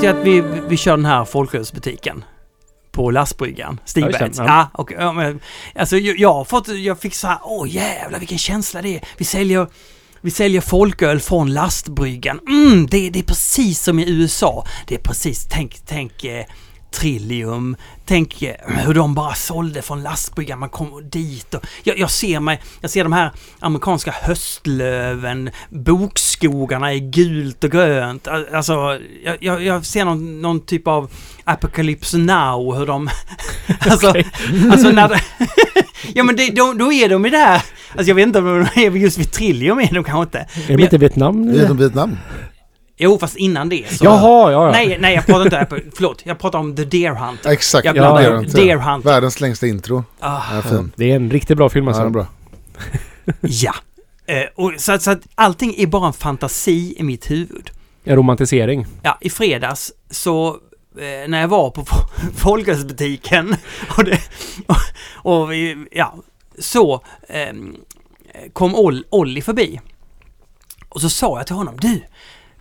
vet 0.00 0.14
ju 0.14 0.20
att 0.20 0.26
vi, 0.26 0.40
vi 0.68 0.76
kör 0.76 0.96
den 0.96 1.04
här 1.04 1.24
folkölsbutiken 1.24 2.24
på 2.90 3.10
lastbryggan, 3.10 3.80
Stigbergs. 3.84 4.38
Ja, 4.38 4.70
ja. 4.98 5.12
men, 5.12 5.40
alltså 5.74 5.96
jag, 5.96 6.18
jag 6.18 6.32
har 6.32 6.44
fått, 6.44 6.68
jag 6.68 7.00
fick 7.00 7.14
så 7.14 7.26
här, 7.26 7.38
åh 7.42 7.74
jävlar 7.74 8.18
vilken 8.18 8.38
känsla 8.38 8.82
det 8.82 8.96
är. 8.96 9.04
Vi 9.16 9.24
säljer, 9.24 9.66
vi 10.20 10.30
säljer 10.30 10.60
folköl 10.60 11.20
från 11.20 11.52
lastbryggan. 11.52 12.40
Mm, 12.48 12.86
det, 12.86 13.10
det 13.10 13.18
är 13.18 13.22
precis 13.22 13.82
som 13.82 13.98
i 13.98 14.10
USA. 14.10 14.66
Det 14.86 14.94
är 14.94 14.98
precis, 14.98 15.46
tänk, 15.50 15.76
tänk 15.86 16.24
eh, 16.24 16.44
Trillium, 16.90 17.76
tänk 18.06 18.42
eh, 18.42 18.54
hur 18.66 18.94
de 18.94 19.14
bara 19.14 19.34
sålde 19.34 19.82
från 19.82 20.02
lastbryggan, 20.02 20.58
man 20.58 20.68
kom 20.68 21.08
dit 21.10 21.54
och 21.54 21.66
jag, 21.82 21.98
jag 21.98 22.10
ser 22.10 22.40
mig, 22.40 22.60
jag 22.80 22.90
ser 22.90 23.02
de 23.04 23.12
här 23.12 23.30
amerikanska 23.60 24.14
höstlöven, 24.22 25.50
bokskogarna 25.68 26.94
i 26.94 27.00
gult 27.00 27.64
och 27.64 27.70
grönt. 27.70 28.28
Al- 28.28 28.46
Alltså, 28.54 28.98
jag, 29.24 29.36
jag, 29.40 29.62
jag 29.62 29.86
ser 29.86 30.04
någon, 30.04 30.42
någon 30.42 30.60
typ 30.66 30.86
av 30.88 31.10
Apocalypse 31.44 32.18
Now, 32.18 32.74
hur 32.78 32.86
de... 32.86 33.08
alltså, 33.80 34.12
alltså 34.70 34.90
när 34.90 35.22
Ja 36.14 36.22
men 36.22 36.36
det, 36.36 36.50
då, 36.50 36.72
då 36.72 36.92
är 36.92 37.08
de 37.08 37.26
i 37.26 37.30
det 37.30 37.36
här, 37.38 37.62
alltså 37.92 38.08
jag 38.10 38.14
vet 38.14 38.26
inte 38.26 38.38
om 38.38 38.66
de 38.74 38.80
är 38.86 38.90
just 38.90 39.18
vid 39.18 39.32
Trillium 39.32 39.78
är 39.80 39.94
de 39.94 40.04
kanske 40.04 40.22
inte. 40.22 40.38
Är 40.72 40.76
de 40.76 40.82
inte 40.82 40.98
Vietnam? 40.98 41.52
Det 41.52 41.60
är 41.60 41.66
som 41.66 41.76
Vietnam. 41.76 42.16
Jo 43.02 43.18
fast 43.18 43.36
innan 43.36 43.68
det 43.68 43.84
så... 43.96 44.04
Jaha, 44.04 44.52
ja, 44.52 44.66
ja. 44.66 44.70
Nej, 44.72 44.96
nej 45.00 45.14
jag 45.14 45.26
pratar 45.26 45.44
inte, 45.44 45.58
Apple- 45.60 45.90
förlåt, 45.94 46.22
jag 46.24 46.38
pratar 46.38 46.58
om 46.58 46.76
The 46.76 46.84
Deer 46.84 47.14
Hunt. 47.14 47.46
Exakt, 47.46 47.84
Jag 47.84 47.96
ihop 47.96 48.18
det 48.18 48.38
inte. 48.46 48.56
Deer 48.60 48.76
Hunt. 48.76 49.06
Världens 49.06 49.40
längsta 49.40 49.66
intro. 49.66 50.04
Ah, 50.20 50.40
Ja, 50.54 50.62
fin. 50.62 50.92
Det 50.96 51.10
är 51.12 51.16
en 51.16 51.30
riktigt 51.30 51.56
bra 51.56 51.68
film 51.68 51.84
Ja, 51.84 51.90
alltså. 51.90 52.04
är 52.04 52.10
bra. 52.10 52.26
ja. 53.40 53.74
Eh, 54.26 54.44
och 54.54 54.72
så, 54.78 54.98
så 54.98 55.10
att 55.10 55.20
allting 55.34 55.74
är 55.78 55.86
bara 55.86 56.06
en 56.06 56.12
fantasi 56.12 56.94
i 56.96 57.02
mitt 57.02 57.30
huvud. 57.30 57.70
En 58.04 58.16
romantisering. 58.16 58.86
Ja, 59.02 59.18
i 59.20 59.30
fredags 59.30 59.92
så 60.10 60.48
eh, 60.98 61.28
när 61.28 61.40
jag 61.40 61.48
var 61.48 61.70
på 61.70 61.82
fo- 61.82 62.08
folkölsbutiken 62.36 63.56
och, 63.96 64.04
det, 64.04 64.20
och, 64.66 65.42
och 65.42 65.54
ja, 65.90 66.14
så 66.58 67.02
ehm, 67.28 67.76
kom 68.52 68.74
Ol, 68.74 69.04
Olli 69.10 69.42
förbi. 69.42 69.80
Och 70.88 71.00
så 71.00 71.08
sa 71.10 71.38
jag 71.38 71.46
till 71.46 71.56
honom, 71.56 71.74
du, 71.80 72.00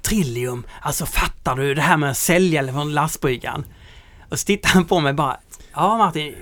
Trillium, 0.02 0.64
alltså 0.82 1.06
fattar 1.06 1.56
du 1.56 1.74
det 1.74 1.82
här 1.82 1.98
med 1.98 2.12
att 2.12 2.18
sälja 2.18 2.74
från 2.74 2.94
lastbryggan? 2.94 3.66
Och 4.30 4.40
så 4.40 4.46
tittar 4.46 4.70
han 4.70 4.86
på 4.86 5.00
mig 5.00 5.14
bara, 5.14 5.38
ja 5.74 5.98
Martin, 5.98 6.36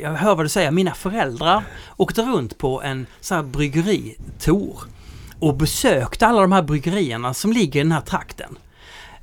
jag 0.00 0.14
hör 0.14 0.34
vad 0.34 0.44
du 0.44 0.48
säger, 0.48 0.70
mina 0.70 0.94
föräldrar 0.94 1.64
åkte 1.96 2.22
runt 2.22 2.58
på 2.58 2.82
en 2.82 3.06
så 3.20 3.34
här 3.34 3.42
bryggeritour 3.42 4.80
och 5.40 5.56
besökte 5.56 6.26
alla 6.26 6.40
de 6.40 6.52
här 6.52 6.62
bryggerierna 6.62 7.34
som 7.34 7.52
ligger 7.52 7.80
i 7.80 7.82
den 7.82 7.92
här 7.92 8.00
trakten. 8.00 8.58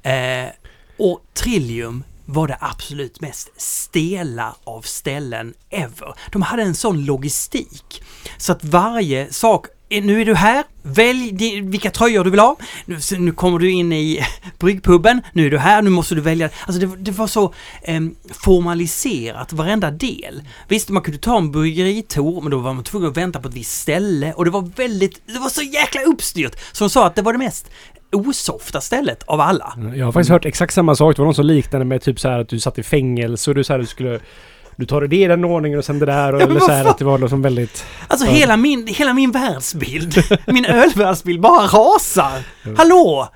Eh, 0.04 0.50
och 0.98 1.22
Trillium 1.34 2.04
var 2.26 2.48
det 2.48 2.58
absolut 2.60 3.22
mest 3.22 3.62
stela 3.62 4.56
av 4.64 4.82
ställen 4.82 5.54
ever. 5.70 6.14
De 6.32 6.42
hade 6.42 6.64
en 6.64 6.76
sån 6.76 7.06
logistik. 7.06 8.04
Så 8.38 8.52
att 8.52 8.64
varje 8.64 9.34
sak 9.34 9.68
Eh, 9.90 10.04
nu 10.04 10.22
är 10.22 10.26
du 10.26 10.36
här, 10.36 10.64
välj 10.82 11.62
vilka 11.62 11.92
tröjor 11.92 12.24
du 12.24 12.30
vill 12.30 12.40
ha. 12.40 12.56
Nu, 12.86 12.98
nu 13.18 13.32
kommer 13.32 13.60
du 13.60 13.72
in 13.72 13.94
i 13.94 14.26
bryggpuben, 14.60 15.22
nu 15.34 15.46
är 15.46 15.52
du 15.52 15.58
här, 15.58 15.82
nu 15.82 15.90
måste 15.90 16.16
du 16.16 16.22
välja. 16.22 16.50
Alltså 16.66 16.88
det, 16.88 16.96
det 16.98 17.12
var 17.12 17.28
så 17.28 17.54
eh, 17.82 18.02
formaliserat, 18.32 19.54
varenda 19.54 19.92
del. 19.92 20.42
Visst, 20.68 20.90
man 20.90 21.04
kunde 21.04 21.20
ta 21.20 21.38
en 21.38 21.52
bryggeritour, 21.52 22.42
men 22.42 22.52
då 22.52 22.58
var 22.58 22.74
man 22.74 22.84
tvungen 22.84 23.10
att 23.10 23.18
vänta 23.18 23.40
på 23.40 23.48
ett 23.48 23.54
visst 23.54 23.82
ställe. 23.82 24.34
Och 24.34 24.46
det 24.46 24.52
var 24.52 24.72
väldigt, 24.76 25.22
det 25.28 25.40
var 25.40 25.50
så 25.50 25.62
jäkla 25.62 26.02
uppstyrt. 26.02 26.56
Så 26.72 26.84
de 26.84 26.90
sa 26.90 27.08
att 27.08 27.16
det 27.16 27.22
var 27.22 27.34
det 27.34 27.40
mest 27.40 27.70
osofta 28.12 28.82
stället 28.82 29.24
av 29.24 29.42
alla. 29.42 29.74
Jag 29.96 30.06
har 30.06 30.12
faktiskt 30.12 30.32
hört 30.32 30.46
exakt 30.46 30.74
samma 30.74 30.96
sak. 30.96 31.16
Det 31.16 31.22
var 31.22 31.26
någon 31.26 31.36
som 31.36 31.46
liknade 31.46 31.86
med 31.86 32.02
typ 32.02 32.20
så 32.20 32.30
här 32.30 32.40
att 32.40 32.50
du 32.50 32.60
satt 32.60 32.80
i 32.80 32.84
fängelse 32.84 33.52
och 33.52 33.56
du 33.56 33.64
så 33.64 33.74
här, 33.74 33.80
du 33.80 33.86
skulle... 33.86 34.20
Du 34.76 34.86
tar 34.86 35.02
det 35.02 35.16
i 35.16 35.28
den 35.28 35.46
ordningen 35.46 35.80
och 35.80 35.86
sen 35.86 36.00
det 36.00 36.06
där 36.06 36.36
och, 36.36 36.42
Ja, 36.42 36.46
eller 36.46 36.60
så 36.60 36.72
här 36.72 36.86
att 36.86 36.98
det 36.98 37.06
var 37.06 37.18
liksom 37.18 37.42
väldigt... 37.42 37.86
Alltså 38.08 38.28
Ja. 38.28 38.32
hela, 38.34 38.58
min, 38.58 38.88
hela 38.88 39.14
min 39.14 39.32
världsbild, 39.32 40.24
min 40.48 40.66
ölvärldsbild 40.66 41.42
bara 41.42 41.68
rasar. 41.68 42.44
Hallå! 42.78 43.30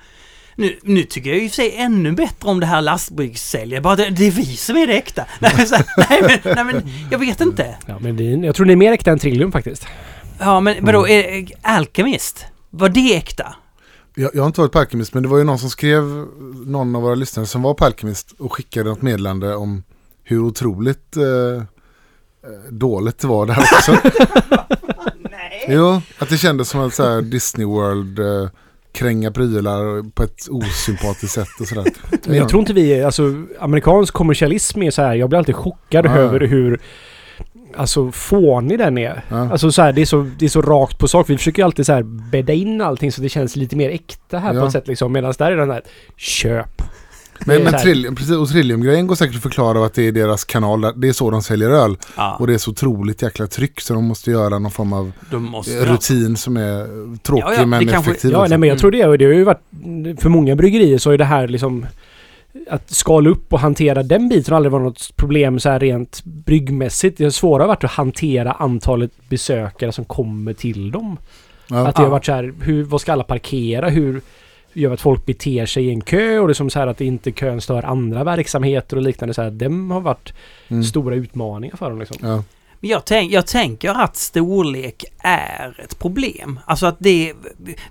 Nu, 0.56 0.78
nu 0.82 1.02
tycker 1.02 1.30
jag 1.30 1.38
ju 1.38 1.48
för 1.48 1.54
sig 1.54 1.74
ännu 1.76 2.12
bättre 2.12 2.48
om 2.48 2.60
det 2.60 2.66
här 2.66 2.82
lastbryggsäljet. 2.82 3.82
Bara 3.82 3.96
det, 3.96 4.10
det 4.10 4.26
är 4.26 4.30
vi 4.30 4.44
som 4.44 4.76
är 4.76 4.86
det 4.86 4.92
äkta. 4.98 5.24
Nej 5.38 5.52
men, 5.56 5.66
nej, 6.08 6.22
men, 6.22 6.54
nej, 6.54 6.64
men 6.64 6.82
jag 7.10 7.18
vet 7.18 7.40
inte. 7.40 7.74
Ja 7.86 7.98
men 8.00 8.16
det, 8.16 8.24
jag 8.24 8.54
tror 8.54 8.66
det 8.66 8.72
är 8.72 8.76
mer 8.76 8.92
äkta 8.92 9.10
än 9.10 9.18
Trillium 9.18 9.52
faktiskt. 9.52 9.86
Ja 10.38 10.60
men 10.60 10.84
vadå, 10.84 11.08
är, 11.08 11.46
Alchemist? 11.62 12.46
Var 12.70 12.88
det 12.88 13.16
äkta? 13.16 13.54
Jag, 14.14 14.30
jag 14.34 14.42
har 14.42 14.46
inte 14.46 14.60
varit 14.60 14.72
på 14.72 14.78
Alchemist, 14.78 15.14
men 15.14 15.22
det 15.22 15.28
var 15.28 15.38
ju 15.38 15.44
någon 15.44 15.58
som 15.58 15.70
skrev, 15.70 16.02
någon 16.66 16.96
av 16.96 17.02
våra 17.02 17.14
lyssnare 17.14 17.46
som 17.46 17.62
var 17.62 17.74
på 17.74 17.84
Alchemist 17.84 18.32
och 18.38 18.52
skickade 18.52 18.88
något 18.90 19.02
meddelande 19.02 19.54
om 19.54 19.82
hur 20.30 20.40
otroligt 20.44 21.16
eh, 21.16 21.24
eh, 21.24 21.62
dåligt 22.70 23.18
det 23.18 23.26
var 23.26 23.46
där 23.46 23.58
också. 23.58 23.92
Nej. 25.30 25.64
jo, 25.68 26.00
att 26.18 26.28
det 26.28 26.36
kändes 26.38 26.68
som 26.68 26.80
att 26.80 26.94
så 26.94 27.02
här 27.08 27.22
Disney 27.22 27.66
World 27.66 28.18
eh, 28.18 28.48
kränga 28.92 29.30
prylar 29.30 30.10
på 30.10 30.22
ett 30.22 30.48
osympatiskt 30.50 31.34
sätt 31.34 31.48
och 31.60 31.66
sådär. 31.66 31.84
Men 32.26 32.36
jag 32.36 32.48
tror 32.48 32.60
inte 32.60 32.72
vi 32.72 33.02
alltså 33.04 33.22
amerikansk 33.60 34.14
kommersialism 34.14 34.82
är 34.82 34.90
så 34.90 35.02
här, 35.02 35.14
jag 35.14 35.28
blir 35.28 35.38
alltid 35.38 35.54
chockad 35.54 36.06
Ja. 36.06 36.10
över 36.16 36.40
hur 36.40 36.80
Alltså 37.76 38.12
fånig 38.12 38.78
den 38.78 38.98
är. 38.98 39.24
Ja. 39.28 39.50
Alltså 39.50 39.72
så 39.72 39.82
här, 39.82 39.92
det 39.92 40.00
är 40.00 40.06
så, 40.06 40.30
det 40.38 40.44
är 40.44 40.48
så 40.48 40.62
rakt 40.62 40.98
på 40.98 41.08
sak. 41.08 41.30
Vi 41.30 41.36
försöker 41.36 41.62
ju 41.62 41.64
alltid 41.66 41.86
så 41.86 41.92
här 41.92 42.02
bädda 42.02 42.52
in 42.52 42.80
allting 42.80 43.12
så 43.12 43.22
det 43.22 43.28
känns 43.28 43.56
lite 43.56 43.76
mer 43.76 43.90
äkta 43.90 44.38
här 44.38 44.54
Ja. 44.54 44.60
på 44.60 44.66
ett 44.66 44.72
sätt 44.72 44.88
liksom. 44.88 45.12
Medan 45.12 45.34
där 45.38 45.52
är 45.52 45.56
den 45.56 45.70
här 45.70 45.82
köp. 46.16 46.82
Men, 47.46 47.62
men 47.64 47.72
Trillium, 47.78 48.14
precis, 48.14 48.36
och 48.36 48.48
Trillium-grejen 48.48 49.06
går 49.06 49.14
säkert 49.14 49.36
att 49.36 49.42
förklara 49.42 49.84
att 49.86 49.94
det 49.94 50.08
är 50.08 50.12
deras 50.12 50.44
kanal, 50.44 50.80
det 51.00 51.08
är 51.08 51.12
så 51.12 51.30
de 51.30 51.42
säljer 51.42 51.70
öl. 51.70 51.96
Ja, 52.16 52.36
Och 52.40 52.46
det 52.46 52.54
är 52.54 52.58
så 52.58 52.70
otroligt 52.70 53.22
jäkla 53.22 53.46
tryck 53.46 53.80
så 53.80 53.94
de 53.94 54.04
måste 54.04 54.30
göra 54.30 54.58
någon 54.58 54.70
form 54.70 54.92
av 54.92 55.12
måste 55.30 55.78
eh, 55.78 55.84
rutin 55.92 56.36
som 56.36 56.56
är 56.56 57.16
tråkig 57.18 57.44
Ja, 57.46 57.54
ja, 57.56 57.66
men 57.66 57.88
kanske- 57.88 58.10
effektiv. 58.10 58.30
Ja, 58.32 58.46
nej 58.48 58.58
men 58.58 58.68
jag 58.68 58.74
Mm. 58.74 58.78
tror 58.80 58.90
det. 58.90 59.06
Och 59.06 59.18
det 59.18 59.24
har 59.24 59.32
ju 59.32 59.44
varit... 59.44 59.60
För 60.20 60.28
många 60.28 60.56
bryggerier 60.56 60.98
så 60.98 61.10
är 61.10 61.18
det 61.18 61.24
här 61.24 61.48
liksom... 61.48 61.86
Att 62.70 62.90
skala 62.90 63.30
upp 63.30 63.52
och 63.52 63.60
hantera 63.60 64.02
den 64.02 64.28
biten 64.28 64.52
har 64.52 64.56
aldrig 64.56 64.72
varit 64.72 64.84
något 64.84 65.16
problem 65.16 65.60
så 65.60 65.68
här 65.70 65.80
rent 65.80 66.24
bryggmässigt. 66.24 67.18
Det 67.18 67.30
svåra 67.30 67.62
har 67.62 67.68
varit 67.68 67.84
att 67.84 67.90
hantera 67.90 68.52
antalet 68.52 69.10
besökare 69.28 69.92
som 69.92 70.04
kommer 70.04 70.52
till 70.52 70.90
dem. 70.90 71.16
Ja. 71.68 71.86
Att 71.88 71.94
det 71.96 72.00
har 72.02 72.06
Ja. 72.06 72.10
varit 72.10 72.24
så 72.26 72.32
här, 72.32 72.52
hur, 72.62 72.84
vad 72.84 73.00
ska 73.00 73.12
alla 73.12 73.24
parkera? 73.24 73.88
Hur 73.88 74.20
gör 74.72 74.92
att 74.92 75.00
folk 75.00 75.26
beter 75.26 75.66
sig 75.66 75.86
i 75.86 75.90
en 75.90 76.00
kö? 76.00 76.38
Och 76.38 76.48
det 76.48 76.52
är 76.52 76.54
som 76.54 76.70
så 76.70 76.78
här 76.78 76.86
att 76.86 77.00
inte 77.00 77.32
kön 77.32 77.60
stör 77.60 77.82
andra 77.82 78.24
verksamheter 78.24 78.96
och 78.96 79.02
liknande. 79.02 79.34
Så 79.34 79.42
här, 79.42 79.50
de 79.50 79.90
har 79.90 80.00
varit 80.00 80.32
Mm. 80.68 80.84
stora 80.84 81.14
utmaningar 81.14 81.76
för 81.76 81.90
dem 81.90 81.98
liksom. 81.98 82.16
Ja. 82.22 82.42
Men 82.80 82.90
jag, 82.90 83.04
tänk, 83.04 83.32
jag 83.32 83.46
tänker 83.46 83.90
att 83.90 84.16
storlek 84.16 85.04
är 85.18 85.80
ett 85.84 85.98
problem. 85.98 86.60
Alltså 86.64 86.86
att 86.86 86.96
det... 86.98 87.32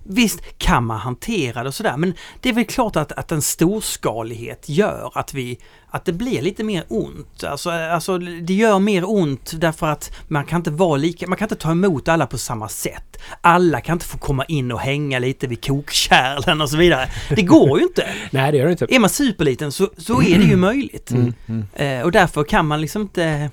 Visst 0.03 0.57
kan 0.57 0.85
man 0.85 0.99
hantera 0.99 1.63
det 1.63 1.67
och 1.67 1.75
sådär 1.75 1.97
men 1.97 2.13
det 2.41 2.49
är 2.49 2.53
väl 2.53 2.65
klart 2.65 2.95
att, 2.95 3.11
att 3.11 3.31
en 3.31 3.41
storskalighet 3.41 4.69
gör 4.69 5.11
att 5.15 5.33
vi... 5.33 5.59
Att 5.91 6.05
det 6.05 6.13
blir 6.13 6.41
lite 6.41 6.63
mer 6.63 6.83
ont. 6.87 7.43
Alltså, 7.43 7.69
alltså 7.69 8.17
det 8.17 8.53
gör 8.53 8.79
mer 8.79 9.09
ont 9.09 9.51
därför 9.55 9.87
att 9.87 10.11
man 10.27 10.45
kan 10.45 10.59
inte 10.59 10.71
vara 10.71 10.97
lika... 10.97 11.27
Man 11.27 11.37
kan 11.37 11.45
inte 11.45 11.55
ta 11.55 11.71
emot 11.71 12.07
alla 12.07 12.27
på 12.27 12.37
samma 12.37 12.69
sätt. 12.69 13.17
Alla 13.41 13.81
kan 13.81 13.93
inte 13.95 14.05
få 14.05 14.17
komma 14.17 14.45
in 14.45 14.71
och 14.71 14.79
hänga 14.79 15.19
lite 15.19 15.47
vid 15.47 15.65
kokkärlen 15.65 16.61
och 16.61 16.69
så 16.69 16.77
vidare. 16.77 17.09
Det 17.29 17.41
går 17.41 17.79
ju 17.79 17.85
inte. 17.85 18.07
Nej, 18.31 18.51
det 18.51 18.57
gör 18.57 18.65
det 18.65 18.71
inte. 18.71 18.85
Är 18.89 18.99
man 18.99 19.09
superliten 19.09 19.71
så, 19.71 19.89
så 19.97 20.21
är 20.21 20.37
det 20.39 20.45
ju 20.45 20.55
möjligt. 20.55 21.11
Mm. 21.11 21.33
Mm. 21.47 21.67
Eh, 21.73 22.05
och 22.05 22.11
därför 22.11 22.43
kan 22.43 22.67
man 22.67 22.81
liksom 22.81 23.01
inte... 23.01 23.49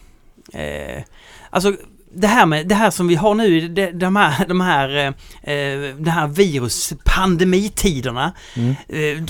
Eh, 0.57 1.03
alltså 1.51 1.77
det 2.13 2.27
här, 2.27 2.47
med, 2.47 2.69
det 2.69 2.75
här 2.75 2.91
som 2.91 3.09
vi 3.09 3.15
har 3.15 3.35
nu, 3.35 3.69
de, 3.69 3.91
de 3.93 4.17
här, 4.17 4.47
de 4.47 4.61
här, 4.61 4.97
eh, 4.97 5.07
eh, 5.55 5.97
de 5.97 6.11
här 6.11 6.27
viruspandemitiderna. 6.27 8.33
Mm. 8.57 8.75
Eh, 8.89 9.23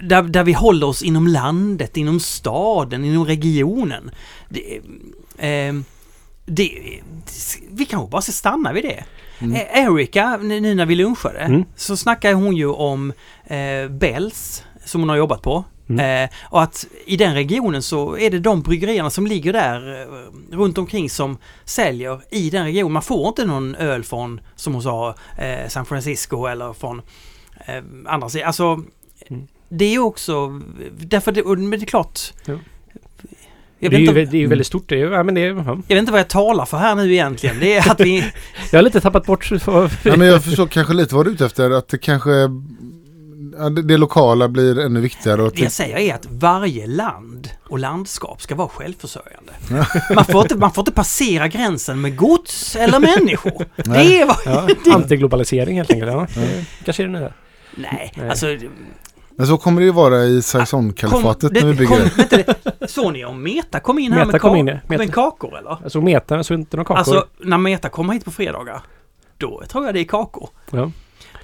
där, 0.00 0.22
där 0.22 0.44
vi 0.44 0.52
håller 0.52 0.86
oss 0.86 1.02
inom 1.02 1.26
landet, 1.28 1.96
inom 1.96 2.20
staden, 2.20 3.04
inom 3.04 3.24
regionen. 3.24 4.10
Det, 4.48 4.76
eh, 5.38 5.74
det, 6.46 7.00
vi 7.70 7.84
kanske 7.84 8.10
bara 8.10 8.22
ska 8.22 8.32
stanna 8.32 8.72
vid 8.72 8.84
det. 8.84 9.04
Mm. 9.40 9.56
Erika, 9.72 10.36
nu 10.36 10.60
nu 10.60 10.74
när 10.74 10.86
vi 10.86 10.94
lunchade, 10.94 11.38
Mm. 11.38 11.64
så 11.76 11.96
snackade 11.96 12.34
hon 12.34 12.56
ju 12.56 12.66
om 12.66 13.12
eh, 13.46 13.88
Bells 13.90 14.62
som 14.84 15.00
hon 15.00 15.08
har 15.08 15.16
jobbat 15.16 15.42
på. 15.42 15.64
Mm. 15.88 16.24
Eh, 16.24 16.30
och 16.42 16.62
att 16.62 16.86
i 17.06 17.16
den 17.16 17.34
regionen 17.34 17.82
så 17.82 18.18
är 18.18 18.30
det 18.30 18.38
de 18.38 18.62
bryggerierna 18.62 19.10
som 19.10 19.26
ligger 19.26 19.52
där 19.52 20.02
eh, 20.02 20.56
runt 20.56 20.78
omkring 20.78 21.10
som 21.10 21.38
säljer 21.64 22.20
i 22.30 22.50
den 22.50 22.64
regionen. 22.64 22.92
Man 22.92 23.02
får 23.02 23.28
inte 23.28 23.44
någon 23.44 23.74
öl 23.74 24.04
från, 24.04 24.40
som 24.56 24.72
hon 24.72 24.82
sa, 24.82 25.14
eh, 25.38 25.68
San 25.68 25.86
Francisco 25.86 26.46
eller 26.46 26.72
från 26.72 27.02
eh, 27.66 27.82
andra 28.06 28.28
sidan. 28.28 28.46
Alltså, 28.46 28.82
Mm. 29.30 29.46
det 29.68 29.84
är 29.84 29.90
ju 29.90 29.98
också, 29.98 30.60
därför 30.98 31.32
det, 31.32 31.44
men 31.44 31.70
det 31.70 31.76
är 31.76 31.86
klart. 31.86 32.20
Ja. 32.44 32.54
Jag 33.78 33.90
det, 33.90 33.96
är 33.96 34.00
ju, 34.00 34.24
det 34.24 34.36
är 34.36 34.40
ju 34.40 34.46
väldigt 34.46 34.66
stort. 34.66 34.88
Det 34.88 35.00
är, 35.00 35.10
ja, 35.10 35.22
men 35.22 35.34
det 35.34 35.40
är, 35.40 35.46
ja. 35.46 35.64
jag 35.64 35.96
vet 35.96 35.98
inte 35.98 36.12
vad 36.12 36.20
jag 36.20 36.28
talar 36.28 36.64
för 36.64 36.76
här 36.76 36.94
nu 36.94 37.12
egentligen. 37.12 37.56
Det 37.60 37.76
är 37.76 37.90
att 37.90 38.00
vi... 38.00 38.18
Jag 38.72 38.78
har 38.78 38.82
lite 38.82 39.00
tappat 39.00 39.26
bort... 39.26 39.44
För, 39.44 39.90
Ja, 40.02 40.16
men 40.16 40.28
jag 40.28 40.44
förstår 40.44 40.66
kanske 40.66 40.94
lite 40.94 41.14
vad 41.14 41.26
du 41.26 41.30
är 41.30 41.34
ute 41.34 41.46
efter. 41.46 41.70
Att 41.70 41.88
det 41.88 41.98
kanske... 41.98 42.30
det, 43.74 43.82
det 43.82 43.96
lokala 43.96 44.48
blir 44.48 44.78
ännu 44.78 45.00
viktigare. 45.00 45.42
Och 45.42 45.52
Det 45.52 45.62
jag 45.62 45.72
säger 45.72 45.96
är 45.96 46.14
att 46.14 46.26
varje 46.30 46.86
land 46.86 47.48
och 47.68 47.78
landskap 47.78 48.42
ska 48.42 48.54
vara 48.54 48.68
självförsörjande. 48.68 49.52
Man 50.14 50.24
får 50.24 50.42
inte, 50.42 50.56
man 50.56 50.72
får 50.72 50.82
inte 50.82 50.92
passera 50.92 51.48
gränsen 51.48 52.00
med 52.00 52.16
gods 52.16 52.76
eller 52.76 52.98
människor. 52.98 53.64
Det 53.76 54.20
är 54.20 54.26
vad... 54.26 54.36
Ja, 54.44 54.68
antiglobalisering 54.94 55.76
helt 55.76 55.90
enkelt. 55.92 56.12
Ja. 56.12 56.26
Det 56.36 56.64
Kanske 56.84 57.02
är 57.02 57.06
det 57.06 57.12
nya. 57.18 57.32
Nej, 57.74 58.12
Nej. 58.16 58.28
alltså... 58.30 58.46
Men 59.36 59.46
så 59.46 59.56
kommer 59.58 59.80
det 59.80 59.84
ju 59.84 59.92
vara 59.92 60.24
i 60.24 60.42
Saison-kalifatet 60.42 61.52
när 61.52 61.64
vi 61.66 61.74
bygger. 61.74 61.86
kom, 61.86 62.08
vänta, 62.16 62.36
det- 62.36 62.88
Såg 62.90 63.12
ni 63.12 63.24
om 63.24 63.42
Meta 63.42 63.80
kom 63.80 63.98
in 63.98 64.12
här 64.12 64.18
Meta 64.18 64.32
med, 64.32 64.40
kom 64.40 64.54
ka- 64.54 64.58
in, 64.58 64.66
ja. 64.66 64.74
med 64.88 64.98
Meta. 64.98 65.12
kakor 65.12 65.58
eller? 65.58 65.76
Jag 65.82 65.92
såg 65.92 66.02
Meta, 66.02 66.36
jag 66.36 66.46
såg 66.46 66.58
inte 66.58 66.76
några 66.76 66.84
kakor. 66.86 66.98
Alltså, 66.98 67.26
när 67.44 67.58
Meta 67.58 67.88
kommer 67.88 68.12
hit 68.14 68.24
på 68.24 68.30
fredagar, 68.30 68.82
då 69.38 69.62
tror 69.68 69.84
jag 69.84 69.94
det 69.94 70.00
är 70.00 70.04
kakor. 70.04 70.48
ja. 70.70 70.90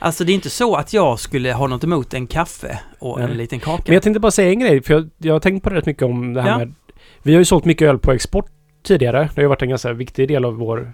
Alltså 0.04 0.24
det 0.24 0.32
är 0.32 0.34
inte 0.34 0.50
så 0.50 0.76
att 0.76 0.92
jag 0.92 1.20
skulle 1.20 1.52
ha 1.52 1.66
något 1.66 1.84
emot 1.84 2.14
en 2.14 2.26
kaffe 2.26 2.80
och 2.98 3.20
en 3.20 3.28
Nej. 3.28 3.36
liten 3.36 3.60
kaka. 3.60 3.82
Men 3.86 3.94
jag 3.94 4.02
tänkte 4.02 4.20
bara 4.20 4.30
säga 4.32 4.50
en 4.50 4.60
grej, 4.60 4.82
för 4.82 4.94
jag, 4.94 5.10
jag 5.18 5.32
har 5.34 5.40
tänkt 5.40 5.62
på 5.62 5.70
det 5.70 5.76
rätt 5.76 5.86
mycket 5.86 6.02
om 6.02 6.34
det 6.34 6.42
här 6.42 6.50
Ja. 6.50 6.58
med... 6.58 6.74
Vi 7.22 7.32
har 7.32 7.38
ju 7.38 7.44
sålt 7.44 7.64
mycket 7.64 7.88
öl 7.88 7.98
på 7.98 8.12
export 8.12 8.50
tidigare. 8.82 9.18
Det 9.18 9.36
har 9.36 9.42
ju 9.42 9.48
varit 9.48 9.62
en 9.62 9.68
ganska 9.68 9.92
viktig 9.92 10.28
del 10.28 10.44
av 10.44 10.54
vår 10.54 10.92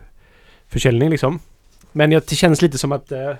försäljning 0.69 1.11
liksom. 1.11 1.39
Men 1.93 2.12
jag, 2.12 2.23
det 2.29 2.37
känns 2.37 2.62
lite 2.62 2.79
som 2.79 2.93
att... 2.93 3.12
Eh, 3.12 3.33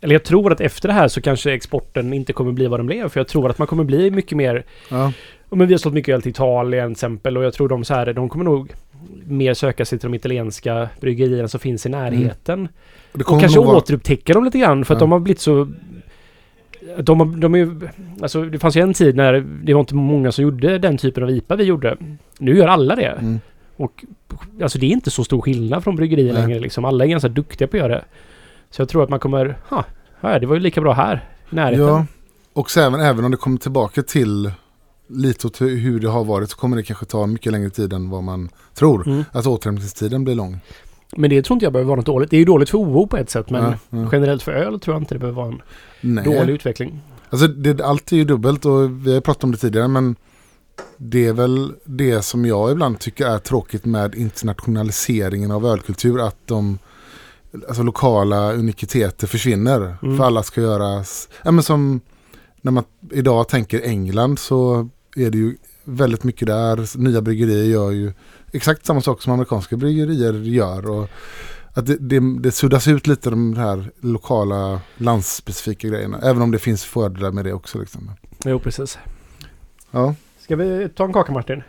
eller 0.00 0.14
jag 0.14 0.24
tror 0.24 0.52
att 0.52 0.60
efter 0.60 0.88
det 0.88 0.94
här 0.94 1.08
så 1.08 1.20
kanske 1.20 1.52
exporten 1.52 2.12
inte 2.12 2.32
kommer 2.32 2.52
bli 2.52 2.66
vad 2.66 2.78
den 2.78 2.86
blev. 2.86 3.08
För 3.08 3.20
jag 3.20 3.28
tror 3.28 3.50
att 3.50 3.58
man 3.58 3.66
kommer 3.66 3.84
bli 3.84 4.10
mycket 4.10 4.36
mer... 4.36 4.64
Ja. 4.90 5.12
Men 5.50 5.66
vi 5.66 5.74
har 5.74 5.78
sålt 5.78 5.94
mycket 5.94 6.14
öl 6.14 6.22
till 6.22 6.30
Italien 6.30 6.86
till 6.88 6.92
exempel 6.92 7.36
och 7.36 7.44
jag 7.44 7.54
tror 7.54 7.68
de 7.68 7.84
så 7.84 7.94
här, 7.94 8.12
de 8.12 8.28
kommer 8.28 8.44
nog 8.44 8.72
mer 9.26 9.54
söka 9.54 9.84
sig 9.84 9.98
till 9.98 10.10
de 10.10 10.14
italienska 10.14 10.88
bryggerierna 11.00 11.48
som 11.48 11.60
finns 11.60 11.86
i 11.86 11.88
närheten. 11.88 12.68
Det 13.07 13.07
Och 13.12 13.40
kanske 13.40 13.58
vara, 13.60 13.76
återupptäcka 13.76 14.32
dem 14.32 14.44
lite 14.44 14.58
grann 14.58 14.84
för 14.84 14.94
att 14.94 15.00
Ja. 15.00 15.04
de 15.06 15.12
har 15.12 15.18
blivit 15.18 15.40
så... 15.40 15.68
De, 16.98 17.20
har, 17.20 17.36
de 17.36 17.54
är 17.54 17.58
ju... 17.58 17.80
Alltså 18.22 18.44
det 18.44 18.58
fanns 18.58 18.76
ju 18.76 18.80
en 18.80 18.94
tid 18.94 19.16
när 19.16 19.32
det 19.64 19.74
var 19.74 19.80
inte 19.80 19.94
många 19.94 20.32
som 20.32 20.42
gjorde 20.44 20.78
den 20.78 20.98
typen 20.98 21.22
av 21.22 21.30
IPA 21.30 21.56
vi 21.56 21.64
gjorde. 21.64 21.96
Nu 22.38 22.56
gör 22.56 22.68
alla 22.68 22.96
det. 22.96 23.06
mm. 23.20 23.40
Och 23.76 24.04
alltså 24.62 24.78
det 24.78 24.86
är 24.86 24.90
inte 24.90 25.10
så 25.10 25.24
stor 25.24 25.40
skillnad 25.40 25.84
från 25.84 25.96
bryggerier 25.96 26.32
Nej. 26.32 26.42
längre 26.42 26.60
liksom. 26.60 26.84
Alla 26.84 27.04
är 27.04 27.08
ganska 27.08 27.28
duktiga 27.28 27.68
på 27.68 27.76
att 27.76 27.80
göra 27.80 27.94
det. 27.94 28.04
Så 28.70 28.82
jag 28.82 28.88
tror 28.88 29.02
att 29.02 29.08
man 29.10 29.20
kommer... 29.20 29.58
Ha, 29.68 29.84
det 30.38 30.46
var 30.46 30.54
ju 30.54 30.60
lika 30.60 30.80
bra 30.80 30.92
här. 30.92 31.24
I 31.52 31.54
närheten. 31.54 31.86
Ja, 31.86 32.06
och 32.52 32.70
så 32.70 32.80
även, 32.80 33.00
även 33.00 33.24
om 33.24 33.30
det 33.30 33.36
kommer 33.36 33.58
tillbaka 33.58 34.02
till 34.02 34.52
lite 35.08 35.46
åt 35.46 35.60
hur 35.60 35.76
hur 35.76 36.00
det 36.00 36.08
har 36.08 36.24
varit 36.24 36.50
så 36.50 36.56
kommer 36.56 36.76
det 36.76 36.82
kanske 36.82 37.06
ta 37.06 37.26
mycket 37.26 37.52
längre 37.52 37.70
tid 37.70 37.92
än 37.92 38.10
vad 38.10 38.22
man 38.22 38.48
tror. 38.74 39.06
Mm. 39.08 39.24
Att 39.32 39.46
återhämtningstiden 39.46 40.24
blir 40.24 40.34
lång. 40.34 40.60
Men 41.16 41.30
det 41.30 41.42
tror 41.42 41.54
inte 41.54 41.66
jag 41.66 41.72
behöver 41.72 41.88
vara 41.88 41.96
något 41.96 42.06
dåligt. 42.06 42.30
Det 42.30 42.36
är 42.36 42.38
ju 42.38 42.44
dåligt 42.44 42.70
för 42.70 42.78
OO 42.78 43.06
på 43.06 43.16
ett 43.16 43.30
sätt 43.30 43.50
men 43.50 43.74
ja. 43.90 44.08
generellt 44.12 44.42
för 44.42 44.52
öl 44.52 44.80
tror 44.80 44.94
jag 44.94 45.02
inte 45.02 45.14
det 45.14 45.18
behöver 45.18 45.36
vara 45.36 45.48
en 45.48 45.62
Nej. 46.00 46.24
dålig 46.24 46.52
utveckling. 46.52 47.00
Alltså 47.30 47.46
det, 47.46 47.80
allt 47.84 48.12
är 48.12 48.16
ju 48.16 48.24
dubbelt 48.24 48.64
och 48.64 49.06
vi 49.06 49.14
har 49.14 49.20
pratat 49.20 49.44
om 49.44 49.52
det 49.52 49.58
tidigare 49.58 49.88
men 49.88 50.16
det 50.96 51.26
är 51.26 51.32
väl 51.32 51.72
det 51.84 52.22
som 52.22 52.46
jag 52.46 52.72
ibland 52.72 52.98
tycker 52.98 53.26
är 53.26 53.38
tråkigt 53.38 53.84
med 53.84 54.14
internationaliseringen 54.14 55.50
av 55.50 55.66
ölkultur 55.66 56.26
att 56.26 56.36
de 56.44 56.78
alltså 57.68 57.82
lokala 57.82 58.52
unikiteter 58.52 59.26
försvinner. 59.26 59.96
Mm. 60.02 60.16
För 60.16 60.24
alla 60.24 60.42
ska 60.42 60.60
göras, 60.60 61.28
ja 61.44 61.50
men 61.50 61.62
som 61.62 62.00
när 62.62 62.72
man 62.72 62.84
idag 63.10 63.48
tänker 63.48 63.80
England 63.80 64.38
så 64.38 64.88
är 65.16 65.30
det 65.30 65.38
ju 65.38 65.56
väldigt 65.84 66.24
mycket 66.24 66.46
där. 66.46 66.98
Nya 66.98 67.20
bryggerier 67.20 67.64
gör 67.64 67.90
ju 67.90 68.12
exakt 68.52 68.86
samma 68.86 69.00
sak 69.00 69.22
som 69.22 69.32
amerikanska 69.32 69.76
bryggerier 69.76 70.32
gör. 70.32 70.90
Och 70.90 71.10
att 71.74 71.86
det, 71.86 71.96
det, 71.96 72.40
det 72.40 72.52
suddas 72.52 72.88
ut 72.88 73.06
lite 73.06 73.30
de 73.30 73.56
här 73.56 73.90
lokala 74.00 74.80
landsspecifika 74.96 75.88
grejerna. 75.88 76.18
Även 76.22 76.42
om 76.42 76.50
det 76.50 76.58
finns 76.58 76.84
fördelar 76.84 77.30
med 77.30 77.44
det 77.44 77.52
också. 77.52 77.78
Liksom. 77.78 78.10
Jo, 78.44 78.58
precis. 78.58 78.98
Ja. 79.90 80.14
Ska 80.38 80.56
vi 80.56 80.88
ta 80.88 81.04
en 81.04 81.12
kaka 81.12 81.32
Martin? 81.32 81.62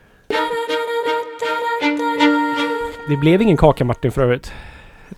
Det 3.10 3.18
blev 3.18 3.42
ingen 3.42 3.58
kaka 3.58 3.86
Martin 3.86 4.12
för 4.12 4.22
övrigt. 4.22 4.52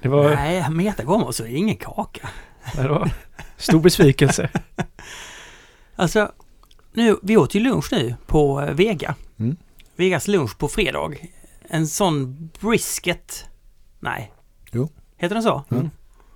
Det 0.01 0.09
var, 0.09 0.29
Nej, 0.29 0.69
Meta 0.69 1.03
kommer 1.03 1.25
och 1.25 1.35
så 1.35 1.45
ingen 1.45 1.75
kaka. 1.75 2.29
det 2.75 2.87
var 2.87 3.11
stor 3.57 3.79
besvikelse. 3.79 4.49
Alltså, 5.95 6.31
nu, 6.93 7.15
vi 7.23 7.37
åt 7.37 7.55
ju 7.55 7.59
lunch 7.59 7.89
nu 7.91 8.15
på 8.27 8.61
eh, 8.61 8.73
Vega. 8.73 9.15
Mm. 9.39 9.57
Vegas 9.95 10.27
lunch 10.27 10.57
på 10.57 10.67
fredag. 10.67 11.11
En 11.73 11.87
sån 11.87 12.49
brisket. 12.59 13.45
Nej. 13.99 14.33
Jo. 14.71 14.89
Heter 15.17 15.35
den 15.35 15.43
så? 15.43 15.63
Mm. 15.71 15.89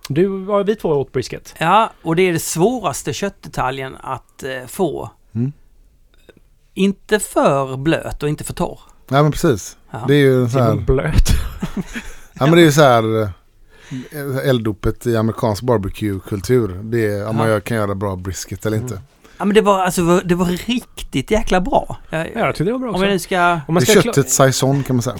Du, 0.08 0.44
ja, 0.48 0.62
vi 0.62 0.74
två 0.76 0.88
åt 0.88 1.12
brisket. 1.12 1.54
Ja, 1.58 1.92
och 2.02 2.16
det 2.16 2.22
är 2.22 2.32
det 2.32 2.38
svåraste 2.38 3.12
köttdetaljen 3.12 3.96
att 4.00 4.42
eh, 4.42 4.66
få. 4.66 5.10
Mm. 5.34 5.52
Inte 6.74 7.18
för 7.18 7.76
blöt 7.76 8.22
och 8.22 8.28
inte 8.28 8.44
för 8.44 8.52
torr. 8.52 8.80
ja 9.08 9.22
men 9.22 9.32
precis. 9.32 9.76
Ja. 9.90 10.04
Det 10.08 10.14
är 10.14 10.18
ju 10.18 10.48
så 10.48 10.58
här, 10.58 10.74
blöt. 10.74 11.28
ja 12.32 12.46
men 12.46 12.50
det 12.52 12.60
är 12.60 12.64
ju 12.66 12.72
så 12.72 12.82
här 12.82 13.22
eh, 13.22 14.48
elddopet 14.48 15.06
i 15.06 15.16
amerikansk 15.16 15.62
barbecue-kultur. 15.62 16.80
Det 16.82 17.06
är 17.06 17.28
om 17.28 17.36
man 17.36 17.46
Ja. 17.46 17.52
gör- 17.52 17.60
kan 17.60 17.76
göra 17.76 17.94
bra 17.94 18.16
brisket 18.16 18.66
eller 18.66 18.76
inte. 18.76 18.94
Mm. 18.94 19.06
Ja, 19.38 19.44
men 19.44 19.54
det 19.54 19.60
var 19.60 19.82
alltså 19.82 20.20
det 20.24 20.34
var 20.34 20.46
riktigt 20.46 21.30
jäkla 21.30 21.60
bra. 21.60 21.96
Jag, 22.10 22.20
Ja, 22.20 22.30
jag 22.34 22.54
tyckte 22.54 22.64
det 22.64 22.72
var 22.72 22.78
bra 22.78 22.88
om 22.88 22.94
också. 22.94 23.04
jag 23.06 23.12
nu 23.12 23.18
ska... 23.18 23.60
Om 23.68 23.74
man, 23.74 23.82
det 23.82 23.90
är 23.92 24.00
ska 24.00 24.02
köttet 24.02 24.30
saison 24.30 24.82
kan 24.82 24.96
man 24.96 25.02
säga. 25.02 25.16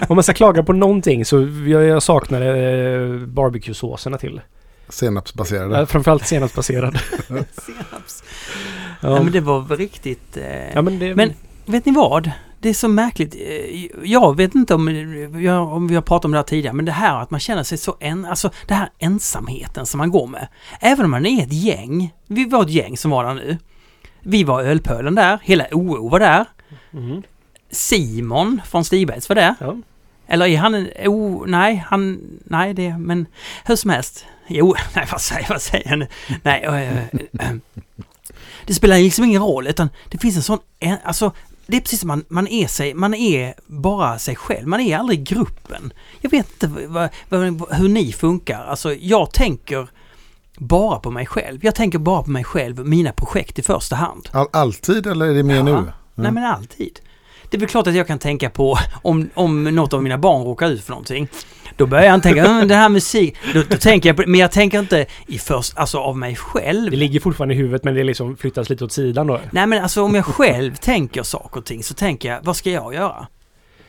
om 0.08 0.14
man 0.16 0.22
ska 0.22 0.32
klaga 0.32 0.62
på 0.62 0.72
någonting 0.72 1.24
så 1.24 1.40
jag, 1.66 1.84
jag 1.84 2.02
saknar 2.02 2.40
eh, 2.42 3.18
barbecue-såserna 3.26 4.18
till. 4.18 4.40
Senapsbaserade. 4.88 5.78
Ja, 5.78 5.86
framförallt 5.86 6.26
senapsbaserad. 6.26 6.98
Senaps. 7.28 8.22
Ja. 9.00 9.10
Ja, 9.16 9.22
men 9.22 9.32
det 9.32 9.40
var 9.40 9.76
riktigt... 9.76 10.36
Eh, 10.36 10.72
ja, 10.74 10.82
men 10.82 10.98
det... 10.98 11.14
Men- 11.14 11.32
Vet 11.68 11.86
ni 11.86 11.92
vad? 11.92 12.30
Det 12.60 12.68
är 12.68 12.74
så 12.74 12.88
märkligt. 12.88 13.34
Eh, 13.34 13.86
Jag 14.10 14.36
vet 14.36 14.54
inte 14.54 14.74
om, 14.74 14.88
om 15.72 15.88
vi 15.88 15.94
har 15.94 16.02
pratat 16.02 16.24
om 16.24 16.30
det 16.32 16.38
här 16.38 16.42
tidigare, 16.42 16.74
men 16.74 16.84
det 16.84 16.92
här 16.92 17.22
att 17.22 17.30
man 17.30 17.40
känner 17.40 17.62
sig 17.62 17.78
så 17.78 17.96
en, 18.00 18.24
alltså 18.24 18.50
det 18.66 18.74
här 18.74 18.90
ensamheten 18.98 19.86
som 19.86 19.98
man 19.98 20.10
går 20.10 20.26
med. 20.26 20.48
Även 20.80 21.04
om 21.04 21.10
man 21.10 21.26
är 21.26 21.42
ett 21.42 21.52
gäng. 21.52 22.14
Vi 22.26 22.44
var 22.44 22.62
ett 22.62 22.70
gäng 22.70 22.96
som 22.96 23.10
var 23.10 23.24
där 23.24 23.34
nu. 23.34 23.58
Vi 24.20 24.44
var 24.44 24.62
Ölpölen 24.62 25.14
där, 25.14 25.38
hela 25.42 25.64
OO 25.72 26.08
var 26.08 26.20
där. 26.20 26.44
Mhm. 26.90 27.22
Simon 27.70 28.60
från 28.66 28.84
Stibergs 28.84 29.28
var 29.28 29.36
där. 29.36 29.54
Ja. 29.60 29.76
Eller 30.26 30.46
är 30.46 30.58
han 30.58 30.74
en... 30.74 30.88
Oh, 31.04 31.46
nej, 31.46 31.84
han... 31.86 32.20
Nej, 32.44 32.74
det... 32.74 32.98
Men 32.98 33.26
hur 33.64 33.76
som 33.76 33.90
helst. 33.90 34.24
Jo, 34.46 34.74
nej 34.94 35.06
vad 35.12 35.20
säger, 35.20 35.46
vad 35.48 35.62
säger 35.62 35.88
jag 35.90 35.98
nu? 35.98 36.06
Nej, 36.42 36.62
eh, 36.64 36.98
eh, 37.48 37.56
det 38.66 38.74
spelar 38.74 38.96
liksom 38.98 39.24
ingen 39.24 39.42
roll 39.42 39.66
utan 39.66 39.88
det 40.10 40.18
finns 40.18 40.36
en 40.36 40.42
sån... 40.42 40.58
en- 40.80 40.96
Alltså, 41.04 41.32
det 41.66 41.76
är 41.76 41.80
precis 41.80 42.00
som 42.00 42.08
man, 42.08 42.24
man 42.28 42.48
är 42.48 42.66
sig, 42.66 42.94
man 42.94 43.14
är 43.14 43.54
bara 43.66 44.18
sig 44.18 44.36
själv. 44.36 44.68
Man 44.68 44.80
är 44.80 44.98
aldrig 44.98 45.24
gruppen. 45.24 45.92
Jag 46.20 46.30
vet 46.30 46.50
inte 46.62 46.86
vad, 46.86 47.08
vad, 47.28 47.72
hur 47.72 47.88
ni 47.88 48.12
funkar. 48.12 48.64
Alltså, 48.64 48.94
jag 48.94 49.32
tänker 49.32 49.88
bara 50.58 50.98
på 50.98 51.10
mig 51.10 51.26
själv. 51.26 51.64
Jag 51.64 51.74
tänker 51.74 51.98
bara 51.98 52.22
på 52.22 52.30
mig 52.30 52.44
själv, 52.44 52.86
mina 52.86 53.12
projekt 53.12 53.58
i 53.58 53.62
första 53.62 53.96
hand. 53.96 54.28
All, 54.32 54.46
alltid 54.52 55.06
eller 55.06 55.26
är 55.26 55.34
det 55.34 55.42
mer 55.42 55.56
Ja. 55.56 55.62
nu? 55.62 55.92
Nej 56.14 56.32
men 56.32 56.44
alltid. 56.44 57.00
Det 57.50 57.56
är 57.56 57.60
väl 57.60 57.68
klart 57.68 57.86
att 57.86 57.94
jag 57.94 58.06
kan 58.06 58.18
tänka 58.18 58.50
på 58.50 58.78
om, 59.02 59.30
om 59.34 59.64
något 59.64 59.92
av 59.92 60.02
mina 60.02 60.18
barn 60.18 60.42
råkar 60.44 60.68
ut 60.70 60.84
för 60.84 60.90
någonting. 60.90 61.28
Då 61.76 61.86
börjar 61.86 62.04
jag 62.04 62.22
tänka, 62.22 62.46
"Mm, 62.46 62.68
det 62.68 62.74
här 62.74 62.88
musik, 62.88 63.36
då, 63.54 63.62
då 63.70 63.76
tänker 63.76 64.08
jag 64.08 64.16
på 64.16 64.22
det. 64.22 64.28
Men 64.28 64.40
jag 64.40 64.52
tänker 64.52 64.78
inte 64.78 65.06
i 65.26 65.38
först, 65.38 65.76
alltså 65.76 65.98
av 65.98 66.18
mig 66.18 66.36
själv. 66.36 66.90
Det 66.90 66.96
ligger 66.96 67.20
fortfarande 67.20 67.54
i 67.54 67.58
huvudet 67.58 67.84
men 67.84 67.94
det 67.94 68.04
liksom 68.04 68.36
flyttas 68.36 68.68
lite 68.70 68.84
åt 68.84 68.92
sidan 68.92 69.26
då. 69.26 69.40
Nej 69.50 69.66
men 69.66 69.82
alltså 69.82 70.02
om 70.02 70.14
jag 70.14 70.24
själv 70.24 70.74
tänker 70.74 71.22
saker 71.22 71.60
och 71.60 71.66
ting 71.66 71.82
så 71.82 71.94
tänker 71.94 72.28
jag, 72.28 72.42
vad 72.42 72.56
ska 72.56 72.70
jag 72.70 72.94
göra? 72.94 73.26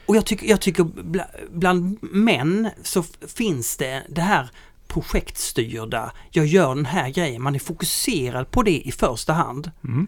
Och 0.06 0.16
jag 0.16 0.26
tycker, 0.26 0.48
jag 0.48 0.62
tycker 0.62 0.84
bla, 0.84 1.26
bland 1.52 1.98
män 2.02 2.70
så 2.84 3.04
finns 3.36 3.78
det 3.78 4.04
det 4.10 4.22
här 4.22 4.50
projektstyrda, 4.88 6.12
jag 6.32 6.46
gör 6.46 6.76
den 6.76 6.86
här 6.86 7.10
grejen, 7.10 7.42
man 7.42 7.56
är 7.56 7.60
fokuserad 7.60 8.52
på 8.52 8.64
det 8.64 8.88
i 8.88 8.92
första 8.92 9.34
hand. 9.34 9.72
Mm. 9.84 10.08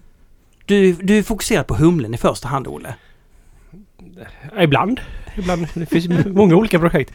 Du, 0.66 0.94
du 0.94 1.18
är 1.18 1.24
fokuserad 1.24 1.68
på 1.68 1.76
humlen 1.76 2.14
i 2.14 2.18
första 2.18 2.48
hand, 2.48 2.68
Olle. 2.68 2.96
Ja, 4.56 4.64
Ibland. 4.64 5.00
Ibland. 5.38 5.68
Det 5.74 5.86
finns 5.86 6.26
många 6.26 6.56
olika 6.56 6.80
projekt. 6.80 7.14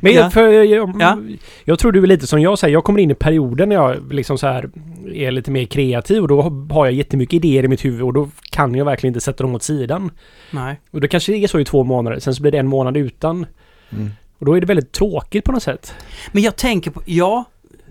Men 0.00 0.12
Ja. 0.12 0.20
jag, 0.20 0.32
för, 0.32 0.48
jag, 0.48 0.94
Ja. 1.00 1.18
jag 1.64 1.78
tror 1.78 1.92
du 1.92 2.02
är 2.02 2.06
lite 2.06 2.26
som 2.26 2.40
jag 2.40 2.58
säger. 2.58 2.72
Jag 2.72 2.84
kommer 2.84 3.00
in 3.00 3.10
i 3.10 3.14
perioden 3.14 3.68
när 3.68 3.76
jag 3.76 4.12
liksom 4.12 4.38
så 4.38 4.46
här 4.46 4.70
är 5.14 5.30
lite 5.30 5.50
mer 5.50 5.64
kreativ 5.64 6.22
och 6.22 6.28
då 6.28 6.42
har 6.70 6.86
jag 6.86 6.92
jättemycket 6.94 7.34
idéer 7.34 7.64
i 7.64 7.68
mitt 7.68 7.84
huvud 7.84 8.02
och 8.02 8.12
då 8.12 8.28
kan 8.50 8.74
jag 8.74 8.84
verkligen 8.84 9.10
inte 9.10 9.20
sätta 9.20 9.42
dem 9.44 9.54
åt 9.54 9.62
sidan. 9.62 10.10
Nej. 10.50 10.80
Och 10.90 11.00
då 11.00 11.08
kanske 11.08 11.32
det 11.32 11.38
är 11.44 11.48
så 11.48 11.60
i 11.60 11.64
två 11.64 11.84
månader. 11.84 12.18
Sen 12.20 12.34
så 12.34 12.42
blir 12.42 12.52
det 12.52 12.58
en 12.58 12.66
månad 12.68 12.96
utan. 12.96 13.46
Mm. 13.92 14.10
Och 14.38 14.46
då 14.46 14.56
är 14.56 14.60
det 14.60 14.66
väldigt 14.66 14.92
tråkigt 14.92 15.44
på 15.44 15.52
något 15.52 15.62
sätt. 15.62 15.94
Men 16.32 16.42
jag 16.42 16.56
tänker 16.56 16.90
på, 16.90 17.02
ja, 17.06 17.44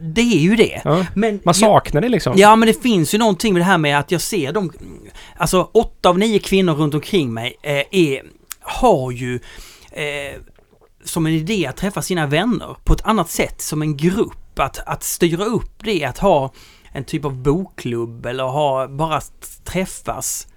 det 0.03 0.21
är 0.21 0.39
ju 0.39 0.55
det. 0.55 0.81
Ja. 0.83 1.05
Men 1.15 1.39
Man 1.43 1.53
saknar 1.53 2.01
det 2.01 2.09
liksom. 2.09 2.33
Ja, 2.37 2.55
men 2.55 2.67
det 2.67 2.81
finns 2.81 3.13
ju 3.13 3.17
någonting 3.17 3.53
med 3.53 3.61
det 3.61 3.65
här 3.65 3.77
med 3.77 3.99
att 3.99 4.11
jag 4.11 4.21
ser 4.21 4.51
dem, 4.51 4.71
alltså 5.37 5.69
åtta 5.73 6.09
av 6.09 6.19
nio 6.19 6.39
kvinnor 6.39 6.73
runt 6.73 6.93
omkring 6.93 7.33
mig 7.33 7.55
eh, 7.63 7.73
är, 7.91 8.21
har 8.61 9.11
ju 9.11 9.39
eh, 9.91 10.41
som 11.03 11.25
en 11.25 11.33
idé 11.33 11.67
att 11.67 11.77
träffa 11.77 12.01
sina 12.01 12.27
vänner 12.27 12.75
på 12.83 12.93
ett 12.93 13.05
annat 13.05 13.29
sätt, 13.29 13.61
som 13.61 13.81
en 13.81 13.97
grupp. 13.97 14.37
Att, 14.55 14.79
att 14.85 15.03
styra 15.03 15.45
upp 15.45 15.83
det, 15.83 16.05
att 16.05 16.17
ha 16.17 16.53
en 16.91 17.03
typ 17.03 17.25
av 17.25 17.35
bokklubb 17.35 18.25
eller 18.25 18.43
ha, 18.43 18.87
bara 18.87 19.21
träffas. 19.63 20.47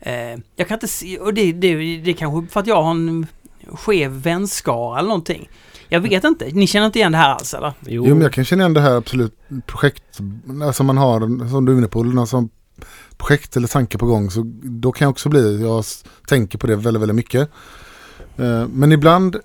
Eh, 0.00 0.38
jag 0.56 0.68
kan 0.68 0.74
inte 0.74 0.88
se, 0.88 1.18
och 1.18 1.34
det, 1.34 1.52
det, 1.52 1.74
det 1.96 2.10
är 2.10 2.14
kanske 2.14 2.52
för 2.52 2.60
att 2.60 2.66
jag 2.66 2.82
har 2.82 2.90
en 2.90 3.26
skev 3.72 4.10
vänskara 4.10 4.98
eller 4.98 5.08
någonting. 5.08 5.48
Jag 5.88 6.00
vet 6.00 6.24
inte, 6.24 6.50
ni 6.52 6.66
känner 6.66 6.86
inte 6.86 6.98
igen 6.98 7.12
det 7.12 7.18
här 7.18 7.30
alls 7.30 7.54
eller? 7.54 7.72
Jo, 7.80 8.04
men 8.04 8.20
jag 8.20 8.32
kan 8.32 8.44
känna 8.44 8.62
igen 8.62 8.74
det 8.74 8.80
här 8.80 8.96
absolut 8.96 9.38
projekt 9.66 10.04
som 10.72 10.86
man 10.86 10.98
har, 10.98 11.48
som 11.48 11.64
du 11.64 11.72
är 11.72 11.78
inne 11.78 11.88
på, 11.88 12.02
någon 12.02 12.26
som 12.26 12.50
projekt 13.16 13.56
eller 13.56 13.68
tanke 13.68 13.98
på 13.98 14.06
gång. 14.06 14.30
Så 14.30 14.42
då 14.62 14.92
kan 14.92 15.06
jag 15.06 15.10
också 15.10 15.28
bli, 15.28 15.60
jag 15.62 15.84
tänker 16.28 16.58
på 16.58 16.66
det 16.66 16.76
väldigt, 16.76 17.00
väldigt 17.02 17.16
mycket. 17.16 17.48
Eh, 18.36 18.66
Men 18.68 18.92
ibland 18.92 19.36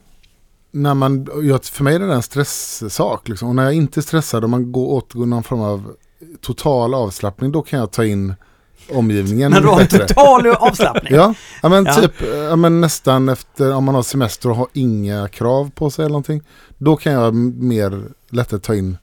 när 0.72 0.94
man, 0.94 1.26
för 1.64 1.84
mig 1.84 1.96
är 1.96 2.00
det 2.00 2.14
en 2.14 2.22
stresssak. 2.24 3.28
Liksom. 3.28 3.50
Och 3.50 3.56
när 3.56 3.64
jag 3.64 3.74
inte 3.74 4.00
är 4.00 4.02
stressad 4.02 4.44
och 4.44 4.50
man 4.50 4.72
går 4.72 4.88
återgår 4.88 5.26
någon 5.26 5.44
form 5.44 5.62
av 5.62 5.92
total 6.42 6.94
avslappning, 6.94 7.52
då 7.52 7.62
kan 7.62 7.80
jag 7.80 7.92
ta 7.92 8.06
in 8.06 8.34
omgivningen 8.92 9.52
När 9.52 9.62
du 9.62 9.68
har 9.68 9.82
en 9.82 9.88
total 9.88 10.48
avslappning. 10.60 11.14
Ja, 11.16 11.34
men 11.62 11.86
Ja. 11.86 11.94
typ 11.94 12.14
ja, 12.50 12.56
men 12.56 12.82
nästan 12.82 13.30
efter 13.30 13.74
om 13.74 13.84
man 13.84 13.96
har 13.96 14.04
semester 14.04 14.50
och 14.50 14.56
har 14.56 14.68
inga 14.74 15.28
krav 15.28 15.72
på 15.76 15.90
sig 15.90 16.04
eller 16.06 16.12
någonting. 16.14 16.42
Då 16.78 16.96
kan 16.96 17.14
jag 17.14 17.36
mer 17.36 18.04
lättare 18.30 18.60
ta 18.60 18.76
in, 18.76 18.98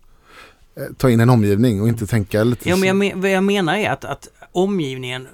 ta 0.96 1.10
in 1.10 1.20
en 1.20 1.30
omgivning 1.30 1.82
och 1.82 1.88
inte 1.88 2.06
tänka 2.06 2.44
lite 2.44 2.68
Ja, 2.68 2.76
men 2.76 2.86
jag, 2.88 2.96
men, 2.96 3.20
vad 3.20 3.30
jag 3.30 3.44
menar 3.44 3.74
är 3.74 3.90
att, 3.90 4.04
att 4.04 4.28
omgivningen 4.52 5.28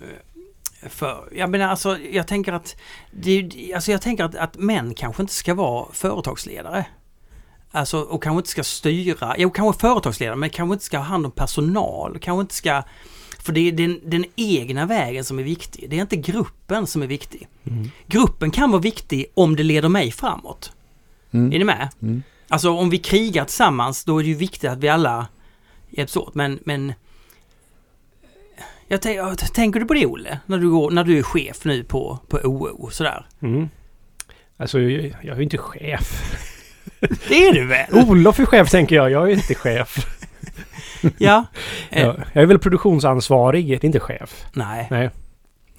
eh, 0.00 0.88
för, 0.88 1.28
jag 1.36 1.50
menar 1.50 1.68
alltså, 1.68 1.98
jag 1.98 2.26
tänker 2.26 2.52
att, 2.52 2.76
det, 3.10 3.50
alltså 3.74 3.92
jag 3.92 4.02
tänker 4.02 4.24
att, 4.24 4.34
att 4.34 4.56
män 4.56 4.94
kanske 4.94 5.22
inte 5.22 5.34
ska 5.34 5.54
vara 5.54 5.86
företagsledare. 5.92 6.86
Alltså, 7.70 8.00
och 8.00 8.22
kanske 8.22 8.38
inte 8.38 8.50
ska 8.50 8.64
styra, 8.64 9.34
jo 9.38 9.50
kanske 9.50 9.80
företagsledare, 9.80 10.36
men 10.36 10.50
kanske 10.50 10.72
inte 10.72 10.84
ska 10.84 10.98
ha 10.98 11.04
hand 11.04 11.26
om 11.26 11.32
personal, 11.32 12.18
kanske 12.18 12.40
inte 12.40 12.54
ska, 12.54 12.82
för 13.38 13.52
det 13.52 13.60
är 13.60 13.72
den, 13.72 14.00
den 14.04 14.24
egna 14.36 14.86
vägen 14.86 15.24
som 15.24 15.38
är 15.38 15.42
viktig, 15.42 15.90
det 15.90 15.96
är 15.96 16.00
inte 16.00 16.16
gruppen 16.16 16.86
som 16.86 17.02
är 17.02 17.06
viktig. 17.06 17.48
Mm. 17.64 17.90
Gruppen 18.06 18.50
kan 18.50 18.70
vara 18.70 18.82
viktig 18.82 19.26
om 19.34 19.56
det 19.56 19.62
leder 19.62 19.88
mig 19.88 20.12
framåt. 20.12 20.72
Mm. 21.30 21.52
Är 21.52 21.58
ni 21.58 21.64
med? 21.64 21.88
Mm. 22.02 22.22
Alltså 22.48 22.70
om 22.70 22.90
vi 22.90 22.98
krigar 22.98 23.44
tillsammans 23.44 24.04
då 24.04 24.18
är 24.18 24.22
det 24.22 24.28
ju 24.28 24.34
viktigt 24.34 24.70
att 24.70 24.78
vi 24.78 24.88
alla 24.88 25.26
hjälps 25.88 26.16
åt. 26.16 26.34
Men, 26.34 26.58
men 26.64 26.92
jag 28.88 29.02
tänk, 29.02 29.38
tänker 29.52 29.80
du 29.80 29.86
på 29.86 29.94
det 29.94 30.06
Olle? 30.06 30.38
När 30.46 30.58
du, 30.58 30.70
går, 30.70 30.90
när 30.90 31.04
du 31.04 31.18
är 31.18 31.22
chef 31.22 31.64
nu 31.64 31.84
på, 31.84 32.18
på 32.28 32.38
OO 32.44 32.90
sådär. 32.90 33.26
Mm. 33.42 33.68
Alltså, 34.56 34.80
jag, 34.80 35.16
jag 35.22 35.32
är 35.32 35.36
ju 35.36 35.42
inte 35.42 35.58
chef. 35.58 36.34
Det 37.28 37.46
är 37.46 37.52
du 37.52 37.66
väl? 37.66 37.86
Olof 37.92 38.40
är 38.40 38.44
chef 38.46 38.70
tänker 38.70 38.96
jag. 38.96 39.10
Jag 39.10 39.30
är 39.30 39.34
inte 39.34 39.54
chef. 39.54 40.06
Ja. 41.18 41.44
Eh, 41.90 42.06
Jag, 42.06 42.42
är 42.42 42.46
väl 42.46 42.58
produktionsansvarig, 42.58 43.68
det 43.68 43.74
är 43.74 43.84
inte 43.84 44.00
chef. 44.00 44.44
Nej. 44.52 44.86
Nej. 44.90 45.10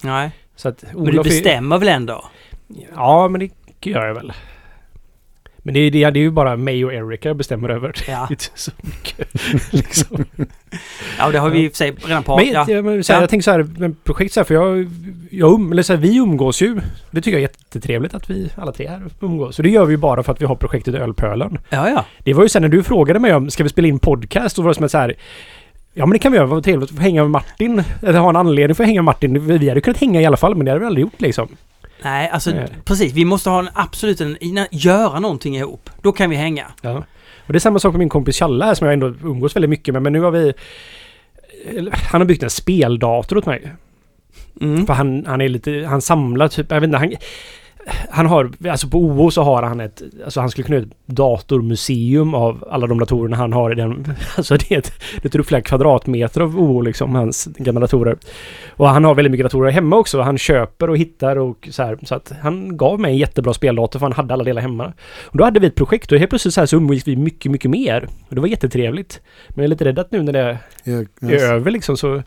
Nej. 0.02 0.32
Så 0.56 0.70
att 0.70 0.84
Men 0.84 0.94
du 0.94 1.12
Olof 1.12 1.26
är, 1.26 1.30
bestämmer 1.30 1.78
väl 1.78 1.88
ändå? 1.88 2.26
Ja, 2.96 3.28
men 3.28 3.40
det 3.40 3.52
gör 3.90 4.06
jag 4.08 4.14
väl. 4.14 4.34
Men 5.70 5.74
det 5.74 5.80
är, 5.80 5.92
det 5.92 6.04
är 6.04 6.12
det 6.12 6.20
är 6.20 6.22
ju 6.22 6.32
bara 6.32 6.56
mig 6.56 6.86
och 6.86 6.94
Erika 6.94 7.30
jag 7.30 7.36
bestämmer 7.38 7.70
över. 7.70 7.88
Det 8.06 8.12
Ja. 8.12 8.26
är 8.28 8.32
inte 8.32 8.46
så 8.56 8.72
mycket. 8.82 9.28
liksom. 9.74 10.26
Ja, 11.18 11.32
det 11.32 11.38
har 11.40 11.50
vi 11.50 11.66
i 11.66 11.70
sig 11.72 11.92
redan 11.92 12.24
pratat 12.24 12.46
Men, 12.46 12.54
ja. 12.54 12.66
jag, 12.68 12.86
men, 12.86 13.04
så 13.04 13.14
här, 13.14 13.20
Ja. 13.20 13.24
jag 13.24 13.30
tänker 13.30 13.44
så 13.44 13.52
här, 13.52 13.64
med 13.78 14.04
projekt 14.04 14.34
så 14.34 14.40
här, 14.40 14.46
för 14.46 14.54
jag, 14.54 14.90
jag 15.32 15.54
um, 15.54 15.72
eller 15.72 15.84
så 15.84 15.94
här, 15.94 16.00
vi 16.00 16.18
umgås 16.18 16.62
ju. 16.62 16.82
Det 17.12 17.22
tycker 17.22 17.32
jag 17.32 17.38
är 17.38 17.42
jättetrevligt 17.42 18.14
att 18.14 18.30
vi 18.30 18.50
alla 18.56 18.72
tre 18.72 18.88
här 18.88 19.02
umgås. 19.20 19.56
Så 19.56 19.62
det 19.62 19.70
gör 19.70 19.86
vi 19.86 19.94
ju 19.94 19.98
bara 19.98 20.24
för 20.24 20.32
att 20.34 20.42
vi 20.42 20.46
har 20.46 20.56
projektet 20.56 20.96
Ölpölen. 20.96 21.58
Ja, 21.70 21.90
ja. 21.90 22.06
Det 22.24 22.34
var 22.34 22.44
ju 22.44 22.50
sen 22.50 22.62
när 22.62 22.70
du 22.70 22.84
frågade 22.84 23.20
mig 23.20 23.34
om, 23.36 23.50
ska 23.50 23.64
vi 23.64 23.70
spela 23.70 23.88
in 23.88 24.00
podcast? 24.00 24.56
Då 24.56 24.62
var 24.62 24.70
det 24.70 24.76
som 24.76 24.86
att 24.86 24.92
så 24.92 24.98
här, 24.98 25.16
Ja 25.94 26.06
men 26.06 26.14
det 26.14 26.20
kan 26.20 26.32
vi 26.32 26.38
göra, 26.38 26.48
vad 26.48 26.64
trevligt 26.64 26.90
att 26.90 26.96
få 26.96 27.02
hänga 27.02 27.22
med 27.22 27.32
Martin. 27.32 27.84
Eller 28.04 28.20
ha 28.20 28.30
en 28.30 28.36
anledning 28.36 28.76
för 28.76 28.84
att 28.84 28.88
hänga 28.88 29.02
med 29.02 29.06
Martin. 29.06 29.58
Vi 29.60 29.70
hade 29.70 29.82
kunnat 29.82 29.98
hänga 30.00 30.22
i 30.22 30.26
alla 30.26 30.38
fall, 30.38 30.56
men 30.56 30.66
det 30.66 30.72
hade 30.72 30.80
vi 30.80 30.86
aldrig 30.86 31.02
gjort 31.02 31.22
liksom. 31.22 31.48
Nej, 32.04 32.30
alltså 32.30 32.52
Nej. 32.52 32.68
precis. 32.86 33.14
Vi 33.14 33.26
måste 33.26 33.50
ha 33.50 33.60
en 33.60 33.70
absolut 33.74 34.22
en, 34.22 34.38
göra 34.72 35.20
någonting 35.20 35.58
ihop. 35.58 35.90
Då 36.02 36.12
kan 36.12 36.30
vi 36.30 36.36
hänga. 36.36 36.66
Ja. 36.82 37.04
Och 37.48 37.54
det 37.54 37.58
är 37.58 37.60
samma 37.60 37.80
sak 37.80 37.94
med 37.94 38.00
min 38.00 38.10
kompis 38.10 38.40
Challe 38.40 38.66
här 38.66 38.74
som 38.74 38.88
jag 38.88 38.94
ändå 38.94 39.08
umgås 39.08 39.56
väldigt 39.56 39.70
mycket 39.70 39.94
med. 39.94 40.02
Men 40.02 40.14
nu 40.14 40.20
har 40.20 40.32
vi... 40.32 40.54
Han 42.12 42.22
har 42.22 42.26
byggt 42.26 42.44
en 42.44 42.50
speldator 42.50 43.38
åt 43.38 43.46
mig. 43.46 43.74
Mm. 44.62 44.86
För 44.86 44.94
han, 44.94 45.26
han 45.26 45.42
är 45.42 45.50
lite... 45.50 45.86
Han 45.90 46.02
samlar 46.02 46.48
typ... 46.48 46.72
Jag 46.72 46.82
vet 46.82 46.88
inte, 46.88 46.98
han... 46.98 47.14
Han 48.10 48.26
har... 48.26 48.52
Alltså 48.70 48.88
på 48.88 48.98
OO 48.98 49.32
så 49.32 49.44
har 49.44 49.64
han 49.64 49.80
ett... 49.80 50.02
Alltså 50.24 50.40
han 50.40 50.50
skulle 50.50 50.68
kunna 50.68 50.80
ett 50.80 50.90
datormuseum 51.06 52.34
av 52.34 52.68
alla 52.72 52.88
de 52.88 53.00
datorerna 53.00 53.38
han 53.38 53.54
har 53.54 53.72
i 53.72 53.76
den... 53.76 54.14
Alltså 54.38 54.58
det 54.58 54.72
är 54.72 54.78
ett... 54.78 54.92
Det 55.22 55.36
är 55.36 55.44
flera 55.44 55.62
kvadratmeter 55.62 56.42
av 56.42 56.60
OO 56.60 56.82
liksom, 56.82 57.16
hans 57.16 57.46
gamla 57.46 57.82
datorer. 57.82 58.18
Och 58.70 58.90
han 58.90 59.04
har 59.04 59.16
väldigt 59.16 59.32
mycket 59.32 59.46
datorer 59.46 59.72
hemma 59.72 59.96
också. 59.96 60.22
Han 60.22 60.38
köper 60.38 60.90
och 60.90 60.98
hittar 60.98 61.36
och 61.36 61.68
så 61.72 61.84
här. 61.84 61.98
Så 62.04 62.16
att 62.16 62.32
han 62.42 62.78
gav 62.78 63.00
mig 63.00 63.12
en 63.12 63.18
jättebra 63.18 63.54
speldator 63.54 64.00
för 64.00 64.06
han 64.06 64.14
hade 64.14 64.34
alla 64.34 64.44
delar 64.44 64.62
hemma. 64.62 64.94
Och 65.26 65.38
då 65.38 65.44
hade 65.44 65.60
vi 65.60 65.68
ett 65.68 65.76
projekt 65.76 66.12
och 66.12 66.18
helt 66.18 66.30
plötsligt 66.30 66.54
så 66.54 66.62
här 66.62 66.66
så 66.66 66.76
umgicks 66.76 67.08
vi 67.08 67.16
mycket, 67.16 67.52
mycket 67.52 67.72
mer. 67.72 68.08
Och 68.30 68.36
det 68.36 68.42
var 68.42 68.48
jättetrevligt. 68.48 69.22
Men 69.50 69.58
jag 69.58 69.64
är 69.64 69.68
lite 69.68 69.86
rädd 69.86 70.00
att 70.00 70.12
nu 70.12 70.24
när 70.24 70.34
det 70.34 70.40
är 70.40 70.58
jag, 70.84 71.32
över 71.32 71.72
liksom 71.72 71.98
så... 71.98 72.24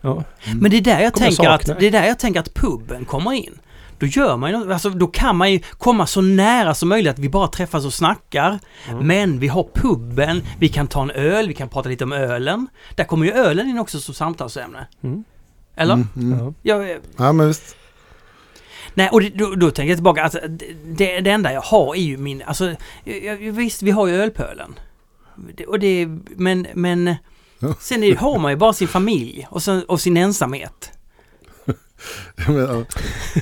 Ja. 0.00 0.24
Men 0.60 0.70
det 0.70 0.76
är 0.76 0.80
där 0.80 1.00
jag 1.00 1.12
Kommer 1.12 1.26
tänker 1.26 1.48
att, 1.48 1.80
det 1.80 1.86
är 1.86 1.90
där 1.90 2.06
jag 2.06 2.18
tänker 2.18 2.40
att 2.40 2.54
puben 2.54 3.04
kommer 3.04 3.32
in. 3.32 3.58
Då 3.98 4.06
gör 4.06 4.36
man 4.36 4.50
ju 4.50 4.58
något- 4.58 4.72
alltså 4.72 4.90
då 4.90 5.06
kan 5.06 5.36
man 5.36 5.52
ju 5.52 5.60
komma 5.78 6.06
så 6.06 6.20
nära 6.20 6.74
som 6.74 6.88
möjligt 6.88 7.12
att 7.12 7.18
vi 7.18 7.28
bara 7.28 7.48
träffas 7.48 7.84
och 7.84 7.94
snackar. 7.94 8.58
Mm. 8.88 9.06
Men 9.06 9.38
vi 9.38 9.48
har 9.48 9.68
puben, 9.74 10.42
vi 10.58 10.68
kan 10.68 10.86
ta 10.86 11.02
en 11.02 11.10
öl, 11.10 11.48
vi 11.48 11.54
kan 11.54 11.68
prata 11.68 11.88
lite 11.88 12.04
om 12.04 12.12
ölen. 12.12 12.66
Där 12.94 13.04
kommer 13.04 13.26
ju 13.26 13.32
ölen 13.32 13.68
in 13.68 13.78
också 13.78 14.00
som 14.00 14.14
samtalsämne. 14.14 14.86
Mm. 15.02 15.24
Eller? 15.76 15.94
Mm, 15.94 16.08
mm. 16.16 16.38
Ja. 16.62 16.84
Jag, 16.84 16.98
Ja 17.16 17.32
men 17.32 17.46
visst. 17.48 17.76
nej, 18.94 19.08
och 19.12 19.20
det, 19.20 19.28
då, 19.30 19.54
då 19.54 19.70
tänker 19.70 19.88
jag 19.90 19.96
tillbaka, 19.96 20.22
alltså, 20.24 20.38
det, 20.86 21.20
det 21.20 21.30
enda 21.30 21.52
jag 21.52 21.60
har 21.60 21.94
är 21.94 22.00
ju 22.02 22.16
min, 22.16 22.42
alltså 22.46 22.74
jag, 23.04 23.42
jag- 23.42 23.52
visst 23.52 23.82
vi 23.82 23.90
har 23.90 24.06
ju 24.06 24.14
ölpölen. 24.14 24.78
Och 25.68 25.78
det, 25.78 26.08
men, 26.36 26.66
men 26.74 27.14
sen 27.80 28.02
är, 28.04 28.16
har 28.16 28.38
man 28.38 28.52
ju 28.52 28.56
bara 28.56 28.72
sin 28.72 28.88
familj 28.88 29.46
och, 29.50 29.62
sen, 29.62 29.82
och 29.84 30.00
sin 30.00 30.16
ensamhet. 30.16 30.92
Men, 32.46 32.56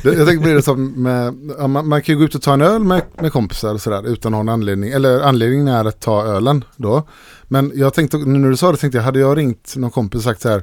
Jag 0.03 0.27
tänker 0.27 0.43
på 0.43 0.49
det 0.49 0.63
som 0.63 1.03
med, 1.03 1.35
man, 1.71 1.89
man 1.89 2.03
kan 2.03 2.13
ju 2.15 2.19
gå 2.19 2.25
ut 2.25 2.35
och 2.35 2.43
ta 2.43 2.53
en 2.55 2.63
öl 2.63 2.85
med, 2.85 3.03
med 3.21 3.33
kompisar 3.33 3.75
och 3.75 3.81
sådär 3.81 4.07
utan 4.07 4.33
någon 4.33 4.49
anledning. 4.49 4.91
Eller 4.91 5.21
anledningen 5.21 5.69
är 5.69 5.85
att 5.85 6.01
ta 6.01 6.25
ölen 6.25 6.65
då. 6.77 7.09
Men 7.45 7.73
jag 7.75 7.95
tänkte, 7.95 8.17
nu 8.17 8.39
när 8.39 8.51
du 8.51 8.57
sa 8.57 8.73
det 8.73 8.79
tänkte 8.79 8.99
jag, 8.99 9.03
hade 9.05 9.19
jag 9.19 9.39
ringt 9.39 9.77
någon 9.77 9.91
kompis 9.91 10.19
och 10.19 10.25
sagt 10.25 10.41
så 10.41 10.49
här, 10.49 10.63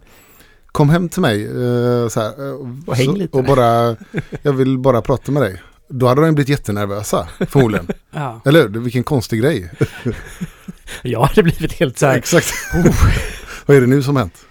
kom 0.71 0.89
hem 0.89 1.09
till 1.09 1.21
mig 1.21 1.43
eh, 1.45 2.07
så 2.07 2.19
här, 2.21 2.47
eh, 2.50 2.55
Och 2.85 2.95
häng 2.95 3.05
så, 3.05 3.15
lite. 3.15 3.38
och 3.38 3.43
bara, 3.43 3.95
jag 4.41 4.53
vill 4.53 4.77
bara 4.79 5.01
prata 5.01 5.31
med 5.31 5.41
dig. 5.43 5.62
Då 5.89 6.07
hade 6.07 6.21
de 6.21 6.35
blivit 6.35 6.50
jättenervösa, 6.50 7.27
förmodligen. 7.50 7.88
Ja. 8.15 8.41
Eller 8.45 8.62
hur? 8.62 8.79
Vilken 8.79 9.03
konstig 9.03 9.41
grej. 9.41 9.71
Jag 11.01 11.21
hade 11.21 11.43
blivit 11.43 11.73
helt 11.73 11.97
så 11.97 12.05
här... 12.05 12.17
Exakt. 12.17 12.47
Vad 13.65 13.77
är 13.77 13.81
det 13.81 13.88
nu 13.88 14.03
som 14.03 14.15
hänt? 14.15 14.45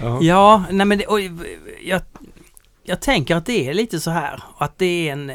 Ja. 0.00 0.18
Ja, 0.22 0.64
nej 0.70 0.86
men 0.86 0.98
det, 0.98 1.06
och, 1.06 1.20
jag, 1.84 2.00
jag 2.86 3.00
tänker 3.00 3.36
att 3.36 3.46
det 3.46 3.68
är 3.68 3.74
lite 3.74 4.00
så 4.00 4.10
här. 4.10 4.42
Att 4.58 4.78
det 4.78 5.08
är 5.08 5.12
en... 5.12 5.30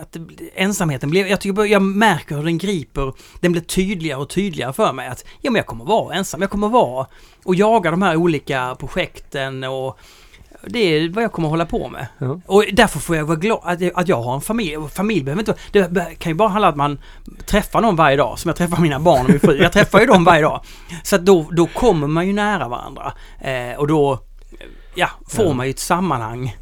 Att 0.00 0.12
det, 0.12 0.50
ensamheten 0.54 1.10
blir... 1.10 1.26
Jag, 1.26 1.40
tycker, 1.40 1.64
jag 1.64 1.82
märker 1.82 2.36
hur 2.36 2.44
den 2.44 2.58
griper. 2.58 3.12
Den 3.40 3.52
blir 3.52 3.62
tydligare 3.62 4.20
och 4.20 4.28
tydligare 4.28 4.72
för 4.72 4.92
mig. 4.92 5.08
Att 5.08 5.24
ja, 5.40 5.50
men 5.50 5.58
jag 5.58 5.66
kommer 5.66 5.84
vara 5.84 6.14
ensam. 6.14 6.40
Jag 6.40 6.50
kommer 6.50 6.68
vara 6.68 7.06
och 7.44 7.54
jaga 7.54 7.90
de 7.90 8.02
här 8.02 8.16
olika 8.16 8.76
projekten 8.78 9.64
och 9.64 9.98
det 10.66 10.78
är 10.78 11.08
vad 11.08 11.24
jag 11.24 11.32
kommer 11.32 11.48
hålla 11.48 11.66
på 11.66 11.88
med. 11.88 12.06
Ja. 12.18 12.40
Och 12.46 12.64
därför 12.72 12.98
får 12.98 13.16
jag 13.16 13.24
vara 13.24 13.36
glad 13.36 13.60
att 13.62 13.80
jag, 13.80 13.92
att 13.94 14.08
jag 14.08 14.22
har 14.22 14.34
en 14.34 14.40
familj. 14.40 14.76
Och 14.76 14.90
familj 14.90 15.22
behöver 15.22 15.42
inte... 15.42 15.54
Det 15.72 16.14
kan 16.18 16.32
ju 16.32 16.36
bara 16.36 16.48
handla 16.48 16.68
om 16.68 16.72
att 16.72 16.76
man 16.76 17.00
träffar 17.46 17.80
någon 17.80 17.96
varje 17.96 18.16
dag. 18.16 18.38
Som 18.38 18.48
jag 18.48 18.56
träffar 18.56 18.82
mina 18.82 19.00
barn 19.00 19.24
och 19.24 19.30
min 19.30 19.40
fru. 19.40 19.56
Jag 19.62 19.72
träffar 19.72 20.00
ju 20.00 20.06
dem 20.06 20.24
varje 20.24 20.42
dag. 20.42 20.64
Så 21.02 21.16
att 21.16 21.24
då, 21.24 21.46
då 21.52 21.66
kommer 21.66 22.06
man 22.06 22.26
ju 22.26 22.32
nära 22.32 22.68
varandra. 22.68 23.12
Eh, 23.40 23.78
och 23.78 23.86
då 23.86 24.18
ja, 24.94 25.10
får 25.28 25.44
Ja. 25.44 25.52
man 25.52 25.66
ju 25.66 25.70
ett 25.70 25.78
sammanhang. 25.78 26.56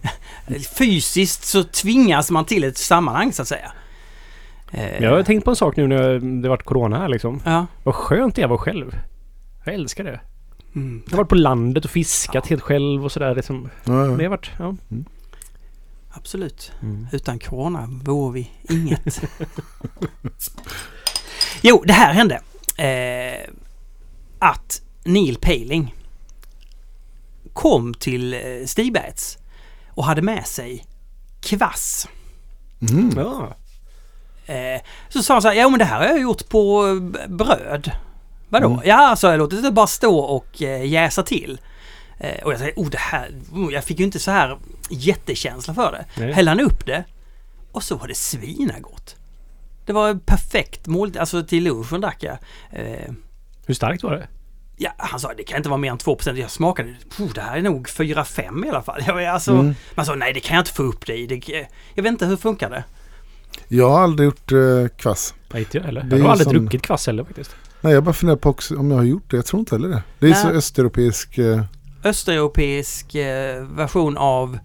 Fysiskt 0.79 1.45
så 1.45 1.65
tvingas 1.65 2.31
man 2.31 2.45
till 2.45 2.65
ett 2.65 2.79
sammanhang 2.79 3.33
så 3.33 3.43
att 3.43 3.49
säga. 3.49 3.73
Eh, 4.73 5.03
Jag 5.03 5.11
har 5.17 5.23
tänkt 5.23 5.45
på 5.45 5.51
en 5.51 5.57
sak 5.57 5.77
nu 5.77 5.87
när 5.87 6.19
det 6.43 6.49
varit 6.49 6.63
corona 6.65 6.99
här 6.99 7.09
liksom. 7.09 7.43
Ja. 7.45 7.67
Vad 7.85 7.95
skönt 7.95 8.35
det 8.35 8.43
är 8.43 8.45
att 8.45 8.51
vara 8.51 8.59
själv. 8.61 8.99
Jag 9.65 9.75
älskar 9.75 10.05
det. 10.05 10.21
Mm. 10.75 11.03
Jag 11.07 11.13
har 11.13 11.17
varit 11.19 11.29
på 11.29 11.35
landet 11.35 11.85
och 11.85 11.91
fiskat 11.91 12.47
helt 12.47 12.63
själv 12.63 13.05
och 13.05 13.13
sådär. 13.13 13.35
Liksom. 13.35 13.71
Ja, 13.85 13.93
Det 13.93 13.99
ja. 13.99 14.07
har 14.23 14.29
varit... 14.29 14.51
Ja. 14.59 14.75
Absolut. 16.11 16.73
Utan 17.13 17.39
corona 17.39 17.89
vore 18.03 18.33
vi 18.35 18.51
inget. 18.69 19.21
jo, 21.63 21.83
det 21.87 21.93
här 21.93 22.13
hände. 22.13 22.41
Eh, 22.77 23.51
att 24.39 24.83
Neil 25.05 25.37
Paling 25.41 25.95
kom 27.59 27.95
till 27.95 28.35
eh, 28.35 28.67
Stigbergets 28.67 29.39
och 29.91 30.05
hade 30.05 30.23
med 30.23 30.47
sig 30.47 30.85
kvass. 31.41 32.09
Mhm. 32.79 33.13
Ja. 33.17 33.57
Eh, 34.55 34.81
så 35.09 35.23
sa 35.23 35.35
han 35.35 35.43
så 35.43 35.49
här, 35.49 35.55
ja 35.55 35.69
men 35.69 35.79
det 35.79 35.85
här 35.85 35.99
har 35.99 36.07
jag 36.07 36.21
gjort 36.21 36.49
på 36.49 36.87
eh, 36.87 37.29
bröd. 37.29 37.93
Vadå? 38.49 38.67
Mm. 38.67 38.81
Ja, 38.85 39.17
så 39.17 39.27
jag 39.27 39.39
låtit 39.39 39.63
det 39.63 39.71
bara 39.71 39.87
stå 39.87 40.19
och 40.19 40.61
jäsa 40.85 41.23
till. 41.23 41.61
Och 42.45 42.53
jag 42.53 42.59
säger, 42.59 42.75
oh 42.77 42.91
det 42.91 42.99
här, 42.99 43.35
oh, 43.53 43.73
jag 43.73 43.85
fick 43.85 43.99
ju 43.99 44.05
inte 44.05 44.19
så 44.19 44.31
här 44.31 44.59
jättekänsla 44.91 45.75
för 45.75 45.93
det. 45.93 46.05
Nej. 46.21 46.33
Hällde 46.33 46.51
han 46.51 46.61
upp 46.61 46.87
det 46.87 47.05
och 47.73 47.83
så 47.83 47.97
var 47.97 48.09
det 48.09 48.15
svinagott. 48.15 49.17
Det 49.87 49.93
var 49.93 50.15
perfekt 50.15 50.87
mål, 50.87 51.19
alltså 51.19 51.43
till 51.43 51.65
lunchen 51.65 52.01
drack 52.01 52.23
jag. 52.23 52.39
Hur 53.67 53.75
starkt 53.75 54.03
var 54.03 54.13
det? 54.13 54.29
Ja, 54.81 54.91
han 54.99 55.21
sa 55.21 55.35
det 55.35 55.43
kan 55.43 55.57
inte 55.57 55.69
vara 55.69 55.79
mer 55.79 55.91
än 55.91 55.99
2%. 55.99 56.35
Jag 56.37 56.51
smakade, 56.51 56.97
det 57.35 57.41
här 57.41 57.57
är 57.57 57.63
nog 57.63 57.89
4-5 57.89 58.67
i 58.67 58.69
alla 58.69 58.83
fall. 58.83 59.01
Jag, 59.07 59.25
alltså, 59.25 59.53
Mm. 59.53 59.75
Man 59.95 60.07
sa 60.07 60.15
nej 60.15 60.33
det 60.33 60.41
kan 60.41 60.57
jag 60.57 60.61
inte 60.63 60.73
få 60.73 60.83
upp 60.83 61.07
det 61.07 61.17
i. 61.17 61.27
Det, 61.27 61.67
jag 61.95 62.03
vet 62.03 62.13
inte 62.13 62.27
hur 62.27 62.37
funkar 62.37 62.71
det? 62.71 62.85
Jag 63.69 63.91
har 63.91 64.01
aldrig 64.01 64.25
gjort 64.27 64.53
eh, 64.53 64.89
kvass. 64.97 65.35
Nej, 65.53 65.63
inte 65.63 65.79
jag 65.79 65.85
heller. 65.85 66.07
Jag 66.11 66.19
har 66.19 66.29
aldrig 66.31 66.45
som- 66.45 66.53
druckit 66.57 66.83
kvass 66.83 67.07
heller 67.07 67.25
faktiskt. 67.25 67.57
Nej, 67.81 67.93
jag 67.93 68.05
bara 68.05 68.13
funderar 68.15 68.37
på 68.39 68.51
också 68.51 68.77
om 68.77 68.91
jag 68.91 68.99
har 68.99 69.05
gjort 69.05 69.31
det. 69.31 69.37
Jag 69.37 69.47
tror 69.47 69.61
inte 69.61 69.75
heller 69.75 69.89
det. 69.89 70.03
Det 70.19 70.27
är 70.27 70.31
Nej. 70.31 70.43
så 70.43 70.49
östeuropeisk... 70.49 71.39
Eh, 71.39 71.63
Östeuropeisk 72.05 73.15
eh, 73.15 73.63
version 73.65 74.17
av 74.17 74.59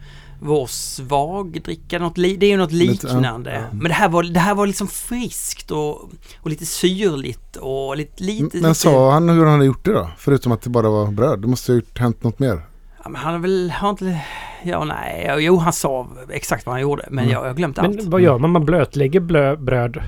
vår 0.43 0.67
svagdricka. 0.67 1.99
Något 1.99 2.17
li, 2.17 2.37
det 2.37 2.45
är 2.45 2.49
ju 2.49 2.57
något 2.57 2.71
Lite, 2.71 3.07
ja. 3.07 3.13
liknande. 3.13 3.53
Ja. 3.53 3.61
Men 3.71 3.83
det 3.83 3.93
här, 3.93 4.09
var, 4.09 4.23
det 4.23 4.39
här 4.39 4.55
var 4.55 4.67
liksom 4.67 4.87
friskt 4.87 5.71
och, 5.71 6.01
och 6.41 6.49
lite 6.49 6.65
syrligt 6.65 7.55
och 7.55 7.97
lite... 7.97 8.23
lite 8.23 8.43
men 8.57 8.61
lite, 8.61 8.73
sa 8.73 9.11
han 9.11 9.29
hur 9.29 9.43
han 9.43 9.53
hade 9.53 9.65
gjort 9.65 9.85
det 9.85 9.93
då? 9.93 10.09
Förutom 10.17 10.51
att 10.51 10.61
det 10.61 10.69
bara 10.69 10.89
var 10.89 11.07
bröd. 11.11 11.41
Det 11.41 11.47
måste 11.47 11.71
ha 11.71 11.75
gjort, 11.75 11.99
hänt 11.99 12.23
något 12.23 12.39
mer. 12.39 12.61
Ja, 13.03 13.09
men 13.09 13.15
han 13.21 13.33
har 13.33 13.39
väl... 13.39 13.71
Har 13.71 13.89
inte, 13.89 14.19
ja, 14.63 14.83
nej. 14.83 15.35
Jo, 15.39 15.57
han 15.57 15.73
sa 15.73 16.07
exakt 16.29 16.65
vad 16.65 16.73
han 16.73 16.81
gjorde. 16.81 17.05
Men 17.09 17.23
Mm. 17.23 17.33
jag, 17.33 17.43
har 17.43 17.53
glömt 17.53 17.79
allt. 17.79 17.95
Men 17.95 18.09
vad 18.09 18.21
gör 18.21 18.37
man? 18.37 18.49
Man 18.49 18.65
blötlägger 18.65 19.19
blö, 19.19 19.55
bröd. 19.55 20.03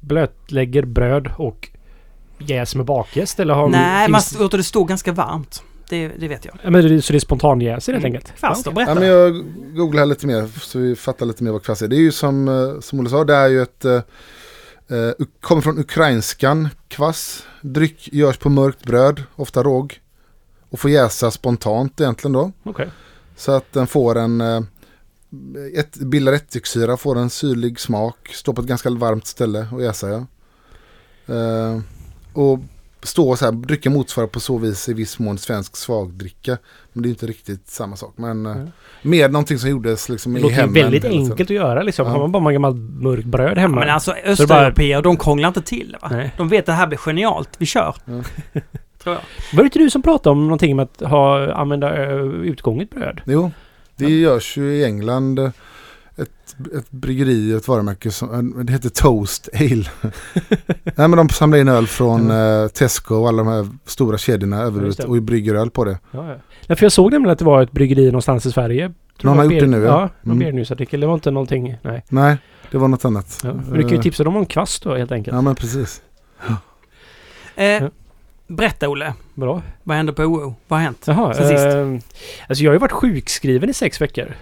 Blötlägger 0.00 0.84
bröd 0.84 1.30
och 1.36 1.68
jäser 2.38 2.76
med 2.76 2.86
bakjäst 2.86 3.40
eller 3.40 3.54
har 3.54 3.68
nej, 3.68 4.08
man 4.08 4.20
finns, 4.20 4.40
låter 4.40 4.58
det 4.58 4.64
stå 4.64 4.84
ganska 4.84 5.12
varmt. 5.12 5.62
Det, 5.88 6.08
det 6.08 6.28
vet 6.28 6.44
jag. 6.44 6.58
Ja, 6.62 6.70
men 6.70 6.88
det, 6.88 7.02
Så 7.02 7.12
det 7.12 7.16
är 7.16 7.20
spontanjäser 7.20 7.92
helt 7.92 8.04
Mm. 8.04 8.16
enkelt? 8.16 8.32
Och 8.42 8.50
okej. 8.60 8.72
berätta. 8.74 8.90
Ja, 8.90 8.94
men 8.94 9.08
jag 9.08 9.44
googlar 9.76 10.06
lite 10.06 10.26
mer 10.26 10.46
så 10.60 10.78
vi 10.78 10.96
fattar 10.96 11.26
lite 11.26 11.44
mer 11.44 11.50
vad 11.50 11.62
kvass 11.62 11.82
är. 11.82 11.88
Det 11.88 11.96
är 11.96 12.00
ju 12.00 12.12
som, 12.12 12.48
eh, 12.48 12.80
som 12.80 13.00
Olle 13.00 13.10
sa, 13.10 13.24
det 13.24 13.34
är 13.34 13.48
ju 13.48 13.62
ett... 13.62 13.84
Eh, 13.84 14.00
kommer 15.40 15.62
från 15.62 15.78
ukrainskan. 15.78 16.68
Kvass. 16.88 17.46
Dryck 17.60 18.08
görs 18.12 18.36
på 18.36 18.48
mörkt 18.50 18.84
bröd, 18.86 19.22
ofta 19.36 19.62
råg. 19.62 20.00
Och 20.70 20.80
får 20.80 20.90
jäsa 20.90 21.30
spontant 21.30 22.00
egentligen 22.00 22.32
då. 22.32 22.52
Okej. 22.62 22.90
Så 23.36 23.52
att 23.52 23.72
den 23.72 23.86
får 23.86 24.18
en... 24.18 24.40
Ett, 25.76 25.96
bildar 25.96 26.32
ättiksyra, 26.32 26.96
får 26.96 27.18
en 27.18 27.30
syrlig 27.30 27.80
smak. 27.80 28.28
Står 28.32 28.52
på 28.52 28.60
ett 28.60 28.66
ganska 28.68 28.90
varmt 28.90 29.26
ställe 29.26 29.68
och 29.72 29.82
jäsa 29.82 30.08
ja. 30.08 30.26
Eh, 31.34 31.80
och 32.32 32.58
stå 33.06 33.36
så 33.36 33.44
här, 33.44 33.52
drycken 33.52 33.92
motsvarar 33.92 34.26
på 34.28 34.40
så 34.40 34.58
vis 34.58 34.88
i 34.88 34.92
viss 34.94 35.18
mån 35.18 35.38
svensk 35.38 35.76
svagdricka. 35.76 36.58
Men 36.92 37.02
det 37.02 37.08
är 37.08 37.10
inte 37.10 37.26
riktigt 37.26 37.68
samma 37.68 37.96
sak. 37.96 38.14
Men 38.16 38.46
eh, 38.46 38.54
Nej. 38.56 38.66
mer 39.02 39.28
någonting 39.28 39.58
som 39.58 39.70
gjordes 39.70 40.08
liksom 40.08 40.32
Det 40.34 40.38
i 40.38 40.42
låter 40.42 40.54
hemmen. 40.56 40.74
väldigt 40.74 41.04
hela 41.04 41.12
tiden. 41.12 41.30
enkelt 41.30 41.50
att 41.50 41.56
göra 41.56 41.82
liksom. 41.82 42.06
Ja. 42.06 42.12
Har 42.12 42.18
man 42.18 42.32
bara 42.32 42.52
gammalt 42.52 42.76
mörkt 42.76 43.24
bröd 43.26 43.58
hemma? 43.58 43.80
Men 43.80 43.90
alltså 43.90 44.10
Så 44.10 44.16
det 44.24 44.30
östeuropeer, 44.30 45.02
de 45.02 45.16
krånglar 45.16 45.48
inte 45.48 45.62
till 45.62 45.92
det 45.92 45.98
va? 46.02 46.08
Nej. 46.16 46.32
De 46.36 46.48
vet 46.48 46.60
att 46.60 46.66
det 46.66 46.72
här 46.72 46.86
blir 46.86 46.98
genialt. 46.98 47.48
Vi 47.58 47.66
kör. 47.66 47.94
Ja. 48.04 48.12
Tror 49.02 49.14
jag. 49.14 49.22
Var 49.56 49.62
det 49.62 49.64
inte 49.64 49.78
du 49.78 49.90
som 49.90 50.02
pratade 50.02 50.32
om 50.32 50.42
någonting 50.44 50.76
med 50.76 50.82
att 51.00 51.08
ha, 51.10 51.52
använda 51.52 52.06
utgånget 52.22 52.90
bröd? 52.90 53.20
Jo, 53.26 53.50
det 53.96 54.10
görs 54.10 54.56
ju 54.56 54.72
i 54.74 54.84
England. 54.84 55.52
Eh, 56.72 56.78
Ett, 56.78 56.90
bryggeri, 56.90 57.52
ett 57.52 57.68
varumärke 57.68 58.10
som 58.10 58.64
det 58.66 58.72
heter 58.72 58.88
Toast 58.88 59.48
Ale. 59.54 59.84
Nej 60.84 61.08
men 61.08 61.10
de 61.16 61.28
samlar 61.28 61.58
in 61.58 61.68
öl 61.68 61.86
från 61.86 62.30
eh, 62.30 62.68
Tesco 62.68 63.14
och 63.14 63.28
alla 63.28 63.38
de 63.44 63.46
här 63.52 63.68
stora 63.84 64.18
kedjorna 64.18 64.70
det. 64.70 65.04
och 65.04 65.22
brygger 65.22 65.54
öl 65.54 65.70
på 65.70 65.84
det. 65.84 65.98
Ja, 66.10 66.28
ja. 66.28 66.36
Nej, 66.66 66.78
för 66.78 66.84
jag 66.84 66.92
såg 66.92 67.12
nämligen 67.12 67.32
att 67.32 67.38
det 67.38 67.44
var 67.44 67.62
ett 67.62 67.72
bryggeri 67.72 68.06
någonstans 68.06 68.46
i 68.46 68.52
Sverige. 68.52 68.92
Tror 69.20 69.30
Någon 69.30 69.38
har 69.38 69.44
gjort 69.52 69.60
det 69.60 69.66
nu, 69.66 69.76
ja. 69.82 69.84
Ja, 70.00 70.08
någon 70.22 70.36
Mm. 70.36 70.38
Beer-News-artikel. 70.38 71.00
Det 71.00 71.06
var 71.06 71.14
inte 71.14 71.30
någonting, 71.30 71.76
nej. 71.82 72.04
Nej, 72.08 72.36
det 72.70 72.78
var 72.78 72.88
något 72.88 73.04
annat. 73.04 73.40
Ja. 73.44 73.52
Men 73.52 73.72
du 73.72 73.80
kan 73.80 73.90
ju 73.90 73.96
Eh, 73.96 74.02
tipsa 74.02 74.24
dem 74.24 74.36
om 74.36 74.46
kvast 74.46 74.82
då 74.82 74.96
helt 74.96 75.12
enkelt. 75.12 75.34
Ja 75.34 75.40
men 75.42 75.54
precis. 75.54 76.02
Eh. 77.56 77.88
Berätta 78.48 78.88
Olle. 78.88 79.14
Bra. 79.34 79.62
Vad 79.82 79.96
hände 79.96 80.12
på 80.12 80.22
OO? 80.22 80.54
Vad 80.68 80.78
har 80.78 80.84
hänt? 80.84 81.04
Jaha. 81.06 81.34
Sen 81.34 81.48
sist. 81.48 81.64
Eh, 81.66 82.10
alltså 82.48 82.64
jag 82.64 82.70
har 82.70 82.74
ju 82.74 82.78
varit 82.78 82.92
sjukskriven 82.92 83.70
i 83.70 83.72
sex 83.74 84.00
veckor. 84.00 84.34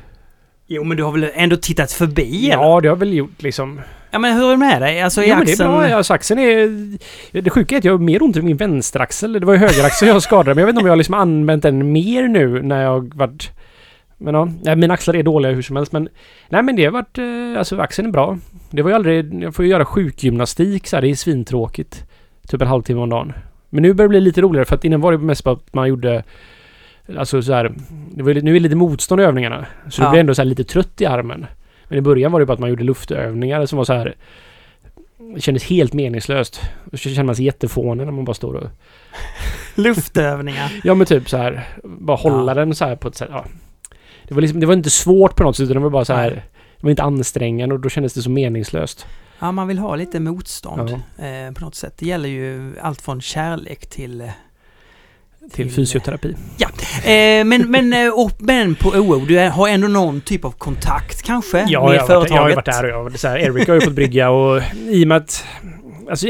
Jo 0.67 0.85
men 0.85 0.97
du 0.97 1.03
har 1.03 1.13
väl 1.13 1.31
ändå 1.35 1.57
tittat 1.57 1.93
förbi 1.93 2.51
eller? 2.51 2.63
Ja, 2.63 2.81
det 2.81 2.89
har 2.89 2.97
jag 2.97 2.97
väl 2.97 3.13
gjort 3.13 3.43
liksom. 3.43 3.81
Ja 4.11 4.19
men 4.19 4.37
hur 4.37 4.47
är 4.47 4.51
det 4.51 4.57
med 4.57 4.83
dig? 4.83 5.01
Alltså 5.03 5.23
i 5.23 5.29
Jo, 5.29 5.37
men 5.37 5.45
det 5.45 5.51
är 5.51 5.53
axeln? 5.53 5.71
bra. 5.71 5.97
Alltså, 5.97 6.15
axeln 6.15 6.41
är... 6.41 7.43
Det 7.43 7.51
sjuka 7.51 7.75
är 7.75 7.79
att 7.79 7.85
jag 7.85 7.93
har 7.93 7.99
mer 7.99 8.23
ont 8.23 8.37
i 8.37 8.43
min 8.43 8.57
vänsteraxel. 8.57 9.33
Det 9.33 9.47
var 9.47 9.53
ju 9.53 9.59
högeraxeln 9.59 10.09
jag 10.13 10.23
skadade. 10.23 10.55
Men 10.55 10.59
jag 10.59 10.67
vet 10.67 10.73
inte 10.73 10.81
om 10.81 10.87
jag 10.87 10.93
har 10.93 10.97
liksom 10.97 11.15
använt 11.15 11.63
den 11.63 11.93
mer 11.93 12.29
nu 12.29 12.63
när 12.63 12.83
jag 12.83 13.15
varit... 13.15 13.51
Men 14.19 14.61
ja, 14.65 14.75
mina 14.75 14.95
axlar 14.95 15.17
är 15.17 15.23
dåliga 15.23 15.53
hur 15.53 15.63
som 15.63 15.77
helst. 15.77 15.93
Men 15.93 16.09
nej 16.49 16.63
men 16.63 16.77
det 16.77 16.85
har 16.85 16.93
varit... 16.93 17.19
Eh, 17.19 17.59
alltså 17.59 17.79
axeln 17.79 18.09
är 18.09 18.13
bra. 18.13 18.39
Det 18.71 18.83
var 18.83 18.91
ju 18.91 18.95
aldrig... 18.97 19.43
Jag 19.43 19.55
får 19.55 19.65
ju 19.65 19.71
göra 19.71 19.85
sjukgymnastik 19.85 20.87
så 20.87 20.97
här. 20.97 21.03
Det 21.03 21.09
är 21.09 21.15
svintråkigt. 21.15 22.05
Typ 22.49 22.63
en 22.63 22.69
halvtimme 22.69 23.01
om 23.01 23.11
dagen. 23.11 23.33
Men 23.71 23.83
nu 23.83 23.95
börjar 23.95 24.09
det 24.09 24.11
bli 24.11 24.21
lite 24.21 24.41
roligare 24.41 24.65
för 24.65 24.75
att 24.75 24.85
innan 24.85 25.01
var 25.01 25.13
det 25.13 25.19
mest 25.19 25.45
bara 25.45 25.55
att 25.55 25.75
man 25.75 25.89
gjorde... 25.89 26.25
Alltså 27.19 27.43
så 27.43 27.53
här... 27.53 27.75
Det 28.11 28.23
var, 28.23 28.35
nu 28.35 28.51
är 28.51 28.55
det 28.55 28.61
lite 28.61 28.77
motstånd 28.77 29.21
i 29.21 29.25
övningarna. 29.25 29.67
Så 29.91 30.03
Ja. 30.03 30.07
det 30.07 30.11
blir 30.11 30.21
ändå 30.21 30.35
så 30.35 30.43
här 30.43 30.47
lite 30.47 30.65
trött 30.65 31.01
i 31.01 31.07
armen. 31.07 31.47
Men 31.89 31.99
i 31.99 32.03
början 32.03 32.33
var 32.33 32.41
det 32.41 32.47
bara 32.47 32.53
att 32.53 32.59
man 32.59 32.71
gjorde 32.71 32.85
luftövningar 32.85 33.67
som 33.67 33.77
var 33.77 33.85
så 33.85 33.93
här... 33.93 34.15
Det 35.35 35.41
kändes 35.41 35.65
helt 35.65 35.93
meningslöst. 35.93 36.61
Och 36.93 36.99
så 36.99 37.09
kände 37.09 37.23
man 37.25 37.37
sig 37.37 37.45
jättefånig 37.45 38.05
när 38.07 38.13
man 38.13 38.25
bara 38.25 38.35
står 38.35 38.55
och... 38.55 38.69
Luftövningar. 39.75 40.73
Ja 40.85 40.95
men 40.95 41.07
typ 41.07 41.29
så 41.31 41.37
här. 41.37 41.69
Bara 41.85 42.17
hålla 42.17 42.51
Ja. 42.51 42.55
den 42.55 42.75
så 42.75 42.85
här 42.85 42.97
på 42.97 43.09
ett 43.09 43.15
sätt. 43.17 43.29
Ja. 43.33 43.45
Det 44.29 44.35
var 44.35 44.41
liksom, 44.41 44.61
det 44.61 44.67
var 44.67 44.75
inte 44.75 44.91
svårt 44.91 45.37
på 45.37 45.43
något 45.43 45.57
sätt 45.57 45.65
utan 45.65 45.75
det 45.77 45.81
var 45.83 45.91
bara 45.91 46.05
så 46.05 46.13
här. 46.15 46.31
Det 46.77 46.83
var 46.87 46.91
inte 46.91 47.03
ansträngande 47.03 47.75
och 47.75 47.81
då 47.81 47.89
kändes 47.89 48.15
det 48.15 48.23
så 48.23 48.31
meningslöst. 48.31 49.07
Ja 49.39 49.53
man 49.53 49.69
vill 49.69 49.79
ha 49.79 49.97
lite 49.97 50.21
motstånd 50.21 50.91
eh, 50.91 51.53
på 51.55 51.65
något 51.65 51.75
sätt. 51.75 51.95
Det 51.99 52.07
gäller 52.07 52.29
ju 52.29 52.75
allt 52.81 53.01
från 53.03 53.21
kärlek 53.21 53.87
till... 53.87 54.31
Till 55.53 55.71
fysioterapi. 55.71 56.35
Eh, 57.05 57.45
men, 57.45 57.71
men, 57.71 57.93
eh, 57.93 58.09
och, 58.09 58.31
men 58.39 58.75
på 58.75 58.89
OO, 58.89 59.25
du 59.27 59.39
har 59.39 59.69
ändå 59.69 59.89
någon 59.89 60.21
typ 60.21 60.45
av 60.45 60.51
kontakt 60.51 61.23
kanske? 61.23 61.67
Ja, 61.69 61.87
med 61.87 61.97
jag 61.97 62.07
företaget? 62.07 62.31
jag 62.31 62.43
har 62.43 62.55
varit 62.55 62.65
där 62.65 62.85
och 62.85 62.91
jag 62.91 62.97
har 62.97 63.03
varit 63.03 63.21
så 63.21 63.29
här, 63.29 63.39
Eric 63.39 63.69
har 63.69 63.75
ju 63.75 63.81
fått 63.81 63.93
brygga 63.93 64.31
och 64.31 64.63
i 64.89 65.05
och 65.05 65.09
med 65.09 65.17
att... 65.17 65.47
Alltså, 66.11 66.27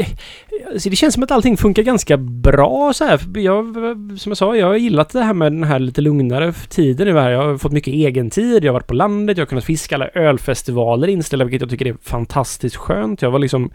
alltså 0.73 0.89
det 0.89 0.95
känns 0.95 1.13
som 1.13 1.23
att 1.23 1.31
allting 1.31 1.57
funkar 1.57 1.83
ganska 1.83 2.17
bra 2.17 2.93
så 2.93 3.05
här. 3.05 3.19
Jag, 3.39 3.75
som 4.19 4.29
jag 4.29 4.37
sa, 4.37 4.55
jag 4.55 4.67
har 4.67 4.75
gillat 4.75 5.09
det 5.09 5.23
här 5.23 5.33
med 5.33 5.51
den 5.51 5.63
här 5.63 5.79
lite 5.79 6.01
lugnare 6.01 6.53
tiden 6.69 7.07
nu 7.07 7.19
här. 7.19 7.31
Jag 7.31 7.43
har 7.43 7.57
fått 7.57 7.71
mycket 7.71 7.93
egen 7.93 8.29
tid, 8.29 8.63
jag 8.63 8.69
har 8.69 8.73
varit 8.73 8.87
på 8.87 8.93
landet, 8.93 9.37
jag 9.37 9.45
har 9.45 9.49
kunnat 9.49 9.65
fiska 9.65 9.95
alla 9.95 10.07
ölfestivaler 10.07 11.07
inställda, 11.07 11.45
vilket 11.45 11.61
jag 11.61 11.69
tycker 11.69 11.87
är 11.87 11.95
fantastiskt 12.01 12.75
skönt. 12.75 13.21
Jag 13.21 13.31
var 13.31 13.39
liksom... 13.39 13.71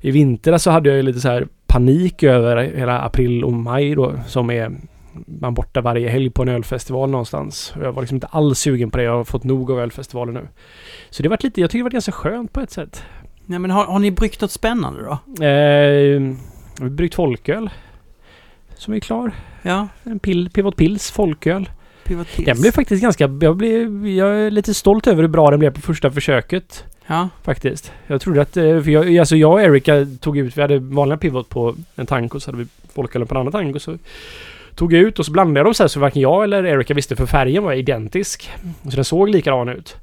I 0.00 0.10
vintras 0.10 0.62
så 0.62 0.70
hade 0.70 0.88
jag 0.88 0.96
ju 0.96 1.02
lite 1.02 1.20
så 1.20 1.28
här 1.28 1.46
panik 1.74 2.22
över 2.22 2.56
hela 2.56 3.00
april 3.00 3.44
och 3.44 3.52
maj 3.52 3.94
då, 3.94 4.14
som 4.26 4.50
är 4.50 4.72
man 5.26 5.54
borta 5.54 5.80
varje 5.80 6.08
helg 6.08 6.30
på 6.30 6.42
en 6.42 6.48
ölfestival 6.48 7.10
någonstans. 7.10 7.74
Jag 7.82 7.92
var 7.92 8.02
liksom 8.02 8.16
inte 8.16 8.26
alls 8.26 8.58
sugen 8.58 8.90
på 8.90 8.98
det. 8.98 9.04
Jag 9.04 9.16
har 9.16 9.24
fått 9.24 9.44
nog 9.44 9.70
av 9.70 9.80
ölfestivaler 9.80 10.32
nu. 10.32 10.48
Så 11.10 11.22
det 11.22 11.26
har 11.26 11.30
varit 11.30 11.42
lite, 11.42 11.60
jag 11.60 11.70
tycker 11.70 11.78
det 11.78 11.82
har 11.82 11.84
varit 11.84 11.92
ganska 11.92 12.12
skönt 12.12 12.52
på 12.52 12.60
ett 12.60 12.70
sätt. 12.70 13.02
Ja, 13.46 13.58
men 13.58 13.70
har, 13.70 13.84
har 13.84 13.98
ni 13.98 14.10
bryggt 14.10 14.40
något 14.40 14.50
spännande 14.50 15.02
då? 15.02 15.12
Eh, 15.44 16.20
vi 16.20 16.36
har 16.80 16.88
bryggt 16.88 17.14
folköl. 17.14 17.70
Som 18.74 18.94
är 18.94 19.00
klar. 19.00 19.32
Ja, 19.62 19.88
En 20.02 20.18
pill, 20.18 20.50
Pivot 20.50 20.76
Pils 20.76 21.10
folköl. 21.10 21.68
Pivot 22.04 22.26
Pills. 22.36 22.46
Den 22.46 22.60
blev 22.60 22.72
faktiskt 22.72 23.02
ganska... 23.02 23.30
Jag, 23.40 23.56
blev, 23.56 24.06
jag 24.08 24.36
är 24.36 24.50
lite 24.50 24.74
stolt 24.74 25.06
över 25.06 25.22
hur 25.22 25.28
bra 25.28 25.50
den 25.50 25.58
blev 25.58 25.70
på 25.70 25.80
första 25.80 26.10
försöket. 26.10 26.84
Ja, 27.06 27.28
Faktiskt. 27.42 27.92
Jag 28.06 28.20
trodde 28.20 28.40
att... 28.42 28.56
eh, 28.56 28.80
För 28.80 28.90
jag, 28.90 29.18
alltså 29.18 29.36
jag 29.36 29.52
och 29.52 29.62
Erika 29.62 30.06
tog 30.20 30.38
ut... 30.38 30.56
Vi 30.56 30.60
hade 30.62 30.78
vanliga 30.78 31.16
Pivot 31.18 31.48
på 31.48 31.74
en 31.96 32.06
tank 32.06 32.34
och 32.34 32.42
så 32.42 32.50
hade 32.50 32.62
vi 32.64 32.68
folkölen 32.94 33.28
på 33.28 33.34
en 33.34 33.40
annan 33.40 33.52
tank. 33.52 33.76
Och 33.76 33.82
så 33.82 33.98
tog 34.74 34.92
jag 34.92 35.02
ut 35.02 35.18
och 35.18 35.26
så 35.26 35.32
blandade 35.32 35.58
jag 35.60 35.66
dem 35.66 35.74
så 35.74 35.82
här 35.82 35.88
så 35.88 36.00
varken 36.00 36.22
jag 36.22 36.44
eller 36.44 36.64
Erika 36.66 36.94
visste 36.94 37.16
för 37.16 37.26
färgen 37.26 37.62
var 37.64 37.72
identisk. 37.72 38.50
Så 38.84 38.90
den 38.96 39.04
såg 39.04 39.28
likadan 39.28 39.68
ut. 39.68 39.96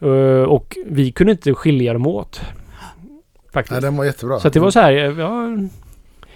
Eh, 0.00 0.42
och 0.42 0.76
vi 0.86 1.12
kunde 1.12 1.32
inte 1.32 1.54
skilja 1.54 1.92
dem 1.92 2.06
åt. 2.06 2.40
Faktiskt. 3.52 3.72
Nej, 3.72 3.80
den 3.80 3.96
var 3.96 4.04
jättebra. 4.04 4.40
Så 4.40 4.48
det 4.48 4.60
var 4.60 4.70
så 4.70 4.80
här, 4.80 4.92
ja, 4.92 5.48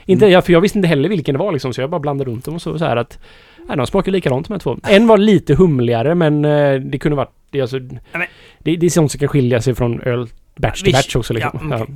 Inte, 0.04 0.26
ja, 0.26 0.42
för 0.42 0.52
jag 0.52 0.60
visste 0.60 0.78
inte 0.78 0.88
heller 0.88 1.08
vilken 1.08 1.32
det 1.32 1.38
var 1.38 1.52
liksom, 1.52 1.72
så 1.72 1.80
jag 1.80 1.90
bara 1.90 2.00
blandade 2.00 2.30
runt 2.30 2.44
dem 2.44 2.54
och 2.54 2.62
så, 2.62 2.78
så 2.78 2.84
här 2.84 2.96
att... 2.96 3.18
Nej, 3.68 3.76
de 3.76 3.86
smakar 3.86 4.12
likadant 4.12 4.48
de 4.48 4.52
här 4.54 4.58
två. 4.58 4.76
En 4.88 5.06
var 5.06 5.18
lite 5.18 5.54
humligare 5.54 6.14
men 6.14 6.44
eh, 6.44 6.80
det 6.80 6.98
kunde 6.98 7.16
varit... 7.16 7.32
Det, 7.50 7.58
är 7.58 7.62
alltså, 7.62 7.78
men- 7.78 8.26
det, 8.58 8.76
det 8.76 8.86
är 8.86 8.90
sånt 8.90 9.10
som 9.10 9.18
kan 9.18 9.28
skilja 9.28 9.62
sig 9.62 9.74
från 9.74 10.00
öl 10.00 10.28
batch 10.56 10.82
till 10.82 10.92
batch 10.92 11.16
också 11.16 11.32
liksom. 11.34 11.70
Ja, 11.70 11.76
Ja, 11.78 11.82
okej. 11.82 11.94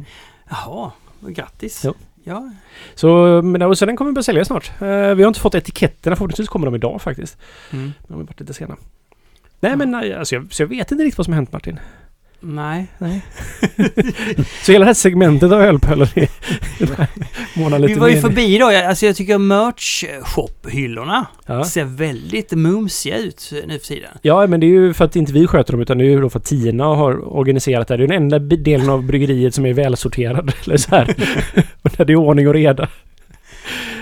Jaha, 0.50 0.92
grattis. 1.28 1.82
Jo. 1.84 1.94
Ja. 2.24 2.50
Så, 2.94 3.42
men 3.42 3.62
och 3.62 3.78
så 3.78 3.86
den 3.86 3.96
kommer 3.96 4.12
börja 4.12 4.22
sälja 4.22 4.44
snart. 4.44 4.70
Eh, 4.80 4.86
vi 5.14 5.22
har 5.22 5.28
inte 5.28 5.40
fått 5.40 5.54
etiketterna, 5.54 6.16
förhoppningsvis 6.16 6.48
kommer 6.48 6.66
de 6.66 6.74
idag 6.74 7.02
faktiskt. 7.02 7.38
Mm. 7.72 7.92
De 8.08 8.14
har 8.14 8.22
varit 8.22 8.40
lite 8.40 8.54
sena. 8.54 8.76
Nej 9.60 9.76
men 9.76 9.90
nej, 9.90 10.14
alltså, 10.14 10.34
jag, 10.34 10.52
så 10.52 10.62
jag 10.62 10.66
vet 10.68 10.92
inte 10.92 11.04
riktigt 11.04 11.18
vad 11.18 11.24
som 11.24 11.32
har 11.32 11.36
hänt 11.36 11.52
Martin. 11.52 11.80
Nej. 12.46 12.86
Så 14.62 14.72
hela 14.72 14.84
det 14.84 14.88
här 14.88 14.94
segmentet 14.94 15.52
av 15.52 15.60
ölpölar 15.62 16.10
är... 16.14 16.28
månar 17.58 17.78
Vi 17.78 17.88
lite 17.88 18.00
var 18.00 18.08
ju 18.08 18.20
förbi 18.20 18.58
då. 18.58 18.66
Alltså 18.66 19.06
jag 19.06 19.16
tycker 19.16 19.38
merch 19.38 20.04
shop-hyllorna 20.22 21.26
Ja. 21.46 21.64
ser 21.64 21.84
väldigt 21.84 22.52
mumsiga 22.52 23.18
ut 23.18 23.52
nu 23.66 23.78
för 23.78 23.86
tiden. 23.86 24.10
ja, 24.22 24.46
men 24.46 24.60
det 24.60 24.66
är 24.66 24.68
ju 24.68 24.94
för 24.94 25.04
att 25.04 25.16
inte 25.16 25.32
vi 25.32 25.46
sköter 25.46 25.72
dem 25.72 25.82
utan 25.82 25.98
det 25.98 26.04
är 26.04 26.08
ju 26.08 26.20
då 26.20 26.30
för 26.30 26.38
att 26.38 26.44
Tina 26.44 26.84
har 26.84 27.36
organiserat 27.36 27.88
det. 27.88 27.96
Det 27.96 28.04
är 28.04 28.08
den 28.08 28.22
enda 28.22 28.38
delen 28.38 28.90
av 28.90 29.02
bryggeriet 29.02 29.54
som 29.54 29.66
är 29.66 29.72
välsorterad. 29.72 30.52
Eller 30.64 30.76
så 30.76 30.90
här. 30.90 31.14
Och 31.82 31.90
där 31.96 32.04
det 32.04 32.12
är 32.12 32.16
ordning 32.16 32.48
och 32.48 32.54
reda. 32.54 32.88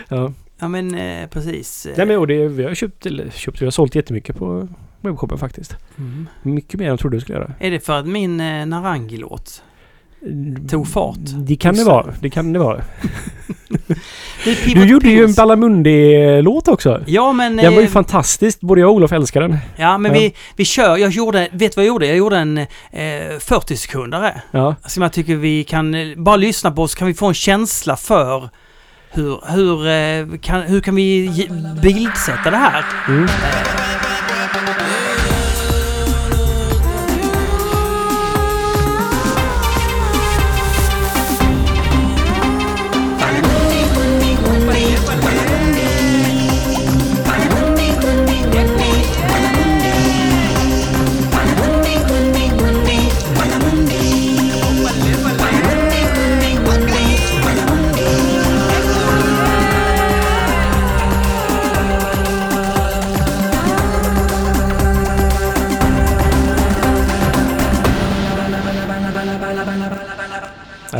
Ja. 0.08 0.32
Ja 0.58 0.68
men 0.68 0.94
eh, 0.94 1.26
precis. 1.28 1.86
Nej 1.96 2.06
men 2.06 2.18
och 2.18 2.26
det, 2.26 2.48
vi 2.48 2.64
har 2.64 2.74
köpt, 2.74 3.06
eller 3.06 3.30
köpt, 3.30 3.60
vi 3.62 3.66
har 3.66 3.70
sålt 3.70 3.94
jättemycket 3.94 4.36
på 4.36 4.68
webbshoppen 5.02 5.38
faktiskt. 5.38 5.76
Mm. 5.98 6.28
Mycket 6.42 6.74
mer 6.80 6.86
än 6.86 6.90
jag 6.90 6.98
trodde 7.00 7.16
vi 7.16 7.20
skulle 7.20 7.38
göra. 7.38 7.52
Är 7.58 7.70
det 7.70 7.80
för 7.80 7.98
att 7.98 8.06
min 8.06 8.40
eh, 8.40 8.66
Narangi-låt 8.66 9.62
tog 10.70 10.88
fart? 10.88 11.16
Det 11.46 11.56
kan 11.56 11.74
det 11.76 11.84
vara. 11.84 12.06
Det 12.20 12.30
kan 12.30 12.52
det 12.52 12.58
vara. 12.58 12.82
Du, 14.44 14.54
Du 14.74 14.84
gjorde 14.86 15.08
ju 15.10 15.24
en 15.24 15.32
Balamundi-låt 15.34 16.68
också. 16.68 17.02
Ja 17.06 17.32
men... 17.32 17.56
Den 17.56 17.74
var 17.74 17.80
ju 17.80 17.86
eh, 17.86 17.92
fantastisk. 17.92 18.60
Både 18.60 18.80
jag 18.80 18.90
och 18.90 18.96
Olof 18.96 19.12
älskar 19.12 19.40
den. 19.40 19.58
Ja 19.76 19.98
men 19.98 20.12
Ja. 20.14 20.18
Vi, 20.20 20.34
vi 20.56 20.64
kör. 20.64 20.96
Jag 20.96 21.10
gjorde... 21.10 21.48
Vet 21.52 21.72
du 21.72 21.76
vad 21.76 21.84
jag 21.84 21.88
gjorde? 21.88 22.06
Jag 22.06 22.16
gjorde 22.16 22.36
en 22.38 22.58
eh, 22.58 22.66
40-sekundare. 23.38 24.40
Ja. 24.50 24.74
Som 24.86 25.02
jag 25.02 25.12
tycker 25.12 25.36
vi 25.36 25.64
kan... 25.64 25.94
eh, 25.94 26.16
Bara 26.16 26.36
lyssna 26.36 26.70
på 26.70 26.88
så 26.88 26.98
kan 26.98 27.08
vi 27.08 27.14
få 27.14 27.26
en 27.26 27.34
känsla 27.34 27.96
för 27.96 28.48
hur, 29.10 29.40
hur, 29.52 29.86
eh, 29.88 30.38
kan, 30.40 30.62
hur 30.62 30.80
kan 30.80 30.94
vi 30.94 31.30
bildsätta 31.82 32.50
det 32.50 32.56
här? 32.56 32.84
Mm. 33.08 33.28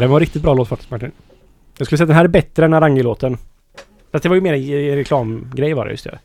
Det 0.03 0.09
var 0.09 0.17
en 0.17 0.21
riktigt 0.21 0.43
bra 0.43 0.55
låt 0.55 0.69
faktiskt 0.69 0.91
Martin. 0.91 1.11
Jag 1.79 1.87
skulle 1.87 1.99
säga 1.99 2.05
att 2.05 2.09
den 2.09 2.17
här 2.17 2.25
är 2.25 2.29
bättre 2.29 2.65
än 2.65 2.75
Arangi-låten. 2.75 3.39
Fast 4.13 4.23
det 4.23 4.29
var 4.29 4.37
ju 4.37 4.43
mer 4.43 4.55
en 4.55 4.97
reklamgrej 4.97 5.75
var 5.75 5.85
det 5.85 5.91
just 5.91 6.05
det. 6.05 6.19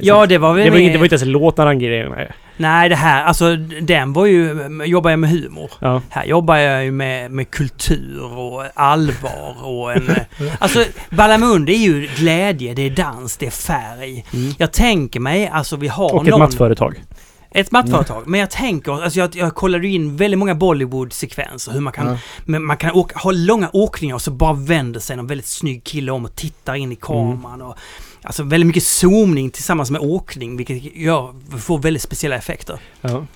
Ja 0.00 0.26
det 0.26 0.38
var 0.38 0.54
väl 0.54 0.64
Det 0.64 0.70
var, 0.70 0.78
inte, 0.78 0.92
det 0.92 0.98
var 0.98 1.04
inte 1.04 1.14
ens 1.14 1.22
en 1.22 1.30
låt 1.30 1.58
Arangi 1.58 1.88
med. 2.08 2.32
Nej 2.56 2.88
det 2.88 2.96
här, 2.96 3.24
alltså 3.24 3.56
den 3.82 4.12
var 4.12 4.26
ju... 4.26 4.68
Jobbar 4.84 5.10
jag 5.10 5.18
med 5.18 5.30
humor. 5.30 5.70
Ja. 5.80 6.02
Här 6.10 6.24
jobbar 6.24 6.56
jag 6.56 6.84
ju 6.84 6.90
med, 6.90 7.30
med 7.30 7.50
kultur 7.50 8.38
och 8.38 8.64
allvar 8.74 9.54
och 9.62 9.92
en... 9.92 10.10
alltså 10.58 10.84
Balamundi 11.10 11.72
är 11.72 11.78
ju 11.78 12.08
glädje, 12.16 12.74
det 12.74 12.82
är 12.82 12.90
dans, 12.90 13.36
det 13.36 13.46
är 13.46 13.50
färg. 13.50 14.24
Mm. 14.34 14.52
Jag 14.58 14.72
tänker 14.72 15.20
mig, 15.20 15.48
alltså 15.48 15.76
vi 15.76 15.88
har 15.88 16.14
Och 16.14 16.24
någon... 16.24 16.32
ett 16.32 16.38
mattföretag. 16.38 17.02
Ett 17.50 17.72
mattföretag. 17.72 18.22
Men 18.26 18.40
jag 18.40 18.50
tänker, 18.50 19.02
alltså 19.02 19.18
jag, 19.18 19.36
jag 19.36 19.54
kollade 19.54 19.88
in 19.88 20.16
väldigt 20.16 20.38
många 20.38 20.54
Bollywood-sekvenser. 20.54 21.72
Hur 21.72 21.80
man 21.80 21.92
kan, 21.92 22.18
men 22.44 22.64
man 22.64 22.76
kan 22.76 22.90
åka, 22.92 23.18
ha 23.18 23.30
långa 23.30 23.70
åkningar 23.72 24.14
och 24.14 24.22
så 24.22 24.30
bara 24.30 24.52
vänder 24.52 25.00
sig 25.00 25.16
någon 25.16 25.26
väldigt 25.26 25.46
snygg 25.46 25.84
kille 25.84 26.12
om 26.12 26.24
och 26.24 26.36
tittar 26.36 26.74
in 26.74 26.92
i 26.92 26.96
kameran. 26.96 27.62
Och, 27.62 27.76
alltså 28.22 28.42
väldigt 28.42 28.66
mycket 28.66 28.82
zoomning 28.82 29.50
tillsammans 29.50 29.90
med 29.90 30.00
åkning 30.00 30.56
vilket 30.56 30.96
gör, 30.96 31.34
får 31.58 31.78
väldigt 31.78 32.02
speciella 32.02 32.36
effekter. 32.36 32.80
Ja. 33.00 33.26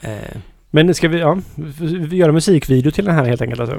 Eh, 0.00 0.36
Men 0.70 0.94
ska 0.94 1.08
vi, 1.08 1.18
ja, 1.18 1.38
vi 1.90 2.16
göra 2.16 2.32
musikvideo 2.32 2.90
till 2.90 3.04
den 3.04 3.14
här 3.14 3.24
helt 3.24 3.42
enkelt 3.42 3.60
alltså. 3.60 3.76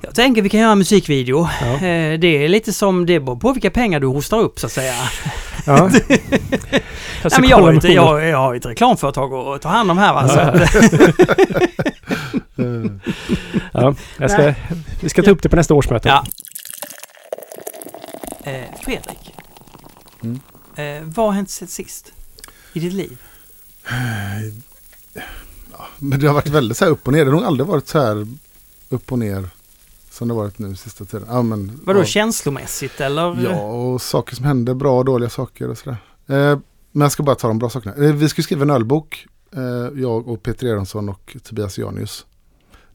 jag 0.00 0.14
tänker 0.14 0.42
vi 0.42 0.48
kan 0.48 0.60
göra 0.60 0.72
en 0.72 0.78
musikvideo. 0.78 1.48
Ja. 1.60 1.74
Eh, 1.74 2.18
det 2.18 2.44
är 2.44 2.48
lite 2.48 2.72
som, 2.72 3.06
det 3.06 3.20
beror 3.20 3.36
på 3.36 3.52
vilka 3.52 3.70
pengar 3.70 4.00
du 4.00 4.06
hostar 4.06 4.38
upp 4.38 4.60
så 4.60 4.66
att 4.66 4.72
säga. 4.72 4.94
Ja. 5.66 5.90
Jag 7.22 7.32
Nej, 7.32 7.40
men 7.40 7.50
jag, 7.50 7.56
har 7.56 7.68
Olof. 7.72 7.84
jag, 7.84 8.28
jag 8.28 8.38
har 8.38 8.52
ju 8.52 8.58
ett 8.58 8.66
reklamföretag 8.66 9.32
att 9.32 9.62
ta 9.62 9.68
hand 9.68 9.90
om 9.90 9.98
här 9.98 10.14
va. 10.14 10.28
Ja. 10.36 10.66
Ja, 13.72 13.94
jag 14.18 14.30
ska, 14.30 14.54
vi 15.00 15.08
ska 15.08 15.22
ta 15.22 15.30
upp 15.30 15.42
det 15.42 15.48
på 15.48 15.56
nästa 15.56 15.74
årsmöte. 15.74 16.08
Ja. 16.08 16.24
eh, 18.50 18.64
Fredrik. 18.82 19.34
Mm. 20.22 20.40
Eh, 20.76 21.02
vad 21.14 21.26
har 21.26 21.32
hänt 21.32 21.50
sen 21.50 21.68
sist? 21.68 22.12
I 22.72 22.80
ditt 22.80 22.92
liv? 22.92 23.18
Men 25.98 26.20
det 26.20 26.26
har 26.26 26.34
varit 26.34 26.48
väldigt 26.48 26.78
så 26.78 26.84
här 26.84 26.92
upp 26.92 27.06
och 27.06 27.12
ner. 27.12 27.24
Det 27.24 27.30
har 27.30 27.36
nog 27.36 27.44
aldrig 27.44 27.66
varit 27.66 27.88
så 27.88 27.98
här 28.00 28.26
upp 28.88 29.12
och 29.12 29.18
ner 29.18 29.48
som 30.10 30.28
det 30.28 30.34
har 30.34 30.42
varit 30.42 30.58
nu 30.58 30.76
sista 30.76 31.04
tiden. 31.04 31.26
Ja, 31.30 31.42
men, 31.42 31.80
Vadå 31.84 32.00
ja, 32.00 32.04
känslomässigt 32.04 33.00
eller? 33.00 33.42
Ja, 33.44 33.60
och 33.60 34.02
saker 34.02 34.36
som 34.36 34.44
händer, 34.44 34.74
bra 34.74 34.98
och 34.98 35.04
dåliga 35.04 35.30
saker 35.30 35.70
och 35.70 35.78
sådär. 35.78 35.96
Eh, 36.26 36.58
men 36.98 37.04
jag 37.04 37.12
ska 37.12 37.22
bara 37.22 37.36
ta 37.36 37.48
de 37.48 37.58
bra 37.58 37.70
sakerna. 37.70 37.94
Eh, 38.06 38.14
vi 38.14 38.28
ska 38.28 38.42
skriva 38.42 38.62
en 38.62 38.70
ölbok, 38.70 39.26
eh, 39.56 40.00
jag 40.02 40.28
och 40.28 40.42
Peter 40.42 40.66
Eronsson 40.66 41.08
och 41.08 41.36
Tobias 41.42 41.78
Janius. 41.78 42.26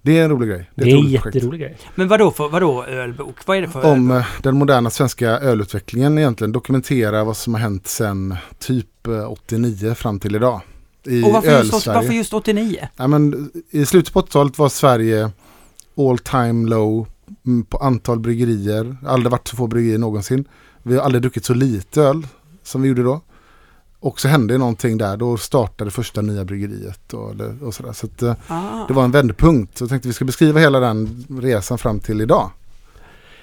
Det 0.02 0.20
är 0.20 0.24
en 0.24 0.30
rolig 0.32 0.50
grej. 0.50 0.70
Det 0.76 0.84
är 0.84 0.88
ett 0.88 0.94
en 0.94 1.00
roligt 1.00 1.22
projekt. 1.22 1.36
jätterolig 1.36 1.62
grej. 1.62 1.78
Men 1.96 2.08
vadå 2.08 2.32
för, 2.32 2.50
vadå 2.50 2.84
ölbok? 2.86 3.36
Vad 3.46 3.58
är 3.58 3.62
det 3.62 3.68
för 3.68 3.86
Om 3.86 4.12
ölbok? 4.12 4.26
eh, 4.38 4.42
den 4.42 4.56
moderna 4.58 4.89
svenska 4.89 5.30
ölutvecklingen 5.30 6.18
egentligen. 6.18 6.52
Dokumentera 6.52 7.24
vad 7.24 7.38
som 7.38 7.54
har 7.54 7.62
hänt 7.62 7.88
sedan 7.88 8.36
typ 8.60 9.08
eh, 9.08 9.32
89 9.32 9.94
fram 9.94 10.20
till 10.20 10.36
idag. 10.36 10.62
I 11.04 11.24
Och 11.24 11.32
varför 11.32 11.63
just, 11.63 11.88
varför 11.88 12.13
just 12.13 12.34
89? 12.34 12.88
Ja, 12.96 13.08
men 13.08 13.52
I 13.70 13.86
slutet 13.86 14.13
på 14.13 14.22
80-talet 14.22 14.58
var 14.58 14.70
Sverige 14.70 15.32
all 15.98 16.18
time 16.18 16.70
low 16.70 17.08
mm, 17.46 17.66
på 17.66 17.78
antal 17.78 18.20
bryggerier. 18.20 18.98
Aldrig 19.06 19.32
varit 19.32 19.48
så 19.48 19.56
få 19.56 19.68
bryggerier 19.68 20.00
någonsin. 20.00 20.46
Vi 20.84 20.96
har 20.96 21.02
aldrig 21.04 21.22
druckit 21.22 21.46
så 21.46 21.54
lite 21.54 22.02
öl 22.02 22.28
som 22.63 22.82
vi 22.82 22.88
gjorde 22.88 23.04
då. 23.04 23.22
Och 24.04 24.20
så 24.20 24.28
hände 24.28 24.58
någonting 24.58 24.98
där. 24.98 25.18
Då 25.18 25.38
startade 25.38 25.92
första 25.92 26.22
nya 26.22 26.46
bryggeriet 26.46 27.13
och, 27.13 27.34
och 27.62 27.74
sådär. 27.74 27.94
Så 27.94 28.06
att, 28.06 28.22
eh, 28.22 28.34
Ah. 28.48 28.86
det 28.88 28.94
var 28.94 29.04
en 29.04 29.12
vändpunkt. 29.12 29.78
Så 29.78 29.84
jag 29.84 29.89
tänkte 29.89 30.08
vi 30.08 30.13
ska 30.13 30.26
beskriva 30.26 30.60
hela 30.60 30.80
den 30.80 31.26
resan 31.42 31.78
fram 31.78 32.00
till 32.00 32.22
idag. 32.22 32.50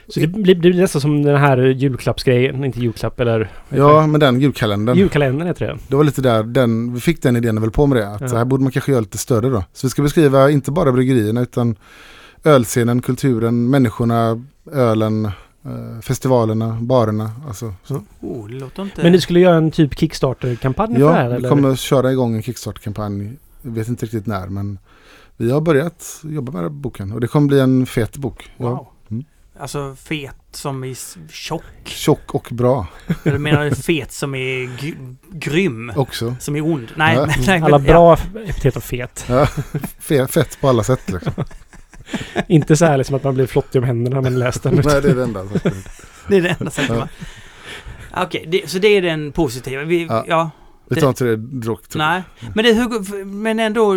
Så 0.08 0.20
det 0.20 0.26
blir, 0.26 0.44
det 0.44 0.54
blir 0.60 0.74
nästan 0.74 1.00
som 1.00 1.22
den 1.22 1.36
här 1.36 1.58
julklappsgrejen. 1.58 2.64
Inte 2.64 2.80
julklapp 2.80 3.20
eller... 3.20 3.50
Ja, 3.68 4.06
men 4.06 4.20
den 4.20 4.40
julkalendern. 4.40 4.96
Julkalendern 4.98 5.46
heter 5.48 5.66
det. 5.66 5.78
Det 5.88 5.96
var 5.96 6.04
lite 6.04 6.22
där, 6.22 6.42
den, 6.42 6.94
vi 6.94 7.00
fick 7.00 7.22
den 7.22 7.36
idén 7.36 7.56
och 7.56 7.62
väl 7.64 7.70
på 7.70 7.86
med 7.86 7.98
det. 7.98 8.08
Att 8.08 8.20
Ja. 8.20 8.28
så 8.28 8.36
här 8.36 8.44
borde 8.44 8.62
man 8.62 8.72
kanske 8.72 8.92
göra 8.92 9.00
lite 9.00 9.18
större 9.18 9.48
då. 9.50 9.64
Så 9.72 9.86
vi 9.86 9.90
ska 9.90 10.02
beskriva 10.02 10.50
inte 10.50 10.70
bara 10.70 10.92
bryggerierna 10.92 11.40
utan 11.40 11.76
ölscenen, 12.44 13.02
kulturen, 13.02 13.70
människorna, 13.70 14.42
ölen, 14.72 15.30
festivalerna, 16.02 16.78
barerna. 16.80 17.32
Alltså, 17.48 17.74
så. 17.84 18.02
Oh, 18.20 18.48
det 18.48 18.54
låter 18.54 18.82
inte... 18.82 19.02
Men 19.02 19.12
ni 19.12 19.20
skulle 19.20 19.40
göra 19.40 19.56
en 19.56 19.70
typ 19.70 19.98
Kickstarter-kampanj 19.98 20.94
för 20.94 21.00
det 21.00 21.12
här 21.12 21.30
Ja, 21.30 21.36
vi 21.38 21.48
kommer 21.48 21.76
köra 21.76 22.12
igång 22.12 22.34
en 22.36 22.42
Kickstarter-kampanj. 22.42 23.32
Jag 23.62 23.70
vet 23.70 23.88
inte 23.88 24.04
riktigt 24.04 24.26
när 24.26 24.46
men 24.46 24.78
vi 25.36 25.50
har 25.50 25.60
börjat 25.60 26.20
jobba 26.24 26.52
med 26.52 26.62
den 26.62 26.72
här 26.72 26.78
boken 26.80 27.12
och 27.12 27.20
det 27.20 27.28
kommer 27.28 27.48
bli 27.48 27.60
en 27.60 27.86
fet 27.86 28.16
bok. 28.16 28.50
Ja, 28.56 28.64
Wow. 28.68 28.86
Mm. 29.10 29.24
Alltså 29.58 29.94
fet 29.98 30.34
som 30.52 30.84
s- 30.84 31.16
tjock? 31.30 31.62
tjock 31.84 32.34
och 32.34 32.48
bra 32.50 32.86
Eller 33.24 33.38
menar 33.38 33.64
du 33.64 33.74
fet 33.74 34.12
som 34.12 34.34
är 34.34 34.76
g- 34.80 34.94
grym? 35.32 35.92
också. 35.96 36.34
Som 36.40 36.56
är 36.56 36.60
ond? 36.64 36.88
Nej, 36.96 37.16
Ja. 37.16 37.28
nej 37.46 37.60
Alla 37.62 37.78
bra 37.78 38.16
epitet 38.46 38.76
och 38.76 38.82
fet. 38.84 39.24
Ja, 39.28 39.44
fe- 40.00 40.26
fett 40.26 40.60
på 40.60 40.68
alla 40.68 40.82
sätt 40.82 41.10
liksom. 41.10 41.32
Inte 42.48 42.76
så 42.76 42.84
här 42.84 42.98
liksom 42.98 43.16
att 43.16 43.24
man 43.24 43.34
blir 43.34 43.46
flottig 43.46 43.78
om 43.82 43.84
händerna 43.84 44.20
när 44.20 44.30
man 44.30 44.38
läst 44.38 44.62
den. 44.62 44.74
Nej, 44.74 45.02
det 45.02 45.10
är 45.10 45.14
det 45.14 45.22
enda. 45.22 45.44
Det 46.28 46.36
är 46.36 46.42
det 46.42 46.56
enda 46.60 46.70
sättet 46.70 46.96
Ja. 48.12 48.22
Okej, 48.24 48.44
det, 48.48 48.70
så 48.70 48.78
det 48.78 48.88
är 48.88 49.02
den 49.02 49.32
positiva. 49.32 49.84
Vi, 49.84 50.06
ja. 50.06 50.24
Ja. 50.28 50.50
Vi 50.90 51.00
tar 51.00 51.08
inte 51.08 51.24
det 51.24 51.36
direkt. 51.36 51.94
Nej, 51.94 52.22
men, 52.54 52.64
det, 52.64 52.72
hur, 52.72 53.24
men 53.24 53.60
ändå, 53.60 53.94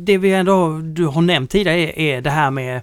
det 0.00 0.18
vi 0.18 0.32
ändå 0.32 0.78
du 0.78 1.06
har 1.06 1.22
nämnt 1.22 1.50
tidigare 1.50 1.78
är, 1.78 1.98
är 1.98 2.20
det 2.20 2.30
här 2.30 2.50
med 2.50 2.82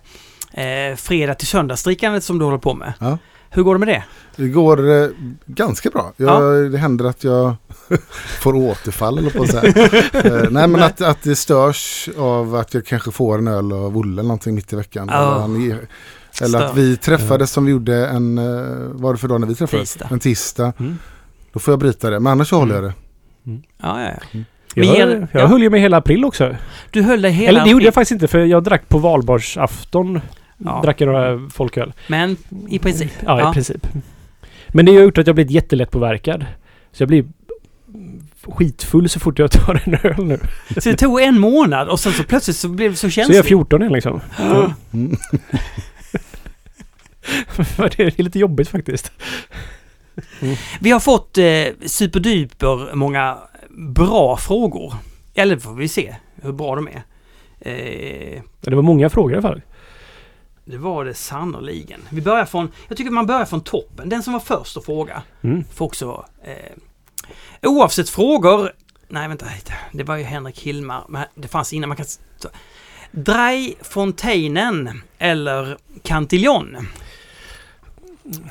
eh, 0.54 0.96
fredag 0.96 1.34
till 1.34 1.48
söndagsdrickandet 1.48 2.24
som 2.24 2.40
du 2.40 2.46
håller 2.46 2.58
på 2.58 2.74
med. 2.74 2.94
Ja. 3.00 3.18
Hur 3.54 3.64
går 3.64 3.76
det 3.76 3.80
med 3.80 3.88
det? 3.88 4.04
Det 4.36 4.48
går 4.48 5.02
eh, 5.04 5.08
ganska 5.46 5.90
bra. 5.90 6.14
Jag, 6.18 6.72
Det 6.72 6.78
händer 6.78 7.06
att 7.06 7.24
jag 7.24 7.56
får 8.42 8.56
återfall 8.56 9.18
eller 9.18 9.30
på 9.30 9.46
så 9.48 9.58
här. 9.58 9.66
eh, 10.44 10.50
Nej 10.52 10.68
men 10.68 10.84
att, 10.84 11.02
att 11.02 11.24
det 11.24 11.36
störs 11.36 12.10
av 12.18 12.56
att 12.56 12.74
jag 12.74 12.86
kanske 12.86 13.12
får 13.12 13.38
en 13.38 13.48
öl 13.48 13.72
av 13.74 13.98
Olle 13.98 14.12
eller 14.14 14.24
någonting 14.24 14.56
mitt 14.56 14.74
i 14.74 14.76
veckan. 14.76 15.08
Ja. 15.12 15.50
Eller, 16.42 16.62
att 16.64 16.78
vi 16.78 16.98
träffades 16.98 17.52
som 17.52 17.66
vi 17.66 17.72
gjorde 17.72 18.08
en, 18.08 18.38
eh, 18.38 18.44
vad 18.92 19.02
var 19.02 19.14
det 19.14 19.20
för 19.20 19.28
dag 19.28 19.40
när 19.40 19.48
vi 19.48 19.56
träffades? 19.56 19.92
Tisdag. 19.94 20.08
En 20.12 20.20
tisdag. 20.20 20.74
Mm. 20.80 20.98
Då 21.54 21.60
får 21.60 21.72
jag 21.72 21.80
bryta 21.80 22.10
det, 22.10 22.20
men 22.20 22.32
annars 22.32 22.48
så 22.50 22.58
håller 22.60 22.76
jag 22.76 22.84
det. 22.84 22.94
Ja, 23.44 23.62
ja, 23.82 24.02
ja. 24.02 24.08
Mm. 24.32 24.46
Men 24.76 24.88
Jag, 24.88 24.98
ger- 24.98 25.28
jag 25.32 25.42
ja. 25.42 25.48
höll 25.48 25.62
ju 25.62 25.70
mig 25.70 25.80
hela 25.82 25.98
april 25.98 26.26
också. 26.26 26.56
Du 26.92 27.02
höll 27.02 27.22
dig 27.22 27.32
hela... 27.32 27.50
Eller 27.50 27.64
det 27.64 27.70
gjorde 27.70 27.86
jag 27.86 27.94
faktiskt 27.94 28.12
inte 28.12 28.28
för 28.28 28.40
jag 28.40 28.64
drack 28.64 28.90
på 28.90 28.98
valborgsafton. 28.98 30.22
Ja. 30.58 30.82
Drack 30.84 31.02
jag 31.02 31.08
några 31.08 31.50
folköl. 31.50 31.94
Men 32.08 32.38
i 32.70 32.80
princip. 32.80 33.12
Ja, 33.26 33.50
i 33.50 33.54
princip. 33.54 33.88
Men 34.68 34.86
det 34.86 34.92
har 34.96 35.02
gjort 35.02 35.18
att 35.18 35.28
jag 35.28 35.36
blivit 35.36 35.52
jättelätt 35.52 35.92
påverkad. 35.92 36.46
Så 36.92 37.02
jag 37.04 37.08
blir 37.08 37.26
skitfull 38.48 39.10
så 39.10 39.20
fort 39.20 39.40
jag 39.40 39.52
tar 39.52 39.82
en 39.86 39.94
öl 40.04 40.26
nu. 40.26 40.40
Så 40.78 40.90
det 40.90 40.98
tog 40.98 41.22
en 41.22 41.40
månad 41.40 41.88
och 41.90 42.00
sen 42.00 42.12
så 42.14 42.24
plötsligt 42.24 42.58
så 42.58 42.70
blev 42.70 42.92
det 42.92 42.98
så 42.98 43.08
Så 43.08 43.10
känsligt. 43.12 43.36
jag 43.36 43.46
är 43.46 43.48
14 43.48 43.82
igen 43.82 43.94
liksom. 43.94 44.22
Mm. 44.40 44.72
det 47.78 48.00
är 48.00 48.24
lite 48.24 48.40
jobbigt 48.40 48.70
faktiskt. 48.70 49.12
Vi 50.80 50.92
har 50.92 51.00
fått 51.00 51.38
eh, 51.38 51.46
superduper 51.86 52.96
många 52.96 53.38
bra 53.70 54.38
frågor. 54.38 54.94
Eller 55.34 55.58
får 55.58 55.74
vi 55.74 55.88
se 55.88 56.16
hur 56.42 56.52
bra 56.52 56.76
de 56.76 56.88
är. 56.88 57.04
Eh, 57.60 58.42
Det 58.62 58.76
var 58.76 58.82
många 58.82 59.10
frågor 59.10 59.32
i 59.32 59.36
alla 59.36 59.42
fall. 59.42 59.62
Det 60.66 60.78
var 60.78 61.06
det 61.06 61.14
sannoliken. 61.14 62.02
Vi 62.10 62.22
börjar 62.22 62.46
från, 62.46 62.72
jag 62.88 62.98
tycker 62.98 63.12
man 63.12 63.26
börjar 63.26 63.46
från 63.46 63.62
toppen. 63.62 64.10
Den 64.10 64.24
som 64.24 64.34
var 64.34 64.40
först 64.40 64.78
att 64.78 64.86
fråga 64.86 65.22
Mm. 65.42 65.64
får 65.74 65.86
också... 65.86 66.26
Eh, 66.44 67.70
oavsett 67.70 68.10
frågor... 68.10 68.72
Nej 69.08 69.28
vänta, 69.28 69.46
det 69.92 70.04
var 70.04 70.16
ju 70.18 70.24
Henrik 70.24 70.60
Hilmar. 70.60 71.04
Men 71.10 71.24
det 71.36 71.48
fanns 71.48 71.74
innan 71.74 71.90
man 71.90 71.96
kan... 71.98 72.06
Dry 73.12 73.74
Fontainen 73.82 75.02
eller 75.18 75.78
Cantillon? 76.04 76.78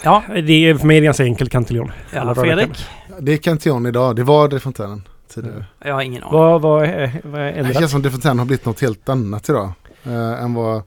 Ja, 0.03 0.23
Det 0.29 0.53
är 0.53 0.75
för 0.75 0.87
mig 0.87 0.97
är 0.97 1.01
det 1.01 1.05
ganska 1.05 1.25
enkelt 1.25 1.51
Cantillon. 1.53 1.93
ja 2.13 2.35
Fredrik? 2.35 2.69
veckan. 2.71 2.85
Det 3.25 3.33
är 3.33 3.37
Cantillon 3.37 3.87
idag. 3.87 4.17
Det 4.17 4.25
var 4.25 4.49
Defontainen 4.49 5.09
tidigare. 5.35 5.65
Jag 5.85 5.95
har 5.95 6.03
ingen 6.03 6.23
aning. 6.23 6.39
Vad, 6.39 6.61
vad, 6.63 6.81
vad 6.81 6.91
är 6.91 7.09
Det 7.25 7.51
ändrat? 7.53 7.79
känns 7.79 7.91
som 7.91 8.03
Defontainen 8.03 8.39
har 8.39 8.47
blivit 8.47 8.65
något 8.67 8.81
helt 8.81 9.09
annat 9.09 9.49
idag. 9.49 9.73
Eh, 10.05 10.43
än 10.43 10.55
vad 10.55 10.83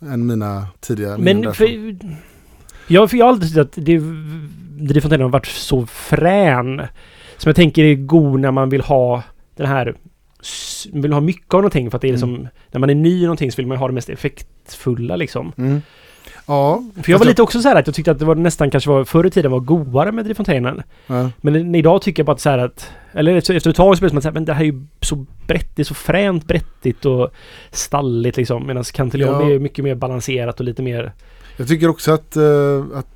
än 0.00 0.26
mina 0.26 0.66
tidiga 0.80 1.18
minnen 1.18 1.40
Men 1.40 1.54
för, 1.54 1.96
jag, 2.86 3.10
för 3.10 3.16
jag 3.16 3.24
har 3.24 3.32
alltid 3.32 3.48
tyckt 3.48 3.58
att 3.58 3.72
det, 3.72 4.00
Drifontainen 4.80 5.24
har 5.24 5.30
varit 5.30 5.46
så 5.46 5.86
frän. 5.86 6.82
Som 7.36 7.48
jag 7.48 7.56
tänker 7.56 7.84
är 7.84 7.94
god 7.94 8.40
när 8.40 8.50
man 8.50 8.70
vill 8.70 8.80
ha 8.80 9.22
den 9.56 9.66
här... 9.66 9.94
Vill 10.92 11.12
ha 11.12 11.20
mycket 11.20 11.54
av 11.54 11.60
någonting 11.60 11.90
för 11.90 11.98
att 11.98 12.02
det 12.02 12.08
är 12.08 12.14
Mm. 12.14 12.30
liksom... 12.30 12.48
När 12.70 12.80
man 12.80 12.90
är 12.90 12.94
ny 12.94 13.20
i 13.20 13.22
någonting 13.22 13.52
så 13.52 13.56
vill 13.56 13.66
man 13.66 13.78
ha 13.78 13.86
det 13.86 13.94
mest 13.94 14.08
effektfulla 14.08 15.16
liksom. 15.16 15.52
Mm. 15.56 15.82
Ja, 16.46 16.84
För 17.02 17.12
jag 17.12 17.18
var 17.18 17.26
lite 17.26 17.42
också 17.42 17.60
så 17.60 17.68
här 17.68 17.76
att 17.76 17.86
jag 17.86 17.94
tyckte 17.94 18.10
att 18.10 18.18
det 18.18 18.24
var 18.24 18.34
nästan 18.34 18.70
kanske 18.70 18.90
var 18.90 19.04
förr 19.04 19.26
i 19.26 19.30
tiden 19.30 19.50
var 19.50 19.60
godare 19.60 20.12
med 20.12 20.24
Drifontainen. 20.24 20.82
ja. 21.06 21.30
Men 21.40 21.74
idag 21.74 22.02
tycker 22.02 22.20
jag 22.20 22.26
bara 22.26 22.32
att 22.32 22.40
så 22.40 22.50
här 22.50 22.58
att... 22.58 22.90
Eller 23.12 23.36
efter, 23.36 23.68
ett 23.68 23.76
tag 23.76 23.96
så 23.96 24.00
blir 24.00 24.08
det 24.08 24.10
som 24.10 24.18
att 24.18 24.22
så 24.22 24.28
här, 24.28 24.34
men 24.34 24.44
det 24.44 24.52
här 24.52 24.60
är 24.60 24.66
ju 24.66 24.86
så 25.00 25.26
brett, 25.46 25.76
det 25.76 25.82
är 25.82 25.84
så 25.84 25.94
fränt 25.94 26.46
brettigt 26.46 27.04
och 27.04 27.30
stalligt 27.70 28.36
liksom. 28.36 28.66
Medan 28.66 28.84
Cantillon 28.84 29.48
Ja. 29.48 29.54
är 29.54 29.58
mycket 29.58 29.84
mer 29.84 29.94
balanserat 29.94 30.60
och 30.60 30.64
lite 30.66 30.82
mer... 30.82 31.12
Jag 31.56 31.68
tycker 31.68 31.88
också 31.88 32.12
att, 32.12 32.36
uh, 32.36 32.84
att 32.94 33.06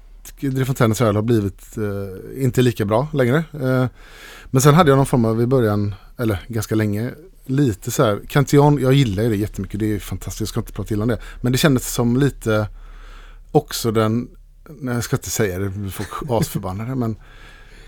Drifontainens 0.41 1.01
öl 1.01 1.15
har 1.15 1.23
blivit 1.23 1.77
eh, 1.77 2.45
inte 2.45 2.63
lika 2.63 2.85
bra 2.85 3.09
längre. 3.13 3.37
Eh, 3.37 3.87
men 4.47 4.63
sen 4.63 4.75
hade 4.75 4.91
jag 4.91 4.97
någon 4.97 5.07
form 5.07 5.25
av 5.25 5.43
i 5.43 5.47
början, 5.47 5.95
eller 6.19 6.39
ganska 6.49 6.75
länge, 6.75 7.11
lite 7.47 7.91
så 7.91 8.05
här. 8.05 8.21
Cantillon, 8.29 8.79
jag 8.81 8.93
gillar 8.93 9.23
ju 9.23 9.29
det 9.29 9.37
jättemycket. 9.37 9.81
Det 9.81 9.95
är 9.95 9.99
fantastiskt, 9.99 10.41
jag 10.41 10.49
ska 10.49 10.61
inte 10.61 10.73
prata 10.73 10.95
illa 10.95 11.03
om 11.03 11.09
det. 11.09 11.19
Men 11.41 11.53
det 11.53 11.59
kändes 11.59 11.95
som 11.95 12.17
lite 12.17 12.67
också 13.53 13.91
den, 13.91 14.29
nej 14.81 14.95
jag 14.95 15.05
ska 15.05 15.17
inte 15.17 15.31
säga 15.31 15.59
det, 15.59 15.69
blir 15.69 15.91
folk 15.91 16.09
asförbannade. 16.31 16.95
men 16.95 17.17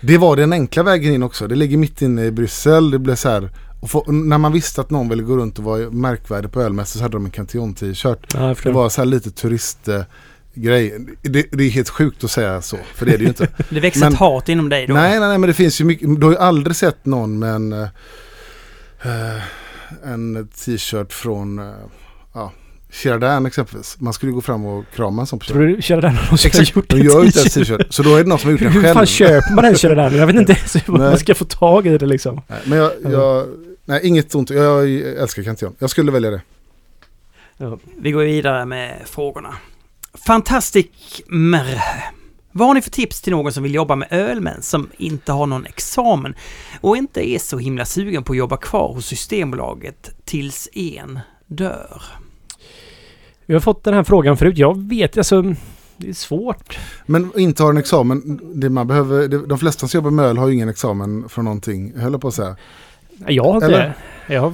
det 0.01 0.17
var 0.17 0.35
den 0.35 0.53
enkla 0.53 0.83
vägen 0.83 1.13
in 1.13 1.23
också. 1.23 1.47
Det 1.47 1.55
ligger 1.55 1.77
mitt 1.77 2.01
inne 2.01 2.25
i 2.25 2.31
Bryssel. 2.31 2.91
Det 2.91 2.99
blev 2.99 3.15
så 3.15 3.29
här. 3.29 3.49
Få, 3.87 4.11
när 4.11 4.37
man 4.37 4.51
visste 4.53 4.81
att 4.81 4.89
någon 4.89 5.09
ville 5.09 5.23
gå 5.23 5.37
runt 5.37 5.57
och 5.59 5.63
vara 5.65 5.89
märkvärdig 5.89 6.51
på 6.51 6.61
ölmässor 6.61 6.97
så 6.97 7.03
hade 7.03 7.15
de 7.15 7.25
en 7.25 7.31
Cantillon 7.31 7.73
t-shirt. 7.73 8.33
Ja, 8.33 8.55
Det 8.63 8.71
var 8.71 8.89
så 8.89 9.01
här 9.01 9.05
lite 9.05 9.31
turist 9.31 9.87
eh, 9.87 10.01
grej. 10.53 11.05
Det, 11.21 11.47
det 11.51 11.63
är 11.63 11.69
helt 11.69 11.89
sjukt 11.89 12.23
att 12.23 12.31
säga 12.31 12.61
så, 12.61 12.77
för 12.95 13.05
det 13.05 13.13
är 13.13 13.17
det 13.17 13.23
ju 13.23 13.27
inte. 13.27 13.47
Det 13.69 13.79
växer 13.79 13.99
Men- 13.99 14.13
ett 14.13 14.19
hat 14.19 14.49
inom 14.49 14.69
dig 14.69 14.87
då. 14.87 14.93
nej, 14.93 15.19
nej, 15.19 15.29
nej, 15.29 15.37
men 15.37 15.47
det 15.47 15.53
finns 15.53 15.81
ju 15.81 15.85
mycket. 15.85 16.19
Du 16.19 16.25
har 16.25 16.31
ju 16.33 16.39
aldrig 16.39 16.75
sett 16.75 17.05
någon 17.05 17.39
med 17.39 17.55
en, 17.55 17.73
eh, 17.73 17.87
eh, 19.01 19.41
en 20.03 20.47
t-shirt 20.47 21.13
från 21.13 21.59
uh, 21.59 21.65
ja, 21.65 21.89
Sheridan 22.95 23.45
exempelvis. 23.45 23.99
Man 23.99 24.13
skulle 24.13 24.29
ju 24.31 24.35
gå 24.35 24.41
fram 24.41 24.65
och 24.65 24.85
krama 24.95 25.21
en 25.21 25.27
sån 25.27 25.39
person. 25.39 25.57
Tror 25.57 25.67
du 25.67 25.81
Sheridan 25.81 26.15
har 26.15 26.23
någonsin 26.23 26.49
Exakt, 26.49 26.75
gjort 26.75 26.89
de 26.89 26.95
en 26.95 27.03
gör 27.05 27.19
ju 27.19 27.25
inte 27.25 27.39
en 27.39 27.45
t-shirt? 27.49 27.93
Så 27.93 28.03
då 28.03 28.15
är 28.15 28.23
det 28.23 28.29
någon 28.29 28.39
som 28.39 28.47
har 28.47 28.51
gjort 28.51 28.61
den 28.61 28.71
Hur 28.71 28.81
själv. 28.81 28.93
fan 28.93 29.05
köper 29.05 29.53
man 29.55 29.65
en 29.65 29.75
Sheridan? 29.75 30.15
Jag 30.15 30.27
vet 30.27 30.35
inte 30.35 30.53
ens 30.53 30.75
hur 30.75 30.93
man 30.93 31.17
ska 31.17 31.35
få 31.35 31.45
tag 31.45 31.87
i 31.87 31.97
det 31.97 32.05
liksom. 32.05 32.41
Nej, 32.47 32.59
men 32.65 32.77
jag, 32.77 32.91
jag, 33.03 33.47
nej, 33.85 33.99
inget 34.03 34.35
ont. 34.35 34.49
Jag 34.49 34.91
älskar 34.99 35.43
Cantillon. 35.43 35.75
Jag 35.79 35.89
skulle 35.89 36.11
välja 36.11 36.31
det. 36.31 36.41
Ja. 37.57 37.77
Vi 37.97 38.11
går 38.11 38.23
vidare 38.23 38.65
med 38.65 39.01
frågorna. 39.05 39.55
Fantastic 40.27 40.87
Mr. 41.31 41.81
Vad 42.51 42.67
har 42.67 42.73
ni 42.75 42.81
för 42.81 42.89
tips 42.89 43.21
till 43.21 43.31
någon 43.31 43.53
som 43.53 43.63
vill 43.63 43.75
jobba 43.75 43.95
med 43.95 44.07
öl 44.11 44.41
men 44.41 44.61
som 44.61 44.89
inte 44.97 45.31
har 45.31 45.45
någon 45.45 45.65
examen 45.65 46.35
och 46.81 46.97
inte 46.97 47.29
är 47.29 47.39
så 47.39 47.57
himla 47.57 47.85
sugen 47.85 48.23
på 48.23 48.33
att 48.33 48.37
jobba 48.37 48.57
kvar 48.57 48.93
hos 48.93 49.05
Systembolaget 49.05 50.11
tills 50.25 50.69
en 50.73 51.19
dör? 51.47 52.01
Vi 53.45 53.53
har 53.53 53.61
fått 53.61 53.83
den 53.83 53.93
här 53.93 54.03
frågan 54.03 54.37
förut. 54.37 54.57
Jag 54.57 54.89
vet, 54.89 55.17
alltså... 55.17 55.41
Det 55.97 56.09
är 56.09 56.13
svårt. 56.13 56.77
Men 57.05 57.31
inte 57.39 57.63
har 57.63 57.69
en 57.69 57.77
examen. 57.77 58.39
Det 58.55 58.69
man 58.69 58.87
behöver, 58.87 59.27
det, 59.27 59.47
de 59.47 59.57
flesta 59.57 59.87
som 59.87 59.97
jobbar 59.97 60.11
med 60.11 60.25
öl 60.25 60.37
har 60.37 60.47
ju 60.47 60.53
ingen 60.53 60.69
examen 60.69 61.29
från 61.29 61.45
någonting, 61.45 61.93
höll 61.97 62.11
jag 62.11 62.21
på 62.21 62.27
att 62.27 62.33
säga. 62.33 62.55
Jag 63.27 63.43
har 63.43 63.53
inte 63.53 63.65
Eller? 63.65 63.93
det. 64.27 64.33
Jag, 64.33 64.53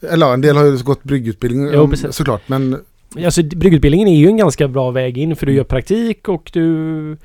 Eller 0.00 0.26
ja, 0.26 0.34
en 0.34 0.40
del 0.40 0.56
har 0.56 0.64
ju 0.64 0.82
gått 0.82 1.02
bryggutbildning 1.04 1.70
Jo, 1.72 1.88
precis. 1.88 2.14
såklart. 2.16 2.42
Men 2.46 2.80
alltså 3.24 3.42
bryggutbildningen 3.42 4.08
är 4.08 4.16
ju 4.16 4.26
en 4.26 4.36
ganska 4.36 4.68
bra 4.68 4.90
väg 4.90 5.18
in 5.18 5.36
för 5.36 5.46
du 5.46 5.52
gör 5.52 5.64
praktik 5.64 6.28
och 6.28 6.50
du 6.52 7.16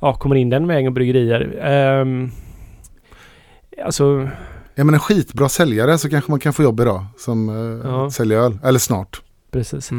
ja, 0.00 0.14
kommer 0.14 0.36
in 0.36 0.50
den 0.50 0.66
vägen 0.66 0.86
och 0.86 0.92
bryggerier. 0.92 2.00
Um, 2.00 2.30
alltså, 3.84 4.28
är 4.74 4.84
man 4.84 4.94
en 4.94 5.00
skitbra 5.00 5.48
säljare 5.48 5.98
så 5.98 6.10
kanske 6.10 6.30
man 6.30 6.40
kan 6.40 6.52
få 6.52 6.62
jobb 6.62 6.80
idag 6.80 7.04
som 7.18 7.48
uh, 7.48 7.80
Ja. 7.84 8.10
säljer 8.10 8.38
öl. 8.38 8.58
Eller 8.64 8.78
snart. 8.78 9.22
Precis. 9.50 9.90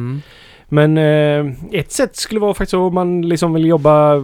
Men 0.73 0.97
eh, 0.97 1.53
ett 1.71 1.91
sätt 1.91 2.15
skulle 2.15 2.39
vara 2.39 2.53
faktiskt 2.53 2.73
om 2.73 2.93
man 2.93 3.21
liksom 3.21 3.53
vill 3.53 3.65
jobba... 3.65 4.15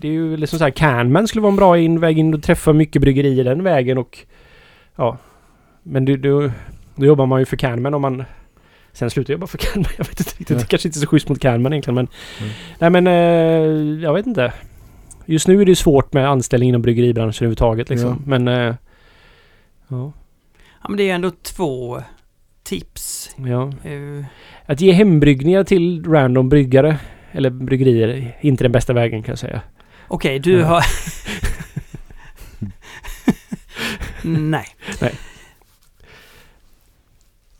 Det 0.00 0.08
är 0.08 0.12
ju 0.12 0.36
liksom 0.36 0.58
så 0.58 0.64
här, 0.64 0.70
Canman 0.70 1.28
skulle 1.28 1.42
vara 1.42 1.50
en 1.50 1.56
bra 1.56 1.78
in, 1.78 2.00
väg 2.00 2.18
in 2.18 2.34
och 2.34 2.42
träffa 2.42 2.72
mycket 2.72 3.02
bryggerier 3.02 3.44
den 3.44 3.62
vägen 3.62 3.98
och... 3.98 4.18
Ja. 4.96 5.18
Men 5.82 6.04
du, 6.04 6.16
du, 6.16 6.52
då 6.96 7.06
jobbar 7.06 7.26
man 7.26 7.38
ju 7.38 7.44
för 7.44 7.56
Canman 7.56 7.94
om 7.94 8.02
man... 8.02 8.24
Sen 8.92 9.10
slutar 9.10 9.32
jobba 9.32 9.46
för 9.46 9.58
Canman. 9.58 9.90
Jag 9.98 10.04
vet 10.04 10.20
inte 10.20 10.30
riktigt. 10.30 10.50
Ja. 10.50 10.56
Det 10.56 10.66
kanske 10.66 10.88
inte 10.88 10.98
är 10.98 11.00
så 11.00 11.06
schysst 11.06 11.28
mot 11.28 11.40
Canman 11.40 11.72
egentligen 11.72 11.94
men... 11.94 12.08
Mm. 12.40 12.52
Nej 12.78 12.90
men... 12.90 13.06
Eh, 13.06 14.02
jag 14.02 14.14
vet 14.14 14.26
inte. 14.26 14.52
Just 15.26 15.48
nu 15.48 15.60
är 15.60 15.64
det 15.64 15.70
ju 15.70 15.76
svårt 15.76 16.12
med 16.12 16.28
anställning 16.28 16.68
inom 16.68 16.82
bryggeribranschen 16.82 17.44
överhuvudtaget 17.44 17.88
liksom. 17.88 18.08
Ja. 18.08 18.16
Men... 18.24 18.48
Eh, 18.48 18.74
ja. 19.88 20.12
Ja, 20.82 20.88
men 20.88 20.96
det 20.96 21.10
är 21.10 21.14
ändå 21.14 21.30
två 21.42 22.02
tips. 22.62 23.30
Ja. 23.36 23.72
Eh, 23.84 24.24
Att 24.66 24.80
ge 24.80 24.92
hembryggningar 24.92 25.64
till 25.64 26.04
random 26.04 26.48
bryggare 26.48 26.98
eller 27.32 27.50
bryggerier 27.50 28.08
är 28.08 28.36
inte 28.40 28.64
den 28.64 28.72
bästa 28.72 28.92
vägen 28.92 29.22
kan 29.22 29.32
jag 29.32 29.38
säga. 29.38 29.60
Okej, 30.08 30.38
du 30.38 30.52
Ja. 30.58 30.66
har... 30.66 30.84
Nej. 34.22 34.66
Nej. 35.00 35.14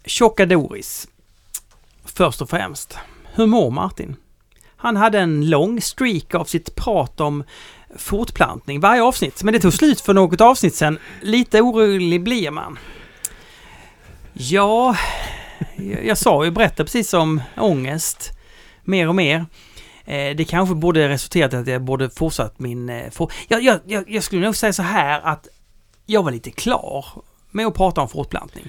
Tjocka 0.05 0.47
Doris. 0.47 1.09
Först 2.05 2.42
och 2.42 2.51
främst. 2.51 2.99
Hur 3.35 3.47
mår 3.47 3.71
Martin? 3.71 4.16
Han 4.77 4.97
hade 4.97 5.19
en 5.21 5.51
lång 5.51 5.81
streak 5.81 6.35
av 6.35 6.45
sitt 6.45 6.75
prat 6.75 7.21
om 7.21 7.45
fortplantning 7.97 8.81
varje 8.81 9.03
avsnitt, 9.03 9.42
men 9.42 9.55
det 9.55 9.61
tog 9.61 9.73
slut 9.73 10.01
för 10.01 10.14
något 10.14 10.40
avsnitt 10.40 10.75
sen. 10.75 10.99
Lite 11.23 11.61
orolig 11.61 12.23
blir 12.23 12.51
man. 12.51 12.79
Ja, 14.33 14.97
jag, 15.77 16.07
jag 16.07 16.19
sa 16.19 16.45
ju, 16.45 16.51
berätta 16.51 16.85
precis 16.85 17.14
om 17.14 17.42
ångest. 17.57 18.33
Mer 18.85 19.09
och 19.09 19.14
mer. 19.14 19.47
Eh, 20.05 20.37
det 20.37 20.49
kanske 20.49 20.75
borde 20.75 21.09
resulterat 21.09 21.53
i 21.53 21.57
att 21.57 21.66
jag 21.66 21.83
borde 21.83 22.11
fortsatt 22.11 22.59
min... 22.59 22.88
Eh, 22.88 23.11
for... 23.11 23.33
jag, 23.49 23.62
jag, 23.62 23.81
jag, 23.87 24.05
jag 24.11 24.23
skulle 24.23 24.45
nog 24.45 24.57
säga 24.57 24.73
så 24.73 24.83
här 24.83 25.21
att 25.25 25.49
jag 26.07 26.23
var 26.23 26.31
lite 26.31 26.51
klar 26.51 27.05
med 27.51 27.66
att 27.66 27.75
prata 27.75 28.01
om 28.01 28.09
fortplantning. 28.09 28.64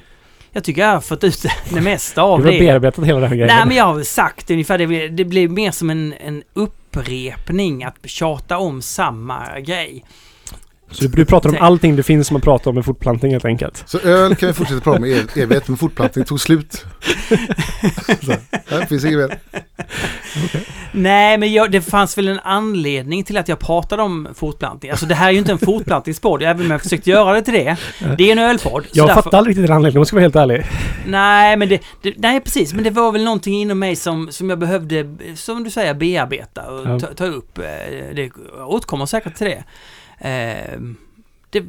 Jag 0.51 0.63
tycker 0.63 0.81
jag 0.81 0.89
har 0.89 1.01
fått 1.01 1.23
ut 1.23 1.45
det 1.69 1.81
mesta 1.81 2.21
av 2.21 2.39
Du 2.39 2.45
har 2.45 2.51
det. 2.51 2.59
bearbetat 2.59 3.05
hela 3.05 3.19
den 3.19 3.29
här 3.29 3.35
grejen. 3.35 3.55
Nej 3.55 3.65
men 3.67 3.77
jag 3.77 3.85
har 3.85 4.03
sagt 4.03 4.51
ungefär 4.51 4.77
det. 4.77 5.07
Det 5.07 5.25
blir 5.25 5.49
mer 5.49 5.71
som 5.71 5.89
en, 5.89 6.13
en 6.13 6.43
upprepning 6.53 7.83
att 7.83 7.95
tjata 8.03 8.57
om 8.57 8.81
samma 8.81 9.59
grej. 9.59 10.05
Så 10.91 11.03
du, 11.03 11.07
du 11.09 11.25
pratar 11.25 11.49
om 11.49 11.57
allting 11.59 11.95
det 11.95 12.03
finns 12.03 12.27
som 12.27 12.33
man 12.35 12.41
pratar 12.41 12.71
om 12.71 12.75
med 12.75 12.85
fortplantning 12.85 13.31
helt 13.31 13.45
enkelt. 13.45 13.83
Så 13.87 13.99
öl 13.99 14.35
kan 14.35 14.47
vi 14.47 14.53
fortsätta 14.53 14.81
prata 14.81 14.97
om 14.97 15.05
i 15.05 15.13
ev- 15.13 15.37
evighet, 15.41 15.67
men 15.67 15.77
fortplantning 15.77 16.25
tog 16.25 16.39
slut. 16.39 16.85
Så, 18.25 18.33
det 18.79 18.85
finns 18.89 19.05
inget 19.05 19.17
mer. 19.17 19.39
Nej, 20.91 21.37
men 21.37 21.53
jag, 21.53 21.71
det 21.71 21.81
fanns 21.81 22.17
väl 22.17 22.27
en 22.27 22.39
anledning 22.39 23.23
till 23.23 23.37
att 23.37 23.47
jag 23.47 23.59
pratade 23.59 24.01
om 24.03 24.27
fortplantning. 24.35 24.91
Alltså 24.91 25.05
det 25.05 25.15
här 25.15 25.27
är 25.27 25.31
ju 25.31 25.37
inte 25.37 25.51
en 25.51 25.57
fortplantningspodd, 25.59 26.43
även 26.43 26.65
om 26.65 26.71
jag 26.71 26.81
försökt 26.81 27.07
göra 27.07 27.33
det 27.33 27.41
till 27.41 27.53
det. 27.53 27.77
Det 28.17 28.27
är 28.27 28.31
en 28.31 28.39
ölpodd. 28.39 28.85
Jag 28.93 29.07
därför- 29.07 29.21
fattar 29.21 29.37
aldrig 29.37 29.51
riktigt 29.51 29.67
den 29.67 29.75
anledningen 29.75 29.97
om 29.97 30.01
jag 30.01 30.07
ska 30.07 30.15
vara 30.15 30.21
helt 30.23 30.35
ärlig. 30.35 30.65
Nej, 31.07 31.57
men 31.57 31.69
det, 31.69 31.81
det, 32.01 32.13
nej, 32.17 32.41
precis. 32.41 32.73
Men 32.73 32.83
det 32.83 32.89
var 32.89 33.11
väl 33.11 33.23
någonting 33.23 33.53
inom 33.61 33.79
mig 33.79 33.95
som, 33.95 34.27
som 34.31 34.49
jag 34.49 34.59
behövde, 34.59 35.15
som 35.35 35.63
du 35.63 35.69
säger, 35.69 35.93
bearbeta 35.93 36.61
och 36.71 36.87
Ja. 36.89 36.99
ta, 36.99 37.07
ta 37.07 37.25
upp. 37.25 37.57
Eh, 37.57 37.63
Det 38.15 38.29
återkommer 38.67 39.05
säkert 39.05 39.35
till 39.35 39.47
det. 39.47 39.63
Eh, 40.19 40.79
det. 41.49 41.63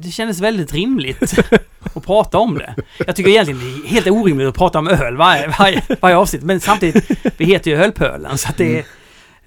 Det 0.00 0.10
kändes 0.10 0.40
väldigt 0.40 0.72
rimligt 0.74 1.38
att 1.94 2.06
prata 2.06 2.38
om 2.38 2.58
det. 2.58 2.74
Jag 3.06 3.16
tycker 3.16 3.30
egentligen 3.30 3.60
det 3.60 3.88
är 3.88 3.90
helt 3.90 4.06
orimligt 4.06 4.48
att 4.48 4.54
prata 4.54 4.78
om 4.78 4.88
öl 4.88 5.16
varje, 5.16 5.48
varje, 5.58 5.82
varje 6.00 6.16
avsnitt. 6.16 6.42
Men 6.42 6.60
samtidigt, 6.60 7.10
vi 7.36 7.44
heter 7.44 7.70
ju 7.70 7.76
Ölpölen 7.76 8.38
så 8.38 8.48
att 8.48 8.56
det 8.56 8.78
är... 8.78 8.84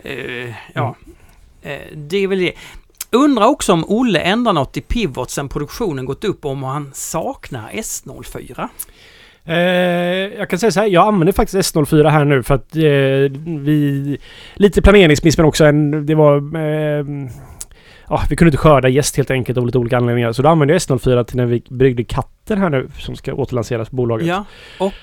eh, 0.03 0.53
ja. 0.73 0.95
Eh, 1.61 1.79
det 1.95 2.17
är 2.17 2.27
väl 2.27 2.39
det. 2.39 2.51
Undrar 3.11 3.45
också 3.45 3.73
om 3.73 3.85
Olle 3.87 4.19
ändrar 4.19 4.53
något 4.53 4.77
i 4.77 4.81
Pivot 4.81 5.29
sen 5.31 5.49
produktionen 5.49 6.05
gått 6.05 6.23
upp 6.23 6.45
om 6.45 6.63
han 6.63 6.91
saknar 6.93 7.69
S04. 7.71 8.67
Eh, 9.45 9.55
jag 10.39 10.49
kan 10.49 10.59
säga 10.59 10.71
så 10.71 10.79
här, 10.79 10.87
jag 10.87 11.07
använder 11.07 11.33
faktiskt 11.33 11.75
S04 11.75 12.09
här 12.09 12.25
nu 12.25 12.43
för 12.43 12.55
att 12.55 12.75
eh, 12.75 12.81
vi... 13.59 14.17
Lite 14.55 14.81
planeringsmiss 14.81 15.37
men 15.37 15.45
också 15.45 15.65
en... 15.65 16.05
Det 16.05 16.15
var... 16.15 16.41
Ja, 18.11 18.21
vi 18.29 18.35
kunde 18.35 18.49
inte 18.49 18.57
skörda 18.57 18.89
gäst 18.89 19.17
helt 19.17 19.31
enkelt 19.31 19.57
av 19.57 19.65
lite 19.65 19.77
olika 19.77 19.97
anledningar. 19.97 20.31
Så 20.31 20.41
då 20.41 20.49
använde 20.49 20.73
jag 20.73 20.79
S04 20.79 21.23
till 21.23 21.37
när 21.37 21.45
vi 21.45 21.63
bryggde 21.69 22.03
katter 22.03 22.55
här 22.55 22.69
nu 22.69 22.89
som 22.99 23.15
ska 23.15 23.33
återlanseras 23.33 23.89
på 23.89 23.95
bolaget. 23.95 24.27
Ja, 24.27 24.45
och 24.79 24.93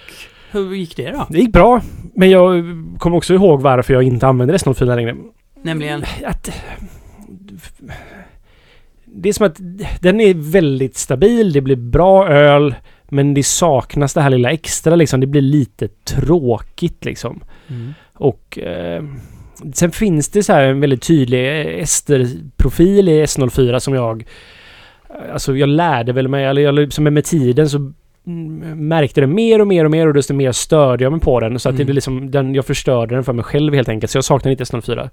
hur 0.50 0.74
gick 0.74 0.96
det 0.96 1.10
då? 1.10 1.26
Det 1.30 1.38
gick 1.38 1.52
bra, 1.52 1.80
men 2.14 2.30
jag 2.30 2.64
kommer 2.98 3.16
också 3.16 3.34
ihåg 3.34 3.62
varför 3.62 3.94
jag 3.94 4.02
inte 4.02 4.26
använder 4.26 4.58
S04 4.58 4.96
längre. 4.96 5.16
Nämligen? 5.62 6.04
Att, 6.24 6.50
det 9.04 9.28
är 9.28 9.32
som 9.32 9.46
att 9.46 9.56
den 10.00 10.20
är 10.20 10.52
väldigt 10.52 10.96
stabil, 10.96 11.52
det 11.52 11.60
blir 11.60 11.76
bra 11.76 12.28
öl, 12.28 12.74
men 13.04 13.34
det 13.34 13.42
saknas 13.42 14.14
det 14.14 14.20
här 14.20 14.30
lilla 14.30 14.50
extra 14.50 14.96
liksom. 14.96 15.20
Det 15.20 15.26
blir 15.26 15.42
lite 15.42 15.88
tråkigt 15.88 17.04
liksom. 17.04 17.40
Mm. 17.68 17.94
Och 18.12 18.58
eh, 18.58 19.02
sen 19.74 19.92
finns 19.92 20.28
det 20.28 20.42
så 20.42 20.52
här 20.52 20.62
en 20.62 20.80
väldigt 20.80 21.02
tydlig 21.02 21.66
esterprofil 21.80 23.08
i 23.08 23.24
S04 23.24 23.78
som 23.78 23.94
jag... 23.94 24.24
Alltså 25.32 25.56
jag 25.56 25.68
lärde 25.68 26.12
väl 26.12 26.28
mig, 26.28 26.44
eller 26.44 26.62
jag 26.62 26.74
liksom 26.74 27.04
med 27.04 27.24
tiden 27.24 27.68
så 27.68 27.92
märkte 28.74 29.20
det 29.20 29.26
mer 29.26 29.60
och 29.60 29.66
mer 29.66 29.84
och 29.84 29.90
mer 29.90 30.06
och 30.06 30.14
desto 30.14 30.34
mer 30.34 30.52
störde 30.52 31.04
jag 31.04 31.12
mig 31.12 31.20
på 31.20 31.40
den. 31.40 31.58
Så 31.58 31.68
att 31.68 31.74
Mm. 31.74 31.86
det 31.86 31.92
är 31.92 31.94
liksom, 31.94 32.30
den, 32.30 32.54
jag 32.54 32.66
förstörde 32.66 33.14
den 33.14 33.24
för 33.24 33.32
mig 33.32 33.44
själv 33.44 33.74
helt 33.74 33.88
enkelt. 33.88 34.10
Så 34.10 34.16
jag 34.16 34.24
saknar 34.24 34.50
inte 34.50 34.64
S04. 34.64 35.10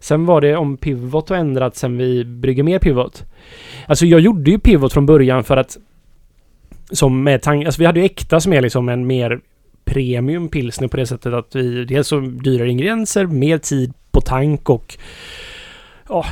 Sen 0.00 0.26
var 0.26 0.40
det 0.40 0.56
om 0.56 0.76
Pivot 0.76 1.28
har 1.28 1.36
ändrat 1.36 1.76
sen 1.76 1.98
vi 1.98 2.24
brygger 2.24 2.62
mer 2.62 2.78
Pivot. 2.78 3.24
Alltså 3.86 4.06
jag 4.06 4.20
gjorde 4.20 4.50
ju 4.50 4.58
Pivot 4.58 4.92
från 4.92 5.06
början 5.06 5.44
för 5.44 5.56
att 5.56 5.76
som 6.90 7.22
med 7.22 7.42
tank, 7.42 7.66
alltså 7.66 7.80
vi 7.80 7.86
hade 7.86 8.00
ju 8.00 8.06
äkta 8.06 8.40
som 8.40 8.52
är 8.52 8.60
liksom 8.60 8.88
en 8.88 9.06
mer 9.06 9.40
premium 9.88 10.48
pilsner 10.48 10.88
på 10.88 10.96
det 10.96 11.06
sättet 11.06 11.32
att 11.32 11.56
vi 11.56 11.84
dels 11.84 12.08
så 12.08 12.20
dyrare 12.20 12.70
ingredienser, 12.70 13.26
mer 13.26 13.58
tid 13.58 13.92
på 14.10 14.20
tank 14.20 14.70
och 14.70 14.98
ja, 16.08 16.26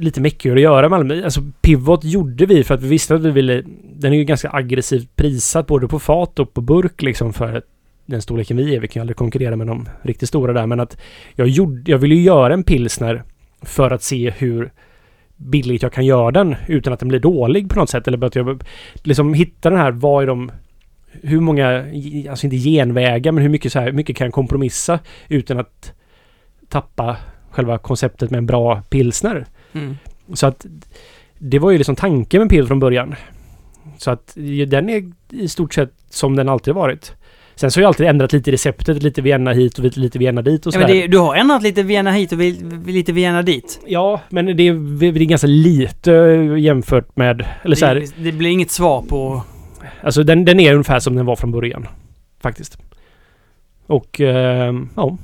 lite 0.00 0.20
mäckigare 0.20 0.56
att 0.56 0.62
göra 0.62 0.88
med 0.88 1.24
Alltså 1.24 1.40
Pivot 1.60 2.04
gjorde 2.04 2.46
vi 2.46 2.64
för 2.64 2.74
att 2.74 2.82
vi 2.82 2.88
visste 2.88 3.14
att 3.14 3.24
vi 3.24 3.30
ville... 3.30 3.62
Den 3.92 4.12
är 4.12 4.16
ju 4.16 4.24
ganska 4.24 4.50
aggressivt 4.52 5.16
prissatt 5.16 5.66
både 5.66 5.88
på 5.88 5.98
fat 5.98 6.38
och 6.38 6.54
på 6.54 6.60
burk 6.60 7.02
liksom 7.02 7.32
för 7.32 7.62
den 8.06 8.22
storleken 8.22 8.56
vi 8.56 8.74
är. 8.74 8.80
Vi 8.80 8.88
kan 8.88 9.00
ju 9.00 9.02
aldrig 9.02 9.16
konkurrera 9.16 9.56
med 9.56 9.66
de 9.66 9.88
riktigt 10.02 10.28
stora 10.28 10.52
där 10.52 10.66
men 10.66 10.80
att 10.80 10.98
jag 11.34 11.48
gjorde... 11.48 11.90
Jag 11.90 11.98
ville 11.98 12.14
ju 12.14 12.22
göra 12.22 12.54
en 12.54 12.64
pilsner 12.64 13.22
för 13.62 13.90
att 13.90 14.02
se 14.02 14.30
hur 14.30 14.70
billigt 15.36 15.82
jag 15.82 15.92
kan 15.92 16.06
göra 16.06 16.30
den 16.30 16.56
utan 16.66 16.92
att 16.92 17.00
den 17.00 17.08
blir 17.08 17.20
dålig 17.20 17.70
på 17.70 17.78
något 17.78 17.90
sätt. 17.90 18.08
Eller 18.08 18.24
att 18.24 18.34
jag 18.34 18.62
liksom 19.02 19.34
hittar 19.34 19.70
den 19.70 19.80
här, 19.80 19.90
vad 19.90 20.22
är 20.22 20.26
de... 20.26 20.50
Hur 21.22 21.40
många, 21.40 21.84
alltså 22.30 22.46
inte 22.46 22.56
genvägar, 22.56 23.32
men 23.32 23.42
hur 23.42 23.50
mycket, 23.50 23.72
så 23.72 23.80
här, 23.80 23.92
mycket 23.92 24.16
kan 24.16 24.32
kompromissa 24.32 24.98
utan 25.28 25.58
att 25.58 25.92
tappa 26.68 27.16
själva 27.50 27.78
konceptet 27.78 28.30
med 28.30 28.38
en 28.38 28.46
bra 28.46 28.82
pilsner. 28.90 29.46
Mm. 29.72 29.96
Så 30.34 30.46
att 30.46 30.66
det 31.38 31.58
var 31.58 31.70
ju 31.70 31.78
liksom 31.78 31.96
tanken 31.96 32.40
med 32.40 32.50
pil 32.50 32.66
från 32.66 32.80
början. 32.80 33.14
Så 33.98 34.10
att 34.10 34.32
den 34.66 34.88
är 34.90 35.12
i 35.30 35.48
stort 35.48 35.74
sett 35.74 35.92
som 36.10 36.36
den 36.36 36.48
alltid 36.48 36.74
varit. 36.74 37.12
Sen 37.54 37.70
så 37.70 37.78
har 37.80 37.82
jag 37.82 37.88
alltid 37.88 38.06
ändrat 38.06 38.32
lite 38.32 38.50
i 38.50 38.52
receptet, 38.52 39.02
lite 39.02 39.22
Vienna 39.22 39.52
hit 39.52 39.78
och 39.78 39.96
lite 39.96 40.18
Vienna 40.18 40.42
dit 40.42 40.66
och 40.66 40.74
Ja, 40.74 40.80
sådär. 40.80 40.86
men 40.88 40.96
det, 40.96 41.06
du 41.06 41.18
har 41.18 41.34
ändrat 41.36 41.62
lite 41.62 41.82
Vienna 41.82 42.10
hit 42.10 42.32
och 42.32 42.38
lite 42.86 43.12
Vienna 43.12 43.42
dit. 43.42 43.80
Ja, 43.86 44.20
men 44.28 44.46
det 44.46 44.52
är, 44.68 45.00
det 45.00 45.06
är 45.06 45.12
ganska 45.24 45.46
lite 45.46 46.10
jämfört 46.58 47.16
med... 47.16 47.46
Eller 47.62 47.76
så 47.76 47.86
här, 47.86 47.94
Det, 47.94 48.12
det 48.16 48.32
blir 48.32 48.50
inget 48.50 48.70
svar 48.70 49.02
på... 49.02 49.42
Alltså 50.06 50.22
den, 50.22 50.44
den 50.44 50.60
är 50.60 50.72
ungefär 50.72 51.00
som 51.00 51.16
den 51.16 51.26
var 51.26 51.36
från 51.36 51.52
början. 51.52 51.86
Faktiskt. 52.40 52.78
Och 53.86 54.20
ehm, 54.20 54.88
ja. 54.96 55.16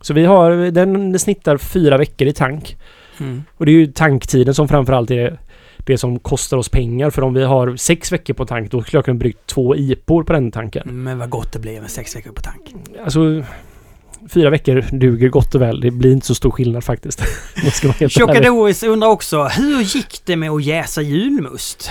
Så 0.00 0.14
vi 0.14 0.24
har, 0.24 0.70
den 0.70 1.18
snittar 1.18 1.56
fyra 1.56 1.98
veckor 1.98 2.28
i 2.28 2.32
tank. 2.32 2.76
Mm. 3.20 3.44
Och 3.56 3.66
det 3.66 3.72
är 3.72 3.74
ju 3.74 3.86
tanktiden 3.86 4.54
som 4.54 4.68
framförallt 4.68 5.10
är 5.10 5.38
det 5.78 5.98
som 5.98 6.18
kostar 6.18 6.56
oss 6.56 6.68
pengar. 6.68 7.10
För 7.10 7.22
om 7.22 7.34
vi 7.34 7.44
har 7.44 7.76
sex 7.76 8.12
veckor 8.12 8.34
på 8.34 8.46
tank 8.46 8.70
då 8.70 8.82
skulle 8.82 8.98
jag 8.98 9.04
kunna 9.04 9.18
bryggt 9.18 9.46
två 9.46 9.76
IPor 9.76 10.22
på 10.24 10.32
den 10.32 10.50
tanken. 10.50 11.04
Men 11.04 11.18
vad 11.18 11.30
gott 11.30 11.52
det 11.52 11.58
blir 11.58 11.80
med 11.80 11.90
sex 11.90 12.16
veckor 12.16 12.32
på 12.32 12.42
tank. 12.42 12.74
Alltså 13.04 13.44
fyra 14.28 14.50
veckor 14.50 14.84
duger 14.92 15.28
gott 15.28 15.54
och 15.54 15.62
väl. 15.62 15.80
Det 15.80 15.90
blir 15.90 16.12
inte 16.12 16.26
så 16.26 16.34
stor 16.34 16.50
skillnad 16.50 16.84
faktiskt. 16.84 17.22
Tjockadoris 18.08 18.82
undrar 18.82 19.08
också, 19.08 19.44
hur 19.44 19.80
gick 19.80 20.20
det 20.24 20.36
med 20.36 20.50
att 20.50 20.64
jäsa 20.64 21.02
julmust? 21.02 21.90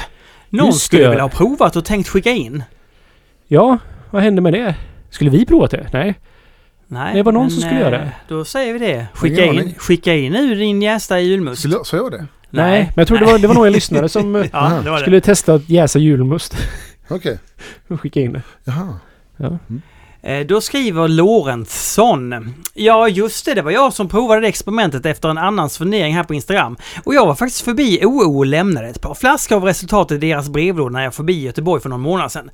Någon 0.58 0.74
skulle 0.74 1.10
väl 1.10 1.20
ha 1.20 1.30
provat 1.30 1.76
och 1.76 1.86
tänkt 1.86 2.08
skicka 2.10 2.32
in? 2.32 2.64
Ja, 3.48 3.78
vad 4.12 4.24
hände 4.24 4.42
med 4.42 4.54
det? 4.54 4.76
Skulle 5.10 5.30
vi 5.30 5.46
prova 5.46 5.68
det? 5.68 5.88
Nej. 5.94 6.20
Nej, 6.88 7.16
Det 7.16 7.24
var 7.24 7.32
någon 7.32 7.44
men, 7.44 7.52
som 7.52 7.62
skulle 7.62 7.80
göra 7.80 7.90
det. 7.90 7.98
eh, 7.98 8.10
Då 8.28 8.46
säger 8.46 8.74
vi 8.74 8.80
det. 8.80 9.08
Skicka 9.14 9.46
in, 9.46 9.74
skicka 9.78 10.16
in 10.16 10.32
nu 10.34 10.56
din 10.56 10.82
jästa 10.82 11.20
julmust. 11.20 11.62
Skulle 11.62 11.76
jag, 11.92 12.12
det? 12.12 12.28
Nej, 12.50 12.80
men 12.82 12.94
jag 13.02 13.08
tror 13.08 13.18
det 13.18 13.26
var, 13.26 13.40
det 13.40 13.48
var 13.48 13.56
några 13.56 13.70
lyssnare 13.70 14.10
som 14.10 14.36
eh, 14.36 14.46
Ja, 14.54 14.98
skulle 15.02 15.22
testa 15.22 15.54
att 15.54 15.70
jäsa 15.70 16.00
julmust. 16.00 16.58
Okej. 17.10 17.40
och 17.88 18.02
skicka 18.02 18.20
in 18.20 18.34
det. 18.34 18.42
Jaha. 18.64 18.96
Eh, 19.40 19.54
Då 20.48 20.62
skriver 20.62 21.08
Lorentzson. 21.08 22.54
Ja, 22.74 23.08
just 23.08 23.46
det. 23.46 23.54
Det 23.54 23.62
var 23.62 23.72
jag 23.72 23.94
som 23.94 24.10
provade 24.10 24.42
det 24.42 24.48
experimentet 24.48 25.06
efter 25.06 25.30
en 25.30 25.38
annans 25.38 25.78
fundering 25.78 26.16
här 26.16 26.24
på 26.24 26.34
Instagram. 26.34 26.78
Och 27.04 27.16
jag 27.16 27.26
var 27.26 27.36
faktiskt 27.36 27.62
förbi 27.62 28.00
OO 28.06 28.38
och 28.38 28.46
lämnade 28.46 28.88
ett 28.88 29.02
par 29.02 29.14
flaskor 29.14 29.56
av 29.56 29.64
resultatet 29.64 30.24
i 30.24 30.28
deras 30.28 30.50
brevlåda 30.50 30.90
när 30.90 31.04
jag 31.04 31.14
förbi 31.14 31.42
Göteborg 31.42 31.82
för 31.82 31.90
någon 31.90 32.02
månad 32.02 32.32
sedan. 32.32 32.50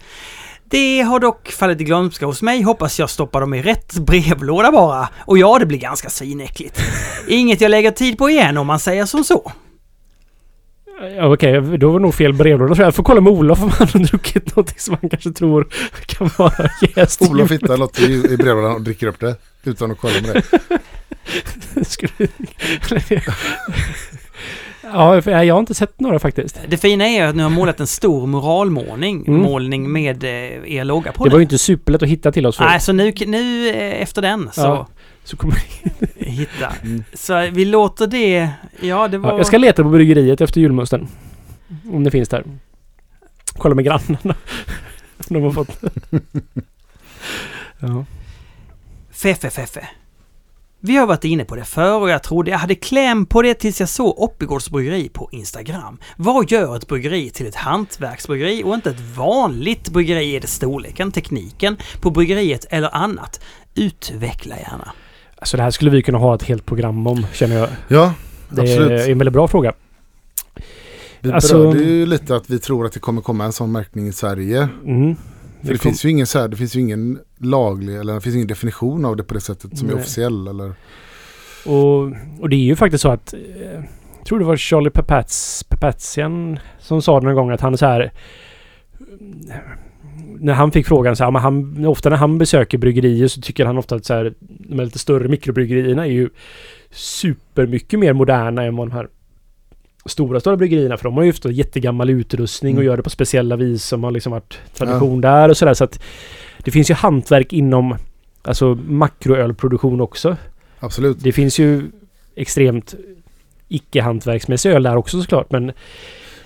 Det 0.70 1.02
har 1.02 1.20
dock 1.20 1.52
fallit 1.52 1.82
i 1.82 1.84
glömska 1.84 2.26
hos 2.26 2.42
mig. 2.42 2.62
Hoppas 2.62 3.00
jag 3.00 3.10
stoppar 3.10 3.42
dem 3.42 3.54
i 3.54 3.62
rätt 3.62 3.94
brevlåda 3.94 4.72
bara. 4.72 5.10
Och 5.26 5.38
ja, 5.38 5.60
det 5.60 5.66
blir 5.66 5.80
ganska 5.80 6.10
svinäckligt. 6.10 6.82
Inget 7.28 7.62
jag 7.62 7.72
lägger 7.72 7.92
tid 7.92 8.18
på 8.18 8.30
igen 8.30 8.58
om 8.58 8.68
man 8.68 8.80
säger 8.80 9.06
som 9.06 9.24
så. 9.24 9.52
Ja, 11.18 11.34
Okej, 11.34 11.62
då 11.78 11.92
var 11.92 12.00
det 12.00 12.04
nog 12.04 12.16
fel 12.16 12.34
brevlåda 12.34 12.76
tror 12.76 12.84
jag. 12.84 12.88
Jag 12.88 12.96
får 12.96 13.04
kolla 13.04 13.22
med 13.22 13.34
Olof 13.34 13.64
om 13.64 13.70
han 13.70 13.88
har 13.94 14.00
druckit 14.00 14.56
något 14.56 14.80
som 14.80 14.98
han 15.02 15.10
kanske 15.10 15.32
tror 15.32 15.68
kan 16.06 16.30
vara 16.38 16.70
jäst. 16.96 17.22
Olof 17.30 17.52
hittar 17.52 17.78
något 17.78 18.00
i, 18.00 18.04
i 18.34 18.38
brevlådan 18.38 18.76
och 18.76 18.82
dricker 18.82 19.08
upp 19.08 19.20
det. 19.20 19.36
Utan 19.64 19.92
att 19.92 19.98
kolla 20.00 20.14
med 20.22 20.44
det. 20.44 20.60
Ja, 24.94 25.22
för 25.22 25.44
jag 25.44 25.54
har 25.56 25.60
inte 25.60 25.74
sett 25.74 26.00
några 26.00 26.20
faktiskt. 26.20 26.60
Det 26.68 26.78
fina 26.78 27.08
är 27.08 27.22
ju 27.24 27.30
att 27.30 27.36
ni 27.36 27.44
har 27.44 27.50
målat 27.50 27.80
en 27.80 27.88
stor 27.88 28.28
muralmålning 28.28 29.24
Mm. 29.28 29.42
målning 29.42 29.92
med 29.92 30.24
eh, 30.24 30.30
er 30.76 30.84
logga 30.84 31.12
på 31.12 31.24
Det 31.24 31.30
den. 31.30 31.34
var 31.34 31.40
ju 31.40 31.44
inte 31.44 31.58
superlätt 31.58 32.04
att 32.04 32.10
hitta 32.10 32.32
till 32.32 32.46
oss 32.46 32.60
Nej, 32.60 32.70
förut. 32.70 32.84
så 32.84 32.94
nu, 32.94 33.14
nu 33.28 33.70
eh, 33.70 34.02
efter 34.02 34.22
den 34.22 34.50
så 34.54 34.62
Ja. 34.62 34.88
Så 35.30 35.38
kommer... 35.38 35.64
hitta. 36.16 36.74
Mm. 36.84 37.04
Så 37.14 37.50
vi 37.52 37.66
låter 37.66 38.08
det... 38.08 38.50
Ja, 38.82 39.08
det 39.08 39.18
var... 39.18 39.32
ja, 39.32 39.38
jag 39.38 39.48
ska 39.48 39.58
leta 39.58 39.84
på 39.84 39.90
bryggeriet 39.90 40.42
efter 40.42 40.62
julmusten. 40.62 41.08
Om 41.92 42.04
det 42.04 42.12
finns 42.12 42.30
där. 42.30 42.44
Kolla 43.58 43.76
med 43.76 43.86
grannarna. 43.86 44.18
Om 44.24 44.34
de 45.28 45.44
har 45.44 45.52
fått... 45.52 45.84
ja. 47.80 48.06
Feffe, 49.12 49.50
Feffe. 49.50 49.90
Vi 50.80 50.96
har 50.96 51.08
varit 51.08 51.24
inne 51.24 51.46
på 51.46 51.56
det 51.56 51.66
förr 51.66 52.00
och 52.00 52.10
jag 52.10 52.24
trodde 52.24 52.52
jag 52.52 52.58
hade 52.58 52.76
kläm 52.76 53.26
på 53.26 53.42
det 53.42 53.54
tills 53.54 53.80
jag 53.80 53.90
såg 53.90 54.20
Oppigårds 54.20 54.70
bryggeri 54.70 55.10
på 55.10 55.30
Instagram. 55.32 55.98
Vad 56.18 56.52
gör 56.52 56.76
ett 56.76 56.88
bryggeri 56.88 57.30
till 57.30 57.48
ett 57.48 57.56
hantverksbryggeri 57.56 58.64
och 58.64 58.76
inte 58.76 58.90
ett 58.90 59.16
vanligt 59.18 59.90
bryggeri? 59.90 60.36
Är 60.36 60.42
det 60.42 60.48
storleken, 60.48 61.12
tekniken 61.12 61.78
på 62.02 62.12
bryggeriet 62.12 62.66
eller 62.70 62.96
annat? 62.96 63.42
Utveckla 63.76 64.58
gärna. 64.58 64.94
Alltså 65.40 65.58
det 65.58 65.64
här 65.64 65.72
skulle 65.72 65.92
vi 65.92 66.02
kunna 66.02 66.18
ha 66.18 66.36
ett 66.36 66.44
helt 66.44 66.66
program 66.66 67.08
om, 67.08 67.26
känner 67.34 67.56
jag. 67.58 67.70
Ja, 67.88 68.14
Det 68.50 68.62
Absolut. 68.62 68.92
är 68.92 69.12
en 69.12 69.18
väldigt 69.18 69.34
bra 69.34 69.48
fråga. 69.48 69.74
Vi 71.20 71.32
Alltså- 71.32 71.58
berörde 71.58 71.80
ju 71.84 72.06
lite 72.06 72.36
att 72.36 72.50
vi 72.50 72.60
tror 72.60 72.86
att 72.86 72.94
det 72.94 73.00
kommer 73.00 73.22
komma 73.22 73.46
en 73.46 73.52
sån 73.52 73.72
märkning 73.72 74.08
i 74.08 74.12
Sverige. 74.14 74.70
Mm. 74.86 75.16
För 75.62 75.68
det, 75.68 75.78
kom- 75.78 75.78
finns 75.80 76.06
ju 76.06 76.10
ingen 76.10 76.28
så 76.28 76.40
här, 76.40 76.48
det 76.48 76.56
finns 76.58 76.76
ju 76.76 76.80
ingen 76.80 77.20
laglig 77.38 77.96
eller 77.96 78.14
det 78.14 78.22
finns 78.22 78.36
ingen 78.36 78.48
definition 78.48 79.06
av 79.06 79.16
det 79.16 79.24
på 79.24 79.34
det 79.34 79.42
sättet 79.42 79.78
som 79.78 79.88
är 79.90 79.94
Nej. 79.94 80.02
officiell. 80.02 80.48
Eller, 80.48 80.74
Och, 81.66 82.12
och 82.40 82.50
det 82.50 82.56
är 82.56 82.64
ju 82.66 82.76
faktiskt 82.76 83.02
så 83.02 83.10
att... 83.10 83.34
Eh, 83.34 83.40
jag 84.18 84.26
tror 84.26 84.40
det 84.40 84.46
var 84.46 84.58
Charlie 84.58 84.90
Papaz, 84.90 85.66
Papazian 85.70 86.60
som 86.80 87.02
sa 87.02 87.20
det 87.20 87.26
någon 87.26 87.36
gång 87.36 87.52
att 87.52 87.62
han 87.62 87.78
så 87.78 87.86
här... 87.86 88.12
När 90.42 90.54
han 90.54 90.72
fick 90.72 90.88
frågan 90.88 91.16
så 91.16 91.24
här, 91.24 91.32
men 91.32 91.42
han, 91.42 91.86
ofta 91.86 92.10
när 92.10 92.18
han 92.18 92.38
besöker 92.38 92.78
bryggerier 92.78 93.28
så 93.28 93.42
tycker 93.42 93.66
han 93.66 93.78
ofta 93.78 93.96
att 93.96 94.06
så 94.06 94.14
här, 94.14 94.34
de 94.40 94.80
här 94.80 94.86
lite 94.86 95.00
större 95.00 95.28
mikrobryggerierna 95.28 96.06
är 96.06 96.12
ju 96.12 96.30
supermycket 96.92 98.00
mer 98.00 98.14
moderna 98.14 98.64
än 98.64 98.76
vad 98.76 98.88
de 98.88 98.94
här 98.94 99.08
stora, 100.06 100.40
stora 100.40 100.58
bryggerierna. 100.58 100.98
För 100.98 101.04
de 101.04 101.14
har 101.18 101.24
ju 101.24 101.30
ofta 101.30 101.52
jättegammal 101.52 102.10
utrustning 102.10 102.76
och 102.76 102.82
Mm. 102.82 102.86
gör 102.92 102.98
det 102.98 103.04
på 103.04 103.10
speciella 103.10 103.56
vis 103.56 103.84
som 103.86 104.04
har 104.04 104.12
liksom 104.12 104.32
varit 104.32 104.60
tradition 104.74 105.22
där 105.22 105.50
och 105.50 105.58
sådär. 105.58 105.74
Så 105.74 105.84
att 105.84 106.02
det 106.64 106.72
finns 106.72 106.90
ju 106.90 106.94
hantverk 106.94 107.54
inom 107.54 107.96
alltså 108.42 108.78
makroölproduktion 108.88 110.02
också. 110.02 110.38
absolut. 110.80 111.18
Det 111.24 111.32
finns 111.32 111.60
ju 111.60 111.84
extremt 112.36 112.96
icke-hantverksmässig 113.68 114.70
öl 114.72 114.84
där 114.84 114.96
också 114.96 115.22
såklart. 115.22 115.52
Men 115.52 115.72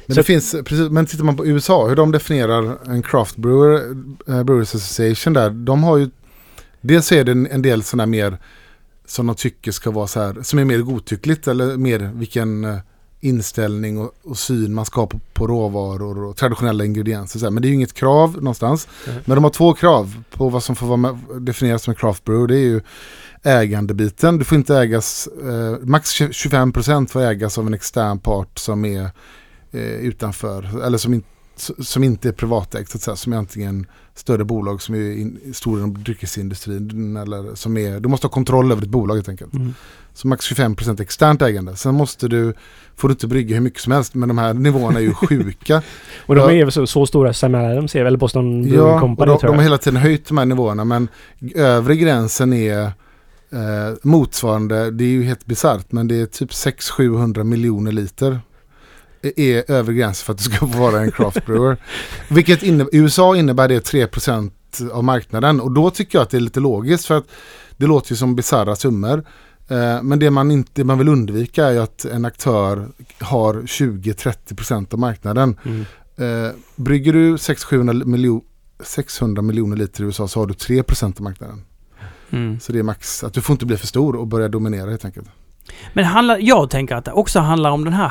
Men, 0.05 0.15
Så- 0.15 0.19
det 0.19 0.23
finns, 0.23 0.51
precis, 0.65 0.89
men 0.89 1.05
tittar 1.05 1.23
man 1.23 1.37
på 1.37 1.45
USA, 1.45 1.87
hur 1.87 1.95
de 1.95 2.11
definierar 2.11 2.77
en 2.87 3.01
craft 3.01 3.35
brewer, 3.35 3.73
eh, 4.27 4.43
Brewers 4.43 4.75
Association 4.75 5.33
där, 5.33 5.49
de 5.49 5.83
har 5.83 5.97
ju, 5.97 6.09
dels 6.81 7.11
är 7.11 7.23
det 7.23 7.31
en, 7.31 7.47
en 7.47 7.61
del 7.61 7.83
sådana 7.83 8.05
mer 8.05 8.37
som 9.05 9.27
de 9.27 9.35
tycker 9.35 9.71
ska 9.71 9.91
vara 9.91 10.07
så 10.07 10.19
här, 10.19 10.37
som 10.41 10.59
är 10.59 10.65
mer 10.65 10.77
godtyckligt 10.79 11.47
eller 11.47 11.77
mer 11.77 12.11
vilken 12.13 12.63
eh, 12.63 12.77
inställning 13.19 13.97
och, 13.97 14.11
och 14.23 14.37
syn 14.37 14.73
man 14.73 14.85
ska 14.85 15.01
ha 15.01 15.07
på, 15.07 15.19
på 15.33 15.47
råvaror 15.47 16.23
och 16.23 16.35
traditionella 16.37 16.85
ingredienser. 16.85 17.39
Så 17.39 17.45
här. 17.45 17.51
Men 17.51 17.61
det 17.61 17.67
är 17.67 17.69
ju 17.69 17.75
inget 17.75 17.93
krav 17.93 18.35
någonstans. 18.35 18.87
Nej. 19.07 19.15
Men 19.25 19.35
de 19.35 19.43
har 19.43 19.51
två 19.51 19.73
krav 19.73 20.23
på 20.31 20.49
vad 20.49 20.63
som 20.63 20.75
får 20.75 20.87
vara 20.87 20.97
med, 20.97 21.17
definieras 21.39 21.83
som 21.83 21.91
en 21.91 21.95
craft 21.95 22.23
brewer. 22.23 22.47
Det 22.47 22.55
är 22.55 22.59
ju 22.59 22.81
ägandebiten. 23.43 24.37
Du 24.37 24.45
får 24.45 24.57
inte 24.57 24.75
ägas, 24.77 25.27
eh, 25.43 25.77
max 25.87 26.09
25% 26.21 27.07
får 27.07 27.21
ägas 27.21 27.57
av 27.57 27.67
en 27.67 27.73
extern 27.73 28.19
part 28.19 28.59
som 28.59 28.85
är 28.85 29.09
eh, 29.73 29.81
utanför, 29.81 30.83
eller 30.85 30.97
som, 30.97 31.13
in, 31.13 31.23
som 31.79 32.03
inte 32.03 32.27
är 32.27 32.31
privatägt, 32.31 32.91
så 32.91 32.97
att 32.97 33.01
säga, 33.01 33.15
som 33.15 33.33
är 33.33 33.37
antingen 33.37 33.85
större 34.15 34.43
bolag 34.43 34.81
som 34.81 34.95
är 34.95 35.11
in, 35.11 35.39
stora 35.53 35.77
inom 35.79 36.03
dryckesindustrin 36.03 37.17
eller 37.17 37.55
som 37.55 37.77
är, 37.77 37.99
du 37.99 38.09
måste 38.09 38.27
ha 38.27 38.31
kontroll 38.31 38.71
över 38.71 38.81
ditt 38.81 38.89
bolag 38.89 39.15
helt 39.15 39.29
enkelt. 39.29 39.53
mm, 39.53 39.73
Så 40.13 40.27
max 40.27 40.51
25% 40.51 41.01
externt 41.01 41.41
ägande. 41.41 41.75
Sen 41.75 41.95
måste 41.95 42.27
du, 42.27 42.53
får 42.95 43.07
du 43.07 43.11
inte 43.11 43.27
brygga 43.27 43.55
hur 43.55 43.61
mycket 43.61 43.81
som 43.81 43.91
helst, 43.93 44.15
men 44.15 44.27
de 44.27 44.37
här 44.37 44.53
nivåerna 44.53 44.99
är 44.99 45.03
ju 45.03 45.13
sjuka. 45.29 45.81
och 46.25 46.35
de 46.35 46.49
är 46.49 46.53
ju 46.53 46.71
så, 46.71 46.87
så 46.87 47.05
stora 47.05 47.33
Sam 47.33 47.55
Adams 47.55 47.95
är 47.95 48.03
väl 48.03 48.17
Boston 48.17 48.67
ja, 48.67 48.93
och 48.93 48.99
Company 48.99 49.31
de, 49.31 49.39
tror 49.39 49.47
de 49.47 49.53
jag. 49.53 49.59
har 49.59 49.63
hela 49.63 49.77
tiden 49.77 49.99
höjt 50.01 50.27
de 50.27 50.37
här 50.37 50.45
nivåerna, 50.45 50.85
men 50.85 51.07
övre 51.55 51.95
gränsen 51.95 52.53
är 52.53 52.81
eh, 53.51 53.95
motsvarande, 54.03 54.91
det 54.91 55.03
är 55.03 55.07
ju 55.09 55.23
helt 55.23 55.45
bisarrt, 55.45 55.91
men 55.91 56.07
det 56.07 56.21
är 56.21 56.25
typ 56.25 56.49
600-700 56.51 57.43
miljoner 57.43 57.91
liter 57.91 58.39
är 59.23 59.71
övre 59.71 59.93
gräns 59.93 60.23
för 60.23 60.33
att 60.33 60.37
du 60.37 60.43
ska 60.43 60.57
få 60.57 60.65
vara 60.65 61.01
en 61.01 61.11
craft 61.11 61.45
brewer. 61.45 61.77
Vilket 62.29 62.63
inne, 62.63 62.83
i 62.91 62.97
USA 62.97 63.35
innebär 63.35 63.67
det 63.67 63.91
3% 63.91 64.51
av 64.91 65.03
marknaden 65.03 65.61
och 65.61 65.71
då 65.71 65.89
tycker 65.89 66.17
jag 66.17 66.23
att 66.23 66.29
det 66.29 66.37
är 66.37 66.41
lite 66.41 66.59
logiskt 66.59 67.05
för 67.05 67.17
att 67.17 67.27
det 67.77 67.85
låter 67.85 68.11
ju 68.11 68.15
som 68.15 68.35
bisarra 68.35 68.75
summor. 68.75 69.23
Eh, 69.67 70.03
men 70.03 70.19
det 70.19 70.31
man, 70.31 70.51
inte, 70.51 70.83
man 70.83 70.97
vill 70.97 71.07
undvika 71.07 71.65
är 71.65 71.79
att 71.79 72.05
en 72.05 72.25
aktör 72.25 72.87
har 73.19 73.53
20-30% 73.53 74.93
av 74.93 74.99
marknaden. 74.99 75.59
Mm. 75.65 75.85
Eh, 76.17 76.51
brygger 76.75 77.13
du 77.13 77.37
600 77.37 77.93
miljoner 77.93 78.41
600 78.83 79.41
miljoner 79.41 79.77
liter 79.77 80.03
i 80.03 80.05
USA 80.05 80.27
så 80.27 80.39
har 80.39 80.47
du 80.47 80.53
3% 80.53 81.17
av 81.17 81.21
marknaden. 81.21 81.61
Mm. 82.29 82.59
Så 82.59 82.71
det 82.71 82.79
är 82.79 82.83
max. 82.83 83.23
Att 83.23 83.33
du 83.33 83.41
får 83.41 83.53
inte 83.53 83.65
bli 83.65 83.77
för 83.77 83.87
stor 83.87 84.15
och 84.15 84.27
börja 84.27 84.47
dominera 84.47 84.89
helt 84.89 85.05
enkelt. 85.05 85.27
Men 85.93 86.05
handlar, 86.05 86.37
jag 86.37 86.69
tänker 86.69 86.95
att 86.95 87.05
det 87.05 87.11
också 87.11 87.39
handlar 87.39 87.71
om 87.71 87.83
den 87.83 87.93
här 87.93 88.07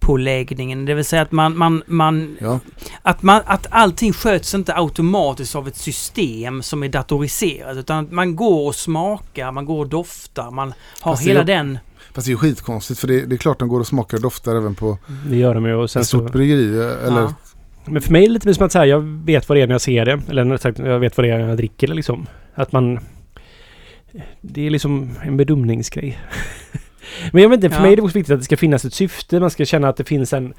handpåläggningen. 0.00 0.84
Det 0.84 0.94
vill 0.94 1.04
säga 1.04 1.22
att 1.22 1.32
man, 1.32 1.58
man, 1.58 1.82
man, 1.86 2.36
Ja, 2.40 2.60
att 3.02 3.22
man, 3.22 3.42
att 3.46 3.66
allting 3.70 4.12
sköts 4.12 4.54
inte 4.54 4.74
automatiskt 4.76 5.54
av 5.56 5.68
ett 5.68 5.76
system 5.76 6.62
som 6.62 6.82
är 6.82 6.88
datoriserat. 6.88 7.76
Utan 7.76 8.04
att 8.04 8.12
man 8.12 8.36
går 8.36 8.66
och 8.66 8.74
smakar, 8.74 9.52
man 9.52 9.64
går 9.64 9.78
och 9.78 9.88
doftar, 9.88 10.50
man 10.50 10.74
har 11.00 11.12
Fast 11.12 11.24
det 11.24 11.28
hela 11.30 11.40
är- 11.40 11.44
den... 11.44 11.78
fast 12.14 12.26
det 12.26 12.28
är 12.30 12.32
ju 12.32 12.36
skitkonstigt 12.38 13.00
för 13.00 13.08
det, 13.08 13.26
det 13.26 13.34
är 13.34 13.38
klart 13.38 13.58
de 13.58 13.68
går 13.68 13.80
och 13.80 13.86
smakar 13.86 14.16
och 14.16 14.22
doftar 14.22 14.54
även 14.56 14.74
på 14.74 14.98
Det 15.26 15.36
gör 15.36 15.54
de 15.54 15.66
ju 15.66 15.74
och 15.74 15.90
sen 15.90 16.02
ett 16.02 16.08
så... 16.08 16.18
stort 16.18 16.32
bryggeri. 16.32 16.66
Eller, 17.06 17.20
Ja. 17.20 17.34
Men 17.84 18.02
för 18.02 18.12
mig 18.12 18.22
är 18.24 18.28
det 18.28 18.32
lite 18.34 18.54
som 18.54 18.66
att 18.66 18.72
säga, 18.72 18.86
jag 18.86 19.00
vet 19.00 19.48
vad 19.48 19.58
det 19.58 19.62
är 19.62 19.66
när 19.66 19.74
jag 19.74 19.80
ser 19.80 20.04
det. 20.04 20.20
Eller 20.28 20.56
sagt, 20.56 20.78
jag 20.78 20.98
vet 20.98 21.16
vad 21.16 21.26
det 21.26 21.30
är 21.30 21.38
när 21.38 21.48
jag 21.48 21.56
dricker 21.56 21.86
det 21.86 21.94
liksom. 21.94 22.26
Att 22.54 22.72
man... 22.72 22.98
Det 24.40 24.66
är 24.66 24.70
liksom 24.70 25.10
en 25.22 25.36
bedömningsgrej. 25.36 26.18
Men 27.32 27.42
jag 27.42 27.50
vet 27.50 27.56
inte, 27.56 27.70
för 27.70 27.76
Ja. 27.76 27.82
mig 27.82 27.92
är 27.92 27.96
det 27.96 28.02
också 28.02 28.18
viktigt 28.18 28.32
att 28.34 28.40
det 28.40 28.44
ska 28.44 28.56
finnas 28.56 28.84
ett 28.84 28.94
syfte. 28.94 29.40
Man 29.40 29.50
ska 29.50 29.64
känna 29.64 29.88
att 29.88 29.96
det 29.96 30.04
finns 30.04 30.32
en... 30.32 30.54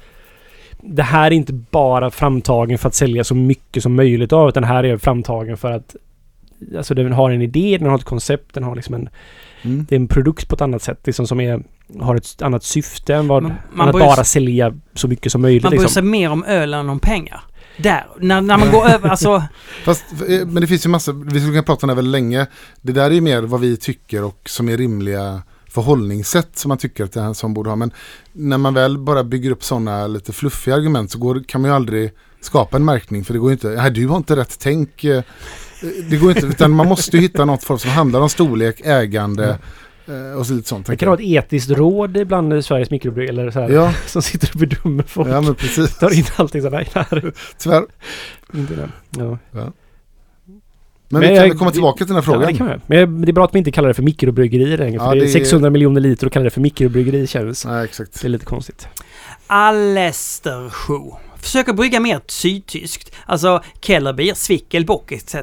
Det 0.80 1.02
här 1.02 1.26
är 1.26 1.30
inte 1.30 1.52
bara 1.52 2.10
framtagen 2.10 2.78
för 2.78 2.88
att 2.88 2.94
sälja 2.94 3.24
så 3.24 3.34
mycket 3.34 3.82
som 3.82 3.94
möjligt 3.94 4.32
av, 4.32 4.48
utan 4.48 4.64
här 4.64 4.84
är 4.84 4.96
framtagen 4.96 5.56
för 5.56 5.72
att... 5.72 5.96
Alltså 6.76 6.94
den 6.94 7.12
har 7.12 7.30
en 7.30 7.42
idé, 7.42 7.76
den 7.80 7.88
har 7.88 7.98
ett 7.98 8.04
koncept, 8.04 8.54
den 8.54 8.62
har 8.62 8.76
liksom 8.76 8.94
en... 8.94 9.08
mm. 9.62 9.86
Det 9.88 9.94
är 9.94 10.00
en 10.00 10.08
produkt 10.08 10.48
på 10.48 10.54
ett 10.54 10.60
annat 10.60 10.82
sätt 10.82 11.00
liksom 11.04 11.26
som 11.26 11.40
är... 11.40 11.62
Har 12.00 12.16
ett 12.16 12.42
annat 12.42 12.64
syfte 12.64 13.14
än 13.14 13.28
vad... 13.28 13.42
Man- 13.42 13.52
än 13.52 13.58
man 13.72 13.88
att 13.88 13.94
bara 13.94 14.24
sälja 14.24 14.74
så 14.94 15.08
mycket 15.08 15.32
som 15.32 15.42
möjligt 15.42 15.62
Man 15.62 15.70
bryr 15.70 15.80
liksom. 15.80 15.94
sig 15.94 16.02
mer 16.02 16.30
om 16.30 16.44
öl 16.44 16.74
än 16.74 16.88
om 16.88 17.00
pengar. 17.00 17.40
Där, 17.76 18.06
när, 18.20 18.40
när 18.40 18.58
man 18.58 18.70
går 18.70 18.86
över, 18.86 19.08
alltså... 19.08 19.42
Fast, 19.84 20.04
eh, 20.12 20.46
men 20.46 20.54
det 20.60 20.66
finns 20.66 20.86
ju 20.86 20.90
massor, 20.90 21.12
vi 21.12 21.30
skulle 21.40 21.52
kunna 21.52 21.62
prata 21.62 21.86
om 21.86 21.88
det 21.88 21.92
här 21.94 21.96
väldigt 21.96 22.12
länge. 22.12 22.46
Det 22.80 22.92
där 22.92 23.04
är 23.04 23.10
ju 23.10 23.20
mer 23.20 23.42
vad 23.42 23.60
vi 23.60 23.76
tycker 23.76 24.24
och 24.24 24.40
som 24.46 24.68
är 24.68 24.76
rimliga 24.76 25.42
förhållningssätt 25.72 26.58
som 26.58 26.68
man 26.68 26.78
tycker 26.78 27.04
att 27.04 27.14
här 27.14 27.32
som 27.32 27.54
borde 27.54 27.68
ha. 27.70 27.76
Men 27.76 27.90
när 28.32 28.58
man 28.58 28.74
väl 28.74 28.98
bara 28.98 29.24
bygger 29.24 29.50
upp 29.50 29.64
sådana 29.64 30.06
lite 30.06 30.32
fluffiga 30.32 30.74
argument 30.74 31.10
så 31.10 31.18
går, 31.18 31.42
kan 31.46 31.60
man 31.60 31.70
ju 31.70 31.74
aldrig 31.74 32.12
skapa 32.40 32.76
en 32.76 32.84
märkning 32.84 33.24
för 33.24 33.32
det 33.32 33.38
går 33.38 33.50
ju 33.50 33.52
inte, 33.52 33.68
nej 33.68 33.90
du 33.90 34.06
har 34.08 34.16
inte 34.16 34.36
rätt 34.36 34.56
tänk. 34.60 35.04
eh, 35.04 35.22
Det 36.10 36.16
går 36.16 36.30
inte, 36.30 36.46
utan 36.46 36.70
man 36.70 36.88
måste 36.88 37.16
ju 37.16 37.22
hitta 37.22 37.44
något 37.44 37.64
form 37.64 37.78
som 37.78 37.90
handlar 37.90 38.20
om 38.20 38.28
storlek, 38.28 38.80
ägande 38.84 39.58
eh, 40.06 40.38
och 40.38 40.46
så 40.46 40.52
lite 40.54 40.68
sånt. 40.68 40.86
Det 40.86 40.96
kan 40.96 41.08
vara 41.08 41.20
ett 41.20 41.26
etiskt 41.44 41.70
råd 41.70 42.16
ibland 42.16 42.64
Sveriges 42.64 42.90
mikrobryggerier 42.90 43.40
eller 43.42 43.50
så 43.52 43.60
här, 43.60 43.70
Ja, 43.70 43.92
som 44.06 44.22
sitter 44.22 44.50
och 44.54 44.60
bedömer 44.60 45.02
folk. 45.02 45.28
ja 45.28 45.40
men 45.40 45.54
precis. 45.54 45.98
Tar 45.98 46.18
in 46.18 46.24
allting 46.36 46.62
sådär. 46.62 46.88
Nej, 46.94 47.32
Tyvärr. 47.58 47.84
inte 48.54 48.74
det. 48.74 48.88
Ja. 49.50 49.72
Men, 51.12 51.20
Men 51.20 51.30
vi 51.30 51.36
kan 51.36 51.48
jag- 51.48 51.58
komma 51.58 51.70
tillbaka 51.70 51.96
till 51.96 52.06
den 52.06 52.16
här 52.16 52.22
Ja, 52.22 52.32
frågan. 52.32 52.52
det 52.52 52.58
kan 52.58 52.66
man. 52.66 52.80
Men 52.86 53.22
det 53.22 53.30
är 53.30 53.32
bra 53.32 53.44
att 53.44 53.52
man 53.52 53.58
inte 53.58 53.70
kallar 53.70 53.88
det 53.88 53.94
för 53.94 54.02
mikrobryggerier 54.02 54.78
längre. 54.78 54.94
Ja, 54.96 55.04
för 55.04 55.10
det 55.14 55.20
är 55.20 55.20
det 55.20 55.30
är- 55.30 55.32
600 55.32 55.70
miljoner 55.70 56.00
liter 56.00 56.26
och 56.26 56.32
kallar 56.32 56.44
det 56.44 56.50
för 56.50 56.60
mikrobryggeri 56.60 57.26
känns... 57.26 57.66
Nej, 57.66 57.84
exakt. 57.84 58.20
Det 58.22 58.26
är 58.26 58.28
lite 58.28 58.44
konstigt. 58.44 58.88
Allershow. 59.46 61.18
Försöker 61.36 61.72
brygga 61.72 62.00
mer 62.00 62.20
sydtyskt. 62.26 63.14
Alltså 63.26 63.62
Kellerbier, 63.80 64.34
Zwickelbock 64.34 65.12
etc. 65.12 65.34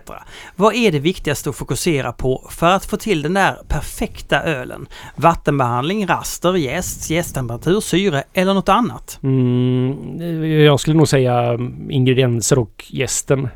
Vad 0.55 0.75
är 0.75 0.91
det 0.91 0.99
viktigaste 0.99 1.49
att 1.49 1.55
fokusera 1.55 2.11
på 2.11 2.47
för 2.51 2.67
att 2.67 2.85
få 2.85 2.97
till 2.97 3.21
den 3.21 3.33
där 3.33 3.55
perfekta 3.67 4.41
ölen? 4.43 4.87
Vattenbehandling, 5.15 6.07
raster, 6.07 6.55
jäst, 6.55 7.09
jästtemperatur, 7.09 7.79
syre 7.81 8.23
eller 8.33 8.53
något 8.53 8.69
annat? 8.69 9.19
Mm, 9.23 10.61
jag 10.61 10.79
skulle 10.79 10.97
nog 10.97 11.07
säga 11.07 11.57
ingredienser 11.89 12.59
och 12.59 12.85
gästen. 12.89 13.47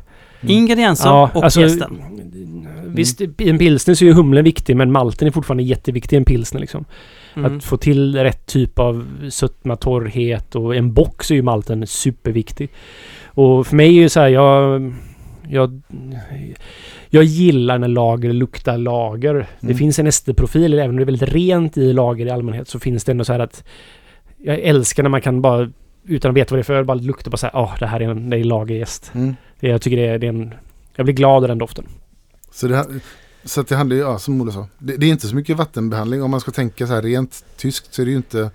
Ingredienser 0.46 1.12
och 1.12 1.44
alltså, 1.44 1.60
jästen. 1.60 2.02
Visst, 2.86 3.20
i 3.20 3.50
en 3.50 3.58
pilsner 3.58 3.94
så 3.94 4.04
är 4.04 4.06
ju 4.06 4.14
humlen 4.14 4.44
viktig 4.44 4.76
men 4.76 4.92
malten 4.92 5.28
är 5.28 5.32
fortfarande 5.32 5.62
jätteviktig 5.62 6.16
i 6.16 6.18
en 6.18 6.24
pilsner 6.24 6.60
liksom. 6.60 6.84
Mm. 7.36 7.56
Att 7.56 7.64
få 7.64 7.76
till 7.76 8.16
rätt 8.16 8.46
typ 8.46 8.78
av 8.78 9.06
sötma, 9.30 9.76
torrhet 9.76 10.54
och 10.54 10.76
en 10.76 10.92
box 10.94 11.30
är 11.30 11.34
ju 11.34 11.42
malten 11.42 11.86
superviktig. 11.86 12.68
Och 13.26 13.66
för 13.66 13.76
mig 13.76 13.86
är 13.88 14.02
ju 14.02 14.08
så 14.08 14.20
här, 14.20 14.28
jag... 14.28 14.92
Jag, 15.48 15.82
jag 17.10 17.24
gillar 17.24 17.78
när 17.78 17.88
lager 17.88 18.32
luktar 18.32 18.78
lager. 18.78 19.34
Det 19.34 19.66
Mm. 19.66 19.76
finns 19.78 19.98
en 19.98 20.06
esterprofil, 20.06 20.74
även 20.74 20.90
om 20.90 20.96
det 20.96 21.02
är 21.02 21.04
väldigt 21.04 21.32
rent 21.32 21.76
i 21.76 21.92
lager 21.92 22.26
i 22.26 22.30
allmänhet 22.30 22.68
så 22.68 22.78
finns 22.78 23.04
det 23.04 23.12
ändå 23.12 23.24
så 23.24 23.32
här 23.32 23.40
att... 23.40 23.64
Jag 24.38 24.58
älskar 24.58 25.02
när 25.02 25.10
man 25.10 25.20
kan 25.20 25.42
bara, 25.42 25.70
utan 26.06 26.30
att 26.30 26.36
veta 26.36 26.54
vad 26.54 26.58
det 26.58 26.60
är 26.60 26.64
för 26.64 26.74
öl, 26.74 26.84
bara 26.84 26.94
lukta 26.94 27.30
på 27.30 27.36
så 27.36 27.46
här, 27.46 27.56
åh, 27.56 27.74
det 27.78 27.86
här 27.86 28.00
är 28.00 28.08
en 28.08 28.30
det 28.30 28.36
är 28.36 28.44
lagerjäst. 28.44 29.10
Mm. 29.14 29.36
Jag 29.68 29.82
tycker 29.82 29.96
det 29.96 30.06
är, 30.06 30.18
det 30.18 30.26
är 30.26 30.28
en... 30.28 30.54
Jag 30.96 31.06
blir 31.06 31.14
glad 31.14 31.42
av 31.42 31.48
den 31.48 31.58
doften. 31.58 31.84
Så 32.50 32.68
det, 32.68 32.76
här- 32.76 32.86
så 33.44 33.60
att 33.60 33.68
det 33.68 33.76
handlar 33.76 33.96
ju, 33.96 34.02
ja, 34.02 34.18
som 34.18 34.40
Ola 34.40 34.52
sa, 34.52 34.66
det, 34.78 34.96
det 34.96 35.06
är 35.06 35.10
inte 35.10 35.26
så 35.26 35.34
mycket 35.36 35.56
vattenbehandling. 35.56 36.22
Om 36.22 36.30
man 36.30 36.40
ska 36.40 36.50
tänka 36.50 36.86
så 36.86 36.94
här 36.94 37.02
rent 37.02 37.44
tyskt 37.56 37.94
så 37.94 38.02
är 38.02 38.06
det 38.06 38.10
ju 38.10 38.16
inte, 38.16 38.50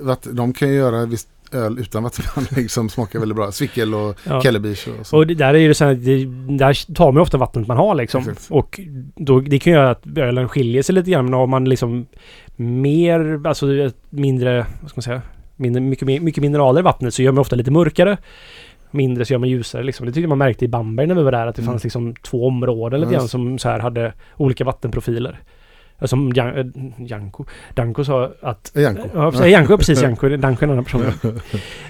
vatt, 0.00 0.26
de 0.32 0.52
kan 0.52 0.68
ju 0.68 0.74
göra 0.74 1.06
visst 1.06 1.28
öl 1.52 1.78
utan 1.78 2.02
vattenbehandling 2.02 2.68
som 2.68 2.88
smakar 2.88 3.18
väldigt 3.18 3.36
bra. 3.36 3.52
Svickel 3.52 3.94
och 3.94 4.18
Ja. 4.24 4.42
Kellerbisch 4.42 4.88
och 5.00 5.06
så. 5.06 5.16
Och 5.16 5.26
det 5.26 5.34
där 5.34 5.54
är 5.54 5.58
ju 5.58 5.74
så 5.74 5.84
här, 5.84 5.94
det, 5.94 6.24
där 6.56 6.94
tar 6.94 7.12
man 7.12 7.22
ofta 7.22 7.38
vattnet 7.38 7.68
man 7.68 7.76
har 7.76 7.94
liksom. 7.94 8.20
Exakt. 8.20 8.46
Och 8.50 8.80
då, 9.14 9.40
det 9.40 9.58
kan 9.58 9.72
göra 9.72 9.90
att 9.90 10.06
ölen 10.16 10.48
skiljer 10.48 10.82
sig 10.82 10.94
lite 10.94 11.10
grann 11.10 11.34
om 11.34 11.50
man 11.50 11.64
liksom 11.64 12.06
mer, 12.56 13.46
alltså 13.46 13.66
mindre, 14.10 14.66
vad 14.80 14.90
ska 14.90 14.98
man 14.98 15.02
säga, 15.02 15.22
min, 15.56 15.88
mycket, 15.88 16.22
mycket 16.22 16.42
mineraler 16.42 16.80
i 16.80 16.82
vattnet 16.82 17.14
så 17.14 17.22
gör 17.22 17.32
man 17.32 17.38
ofta 17.40 17.56
lite 17.56 17.70
mörkare. 17.70 18.16
Mindre 18.96 19.24
så 19.24 19.32
gör 19.32 19.38
man 19.38 19.48
ljusare 19.48 19.82
liksom. 19.82 20.06
Det 20.06 20.12
tyckte 20.12 20.28
man 20.28 20.38
märkte 20.38 20.64
i 20.64 20.68
Bamberg 20.68 21.06
när 21.06 21.14
vi 21.14 21.22
var 21.22 21.32
där 21.32 21.46
att 21.46 21.56
det 21.56 21.62
Mm. 21.62 21.72
fanns 21.72 21.84
liksom 21.84 22.14
två 22.14 22.46
områden 22.46 23.00
lite 23.00 23.12
grann 23.12 23.28
som 23.28 23.58
så 23.58 23.68
här 23.68 23.78
hade 23.78 24.12
olika 24.36 24.64
vattenprofiler. 24.64 25.38
Som 26.02 26.32
Jan, 26.34 26.58
äh, 26.58 26.66
Janko, 26.98 27.44
Danko 27.74 28.04
sa 28.04 28.30
att 28.42 28.72
Janko. 28.74 29.08
Ja, 29.14 29.30
precis. 29.30 29.46
Janko, 29.52 29.76
precis. 29.76 30.02
Janko, 30.02 30.28
Danko 30.28 30.64
är 30.64 30.66
en 30.66 30.70
annan 30.70 30.84
person. 30.84 31.04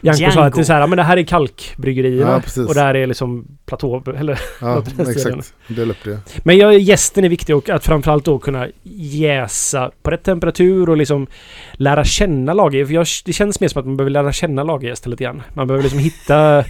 Janko 0.01 0.31
sa 0.31 0.45
att 0.45 0.55
det 0.55 0.61
är 0.61 0.65
så 0.65 0.73
här, 0.73 0.81
ja, 0.81 0.87
men 0.87 0.97
det 0.97 1.03
här 1.03 1.17
är 1.17 1.23
kalkbryggerierna. 1.23 2.43
Ja, 2.57 2.63
och 2.63 2.75
det 2.75 2.81
här 2.81 2.95
är 2.95 3.07
liksom 3.07 3.47
platå, 3.67 4.03
eller 4.17 4.39
Ja, 4.61 4.83
exakt. 4.99 5.55
Dela 5.69 5.91
upp 5.91 6.05
det. 6.05 6.19
Men 6.45 6.59
jag, 6.59 6.79
gästen 6.79 7.25
är 7.25 7.29
viktig 7.29 7.57
och 7.57 7.69
att 7.69 7.85
framförallt 7.85 8.25
då 8.25 8.39
kunna 8.39 8.69
jäsa 8.83 9.91
på 10.03 10.11
rätt 10.11 10.23
temperatur 10.23 10.89
och 10.89 10.97
liksom 10.97 11.27
lära 11.73 12.05
känna 12.05 12.53
lager. 12.53 12.87
För 12.87 12.95
jag, 12.95 13.07
det 13.25 13.33
känns 13.33 13.61
mer 13.61 13.69
som 13.69 13.81
att 13.81 13.87
man 13.87 13.97
behöver 13.97 14.11
lära 14.11 14.33
känna 14.33 14.63
lagergästen 14.63 15.11
lite 15.11 15.25
grann. 15.25 15.43
Man 15.55 15.67
behöver 15.67 15.83
liksom 15.83 15.99
hitta... 15.99 16.65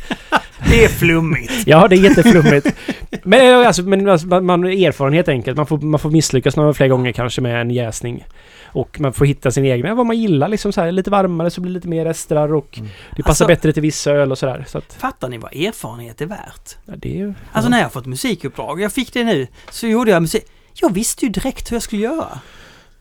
Det 0.69 0.85
är 0.85 0.89
flummigt. 0.89 1.53
Ja, 1.67 1.89
det 1.89 1.97
är 1.97 2.01
jätteflummigt. 2.01 2.67
Men, 3.25 3.61
eh, 3.61 3.67
alltså, 3.67 3.83
men 3.83 4.09
alltså, 4.09 4.27
man, 4.27 4.45
man 4.47 4.65
erfarenhet 4.65 5.29
enkelt. 5.29 5.57
Man 5.57 5.67
får, 5.67 5.79
man 5.79 6.01
får 6.01 6.11
misslyckas 6.11 6.57
några 6.57 6.75
fler 6.75 6.89
gånger 6.89 7.13
kanske 7.13 7.41
med 7.41 7.61
en 7.61 7.71
jäsning. 7.71 8.25
Och 8.65 9.01
man 9.01 9.13
får 9.13 9.25
hitta 9.27 9.51
sin 9.51 9.65
egna, 9.65 9.95
vad 9.95 10.07
man 10.07 10.17
gillar 10.19 10.49
liksom 10.49 10.73
så 10.73 10.81
här. 10.81 10.93
Lite 10.93 11.11
varmare 11.11 11.51
så 11.51 11.61
blir 11.61 11.71
det 11.71 11.75
lite 11.75 11.89
mer 11.89 12.05
restrar 12.05 12.55
och 12.55 12.79
Mm. 12.79 12.91
det 13.17 13.23
passar 13.23 13.31
Alltså- 13.31 13.47
bättre 13.47 13.73
till 13.73 13.83
vissa 13.83 14.11
öl 14.13 14.31
och 14.33 14.39
sådär. 14.39 14.65
Så 14.69 14.79
att, 14.79 14.93
Fattar 15.01 15.29
ni 15.29 15.39
vad 15.39 15.55
erfarenhet 15.57 16.21
är 16.21 16.27
värt? 16.27 16.77
ja, 16.87 16.93
det 16.97 17.09
är 17.15 17.17
ju... 17.17 17.35
Alltså 17.53 17.71
när 17.71 17.79
jag 17.79 17.85
har 17.85 17.91
fått 17.91 18.07
musikuppdrag, 18.07 18.81
jag 18.81 18.93
fick 18.93 19.13
det 19.13 19.25
nu, 19.25 19.47
så 19.71 19.87
gjorde 19.87 20.11
jag 20.11 20.23
musik. 20.23 20.43
Jag 20.81 20.95
visste 20.95 21.25
ju 21.27 21.31
direkt 21.33 21.71
hur 21.73 21.77
jag 21.77 21.83
skulle 21.83 22.03
göra. 22.03 22.39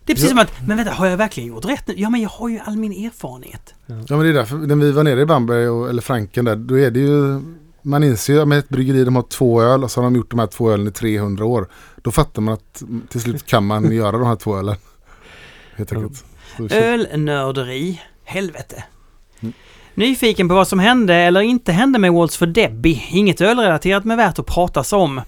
Det 0.05 0.13
är 0.13 0.15
precis 0.15 0.29
som 0.29 0.39
att, 0.39 0.51
men 0.67 0.77
vänta, 0.77 0.91
har 0.91 1.07
jag 1.07 1.17
verkligen 1.17 1.49
gjort 1.49 1.65
rätt 1.65 1.87
nu? 1.87 1.93
Ja, 1.97 2.09
men 2.09 2.21
jag 2.21 2.29
har 2.29 2.49
ju 2.49 2.59
all 2.59 2.77
min 2.77 3.05
erfarenhet. 3.05 3.73
Ja 3.85 3.95
men 4.09 4.19
det 4.19 4.29
är 4.29 4.33
därför, 4.33 4.55
när 4.55 4.75
vi 4.75 4.91
var 4.91 5.03
nere 5.03 5.21
i 5.21 5.25
Bamberg 5.25 5.69
och, 5.69 5.89
eller 5.89 6.01
Franken 6.01 6.45
där, 6.45 6.55
då 6.55 6.79
är 6.79 6.91
det 6.91 6.99
ju 6.99 7.41
man 7.85 8.03
inser 8.03 8.33
ju 8.33 8.45
med 8.45 8.59
ett 8.59 8.69
bryggeri 8.69 9.03
de 9.03 9.15
har 9.15 9.23
två 9.23 9.61
öl 9.61 9.83
och 9.83 9.91
så 9.91 9.99
har 10.01 10.03
de 10.03 10.15
gjort 10.15 10.29
de 10.29 10.39
här 10.39 10.47
två 10.47 10.71
ölen 10.71 10.87
i 10.87 10.91
300 10.91 11.45
år. 11.45 11.67
Då 11.95 12.11
fattar 12.11 12.41
man 12.41 12.53
att 12.53 12.83
till 13.09 13.21
slut 13.21 13.45
kan 13.45 13.65
man 13.65 13.91
göra 13.95 14.17
de 14.17 14.27
här 14.27 14.35
två 14.35 14.57
ölen. 14.57 14.75
Helt 15.75 15.93
enkelt. 15.93 16.25
Ölnörderi, 16.71 18.01
helvete. 18.23 18.83
Mm. 19.39 19.53
Nyfiken 19.93 20.47
på 20.47 20.55
vad 20.55 20.67
som 20.67 20.79
hände 20.79 21.15
eller 21.15 21.41
inte 21.41 21.71
hände 21.71 21.99
med 21.99 22.13
Waltz 22.13 22.37
för 22.37 22.47
Debbie. 22.47 23.03
Inget 23.09 23.41
ölrelaterat 23.41 24.05
men 24.05 24.17
värt 24.17 24.39
att 24.39 24.45
pratas 24.45 24.93
om. 24.93 25.21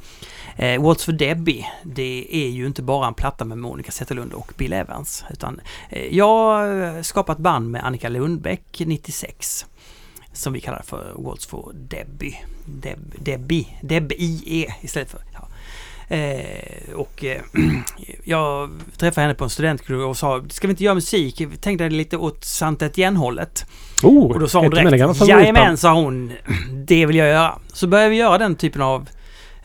Eh, 0.58 0.82
Waltz 0.82 1.05
för 1.05 1.12
Debbie, 1.12 1.66
det 1.84 2.28
är 2.32 2.49
ju 2.49 2.68
inte 2.68 2.82
bara 2.82 3.08
en 3.08 3.14
platta 3.14 3.45
med 3.45 3.58
Monica 3.58 3.91
Zetterlund 3.91 4.34
och 4.34 4.53
Bill 4.58 4.74
Evans. 4.74 5.26
Utan 5.30 5.62
eh, 5.89 6.16
jag 6.16 7.05
skapat 7.05 7.38
band 7.38 7.72
med 7.72 7.86
Annika 7.86 8.10
Lundbäck 8.10 8.82
96. 8.86 9.66
Som 10.34 10.53
vi 10.53 10.62
kallar 10.62 10.82
för 10.82 11.14
Waltz 11.16 11.45
för 11.45 11.72
Debbie. 11.74 12.36
Deb, 12.66 12.99
Debbie, 13.20 13.68
Deb-I-E 13.82 14.74
istället 14.82 15.12
för... 15.12 15.22
Ja. 15.34 15.47
Eh, 16.16 16.93
och 16.95 17.24
eh, 17.24 17.41
jag 18.24 18.70
träffade 18.97 19.22
henne 19.22 19.36
på 19.36 19.43
en 19.43 19.49
studentklubb 19.49 20.01
och 20.01 20.18
sa, 20.18 20.43
ska 20.49 20.68
vi 20.68 20.72
inte 20.72 20.84
göra 20.84 20.95
musik? 20.95 21.41
Vi 21.41 21.58
tänkte 21.58 21.89
lite 21.89 22.18
åt 22.18 22.43
Sant 22.43 22.82
Etienne-hållet. 22.82 23.66
Oh, 24.03 24.32
Och 24.32 24.39
då 24.39 24.47
sa 24.47 24.60
hon 24.60 24.70
direkt, 24.70 25.28
jajamän, 25.28 25.78
sa 25.78 25.93
hon, 25.93 26.32
det 26.88 27.05
vill 27.05 27.16
jag 27.16 27.28
göra. 27.28 27.60
Så 27.74 27.88
började 27.88 28.10
vi 28.10 28.16
göra 28.16 28.38
den 28.38 28.55
typen 28.55 28.82
av 28.82 29.10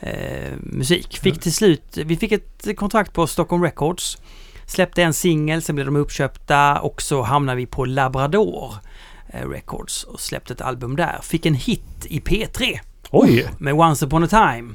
eh, 0.03 0.53
musik. 0.59 1.17
Fick 1.17 1.39
till 1.39 1.53
slut, 1.53 1.97
vi 2.05 2.17
fick 2.17 2.31
ett 2.31 2.77
kontrakt 2.77 3.13
på 3.13 3.27
Stockholm 3.27 3.63
Records. 3.63 4.17
Släppte 4.65 5.03
en 5.03 5.13
singel, 5.13 5.61
sen 5.61 5.75
blev 5.75 5.85
de 5.85 5.95
uppköpta 5.95 6.79
och 6.79 7.01
så 7.01 7.21
hamnade 7.21 7.55
vi 7.55 7.65
på 7.65 7.85
Labrador 7.85 8.73
eh, 9.27 9.49
Records 9.49 10.03
och 10.03 10.19
släppte 10.19 10.53
ett 10.53 10.61
album 10.61 10.95
där. 10.95 11.19
Fick 11.21 11.45
en 11.45 11.53
hit 11.53 12.05
i 12.05 12.19
P3 12.19 12.79
Oj! 13.11 13.47
med 13.57 13.73
Once 13.73 14.05
upon 14.05 14.23
a 14.23 14.27
time. 14.27 14.73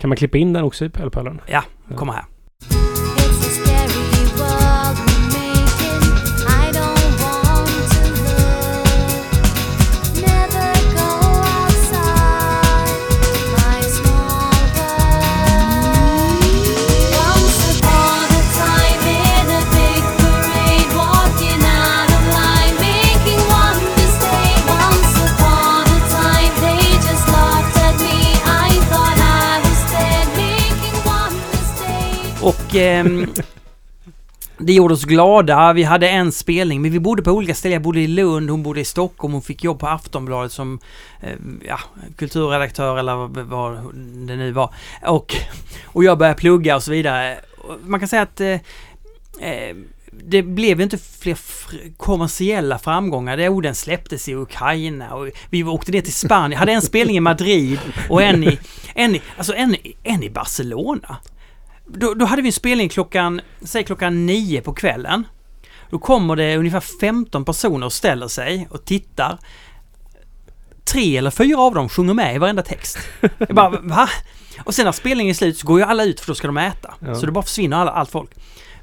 Kan 0.00 0.08
man 0.08 0.16
klippa 0.16 0.38
in 0.38 0.52
den 0.52 0.64
också 0.64 0.84
i 0.84 0.88
Pölpölen? 0.88 1.40
Ja, 1.46 1.64
kommer 1.96 2.12
här. 2.12 2.24
Och 32.46 32.76
Eh, 32.76 33.04
det 34.58 34.72
gjorde 34.72 34.94
oss 34.94 35.04
glada. 35.04 35.72
Vi 35.72 35.82
hade 35.82 36.08
en 36.08 36.32
spelning, 36.32 36.82
men 36.82 36.90
vi 36.90 37.00
bodde 37.00 37.22
på 37.22 37.30
olika 37.30 37.54
ställen. 37.54 37.72
Jag 37.72 37.82
bodde 37.82 38.00
i 38.00 38.06
Lund, 38.06 38.50
hon 38.50 38.62
bodde 38.62 38.80
i 38.80 38.84
Stockholm. 38.84 39.32
Hon 39.32 39.42
fick 39.42 39.64
jobb 39.64 39.78
på 39.78 39.86
Aftonbladet 39.86 40.52
som 40.52 40.78
eh, 41.20 41.32
ja, 41.66 41.80
kulturredaktör 42.16 42.98
eller 42.98 43.44
vad, 43.44 43.94
det 44.26 44.36
nu 44.36 44.52
var. 44.52 44.74
Och, 45.06 45.36
och 45.84 46.04
jag 46.04 46.18
började 46.18 46.38
plugga 46.38 46.76
och 46.76 46.82
så 46.82 46.90
vidare. 46.90 47.38
Man 47.82 48.00
kan 48.00 48.08
säga 48.08 48.22
att 48.22 48.40
eh, 48.40 48.52
eh, 49.40 49.76
det 50.10 50.42
blev 50.42 50.78
ju 50.78 50.84
inte 50.84 50.98
fler 50.98 51.38
kommersiella 51.96 52.78
framgångar. 52.78 53.36
Det 53.36 53.48
orden 53.48 53.74
släpptes 53.74 54.28
i 54.28 54.34
Ukraina 54.34 55.14
och 55.14 55.28
vi 55.50 55.64
åkte 55.64 55.92
ner 55.92 56.00
till 56.00 56.14
Spanien. 56.14 56.52
Jag 56.52 56.58
hade 56.58 56.72
en 56.72 56.82
spelning 56.82 57.16
i 57.16 57.20
Madrid 57.20 57.78
och 58.08 58.22
en 58.22 58.44
i, 58.44 58.58
en 58.94 59.14
i, 59.14 59.22
alltså 59.36 59.54
en, 59.54 59.76
en 60.02 60.22
i 60.22 60.30
Barcelona. 60.30 61.16
Då, 61.86 62.14
då 62.14 62.24
hade 62.24 62.42
vi 62.42 62.48
en 62.48 62.52
spelning 62.52 62.88
klockan, 62.88 63.40
säg 63.62 63.84
klockan 63.84 64.26
nio 64.26 64.60
på 64.60 64.72
kvällen. 64.72 65.24
Då 65.90 65.98
kommer 65.98 66.36
det 66.36 66.56
ungefär 66.56 66.80
15 66.80 67.44
personer 67.44 67.86
och 67.86 67.92
ställer 67.92 68.28
sig 68.28 68.68
och 68.70 68.84
tittar. 68.84 69.38
Tre 70.84 71.16
eller 71.16 71.30
fyra 71.30 71.60
av 71.60 71.74
dem 71.74 71.88
sjunger 71.88 72.14
med 72.14 72.34
i 72.34 72.38
varenda 72.38 72.62
text. 72.62 72.98
Jag 73.38 73.54
bara, 73.54 73.80
va? 73.80 74.08
Och 74.64 74.74
sen 74.74 74.84
när 74.84 74.92
spelningen 74.92 75.30
är 75.30 75.34
slut 75.34 75.58
så 75.58 75.66
går 75.66 75.78
ju 75.78 75.84
alla 75.84 76.04
ut 76.04 76.20
för 76.20 76.26
då 76.26 76.34
ska 76.34 76.46
de 76.46 76.56
äta. 76.56 76.94
Ja. 77.00 77.14
Så 77.14 77.26
det 77.26 77.32
bara 77.32 77.44
försvinner 77.44 77.76
alla, 77.76 77.90
allt 77.90 78.10
folk. 78.10 78.30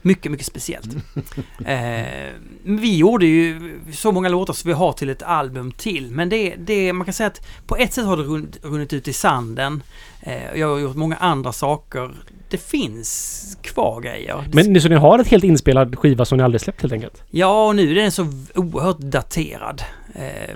Mycket, 0.02 0.32
mycket 0.32 0.48
speciellt. 0.48 0.88
eh, 1.66 2.32
vi 2.64 2.98
gjorde 2.98 3.26
ju 3.26 3.80
så 3.94 4.12
många 4.12 4.30
låtar 4.30 4.54
som 4.54 4.68
vi 4.68 4.74
har 4.74 4.94
till 4.94 5.10
ett 5.10 5.24
album 5.24 5.72
till. 5.72 6.12
Men 6.12 6.30
det, 6.30 6.56
det 6.56 6.94
man 6.94 7.06
kan 7.06 7.14
säga 7.14 7.28
att 7.28 7.48
på 7.68 7.76
ett 7.76 7.94
sätt 7.94 8.06
har 8.06 8.18
det 8.18 8.24
runnit, 8.24 8.58
runnit 8.64 8.94
ut 8.94 9.08
i 9.08 9.14
sanden. 9.14 9.84
Eh, 10.22 10.60
jag 10.60 10.68
har 10.68 10.80
gjort 10.80 10.96
många 10.96 11.16
andra 11.16 11.54
saker. 11.54 12.16
Det 12.54 12.58
finns 12.62 13.58
kvar 13.62 14.02
grejer. 14.02 14.44
Men 14.54 14.82
så 14.82 14.90
ni 14.90 14.96
har 14.96 15.20
ett 15.20 15.28
helt 15.28 15.44
inspelad 15.44 16.00
skiva 16.00 16.26
som 16.26 16.38
ni 16.38 16.44
aldrig 16.44 16.62
släppt 16.62 16.82
helt 16.82 16.94
enkelt? 16.94 17.24
Ja, 17.32 17.68
och 17.68 17.76
nu 17.76 17.92
är 17.92 17.96
den 17.96 18.12
så 18.12 18.28
oerhört 18.56 18.98
daterad. 19.00 19.82
Eh, 20.16 20.56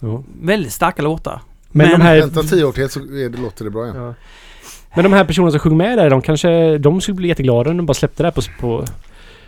Ja. 0.00 0.22
väldigt 0.42 0.72
starka 0.72 1.02
låtar. 1.02 1.40
Men, 1.68 1.88
Men- 1.90 2.00
de 2.00 2.04
här... 2.06 2.20
Vänta 2.20 2.42
tio 2.42 2.64
år 2.64 2.72
till 2.72 2.88
så 2.88 3.00
är 3.00 3.28
det, 3.28 3.38
låter 3.38 3.64
det 3.64 3.70
bra 3.70 3.84
igen. 3.84 3.96
Ja. 3.96 4.14
Men 4.94 5.04
de 5.04 5.12
här 5.12 5.24
personerna 5.24 5.50
som 5.50 5.60
sjunger 5.60 5.76
med 5.76 5.98
där, 5.98 6.10
de 6.10 6.22
kanske... 6.22 6.78
De 6.78 7.00
skulle 7.00 7.14
bli 7.14 7.28
jätteglada 7.28 7.70
om 7.70 7.76
de 7.76 7.86
bara 7.86 7.94
släppte 7.94 8.22
det 8.22 8.26
här 8.26 8.32
på, 8.32 8.42
på 8.60 8.84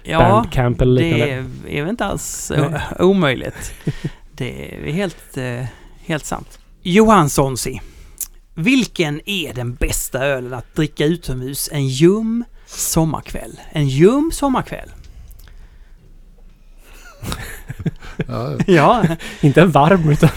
Ja, 0.02 0.18
Bandcamp 0.18 0.80
eller 0.80 1.02
det 1.02 1.08
liknande. 1.08 1.44
är 1.68 1.80
väl 1.82 1.90
inte 1.90 2.04
alls 2.04 2.52
omöjligt. 2.98 3.72
Det 4.32 4.74
är 4.88 4.92
helt, 4.92 5.36
eh, 5.36 5.64
helt 6.06 6.24
sant. 6.24 6.58
Johanssonsi. 6.82 7.80
Vilken 8.58 9.20
är 9.28 9.54
den 9.54 9.74
bästa 9.74 10.24
ölen 10.24 10.54
att 10.54 10.74
dricka 10.74 11.04
utomhus 11.04 11.68
en 11.72 11.86
ljum 11.88 12.44
sommarkväll? 12.66 13.60
En 13.72 13.88
ljum 13.88 14.30
sommarkväll. 14.34 14.90
Ja, 18.66 19.04
Inte 19.40 19.62
en 19.62 19.70
varm 19.70 20.08
utan 20.10 20.30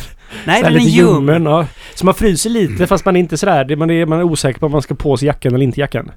nej 0.45 0.63
den 0.63 0.75
är 0.75 0.79
ljummen. 0.79 1.45
Ja. 1.45 1.67
Så 1.95 2.05
man 2.05 2.15
fryser 2.15 2.49
lite 2.49 2.87
fast 2.87 3.05
man 3.05 3.15
är 3.15 3.19
inte 3.19 3.37
sådär. 3.37 3.75
Man 3.75 3.89
är, 3.89 4.05
man 4.05 4.19
är 4.19 4.23
osäker 4.23 4.59
på 4.59 4.65
om 4.65 4.71
man 4.71 4.81
ska 4.81 4.95
på 4.95 5.17
sig 5.17 5.25
jackan 5.25 5.53
eller 5.53 5.63
inte 5.63 5.79
jackan. 5.79 6.11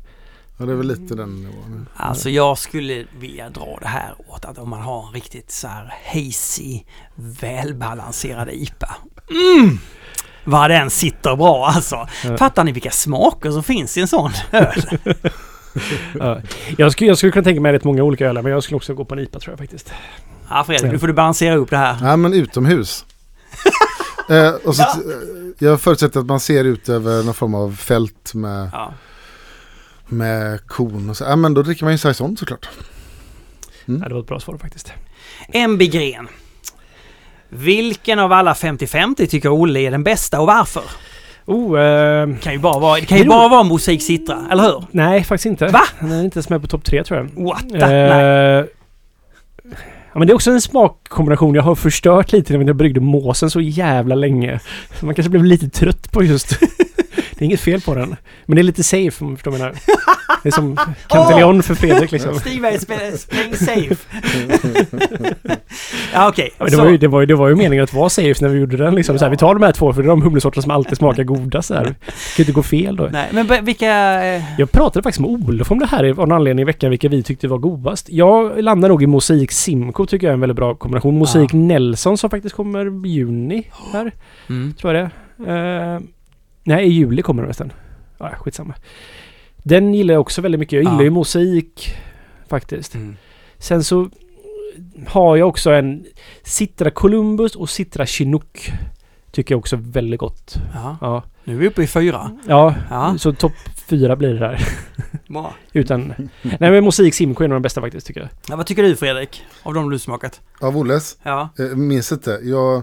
ja, 0.58 0.64
det 0.64 0.72
är 0.72 0.76
väl 0.76 0.88
lite 0.88 1.14
den 1.14 1.36
nivån. 1.36 1.88
Alltså 1.96 2.30
jag 2.30 2.58
skulle 2.58 3.04
vilja 3.18 3.50
dra 3.50 3.78
det 3.80 3.88
här 3.88 4.14
åt 4.26 4.44
att 4.44 4.58
om 4.58 4.70
man 4.70 4.80
har 4.80 5.06
en 5.06 5.12
riktigt 5.12 5.50
så 5.50 5.68
här 5.68 5.94
hazy, 6.12 6.80
välbalanserad 7.14 8.48
IPA. 8.48 8.96
Mm! 9.30 9.78
Vad 10.44 10.70
den 10.70 10.90
sitter 10.90 11.36
bra 11.36 11.66
alltså. 11.66 12.08
Ja. 12.24 12.36
Fattar 12.36 12.64
ni 12.64 12.72
vilka 12.72 12.90
smaker 12.90 13.50
som 13.50 13.62
finns 13.62 13.98
i 13.98 14.00
en 14.00 14.08
sån 14.08 14.30
öl? 14.52 14.82
Ja. 16.18 16.40
Jag, 16.78 16.92
skulle, 16.92 17.08
jag 17.08 17.18
skulle 17.18 17.32
kunna 17.32 17.44
tänka 17.44 17.60
mig 17.60 17.72
rätt 17.72 17.84
många 17.84 18.02
olika 18.02 18.26
ölar 18.26 18.42
men 18.42 18.52
jag 18.52 18.62
skulle 18.62 18.76
också 18.76 18.94
gå 18.94 19.04
på 19.04 19.14
en 19.14 19.20
IPA 19.20 19.38
tror 19.38 19.52
jag 19.52 19.58
faktiskt. 19.58 19.92
Ja 20.50 20.64
Fredrik, 20.64 20.92
nu 20.92 20.98
får 20.98 21.06
du 21.06 21.12
balansera 21.12 21.54
upp 21.54 21.70
det 21.70 21.76
här. 21.76 21.96
Nej 22.02 22.16
men 22.16 22.32
utomhus. 22.34 23.04
eh, 24.30 24.50
och 24.64 24.76
så, 24.76 24.82
Ja. 24.82 24.94
eh, 24.96 25.52
Jag 25.58 25.80
förutsätter 25.80 26.20
att 26.20 26.26
man 26.26 26.40
ser 26.40 26.64
ut 26.64 26.88
över 26.88 27.22
någon 27.22 27.34
form 27.34 27.54
av 27.54 27.76
fält 27.76 28.34
med, 28.34 28.70
Ja. 28.72 28.92
med 30.06 30.66
kon 30.66 31.10
och 31.10 31.16
så. 31.16 31.24
Ja 31.24 31.36
men 31.36 31.54
då 31.54 31.62
dricker 31.62 31.84
man 31.84 31.92
ju 31.92 31.98
saison 31.98 32.36
såklart. 32.36 32.68
Ja, 33.84 34.08
det 34.08 34.14
var 34.14 34.20
ett 34.20 34.26
bra 34.26 34.40
svar 34.40 34.58
faktiskt. 34.58 34.92
MB 35.52 35.78
Gren. 35.86 36.28
Vilken 37.54 38.18
av 38.18 38.32
alla 38.32 38.52
50-50 38.52 39.26
tycker 39.26 39.52
Olle 39.52 39.80
är 39.80 39.90
den 39.90 40.04
bästa 40.04 40.40
och 40.40 40.46
varför? 40.46 40.82
Oh, 41.46 41.78
Det 42.28 42.38
kan 42.42 42.52
ju 42.52 42.58
bara 42.58 42.78
vara, 42.78 43.00
det 43.00 43.06
kan 43.06 43.18
ju 43.18 43.24
bara 43.24 43.48
vara 43.48 43.64
musik 43.64 44.02
Citra, 44.02 44.38
eller 44.50 44.62
hur? 44.62 44.84
nej, 44.90 45.24
faktiskt 45.24 45.46
inte. 45.46 45.66
Va? 45.66 45.82
Den 46.00 46.12
är 46.12 46.24
inte 46.24 46.36
ens 46.36 46.48
med 46.48 46.60
på 46.62 46.66
topp 46.68 46.84
tre 46.84 47.04
tror 47.04 47.18
jag. 47.20 47.44
What 47.44 47.68
the? 47.68 47.78
Nej. 47.78 48.66
ja, 50.12 50.18
men 50.18 50.26
det 50.26 50.32
är 50.32 50.34
också 50.34 50.50
en 50.50 50.60
smakkombination 50.60 51.54
jag 51.54 51.62
har 51.62 51.74
förstört 51.74 52.32
lite 52.32 52.58
när 52.58 52.66
jag 52.66 52.76
bryggde 52.76 53.00
måsen 53.00 53.50
så 53.50 53.60
jävla 53.60 54.14
länge. 54.14 54.60
Så 55.00 55.06
man 55.06 55.14
kanske 55.14 55.30
blev 55.30 55.44
lite 55.44 55.68
trött 55.68 56.12
på 56.12 56.24
just... 56.24 56.58
det 57.42 57.44
är 57.44 57.48
inget 57.48 57.60
fel 57.60 57.80
på 57.80 57.94
den. 57.94 58.16
Men 58.46 58.54
det 58.56 58.60
är 58.60 58.64
lite 58.64 58.82
safe 58.84 59.24
om 59.24 59.30
du 59.30 59.36
förstår 59.36 59.50
vad 59.50 59.60
jag 59.60 59.64
menar. 59.66 59.78
Det 60.42 60.48
är 60.48 60.52
som 60.52 60.76
Cantillon 61.08 61.62
för 61.62 61.74
Fredrik 61.74 62.12
liksom. 62.12 62.34
Stig 62.34 62.52
spelar 62.80 63.28
playing 63.30 63.54
safe. 63.56 64.06
ja 66.14 66.28
okej. 66.28 66.50
Ja, 66.58 66.64
men 66.64 66.70
det, 66.70 66.76
var 66.76 66.88
ju, 66.90 66.96
det, 66.98 67.08
var 67.08 67.20
ju, 67.20 67.26
det 67.26 67.34
var 67.34 67.48
ju 67.48 67.54
meningen 67.56 67.84
att 67.84 67.92
vara 67.94 68.08
safe 68.10 68.44
när 68.44 68.48
vi 68.48 68.58
gjorde 68.60 68.76
den 68.76 68.94
liksom. 68.94 69.18
Så 69.18 69.24
här, 69.24 69.30
vi 69.30 69.36
tar 69.36 69.54
de 69.54 69.62
här 69.62 69.72
två 69.72 69.92
för 69.92 70.02
det 70.02 70.06
är 70.06 70.10
de 70.10 70.22
humlesorterna 70.22 70.62
som 70.62 70.70
alltid 70.70 70.98
smakar 70.98 71.24
godast. 71.24 71.68
Så 71.68 71.74
här. 71.74 71.84
Det 71.84 71.90
kan 71.90 72.04
ju 72.36 72.42
inte 72.42 72.52
gå 72.52 72.62
fel 72.62 72.96
då. 72.96 73.08
Nej, 73.12 73.28
men 73.32 73.64
vilka... 73.64 74.24
eh, 74.24 74.42
Jag 74.58 74.72
pratade 74.72 75.02
faktiskt 75.02 75.20
med 75.20 75.30
Olof 75.30 75.70
om 75.70 75.78
det 75.78 75.86
här 75.86 76.04
av 76.04 76.16
någon 76.16 76.32
anledning 76.32 76.62
i 76.62 76.66
veckan, 76.66 76.90
vilka 76.90 77.08
vi 77.08 77.22
tyckte 77.22 77.48
var 77.48 77.58
godast. 77.58 78.08
Jag 78.10 78.62
landar 78.64 78.88
nog 78.88 79.02
i 79.02 79.06
Mosaik 79.06 79.52
Simco 79.52 80.06
tycker 80.06 80.26
jag 80.26 80.30
är 80.30 80.34
en 80.34 80.40
väldigt 80.40 80.56
bra 80.56 80.74
kombination. 80.74 81.18
Mosaik 81.18 81.52
Nelson 81.52 82.18
som 82.18 82.30
faktiskt 82.30 82.54
kommer 82.56 83.06
i 83.06 83.08
juni 83.08 83.66
här, 83.92 84.12
Mm. 84.48 84.74
tror 84.80 84.94
jag 84.94 85.04
det 85.04 85.10
är. 85.50 85.94
Eh, 85.94 86.00
nej, 86.64 86.86
i 86.86 86.90
juli 86.90 87.22
kommer 87.22 87.42
den 87.42 87.48
nästan. 87.48 87.72
Ja, 88.18 88.30
skitsamma. 88.36 88.74
Den 89.56 89.94
gillar 89.94 90.14
jag 90.14 90.20
också 90.20 90.40
väldigt 90.42 90.58
mycket. 90.58 90.72
Jag 90.72 90.82
gillar 90.82 90.96
Ja. 90.96 91.02
ju 91.02 91.10
Mosaik 91.10 91.94
faktiskt. 92.48 92.94
Mm. 92.94 93.16
Sen 93.58 93.84
så 93.84 94.10
har 95.06 95.36
jag 95.36 95.48
också 95.48 95.70
en 95.70 96.04
Citra 96.42 96.90
Columbus 96.90 97.56
och 97.56 97.70
Citra 97.70 98.06
Chinook. 98.06 98.70
Tycker 99.30 99.54
jag 99.54 99.58
också 99.58 99.76
väldigt 99.80 100.20
gott. 100.20 100.54
Ja, 100.74 100.96
Ja, 101.00 101.22
nu 101.44 101.54
är 101.54 101.58
vi 101.58 101.66
uppe 101.68 101.82
i 101.82 101.86
fyra. 101.86 102.30
ja, 102.48 102.74
Ja, 102.90 103.14
så 103.18 103.32
topp 103.32 103.52
fyra 103.88 104.16
blir 104.16 104.28
det 104.34 104.38
där. 104.38 104.68
bra. 105.28 105.54
Utan... 105.72 106.14
Nej 106.42 106.70
men 106.70 106.84
Mosaik 106.84 107.14
Simco 107.14 107.42
är 107.42 107.44
en 107.44 107.52
av 107.52 107.56
de 107.56 107.62
bästa 107.62 107.80
faktiskt 107.80 108.06
tycker 108.06 108.20
jag. 108.20 108.28
Ja, 108.48 108.56
vad 108.56 108.66
tycker 108.66 108.82
du 108.82 108.96
Fredrik? 108.96 109.42
Av 109.62 109.74
de 109.74 109.90
du 109.90 109.98
smakat? 109.98 110.40
Av 110.60 110.76
Olles? 110.76 111.18
Ja. 111.22 111.48
Eh, 111.58 111.64
minns 111.76 112.12
inte. 112.12 112.40
Jag, 112.42 112.82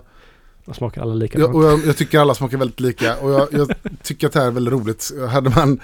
De 0.70 0.76
smakar 0.76 1.02
alla 1.02 1.14
lika 1.14 1.40
jag, 1.40 1.56
och 1.56 1.64
jag, 1.64 1.80
jag 1.88 1.98
tycker 1.98 2.20
alla 2.20 2.34
smakar 2.34 2.58
väldigt 2.58 2.80
lika. 2.80 3.16
Och 3.16 3.32
jag, 3.32 3.48
jag 3.52 3.70
tycker 4.04 4.28
att 4.28 4.34
det 4.34 4.40
här 4.40 4.48
är 4.48 4.52
väldigt 4.52 4.74
roligt. 4.74 5.12
Hade 5.32 5.50
man... 5.50 5.80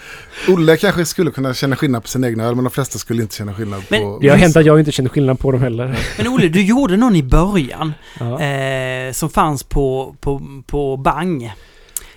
Olle 0.49 0.77
kanske 0.77 1.05
skulle 1.05 1.31
kunna 1.31 1.53
känna 1.53 1.75
skillnad 1.75 2.01
på 2.01 2.07
sin 2.07 2.23
egna 2.23 2.43
öl, 2.43 2.55
men 2.55 2.63
de 2.63 2.69
flesta 2.69 2.99
skulle 2.99 3.21
inte 3.21 3.35
känna 3.35 3.53
skillnad 3.53 3.83
Men- 3.89 4.01
på... 4.01 4.19
Det 4.21 4.29
har 4.29 4.37
hänt 4.37 4.55
att 4.57 4.65
jag 4.65 4.79
inte 4.79 4.91
känner 4.91 5.09
skillnad 5.09 5.39
på 5.39 5.51
dem 5.51 5.61
heller. 5.61 5.99
Men 6.17 6.27
Olle, 6.27 6.47
du 6.47 6.61
gjorde 6.63 6.97
någon 6.97 7.15
i 7.15 7.23
början 7.23 7.93
Ja. 8.19 8.41
eh, 8.41 9.11
som 9.11 9.29
fanns 9.29 9.63
på, 9.63 10.15
på, 10.19 10.41
på 10.67 10.97
Bang. 10.97 11.51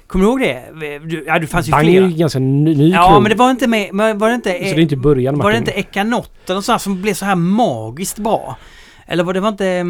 Kommer 0.07 0.25
du 0.25 0.31
ihåg 0.31 0.41
det? 0.41 0.99
Du, 1.09 1.25
ja, 1.27 1.39
det 1.39 1.47
fanns 1.47 1.69
ju 1.69 1.71
Bang 1.71 1.87
är 1.87 1.91
flera. 1.91 2.07
ju 2.07 2.17
ganska 2.17 2.39
ny, 2.39 2.75
ny 2.77 2.91
Ja, 2.91 3.09
krog. 3.11 3.23
men 3.23 3.31
det 3.31 3.37
var 3.37 3.51
inte 3.51 3.67
med... 3.67 3.91
Var 4.19 4.29
det 4.29 4.35
inte... 4.35 4.51
Så 4.51 4.59
det 4.59 4.71
är 4.71 4.79
inte 4.79 4.97
början 4.97 5.39
Var 5.39 5.51
det 5.53 5.61
Martin. 5.61 5.75
inte 5.75 5.81
Ekanot 5.91 6.31
eller 6.51 6.61
sånt 6.61 6.83
som 6.83 7.03
blev 7.03 7.15
så 7.15 7.25
här 7.25 7.35
magiskt 7.37 8.19
bra? 8.19 8.57
Eller 9.07 9.25
var 9.25 9.35
det 9.35 9.41
var 9.41 9.49
inte... 9.49 9.85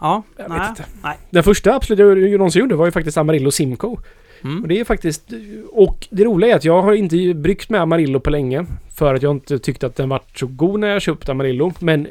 mm, 0.00 0.12
Ja, 0.12 0.22
Jag 0.36 0.48
nej, 0.50 0.58
vet 0.58 0.68
inte. 0.68 0.84
nej. 1.02 1.16
Den 1.30 1.42
första 1.42 1.74
absolut 1.74 1.98
jag 1.98 2.38
någonsin 2.38 2.60
gjorde 2.60 2.76
var 2.76 2.86
ju 2.86 2.92
faktiskt 2.92 3.16
Amarillo 3.18 3.50
Simco. 3.50 3.96
Mm. 4.44 4.62
Och 4.62 4.68
det 4.68 4.80
är 4.80 4.84
faktiskt... 4.84 5.32
Och 5.72 6.08
det 6.10 6.24
roliga 6.24 6.52
är 6.52 6.56
att 6.56 6.64
jag 6.64 6.82
har 6.82 6.92
inte 6.92 7.34
bryggt 7.34 7.70
med 7.70 7.80
Amarillo 7.80 8.20
på 8.20 8.30
länge. 8.30 8.66
För 8.94 9.14
att 9.14 9.22
jag 9.22 9.30
inte 9.36 9.58
tyckte 9.58 9.86
att 9.86 9.96
den 9.96 10.08
var 10.08 10.20
så 10.34 10.46
god 10.46 10.80
när 10.80 10.88
jag 10.88 11.02
köpte 11.02 11.32
Amarillo. 11.32 11.72
Men 11.78 12.06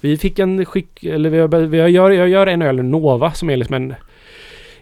vi 0.00 0.16
fick 0.16 0.38
en 0.38 0.64
skick... 0.64 1.04
Eller 1.04 1.30
vi, 1.66 1.78
jag, 1.78 1.90
gör, 1.90 2.10
jag 2.10 2.28
gör 2.28 2.46
en 2.46 2.62
öl 2.62 2.82
Nova 2.82 3.32
som 3.32 3.50
är 3.50 3.56
liksom 3.56 3.74
en... 3.74 3.94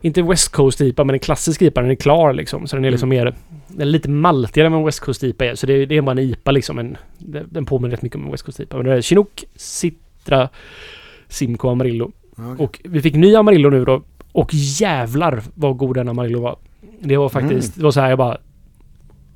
Inte 0.00 0.22
West 0.22 0.52
Coast-IPA 0.52 1.04
men 1.04 1.14
en 1.14 1.20
klassisk 1.20 1.62
IPA. 1.62 1.80
Den 1.82 1.90
är 1.90 1.94
klar 1.94 2.32
liksom. 2.32 2.66
Så 2.66 2.76
den 2.76 2.84
är 2.84 2.90
liksom 2.90 3.08
mer... 3.08 3.34
Den 3.68 3.80
är 3.80 3.84
lite 3.92 4.10
maltigare 4.10 4.66
än 4.66 4.72
vad 4.72 4.80
en 4.80 4.86
West 4.86 5.00
Coast-IPA 5.00 5.44
är. 5.44 5.54
Så 5.54 5.66
det, 5.66 5.86
det 5.86 5.96
är 5.96 6.02
bara 6.02 6.12
en 6.12 6.18
IPA 6.18 6.50
liksom. 6.50 6.78
En, 6.78 6.96
den 7.50 7.66
påminner 7.66 7.90
rätt 7.96 8.02
mycket 8.02 8.16
om 8.16 8.24
en 8.24 8.30
West 8.30 8.44
Coast-IPA. 8.44 8.76
Men 8.76 8.86
det 8.86 8.92
är 8.92 9.00
Chinook, 9.00 9.44
Citra, 9.54 10.48
Simco 11.28 11.68
Amarillo. 11.68 12.12
Och 12.58 12.80
vi 12.84 13.02
fick 13.02 13.14
ny 13.14 13.36
Amarillo 13.36 13.70
nu 13.70 13.84
då. 13.84 14.02
Och 14.32 14.54
jävlar 14.54 15.42
vad 15.54 15.76
god 15.76 15.96
den 15.96 16.08
Amarillo 16.08 16.40
var. 16.40 16.56
Det 17.00 17.16
var 17.16 17.28
faktiskt, 17.28 17.74
det 17.74 17.82
var 17.82 17.90
så 17.90 18.00
här 18.00 18.08
jag 18.08 18.18
bara... 18.18 18.38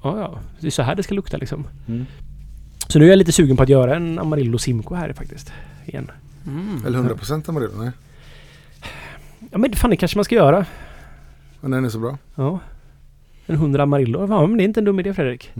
Ja, 0.02 0.20
ja. 0.20 0.38
Det 0.60 0.66
är 0.66 0.70
så 0.70 0.82
här 0.82 0.94
det 0.94 1.02
ska 1.02 1.14
lukta 1.14 1.36
liksom. 1.36 1.64
Mm. 1.88 2.06
Så 2.88 2.98
nu 2.98 3.04
är 3.04 3.08
jag 3.08 3.18
lite 3.18 3.32
sugen 3.32 3.56
på 3.56 3.62
att 3.62 3.68
göra 3.68 3.96
en 3.96 4.18
Amarillo 4.18 4.58
Simco 4.58 4.94
här 4.94 5.12
faktiskt. 5.12 5.52
Igen. 5.86 6.10
Mm. 6.46 6.86
Eller 6.86 6.98
100% 6.98 7.50
Amarillo, 7.50 7.72
nej. 7.78 7.90
Ja 9.50 9.58
men 9.58 9.72
fan 9.72 9.90
det 9.90 9.96
kanske 9.96 10.18
man 10.18 10.24
ska 10.24 10.34
göra. 10.34 10.66
Men 11.60 11.70
den 11.70 11.84
är 11.84 11.88
så 11.88 11.98
bra. 11.98 12.18
Ja. 12.34 12.60
En 13.46 13.54
100 13.54 13.82
Amarillo. 13.82 14.26
Ja 14.28 14.46
men 14.46 14.56
det 14.56 14.62
är 14.62 14.64
inte 14.64 14.80
en 14.80 14.84
dum 14.84 15.00
idé 15.00 15.14
Fredrik. 15.14 15.50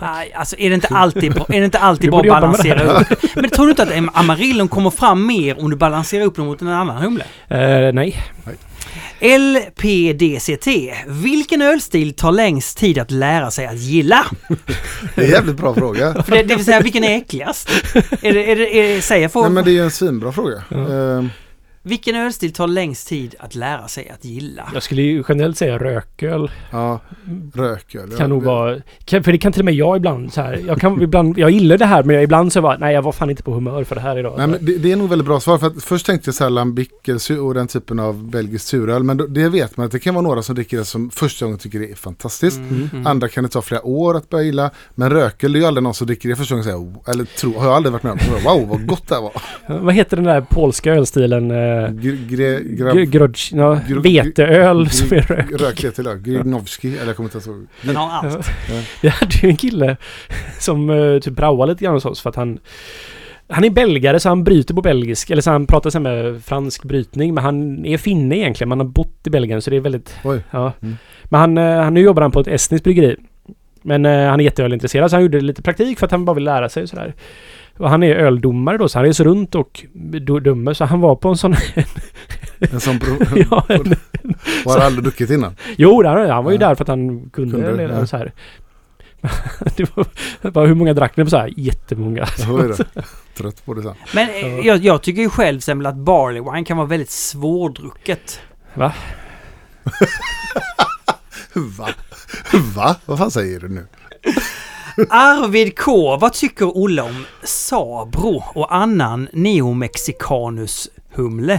Nej, 0.00 0.32
alltså 0.34 0.56
är 0.58 0.68
det 0.68 0.74
inte 0.74 0.88
alltid 0.88 1.34
bra, 1.34 1.46
är 1.48 1.58
det 1.58 1.64
inte 1.64 1.78
alltid 1.78 2.10
bra 2.10 2.20
att 2.20 2.26
balansera 2.26 2.82
upp? 2.82 3.06
Men 3.34 3.50
tror 3.50 3.66
du 3.66 3.70
inte 3.70 3.82
att 3.82 4.16
Amarillon 4.16 4.68
kommer 4.68 4.90
fram 4.90 5.26
mer 5.26 5.60
om 5.60 5.70
du 5.70 5.76
balanserar 5.76 6.24
upp 6.24 6.36
den 6.36 6.46
mot 6.46 6.62
en 6.62 6.68
annan 6.68 6.96
humle? 6.96 7.24
Eh, 7.48 7.92
nej. 7.92 8.22
LPDCT. 9.20 10.68
Vilken 11.06 11.62
ölstil 11.62 12.14
tar 12.14 12.32
längst 12.32 12.78
tid 12.78 12.98
att 12.98 13.10
lära 13.10 13.50
sig 13.50 13.66
att 13.66 13.78
gilla? 13.78 14.26
Det 15.14 15.20
är 15.20 15.24
en 15.24 15.30
jävligt 15.30 15.56
bra 15.56 15.74
fråga. 15.74 16.22
För 16.26 16.32
det, 16.32 16.42
det 16.42 16.56
vill 16.56 16.64
säga, 16.64 16.80
vilken 16.80 17.04
är 17.04 17.16
äckligast? 17.16 17.70
Är 18.22 18.32
det, 18.32 18.52
är 18.52 18.56
det, 18.56 18.78
är 18.78 18.94
det, 18.94 19.02
säger 19.02 19.20
Nej 19.20 19.28
folk, 19.28 19.52
men 19.52 19.64
det 19.64 19.70
är 19.70 19.72
ju 19.72 19.84
en 19.84 19.90
svinbra 19.90 20.32
fråga. 20.32 20.62
Ja. 20.68 20.76
Ehm, 20.76 21.30
vilken 21.86 22.16
ölstil 22.16 22.52
tar 22.52 22.66
längst 22.66 23.08
tid 23.08 23.34
att 23.38 23.54
lära 23.54 23.88
sig 23.88 24.08
att 24.08 24.24
gilla? 24.24 24.70
Jag 24.74 24.82
skulle 24.82 25.02
ju 25.02 25.24
generellt 25.28 25.56
säga 25.56 25.78
rököl. 25.78 26.50
ja, 26.70 27.00
rököl. 27.54 28.10
Kan 28.16 28.30
nog 28.30 28.42
vara... 28.42 28.76
Kan, 29.04 29.24
för 29.24 29.32
det 29.32 29.38
kan 29.38 29.52
till 29.52 29.60
och 29.60 29.64
med 29.64 29.74
jag 29.74 29.96
ibland 29.96 30.32
så 30.32 30.40
här. 30.40 30.62
Jag 30.66 30.80
kan 30.80 31.02
ibland... 31.02 31.38
Jag 31.38 31.50
gillar 31.50 31.78
det 31.78 31.86
här 31.86 32.02
men 32.02 32.14
jag, 32.14 32.24
ibland 32.24 32.52
så 32.52 32.62
bara... 32.62 32.78
Nej 32.78 32.94
jag 32.94 33.02
var 33.02 33.12
fan 33.12 33.30
inte 33.30 33.42
på 33.42 33.54
humör 33.54 33.84
för 33.84 33.94
det 33.94 34.00
här 34.00 34.18
idag. 34.18 34.34
Nej, 34.38 34.46
men 34.46 34.64
det, 34.64 34.78
det 34.78 34.92
är 34.92 34.96
nog 34.96 35.08
väldigt 35.08 35.26
bra 35.26 35.40
svar. 35.40 35.58
För 35.58 35.66
att 35.66 35.84
först 35.84 36.06
tänkte 36.06 36.28
jag 36.28 36.34
så 36.34 36.44
här 36.44 36.50
lambic 36.50 36.88
och 37.42 37.54
den 37.54 37.66
typen 37.66 37.98
av 37.98 38.30
belgisk 38.30 38.68
suröl. 38.68 39.02
Men 39.02 39.16
då, 39.16 39.26
det 39.26 39.48
vet 39.48 39.76
man 39.76 39.86
att 39.86 39.92
det 39.92 39.98
kan 39.98 40.14
vara 40.14 40.22
några 40.22 40.42
som 40.42 40.54
dricker 40.54 40.76
det 40.76 40.84
som 40.84 41.10
första 41.10 41.44
gången 41.44 41.58
tycker 41.58 41.78
det 41.78 41.90
är 41.90 41.94
fantastiskt. 41.94 42.58
Mm, 42.58 42.88
mm. 42.92 43.06
Andra 43.06 43.28
kan 43.28 43.44
det 43.44 43.50
ta 43.50 43.62
flera 43.62 43.86
år 43.86 44.16
att 44.16 44.28
börja 44.30 44.44
gilla. 44.44 44.70
Men 44.94 45.10
rököl 45.10 45.52
det 45.52 45.58
är 45.58 45.60
ju 45.60 45.66
aldrig 45.66 45.82
någon 45.82 45.94
som 45.94 46.06
dricker 46.06 46.28
det 46.28 46.36
första 46.36 46.54
gången 46.54 46.76
och 46.76 47.02
säger, 47.04 47.14
eller 47.14 47.24
tro, 47.24 47.58
har 47.58 47.66
jag 47.66 47.74
aldrig 47.74 47.92
varit 47.92 48.02
med 48.02 48.12
om. 48.12 48.18
Wow 48.44 48.68
vad 48.68 48.86
gott 48.86 49.08
det 49.08 49.14
här 49.14 49.22
var. 49.22 49.32
Vad 49.80 49.94
heter 49.94 50.16
den 50.16 50.24
där 50.24 50.40
polska 50.40 50.94
ölstilen? 50.94 51.50
Eh, 51.84 51.90
veteöl 54.00 54.90
som 54.90 55.16
är 55.16 55.20
rök. 55.20 55.46
Det. 55.96 56.30
Grignovski, 56.30 56.96
eller 56.96 57.06
jag 57.06 57.16
kommer 57.16 57.34
inte 57.34 57.50
ihåg. 57.50 57.66
Den 57.82 57.96
har 57.96 58.10
allt. 58.10 58.48
Vi 59.02 59.08
hade 59.08 59.34
ju 59.42 59.48
en 59.48 59.56
kille 59.56 59.96
som 60.58 60.90
uh, 60.90 61.20
typ 61.20 61.36
praoade 61.36 61.72
lite 61.72 61.84
grann 61.84 61.94
hos 61.94 62.04
oss 62.04 62.20
för 62.20 62.30
att 62.30 62.36
han 62.36 62.58
han 63.48 63.64
är 63.64 63.70
belgare 63.70 64.20
så 64.20 64.28
han 64.28 64.44
bryter 64.44 64.74
på 64.74 64.82
belgisk, 64.82 65.30
eller 65.30 65.42
så 65.42 65.50
han 65.50 65.66
pratar 65.66 65.90
så 65.90 65.98
här 65.98 66.02
med 66.02 66.44
fransk 66.44 66.84
brytning 66.84 67.34
men 67.34 67.44
han 67.44 67.86
är 67.86 67.98
finne 67.98 68.36
egentligen, 68.36 68.68
man 68.68 68.80
har 68.80 68.86
bott 68.86 69.26
i 69.26 69.30
Belgien 69.30 69.62
så 69.62 69.70
det 69.70 69.76
är 69.76 69.80
väldigt... 69.80 70.16
Oj. 70.24 70.40
Ja. 70.50 70.72
Mm. 70.82 70.96
Men 71.24 71.40
han, 71.40 71.58
eh, 71.58 71.82
han, 71.82 71.94
nu 71.94 72.00
jobbar 72.00 72.22
han 72.22 72.30
på 72.30 72.40
ett 72.40 72.48
estniskt 72.48 72.84
bryggeri. 72.84 73.16
Men 73.82 74.06
eh, 74.06 74.28
han 74.28 74.40
är 74.40 74.44
jätteölintresserad 74.44 75.10
så 75.10 75.16
han 75.16 75.22
gjorde 75.22 75.40
lite 75.40 75.62
praktik 75.62 75.98
för 75.98 76.06
att 76.06 76.10
han 76.10 76.24
bara 76.24 76.34
vill 76.34 76.44
lära 76.44 76.68
sig 76.68 76.82
och 76.82 76.88
sådär. 76.88 77.14
Och 77.76 77.90
han 77.90 78.02
är 78.02 78.14
öldomare 78.14 78.78
då 78.78 78.88
så 78.88 78.98
han 78.98 79.06
reser 79.06 79.24
runt 79.24 79.54
och 79.54 79.84
dömer 80.42 80.74
så 80.74 80.84
han 80.84 81.00
var 81.00 81.16
på 81.16 81.28
en 81.28 81.36
sån... 81.36 81.54
En 82.58 82.80
sån 82.80 82.98
prov. 82.98 83.18
ja, 83.50 83.66
en, 83.68 83.96
Och 84.64 84.72
har 84.72 84.80
aldrig 84.80 85.04
druckit 85.04 85.30
innan. 85.30 85.56
Jo, 85.76 86.04
han, 86.04 86.30
han 86.30 86.44
var 86.44 86.50
ju 86.50 86.58
Ja. 86.60 86.68
där 86.68 86.74
för 86.74 86.84
att 86.84 86.88
han 86.88 87.30
kunde, 87.30 87.50
Kunde, 87.50 87.84
eller 87.84 87.98
ja. 87.98 88.06
så 88.06 88.16
här. 88.16 88.32
det 89.76 89.96
var, 89.96 90.06
var 90.50 90.66
hur 90.66 90.74
många 90.74 90.92
drack 90.92 91.16
ni 91.16 91.24
på 91.24 91.30
så 91.30 91.36
här? 91.36 91.52
Jättemånga. 91.56 92.26
Jag. 92.38 92.76
Trött 93.36 93.64
på 93.64 93.74
det 93.74 93.82
sen. 93.82 93.94
Men 94.14 94.28
eh, 94.28 94.66
jag, 94.66 94.78
jag 94.78 95.02
tycker 95.02 95.22
ju 95.22 95.28
själv 95.28 95.60
att 95.86 95.96
barley 95.96 96.42
wine 96.42 96.64
kan 96.64 96.76
vara 96.76 96.86
väldigt 96.86 97.10
svårdrucket. 97.10 98.40
Va? 98.74 98.92
Va? 102.74 102.96
Vad 103.06 103.18
fan 103.18 103.30
säger 103.30 103.60
du 103.60 103.68
nu? 103.68 103.86
Arvid 105.10 105.78
K. 105.78 106.16
Vad 106.16 106.32
tycker 106.32 106.76
Olle 106.78 107.02
om 107.02 107.24
Sabro 107.44 108.42
och 108.54 108.74
annan 108.74 109.28
neomexicanus 109.32 110.88
humle? 111.14 111.58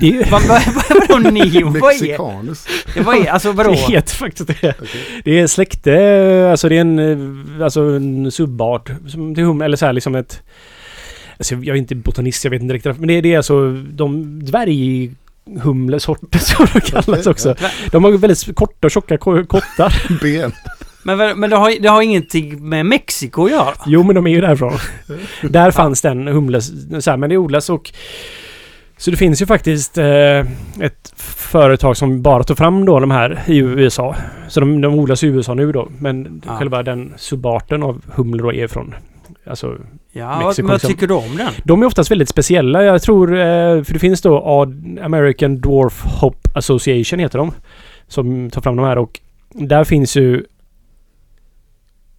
Det, 0.00 0.06
är 0.08 0.12
ju- 0.12 0.22
Vad 0.30 0.42
vad- 0.42 0.62
vad- 0.74 1.08
vadå 1.08 1.30
neo? 1.30 1.68
Vad 1.80 1.92
är, 2.02 3.02
vad 3.02 3.16
är 3.16 3.26
alltså 3.30 3.52
vadå? 3.52 3.70
det 3.88 3.92
heter 3.92 4.14
faktiskt 4.16 4.48
det. 4.48 4.74
Okej. 4.82 5.22
Det 5.24 5.40
är 5.40 5.46
släkte, 5.46 6.48
alltså 6.50 6.68
det 6.68 6.76
är 6.76 6.80
en, 6.80 7.60
alltså 7.62 7.80
en 7.80 8.30
subart 8.32 8.90
som 9.08 9.34
till 9.34 9.44
humle, 9.44 9.64
eller 9.64 9.76
så 9.76 9.86
här 9.86 9.92
liksom 9.92 10.14
ett... 10.14 10.42
Alltså 11.38 11.54
jag 11.54 11.68
är 11.68 11.74
inte 11.74 11.94
botanist, 11.94 12.44
jag 12.44 12.50
vet 12.50 12.62
inte 12.62 12.74
riktigt. 12.74 12.98
Men 12.98 13.08
det 13.08 13.14
är, 13.14 13.22
det 13.22 13.32
är 13.32 13.36
alltså 13.36 13.72
de 13.72 14.40
dvärghumlesorter 14.44 16.38
som 16.38 16.66
de 16.72 16.80
kallas 16.80 17.08
Okej, 17.08 17.30
också. 17.30 17.54
De 17.90 18.04
har 18.04 18.10
väldigt 18.10 18.54
korta 18.56 18.86
och 18.86 18.90
tjocka 18.90 19.18
ko- 19.18 19.46
kottar. 19.46 20.18
Ben. 20.22 20.52
Men, 21.04 21.40
men 21.40 21.50
det, 21.50 21.56
har, 21.56 21.82
det 21.82 21.88
har 21.88 22.02
ingenting 22.02 22.68
med 22.68 22.86
Mexiko 22.86 23.44
att 23.44 23.50
göra? 23.50 23.74
Jo, 23.86 24.02
men 24.02 24.14
de 24.14 24.26
är 24.26 24.30
ju 24.30 24.40
därifrån. 24.40 24.72
Där 25.42 25.70
fanns 25.70 26.00
den 26.02 26.26
humles, 26.28 26.70
så 27.04 27.10
här, 27.10 27.16
men 27.16 27.30
det 27.30 27.36
odlas 27.36 27.70
och 27.70 27.90
Så 28.96 29.10
det 29.10 29.16
finns 29.16 29.42
ju 29.42 29.46
faktiskt 29.46 29.98
eh, 29.98 30.38
ett 30.80 31.12
företag 31.16 31.96
som 31.96 32.22
bara 32.22 32.42
tar 32.44 32.54
fram 32.54 32.84
då 32.84 33.00
de 33.00 33.10
här 33.10 33.42
i 33.46 33.56
USA. 33.58 34.16
Så 34.48 34.60
de, 34.60 34.80
de 34.80 34.94
odlas 34.94 35.24
i 35.24 35.26
USA 35.26 35.54
nu 35.54 35.72
då. 35.72 35.88
Men 35.98 36.42
Ja. 36.46 36.56
själva 36.58 36.82
den 36.82 37.12
subarten 37.16 37.82
av 37.82 38.02
humle 38.14 38.42
då 38.42 38.52
är 38.52 38.66
från... 38.68 38.94
Alltså, 39.46 39.76
Ja, 40.14 40.38
Mexiko, 40.46 40.66
vad 40.68 40.74
liksom. 40.74 40.88
tycker 40.90 41.06
du 41.06 41.14
om 41.14 41.36
den? 41.36 41.48
de 41.64 41.82
är 41.82 41.86
oftast 41.86 42.10
väldigt 42.10 42.28
speciella. 42.28 42.82
Jag 42.82 43.02
tror... 43.02 43.32
Eh, 43.34 43.82
för 43.82 43.92
det 43.92 43.98
finns 43.98 44.20
då 44.22 44.62
American 45.02 45.60
Dwarf 45.60 46.02
Hop 46.20 46.48
Association 46.54 47.18
heter 47.18 47.38
de. 47.38 47.52
Som 48.08 48.50
tar 48.50 48.60
fram 48.60 48.76
de 48.76 48.86
här 48.86 48.98
och 48.98 49.20
där 49.50 49.84
finns 49.84 50.16
ju... 50.16 50.44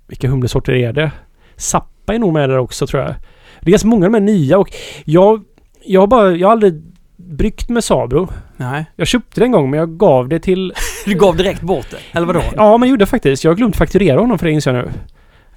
Vilka 0.08 0.28
humlesorter 0.28 0.74
är 0.74 0.94
det? 0.94 1.12
Sappa 1.56 2.14
är 2.14 2.20
nog 2.20 2.34
med 2.34 2.50
där 2.50 2.58
också 2.58 2.88
tror 2.88 3.02
jag. 3.02 3.16
Det 3.62 3.70
är 3.70 3.72
ganska 3.72 3.88
många 3.88 4.06
av 4.06 4.12
de 4.12 4.18
här 4.18 4.26
nya 4.26 4.58
och 4.58 4.70
jag... 5.06 5.44
Jag 5.86 6.02
har 6.02 6.08
bara... 6.08 6.32
Jag 6.32 6.48
har 6.48 6.52
aldrig 6.52 6.82
bryggt 7.16 7.70
med 7.70 7.84
Sabro. 7.84 8.30
Nej. 8.58 8.86
Jag 8.96 9.08
köpte 9.08 9.42
det 9.42 9.46
en 9.46 9.52
gång 9.52 9.70
men 9.70 9.80
jag 9.80 9.98
gav 9.98 10.30
det 10.30 10.40
till... 10.40 10.74
Du 11.06 11.14
gav 11.14 11.38
direkt 11.38 11.62
bort 11.62 11.88
det, 11.92 11.98
eller 12.12 12.28
vadå? 12.28 12.44
Ja, 12.56 12.78
men 12.78 12.90
gjorde 12.90 13.02
jag 13.02 13.10
faktiskt. 13.10 13.44
Jag 13.44 13.52
har 13.52 13.56
glömt 13.56 13.76
fakturera 13.76 14.20
honom 14.20 14.40
för 14.40 14.46
det 14.46 14.52
inser 14.52 14.74
jag 14.74 14.86
nu. 14.86 14.92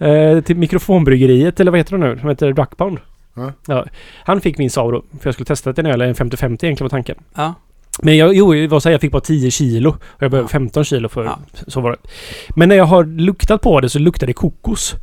Eh, 0.07 0.41
till 0.41 0.57
mikrofonbryggeriet, 0.57 1.61
eller 1.61 1.71
vad 1.71 1.81
heter 1.81 1.99
det 1.99 2.07
nu? 2.07 2.19
Som 2.19 2.29
heter 2.29 2.53
Duckpound. 2.53 2.99
Ja. 3.67 3.85
Han 4.25 4.41
fick 4.41 4.59
min 4.59 4.71
Sabro. 4.71 5.05
För 5.21 5.27
jag 5.29 5.35
skulle 5.35 5.47
testa 5.47 5.73
till 5.73 5.87
en 5.87 5.93
öl, 5.93 6.01
en 6.01 6.15
50-50 6.15 6.45
egentligen 6.45 6.77
var 6.79 6.89
tanken. 6.89 7.17
Ja. 7.35 7.55
Men 8.03 8.17
jag, 8.17 8.35
jo, 8.35 8.81
så 8.81 8.89
här, 8.89 8.93
jag 8.93 9.01
fick 9.01 9.13
bara 9.13 9.21
10 9.21 9.51
kilo. 9.51 9.91
Och 9.91 10.23
jag 10.23 10.31
behöver 10.31 10.49
Ja. 10.49 10.53
15 10.53 10.85
kilo 10.85 11.09
för... 11.09 11.25
Ja. 11.25 11.39
Så 11.67 11.81
var 11.81 11.91
det. 11.91 12.09
Men 12.57 12.69
när 12.69 12.77
jag 12.77 12.85
har 12.85 13.05
luktat 13.05 13.61
på 13.61 13.81
det 13.81 13.89
så 13.89 13.99
luktar 13.99 14.27
det 14.27 14.33
kokos. 14.33 14.95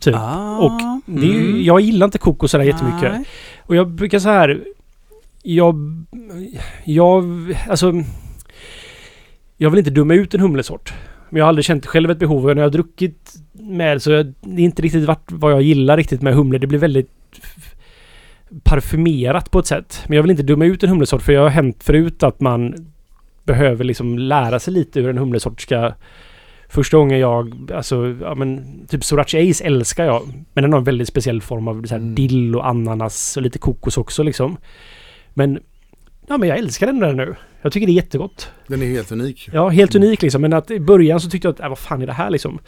Typ. 0.00 0.14
Ah, 0.16 0.58
Och 0.58 0.80
det 1.06 1.26
är 1.26 1.40
mm. 1.40 1.62
jag 1.62 1.80
gillar 1.80 2.04
inte 2.04 2.18
kokos 2.18 2.50
sådär 2.50 2.64
jättemycket. 2.64 3.12
Nej. 3.12 3.24
Och 3.60 3.76
jag 3.76 3.88
brukar 3.88 4.18
så 4.18 4.28
här... 4.28 4.64
Jag... 5.42 6.04
Jag... 6.84 7.24
Alltså... 7.68 7.92
Jag 9.56 9.70
vill 9.70 9.78
inte 9.78 9.90
döma 9.90 10.14
ut 10.14 10.34
en 10.34 10.40
humlesort. 10.40 10.92
Men 11.28 11.38
jag 11.38 11.44
har 11.44 11.48
aldrig 11.48 11.64
känt 11.64 11.86
själv 11.86 12.10
ett 12.10 12.18
behov. 12.18 12.46
Och 12.46 12.56
när 12.56 12.62
jag 12.62 12.68
har 12.68 12.72
druckit 12.72 13.34
med 13.52 14.02
så 14.02 14.10
jag, 14.10 14.34
det 14.40 14.62
är 14.62 14.64
inte 14.64 14.82
riktigt 14.82 15.04
vart, 15.04 15.32
vad 15.32 15.52
jag 15.52 15.62
gillar 15.62 15.96
riktigt 15.96 16.22
med 16.22 16.34
humle. 16.34 16.58
Det 16.58 16.66
blir 16.66 16.78
väldigt 16.78 17.10
parfymerat 18.64 19.50
på 19.50 19.58
ett 19.58 19.66
sätt. 19.66 20.04
Men 20.06 20.16
jag 20.16 20.22
vill 20.22 20.30
inte 20.30 20.42
döma 20.42 20.64
ut 20.64 20.82
en 20.82 20.88
humlesort 20.88 21.22
för 21.22 21.32
jag 21.32 21.40
har 21.42 21.48
hänt 21.48 21.82
förut 21.82 22.22
att 22.22 22.40
man 22.40 22.74
behöver 23.44 23.84
liksom 23.84 24.18
lära 24.18 24.58
sig 24.58 24.74
lite 24.74 25.00
hur 25.00 25.10
en 25.10 25.18
humlesort 25.18 25.60
ska... 25.60 25.92
Första 26.68 26.96
gången 26.96 27.18
jag, 27.18 27.70
alltså, 27.74 28.16
ja 28.20 28.34
men 28.34 28.64
typ 28.88 29.04
Sorachi 29.04 29.50
Ace 29.50 29.64
älskar 29.64 30.04
jag. 30.04 30.22
Men 30.54 30.62
den 30.62 30.72
har 30.72 30.78
en 30.78 30.84
väldigt 30.84 31.08
speciell 31.08 31.42
form 31.42 31.68
av 31.68 31.84
så 31.84 31.94
här 31.94 32.00
Mm. 32.00 32.14
dill 32.14 32.56
och 32.56 32.66
ananas 32.68 33.36
och 33.36 33.42
lite 33.42 33.58
kokos 33.58 33.96
också 33.96 34.22
liksom. 34.22 34.56
Men, 35.34 35.58
ja 36.28 36.38
men 36.38 36.48
jag 36.48 36.58
älskar 36.58 36.86
den 36.86 37.00
där 37.00 37.12
nu. 37.12 37.34
Jag 37.62 37.72
tycker 37.72 37.86
det 37.86 37.92
är 37.92 37.94
jättegott. 37.94 38.50
Den 38.66 38.82
är 38.82 38.86
helt 38.86 39.12
unik. 39.12 39.48
Ja, 39.52 39.68
helt 39.68 39.94
unik 39.94 40.22
liksom. 40.22 40.42
Men 40.42 40.52
att 40.52 40.70
i 40.70 40.80
början 40.80 41.20
så 41.20 41.30
tyckte 41.30 41.48
jag 41.48 41.52
att, 41.52 41.60
äh, 41.60 41.68
vad 41.68 41.78
fan 41.78 42.02
är 42.02 42.06
det 42.06 42.12
här 42.12 42.30
liksom? 42.30 42.58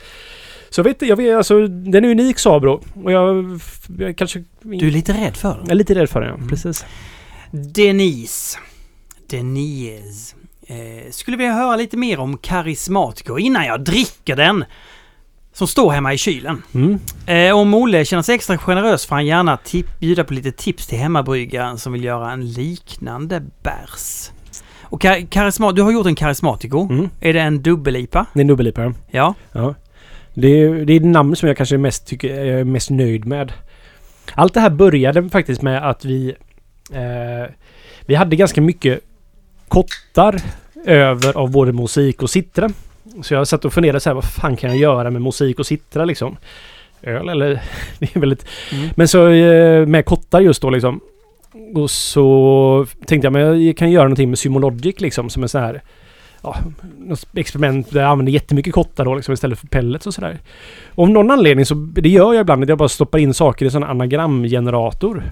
Så 0.75 0.79
jag 0.79 0.85
vet 0.85 1.03
jag 1.03 1.17
vet, 1.17 1.37
alltså 1.37 1.67
den 1.69 2.05
är 2.05 2.09
unik 2.11 2.39
Sabro. 2.39 2.83
Och 3.05 3.13
jag, 3.13 3.61
jag 3.99 4.17
kanske... 4.17 4.45
Du 4.63 4.87
är 4.87 4.91
lite 4.91 5.13
rädd 5.13 5.37
för 5.37 5.49
den? 5.49 5.59
jag 5.61 5.71
är 5.71 5.75
lite 5.75 5.95
rädd 5.95 6.11
för 6.11 6.21
den, 6.21 6.29
ja. 6.29 6.35
Mm. 6.37 6.49
Precis. 6.49 6.85
Denise. 7.51 8.59
Denise. 9.31 10.35
Eh, 10.67 11.11
skulle 11.11 11.37
vilja 11.37 11.53
höra 11.53 11.77
lite 11.77 11.97
mer 11.97 12.19
om 12.19 12.39
Karismatico 12.39 13.39
innan 13.39 13.67
jag 13.67 13.81
dricker 13.85 14.37
den. 14.37 14.65
Som 15.53 15.67
står 15.67 15.91
hemma 15.91 16.15
i 16.15 16.19
kylen. 16.19 16.63
Mm. 16.75 16.99
Eh, 17.27 17.57
om 17.59 17.75
Olle 17.75 18.05
känner 18.05 18.23
sig 18.23 18.35
extra 18.35 18.59
generös 18.59 19.07
får 19.07 19.15
han 19.15 19.27
gärna 19.27 19.57
tip- 19.57 20.01
bjuda 20.01 20.25
på 20.25 20.35
lite 20.35 20.53
tips 20.53 20.87
till 20.87 20.99
hemmabryggaren 20.99 21.79
som 21.79 21.93
vill 21.93 22.05
göra 22.05 22.33
en 22.33 22.53
liknande 22.53 23.43
bärs. 23.63 24.31
Och 24.83 25.01
kar- 25.03 25.27
karisma- 25.31 25.73
du 25.73 25.83
har 25.83 25.93
gjort 25.93 26.07
en 26.07 26.15
Karismatico. 26.15 26.89
Mm. 26.91 27.09
Är 27.21 27.33
det 27.33 27.41
en 27.41 27.63
dubbel-IPA? 27.63 28.27
Det 28.33 28.39
är 28.39 28.41
en 28.41 28.47
dubbel 28.47 28.93
Ja. 29.11 29.35
Ja. 29.53 29.75
Det 30.35 30.49
är, 30.49 30.85
det 30.85 30.93
är 30.93 31.01
namn 31.01 31.37
som 31.37 31.49
jag 31.49 31.57
kanske 31.57 31.77
är 31.77 31.79
mest, 31.79 32.07
tycker, 32.07 32.45
jag 32.45 32.61
är 32.61 32.65
mest 32.65 32.91
nöjd 32.91 33.27
med. 33.27 33.53
Allt 34.35 34.55
det 34.55 34.61
här 34.61 34.71
började 34.71 35.29
faktiskt 35.29 35.63
med 35.63 35.89
att 35.91 36.05
vi... 36.05 36.35
Eh, 36.93 37.53
vi 38.07 38.15
hade 38.15 38.37
ganska 38.37 38.61
mycket 38.61 39.01
kottar 39.69 40.43
över 40.87 41.37
av 41.37 41.51
både 41.51 41.73
musik 41.73 42.23
och 42.23 42.31
citra. 42.31 42.71
Så 43.23 43.35
jag 43.35 43.49
satt 43.49 43.65
och 43.65 43.73
funderade 43.73 44.01
så 44.01 44.11
här, 44.11 44.15
vad 44.15 44.25
fan 44.25 44.57
kan 44.57 44.71
jag 44.71 44.79
göra 44.79 45.11
med 45.11 45.23
musik 45.23 45.59
och 45.59 45.67
citra 45.67 46.05
liksom? 46.05 46.37
Öl 47.03 47.29
eller? 47.29 47.63
Det 47.99 48.17
är 48.17 48.21
väldigt... 48.21 48.47
Mm. 48.73 48.89
Men 48.97 49.09
så 49.09 49.29
eh, 49.29 49.87
med 49.87 50.05
kottar 50.05 50.41
just 50.41 50.63
då 50.63 50.71
liksom. 50.71 51.01
Och 51.75 51.91
så 51.91 52.87
tänkte 53.07 53.27
jag, 53.27 53.33
men 53.33 53.67
jag 53.67 53.77
kan 53.77 53.91
göra 53.91 54.05
någonting 54.05 54.31
med 54.31 54.39
Symologic 54.39 55.01
liksom 55.01 55.31
som 55.31 55.43
en 55.43 55.49
sån 55.49 55.61
här... 55.61 55.83
Ja, 56.45 56.57
något 56.99 57.27
experiment 57.35 57.91
där 57.91 58.01
jag 58.01 58.11
använder 58.11 58.33
jättemycket 58.33 58.75
kottar 58.75 59.05
då 59.05 59.15
liksom 59.15 59.35
istället 59.35 59.59
för 59.59 59.67
pellets 59.67 60.07
och 60.07 60.15
sådär. 60.15 60.39
Och 60.95 61.03
Av 61.05 61.11
någon 61.11 61.31
anledning 61.31 61.67
så, 61.67 61.75
det 61.75 62.09
gör 62.09 62.33
jag 62.35 62.41
ibland, 62.41 62.63
att 62.63 62.69
jag 62.69 62.79
bara 62.79 62.89
stoppar 62.89 63.19
in 63.19 63.35
saker 63.35 63.67
i 63.67 63.71
sån 63.71 63.85
anagramgenerator. 63.85 65.23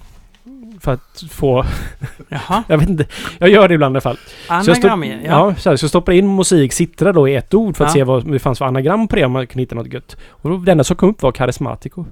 För 0.80 0.92
att 0.92 1.24
få, 1.30 1.64
Jaha. 2.28 2.62
jag 2.68 2.78
vet 2.78 2.88
inte, 2.88 3.06
jag 3.38 3.48
gör 3.50 3.68
det 3.68 3.74
ibland 3.74 3.92
i 3.92 3.94
alla 3.94 4.00
fall. 4.00 4.18
Jag, 4.48 4.56
Anagram 4.68 5.04
ja. 5.04 5.16
Ja. 5.24 5.54
så, 5.58 5.70
här, 5.70 5.76
så 5.76 5.84
jag 5.84 5.88
stoppar 5.90 6.12
in 6.12 6.36
musik, 6.36 6.72
citra 6.72 7.12
då 7.12 7.28
i 7.28 7.34
ett 7.36 7.54
ord 7.54 7.76
för 7.76 7.84
att 7.84 7.90
Ja. 7.90 7.94
se 7.94 8.04
vad 8.04 8.32
det 8.32 8.38
fanns 8.38 8.58
för 8.58 8.64
anagram 8.64 9.08
på 9.08 9.16
det 9.16 9.24
om 9.24 9.32
man 9.32 9.46
kunde 9.46 9.62
hitta 9.62 9.74
något 9.74 9.92
gött. 9.92 10.16
Och 10.30 10.50
då, 10.50 10.56
det 10.56 10.72
enda 10.72 10.84
som 10.84 10.96
kom 10.96 11.08
upp 11.10 11.22
var 11.22 11.32
karismatico. 11.32 12.04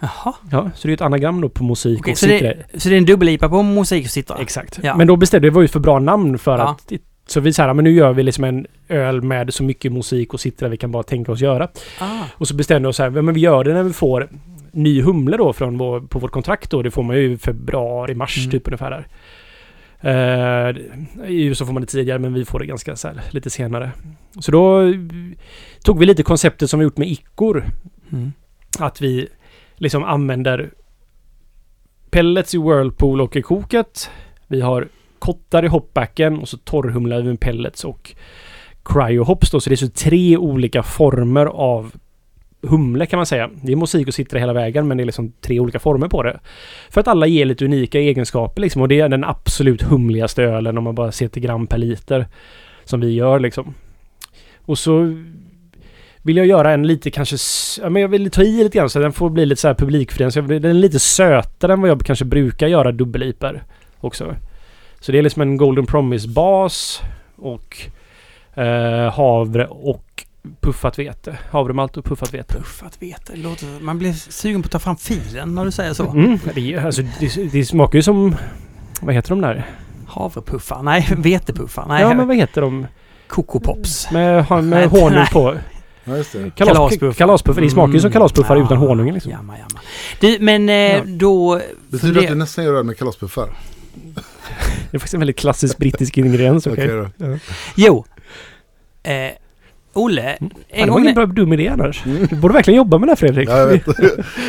Jaha. 0.00 0.32
Ja, 0.50 0.70
så 0.74 0.88
det 0.88 0.92
är 0.92 0.94
ett 0.94 1.00
anagram 1.00 1.40
då 1.40 1.48
på 1.48 1.64
musik 1.64 2.00
Okej, 2.00 2.12
och 2.12 2.18
så, 2.18 2.26
det, 2.26 2.56
så 2.74 2.88
det 2.88 2.94
är 2.94 2.98
en 2.98 3.04
dubbel-IPA 3.06 3.48
på 3.48 3.62
musik 3.62 4.04
och 4.04 4.10
citra? 4.10 4.36
Exakt. 4.40 4.78
Ja. 4.82 4.96
Men 4.96 5.06
då 5.06 5.16
bestämde 5.16 5.46
vi, 5.46 5.50
det 5.50 5.54
var 5.54 5.62
ju 5.62 5.68
för 5.68 5.80
bra 5.80 5.98
namn 5.98 6.38
för 6.38 6.58
Ja. 6.58 6.68
att... 6.70 6.92
Så 7.28 7.40
vi 7.40 7.52
sa 7.52 7.74
men 7.74 7.84
nu 7.84 7.90
gör 7.90 8.12
vi 8.12 8.22
liksom 8.22 8.44
en 8.44 8.66
öl 8.88 9.22
med 9.22 9.54
så 9.54 9.62
mycket 9.62 9.92
musik 9.92 10.34
och 10.34 10.40
citra 10.40 10.68
vi 10.68 10.76
kan 10.76 10.92
bara 10.92 11.02
tänka 11.02 11.32
oss 11.32 11.40
göra. 11.40 11.68
Ah. 12.00 12.24
Och 12.32 12.48
så 12.48 12.54
bestämde 12.54 12.86
vi 12.86 12.90
oss 12.90 12.98
här, 12.98 13.10
men 13.10 13.34
vi 13.34 13.40
gör 13.40 13.64
det 13.64 13.74
när 13.74 13.82
vi 13.82 13.92
får 13.92 14.28
ny 14.72 15.02
humle 15.02 15.36
då 15.36 15.52
från 15.52 15.78
vår, 15.78 16.00
på 16.00 16.18
vårt 16.18 16.30
kontrakt 16.30 16.70
då. 16.70 16.82
Det 16.82 16.90
får 16.90 17.02
man 17.02 17.16
ju 17.16 17.32
i 17.32 17.36
februari, 17.36 18.14
mars 18.14 18.38
Mm. 18.38 18.50
typ 18.50 18.66
ungefär 18.66 18.90
där. 18.90 19.06
Eh, 20.00 20.76
I 21.30 21.44
USA 21.44 21.66
får 21.66 21.72
man 21.72 21.82
det 21.82 21.86
tidigare 21.86 22.18
men 22.18 22.34
vi 22.34 22.44
får 22.44 22.58
det 22.58 22.66
ganska 22.66 22.96
så 22.96 23.08
här, 23.08 23.20
lite 23.30 23.50
senare. 23.50 23.90
Så 24.40 24.52
då 24.52 24.94
tog 25.84 25.98
vi 25.98 26.06
lite 26.06 26.22
konceptet 26.22 26.70
som 26.70 26.80
vi 26.80 26.84
gjort 26.84 26.96
med 26.96 27.08
ickor. 27.08 27.64
Mm. 28.12 28.32
Att 28.78 29.00
vi 29.00 29.28
liksom 29.76 30.04
använder 30.04 30.70
pellets 32.10 32.54
i 32.54 32.58
Whirlpool 32.58 33.20
och 33.20 33.36
i 33.36 33.42
koket. 33.42 34.10
Vi 34.46 34.60
har 34.60 34.88
kottar 35.18 35.64
i 35.64 35.68
hopbacken 35.68 36.38
och 36.38 36.48
så 36.48 36.56
torrhumlar 36.56 37.20
vi 37.20 37.28
med 37.28 37.40
pellets 37.40 37.84
och 37.84 38.14
cryohops 38.84 39.50
då. 39.50 39.60
Så 39.60 39.70
det 39.70 39.74
är 39.74 39.76
så 39.76 39.88
tre 39.88 40.36
olika 40.36 40.82
former 40.82 41.46
av 41.46 41.92
humle 42.62 43.06
kan 43.06 43.16
man 43.16 43.26
säga. 43.26 43.50
Det 43.62 43.72
är 43.72 43.76
musik 43.76 44.08
och 44.08 44.14
sitter 44.14 44.38
hela 44.38 44.52
vägen 44.52 44.88
men 44.88 44.96
det 44.96 45.02
är 45.02 45.06
liksom 45.06 45.32
tre 45.40 45.60
olika 45.60 45.78
former 45.78 46.08
på 46.08 46.22
det. 46.22 46.40
För 46.90 47.00
att 47.00 47.08
alla 47.08 47.26
ger 47.26 47.44
lite 47.44 47.64
unika 47.64 47.98
egenskaper 47.98 48.62
liksom 48.62 48.82
och 48.82 48.88
det 48.88 49.00
är 49.00 49.08
den 49.08 49.24
absolut 49.24 49.82
humligaste 49.82 50.42
ölen 50.42 50.78
om 50.78 50.84
man 50.84 50.94
bara 50.94 51.12
ser 51.12 51.28
till 51.28 51.42
gram 51.42 51.66
per 51.66 51.78
liter. 51.78 52.26
Som 52.84 53.00
vi 53.00 53.14
gör 53.14 53.40
liksom. 53.40 53.74
Och 54.58 54.78
så 54.78 55.14
vill 56.22 56.36
jag 56.36 56.46
göra 56.46 56.72
en 56.72 56.86
lite 56.86 57.10
kanske... 57.10 57.36
Ja, 57.82 57.90
men 57.90 58.02
jag 58.02 58.08
vill 58.08 58.30
ta 58.30 58.42
i 58.42 58.64
lite 58.64 58.78
grann 58.78 58.90
så 58.90 58.98
den 58.98 59.12
får 59.12 59.30
bli 59.30 59.46
lite 59.46 59.60
så 59.60 59.68
här 59.68 59.74
publikfri. 59.74 60.30
Så 60.30 60.40
den 60.40 60.64
är 60.64 60.72
lite 60.72 60.98
sötare 60.98 61.72
än 61.72 61.80
vad 61.80 61.90
jag 61.90 62.00
kanske 62.00 62.24
brukar 62.24 62.66
göra 62.66 62.92
dubbel 62.92 63.34
också. 64.00 64.36
Så 65.00 65.12
det 65.12 65.18
är 65.18 65.22
liksom 65.22 65.42
en 65.42 65.56
Golden 65.56 65.86
Promise-bas 65.86 67.00
och 67.36 67.76
eh, 68.54 69.12
havre 69.12 69.66
och 69.66 70.24
puffat 70.60 70.98
vete. 70.98 71.38
Havremalt 71.50 71.96
och 71.96 72.04
puffat 72.04 72.34
vete. 72.34 72.54
Puffat 72.54 72.96
vete. 73.02 73.32
det 73.32 73.38
Låter, 73.38 73.66
man 73.80 73.98
blir 73.98 74.12
sugen 74.12 74.62
på 74.62 74.66
att 74.66 74.72
ta 74.72 74.78
fram 74.78 74.96
filen 74.96 75.54
när 75.54 75.64
du 75.64 75.70
säger 75.70 75.92
så. 75.92 76.06
Mm, 76.10 76.38
det, 76.54 76.76
alltså, 76.76 77.02
det, 77.20 77.52
det 77.52 77.64
smakar 77.64 77.98
ju 77.98 78.02
som... 78.02 78.34
Vad 79.00 79.14
heter 79.14 79.30
de 79.30 79.40
där? 79.40 79.66
Havrepuffar. 80.06 80.82
Nej, 80.82 81.08
vetepuffar. 81.16 81.84
Nej, 81.88 82.02
ja 82.02 82.14
men 82.14 82.26
vad 82.26 82.36
heter 82.36 82.60
de? 82.60 82.86
Cocopops. 83.28 84.10
Med, 84.10 84.64
med 84.64 84.88
honung 84.90 85.10
nej. 85.10 85.28
på. 85.32 85.56
Ja, 86.04 86.12
det. 86.12 86.24
Kalas, 86.54 86.54
Kalaspuffar. 86.74 87.12
kalaspuffar. 87.12 87.62
Det 87.62 87.70
smakar 87.70 87.92
ju 87.92 88.00
som 88.00 88.06
Mm. 88.08 88.12
kalaspuffar 88.12 88.56
Ja, 88.56 88.64
utan 88.64 88.76
honungen 88.76 89.14
liksom. 89.14 89.32
Jamma, 89.32 89.58
jamma. 89.58 89.80
Du, 90.20 90.36
men 90.40 90.68
eh, 90.68 90.74
Ja. 90.74 91.02
då... 91.06 91.60
Betyder 91.88 92.14
det 92.14 92.20
att 92.20 92.28
du 92.28 92.34
nästan 92.34 92.64
gör 92.64 92.74
öl 92.74 92.84
med 92.84 92.98
kalaspuffar? 92.98 93.48
Det 94.90 94.96
är 94.96 94.98
faktiskt 94.98 95.14
en 95.14 95.20
väldigt 95.20 95.38
klassisk 95.38 95.78
brittisk 95.78 96.18
ingrediens. 96.18 96.66
Okej 96.66 96.94
okej? 96.94 97.10
då. 97.18 97.38
Jo. 97.76 98.04
Eh, 99.02 99.30
Olle, 99.92 100.36
Ja, 100.40 100.48
en 100.68 100.86
det 100.86 100.92
var 100.92 101.00
ingen 101.00 101.14
bra 101.14 101.26
dum 101.26 101.52
idé 101.52 101.68
annars. 101.68 102.02
Du 102.04 102.36
borde 102.36 102.54
verkligen 102.54 102.76
jobba 102.76 102.98
med 102.98 103.08
det 103.08 103.10
här 103.10 103.16
Fredrik. 103.16 103.48
Ja, 103.48 103.58
jag 103.58 103.66
vet. 103.66 103.86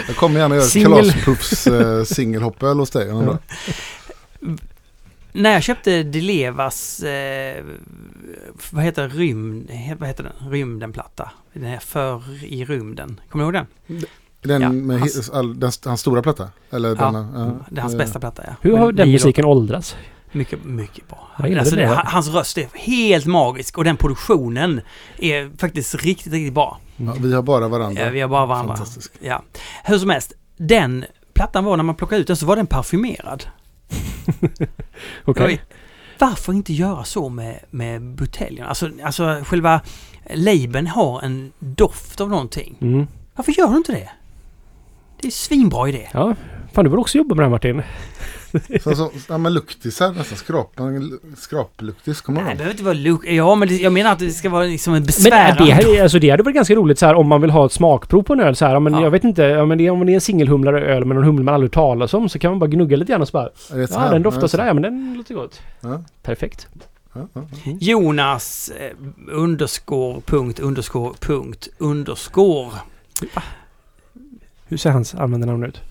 Jag 0.07 0.15
kommer 0.15 0.39
gärna 0.39 0.55
göra 0.55 0.65
Singel. 0.65 0.91
kalaspuffs 0.91 1.67
uh, 1.67 2.03
singelhoppöl 2.03 2.79
hos 2.79 2.89
dig. 2.89 3.07
Ja. 3.07 3.37
När 5.31 5.51
jag 5.51 5.63
köpte 5.63 6.03
Delevas, 6.03 7.03
eh, 7.03 7.63
vad 8.71 8.83
heter 8.83 9.09
rymd, 9.09 9.71
vad 9.99 10.07
heter 10.07 10.23
den? 10.23 10.51
Rymdenplatta. 10.51 11.31
Den 11.53 11.63
här 11.63 11.79
för 11.79 12.43
i 12.43 12.65
rymden. 12.65 13.19
Kommer 13.29 13.51
du 13.51 13.57
ihåg 13.57 13.65
den? 13.87 14.03
Den 14.41 14.61
Ja, 14.61 14.71
med 14.71 14.99
hans- 14.99 15.29
all, 15.29 15.59
den, 15.59 15.71
hans 15.85 16.01
stora 16.01 16.21
platta? 16.21 16.49
Eller 16.71 16.89
Ja, 16.89 16.95
denna, 16.95 17.21
det 17.69 17.77
är 17.77 17.81
hans 17.81 17.93
eh, 17.93 17.97
bästa 17.97 18.19
platta 18.19 18.43
ja. 18.47 18.53
Hur 18.61 18.77
har 18.77 18.85
Men 18.85 18.95
den 18.95 19.11
musiken 19.11 19.45
åldrats? 19.45 19.95
Mycket, 20.31 20.63
mycket 20.63 21.07
bra. 21.07 21.29
Alltså 21.59 21.75
det 21.75 21.85
hans 22.05 22.27
röst 22.27 22.57
är 22.57 22.67
helt 22.73 23.25
magisk 23.25 23.77
och 23.77 23.83
den 23.83 23.97
produktionen 23.97 24.81
är 25.17 25.57
faktiskt 25.57 25.95
riktigt, 25.95 26.33
riktigt 26.33 26.53
bra. 26.53 26.79
Ja, 26.97 27.15
vi 27.19 27.33
har 27.33 27.41
bara 27.41 27.67
varandra. 27.67 28.01
Ja, 28.05 28.09
vi 28.09 28.21
har 28.21 28.27
bara 28.27 28.45
varandra. 28.45 28.75
Fantastisk. 28.75 29.11
Ja. 29.19 29.43
Hur 29.83 29.97
som 29.97 30.09
helst, 30.09 30.33
den 30.57 31.05
plattan 31.33 31.65
var 31.65 31.77
när 31.77 31.83
man 31.83 31.95
plockade 31.95 32.21
ut 32.21 32.27
den 32.27 32.35
så 32.37 32.45
var 32.45 32.55
den 32.55 32.67
parfymerad. 32.67 33.43
Oj. 35.25 35.61
Varför 36.19 36.53
inte 36.53 36.73
göra 36.73 37.03
så 37.03 37.29
med, 37.29 37.59
med 37.69 38.01
buteljen? 38.01 38.67
Alltså, 38.67 38.89
alltså 39.03 39.41
själva 39.45 39.81
labeln 40.33 40.87
har 40.87 41.21
en 41.21 41.51
doft 41.59 42.21
av 42.21 42.29
någonting. 42.29 42.77
Mm. 42.81 43.07
Varför 43.35 43.51
gör 43.51 43.67
du 43.67 43.77
inte 43.77 43.91
det? 43.91 44.09
Det 45.21 45.27
är 45.27 45.31
svinbra 45.31 45.89
idé. 45.89 46.07
Ja, 46.13 46.35
fan 46.73 46.83
du 46.83 46.89
borde 46.89 47.01
också 47.01 47.17
jobba 47.17 47.35
med 47.35 47.41
det 47.43 47.45
här 47.45 47.51
Martin. 47.51 47.81
Så, 48.83 48.95
så, 48.95 49.11
ja, 49.29 49.37
men 49.37 49.53
luktisar 49.53 50.11
nästan. 50.13 50.37
Skrap, 50.37 50.71
skrapluktis, 51.37 52.21
kommer 52.21 52.41
Nej, 52.43 52.55
det 52.55 52.63
du 52.63 52.69
ihåg? 52.69 52.75
behöver 52.77 52.93
inte 52.95 53.11
vara 53.13 53.13
look. 53.13 53.25
Ja, 53.27 53.55
men 53.55 53.67
det, 53.67 53.75
jag 53.77 53.93
menar 53.93 54.11
att 54.11 54.19
det 54.19 54.29
ska 54.31 54.49
vara 54.49 54.63
liksom 54.63 54.93
en 54.93 54.99
Men 54.99 55.05
besvärande... 55.05 55.63
det, 55.65 55.71
här, 55.71 56.01
alltså 56.03 56.19
det 56.19 56.29
hade 56.29 56.43
varit 56.43 56.55
ganska 56.55 56.75
roligt 56.75 56.99
så 56.99 57.05
här 57.05 57.15
om 57.15 57.27
man 57.27 57.41
vill 57.41 57.49
ha 57.49 57.65
ett 57.65 57.71
smakprov 57.71 58.23
på 58.23 58.33
en 58.33 58.39
öl 58.39 58.55
så 58.55 58.65
här. 58.65 58.73
ja, 58.73 58.79
Men 58.79 58.93
Ja. 58.93 59.01
jag 59.03 59.11
vet 59.11 59.23
inte, 59.23 59.41
ja, 59.43 59.65
men 59.65 59.77
det, 59.77 59.89
om 59.89 60.05
det 60.05 60.11
är 60.11 60.13
en 60.13 60.21
singelhumlare 60.21 60.81
öl 60.85 61.05
med 61.05 61.15
någon 61.15 61.23
humle 61.25 61.43
man 61.43 61.53
aldrig 61.53 61.71
talas 61.71 62.13
om 62.13 62.29
så 62.29 62.39
kan 62.39 62.51
man 62.51 62.59
bara 62.59 62.67
gnugga 62.67 62.97
lite 62.97 63.11
grann 63.11 63.21
och 63.21 63.27
så 63.27 63.31
bara 63.31 63.49
Är 63.73 63.77
det 63.77 63.87
så 63.87 63.93
Ja 63.93 63.99
här? 63.99 64.11
den 64.13 64.23
doftar 64.23 64.47
sådär, 64.47 64.65
ja 64.67 64.73
men 64.73 64.83
den 64.83 65.13
låter 65.17 65.35
gott. 65.35 65.61
Ja, 65.81 66.03
Perfekt. 66.23 66.67
ja, 67.13 67.21
ja, 67.33 67.41
ja. 67.65 67.71
Jonas 67.79 68.71
eh, 68.79 68.97
underscore 69.31 70.21
punkt 70.25 70.59
underscore 70.59 71.13
punkt 71.19 71.67
underscore. 71.77 72.69
Hur 74.69 74.77
ser 74.77 74.89
hans 74.89 75.15
användarnamn 75.15 75.63
ut? 75.63 75.81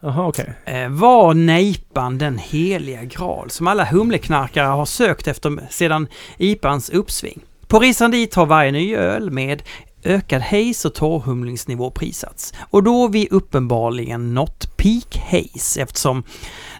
Jaha 0.00 0.26
okej. 0.26 0.54
Eh, 0.64 0.88
var 0.88 1.34
nejpan 1.34 2.18
den 2.18 2.38
heliga 2.38 3.04
graal 3.04 3.50
som 3.50 3.66
alla 3.66 3.84
humleknarkare 3.84 4.66
har 4.66 4.84
sökt 4.84 5.28
efter 5.28 5.66
sedan 5.70 6.08
IPAns 6.36 6.90
uppsving? 6.90 7.40
På 7.66 7.78
resan 7.78 8.10
dit 8.10 8.34
har 8.34 8.46
varje 8.46 8.72
ny 8.72 8.94
öl 8.94 9.30
med 9.30 9.62
ökad 10.04 10.42
haze 10.42 10.88
och 10.88 10.94
torrhumlingsnivå 10.94 11.90
prisats. 11.90 12.54
Och 12.70 12.82
då 12.82 13.00
har 13.02 13.08
vi 13.08 13.28
uppenbarligen 13.30 14.34
nått 14.34 14.76
peak 14.76 15.16
haze 15.30 15.82
eftersom 15.82 16.22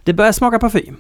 det 0.05 0.13
börjar 0.13 0.33
smaka 0.33 0.59
parfym. 0.59 0.97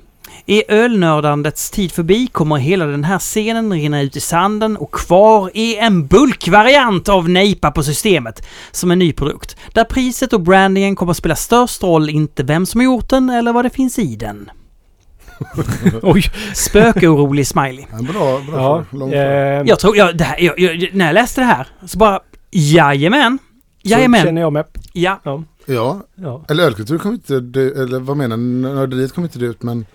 Är 0.51 0.63
ölnördandets 0.69 1.71
tid 1.71 1.93
förbi 1.93 2.27
kommer 2.27 2.57
hela 2.57 2.87
den 2.87 3.05
här 3.05 3.19
scenen 3.19 3.73
rinna 3.73 4.03
ut 4.03 4.17
i 4.17 4.21
sanden 4.21 4.77
och 4.77 4.95
kvar 4.95 5.51
är 5.55 5.79
en 5.79 6.07
bulkvariant 6.07 7.09
av 7.09 7.29
Nejpa 7.29 7.71
på 7.71 7.83
systemet 7.83 8.47
som 8.71 8.91
en 8.91 8.99
ny 8.99 9.13
produkt. 9.13 9.57
Där 9.73 9.85
priset 9.85 10.33
och 10.33 10.41
brandingen 10.41 10.97
kommer 10.97 11.11
att 11.11 11.17
spela 11.17 11.37
störst 11.37 11.83
roll, 11.83 12.11
inte 12.11 12.43
vem 12.43 12.67
som 12.67 12.81
har 12.81 12.85
gjort 12.85 13.09
den 13.09 13.31
eller 13.31 13.53
vad 13.53 13.65
det 13.65 13.71
finns 13.71 13.99
i 13.99 14.17
den. 14.17 14.51
Oj! 16.03 16.23
Spökorolig 16.55 17.47
smiley. 17.47 17.85
Ja, 17.91 18.13
bra, 18.13 18.41
bra. 18.51 18.85
Ja, 18.93 19.13
eh. 19.13 19.63
Jag 19.67 19.79
tror, 19.79 19.97
jag, 19.97 20.17
det 20.17 20.25
här, 20.25 20.41
jag, 20.41 20.59
jag, 20.59 20.95
när 20.95 21.07
jag 21.07 21.15
läste 21.15 21.41
det 21.41 21.45
här 21.45 21.67
så 21.87 21.99
bara 21.99 22.21
Jajamän! 22.51 23.39
så 23.83 23.89
Jajamän! 23.89 24.23
känner 24.23 24.41
jag 24.41 24.53
med. 24.53 24.65
Ja. 24.93 25.21
Ja. 25.25 25.43
Ja, 25.67 26.03
ja. 26.15 26.45
eller 26.49 26.65
ölkultur 26.65 26.99
kommer 26.99 27.15
inte 27.15 27.35
eller 27.83 28.01
vad 28.01 28.17
menar? 28.17 28.37
Nörderiet 28.37 29.13
kommer 29.15 29.29
inte 29.29 29.39
dö 29.39 29.47
ut 29.47 29.63
men 29.63 29.87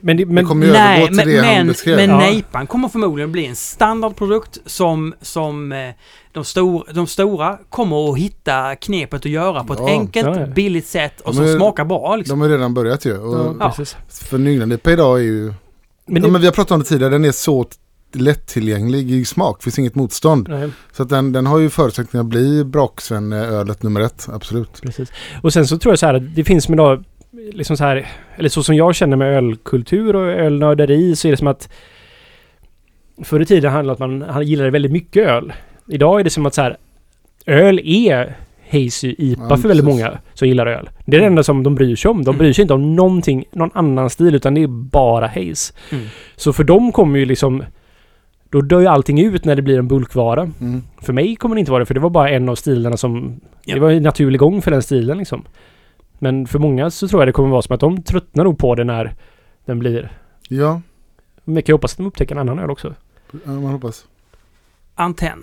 Men, 0.00 0.16
det 0.16 0.26
men 0.26 0.46
kommer 0.46 0.66
ju 0.66 0.72
Nej, 0.72 0.96
övergå 1.02 1.06
till 1.06 1.16
men, 1.16 1.26
det 1.28 1.36
han 1.46 1.56
men, 1.56 1.66
beskrev. 1.66 1.96
men 1.96 2.10
Ja. 2.10 2.18
nejpan 2.18 2.66
kommer 2.66 2.88
förmodligen 2.88 3.32
bli 3.32 3.46
en 3.46 3.56
standardprodukt 3.56 4.58
som, 4.66 5.14
som 5.20 5.72
eh, 5.72 5.78
de, 6.32 6.44
stor, 6.44 6.88
de 6.94 7.06
stora 7.06 7.58
kommer 7.70 8.12
att 8.12 8.18
hitta 8.18 8.76
knepet 8.76 9.20
att 9.20 9.24
göra 9.32 9.64
på 9.64 9.72
ett 9.72 9.78
Ja. 9.82 9.88
enkelt, 9.88 10.26
Ja, 10.26 10.40
ja. 10.40 10.46
billigt 10.46 10.86
sätt 10.86 11.20
och 11.20 11.32
De 11.34 11.36
som 11.36 11.44
är- 11.44 11.56
smakar 11.56 11.84
bra. 11.84 12.16
Liksom. 12.16 12.38
De 12.38 12.42
har 12.50 12.56
redan 12.56 12.74
börjat 12.74 13.04
ju. 13.04 13.18
Och 13.18 13.56
ja. 13.60 13.72
För 14.08 14.38
Nynganipa 14.38 14.92
idag 14.92 15.18
är 15.18 15.22
ju... 15.22 15.44
Men 16.06 16.22
ja, 16.22 16.26
det, 16.26 16.32
men 16.32 16.40
vi 16.40 16.46
har 16.46 16.52
pratat 16.54 16.70
om 16.70 16.78
det 16.80 16.86
tidigare, 16.86 17.12
den 17.12 17.24
är 17.24 17.32
så 17.32 17.66
lättillgänglig 18.14 19.10
i 19.10 19.24
smak. 19.24 19.62
finns 19.62 19.78
inget 19.78 19.94
motstånd. 19.94 20.48
nej, 20.48 20.70
Så 20.92 21.02
att 21.02 21.08
den, 21.08 21.32
den 21.32 21.46
har 21.46 21.58
ju 21.58 21.70
förutsättningar 21.70 22.24
att 22.24 22.28
bli 22.30 22.64
Braksven-ölet 22.64 23.82
nummer 23.82 24.00
ett. 24.00 24.28
Absolut. 24.32 24.82
precis. 24.82 25.12
Och 25.42 25.52
sen 25.52 25.66
så 25.66 25.78
tror 25.78 25.92
jag 25.92 25.98
så 25.98 26.06
här 26.06 26.14
att 26.14 26.34
det 26.34 26.44
finns 26.44 26.68
med 26.68 26.78
då 26.78 27.02
liksom 27.32 27.76
så 27.76 27.84
här, 27.84 28.06
eller 28.36 28.48
så 28.48 28.62
som 28.62 28.74
jag 28.76 28.94
känner 28.94 29.16
med 29.16 29.36
ölkultur 29.36 30.16
och 30.16 30.22
ölnörderi 30.28 31.16
så 31.16 31.28
är 31.28 31.30
det 31.32 31.36
som 31.36 31.46
att 31.46 31.68
förr 33.24 33.40
i 33.40 33.46
tiden 33.46 33.72
handlade 33.72 33.98
det 33.98 34.04
om 34.04 34.22
att 34.22 34.34
man 34.34 34.46
gillade 34.46 34.70
väldigt 34.70 34.92
mycket 34.92 35.28
öl. 35.28 35.52
Idag 35.88 36.20
är 36.20 36.24
det 36.24 36.30
som 36.30 36.46
att 36.46 36.54
så 36.54 36.62
här 36.62 36.76
öl 37.46 37.80
är 37.84 38.36
hazy 38.72 39.14
IPA 39.18 39.42
Ja, 39.50 39.56
för 39.56 39.68
väldigt 39.68 39.86
precis. 39.86 40.02
många 40.02 40.18
som 40.34 40.48
gillar 40.48 40.66
öl. 40.66 40.90
Det 41.06 41.16
är 41.16 41.20
det 41.20 41.26
enda 41.26 41.42
som 41.42 41.62
de 41.62 41.74
bryr 41.74 41.96
sig 41.96 42.10
om. 42.10 42.24
De 42.24 42.30
Mm. 42.30 42.38
bryr 42.38 42.52
sig 42.52 42.62
inte 42.62 42.74
om 42.74 42.96
någonting, 42.96 43.44
någon 43.52 43.70
annan 43.74 44.10
stil 44.10 44.34
utan 44.34 44.54
det 44.54 44.62
är 44.62 44.66
bara 44.66 45.26
haze. 45.26 45.72
Mm. 45.92 46.04
Så 46.36 46.52
för 46.52 46.64
dem 46.64 46.92
kommer 46.92 47.18
ju 47.18 47.24
liksom 47.24 47.64
då 48.50 48.60
dör 48.60 48.80
ju 48.80 48.86
allting 48.86 49.20
ut 49.20 49.44
när 49.44 49.56
det 49.56 49.62
blir 49.62 49.78
en 49.78 49.88
bulkvara. 49.88 50.50
Mm. 50.60 50.82
För 51.02 51.12
mig 51.12 51.36
kommer 51.36 51.54
det 51.56 51.58
inte 51.60 51.70
vara 51.72 51.80
det, 51.80 51.86
för 51.86 51.94
det 51.94 52.00
var 52.00 52.10
bara 52.10 52.30
en 52.30 52.48
av 52.48 52.54
stilarna 52.54 52.96
som... 52.96 53.40
Ja. 53.64 53.74
Det 53.74 53.80
var 53.80 53.90
en 53.90 54.02
naturlig 54.02 54.40
gång 54.40 54.62
för 54.62 54.70
den 54.70 54.82
stilen 54.82 55.18
liksom. 55.18 55.44
Men 56.22 56.46
för 56.46 56.58
många 56.58 56.90
så 56.90 57.08
tror 57.08 57.20
jag 57.22 57.28
det 57.28 57.32
kommer 57.32 57.48
vara 57.48 57.62
som 57.62 57.74
att 57.74 57.80
de 57.80 58.02
tröttnar 58.02 58.44
nog 58.44 58.58
på 58.58 58.74
det 58.74 58.84
när 58.84 59.14
den 59.64 59.78
blir... 59.78 60.12
Ja, 60.48 60.80
Men 61.44 61.54
jag 61.54 61.64
kan 61.66 61.72
hoppas 61.72 61.92
att 61.92 61.96
de 61.98 62.06
upptäcker 62.06 62.34
en 62.34 62.38
annan 62.40 62.58
öl 62.58 62.70
också. 62.70 62.94
ja, 63.44 63.50
man 63.50 63.72
hoppas. 63.72 64.04
Antenn. 64.94 65.42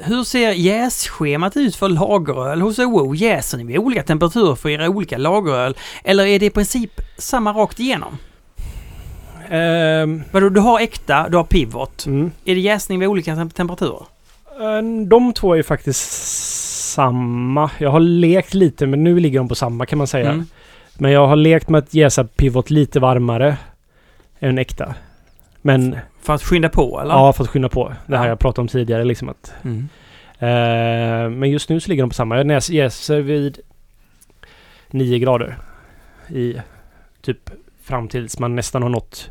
Hur 0.00 0.24
ser 0.24 0.50
jässchemat 0.52 1.56
ut 1.56 1.76
för 1.76 1.88
lageröl 1.88 2.60
hos 2.60 2.78
OO? 2.78 3.14
Jäser 3.14 3.58
ni 3.58 3.64
vid 3.64 3.78
olika 3.78 4.02
temperaturer 4.02 4.54
för 4.54 4.68
era 4.68 4.88
olika 4.88 5.18
lageröl? 5.18 5.76
Eller 6.04 6.26
är 6.26 6.38
det 6.38 6.46
i 6.46 6.50
princip 6.50 7.00
samma 7.18 7.52
rakt 7.52 7.80
igenom? 7.80 8.18
Ehm, 9.50 10.22
Vadå, 10.32 10.48
du 10.48 10.60
har 10.60 10.80
äkta, 10.80 11.28
du 11.28 11.36
har 11.36 11.44
pivot. 11.44 12.06
mm. 12.06 12.30
Är 12.44 12.54
det 12.54 12.60
jäsning 12.60 12.98
vid 12.98 13.08
olika 13.08 13.34
tem- 13.34 13.50
temperaturer? 13.50 14.02
Eh, 14.60 15.06
De 15.06 15.32
två 15.32 15.54
är 15.56 15.62
faktiskt 15.62 16.00
samma. 16.94 17.70
Jag 17.78 17.90
har 17.90 18.00
lekt 18.00 18.54
lite, 18.54 18.86
men 18.86 19.04
nu 19.04 19.20
ligger 19.20 19.38
de 19.38 19.48
på 19.48 19.54
samma 19.54 19.86
kan 19.86 19.98
man 19.98 20.06
säga. 20.06 20.30
Mm. 20.30 20.46
Men 20.98 21.12
jag 21.12 21.26
har 21.26 21.36
lekt 21.36 21.68
med 21.68 21.78
att 21.78 21.94
jäsa 21.94 22.24
pivot 22.24 22.70
lite 22.70 23.00
varmare 23.00 23.56
än 24.40 24.58
äkta. 24.58 24.94
Men 25.62 25.96
För 26.22 26.34
att 26.34 26.42
skynda 26.42 26.68
på, 26.68 27.00
eller? 27.00 27.14
ja, 27.14 27.32
för 27.32 27.44
att 27.44 27.50
skynda 27.50 27.68
på. 27.68 27.92
Det 28.06 28.16
här 28.16 28.24
Ja. 28.24 28.28
jag 28.28 28.38
pratade 28.38 28.60
om 28.60 28.68
tidigare 28.68 29.04
liksom 29.04 29.28
att 29.28 29.52
Mm. 29.62 29.88
Eh, 30.38 31.30
men 31.30 31.50
just 31.50 31.68
nu 31.68 31.80
så 31.80 31.88
ligger 31.90 32.02
de 32.02 32.10
på 32.10 32.14
samma. 32.14 32.36
Jag 32.42 32.62
jäser 32.68 33.20
vid 33.20 33.58
9 34.90 35.18
grader. 35.18 35.56
I 36.28 36.54
typ 37.22 37.50
fram 37.82 38.08
tills 38.08 38.38
man 38.38 38.56
nästan 38.56 38.82
har 38.82 38.88
nått... 38.88 39.30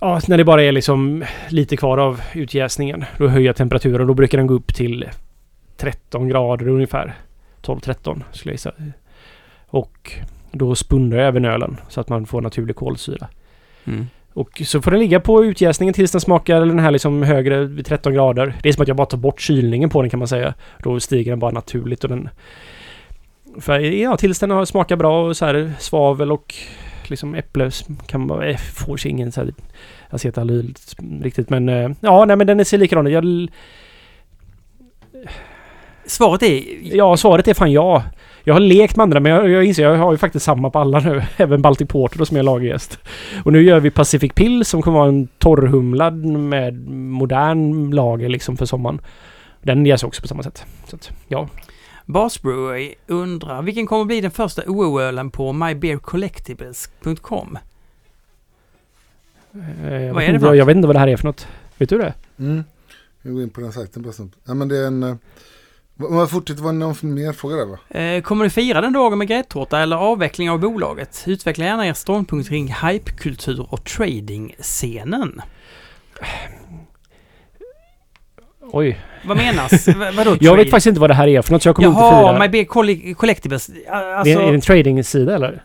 Ja, 0.00 0.20
när 0.28 0.38
det 0.38 0.44
bara 0.44 0.62
är 0.62 0.72
liksom 0.72 1.24
lite 1.48 1.76
kvar 1.76 1.98
av 1.98 2.20
utjäsningen. 2.34 3.04
Då 3.18 3.28
höjer 3.28 3.46
jag 3.46 3.56
temperaturen. 3.56 4.06
Då 4.06 4.14
brukar 4.14 4.38
den 4.38 4.46
gå 4.46 4.54
upp 4.54 4.74
till 4.74 5.04
13 5.76 6.28
grader 6.28 6.68
ungefär. 6.68 7.14
12-13 7.62 8.22
skulle 8.32 8.50
jag 8.50 8.54
gissa. 8.54 8.72
Och 9.66 10.12
då 10.52 10.74
spunnar 10.74 11.16
jag 11.16 11.28
även 11.28 11.44
ölen 11.44 11.76
så 11.88 12.00
att 12.00 12.08
man 12.08 12.26
får 12.26 12.40
naturlig 12.40 12.76
kolsyra. 12.76 13.28
Mm. 13.84 14.06
Och 14.32 14.62
så 14.64 14.82
får 14.82 14.90
den 14.90 15.00
ligga 15.00 15.20
på 15.20 15.44
utjäsningen 15.44 15.94
tills 15.94 16.12
den 16.12 16.20
smakar 16.20 16.60
den 16.60 16.78
här 16.78 16.90
liksom 16.90 17.22
högre 17.22 17.64
vid 17.64 17.86
13 17.86 18.14
grader. 18.14 18.56
Det 18.62 18.68
är 18.68 18.72
som 18.72 18.82
att 18.82 18.88
jag 18.88 18.96
bara 18.96 19.06
tar 19.06 19.18
bort 19.18 19.40
kylningen 19.40 19.90
på 19.90 20.02
den 20.02 20.10
kan 20.10 20.18
man 20.18 20.28
säga. 20.28 20.54
Då 20.82 21.00
stiger 21.00 21.32
den 21.32 21.38
bara 21.38 21.50
naturligt 21.50 22.04
och 22.04 22.10
den... 22.10 22.28
För 23.60 23.78
ja, 23.78 24.16
tills 24.16 24.38
den 24.38 24.50
har 24.50 24.64
smakat 24.64 24.98
bra 24.98 25.26
och 25.26 25.36
så 25.36 25.46
här 25.46 25.72
svavel 25.78 26.32
och 26.32 26.54
liksom 27.06 27.34
äpple 27.34 27.70
kan 28.06 28.26
man... 28.26 28.42
Eh, 28.42 28.56
får 28.56 29.06
ingen 29.06 29.32
så 29.32 29.40
här 29.40 29.54
acetalyl 30.10 30.74
riktigt 31.22 31.50
men... 31.50 31.68
Eh, 31.68 31.90
ja, 32.00 32.24
nej 32.24 32.36
men 32.36 32.46
den 32.46 32.64
ser 32.64 32.78
likadan 32.78 33.06
ut. 33.06 33.12
Jag, 33.12 33.48
Svaret 36.06 36.42
är... 36.42 36.64
Ja, 36.96 37.16
svaret 37.16 37.48
är 37.48 37.54
fan 37.54 37.72
ja. 37.72 38.02
Jag 38.44 38.54
har 38.54 38.60
lekt 38.60 38.96
med 38.96 39.02
andra 39.02 39.20
men 39.20 39.32
jag, 39.32 39.48
jag 39.48 39.64
inser 39.64 39.82
jag 39.82 39.96
har 39.96 40.12
ju 40.12 40.18
faktiskt 40.18 40.44
samma 40.44 40.70
på 40.70 40.78
alla 40.78 41.00
nu. 41.00 41.22
Även 41.36 41.62
Baltic 41.62 41.88
Porter 41.88 42.18
då, 42.18 42.26
som 42.26 42.36
är 42.36 42.42
lagergäst. 42.42 42.98
Och 43.44 43.52
nu 43.52 43.62
gör 43.62 43.80
vi 43.80 43.90
Pacific 43.90 44.32
Pill 44.34 44.64
som 44.64 44.82
kommer 44.82 44.98
vara 44.98 45.08
en 45.08 45.28
torrhumlad 45.38 46.14
med 46.24 46.88
modern 46.90 47.90
lager 47.90 48.28
liksom 48.28 48.56
för 48.56 48.66
sommaren. 48.66 49.00
Den 49.62 49.86
jäser 49.86 50.06
också 50.06 50.22
på 50.22 50.28
samma 50.28 50.42
sätt. 50.42 50.64
Så 50.88 50.96
att, 50.96 51.10
ja. 51.28 51.48
Bas 52.04 52.42
Brewery 52.42 52.94
undrar 53.06 53.62
vilken 53.62 53.86
kommer 53.86 54.04
bli 54.04 54.20
den 54.20 54.30
första 54.30 54.62
OO-ölen 54.66 55.30
på 55.30 55.52
mybeercollectibles.com? 55.52 57.58
Eh, 59.54 60.02
Jag, 60.02 60.14
Vad 60.14 60.16
vet 60.16 60.22
är 60.22 60.26
det 60.26 60.26
inte, 60.26 60.40
för 60.40 60.46
jag, 60.46 60.56
jag 60.56 60.66
vet 60.66 60.76
inte 60.76 60.86
vad 60.86 60.96
det 60.96 61.00
här 61.00 61.08
är 61.08 61.16
för 61.16 61.24
något. 61.26 61.46
Vet 61.78 61.88
du 61.88 61.98
det? 61.98 62.14
Mm. 62.38 62.64
Jag 63.22 63.34
går 63.34 63.42
in 63.42 63.50
på 63.50 63.60
den 63.60 63.72
sajten 63.72 64.02
bara 64.02 64.12
snabbt. 64.12 64.34
Ja, 64.44 64.54
men 64.54 64.68
det 64.68 64.78
är 64.78 64.86
en... 64.86 65.18
Om 65.98 66.16
jag 66.16 66.30
fortsätter, 66.30 66.62
var 66.62 66.72
det 66.72 66.78
någon 66.78 66.96
mer 67.02 67.32
fråga 67.32 67.56
där 67.56 67.64
va? 67.66 68.00
Eh, 68.00 68.22
kommer 68.22 68.44
du 68.44 68.50
fira 68.50 68.80
den 68.80 68.92
dagen 68.92 69.18
med 69.18 69.28
gräddtårta 69.28 69.80
eller 69.80 69.96
avveckling 69.96 70.50
av 70.50 70.60
bolaget? 70.60 71.24
Utveckla 71.26 71.64
gärna 71.64 71.86
er 71.86 71.92
ståndpunkt 71.92 72.48
kring 72.48 72.74
hypekultur 72.84 73.66
och 73.70 73.84
trading-scenen. 73.84 75.40
Oj. 78.72 79.00
Vad 79.24 79.36
menas? 79.36 79.88
Vadå 80.16 80.30
Jag 80.30 80.38
trade? 80.40 80.56
vet 80.56 80.70
faktiskt 80.70 80.86
inte 80.86 81.00
vad 81.00 81.10
det 81.10 81.14
här 81.14 81.28
är 81.28 81.42
för 81.42 81.52
något 81.52 81.62
så 81.62 81.68
jag 81.68 81.76
kommer 81.76 81.88
inte 81.88 82.00
Jaha, 82.00 82.32
fira. 82.32 82.38
My 82.38 82.48
Big 82.48 82.68
Coll- 82.70 83.14
Collectibles. 83.14 83.66
Det 83.66 83.88
Alltså, 83.88 84.34
är, 84.34 84.40
är 84.42 84.48
det 84.48 84.54
en 84.54 84.60
trading-sida 84.60 85.34
eller? 85.34 85.62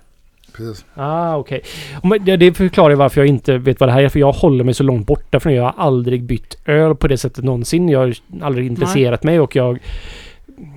Precis. 0.62 0.86
Ah, 0.94 1.36
okej. 1.38 1.62
Men 2.04 2.26
Det, 2.26 2.38
det 2.38 2.54
förklarar 2.54 2.96
varför 2.96 3.22
jag 3.22 3.28
inte 3.28 3.58
vet 3.58 3.80
vad 3.80 3.90
det 3.90 3.94
här 3.94 4.04
är. 4.04 4.10
För 4.10 4.20
jag 4.20 4.32
håller 4.32 4.64
mig 4.64 4.74
så 4.74 4.84
långt 4.84 5.08
borta 5.08 5.40
från 5.40 5.52
det. 5.52 5.58
Jag 5.58 5.64
har 5.64 5.76
aldrig 5.78 6.24
bytt 6.24 6.58
öl 6.66 6.96
på 6.96 7.08
det 7.08 7.18
sättet 7.18 7.44
någonsin. 7.44 7.90
Jag 7.90 8.00
har 8.00 8.14
aldrig 8.42 8.68
intresserat 8.68 9.24
mig 9.24 9.40
och 9.40 9.56
jag... 9.56 9.80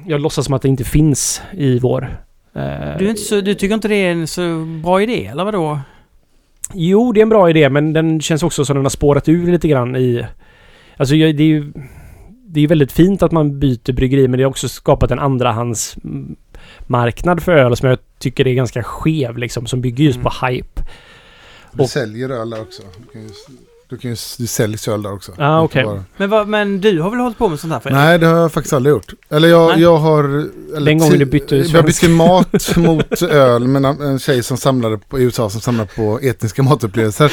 Jag 0.07 0.21
låtsas 0.21 0.45
som 0.45 0.55
att 0.55 0.63
det 0.63 0.69
inte 0.69 0.85
finns 0.85 1.43
i 1.53 1.79
vår... 1.79 2.03
eh, 2.55 2.61
du, 2.99 3.05
är 3.05 3.09
inte 3.09 3.23
så, 3.23 3.41
du 3.41 3.55
tycker 3.55 3.75
inte 3.75 3.89
det 3.89 3.95
är 3.95 4.13
en 4.13 4.27
så 4.27 4.65
bra 4.83 5.03
idé, 5.03 5.27
eller 5.27 5.45
vadå? 5.45 5.79
Jo, 6.73 7.13
det 7.13 7.21
är 7.21 7.23
en 7.23 7.29
bra 7.29 7.51
idé 7.51 7.71
men 7.71 7.93
den 7.93 8.21
känns 8.21 8.43
också 8.43 8.65
som 8.65 8.77
den 8.77 8.85
har 8.85 8.91
spårat 8.91 9.29
ur 9.29 9.53
lite 9.53 9.69
grann 9.69 9.97
i... 9.97 10.27
Alltså 10.97 11.15
jag, 11.15 11.37
det 11.37 11.43
är 11.43 11.47
ju... 11.49 11.73
Det 12.47 12.61
är 12.61 12.69
väldigt 12.69 12.93
fint 12.93 13.23
att 13.23 13.33
man 13.33 13.59
byter 13.59 13.93
bryggeri 13.93 14.29
men 14.29 14.39
det 14.39 14.45
har 14.45 14.51
också 14.51 14.69
skapat 14.69 15.11
en 15.11 15.19
andrahands 15.19 15.97
mm, 16.05 16.37
marknad 16.87 17.43
för 17.43 17.53
öl 17.53 17.77
som 17.77 17.89
jag 17.89 17.99
tycker 18.25 18.47
är 18.47 18.55
ganska 18.55 18.83
skev 18.83 19.39
liksom. 19.39 19.67
Som 19.67 19.81
bygger 19.81 20.05
just 20.05 20.17
Mm. 20.19 20.25
på 20.41 20.47
hype. 20.47 20.83
Du 21.73 21.83
Och- 21.83 21.91
säljer 21.91 22.29
öl 22.31 22.51
där 22.51 22.61
också. 22.61 22.83
Du, 22.99 23.13
kan 23.13 23.23
ju, 23.23 23.29
du, 23.89 23.97
kan 23.99 24.11
ju, 24.11 24.17
du 24.39 24.47
säljer 24.47 24.91
öl 24.91 25.03
där 25.03 25.13
också. 25.13 25.33
Ah, 25.39 25.69
bara- 25.75 26.05
Men, 26.17 26.31
vad, 26.31 26.49
men 26.49 26.81
du 26.81 27.01
har 27.01 27.11
väl 27.11 27.21
hållit 27.21 27.39
på 27.39 27.49
med 27.49 27.61
sånt 27.61 27.73
här 27.73 27.81
Fredrik? 27.81 27.99
Nej, 27.99 28.19
det 28.19 28.27
har 28.27 28.37
jag 28.37 28.53
faktiskt 28.53 28.73
aldrig 28.73 28.93
gjort. 28.95 29.13
Eller 29.29 29.49
jag, 29.49 29.69
Nej. 29.73 29.81
jag 29.83 29.97
har... 29.97 30.25
Eller 30.25 30.85
Den 30.87 30.99
gången 30.99 31.19
du 31.19 31.25
bytte 31.25 31.57
Jag 31.57 31.85
bytte 31.85 32.09
mat 32.09 32.77
mot 32.77 33.23
öl 33.23 33.67
med 33.69 33.85
en- 33.85 34.19
tjej 34.19 34.43
som 34.43 34.57
samlade 34.57 34.99
på, 34.99 35.19
i 35.21 35.23
USA 35.23 35.51
som 35.51 35.61
samlade 35.61 35.89
på 35.97 36.19
etniska 36.23 36.63
matupplevelser. 36.63 37.33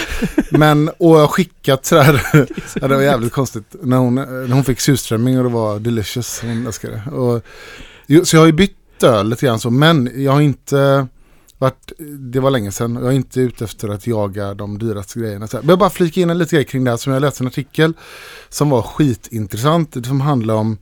Men, 0.52 0.90
och 0.90 1.16
jag 1.16 1.20
har 1.20 1.28
skickat 1.28 1.86
sådär, 1.86 2.22
ja, 2.82 2.88
det 2.88 2.96
var 2.96 3.02
jävligt 3.02 3.34
konstigt, 3.34 3.76
när 3.82 3.98
hon, 3.98 4.16
när 4.16 4.54
hon 4.54 4.64
fick 4.64 4.80
surströmming 4.80 5.38
och 5.38 5.44
det 5.44 5.50
var 5.50 5.80
delicious. 5.80 6.42
Hon 6.42 6.66
älskade 6.68 7.02
det. 7.06 7.12
Och, 7.12 7.42
så 8.28 8.36
jag 8.36 8.42
har 8.42 8.48
ju 8.48 8.52
bytt 8.54 8.76
öl 9.04 9.30
lite 9.30 9.46
grann 9.46 9.60
så, 9.60 9.70
men 9.70 10.10
jag 10.16 10.32
har 10.32 10.42
inte 10.42 11.08
varit, 11.58 11.92
det 12.20 12.40
var 12.40 12.52
länge 12.52 12.72
sedan, 12.72 12.96
jag 12.96 13.08
är 13.08 13.12
inte 13.12 13.42
ute 13.42 13.64
efter 13.64 13.90
att 13.90 14.08
jaga 14.08 14.54
de 14.54 14.80
dyraste 14.80 15.20
grejerna. 15.20 15.48
Så 15.48 15.60
jag 15.64 15.80
bara 15.80 15.90
flika 15.90 16.22
in 16.22 16.30
en 16.30 16.38
liten 16.38 16.58
grej 16.58 16.66
kring 16.66 16.84
det 16.84 16.90
här 16.90 16.98
som 16.98 17.14
jag 17.14 17.22
läste 17.22 17.44
en 17.44 17.48
artikel 17.48 17.94
som 18.50 18.70
var 18.70 18.82
skitintressant, 18.82 20.06
som 20.06 20.22
handlar 20.22 20.56
om 20.56 20.78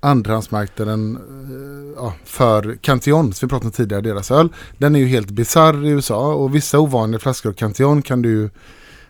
andrahandsmarknaden 0.00 1.16
eh, 1.16 2.02
ja, 2.02 2.14
för 2.24 2.76
Cantillon, 2.80 3.32
som 3.32 3.46
vi 3.46 3.50
pratade 3.50 3.66
om 3.66 3.72
tidigare, 3.72 4.02
deras 4.02 4.30
öl. 4.30 4.48
Den 4.78 4.96
är 4.96 5.00
ju 5.00 5.06
helt 5.06 5.30
bizarr 5.30 5.86
i 5.86 5.88
USA 5.88 6.34
och 6.34 6.54
vissa 6.54 6.78
ovanliga 6.78 7.18
flaskor 7.18 7.50
av 7.50 7.54
Cantillon 7.54 8.02
kan 8.02 8.22
du 8.22 8.50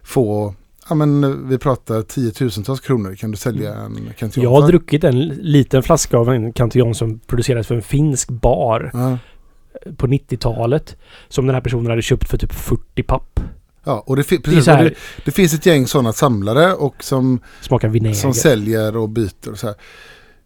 få, 0.02 0.54
ja 0.88 0.94
men 0.94 1.48
vi 1.48 1.58
pratar 1.58 2.02
tiotusentals 2.02 2.80
kronor 2.80 3.14
kan 3.14 3.30
du 3.30 3.36
sälja 3.36 3.74
en 3.74 4.10
Cantillon 4.18 4.44
Jag 4.44 4.50
har 4.50 4.60
för. 4.62 4.68
druckit 4.68 5.04
en 5.04 5.20
liten 5.28 5.82
flaska 5.82 6.18
av 6.18 6.28
en 6.28 6.52
Cantillon 6.52 6.94
som 6.94 7.18
producerades 7.18 7.66
för 7.66 7.74
en 7.74 7.82
finsk 7.82 8.30
bar 8.30 8.90
Ja. 8.92 9.18
på 9.96 10.06
90-talet. 10.06 10.96
Som 11.28 11.46
den 11.46 11.54
här 11.54 11.62
personen 11.62 11.86
hade 11.86 12.02
köpt 12.02 12.28
för 12.30 12.38
typ 12.38 12.52
40 12.52 13.02
papp. 13.02 13.40
Ja, 13.84 14.02
och 14.06 14.16
det, 14.16 14.22
fi- 14.22 14.36
Det, 14.36 14.42
precis, 14.42 14.66
här, 14.66 14.84
det, 14.84 14.94
det 15.24 15.30
finns 15.30 15.54
ett 15.54 15.66
gäng 15.66 15.86
sådana 15.86 16.12
samlare 16.12 16.74
och 16.74 17.04
som 17.04 17.40
smakar 17.60 17.88
vinäger. 17.88 18.14
som 18.14 18.34
säljer 18.34 18.96
och 18.96 19.08
byter 19.08 19.50
och 19.50 19.58
så 19.58 19.66
här. 19.66 19.76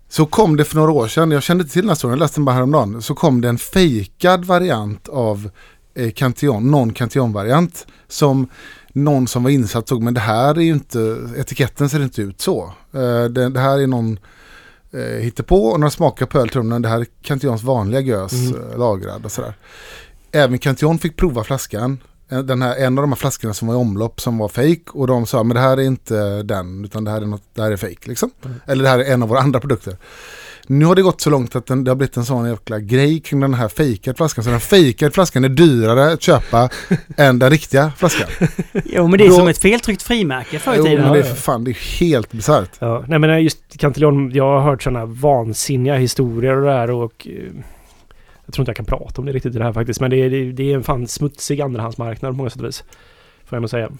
Så 0.08 0.26
kom 0.26 0.56
det 0.56 0.64
för 0.64 0.76
några 0.76 0.92
år 0.92 1.08
sedan, 1.08 1.30
jag 1.30 1.42
kände 1.42 1.62
inte 1.62 1.72
till 1.72 1.82
den 1.82 1.88
här 1.88 1.94
storyn, 1.94 2.12
jag 2.12 2.18
läste 2.18 2.36
den 2.40 2.44
bara 2.44 2.54
häromdagen. 2.54 3.02
Så 3.02 3.14
kom 3.14 3.40
det 3.40 3.48
en 3.48 3.58
fejkad 3.58 4.44
variant 4.44 5.08
av 5.08 5.50
eh, 5.94 6.10
Cantillon, 6.10 6.70
någon 6.70 6.92
Cantillon-variant. 6.92 7.86
Som 8.08 8.48
någon 8.96 9.28
som 9.28 9.42
var 9.42 9.50
insatt 9.50 9.88
såg, 9.88 10.02
men 10.02 10.14
det 10.14 10.20
här 10.20 10.54
är 10.58 10.60
ju 10.60 10.72
inte, 10.72 11.18
etiketten 11.36 11.88
ser 11.88 12.02
inte 12.02 12.22
ut 12.22 12.40
så. 12.40 12.72
Eh, 12.92 13.24
det, 13.24 13.48
det 13.48 13.60
här 13.60 13.78
är 13.78 13.86
någon 13.86 14.18
eh, 14.92 15.00
hittepå 15.00 15.66
och 15.66 15.80
när 15.80 15.86
de 15.86 15.90
smakar 15.90 16.26
på 16.26 16.38
öltrummen, 16.38 16.82
det 16.82 16.88
här 16.88 17.00
är 17.00 17.06
Cantillons 17.22 17.62
vanliga 17.62 18.00
gös, 18.00 18.32
Mm. 18.32 18.70
eh, 18.70 18.78
lagrad 18.78 19.24
och 19.24 19.32
sådär. 19.32 19.54
Även 20.32 20.58
Cantillon 20.58 20.98
fick 20.98 21.16
prova 21.16 21.44
flaskan. 21.44 21.98
Eh, 22.28 22.38
Den 22.38 22.62
här, 22.62 22.76
en 22.76 22.98
av 22.98 23.02
de 23.02 23.12
här 23.12 23.16
flaskorna 23.16 23.54
som 23.54 23.68
var 23.68 23.74
i 23.74 23.78
omlopp 23.78 24.20
som 24.20 24.38
var 24.38 24.48
fake 24.48 24.90
och 24.92 25.06
de 25.06 25.26
sa 25.26 25.42
men 25.42 25.54
det 25.54 25.60
här 25.60 25.76
är 25.76 25.82
inte 25.82 26.42
den 26.42 26.84
utan 26.84 27.04
det 27.04 27.10
här 27.10 27.22
är, 27.22 27.26
något, 27.26 27.42
det 27.54 27.62
här 27.62 27.70
är 27.72 27.76
fake 27.76 28.08
liksom. 28.08 28.30
Mm. 28.44 28.56
Eller 28.66 28.84
det 28.84 28.90
här 28.90 28.98
är 28.98 29.12
en 29.12 29.22
av 29.22 29.28
våra 29.28 29.40
andra 29.46 29.60
produkter. 29.60 29.96
Nu 30.66 30.84
har 30.84 30.94
det 30.94 31.02
gått 31.02 31.20
så 31.20 31.30
långt 31.30 31.56
att 31.56 31.66
den, 31.66 31.84
det 31.84 31.90
har 31.90 31.96
blivit 31.96 32.16
en 32.16 32.24
sån 32.24 32.50
jäkla 32.50 32.78
grej 32.78 33.20
kring 33.20 33.40
den 33.40 33.54
här 33.54 33.68
fejkade 33.68 34.16
flaskan. 34.16 34.44
Så 34.44 34.50
den 34.50 34.60
fejkade 34.60 35.10
flaskan 35.12 35.44
är 35.44 35.48
dyrare 35.48 36.12
att 36.12 36.22
köpa 36.22 36.68
än 37.16 37.38
den 37.38 37.50
riktiga 37.50 37.92
flaskan. 37.96 38.28
Jo, 38.84 39.06
men 39.06 39.18
det 39.18 39.24
är 39.24 39.28
Då- 39.28 39.34
som 39.34 39.48
ett 39.48 39.58
feltryckt 39.58 40.02
frimärke 40.02 40.58
förr 40.58 40.74
i 40.74 40.76
Jo, 40.78 40.84
tiden. 40.84 41.02
men 41.04 41.12
det 41.12 41.18
är 41.18 41.22
för 41.22 41.34
fan, 41.36 41.64
det 41.64 41.70
är 41.70 42.00
helt 42.00 42.32
bisarrt. 42.32 42.70
Ja, 42.78 43.04
nej 43.08 43.18
men 43.18 43.42
just 43.42 43.78
Cantillon, 43.78 44.30
jag 44.34 44.44
har 44.44 44.60
hört 44.60 44.82
sådana 44.82 45.06
vansinniga 45.06 45.96
historier 45.96 46.56
och 46.56 46.64
det 46.66 46.72
här 46.72 46.90
och... 46.90 47.26
eh, 47.30 47.32
Jag 48.46 48.54
tror 48.54 48.62
inte 48.62 48.70
jag 48.70 48.76
kan 48.76 48.84
prata 48.86 49.20
om 49.20 49.26
det 49.26 49.32
riktigt 49.32 49.54
i 49.54 49.58
det 49.58 49.64
här 49.64 49.72
faktiskt. 49.72 50.00
Men 50.00 50.10
det 50.10 50.16
är, 50.16 50.52
det, 50.52 50.70
är 50.70 50.74
en 50.74 50.82
fan 50.82 51.08
smutsig 51.08 51.60
andrahandsmarknad 51.60 52.32
på 52.32 52.36
många 52.36 52.50
sätt 52.50 52.60
och 52.62 52.68
vis. 52.68 52.84
Får 53.46 53.56
jag 53.56 53.60
nog 53.60 53.70
säga. 53.70 53.90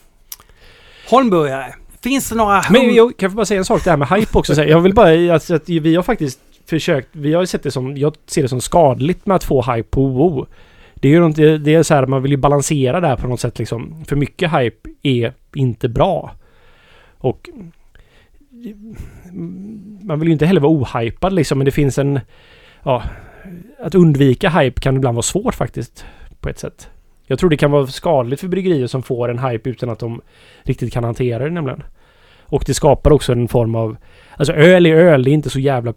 Holmburgare. 1.11 1.75
Finns 2.03 2.29
det 2.29 2.35
några... 2.35 2.63
Men 2.71 2.95
jag 2.95 3.09
kan 3.17 3.27
jag 3.27 3.31
få 3.33 3.37
bara 3.37 3.47
säga 3.47 3.59
en 3.59 3.65
sak 3.65 3.85
det 3.85 3.91
här 3.91 3.97
med 3.97 4.09
hype 4.09 4.39
också. 4.39 4.63
Jag 4.65 4.81
vill 4.81 4.95
bara 4.95 5.35
att, 5.35 5.51
att 5.51 5.69
vi 5.69 5.97
har 5.97 6.03
faktiskt 6.03 6.39
försökt, 6.71 7.09
vi 7.13 7.35
har 7.35 7.43
ju 7.43 7.47
sett 7.47 7.63
det 7.63 7.71
som, 7.71 7.97
jag 7.97 8.17
ser 8.27 8.43
det 8.43 8.49
som 8.49 8.61
skadligt 8.61 9.27
med 9.27 9.35
att 9.35 9.45
få 9.45 9.63
hype 9.63 9.89
på 9.89 10.07
WoW. 10.07 10.47
Det 10.95 11.09
är 11.09 11.13
ju 11.13 11.27
inte, 11.27 11.59
det 11.59 11.75
är 11.75 11.83
så 11.83 11.95
här, 11.95 12.07
man 12.07 12.23
vill 12.23 12.31
ju 12.31 12.37
balansera 12.37 13.01
det 13.01 13.07
här 13.07 13.17
på 13.17 13.29
något 13.29 13.41
sätt 13.41 13.59
liksom. 13.59 14.05
För 14.05 14.17
mycket 14.17 14.53
hype 14.53 14.91
är 15.03 15.33
inte 15.55 15.89
bra. 15.89 16.31
Och 17.19 17.49
man 20.01 20.21
vill 20.21 20.29
ju 20.29 20.33
inte 20.33 20.47
heller 20.47 20.61
vara 20.61 20.73
ohypad 20.73 21.33
liksom, 21.33 21.59
men 21.59 21.65
det 21.65 21.71
finns 21.71 21.99
en... 21.99 22.21
Ja, 22.83 23.03
att 23.79 23.95
undvika 23.95 24.51
hype 24.51 24.81
kan 24.81 24.97
ibland 24.97 25.15
vara 25.15 25.23
svårt 25.23 25.55
faktiskt, 25.55 26.05
på 26.41 26.49
ett 26.49 26.59
sätt. 26.59 26.89
Jag 27.27 27.39
tror 27.39 27.51
det 27.51 27.57
kan 27.57 27.71
vara 27.71 27.87
skadligt 27.87 28.41
för 28.41 28.49
bryggerier 28.49 28.87
som 28.87 29.03
får 29.03 29.29
en 29.29 29.39
hype 29.39 29.71
utan 29.71 29.91
att 29.91 29.99
de 29.99 30.21
riktigt 30.63 30.93
kan 30.93 31.05
hantera 31.05 31.45
det 31.45 31.51
nämligen. 31.51 31.83
Och 32.43 32.65
det 32.67 32.75
skapar 32.75 33.11
också 33.11 33.33
en 33.33 33.49
form 33.49 33.75
av... 33.75 33.97
Alltså 34.37 34.53
öl 34.53 34.87
är 34.87 34.95
öl, 34.95 35.25
det 35.25 35.31
är 35.31 35.33
inte 35.33 35.51
så 35.51 35.61
jävla 35.61 35.93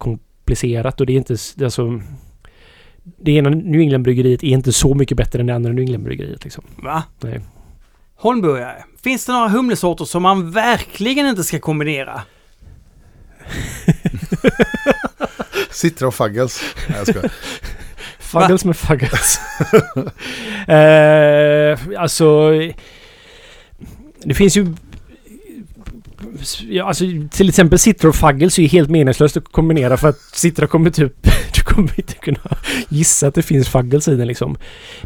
komplicerat 0.50 1.00
och 1.02 1.06
det 1.06 1.14
är 1.14 1.18
inte... 1.18 1.38
Alltså, 1.64 2.02
det 3.04 3.32
ena 3.32 3.50
New 3.50 3.82
England-bryggeriet 3.82 4.43
är 4.43 4.47
inte 4.47 4.74
så 4.74 4.93
mycket 4.95 5.18
bättre 5.18 5.39
än 5.39 5.47
det 5.47 5.56
andra 5.56 5.72
New 5.72 5.82
England-bryggeriet 5.82 6.43
liksom. 6.43 6.64
Va? 6.84 7.04
Nej. 7.20 7.41
Holmburgare. 8.16 8.84
Finns 9.04 9.26
det 9.26 9.32
några 9.32 9.47
humlesorter 9.47 10.06
som 10.06 10.24
man 10.24 10.52
verkligen 10.52 11.28
inte 11.28 11.43
ska 11.43 11.60
kombinera? 11.60 12.22
Citra 15.72 16.08
och 16.08 16.16
Fuggles. 16.16 16.62
Nej, 16.89 16.97
jag 16.97 17.08
skojar. 17.08 17.32
Fuggles 18.20 18.66
med 18.66 18.78
fuggles. 18.78 19.39
eh, 20.68 22.02
alltså... 22.02 22.52
Det 24.24 24.34
finns 24.34 24.58
ju... 24.58 24.76
Ja, 26.70 26.86
alltså, 26.88 27.03
till 27.32 27.49
exempel 27.49 27.80
Citra 27.80 28.09
och 28.09 28.15
Fuggles 28.15 28.57
är 28.57 28.61
ju 28.61 28.67
helt 28.67 28.89
meningslöst 28.89 29.38
att 29.38 29.51
kombinera 29.51 29.97
för 29.97 30.07
att 30.09 30.20
Citra 30.34 30.67
kommer 30.67 30.89
typ... 30.89 31.13
Du 31.55 31.76
kommer 31.76 31.93
inte 31.99 32.13
kunna 32.13 32.57
gissa 32.89 33.28
att 33.28 33.36
det 33.36 33.41
finns 33.41 33.70
Fuggles 33.70 34.07
i 34.07 34.15
den 34.15 34.28
liksom. 34.28 34.57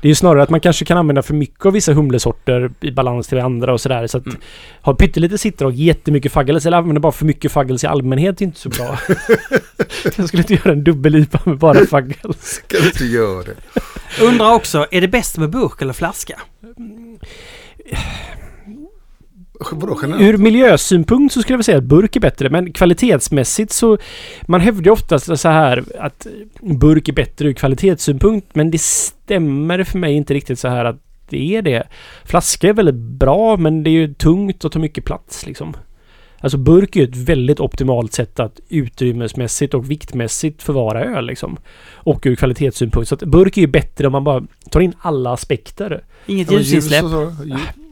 Det 0.01 0.07
är 0.07 0.09
ju 0.09 0.15
snarare 0.15 0.43
att 0.43 0.49
man 0.49 0.59
kanske 0.59 0.85
kan 0.85 0.97
använda 0.97 1.21
för 1.21 1.33
mycket 1.33 1.65
av 1.65 1.73
vissa 1.73 1.93
humlesorter 1.93 2.71
i 2.81 2.91
balans 2.91 3.27
till 3.27 3.39
andra 3.39 3.73
och 3.73 3.81
sådär. 3.81 4.07
Så 4.07 4.17
att 4.17 4.25
Mm. 4.25 4.37
ha 4.81 4.93
pyttelite 4.95 5.37
Citra 5.37 5.67
och 5.67 5.73
jättemycket 5.73 6.31
Fuggles 6.31 6.65
eller 6.65 6.77
använda 6.77 7.01
bara 7.01 7.11
för 7.11 7.25
mycket 7.25 7.51
Fuggles 7.51 7.83
i 7.83 7.87
allmänhet 7.87 8.41
är 8.41 8.45
inte 8.45 8.59
så 8.59 8.69
bra. 8.69 8.99
Jag 10.17 10.27
skulle 10.27 10.41
inte 10.43 10.53
göra 10.53 10.71
en 10.71 10.83
dubbel-IPA 10.83 11.39
med 11.45 11.57
bara 11.57 11.85
Fuggles. 11.85 12.61
Kan 12.67 12.81
du 12.81 12.87
inte 12.87 13.05
göra 13.05 13.43
det? 13.43 14.23
Undrar 14.23 14.53
också, 14.53 14.87
är 14.91 15.01
det 15.01 15.07
bäst 15.07 15.37
med 15.37 15.49
burk 15.49 15.81
eller 15.81 15.93
flaska? 15.93 16.39
Vadå 19.71 19.99
generellt? 20.01 20.23
Ur 20.23 20.37
miljösynpunkt 20.37 21.33
så 21.33 21.41
skulle 21.41 21.57
jag 21.57 21.65
säga 21.65 21.77
att 21.77 21.83
burk 21.83 22.15
är 22.15 22.19
bättre, 22.19 22.49
men 22.49 22.73
kvalitetsmässigt 22.73 23.71
så... 23.71 23.97
Man 24.41 24.61
hävdar 24.61 24.83
ju 24.83 24.91
oftast 24.91 25.39
så 25.39 25.49
här 25.49 25.83
att 25.99 26.27
burk 26.61 27.09
är 27.09 27.13
bättre 27.13 27.47
ur 27.47 27.53
kvalitetssynpunkt, 27.53 28.47
men 28.53 28.71
det 28.71 28.81
stämmer 28.81 29.83
för 29.83 29.97
mig 29.97 30.13
inte 30.13 30.33
riktigt 30.33 30.59
så 30.59 30.67
här 30.67 30.85
att 30.85 30.99
det 31.29 31.55
är 31.55 31.61
det. 31.61 31.83
Flaska 32.25 32.69
är 32.69 32.73
väldigt 32.73 32.95
bra, 32.95 33.57
men 33.57 33.83
det 33.83 33.89
är 33.89 33.91
ju 33.91 34.13
tungt 34.13 34.65
och 34.65 34.71
tar 34.71 34.79
mycket 34.79 35.05
plats 35.05 35.45
liksom. 35.45 35.73
Alltså 36.39 36.57
burk 36.57 36.95
är 36.95 36.99
ju 36.99 37.07
ett 37.07 37.15
väldigt 37.15 37.59
optimalt 37.59 38.13
sätt 38.13 38.39
att 38.39 38.59
utrymmesmässigt 38.69 39.73
och 39.73 39.91
viktmässigt 39.91 40.63
förvara 40.63 41.03
öl 41.03 41.25
liksom. 41.25 41.57
Och 41.93 42.21
ur 42.25 42.35
kvalitetssynpunkt. 42.35 43.09
Så 43.09 43.15
att 43.15 43.23
burk 43.23 43.57
är 43.57 43.61
ju 43.61 43.67
bättre 43.67 44.07
om 44.07 44.11
man 44.11 44.23
bara 44.23 44.43
tar 44.69 44.79
in 44.79 44.93
alla 44.99 45.33
aspekter. 45.33 46.03
Inget 46.25 46.51
ljusinsläpp? 46.51 47.05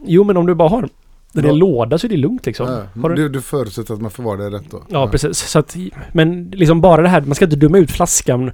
Jo, 0.06 0.24
men 0.24 0.36
om 0.36 0.46
du 0.46 0.54
bara 0.54 0.68
har 0.68 0.88
i 1.34 1.40
Ja. 1.40 1.48
en 1.48 1.58
låda 1.58 1.98
så 1.98 2.06
är 2.06 2.08
det 2.08 2.16
lugnt 2.16 2.46
liksom. 2.46 2.86
Ja, 3.02 3.08
du- 3.08 3.28
du, 3.28 3.40
förutsätter 3.42 3.94
att 3.94 4.00
man 4.00 4.10
får 4.10 4.22
vara 4.22 4.36
det 4.36 4.50
rätt 4.56 4.70
då? 4.70 4.82
Ja, 4.88 5.08
precis. 5.08 5.38
Så 5.38 5.58
att, 5.58 5.76
men 6.12 6.50
liksom 6.54 6.80
bara 6.80 7.02
det 7.02 7.08
här, 7.08 7.20
man 7.20 7.34
ska 7.34 7.44
inte 7.44 7.56
döma 7.56 7.78
ut 7.78 7.90
flaskan 7.90 8.50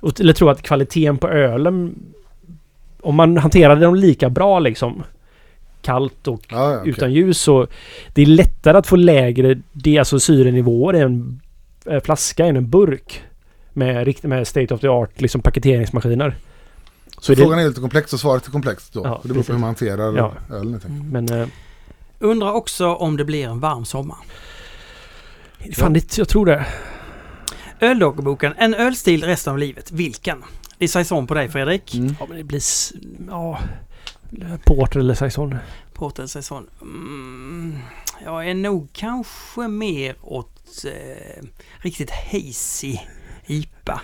och, 0.00 0.20
eller 0.20 0.32
tro 0.32 0.48
att 0.48 0.62
kvaliteten 0.62 1.18
på 1.18 1.28
ölen 1.28 1.94
om 3.00 3.14
man 3.14 3.36
hanterar 3.36 3.76
dem 3.76 3.94
lika 3.94 4.30
bra 4.30 4.58
liksom 4.58 5.02
kallt 5.82 6.28
och 6.28 6.42
Ja, 6.50 6.72
ja, 6.72 6.78
okej. 6.80 6.90
utan 6.90 7.12
ljus 7.12 7.40
så 7.40 7.66
det 8.14 8.22
är 8.22 8.26
lättare 8.26 8.78
att 8.78 8.86
få 8.86 8.96
lägre 8.96 9.60
det, 9.72 9.98
alltså 9.98 10.20
syrenivåer 10.20 10.96
i 10.96 11.00
en 11.00 11.40
eh, 11.86 12.00
flaska 12.02 12.46
än 12.46 12.56
en 12.56 12.70
burk. 12.70 13.22
Med, 13.76 14.14
med 14.24 14.46
state 14.46 14.74
of 14.74 14.80
the 14.80 14.88
art 14.88 15.20
liksom 15.20 15.40
paketeringsmaskiner. 15.40 16.36
Så 17.20 17.32
är 17.32 17.36
det, 17.36 17.42
Frågan 17.42 17.58
är 17.58 17.68
lite 17.68 17.80
komplex 17.80 18.12
och 18.12 18.20
svaret 18.20 18.46
är 18.46 18.50
komplext 18.50 18.92
då. 18.92 19.00
Ja, 19.04 19.20
det 19.22 19.28
beror 19.28 19.42
på 19.42 19.52
hur 19.52 19.58
man 19.60 19.66
hanterar 19.66 20.16
Ja. 20.16 20.32
ölen. 20.52 20.80
men 21.10 21.28
eh, 21.40 21.46
Undrar 22.18 22.52
också 22.52 22.94
om 22.94 23.16
det 23.16 23.24
blir 23.24 23.48
en 23.48 23.60
varm 23.60 23.84
sommar. 23.84 24.16
fan, 25.76 25.92
det, 25.92 26.18
jag 26.18 26.28
tror 26.28 26.46
det. 26.46 26.66
Öldogboken, 27.80 28.54
en 28.58 28.74
ölstil 28.74 29.24
resten 29.24 29.52
av 29.52 29.58
livet. 29.58 29.92
Vilken? 29.92 30.44
Det 30.78 30.84
är 30.84 30.88
saison 30.88 31.26
på 31.26 31.34
dig 31.34 31.48
Fredrik. 31.48 31.94
Mm. 31.94 32.16
Ja, 32.20 32.26
men 32.28 32.36
det 32.36 32.44
blir... 32.44 32.62
Ja... 33.28 33.58
Porter 34.64 35.00
eller 35.00 35.14
saison. 35.14 35.56
Porter 35.92 36.26
saison. 36.26 36.66
Mm, 36.82 37.78
jag 38.24 38.50
är 38.50 38.54
nog 38.54 38.88
kanske 38.92 39.68
mer 39.68 40.14
åt 40.22 40.84
eh, 40.84 41.44
riktigt 41.78 42.10
hazy 42.10 42.98
IPA. 43.46 44.00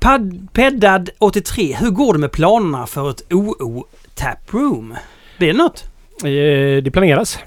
Pad, 0.00 0.48
Peddad 0.52 1.10
83. 1.18 1.76
Hur 1.80 1.90
går 1.90 2.12
det 2.12 2.18
med 2.18 2.32
planerna 2.32 2.86
för 2.86 3.10
ett 3.10 3.32
OO 3.32 3.86
Taproom? 4.14 4.96
Blir 5.38 5.48
det 5.48 5.58
något? 5.58 5.84
Eh, 6.24 6.82
det 6.82 6.90
planeras. 6.92 7.38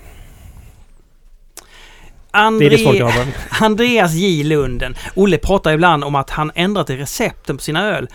Det 2.34 2.38
är 2.38 2.42
André, 2.42 2.70
det 2.70 2.98
jag 2.98 3.06
har. 3.06 3.26
Andreas 3.66 4.14
J 4.14 4.44
Lunden. 4.44 4.96
Olle 5.16 5.38
pratar 5.38 5.74
ibland 5.74 6.04
om 6.04 6.16
att 6.16 6.30
han 6.30 6.52
ändrat 6.56 6.90
i 6.90 6.98
recepten 6.98 7.58
på 7.58 7.64
sina 7.64 7.98
öl. 7.98 8.08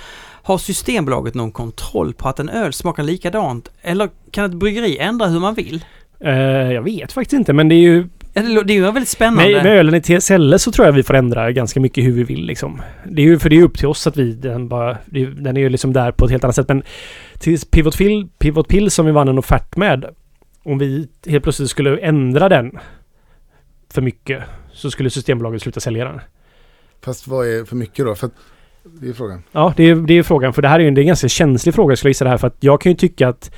Har 0.43 0.59
Systembolaget 0.59 1.35
någon 1.35 1.53
kontroll 1.53 2.15
på 2.15 2.29
att 2.29 2.39
en 2.41 2.49
öl 2.49 2.73
smakar 2.73 3.03
likadant? 3.03 3.69
Eller 3.83 4.09
kan 4.31 4.45
ett 4.45 4.53
bryggeri 4.55 4.99
ändra 4.99 5.27
hur 5.27 5.41
man 5.41 5.55
vill? 5.55 5.85
Eh, 6.21 6.33
jag 6.73 6.83
vet 6.83 7.13
faktiskt 7.13 7.33
inte, 7.33 7.53
men 7.53 7.69
det 7.69 7.75
är 7.75 7.81
ju... 7.81 8.09
Det 8.33 8.63
det 8.65 8.73
är 8.73 8.75
ju 8.75 8.83
väldigt 8.83 9.09
spännande. 9.09 9.53
Med, 9.53 9.63
med 9.65 9.73
ölen 9.79 9.95
i 9.95 10.01
TSL 10.01 10.59
så 10.59 10.73
tror 10.73 10.87
jag 10.87 10.93
vi 10.93 11.03
får 11.03 11.15
ändra 11.15 11.53
ganska 11.53 11.81
mycket 11.81 12.05
hur 12.05 12.13
vi 12.13 12.25
vill 12.25 12.45
liksom. 12.47 12.83
Det 13.05 13.23
är 13.23 13.27
ju 13.27 13.39
för 13.39 13.51
det 13.51 13.57
är 13.57 13.63
upp 13.63 13.79
till 13.79 13.87
oss 13.87 14.07
att 14.07 14.17
vi 14.17 14.33
den 14.33 14.69
bara... 14.69 14.97
Det, 15.07 15.23
är- 15.23 15.27
den 15.27 15.57
är 15.57 15.61
ju 15.61 15.69
liksom 15.69 15.93
där 15.93 16.13
på 16.13 16.25
ett 16.25 16.31
helt 16.31 16.45
annat 16.45 16.57
sätt 16.57 16.69
men... 16.69 16.83
Till 17.39 17.59
Pivot 17.71 17.99
Pill, 17.99 18.29
Pivot 18.39 18.69
Pill 18.69 18.91
som 18.91 19.07
vi 19.07 19.13
vann 19.13 19.29
en 19.29 19.39
offert 19.39 19.77
med. 19.77 20.05
Om 20.67 20.79
vi 20.79 21.09
helt 21.27 21.43
plötsligt 21.43 21.71
skulle 21.71 21.99
ändra 21.99 22.49
den 22.49 22.79
för 23.91 24.03
mycket 24.03 24.43
så 24.73 24.91
skulle 24.91 25.11
Systembolaget 25.11 25.63
sluta 25.63 25.81
sälja 25.81 26.05
den. 26.05 26.21
Fast 27.05 27.27
vad 27.27 27.47
är 27.47 27.65
för 27.65 27.77
mycket 27.77 28.05
då? 28.05 28.15
För 28.15 28.31
det 28.83 29.09
är 29.09 29.13
frågan. 29.13 29.43
Ja, 29.53 29.75
det 29.77 29.85
är, 29.85 29.95
det 29.95 30.15
är 30.15 30.23
frågan. 30.23 30.53
För 30.53 30.63
det 30.63 30.69
här 30.69 30.79
är 30.79 30.83
ju 30.83 30.89
en, 30.89 30.97
är 30.97 31.01
en 31.01 31.07
ganska 31.07 31.29
känslig 31.29 31.75
fråga 31.75 31.97
skulle 31.97 32.09
jag 32.09 32.11
gissa 32.11 32.25
det 32.25 32.31
här. 32.31 32.39
För 32.39 32.47
att 32.47 32.57
jag 32.61 32.81
kan 32.81 32.93
ju 32.93 32.97
tycka 32.97 33.29
att 33.29 33.55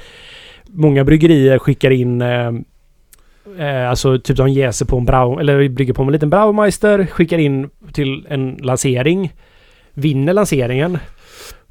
många 0.67 1.05
bryggerier 1.05 1.59
skickar 1.59 1.91
in 1.91 2.23
eh, 2.23 2.53
eh, 3.59 3.91
alltså 3.91 4.19
typ 4.19 4.37
de 4.37 4.49
jäser 4.49 4.87
på 4.87 4.97
en 4.97 5.05
brau... 5.05 5.41
Eller 5.41 5.69
brygger 5.69 5.95
på 5.95 6.03
en 6.03 6.13
liten 6.13 6.31
Braumeister. 6.31 7.07
Skickar 7.07 7.39
in 7.39 7.71
till 7.93 8.27
en 8.29 8.59
lansering. 8.63 9.33
Vinner 9.95 10.33
lanseringen. 10.33 10.99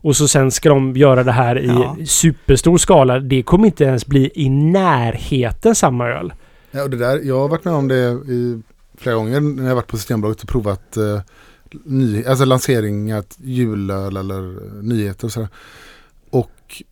Och 0.01 0.15
så 0.15 0.27
sen 0.27 0.51
ska 0.51 0.69
de 0.69 0.95
göra 0.95 1.23
det 1.23 1.31
här 1.31 1.59
i 1.59 1.67
Ja. 1.67 1.97
superstor 2.05 2.77
skala. 2.77 3.19
Det 3.19 3.43
kommer 3.43 3.65
inte 3.65 3.83
ens 3.83 4.05
bli 4.05 4.31
i 4.35 4.49
närheten 4.49 5.75
samma 5.75 6.07
öl. 6.07 6.33
Ja, 6.71 6.83
och 6.83 6.89
det 6.89 6.97
där, 6.97 7.19
jag 7.23 7.39
har 7.39 7.47
varit 7.49 7.65
med 7.65 7.73
om 7.73 7.87
det 7.87 7.95
i 8.27 8.61
flera 8.97 9.15
gånger 9.15 9.39
när 9.39 9.63
jag 9.63 9.69
har 9.69 9.75
varit 9.75 9.87
på 9.87 9.97
Systembolaget 9.97 10.41
och 10.43 10.49
provat 10.49 10.97
eh, 10.97 11.19
ny, 11.85 12.23
alltså 12.25 12.45
lanseringar, 12.45 13.23
julöl 13.37 14.17
eller 14.17 14.43
eh, 14.55 14.83
nyheter 14.83 15.25
och 15.27 15.31
sådär. 15.31 15.49
Och, 16.29 16.83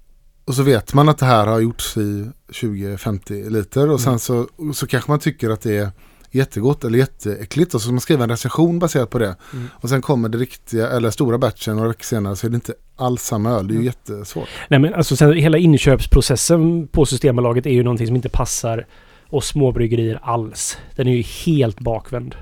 och 0.45 0.53
så 0.55 0.63
vet 0.63 0.93
man 0.93 1.09
att 1.09 1.17
det 1.17 1.25
här 1.25 1.47
har 1.47 1.59
gjorts 1.59 1.97
i 1.97 2.29
20-50 2.49 3.49
liter 3.49 3.89
och 3.89 3.99
sen 4.01 4.09
Mm. 4.09 4.19
så, 4.19 4.47
så 4.73 4.87
kanske 4.87 5.11
man 5.11 5.19
tycker 5.19 5.49
att 5.49 5.61
det 5.61 5.77
är 5.77 5.89
jättegott 6.35 6.83
eller 6.83 6.97
jätteäckligt 6.97 7.73
och 7.73 7.81
så 7.81 7.85
ska 7.85 7.91
man 7.91 8.01
skriva 8.01 8.23
en 8.23 8.29
recension 8.29 8.79
baserat 8.79 9.09
på 9.09 9.19
det. 9.19 9.35
Mm. 9.53 9.67
Och 9.73 9.89
sen 9.89 10.01
kommer 10.01 10.29
det 10.29 10.37
riktiga, 10.37 10.89
eller 10.89 11.09
stora 11.09 11.37
batchen 11.37 11.75
några 11.75 11.87
veckor 11.87 12.03
senare 12.03 12.35
så 12.35 12.47
är 12.47 12.51
det 12.51 12.55
inte 12.55 12.73
alls 12.95 13.21
samma 13.21 13.49
öl. 13.49 13.67
Det 13.67 13.73
är 13.73 13.77
ju 13.77 13.85
jättesvårt. 13.85 14.49
Nej 14.67 14.79
men 14.79 14.93
alltså 14.93 15.15
sen, 15.15 15.33
hela 15.33 15.57
inköpsprocessen 15.57 16.87
på 16.87 17.05
Systembolaget 17.05 17.65
är 17.65 17.69
ju 17.71 17.83
någonting 17.83 18.07
som 18.07 18.15
inte 18.15 18.29
passar 18.29 18.85
oss 19.29 19.47
småbryggerier 19.47 20.19
alls. 20.23 20.77
Den 20.95 21.07
är 21.07 21.15
ju 21.15 21.21
helt 21.21 21.79
bakvänd. 21.79 22.35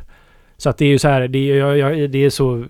Så 0.58 0.70
att 0.70 0.78
det 0.78 0.86
är 0.86 0.90
ju 0.90 1.00
så 1.00 1.08
här, 1.08 1.28
det 1.28 1.52
är, 1.52 1.56
jag, 1.56 1.78
jag, 1.78 2.10
det 2.12 2.26
är 2.26 2.30
så... 2.30 2.66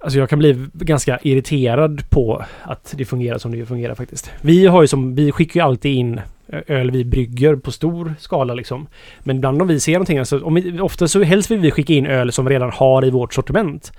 Alltså 0.00 0.18
jag 0.18 0.30
kan 0.30 0.38
bli 0.38 0.66
ganska 0.72 1.18
irriterad 1.22 2.10
på 2.10 2.44
att 2.62 2.94
det 2.96 3.04
fungerar 3.04 3.38
som 3.38 3.52
det 3.52 3.66
fungerar 3.66 3.94
faktiskt. 3.94 4.30
Vi 4.40 4.66
har 4.66 4.82
ju 4.82 4.88
som, 4.88 5.14
vi 5.14 5.32
skickar 5.32 5.60
ju 5.60 5.66
alltid 5.66 5.92
in 5.92 6.20
öl 6.48 6.90
vi 6.90 7.04
brygger 7.04 7.56
på 7.56 7.72
stor 7.72 8.14
skala 8.18 8.54
liksom. 8.54 8.86
Men 9.20 9.36
ibland 9.36 9.62
om 9.62 9.68
vi 9.68 9.80
ser 9.80 9.92
någonting, 9.92 10.18
alltså 10.18 10.40
om 10.40 10.54
vi, 10.54 10.80
ofta 10.80 11.08
så 11.08 11.22
helst 11.22 11.50
vill 11.50 11.58
vi 11.58 11.70
skicka 11.70 11.92
in 11.92 12.06
öl 12.06 12.32
som 12.32 12.44
vi 12.44 12.54
redan 12.54 12.70
har 12.70 13.04
i 13.04 13.10
vårt 13.10 13.34
sortiment. 13.34 13.92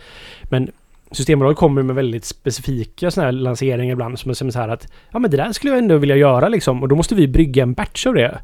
Men 0.44 0.72
Systembolaget 1.12 1.58
kommer 1.58 1.84
med 1.84 1.96
väldigt 1.96 2.26
specifika 2.26 3.12
såna 3.12 3.26
här 3.26 3.32
lanseringar 3.32 3.94
ibland 3.94 4.20
som 4.20 4.30
är 4.32 4.52
så 4.52 4.60
här 4.60 4.70
att 4.70 4.88
ja 5.12 5.20
men 5.20 5.32
det 5.32 5.38
där 5.38 5.52
skulle 5.52 5.74
jag 5.74 5.80
ändå 5.80 5.98
vilja 5.98 6.16
göra 6.16 6.50
liksom 6.50 6.82
och 6.82 6.88
då 6.88 6.96
måste 6.96 7.16
vi 7.16 7.28
brygga 7.28 7.64
en 7.64 7.74
batch 7.74 8.06
av 8.06 8.14
det. 8.14 8.40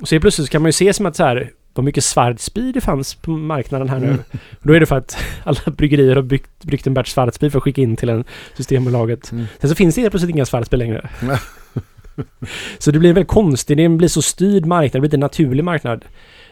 Och 0.00 0.08
så 0.08 0.20
plötsligt 0.20 0.46
så 0.46 0.52
kan 0.52 0.62
man 0.62 0.68
ju 0.68 0.72
se 0.72 0.92
som 0.92 1.06
att 1.06 1.16
så 1.16 1.24
här 1.24 1.50
vad 1.74 1.84
mycket 1.84 2.04
Schwarzbier 2.04 2.72
det 2.72 2.80
fanns 2.80 3.14
på 3.14 3.30
marknaden 3.30 3.88
här 3.88 3.98
nu. 3.98 4.06
Mm. 4.06 4.18
Och 4.60 4.66
då 4.66 4.72
är 4.72 4.80
det 4.80 4.86
för 4.86 4.96
att 4.96 5.16
alla 5.44 5.60
bryggerier 5.66 6.16
har 6.16 6.22
byggt, 6.22 6.64
bryggt 6.64 6.86
en 6.86 6.94
batch 6.94 7.14
Schwarzbier 7.14 7.50
för 7.50 7.58
att 7.58 7.62
skicka 7.62 7.82
in 7.82 7.96
till 7.96 8.08
en 8.08 8.24
Systembolaget. 8.56 9.32
Mm. 9.32 9.46
Sen 9.60 9.70
så 9.70 9.76
finns 9.76 9.94
det 9.94 10.00
helt 10.00 10.12
plötsligt 10.12 10.34
inga 10.34 10.44
Schwarzbier 10.44 10.78
längre. 10.78 11.08
Så 12.78 12.90
det 12.90 12.98
blir 12.98 13.12
väldigt 13.12 13.28
konstigt. 13.28 13.76
Det 13.76 13.88
blir 13.88 14.08
så 14.08 14.22
styrd 14.22 14.66
marknad. 14.66 14.92
Det 14.92 15.00
blir 15.00 15.08
inte 15.08 15.16
en 15.16 15.20
naturlig 15.20 15.64
marknad. 15.64 16.04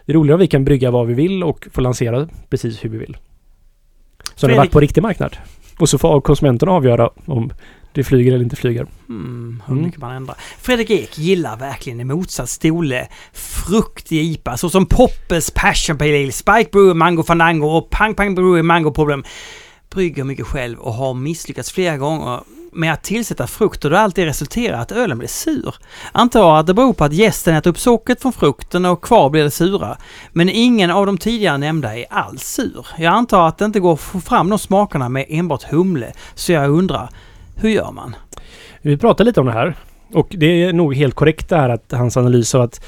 Det 0.06 0.12
är 0.12 0.16
roligare 0.16 0.34
om 0.34 0.40
vi 0.40 0.46
kan 0.46 0.64
brygga 0.64 0.90
vad 0.90 1.06
vi 1.06 1.14
vill 1.14 1.42
och 1.44 1.66
få 1.72 1.80
lansera 1.80 2.28
precis 2.50 2.84
hur 2.84 2.88
vi 2.90 2.98
vill. 2.98 3.16
Så 4.34 4.46
det 4.46 4.54
varit 4.56 4.70
på 4.72 4.80
riktig 4.80 5.02
marknad. 5.02 5.36
Och 5.78 5.88
så 5.88 5.98
får 5.98 6.20
konsumenterna 6.20 6.72
avgöra 6.72 7.10
om 7.26 7.52
det 7.92 8.04
flyger 8.04 8.32
eller 8.32 8.44
inte 8.44 8.56
flyger. 8.56 8.86
Mm, 9.08 9.62
hur 9.66 9.72
Mm. 9.72 9.84
mycket 9.84 10.00
man 10.00 10.12
ändrar. 10.16 10.36
Fredrik 10.58 10.90
Ek 10.90 11.18
gillar 11.18 11.56
verkligen 11.56 12.00
i 12.00 12.04
motsats 12.04 12.58
till 12.58 12.72
Olle 12.72 13.08
frukt 13.32 14.12
i 14.12 14.20
IPA 14.20 14.56
såsom 14.56 14.86
Poppes 14.86 15.50
Passion 15.50 15.98
Pale 15.98 16.22
Ale, 16.22 16.32
Spike 16.32 16.68
Brewer 16.72 16.94
Mango 16.94 17.22
Fandango 17.22 17.66
och 17.66 17.90
Pang 17.90 18.14
Pang 18.14 18.34
Brewer 18.34 18.62
Mango 18.62 18.90
Problem. 18.92 19.24
Brygger 19.94 20.24
mycket 20.24 20.46
själv 20.46 20.78
och 20.78 20.94
har 20.94 21.14
misslyckats 21.14 21.72
flera 21.72 21.96
gånger 21.96 22.40
med 22.72 22.92
att 22.92 23.02
tillsätta 23.02 23.46
frukt 23.46 23.84
och 23.84 23.90
det 23.90 24.00
alltid 24.00 24.24
resulterar 24.24 24.78
att 24.78 24.92
ölen 24.92 25.18
blir 25.18 25.28
sur. 25.28 25.74
Antar 26.12 26.60
att 26.60 26.66
det 26.66 26.74
beror 26.74 26.92
på 26.92 27.04
att 27.04 27.12
gästen 27.12 27.54
äter 27.54 27.70
upp 27.70 27.78
sockret 27.78 28.22
från 28.22 28.32
frukten 28.32 28.84
och 28.84 29.04
kvar 29.04 29.30
blir 29.30 29.44
det 29.44 29.50
sura. 29.50 29.96
Men 30.32 30.48
ingen 30.48 30.90
av 30.90 31.06
de 31.06 31.18
tidigare 31.18 31.58
nämnda 31.58 31.98
är 31.98 32.04
alls 32.10 32.42
sur. 32.42 32.86
Jag 32.98 33.14
antar 33.14 33.48
att 33.48 33.58
det 33.58 33.64
inte 33.64 33.80
går 33.80 33.92
att 33.92 34.00
få 34.00 34.20
fram 34.20 34.48
de 34.48 34.58
smakerna 34.58 35.08
med 35.08 35.26
enbart 35.28 35.62
humle, 35.62 36.12
så 36.34 36.52
jag 36.52 36.70
undrar, 36.70 37.08
hur 37.56 37.70
gör 37.70 37.92
man? 37.92 38.16
Vi 38.82 38.96
pratade 38.96 39.24
lite 39.24 39.40
om 39.40 39.46
det 39.46 39.52
här. 39.52 39.76
Och 40.14 40.28
det 40.30 40.46
är 40.46 40.72
nog 40.72 40.94
helt 40.94 41.14
korrekt 41.14 41.48
det 41.48 41.56
här 41.56 41.68
att 41.68 41.92
hans 41.92 42.16
analys 42.16 42.54
av 42.54 42.62
att 42.62 42.84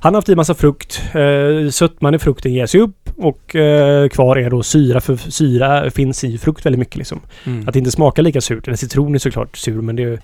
han 0.00 0.14
har 0.14 0.18
haft 0.18 0.28
i 0.28 0.36
massa 0.36 0.54
frukt. 0.54 1.02
Eh, 1.14 1.70
sötman 1.70 2.14
i 2.14 2.18
frukten 2.18 2.52
ger 2.52 2.66
sig 2.66 2.80
upp 2.80 2.99
och 3.20 3.56
eh, 3.56 4.08
kvar 4.08 4.36
är 4.36 4.50
då 4.50 4.62
syra. 4.62 5.00
För 5.00 5.16
syra 5.16 5.90
finns 5.90 6.24
i 6.24 6.38
frukt 6.38 6.66
väldigt 6.66 6.78
mycket 6.78 6.96
liksom. 6.96 7.20
Mm. 7.46 7.68
Att 7.68 7.72
det 7.72 7.78
inte 7.78 7.90
smakar 7.90 8.22
lika 8.22 8.40
surt. 8.40 8.66
Eller 8.68 8.76
citron 8.76 9.14
är 9.14 9.18
såklart 9.18 9.56
sur 9.56 9.82
men 9.82 9.96
det 9.96 10.02
är 10.02 10.18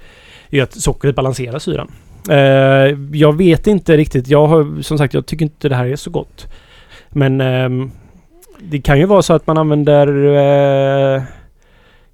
ju 0.50 0.60
att 0.60 0.74
sockret 0.74 1.14
balanserar 1.14 1.58
syran. 1.58 1.92
Eh, 2.30 2.98
jag 3.12 3.36
vet 3.36 3.66
inte 3.66 3.96
riktigt. 3.96 4.28
Jag 4.28 4.46
har 4.46 4.82
som 4.82 4.98
sagt 4.98 5.14
jag 5.14 5.26
tycker 5.26 5.44
inte 5.44 5.68
det 5.68 5.74
här 5.74 5.86
är 5.86 5.96
så 5.96 6.10
gott. 6.10 6.46
Men 7.08 7.40
ehm, 7.40 7.90
det 8.58 8.80
kan 8.80 8.98
ju 8.98 9.06
vara 9.06 9.22
så 9.22 9.32
att 9.32 9.46
man 9.46 9.58
använder 9.58 10.06
eh, 11.16 11.22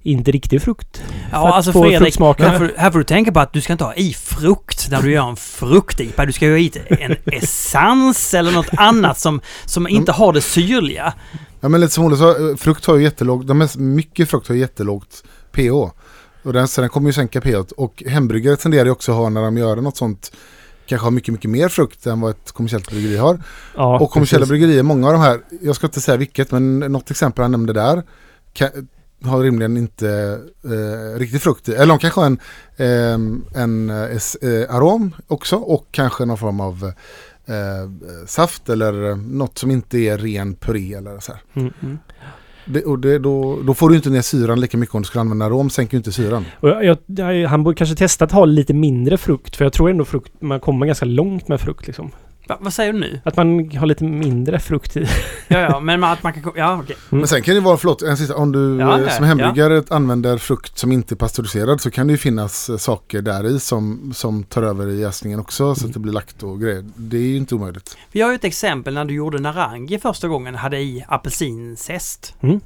inte 0.03 0.31
riktig 0.31 0.61
frukt. 0.61 1.03
Ja, 1.31 1.53
alltså 1.53 1.71
få 1.71 1.83
Fredrik, 1.83 2.19
här 2.19 2.57
får, 2.59 2.73
här 2.77 2.91
får 2.91 2.99
du 2.99 3.05
tänka 3.05 3.31
på 3.31 3.39
att 3.39 3.53
du 3.53 3.61
ska 3.61 3.73
inte 3.73 3.83
ha 3.83 3.93
i 3.93 4.13
frukt 4.13 4.87
när 4.91 5.01
du 5.01 5.11
gör 5.11 5.29
en 5.29 5.35
fruktipa. 5.35 6.25
Du 6.25 6.31
ska 6.31 6.45
ju 6.45 6.51
ha 6.51 6.57
i 6.57 6.71
en 6.89 7.15
essens 7.25 8.33
eller 8.33 8.51
något 8.51 8.69
annat 8.77 9.19
som, 9.19 9.41
som 9.65 9.87
inte 9.87 10.11
har 10.11 10.33
det 10.33 10.41
syrliga. 10.41 11.13
Ja 11.59 11.69
men 11.69 11.81
lite 11.81 11.93
som 11.93 12.05
Olle 12.05 12.17
sa, 12.17 12.29
eh, 12.29 12.55
frukt 12.55 12.85
har 12.85 12.95
ju 12.95 13.03
jättelågt, 13.03 13.47
de 13.47 13.57
mest, 13.57 13.75
mycket 13.75 14.29
frukt 14.29 14.47
har 14.47 14.55
jättelågt 14.55 15.23
pH. 15.51 15.71
Och 16.43 16.53
den, 16.53 16.67
så 16.67 16.81
den 16.81 16.89
kommer 16.89 17.09
ju 17.09 17.13
sänka 17.13 17.41
pH. 17.41 17.57
Och 17.77 18.03
hembryggare 18.07 18.55
tenderar 18.55 18.85
ju 18.85 18.91
också 18.91 19.11
att 19.11 19.17
ha 19.17 19.29
när 19.29 19.41
de 19.41 19.57
gör 19.57 19.75
något 19.75 19.97
sånt, 19.97 20.31
kanske 20.85 21.05
ha 21.05 21.11
mycket, 21.11 21.31
mycket 21.31 21.49
mer 21.49 21.69
frukt 21.69 22.05
än 22.05 22.21
vad 22.21 22.31
ett 22.31 22.51
kommersiellt 22.51 22.89
bryggeri 22.89 23.17
har. 23.17 23.39
Ja, 23.75 23.99
och 23.99 24.11
kommersiella 24.11 24.41
precis. 24.41 24.49
bryggerier, 24.49 24.83
många 24.83 25.07
av 25.07 25.13
de 25.13 25.21
här, 25.21 25.39
jag 25.61 25.75
ska 25.75 25.87
inte 25.87 26.01
säga 26.01 26.17
vilket, 26.17 26.51
men 26.51 26.79
något 26.79 27.11
exempel 27.11 27.41
han 27.41 27.51
nämnde 27.51 27.73
där, 27.73 28.03
kan, 28.53 28.69
har 29.23 29.41
rimligen 29.41 29.77
inte 29.77 30.39
eh, 30.63 31.19
riktigt 31.19 31.41
frukt 31.43 31.69
i. 31.69 31.73
Eller 31.73 31.87
de 31.87 31.99
kanske 31.99 32.19
har 32.19 32.27
en, 32.27 32.39
eh, 32.77 33.61
en 33.63 33.89
eh, 33.89 34.75
arom 34.75 35.15
också 35.27 35.55
och 35.55 35.87
kanske 35.91 36.25
någon 36.25 36.37
form 36.37 36.59
av 36.59 36.91
eh, 37.45 38.25
saft 38.25 38.69
eller 38.69 39.15
något 39.15 39.57
som 39.57 39.71
inte 39.71 39.97
är 39.97 40.17
ren 40.17 40.55
puré 40.55 40.93
eller 40.93 41.19
så. 41.19 41.33
Mm, 41.53 41.73
mm. 41.81 41.97
Det, 42.65 42.83
och 42.83 42.99
det, 42.99 43.19
då, 43.19 43.61
då 43.61 43.73
får 43.73 43.89
du 43.89 43.95
inte 43.95 44.09
ner 44.09 44.21
syran 44.21 44.59
lika 44.59 44.77
mycket 44.77 44.95
om 44.95 45.01
du 45.01 45.05
skulle 45.05 45.21
använda 45.21 45.45
arom, 45.45 45.69
sänker 45.69 45.93
ju 45.93 45.97
inte 45.97 46.11
syran. 46.11 46.45
Jag, 46.61 46.97
jag, 47.05 47.47
han 47.47 47.63
borde 47.63 47.75
kanske 47.75 47.95
testa 47.95 48.25
att 48.25 48.31
ha 48.31 48.45
lite 48.45 48.73
mindre 48.73 49.17
frukt. 49.17 49.55
För 49.55 49.65
jag 49.65 49.73
tror 49.73 49.89
ändå 49.89 50.05
frukt, 50.05 50.33
man 50.39 50.59
kommer 50.59 50.85
ganska 50.85 51.05
långt 51.05 51.47
med 51.47 51.61
frukt 51.61 51.87
liksom. 51.87 52.11
Va, 52.47 52.57
vad 52.59 52.73
säger 52.73 52.93
du 52.93 52.99
nu? 52.99 53.21
Att 53.23 53.37
man 53.37 53.71
har 53.77 53.85
lite 53.85 54.03
mindre 54.03 54.59
frukt 54.59 54.97
i. 54.97 55.07
Ja, 55.47 55.59
ja, 55.59 55.79
men 55.79 56.03
att 56.03 56.23
man 56.23 56.33
kan... 56.33 56.51
Ja, 56.55 56.79
okej. 56.83 56.95
Men 57.09 57.27
sen 57.27 57.41
kan 57.41 57.55
det 57.55 57.61
vara, 57.61 57.77
förlåt, 57.77 58.01
en 58.01 58.17
sista, 58.17 58.35
om 58.35 58.51
du 58.51 58.77
Ja, 58.79 58.99
ja, 58.99 59.09
som 59.09 59.25
hembryggare 59.25 59.83
använder 59.89 60.37
frukt 60.37 60.77
som 60.77 60.91
inte 60.91 61.13
är 61.13 61.15
pasteuriserad 61.15 61.81
så 61.81 61.91
kan 61.91 62.07
det 62.07 62.11
ju 62.11 62.17
finnas 62.17 62.69
eh, 62.69 62.77
saker 62.77 63.21
där 63.21 63.45
i 63.55 63.59
som, 63.59 64.13
som 64.15 64.43
tar 64.43 64.63
över 64.63 64.87
i 64.87 65.01
jäsningen 65.01 65.39
också 65.39 65.75
så 65.75 65.87
att 65.87 65.93
det 65.93 65.99
blir 65.99 66.13
lakt 66.13 66.43
och 66.43 66.61
grejer. 66.61 66.83
Det 66.95 67.17
är 67.17 67.21
ju 67.21 67.37
inte 67.37 67.55
omöjligt. 67.55 67.97
Vi 68.11 68.21
har 68.21 68.29
ju 68.29 68.35
ett 68.35 68.43
exempel 68.43 68.93
när 68.93 69.05
du 69.05 69.13
gjorde 69.13 69.39
Narangi 69.39 69.99
första 69.99 70.27
gången, 70.27 70.55
hade 70.55 70.79
i 70.79 71.05
apelsinzest. 71.07 72.35
Mm. 72.41 72.59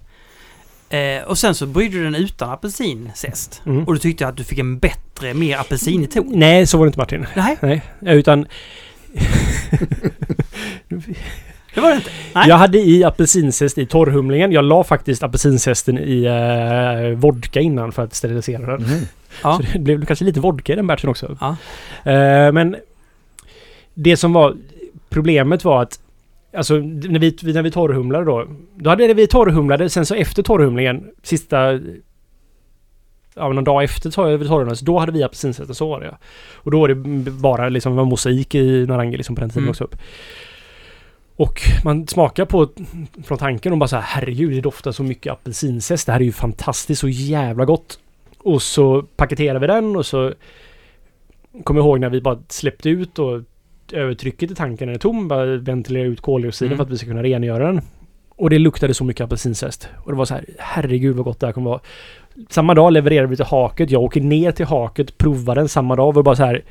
Eh, 0.89 1.27
och 1.27 1.37
sen 1.37 1.55
så 1.55 1.65
bryggde 1.65 1.97
du 1.97 2.03
den 2.03 2.15
utan 2.15 2.49
apelsinzest. 2.49 3.61
Mm. 3.65 3.83
Och 3.83 3.93
du 3.93 3.99
tyckte 3.99 4.27
att 4.27 4.37
du 4.37 4.43
fick 4.43 4.59
en 4.59 4.79
bättre, 4.79 5.33
mer 5.33 5.57
apelsinig 5.57 6.11
ton. 6.11 6.31
Nej, 6.35 6.67
så 6.67 6.77
var 6.77 6.85
det 6.85 6.87
inte 6.87 6.99
Martin. 6.99 7.25
Nej, 7.35 7.57
Nej, 7.61 7.81
utan 8.01 8.47
det 11.75 11.81
var 11.81 11.89
det 11.89 11.95
inte. 11.95 12.09
Nej. 12.35 12.49
jag 12.49 12.55
hade 12.55 12.77
i 12.77 13.03
apelsinzest 13.03 13.77
i 13.77 13.85
torrhumlingen. 13.85 14.51
Jag 14.51 14.65
la 14.65 14.83
faktiskt 14.83 15.23
apelsinzesten 15.23 15.97
i 15.97 16.23
eh, 16.23 17.17
vodka 17.17 17.59
innan 17.59 17.91
för 17.91 18.03
att 18.03 18.13
sterilisera 18.13 18.77
den. 18.77 19.07
Ja. 19.43 19.57
Så 19.57 19.63
det 19.73 19.79
blev 19.79 20.05
kanske 20.05 20.25
lite 20.25 20.39
vodka 20.39 20.73
i 20.73 20.75
den 20.75 20.87
batchen 20.87 21.09
också. 21.09 21.37
Ja. 21.39 21.55
Eh, 22.11 22.51
men 22.51 22.75
det 23.93 24.17
som 24.17 24.33
var 24.33 24.55
problemet 25.09 25.63
var 25.63 25.81
att 25.81 25.99
Alltså 26.57 26.77
när 26.77 27.19
vi, 27.19 27.53
när 27.53 27.61
vi 27.61 27.71
torrhumlade 27.71 28.25
då. 28.25 28.47
Då 28.75 28.89
hade 28.89 29.13
vi 29.13 29.27
torrhumlade, 29.27 29.89
sen 29.89 30.05
så 30.05 30.15
efter 30.15 30.43
torrhumlingen, 30.43 31.03
sista... 31.23 31.79
Ja, 33.37 33.49
någon 33.53 33.63
dag 33.63 33.83
efter 33.83 34.09
tor- 34.09 34.37
torrhumlingen, 34.37 34.75
så 34.77 34.85
då 34.85 34.99
hade 34.99 35.11
vi 35.11 35.23
apelsinzest, 35.23 35.75
så 35.75 35.87
var 35.89 35.99
det 35.99 36.05
ja. 36.05 36.17
Och 36.55 36.71
då 36.71 36.79
var 36.79 36.87
det 36.87 36.95
bara 37.31 37.69
liksom, 37.69 37.95
var 37.95 38.05
mosaik 38.05 38.55
i 38.55 38.85
Narangi 38.85 39.17
liksom 39.17 39.35
på 39.35 39.41
den 39.41 39.49
tiden 39.49 39.63
Mm. 39.63 39.69
också. 39.69 39.83
Upp. 39.83 39.95
Och 41.35 41.61
man 41.83 42.07
smakar 42.07 42.45
på 42.45 42.67
från 43.25 43.37
tanken 43.37 43.71
och 43.71 43.77
bara 43.77 43.87
så 43.87 43.95
här, 43.95 44.03
herregud 44.03 44.51
det 44.51 44.61
doftar 44.61 44.91
så 44.91 45.03
mycket 45.03 45.33
apelsinzest. 45.33 46.05
Det 46.05 46.11
här 46.11 46.19
är 46.19 46.23
ju 46.25 46.31
fantastiskt, 46.31 47.01
så 47.01 47.07
jävla 47.09 47.65
gott. 47.65 47.99
Och 48.37 48.61
så 48.61 49.01
paketerar 49.01 49.59
vi 49.59 49.67
den 49.67 49.95
och 49.95 50.05
så 50.05 50.33
kommer 51.63 51.81
ihåg 51.81 51.99
när 51.99 52.09
vi 52.09 52.21
bara 52.21 52.39
släppte 52.49 52.89
ut 52.89 53.19
och 53.19 53.41
övertrycket 53.91 54.51
i 54.51 54.55
tanken 54.55 54.89
är 54.89 54.97
tom, 54.97 55.27
bara 55.27 55.45
ventilera 55.57 56.03
ut 56.03 56.21
koldioxiden 56.21 56.67
Mm. 56.73 56.77
för 56.77 56.83
att 56.83 56.91
vi 56.91 56.97
ska 56.97 57.07
kunna 57.07 57.23
rengöra 57.23 57.65
den. 57.67 57.81
Och 58.37 58.49
det 58.49 58.59
luktade 58.59 58.93
så 58.93 59.03
mycket 59.03 59.23
apelsinzest. 59.23 59.87
Och 60.03 60.11
det 60.11 60.17
var 60.17 60.25
så 60.25 60.33
här, 60.33 60.45
herregud 60.57 61.15
vad 61.15 61.25
gott 61.25 61.39
det 61.39 61.45
här 61.45 61.53
kommer 61.53 61.69
vara. 61.69 61.79
Samma 62.49 62.73
dag 62.73 62.93
levererade 62.93 63.27
vi 63.27 63.35
till 63.35 63.45
Haket. 63.45 63.91
Jag 63.91 64.01
åker 64.03 64.21
ner 64.21 64.51
till 64.51 64.65
Haket, 64.65 65.17
provar 65.17 65.55
den 65.55 65.69
samma 65.69 65.95
dag 65.95 66.17
och 66.17 66.23
bara 66.23 66.35
så 66.35 66.43
här. 66.45 66.63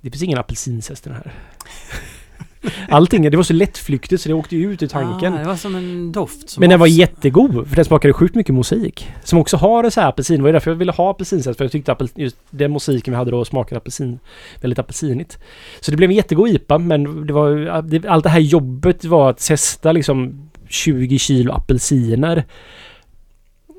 Det 0.00 0.10
finns 0.10 0.22
ingen 0.22 0.38
apelsinzest 0.38 1.06
i 1.06 1.10
den 1.10 1.18
här. 1.18 1.32
Allting, 2.88 3.30
det 3.30 3.36
var 3.36 3.42
så 3.42 3.52
lättflyktigt 3.52 4.22
så 4.22 4.28
det 4.28 4.34
åkte 4.34 4.56
ju 4.56 4.72
ut 4.72 4.82
i 4.82 4.88
tanken. 4.88 5.34
Ah, 5.34 5.38
det 5.38 5.44
var 5.44 5.56
som 5.56 5.74
en 5.74 6.12
doft. 6.12 6.50
Som 6.50 6.60
Men 6.60 6.70
den 6.70 6.80
var 6.80 6.86
avs- 6.86 6.90
jättegod, 6.90 7.68
för 7.68 7.76
den 7.76 7.84
smakade 7.84 8.14
sjukt 8.14 8.34
mycket 8.34 8.54
mosaik. 8.54 9.08
Som 9.24 9.38
också 9.38 9.56
har 9.56 9.84
en 9.84 9.90
så 9.90 10.00
här 10.00 10.08
apelsin. 10.08 10.36
Det 10.36 10.42
var 10.42 10.48
ju 10.48 10.52
därför 10.52 10.70
jag 10.70 10.76
ville 10.78 10.92
ha 10.92 11.10
apelsinzest. 11.10 11.58
För 11.58 11.64
jag 11.64 11.72
tyckte 11.72 11.92
apel, 11.92 12.08
just 12.14 12.36
den 12.50 12.70
mosaiken 12.70 13.12
vi 13.12 13.18
hade 13.18 13.30
då 13.30 13.44
smakade 13.44 13.76
apelsin, 13.76 14.18
väldigt 14.60 14.78
apelsinigt. 14.78 15.38
Så 15.80 15.90
det 15.90 15.96
blev 15.96 16.10
en 16.10 16.16
jättegod 16.16 16.48
IPA, 16.48 16.78
men 16.78 17.26
det 17.26 17.32
var, 17.32 17.82
det, 17.82 18.08
allt 18.08 18.24
det 18.24 18.30
här 18.30 18.40
jobbet 18.40 19.04
var 19.04 19.30
att 19.30 19.38
testa 19.38 19.92
liksom 19.92 20.48
20 20.72 21.18
kilo 21.18 21.52
apelsiner. 21.52 22.44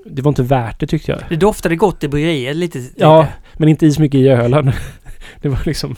Det 0.06 0.22
var 0.22 0.30
inte 0.30 0.44
värt 0.44 0.80
det 0.80 0.88
tyckte 0.88 1.12
jag. 1.12 1.22
Det 1.30 1.36
doftade 1.36 1.76
gott 1.76 2.04
i 2.04 2.08
bryggeriet 2.08 2.56
lite. 2.56 2.84
Ja, 2.96 3.28
men 3.58 3.70
inte 3.70 3.86
i 3.86 3.92
så 3.92 4.02
mycket 4.02 4.20
i 4.20 4.28
ölen. 4.28 4.72
Det 5.42 5.50
var 5.50 5.60
liksom 5.66 5.96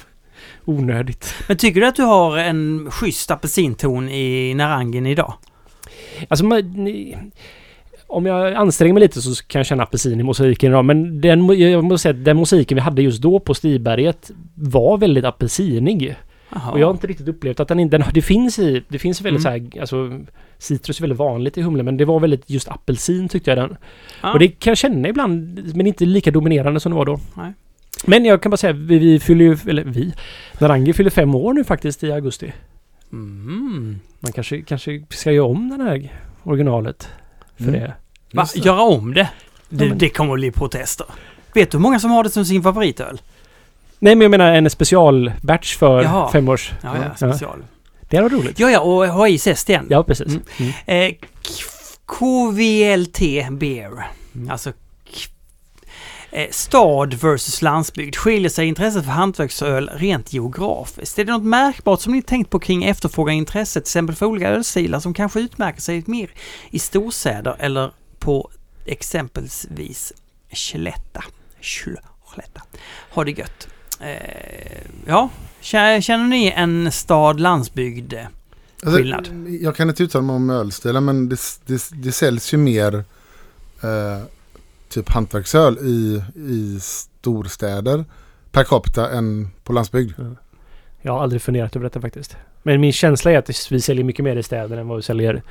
onödigt. 0.66 1.34
Men 1.48 1.58
tycker 1.58 1.82
du 1.82 1.88
att 1.88 1.96
du 1.96 2.04
har 2.04 2.38
en 2.38 2.88
schysst 2.92 3.32
apelsinton 3.32 4.10
i 4.10 4.54
Narangin 4.54 5.06
idag? 5.06 5.34
Alltså, 6.28 6.46
man, 6.46 6.88
om 8.08 8.26
jag 8.26 8.54
anstränger 8.54 8.94
mig 8.94 9.02
lite 9.02 9.22
så 9.22 9.44
kan 9.44 9.60
jag 9.60 9.66
känna 9.66 9.84
apelsin 9.84 10.20
i 10.20 10.24
mosaiken 10.24 10.72
idag. 10.72 10.86
Men 10.86 11.22
den, 11.22 11.60
jag 11.60 11.84
måste 11.84 12.02
säga 12.04 12.20
att 12.20 12.26
den 12.26 12.38
musiken 12.38 12.76
vi 12.76 12.82
hade 12.82 13.02
just 13.02 13.22
då 13.22 13.40
på 13.40 13.54
Stiberget 13.54 14.32
var 14.56 14.98
väldigt 14.98 15.26
apelsinig. 15.26 16.16
Jaha. 16.50 16.72
Och 16.72 16.80
jag 16.80 16.88
har 16.88 16.94
inte 16.94 17.08
riktigt 17.08 17.28
upplevt 17.28 17.60
att 17.60 17.68
den. 17.68 17.90
Den, 17.90 18.04
det 18.14 18.22
finns 18.22 18.60
i... 18.60 18.84
Det 18.88 19.00
finns 19.00 19.22
väldigt 19.22 19.46
Mm. 19.46 19.62
så 19.72 19.78
här... 19.78 19.82
Alltså, 19.82 20.20
citrus 20.58 21.00
är 21.00 21.02
väldigt 21.04 21.20
vanligt 21.20 21.58
i 21.58 21.62
humlen 21.62 21.86
men 21.86 21.98
det 21.98 22.06
var 22.06 22.20
väldigt 22.20 22.50
just 22.50 22.68
apelsin 22.68 23.30
tyckte 23.30 23.52
jag 23.52 23.58
den. 23.58 23.78
Ja. 24.24 24.34
Och 24.34 24.40
det 24.40 24.48
kan 24.48 24.72
jag 24.72 24.78
känna 24.78 25.08
ibland 25.10 25.62
men 25.76 25.88
inte 25.88 26.06
lika 26.06 26.32
dominerande 26.32 26.80
som 26.80 26.92
det 26.92 26.96
var 26.96 27.06
då. 27.06 27.20
Nej. 27.38 27.54
Men 28.06 28.26
jag 28.26 28.42
kan 28.42 28.50
bara 28.50 28.58
säga 28.58 28.74
vi, 28.74 29.00
vi 29.00 29.20
fyller 29.20 29.46
ju... 29.46 29.58
Eller 29.68 29.84
vi... 29.84 30.14
Narangi 30.60 30.94
fyller 30.94 31.10
fem 31.10 31.36
år 31.36 31.54
nu 31.54 31.64
faktiskt 31.64 32.04
i 32.04 32.12
augusti. 32.12 32.54
Mm. 33.12 34.00
Man 34.20 34.32
kanske, 34.32 34.62
kanske 34.62 35.04
ska 35.10 35.32
göra 35.32 35.46
om 35.48 35.70
den 35.70 35.82
här 35.82 36.14
originalet. 36.44 37.08
För 37.58 37.64
Mm. 37.68 37.80
det. 37.80 37.94
Va? 38.34 38.48
Göra 38.56 38.82
om 38.82 39.14
det? 39.14 39.30
Det, 39.70 39.90
det 39.90 40.10
kommer 40.10 40.34
att 40.34 40.40
bli 40.40 40.52
protester. 40.52 41.06
Vet 41.54 41.72
du 41.72 41.78
hur 41.78 41.82
många 41.82 42.00
som 42.00 42.12
har 42.12 42.24
det 42.24 42.30
som 42.30 42.46
sin 42.46 42.64
favoritöl? 42.64 43.22
Nej 44.00 44.16
men 44.16 44.22
jag 44.22 44.32
menar 44.32 44.54
en 44.54 44.70
specialbatch 44.70 45.76
för 45.78 46.04
Jaha. 46.04 46.32
femårs... 46.32 46.72
Ja, 46.84 46.96
ja, 46.98 47.16
special. 47.32 47.64
Det 48.10 48.22
var 48.22 48.30
roligt. 48.30 48.60
Ja, 48.60 48.72
ja, 48.72 48.80
och 48.80 49.08
ha 49.08 49.28
i 49.28 49.38
zest 49.38 49.70
igen. 49.70 49.88
Ja, 49.90 50.04
precis. 50.04 50.28
Mm. 50.28 50.44
Mm. 50.58 50.74
Eh, 50.86 51.16
KVLT 52.06 53.20
Beer. 53.52 54.08
Mm. 54.36 54.50
Alltså 54.52 54.74
eh, 56.32 56.50
stad 56.52 57.14
versus 57.14 57.62
landsbygd. 57.62 58.16
Skiljer 58.16 58.50
sig 58.50 58.68
intresset 58.68 59.04
för 59.06 59.12
hantverksöl 59.12 59.90
rent 59.94 60.34
geografiskt? 60.34 61.20
Är 61.20 61.26
det 61.26 61.32
något 61.32 61.44
märkbart 61.44 62.02
som 62.02 62.14
ni 62.14 62.22
tänkt 62.22 62.50
på 62.50 62.60
kring 62.60 62.84
efterfrågan 62.84 63.36
intresset 63.36 63.84
till 63.84 63.90
exempel 63.90 64.16
för 64.16 64.26
olika 64.26 64.50
ölstilar 64.50 65.00
som 65.00 65.14
kanske 65.14 65.40
utmärker 65.40 65.82
sig 65.82 66.04
mer 66.06 66.30
i 66.70 66.80
storstäder 66.80 67.56
eller 67.60 67.92
på 68.20 68.50
exempelvis 68.86 70.14
Skellefteå? 70.52 71.22
Skellefteå. 71.62 72.64
Ha 73.10 73.24
det 73.24 73.32
gött. 73.32 73.68
Eh, 74.00 74.82
ja, 75.06 75.30
känner 75.66 76.28
ni 76.28 76.54
en 76.56 76.92
stad-landsbygd? 76.92 78.14
eh, 78.14 78.26
Alltså, 78.84 78.98
skillnad. 78.98 79.30
Jag 79.62 79.76
kan 79.76 79.90
inte 79.90 80.04
uttala 80.04 80.22
mig 80.24 80.36
om 80.36 80.50
ölstilen 80.50 81.06
men 81.06 81.30
det, 81.30 81.40
det, 81.66 81.82
det 81.94 82.12
säljs 82.12 82.54
ju 82.54 82.58
mer 82.58 82.94
eh, 83.84 84.24
typ 84.90 85.10
hantverksöl 85.10 85.78
i, 85.78 86.24
i 86.36 86.80
storstäder 86.82 88.06
per 88.52 88.64
capita 88.64 89.10
än 89.12 89.50
på 89.64 89.74
landsbygd. 89.74 90.12
Jag 91.02 91.14
har 91.14 91.24
aldrig 91.24 91.42
funderat 91.42 91.76
över 91.76 91.84
detta 91.84 92.02
faktiskt. 92.02 92.38
Men 92.64 92.82
min 92.82 92.94
känsla 92.94 93.32
är 93.32 93.38
att 93.38 93.72
vi 93.72 93.82
säljer 93.82 94.04
mycket 94.04 94.26
mer 94.26 94.36
i 94.36 94.44
städer 94.44 94.78
än 94.78 94.88
vad 94.88 94.98
vi 94.98 95.04
säljer 95.04 95.42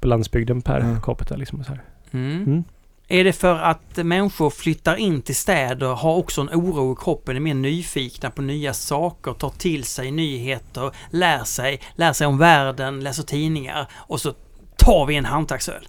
på 0.00 0.08
landsbygden 0.08 0.62
per 0.62 0.80
Mm. 0.80 1.00
capita. 1.02 1.36
Liksom 1.36 1.64
så 1.64 1.70
här. 1.72 1.82
Mm. 2.10 2.42
Mm. 2.44 2.64
Är 3.12 3.24
det 3.24 3.32
för 3.32 3.54
att 3.58 3.96
människor 3.96 4.50
flyttar 4.50 4.96
in 4.96 5.22
till 5.22 5.36
städer, 5.36 5.86
har 5.86 6.14
också 6.16 6.40
en 6.40 6.48
oro 6.48 6.92
i 6.92 6.96
kroppen, 7.04 7.36
är 7.36 7.40
mer 7.40 7.54
nyfikna 7.54 8.30
på 8.30 8.42
nya 8.42 8.74
saker, 8.74 9.32
tar 9.32 9.50
till 9.58 9.84
sig 9.84 10.10
nyheter, 10.10 10.90
lär 11.10 11.44
sig, 11.44 11.80
lär 11.94 12.12
sig 12.12 12.26
om 12.26 12.38
världen, 12.38 13.00
läser 13.00 13.22
tidningar 13.22 13.86
och 13.94 14.20
så 14.20 14.34
tar 14.76 15.06
vi 15.06 15.16
en 15.16 15.24
hantverksöl. 15.24 15.88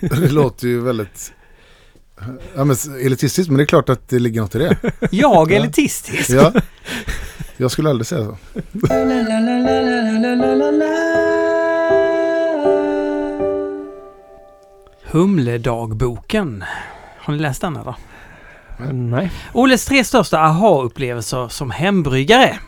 Det 0.00 0.28
låter 0.32 0.66
ju 0.66 0.80
väldigt 0.80 1.32
ja, 2.56 2.64
men 2.64 2.76
elitistiskt 3.00 3.50
men 3.50 3.56
det 3.58 3.64
är 3.64 3.66
klart 3.66 3.88
att 3.88 4.08
det 4.08 4.18
ligger 4.18 4.40
något 4.40 4.54
i 4.54 4.58
det. 4.58 4.76
Jag 5.10 5.52
är 5.52 5.56
Ja. 5.56 5.62
elitistisk. 5.62 6.30
Ja. 6.30 6.52
Jag 7.56 7.70
skulle 7.70 7.90
aldrig 7.90 8.06
säga 8.06 8.24
så. 8.24 8.36
Humledagboken. 15.10 16.64
Har 17.18 17.32
ni 17.32 17.38
läst 17.40 17.60
den 17.60 17.76
eller? 17.76 17.94
Nej. 18.92 19.30
Olles 19.52 19.84
tre 19.84 20.04
största 20.04 20.38
aha-upplevelser 20.38 21.48
som 21.48 21.70
hembryggare. 21.70 22.58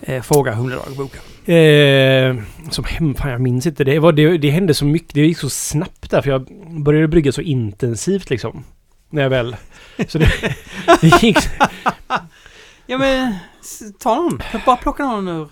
Eh, 0.00 0.22
frågar 0.22 0.52
Humledagboken. 0.52 1.20
Eh, 1.54 2.44
som 2.70 2.84
hem, 2.84 3.14
fan 3.14 3.30
jag 3.30 3.40
minns 3.40 3.66
inte. 3.66 3.84
Det, 3.84 3.98
var, 3.98 4.12
det, 4.12 4.38
det 4.38 4.50
hände 4.50 4.74
så 4.74 4.84
mycket. 4.84 5.14
Det 5.14 5.20
gick 5.20 5.38
så 5.38 5.50
snabbt 5.50 6.10
där 6.10 6.22
för 6.22 6.30
jag 6.30 6.48
började 6.82 7.08
brygga 7.08 7.32
så 7.32 7.40
intensivt 7.40 8.30
liksom. 8.30 8.64
När 9.10 9.22
jag 9.22 9.30
väl... 9.30 9.56
Så 10.08 10.18
det, 10.18 10.32
det 11.00 11.22
gick... 11.22 11.38
Ja 12.86 12.98
men, 12.98 13.34
ta 13.98 14.14
någon. 14.14 14.42
Bara 14.66 14.76
plocka 14.76 15.04
någon 15.04 15.28
ur. 15.28 15.48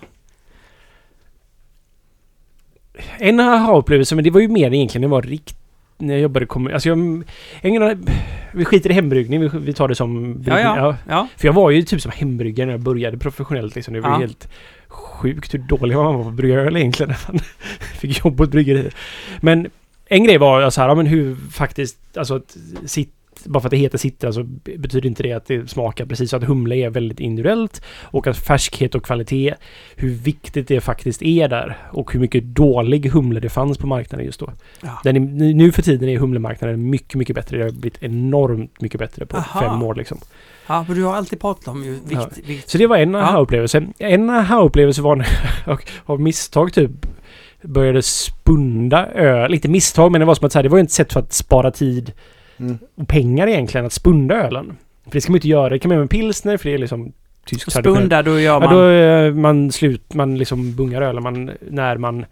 En 3.17 3.39
aha-upplevelse, 3.39 4.15
men 4.15 4.23
det 4.23 4.29
var 4.29 4.41
ju 4.41 4.47
mer 4.47 4.73
egentligen 4.73 5.03
jag 5.03 5.09
var 5.09 5.21
rikt... 5.21 5.62
När 6.03 6.13
jag 6.13 6.21
jobbade 6.21 6.45
kom, 6.45 6.67
Alltså 6.73 6.89
jag... 6.89 7.23
Ingen, 7.61 8.05
vi 8.53 8.65
skiter 8.65 8.89
i 8.89 8.93
hembryggning, 8.93 9.41
vi, 9.41 9.49
vi 9.53 9.73
tar 9.73 9.87
det 9.87 9.95
som... 9.95 10.43
Ja, 10.47 10.59
ja. 10.59 10.95
Ja. 11.09 11.27
För 11.37 11.47
jag 11.47 11.53
var 11.53 11.69
ju 11.71 11.81
typ 11.81 12.01
som 12.01 12.11
hembryggare 12.15 12.65
när 12.65 12.73
jag 12.73 12.81
började 12.81 13.17
professionellt 13.17 13.75
liksom. 13.75 13.93
Det 13.93 13.99
var 14.01 14.09
Ja. 14.09 14.17
helt 14.17 14.47
sjukt 14.87 15.53
hur 15.53 15.59
dålig 15.59 15.95
man 15.95 16.05
var 16.15 16.23
på 16.23 16.29
att 16.29 16.35
brygga 16.35 16.59
öl 16.59 16.77
egentligen. 16.77 17.09
När 17.27 17.33
man 17.33 17.39
fick 17.99 18.25
jobb 18.25 18.37
på 18.37 18.43
ett 18.43 18.51
bryggeri. 18.51 18.89
Men 19.41 19.67
en 20.05 20.23
grej 20.23 20.37
var 20.37 20.69
så 20.69 20.81
här, 20.81 20.87
ja, 20.89 20.95
men 20.95 21.05
hur 21.05 21.35
faktiskt, 21.35 21.97
alltså 22.17 22.35
att 22.35 22.57
sitt, 22.85 23.13
bara 23.45 23.59
för 23.59 23.67
att 23.67 23.71
det 23.71 23.77
heter 23.77 23.97
citra 23.97 24.33
så 24.33 24.43
betyder 24.77 25.05
inte 25.05 25.23
det 25.23 25.33
att 25.33 25.45
det 25.45 25.69
smakar 25.69 26.05
precis 26.05 26.29
så 26.29 26.37
att 26.37 26.43
humle 26.43 26.75
är 26.75 26.89
väldigt 26.89 27.19
individuellt 27.19 27.81
och 28.01 28.27
att 28.27 28.37
färskhet 28.37 28.95
och 28.95 29.05
kvalitet, 29.05 29.53
hur 29.95 30.09
viktigt 30.09 30.67
det 30.67 30.81
faktiskt 30.81 31.21
är 31.21 31.47
där 31.47 31.77
och 31.91 32.13
hur 32.13 32.19
mycket 32.19 32.43
dålig 32.43 33.09
humle 33.09 33.39
det 33.39 33.49
fanns 33.49 33.77
på 33.77 33.87
marknaden 33.87 34.25
just 34.25 34.39
då. 34.39 34.51
Ja. 34.81 34.99
Den 35.03 35.15
är, 35.15 35.53
nu 35.53 35.71
för 35.71 35.81
tiden 35.81 36.09
är 36.09 36.17
humlemarknaden 36.17 36.89
mycket, 36.89 37.15
mycket 37.15 37.35
bättre. 37.35 37.57
Det 37.57 37.63
har 37.63 37.71
blivit 37.71 38.03
enormt 38.03 38.81
mycket 38.81 38.99
bättre 38.99 39.25
på 39.25 39.37
Aha. 39.37 39.59
fem 39.61 39.83
år 39.83 39.95
liksom. 39.95 40.17
Ja, 40.67 40.85
men 40.87 40.97
du 40.97 41.03
har 41.03 41.15
alltid 41.15 41.39
pratat 41.41 41.67
om 41.67 41.83
ju 41.83 41.91
vikt. 41.91 42.03
Ja. 42.11 42.29
vikt. 42.45 42.69
Så 42.69 42.77
det 42.77 42.87
var 42.87 42.97
en 42.97 43.13
Ja. 43.13 43.19
aha-upplevelse. 43.21 43.85
En 43.97 44.29
aha-upplevelse 44.29 45.01
var 45.01 45.15
när 45.15 45.27
jag 45.65 45.79
av 46.05 46.21
misstag 46.21 46.73
typ 46.73 46.91
började 47.61 48.01
spunda 48.01 49.07
öl. 49.07 49.53
Inte 49.53 49.69
misstag, 49.69 50.11
men 50.11 50.19
det 50.19 50.25
var 50.25 50.35
som 50.35 50.45
att 50.45 50.51
så 50.51 50.57
här, 50.57 50.63
det 50.63 50.69
var 50.69 50.77
ju 50.77 50.83
ett 50.83 50.91
sätt 50.91 51.13
för 51.13 51.19
att 51.19 51.33
spara 51.33 51.71
tid 51.71 52.11
Mm. 52.59 52.77
och 52.95 53.07
pengar 53.07 53.47
egentligen 53.47 53.85
att 53.85 53.93
spunda 53.93 54.35
ölen. 54.35 54.77
För 55.03 55.11
det 55.11 55.21
ska 55.21 55.31
man 55.31 55.37
inte 55.37 55.47
göra. 55.47 55.69
Det 55.69 55.79
kan 55.79 55.89
man 55.89 55.95
göra 55.95 56.03
med 56.03 56.09
pilsner 56.09 56.57
för 56.57 56.69
det 56.69 56.75
är 56.75 56.77
liksom 56.77 57.13
tysk 57.45 57.71
Spunda, 57.71 58.21
då 58.21 58.31
gör 58.39 58.39
Ja, 58.39 58.59
man... 58.59 58.75
då 58.75 58.89
eh, 58.89 59.33
man 59.33 59.71
slut, 59.71 60.13
man 60.13 60.37
liksom 60.37 60.75
bungar 60.75 61.01
ölen. 61.01 61.23
Man, 61.23 61.51
när 61.69 61.97
man 61.97 62.25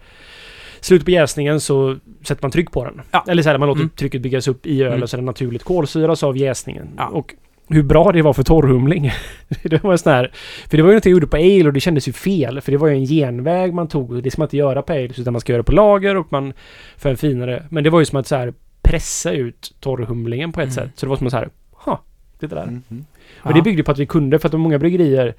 slutar 0.80 1.04
på 1.04 1.10
jäsningen 1.10 1.60
så 1.60 1.96
sätter 2.24 2.42
man 2.42 2.50
tryck 2.50 2.70
på 2.70 2.84
den. 2.84 3.00
Ja. 3.10 3.24
Eller 3.28 3.42
så 3.42 3.48
här, 3.48 3.58
man 3.58 3.68
låter 3.68 3.80
Mm. 3.80 3.90
trycket 3.90 4.22
byggas 4.22 4.48
upp 4.48 4.66
i 4.66 4.82
ölen 4.82 4.94
Mm. 4.96 5.08
så 5.08 5.16
den 5.16 5.26
naturligt 5.26 5.62
kolsyras 5.64 6.22
av 6.22 6.36
jäsningen. 6.36 6.88
Ja. 6.96 7.06
Och 7.08 7.34
hur 7.68 7.82
bra 7.82 8.12
det 8.12 8.22
var 8.22 8.32
för 8.32 8.42
torrhumling. 8.42 9.10
det 9.62 9.82
var 9.84 9.96
sån 9.96 10.12
här, 10.12 10.30
för 10.70 10.76
det 10.76 10.82
var 10.82 10.90
ju 10.90 10.94
något 10.96 11.04
jag 11.04 11.12
gjorde 11.12 11.26
på 11.26 11.36
ale 11.36 11.64
och 11.66 11.72
det 11.72 11.80
kändes 11.80 12.08
ju 12.08 12.12
fel. 12.12 12.60
För 12.60 12.72
det 12.72 12.78
var 12.78 12.88
ju 12.88 12.94
en 12.94 13.04
genväg 13.06 13.74
man 13.74 13.88
tog. 13.88 14.22
Det 14.22 14.30
ska 14.30 14.40
man 14.40 14.46
inte 14.46 14.56
göra 14.56 14.82
på 14.82 14.92
ale 14.92 15.04
utan 15.16 15.32
man 15.32 15.40
ska 15.40 15.52
göra 15.52 15.62
på 15.62 15.72
lager 15.72 16.16
och 16.16 16.26
man 16.32 16.52
för 16.96 17.10
en 17.10 17.16
finare. 17.16 17.62
Men 17.70 17.84
det 17.84 17.90
var 17.90 17.98
ju 18.00 18.04
som 18.06 18.18
att 18.18 18.26
så 18.26 18.36
här 18.36 18.52
pressa 18.92 19.32
ut 19.32 19.74
torrhumlingen 19.80 20.52
på 20.52 20.60
ett 20.60 20.64
Mm. 20.64 20.74
sätt. 20.74 20.90
Så 20.94 21.06
det 21.06 21.10
var 21.10 21.16
som 21.16 21.30
så 21.30 21.36
här, 21.36 21.48
ha, 21.72 22.02
titta 22.40 22.54
där. 22.54 22.62
Mm. 22.62 22.82
Mm. 22.90 23.04
Och 23.42 23.54
det 23.54 23.62
byggde 23.62 23.82
på 23.82 23.90
att 23.92 23.98
vi 23.98 24.06
kunde, 24.06 24.38
för 24.38 24.48
att 24.48 24.60
många 24.60 24.78
bryggerier... 24.78 25.34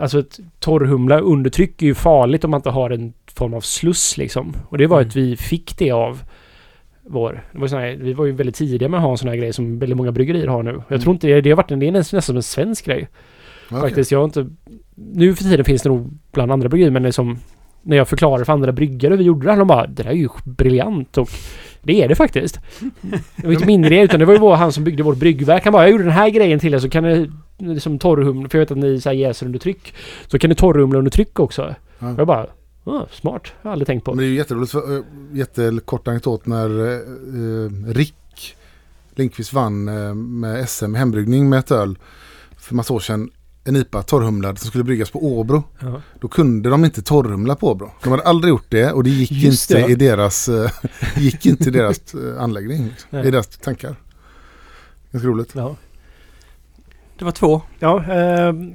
Alltså 0.00 0.18
ett 0.18 0.38
torrhumla 0.60 1.18
under 1.20 1.50
tryck 1.50 1.82
är 1.82 1.86
ju 1.86 1.94
farligt 1.94 2.44
om 2.44 2.50
man 2.50 2.58
inte 2.58 2.70
har 2.70 2.90
en 2.90 3.12
form 3.34 3.54
av 3.54 3.60
sluss 3.60 4.16
liksom. 4.18 4.56
Och 4.68 4.78
det 4.78 4.86
var 4.86 4.96
Mm. 4.98 5.08
att 5.08 5.16
vi 5.16 5.36
fick 5.36 5.78
det 5.78 5.90
av 5.90 6.22
vår... 7.02 7.44
Det 7.52 7.58
var 7.58 7.66
sån 7.68 7.78
här, 7.78 7.96
vi 8.00 8.12
var 8.12 8.24
ju 8.24 8.32
väldigt 8.32 8.54
tidiga 8.54 8.88
med 8.88 8.98
att 8.98 9.04
ha 9.04 9.10
en 9.10 9.18
sån 9.18 9.28
här 9.28 9.36
grej 9.36 9.52
som 9.52 9.78
väldigt 9.78 9.96
många 9.96 10.12
bryggerier 10.12 10.46
har 10.46 10.62
nu. 10.62 10.70
Jag 10.70 10.82
Mm. 10.88 11.00
tror 11.00 11.12
inte 11.14 11.26
det, 11.26 11.40
det 11.40 11.50
har 11.50 11.56
varit 11.56 11.70
en, 11.70 11.78
det 11.78 11.88
är 11.88 11.92
nästan 11.92 12.22
som 12.22 12.36
en 12.36 12.42
svensk 12.42 12.84
grej. 12.86 13.08
Okej. 13.70 13.80
Faktiskt, 13.80 14.12
jag 14.12 14.18
har 14.18 14.24
inte... 14.24 14.46
Nu 14.94 15.34
för 15.34 15.44
tiden 15.44 15.64
finns 15.64 15.82
det 15.82 15.88
nog 15.88 16.10
bland 16.32 16.52
andra 16.52 16.68
bryggerier, 16.68 16.92
men 16.92 17.02
liksom... 17.02 17.38
När 17.86 17.96
jag 17.96 18.08
förklarar 18.08 18.44
för 18.44 18.52
andra 18.52 18.72
bryggare 18.72 19.10
hur 19.12 19.18
vi 19.18 19.24
gjorde 19.24 19.46
det 19.46 19.50
här, 19.52 19.58
de 19.58 19.68
bara 19.68 19.86
det 19.86 20.02
där 20.02 20.10
är 20.10 20.14
ju 20.14 20.28
briljant 20.44 21.18
och 21.18 21.28
det 21.84 22.02
är 22.02 22.08
det 22.08 22.14
faktiskt. 22.14 22.60
Det 23.36 23.46
var 23.46 23.52
inte 23.52 23.66
min 23.66 23.84
idé 23.84 24.00
utan 24.00 24.20
det 24.20 24.26
var 24.26 24.32
ju 24.32 24.40
vår, 24.40 24.54
han 24.54 24.72
som 24.72 24.84
byggde 24.84 25.02
vårt 25.02 25.18
bryggverk. 25.18 25.64
Han 25.64 25.72
bara 25.72 25.82
jag 25.82 25.90
gjorde 25.90 26.04
den 26.04 26.12
här 26.12 26.28
grejen 26.28 26.58
till 26.60 26.74
er 26.74 26.78
så 26.78 26.88
kan 26.88 27.04
ni 27.04 27.30
liksom 27.58 27.98
torrhumla, 27.98 28.48
för 28.48 28.58
jag 28.58 28.62
vet 28.62 28.70
att 28.70 28.78
ni 28.78 29.00
så 29.00 29.08
här 29.08 29.16
jäser 29.16 29.46
under 29.46 29.58
tryck. 29.58 29.94
Så 30.26 30.38
kan 30.38 30.48
ni 30.50 30.54
torrhumla 30.54 30.98
under 30.98 31.10
tryck 31.10 31.40
också. 31.40 31.74
Ja. 31.98 32.14
Jag 32.18 32.26
bara 32.26 32.46
ah, 32.84 33.06
smart, 33.10 33.42
jag 33.62 33.68
har 33.68 33.72
aldrig 33.72 33.86
tänkt 33.86 34.04
på. 34.04 34.10
Men 34.10 34.18
det 34.18 34.24
är 34.24 34.28
ju 34.28 34.36
jätteroligt, 34.36 34.72
för, 34.72 34.96
äh, 34.96 35.02
jättekort 35.32 36.08
anekdot 36.08 36.46
när 36.46 36.94
äh, 36.94 37.94
Rick 37.94 38.56
Lindqvist 39.14 39.52
vann 39.52 39.88
äh, 39.88 40.14
med 40.14 40.68
SM 40.68 40.94
hembryggning 40.94 41.48
med 41.48 41.58
ett 41.58 41.70
öl 41.70 41.98
för 42.56 42.74
massa 42.74 42.94
år 42.94 43.00
sedan. 43.00 43.30
En 43.66 43.76
IPA 43.76 44.02
torrhumlad 44.02 44.58
som 44.58 44.68
skulle 44.68 44.84
bryggas 44.84 45.10
på 45.10 45.24
Åbro. 45.24 45.62
Ja. 45.80 46.02
Då 46.20 46.28
kunde 46.28 46.70
de 46.70 46.84
inte 46.84 47.02
torrhumla 47.02 47.56
på 47.56 47.68
Åbro. 47.70 47.90
De 48.02 48.10
hade 48.10 48.22
aldrig 48.22 48.48
gjort 48.48 48.66
det 48.68 48.92
och 48.92 49.04
det 49.04 49.10
gick 49.10 49.32
Just 49.32 49.70
inte 49.70 49.86
det. 49.86 49.92
i 49.92 49.94
deras, 49.94 50.48
äh, 50.48 50.70
gick 51.16 51.46
inte 51.46 51.68
i 51.68 51.72
deras 51.72 52.14
äh, 52.14 52.42
anläggning. 52.42 52.84
Liksom, 52.84 53.08
Nej. 53.10 53.26
I 53.26 53.30
deras 53.30 53.46
tankar. 53.46 53.96
Ganska 55.12 55.28
roligt. 55.28 55.52
Ja. 55.54 55.76
Det 57.18 57.24
var 57.24 57.32
två. 57.32 57.62
Ja, 57.78 58.04
ehm, 58.04 58.74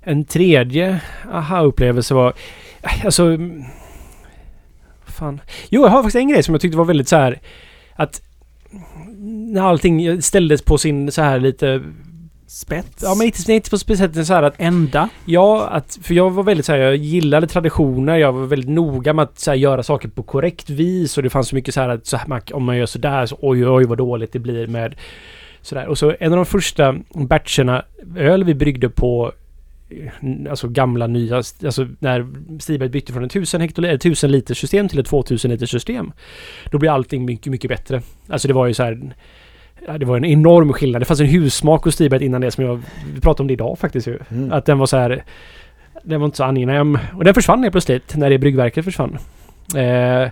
en 0.00 0.24
tredje 0.24 1.00
aha-upplevelse 1.32 2.14
var... 2.14 2.32
Alltså... 3.04 3.24
mm, 3.24 3.64
Fan. 5.04 5.40
Jo, 5.68 5.82
jag 5.82 5.88
har 5.88 6.02
faktiskt 6.02 6.16
en 6.16 6.28
grej 6.28 6.42
som 6.42 6.54
jag 6.54 6.60
tyckte 6.60 6.78
var 6.78 6.84
väldigt 6.84 7.08
så 7.08 7.16
här... 7.16 7.40
Att... 7.94 8.22
När 9.52 9.62
allting 9.62 10.22
ställdes 10.22 10.62
på 10.62 10.78
sin 10.78 11.12
så 11.12 11.22
här 11.22 11.40
lite... 11.40 11.82
Spets. 12.54 13.02
Ja, 13.02 13.14
men 13.14 13.26
inte, 13.26 13.52
inte 13.52 13.70
på 13.70 13.78
speciellt 13.78 14.26
så 14.26 14.34
här 14.34 14.42
att... 14.42 14.54
Ända. 14.58 15.08
Ja, 15.24 15.68
att, 15.68 15.98
för 16.02 16.14
jag 16.14 16.30
var 16.30 16.42
väldigt 16.42 16.66
så 16.66 16.72
här, 16.72 16.78
jag 16.78 16.96
gillade 16.96 17.46
traditioner, 17.46 18.16
jag 18.16 18.32
var 18.32 18.46
väldigt 18.46 18.70
noga 18.70 19.12
med 19.12 19.22
att 19.22 19.38
så 19.38 19.50
här, 19.50 19.58
göra 19.58 19.82
saker 19.82 20.08
på 20.08 20.22
korrekt 20.22 20.70
vis 20.70 21.16
och 21.16 21.22
det 21.22 21.30
fanns 21.30 21.48
så 21.48 21.54
mycket 21.54 21.74
så 21.74 21.80
här 21.80 21.88
att 21.88 22.06
så 22.06 22.16
här, 22.16 22.26
man, 22.26 22.40
om 22.52 22.64
man 22.64 22.76
gör 22.76 22.86
sådär 22.86 23.26
så 23.26 23.36
oj 23.40 23.68
oj 23.68 23.84
vad 23.84 23.98
dåligt 23.98 24.32
det 24.32 24.38
blir 24.38 24.66
med 24.66 24.94
sådär. 25.62 25.86
Och 25.86 25.98
så 25.98 26.14
en 26.20 26.32
av 26.32 26.36
de 26.36 26.46
första 26.46 26.96
batcherna 27.14 27.84
öl 28.16 28.44
vi 28.44 28.54
bryggde 28.54 28.88
på 28.88 29.32
eh, 29.90 30.50
Alltså 30.50 30.68
gamla 30.68 31.06
nya, 31.06 31.36
alltså 31.36 31.86
när 31.98 32.26
Stiberg 32.60 32.88
bytte 32.88 33.12
från 33.12 33.24
ett 33.24 33.32
1000, 33.32 33.60
hektoliter, 33.60 33.94
1000 33.94 34.30
liters 34.30 34.58
system 34.58 34.88
till 34.88 34.98
ett 34.98 35.06
2000 35.06 35.50
liters 35.50 35.70
system. 35.70 36.12
Då 36.70 36.78
blir 36.78 36.90
allting 36.90 37.24
mycket, 37.24 37.50
mycket 37.50 37.68
bättre. 37.68 38.02
Alltså 38.28 38.48
det 38.48 38.54
var 38.54 38.66
ju 38.66 38.74
så 38.74 38.82
här 38.82 39.14
Ja, 39.86 39.98
det 39.98 40.06
var 40.06 40.16
en 40.16 40.24
enorm 40.24 40.72
skillnad. 40.72 41.02
Det 41.02 41.06
fanns 41.06 41.20
en 41.20 41.26
hussmak 41.26 41.84
hos 41.84 41.94
Stiberg 41.94 42.24
innan 42.24 42.40
det 42.40 42.50
som 42.50 42.64
jag... 42.64 42.82
Vi 43.14 43.20
pratade 43.20 43.42
om 43.42 43.46
det 43.46 43.52
idag 43.52 43.78
faktiskt 43.78 44.06
ju. 44.06 44.18
Mm. 44.30 44.52
Att 44.52 44.66
den 44.66 44.78
var 44.78 44.86
så 44.86 44.96
här... 44.96 45.24
Den 46.02 46.20
var 46.20 46.24
inte 46.24 46.36
så 46.36 46.44
angenäm. 46.44 46.98
Och 47.14 47.24
den 47.24 47.34
försvann 47.34 47.62
helt 47.62 47.72
plötsligt 47.72 48.16
när 48.16 48.30
det 48.30 48.38
bryggverket 48.38 48.84
försvann. 48.84 49.18
Eh, 49.76 50.30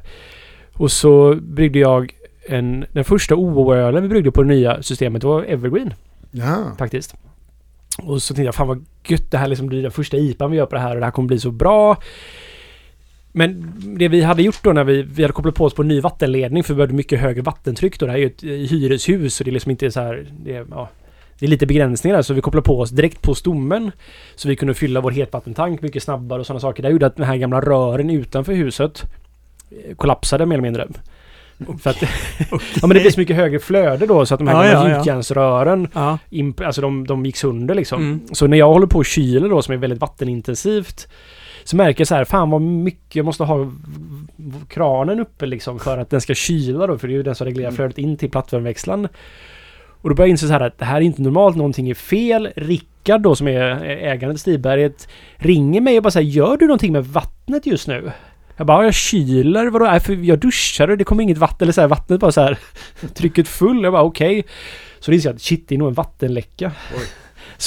och 0.72 0.92
så 0.92 1.34
bryggde 1.34 1.78
jag 1.78 2.12
en... 2.48 2.84
Den 2.92 3.04
första 3.04 3.34
OO-ölen 3.34 4.02
vi 4.02 4.08
bryggde 4.08 4.30
på 4.30 4.42
det 4.42 4.48
nya 4.48 4.82
systemet 4.82 5.24
var 5.24 5.42
Evergreen 5.42 5.94
Ja. 6.30 6.56
faktiskt. 6.78 7.14
Och 8.02 8.22
så 8.22 8.34
tänkte 8.34 8.46
jag 8.46 8.54
fan 8.54 8.68
vad 8.68 8.84
gött 9.06 9.30
det 9.30 9.38
här 9.38 9.46
liksom 9.48 9.66
blir 9.66 9.82
den 9.82 9.90
första 9.90 10.16
IPan 10.16 10.50
vi 10.50 10.56
gör 10.56 10.66
på 10.66 10.74
det 10.74 10.80
här 10.80 10.94
och 10.94 11.00
det 11.00 11.06
här 11.06 11.12
kommer 11.12 11.28
bli 11.28 11.38
så 11.38 11.50
bra. 11.50 11.96
Men 13.32 13.72
det 13.98 14.08
vi 14.08 14.22
hade 14.22 14.42
gjort 14.42 14.62
då 14.62 14.72
när 14.72 14.84
vi, 14.84 15.02
vi 15.02 15.22
hade 15.22 15.32
kopplat 15.32 15.54
på 15.54 15.64
oss 15.64 15.74
på 15.74 15.82
en 15.82 15.88
ny 15.88 16.00
vattenledning 16.00 16.64
för 16.64 16.74
vi 16.74 16.76
behövde 16.76 16.94
mycket 16.94 17.20
högre 17.20 17.42
vattentryck 17.42 17.98
då. 17.98 18.06
Det 18.06 18.12
här 18.12 18.18
är 18.18 18.22
ju 18.22 18.26
ett 18.26 18.42
eh, 18.42 18.48
hyreshus 18.48 19.40
och 19.40 19.44
det 19.44 19.50
är 19.50 19.52
liksom 19.52 19.70
inte 19.70 19.90
så 19.90 20.00
här... 20.00 20.26
Det 20.44 20.56
är, 20.56 20.66
ja, 20.70 20.88
det 21.38 21.46
är 21.46 21.50
lite 21.50 21.66
begränsningar 21.66 22.16
där 22.16 22.22
så 22.22 22.34
vi 22.34 22.40
kopplade 22.40 22.64
på 22.64 22.80
oss 22.80 22.90
direkt 22.90 23.22
på 23.22 23.34
stommen. 23.34 23.92
Så 24.34 24.48
vi 24.48 24.56
kunde 24.56 24.74
fylla 24.74 25.00
vår 25.00 25.10
hetvattentank 25.10 25.82
mycket 25.82 26.02
snabbare 26.02 26.40
och 26.40 26.46
sådana 26.46 26.60
saker. 26.60 26.82
Det 26.82 26.90
gjorde 26.90 27.06
att 27.06 27.16
den 27.16 27.26
här 27.26 27.36
gamla 27.36 27.60
rören 27.60 28.10
utanför 28.10 28.52
huset 28.52 29.02
eh, 29.70 29.94
kollapsade 29.96 30.46
mer 30.46 30.54
eller 30.54 30.62
mindre. 30.62 30.88
För 31.80 31.90
att, 31.90 32.02
ja 32.50 32.86
men 32.86 32.88
det 32.88 33.00
blev 33.00 33.10
så 33.10 33.20
mycket 33.20 33.36
högre 33.36 33.58
flöde 33.58 34.06
då 34.06 34.26
så 34.26 34.34
att 34.34 34.40
de 34.40 34.48
här 34.48 34.64
Ja, 34.64 34.72
gamla 34.72 34.90
ja, 34.90 34.98
gjutjärnsrören 34.98 35.88
Ja. 35.92 36.18
alltså 36.64 36.80
de, 36.80 37.06
de 37.06 37.26
gick 37.26 37.36
sönder 37.36 37.74
liksom. 37.74 38.02
Mm. 38.02 38.20
Så 38.32 38.46
när 38.46 38.58
jag 38.58 38.68
håller 38.68 38.86
på 38.86 38.98
och 38.98 39.06
kyler 39.06 39.48
då 39.48 39.62
som 39.62 39.74
är 39.74 39.78
väldigt 39.78 40.00
vattenintensivt 40.00 41.08
så 41.64 41.76
märker 41.76 42.00
jag 42.00 42.08
så 42.08 42.14
här, 42.14 42.24
fan 42.24 42.50
vad 42.50 42.62
mycket 42.62 43.16
jag 43.16 43.24
måste 43.24 43.44
ha 43.44 43.72
kranen 44.68 45.20
uppe 45.20 45.46
liksom 45.46 45.78
för 45.78 45.98
att 45.98 46.10
den 46.10 46.20
ska 46.20 46.34
kyla 46.34 46.86
då 46.86 46.98
för 46.98 47.08
det 47.08 47.12
är 47.14 47.16
ju 47.16 47.22
den 47.22 47.34
som 47.34 47.44
reglerar 47.44 47.68
Mm. 47.68 47.76
flödet 47.76 47.98
in 47.98 48.16
till 48.16 48.30
plattvärmeväxlaren. 48.30 49.08
Och 50.02 50.08
då 50.08 50.14
börjar 50.14 50.26
jag 50.26 50.30
inse 50.30 50.46
så 50.46 50.52
här 50.52 50.60
att 50.60 50.78
det 50.78 50.84
här 50.84 50.96
är 50.96 51.00
inte 51.00 51.22
normalt, 51.22 51.56
någonting 51.56 51.90
är 51.90 51.94
fel. 51.94 52.48
Rickard 52.56 53.20
då 53.20 53.34
som 53.34 53.48
är 53.48 53.84
ägaren 53.84 54.34
till 54.34 54.40
Stiberget 54.40 55.08
ringer 55.36 55.80
mig 55.80 55.96
och 55.96 56.02
bara 56.02 56.10
säger 56.10 56.30
gör 56.30 56.56
du 56.56 56.66
någonting 56.66 56.92
med 56.92 57.04
vattnet 57.06 57.66
just 57.66 57.88
nu? 57.88 58.12
Jag 58.56 58.66
bara, 58.66 58.78
"Ja, 58.78 58.84
jag 58.84 58.94
kyler, 58.94 59.66
vadå? 59.66 59.84
Nej, 59.84 60.00
för 60.00 60.12
jag 60.12 60.38
duschar 60.38 60.88
och 60.90 60.98
det 60.98 61.04
kommer 61.04 61.22
inget 61.22 61.38
vatten, 61.38 61.64
eller 61.64 61.72
så 61.72 61.80
här, 61.80 61.88
vattnet 61.88 62.20
bara 62.20 62.32
så 62.32 62.40
här 62.40 62.58
trycket 63.14 63.48
full. 63.48 63.82
Jag 63.82 63.92
bara 63.92 64.02
okej. 64.02 64.42
Så 65.00 65.10
det 65.10 65.14
inser 65.14 65.28
jag 65.28 65.34
att 65.36 65.42
shit, 65.42 65.68
det 65.68 65.74
är 65.74 65.78
nog 65.78 65.88
en 65.88 65.94
vattenläcka. 65.94 66.72
Oj. 66.96 67.02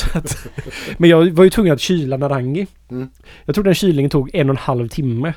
Att, 0.13 0.47
men 0.97 1.09
jag 1.09 1.31
var 1.31 1.43
ju 1.43 1.49
tvungen 1.49 1.73
att 1.73 1.81
kyla 1.81 2.17
Narangi. 2.17 2.67
Mm. 2.91 3.09
Jag 3.45 3.55
tror 3.55 3.63
den 3.63 3.75
kylningen 3.75 4.09
tog 4.09 4.35
en 4.35 4.49
och 4.49 4.53
en 4.53 4.57
halv 4.57 4.87
timme. 4.87 5.33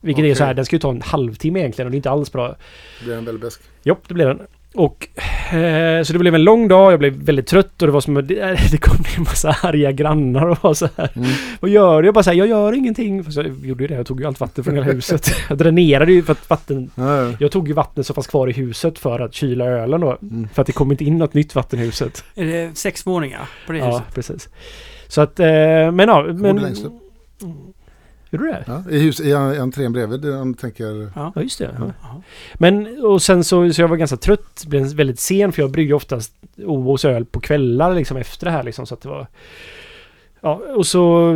Vilket 0.00 0.22
är 0.22 0.26
Okej. 0.26 0.34
så 0.34 0.44
här, 0.44 0.54
den 0.54 0.64
ska 0.64 0.76
ju 0.76 0.80
ta 0.80 0.90
en 0.90 1.02
halvtimme 1.02 1.60
egentligen 1.60 1.86
och 1.86 1.90
det 1.90 1.94
är 1.94 1.98
inte 1.98 2.10
alls 2.10 2.32
bra. 2.32 2.56
Blir 3.04 3.14
en 3.14 3.24
väldigt 3.24 3.42
besk. 3.42 3.60
Jo, 3.82 3.96
det 4.08 4.14
blev 4.14 4.28
den. 4.28 4.46
Och 4.76 5.08
eh, 5.54 6.02
så 6.02 6.12
det 6.12 6.18
blev 6.18 6.34
en 6.34 6.44
lång 6.44 6.68
dag, 6.68 6.92
jag 6.92 6.98
blev 6.98 7.12
väldigt 7.12 7.46
trött 7.46 7.82
och 7.82 7.88
det 7.88 7.92
var 7.92 8.00
som 8.00 8.16
att 8.16 8.28
det, 8.28 8.70
det 8.70 8.78
kom 8.78 8.96
en 9.16 9.22
massa 9.22 9.56
arga 9.62 9.92
grannar 9.92 10.46
och 10.46 10.58
var 10.60 10.74
så 10.74 10.88
här. 10.96 11.10
Mm. 11.14 11.28
Vad 11.60 11.70
gör 11.70 12.02
du? 12.02 12.08
Jag 12.08 12.14
bara 12.14 12.24
så 12.24 12.30
här, 12.30 12.36
jag 12.36 12.48
gör 12.48 12.72
ingenting. 12.72 13.24
Fast 13.24 13.36
jag 13.36 13.46
gjorde 13.64 13.84
ju 13.84 13.88
det, 13.88 13.94
jag 13.94 14.06
tog 14.06 14.20
ju 14.20 14.26
allt 14.26 14.40
vatten 14.40 14.64
från 14.64 14.74
hela 14.74 14.86
huset. 14.86 15.30
Jag 15.48 15.58
dränerade 15.58 16.12
ju 16.12 16.22
för 16.22 16.32
att 16.32 16.50
vatten... 16.50 16.90
Ja, 16.94 17.22
ja. 17.22 17.32
Jag 17.40 17.50
tog 17.50 17.68
ju 17.68 17.74
vattnet 17.74 18.06
som 18.06 18.14
fanns 18.14 18.26
kvar 18.26 18.48
i 18.48 18.52
huset 18.52 18.98
för 18.98 19.20
att 19.20 19.34
kyla 19.34 19.64
ölen 19.64 20.00
då. 20.00 20.18
Mm. 20.22 20.48
För 20.54 20.62
att 20.62 20.66
det 20.66 20.72
kom 20.72 20.90
inte 20.90 21.04
in 21.04 21.18
något 21.18 21.34
nytt 21.34 21.54
vatten 21.54 21.78
i 21.78 21.82
huset. 21.82 22.24
Är 22.34 22.44
det 22.44 22.78
sex 22.78 23.06
våningar 23.06 23.48
på 23.66 23.72
det 23.72 23.78
Ja, 23.78 23.86
huset? 23.86 24.14
precis. 24.14 24.48
Så 25.08 25.20
att, 25.20 25.40
eh, 25.40 25.46
men 25.46 25.98
ja, 25.98 26.22
men... 26.22 26.76
Gjorde 28.36 28.46
du 28.46 28.52
det? 28.52 28.64
Ja, 28.66 28.82
I, 28.90 28.98
hus, 28.98 29.20
I 29.20 29.32
entrén 29.32 29.92
bredvid 29.92 30.34
om 30.34 30.52
du 30.52 30.58
tänker... 30.58 31.10
Ja, 31.14 31.32
just 31.36 31.58
det. 31.58 31.76
Ja. 31.78 31.92
Ja. 32.02 32.22
Men 32.54 33.04
och 33.04 33.22
sen 33.22 33.44
så, 33.44 33.72
så 33.72 33.80
jag 33.82 33.88
var 33.88 33.96
ganska 33.96 34.16
trött, 34.16 34.64
blev 34.66 34.94
väldigt 34.94 35.20
sen 35.20 35.52
för 35.52 35.62
jag 35.62 35.70
brygger 35.70 35.94
oftast 35.94 36.32
OOs 36.56 37.04
öl 37.04 37.24
på 37.24 37.40
kvällar 37.40 37.94
liksom 37.94 38.16
efter 38.16 38.44
det 38.44 38.50
här 38.50 38.62
liksom 38.62 38.86
så 38.86 38.94
att 38.94 39.00
det 39.00 39.08
var... 39.08 39.26
Ja, 40.40 40.60
och 40.76 40.86
så... 40.86 41.34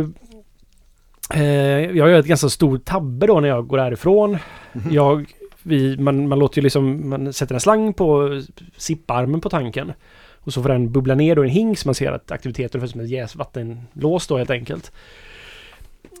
Eh, 1.33 1.41
jag 1.79 2.09
gör 2.09 2.19
ett 2.19 2.25
ganska 2.25 2.49
stor 2.49 2.77
tabbe 2.77 3.27
då 3.27 3.39
när 3.39 3.49
jag 3.49 3.67
går 3.67 3.77
härifrån. 3.77 4.37
Mhm. 4.73 4.93
Jag 4.93 5.25
vi, 5.63 5.97
man, 5.97 6.27
man 6.27 6.39
låter 6.39 6.57
ju 6.57 6.63
liksom, 6.63 7.09
man 7.09 7.33
sätter 7.33 7.55
en 7.55 7.61
slang 7.61 7.93
på 7.93 8.41
sipparmen 8.77 9.41
på 9.41 9.49
tanken. 9.49 9.93
Och 10.39 10.53
så 10.53 10.61
får 10.61 10.69
den 10.69 10.91
bubbla 10.91 11.15
ner 11.15 11.35
då 11.35 11.45
i 11.45 11.47
en 11.47 11.53
hink 11.53 11.77
så 11.77 11.87
man 11.87 11.95
ser 11.95 12.11
att 12.11 12.31
aktiviteten 12.31 12.81
är 12.81 12.87
som 12.87 13.01
ett 13.01 13.09
jäsvattenlås 13.09 14.27
då 14.27 14.37
helt 14.37 14.49
enkelt. 14.49 14.91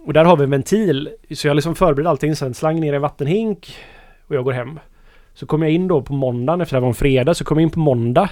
Och 0.05 0.13
där 0.13 0.25
har 0.25 0.37
vi 0.37 0.43
en 0.43 0.49
ventil. 0.49 1.09
Så 1.31 1.47
jag 1.47 1.55
liksom 1.55 1.75
förbereder 1.75 2.09
allting, 2.09 2.35
Sen 2.35 2.53
slang 2.53 2.79
ner 2.79 2.93
i 2.93 2.95
en 2.95 3.01
vattenhink 3.01 3.75
och 4.27 4.35
jag 4.35 4.43
går 4.43 4.51
hem. 4.51 4.79
Så 5.33 5.45
kommer 5.45 5.65
jag 5.65 5.73
in 5.73 5.87
då 5.87 6.01
på 6.01 6.13
måndagen, 6.13 6.61
efter 6.61 6.75
det 6.75 6.77
här 6.77 6.81
var 6.81 6.87
en 6.87 6.93
fredag, 6.93 7.33
så 7.33 7.43
kommer 7.43 7.61
jag 7.61 7.67
in 7.67 7.71
på 7.71 7.79
måndag. 7.79 8.29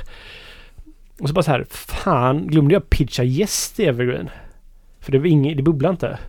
Och 1.19 1.27
så 1.27 1.33
bara 1.33 1.43
så 1.43 1.51
här, 1.51 1.65
fan, 1.69 2.47
glömde 2.47 2.73
jag 2.73 2.89
pitcha 2.89 3.23
gäst 3.23 3.79
i 3.79 3.85
Evergreen? 3.85 4.29
För 4.99 5.11
det, 5.11 5.19
var 5.19 5.25
inget, 5.25 5.57
det 5.57 5.63
bubblade 5.63 5.91
inte. 5.91 6.19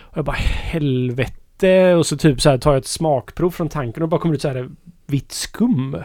Och 0.00 0.18
jag 0.18 0.24
bara 0.24 0.36
helvete. 0.36 1.94
Och 1.94 2.06
så 2.06 2.16
typ 2.16 2.40
så 2.40 2.50
här 2.50 2.58
tar 2.58 2.72
jag 2.72 2.78
ett 2.78 2.86
smakprov 2.86 3.50
från 3.50 3.68
tanken 3.68 4.02
och 4.02 4.08
bara 4.08 4.20
kommer 4.20 4.34
ut 4.34 4.42
så 4.42 4.48
här 4.48 4.68
vitt 5.06 5.32
skum. 5.32 5.96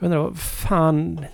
Jag 0.00 0.06
undrar 0.06 0.22
vad 0.22 0.38
fan, 0.38 1.24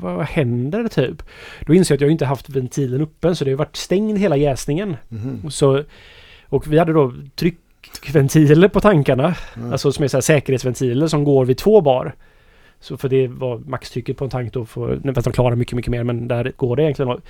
vad, 0.00 0.14
vad 0.14 0.26
händer 0.26 0.88
typ? 0.88 1.22
Då 1.66 1.74
inser 1.74 1.94
jag 1.94 1.96
att 1.96 2.00
jag 2.00 2.10
inte 2.10 2.26
haft 2.26 2.48
ventilen 2.48 3.02
öppen 3.02 3.36
så 3.36 3.44
det 3.44 3.50
har 3.50 3.58
varit 3.58 3.76
stängd 3.76 4.18
hela 4.18 4.36
jäsningen. 4.36 4.96
Mhm. 5.08 5.40
Och 5.44 5.52
Så, 5.52 5.82
och 6.46 6.72
vi 6.72 6.78
hade 6.78 6.92
då 6.92 7.12
tryckventiler 7.36 8.68
på 8.68 8.80
tankarna. 8.80 9.34
Mm. 9.56 9.72
Alltså 9.72 9.92
som 9.92 10.04
är 10.04 10.08
så 10.08 10.16
här 10.16 10.22
säkerhetsventiler 10.22 11.06
som 11.06 11.24
går 11.24 11.44
vid 11.44 11.58
två 11.58 11.80
bar. 11.80 12.14
Så 12.80 12.96
för 12.96 13.08
det 13.08 13.28
var 13.28 13.58
maxtrycket 13.58 14.16
på 14.16 14.24
en 14.24 14.30
tank 14.30 14.52
då. 14.52 14.64
För, 14.64 15.12
fast 15.14 15.24
de 15.24 15.32
klarar 15.32 15.56
mycket, 15.56 15.76
mycket 15.76 15.90
mer. 15.90 16.04
Men 16.04 16.28
där 16.28 16.52
går 16.56 16.76
det 16.76 16.82
egentligen. 16.82 17.20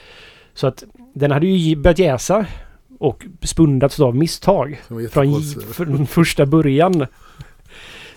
Så 0.54 0.66
att 0.66 0.84
den 1.14 1.30
hade 1.30 1.46
ju 1.46 1.76
börjat 1.76 1.98
jäsa. 1.98 2.46
Och 2.98 3.24
spundats 3.42 4.00
av 4.00 4.16
misstag. 4.16 4.80
Från, 5.10 5.42
från 5.72 6.06
första 6.06 6.46
början. 6.46 7.06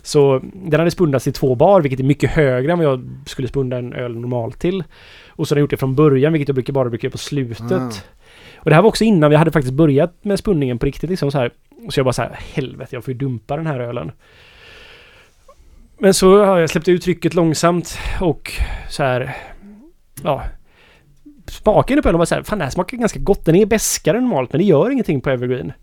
Så 0.02 0.42
den 0.54 0.80
hade 0.80 0.92
spundats 0.92 1.28
i 1.28 1.32
två 1.32 1.56
bar, 1.56 1.82
vilket 1.82 2.00
är 2.00 2.04
mycket 2.04 2.30
högre 2.30 2.72
än 2.72 2.78
vad 2.78 2.88
jag 2.88 3.10
skulle 3.26 3.48
spunda 3.48 3.78
en 3.78 3.94
öl 3.94 4.16
normalt 4.16 4.60
till. 4.60 4.84
Och 5.30 5.48
så 5.48 5.56
har 5.56 5.58
jag 5.58 5.62
gjort 5.62 5.70
det 5.70 5.78
från 5.78 5.96
början, 5.96 6.34
vilket 6.34 6.48
jag 6.48 6.56
brukar 6.56 6.74
bara 6.74 6.90
brukar 6.90 7.06
göra 7.06 7.12
på 7.12 7.18
slutet. 7.18 7.72
Ah. 7.72 7.92
Och 8.56 8.70
det 8.70 8.76
här 8.76 8.82
var 8.82 8.90
också 8.90 9.04
innan 9.04 9.30
vi 9.30 9.36
hade 9.36 9.52
faktiskt 9.52 9.74
börjat 9.74 10.14
med 10.22 10.40
spunningen 10.40 10.80
på 10.80 10.86
riktigt 10.86 11.10
liksom 11.10 11.32
så 11.32 11.38
här. 11.38 11.52
Så 11.90 12.00
jag 12.00 12.06
bara 12.06 12.14
så 12.14 12.22
här, 12.22 12.40
helvete, 12.54 12.96
jag 12.96 13.04
får 13.04 13.14
ju 13.14 13.18
dumpa 13.18 13.58
den 13.58 13.68
här 13.68 13.80
ölen. 13.80 14.12
Men 15.98 16.14
så 16.14 16.46
har 16.46 16.60
jag 16.60 16.70
släppt 16.70 16.88
ut 16.88 17.04
trycket 17.04 17.34
långsamt 17.34 17.98
och 18.22 18.52
så 18.90 19.04
här, 19.04 19.36
ja. 20.24 20.44
Smaken 21.48 22.02
på 22.02 22.10
ölen 22.10 22.20
var 22.20 22.26
så 22.26 22.36
här, 22.36 22.44
fan 22.44 22.58
det 22.58 22.64
här 22.64 22.72
smakar 22.72 22.98
ganska 22.98 23.20
gott. 23.20 23.46
Den 23.46 23.56
är 23.56 23.66
beskare 23.66 24.18
än 24.18 24.24
normalt, 24.24 24.54
men 24.54 24.60
det 24.60 24.66
gör 24.66 24.90
ingenting 24.90 25.22
på 25.22 25.30
Evergreen. 25.30 25.74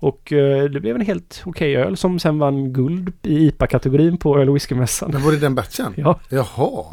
Och 0.00 0.32
eh, 0.32 0.64
det 0.64 0.80
blev 0.80 0.96
en 0.96 1.00
helt 1.06 1.42
okej 1.46 1.76
öl 1.76 1.96
som 1.96 2.18
sen 2.18 2.38
vann 2.38 2.72
guld 2.72 3.12
i 3.22 3.46
IPA-kategorin 3.48 4.16
på 4.16 4.38
öl 4.38 4.48
och 4.48 4.54
whiskymässan. 4.54 5.10
Men 5.12 5.22
var 5.22 5.32
det 5.32 5.38
den 5.38 5.54
batchen? 5.54 5.94
Ja, 5.96 6.20
Jaha. 6.28 6.84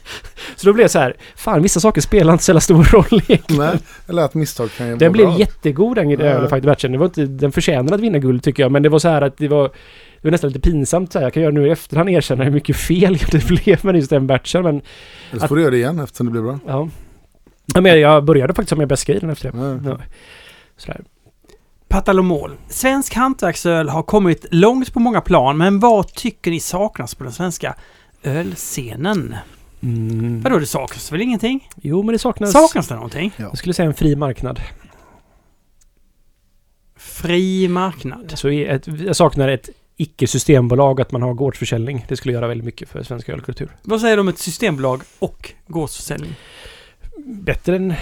så 0.56 0.66
då 0.66 0.72
blev 0.72 0.84
det 0.84 0.88
så 0.88 0.98
här, 0.98 1.16
fan 1.36 1.62
vissa 1.62 1.80
saker 1.80 2.00
spelar 2.00 2.32
inte 2.32 2.44
så 2.44 2.50
jävla 2.50 2.60
stor 2.60 2.84
roll 2.84 3.20
egentligen. 3.28 3.62
Nej, 3.66 3.78
eller 4.08 4.22
att 4.22 4.34
misstag 4.34 4.70
kan 4.76 4.88
ju 4.88 4.96
Den 4.96 5.12
blev 5.12 5.26
bra. 5.26 5.38
jättegod 5.38 5.96
den 5.96 6.10
Ja. 6.10 6.18
ölen 6.20 6.48
faktiskt, 6.48 6.66
batchen. 6.66 6.92
Det 6.92 6.98
var 6.98 7.06
inte, 7.06 7.26
den 7.26 7.52
förtjänade 7.52 7.94
att 7.94 8.00
vinna 8.00 8.18
guld 8.18 8.42
tycker 8.42 8.62
jag, 8.62 8.72
men 8.72 8.82
det 8.82 8.88
var 8.88 8.98
så 8.98 9.08
här 9.08 9.22
att 9.22 9.36
det 9.36 9.48
var 9.48 9.62
det 10.22 10.28
var 10.28 10.30
nästan 10.30 10.50
lite 10.50 10.60
pinsamt 10.70 11.12
så 11.12 11.18
här. 11.18 11.26
Jag 11.26 11.32
kan 11.34 11.42
göra 11.42 11.52
nu 11.52 11.66
i 11.66 11.70
efterhand 11.70 12.08
erkänna 12.10 12.44
hur 12.44 12.50
mycket 12.50 12.76
fel 12.76 13.16
det 13.30 13.46
blev 13.48 13.84
med 13.84 13.96
just 13.96 14.10
den 14.10 14.26
batchen, 14.26 14.62
men 14.62 14.82
Eller 15.30 15.40
så 15.40 15.48
får 15.48 15.56
du 15.56 15.62
göra 15.62 15.70
det 15.70 15.76
igen 15.76 15.98
eftersom 16.00 16.26
det 16.26 16.32
blev 16.32 16.44
bra. 16.44 16.58
ja. 16.66 16.88
ja 17.74 17.80
men 17.80 18.00
jag 18.00 18.24
började 18.24 18.54
faktiskt 18.54 18.78
med 18.78 18.88
bäska 18.88 19.14
i 19.14 19.18
den 19.18 19.30
efter 19.30 19.52
det. 19.52 19.58
Ja. 19.58 19.90
Ja. 19.90 19.98
Sådär. 20.76 21.00
Patalomol. 21.90 22.56
Svensk 22.68 23.14
hantverksöl 23.14 23.88
har 23.88 24.02
kommit 24.02 24.46
långt 24.50 24.92
på 24.92 25.00
många 25.00 25.20
plan, 25.20 25.58
men 25.58 25.80
vad 25.80 26.14
tycker 26.14 26.50
ni 26.50 26.60
saknas 26.60 27.14
på 27.14 27.24
den 27.24 27.32
svenska 27.32 27.74
ölscenen? 28.22 29.34
Mm. 29.82 30.40
Vadå, 30.40 30.58
det 30.58 30.66
saknas 30.66 31.12
väl 31.12 31.20
ingenting? 31.20 31.68
Jo, 31.82 32.02
men 32.02 32.12
det 32.12 32.18
saknas... 32.18 32.52
Saknas 32.52 32.88
det 32.88 32.94
någonting? 32.94 33.32
Jag 33.36 33.58
skulle 33.58 33.74
säga 33.74 33.86
en 33.86 33.94
fri 33.94 34.16
marknad. 34.16 34.60
Fri 36.96 37.68
marknad. 37.68 38.32
Så 38.34 38.48
ett, 38.48 38.86
jag 38.86 39.16
saknar 39.16 39.48
ett 39.48 39.68
icke-systembolag, 39.96 41.00
att 41.00 41.12
man 41.12 41.22
har 41.22 41.34
gårdsförsäljning. 41.34 42.04
Det 42.08 42.16
skulle 42.16 42.34
göra 42.34 42.48
väldigt 42.48 42.64
mycket 42.64 42.88
för 42.88 43.02
svensk 43.02 43.28
ölkultur. 43.28 43.76
Vad 43.82 44.00
säger 44.00 44.16
du 44.16 44.20
om 44.20 44.28
ett 44.28 44.38
systembolag 44.38 45.02
och 45.18 45.52
gårdsförsäljning? 45.66 46.34
Bättre 47.24 47.76
än 47.76 47.94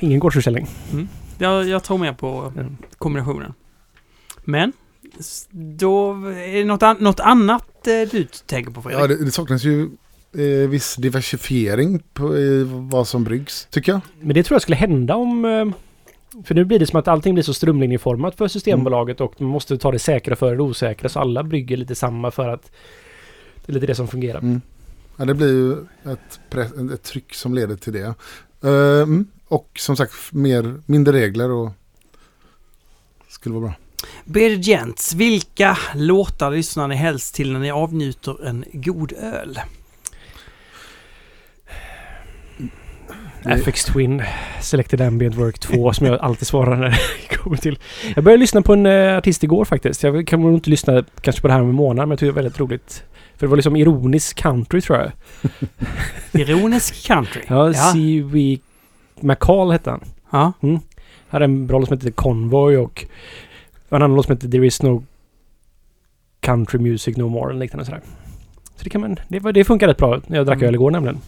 ingen 0.00 0.20
gårdsförsäljning. 0.20 0.66
Jag, 1.38 1.68
jag 1.68 1.84
tror 1.84 1.98
mer 1.98 2.12
på 2.12 2.52
Mm. 2.56 2.76
kombinationen. 2.98 3.54
Men, 4.44 4.72
då 5.78 6.12
är 6.26 6.58
det 6.58 6.64
något, 6.64 6.82
an- 6.82 6.96
något 7.00 7.20
annat 7.20 7.86
eh, 7.86 8.08
du 8.10 8.24
tänker 8.46 8.70
på 8.72 8.82
Fredrik? 8.82 9.02
Ja, 9.02 9.06
det, 9.06 9.24
det 9.24 9.30
saknas 9.30 9.64
ju 9.64 9.90
eh, 10.34 10.68
viss 10.68 10.96
diversifiering 10.96 12.02
på 12.12 12.36
i 12.36 12.64
vad 12.68 13.08
som 13.08 13.24
bryggs, 13.24 13.66
tycker 13.70 13.92
jag. 13.92 14.00
Men 14.20 14.34
det 14.34 14.42
tror 14.42 14.54
jag 14.54 14.62
skulle 14.62 14.76
hända 14.76 15.14
om... 15.16 15.44
eh, 15.44 15.66
För 16.44 16.54
nu 16.54 16.64
blir 16.64 16.78
det 16.78 16.86
som 16.86 16.98
att 16.98 17.08
allting 17.08 17.34
blir 17.34 17.44
så 17.44 17.54
strömlinjeformat 17.54 18.36
för 18.36 18.48
Systembolaget 18.48 19.20
och 19.20 19.40
man 19.40 19.50
måste 19.50 19.78
ta 19.78 19.92
det 19.92 19.98
säkra 19.98 20.36
före 20.36 20.56
det 20.56 20.62
osäkra. 20.62 21.08
Så 21.08 21.20
alla 21.20 21.42
brygger 21.42 21.76
lite 21.76 21.94
samma 21.94 22.30
för 22.30 22.48
att 22.48 22.70
det 23.66 23.72
är 23.72 23.74
lite 23.74 23.86
det 23.86 23.94
som 23.94 24.08
fungerar. 24.08 24.38
Mm. 24.38 24.60
Ja, 25.16 25.24
det 25.24 25.34
blir 25.34 25.48
ju 25.48 25.72
ett, 26.12 26.40
ett 26.94 27.02
tryck 27.02 27.34
som 27.34 27.54
leder 27.54 27.76
till 27.76 27.92
det. 27.92 28.14
Eh, 28.64 29.02
mm. 29.02 29.26
Och 29.52 29.70
som 29.78 29.96
sagt, 29.96 30.12
mer, 30.30 30.80
mindre 30.86 31.12
regler 31.12 31.50
och 31.50 31.70
skulle 33.28 33.54
vara 33.54 33.64
bra. 33.64 33.74
Bearded 34.24 34.62
Gents, 34.64 35.14
vilka 35.14 35.78
låtar 35.94 36.50
lyssnar 36.50 36.88
ni 36.88 36.94
helst 36.94 37.34
till 37.34 37.52
när 37.52 37.60
ni 37.60 37.70
avnjuter 37.70 38.46
en 38.46 38.64
god 38.72 39.12
öl? 39.12 39.60
Det- 43.44 43.50
FX 43.50 43.84
Twin, 43.84 44.22
Selected 44.60 45.00
Ambient 45.00 45.34
Work 45.36 45.58
2 45.58 45.92
som 45.92 46.06
jag 46.06 46.20
alltid 46.20 46.46
svarar 46.48 46.76
när 46.76 46.90
det 47.28 47.36
kommer 47.36 47.56
till. 47.56 47.78
Jag 48.14 48.24
började 48.24 48.40
lyssna 48.40 48.62
på 48.62 48.72
en 48.72 48.86
eh, 48.86 49.16
artist 49.16 49.44
igår 49.44 49.64
faktiskt. 49.64 50.02
Jag 50.02 50.26
kan 50.26 50.40
nog 50.40 50.54
inte 50.54 50.70
lyssna 50.70 51.04
kanske 51.20 51.42
på 51.42 51.48
det 51.48 51.54
här 51.54 51.60
om 51.62 51.68
en 51.68 51.74
månad 51.74 52.08
men 52.08 52.10
jag 52.10 52.18
tycker 52.18 52.26
det 52.26 52.32
var 52.32 52.42
väldigt 52.42 52.60
roligt. 52.60 53.04
För 53.36 53.46
det 53.46 53.50
var 53.50 53.56
liksom 53.56 53.76
ironisk 53.76 54.36
country 54.36 54.80
tror 54.80 54.98
jag. 54.98 55.12
Ironisk 56.40 57.06
country. 57.06 57.42
Ja, 57.48 57.66
Ja. 57.66 57.92
C.V. 57.92 58.58
McCall 59.22 59.70
hette 59.70 59.90
han. 59.90 60.00
Ja. 60.30 60.52
hade 61.28 61.44
en 61.44 61.66
bra 61.66 61.78
låt 61.78 61.88
som 61.88 61.96
hette 61.98 62.10
Convoy 62.10 62.76
och 62.76 63.06
en 63.88 64.02
annan 64.02 64.16
låt 64.16 64.26
som 64.26 64.34
hette 64.36 64.48
There 64.50 64.66
is 64.66 64.82
no 64.82 65.04
country 66.40 66.78
music 66.78 67.16
no 67.16 67.28
more 67.28 67.50
eller 67.50 67.60
liknande 67.60 67.84
sådär. 67.84 68.00
Så 68.76 68.84
det 68.84 68.90
kan 68.90 69.00
man, 69.00 69.16
det, 69.28 69.52
det 69.52 69.64
funkar 69.64 69.88
rätt 69.88 69.96
bra 69.98 70.20
när 70.26 70.36
jag 70.36 70.46
drack 70.46 70.56
Mm. 70.56 70.68
öl 70.68 70.74
igår 70.74 70.90
nämligen. 70.90 71.18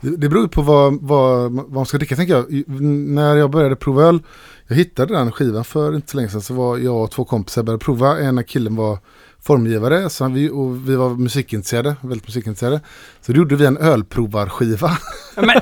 Det, 0.00 0.16
det 0.16 0.28
beror 0.28 0.42
ju 0.42 0.48
på 0.48 0.62
vad, 0.62 0.98
vad, 1.02 1.52
vad 1.52 1.72
man 1.72 1.86
ska 1.86 1.98
dricka 1.98 2.16
tänker 2.16 2.34
jag. 2.34 2.64
När 2.90 3.36
jag 3.36 3.50
började 3.50 3.76
prova 3.76 4.02
öl, 4.02 4.18
jag 4.66 4.76
hittade 4.76 5.14
den 5.14 5.32
skivan 5.32 5.64
för 5.64 5.94
inte 5.94 6.10
så 6.10 6.16
länge 6.16 6.28
sedan, 6.28 6.40
så 6.40 6.54
var 6.54 6.78
jag 6.78 7.02
och 7.02 7.10
två 7.10 7.24
kompisar 7.24 7.62
började 7.62 7.84
prova. 7.84 8.20
Ena 8.20 8.42
killen 8.42 8.76
var 8.76 8.98
formgivare 9.46 10.10
så 10.10 10.28
vi, 10.28 10.50
och 10.50 10.88
vi 10.88 10.96
var 10.96 11.10
musikintresserade, 11.10 11.96
väldigt 12.00 12.26
musikintresserade. 12.26 12.80
Så 13.20 13.32
då 13.32 13.38
gjorde 13.38 13.56
vi 13.56 13.66
en 13.66 13.76
ölprovarskiva. 13.76 14.98
Men, 15.34 15.60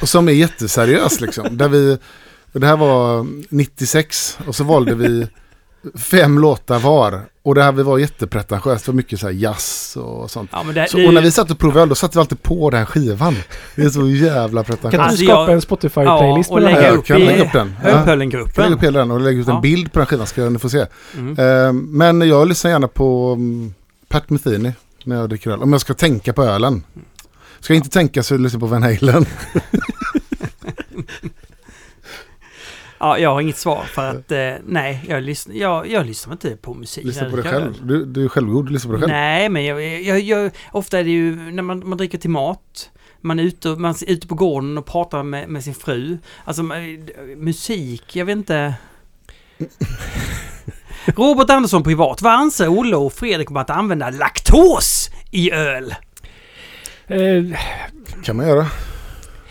Och 0.00 0.08
som 0.08 0.28
är 0.28 0.32
jätteseriös 0.32 1.20
liksom. 1.20 1.56
Där 1.56 1.68
vi, 1.68 1.98
det 2.52 2.66
här 2.66 2.76
var 2.76 3.26
96 3.48 4.38
och 4.46 4.54
så 4.54 4.64
valde 4.64 4.94
vi 4.94 5.28
fem 5.98 6.38
låtar 6.38 6.78
var. 6.78 7.20
Och 7.42 7.54
det 7.54 7.62
här 7.62 7.72
vi 7.72 7.82
var 7.82 7.98
jättepretentiöst, 7.98 8.86
var 8.88 8.94
mycket 8.94 9.20
så 9.20 9.26
här 9.26 9.34
jazz 9.34 9.96
och 9.96 10.30
sånt. 10.30 10.50
ja, 10.52 10.62
men 10.62 10.74
det, 10.74 10.88
Så, 10.90 11.06
och 11.06 11.14
när 11.14 11.22
vi 11.22 11.30
satt 11.30 11.50
och 11.50 11.58
provade 11.58 11.80
öl, 11.82 11.88
då 11.88 11.94
satte 11.94 12.18
vi 12.18 12.20
alltid 12.20 12.42
på 12.42 12.70
den 12.70 12.86
skivan. 12.86 13.36
Det 13.76 13.82
är 13.82 13.88
så 13.90 14.08
jävla 14.08 14.64
Kan 14.64 14.76
pretentiöst. 14.76 14.92
du 14.92 14.98
Alltså, 15.10 15.24
skapa 15.24 15.40
jag- 15.42 15.52
en 15.52 15.60
Spotify-playlist 15.60 16.46
Ja, 16.50 16.54
och 16.56 16.62
med 16.62 16.62
den 16.62 16.74
lägga 16.74 16.80
här? 16.80 16.88
Jag 16.88 16.98
upp 16.98 17.04
kan 17.06 17.16
i 17.16 17.24
lägga 17.26 17.44
upp 17.44 17.52
den. 17.52 17.74
Ja. 17.82 17.88
Jag 17.90 18.04
kan 18.04 18.18
lägga 18.18 18.38
upp 18.40 18.82
hela 18.82 18.98
den 18.98 19.10
och 19.10 19.20
lägga 19.20 19.40
ut 19.40 19.46
Ja. 19.46 19.54
en 19.56 19.60
bild 19.62 19.92
på 19.92 19.98
den 19.98 20.06
skivan 20.06 20.26
ska 20.26 20.48
ni 20.50 20.58
få 20.58 20.68
se. 20.68 20.86
Mm. 21.16 21.38
Eh, 21.66 21.72
Men 21.72 22.28
jag 22.28 22.48
lyssnar 22.48 22.70
gärna 22.70 22.88
på 22.88 23.32
mm, 23.32 23.74
Pat 24.08 24.30
Metheny 24.30 24.72
när 25.04 25.16
jag 25.16 25.28
dricker 25.28 25.50
öl. 25.50 25.62
Om 25.62 25.72
jag 25.72 25.80
ska 25.80 25.94
tänka 25.94 26.32
på 26.32 26.42
ölen. 26.44 26.82
Ska 27.60 27.72
jag 27.72 27.78
inte 27.78 27.90
tänka 27.90 28.22
så 28.22 28.36
lyssnar 28.36 28.60
jag 28.60 28.68
på 28.70 28.74
Van 28.74 28.82
Halen. 28.82 29.26
Ja, 33.00 33.18
jag 33.18 33.30
har 33.30 33.40
inget 33.40 33.56
svar 33.56 33.82
för 33.82 34.10
att 34.10 34.32
eh, 34.32 34.52
nej, 34.66 35.04
jag 35.08 35.22
lyssnar, 35.22 35.54
jag, 35.54 35.90
jag 35.90 36.06
lyssnar 36.06 36.32
inte 36.32 36.56
på 36.56 36.74
musik. 36.74 37.04
Lyssna 37.04 37.30
på 37.30 37.36
dig 37.36 37.44
själv. 37.44 37.74
Du, 37.82 38.04
du 38.04 38.24
är 38.24 38.28
självgod, 38.28 38.66
du 38.66 38.72
lyssnar 38.72 38.88
på 38.92 38.96
dig 38.96 39.00
själv. 39.00 39.12
Nej, 39.12 39.48
men 39.48 39.64
jag, 39.64 40.00
jag, 40.00 40.20
jag, 40.20 40.50
ofta 40.72 40.98
är 40.98 41.04
det 41.04 41.10
ju 41.10 41.36
när 41.36 41.62
man, 41.62 41.88
man 41.88 41.98
dricker 41.98 42.18
till 42.18 42.30
mat. 42.30 42.90
Man 43.20 43.38
är, 43.38 43.42
ute, 43.42 43.68
man 43.68 43.90
är 43.90 44.10
ute 44.10 44.26
på 44.26 44.34
gården 44.34 44.78
och 44.78 44.86
pratar 44.86 45.22
med, 45.22 45.48
med 45.48 45.64
sin 45.64 45.74
fru. 45.74 46.18
Alltså 46.44 46.62
musik, 47.36 48.16
jag 48.16 48.24
vet 48.24 48.36
inte. 48.36 48.74
Robert 51.06 51.50
Andersson 51.50 51.82
privat. 51.82 52.22
Vad 52.22 52.32
anser 52.32 52.68
Olle 52.68 52.96
och 52.96 53.12
Fredrik 53.12 53.50
om 53.50 53.56
att 53.56 53.70
använda 53.70 54.10
laktos 54.10 55.10
i 55.30 55.52
öl? 55.52 55.94
Eh, 57.06 57.44
kan 58.24 58.36
man 58.36 58.48
göra. 58.48 58.66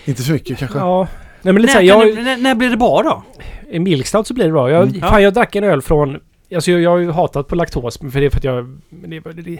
Inte 0.05 0.23
så 0.23 0.31
mycket 0.31 0.57
kanske. 0.57 0.77
ja. 0.77 1.07
Nej 1.47 1.53
men 1.53 1.61
lite 1.61 1.73
När, 1.73 1.87
såhär, 1.87 1.99
kan 1.99 2.07
jag... 2.07 2.15
det, 2.17 2.23
när, 2.23 2.37
när 2.37 2.55
blir 2.55 2.69
det 2.69 2.77
bra 2.77 3.01
då? 3.03 3.23
En 3.71 3.83
milkstout 3.83 4.27
så 4.27 4.33
blir 4.33 4.45
det 4.45 4.51
bra. 4.51 4.71
Jag, 4.71 4.87
Mm. 4.87 5.01
fan, 5.01 5.23
jag 5.23 5.33
drack 5.33 5.55
en 5.55 5.63
öl 5.63 5.81
från 5.81 6.19
Alltså 6.55 6.71
jag, 6.71 6.81
jag 6.81 6.89
har 6.89 6.97
ju 6.97 7.11
hatat 7.11 7.47
på 7.47 7.55
laktos 7.55 7.97
för 7.97 8.19
det 8.19 8.25
är 8.25 8.29
för 8.29 8.37
att 8.37 8.43
jag... 8.43 8.79
Det, 8.89 9.07
det, 9.19 9.41
det, 9.41 9.59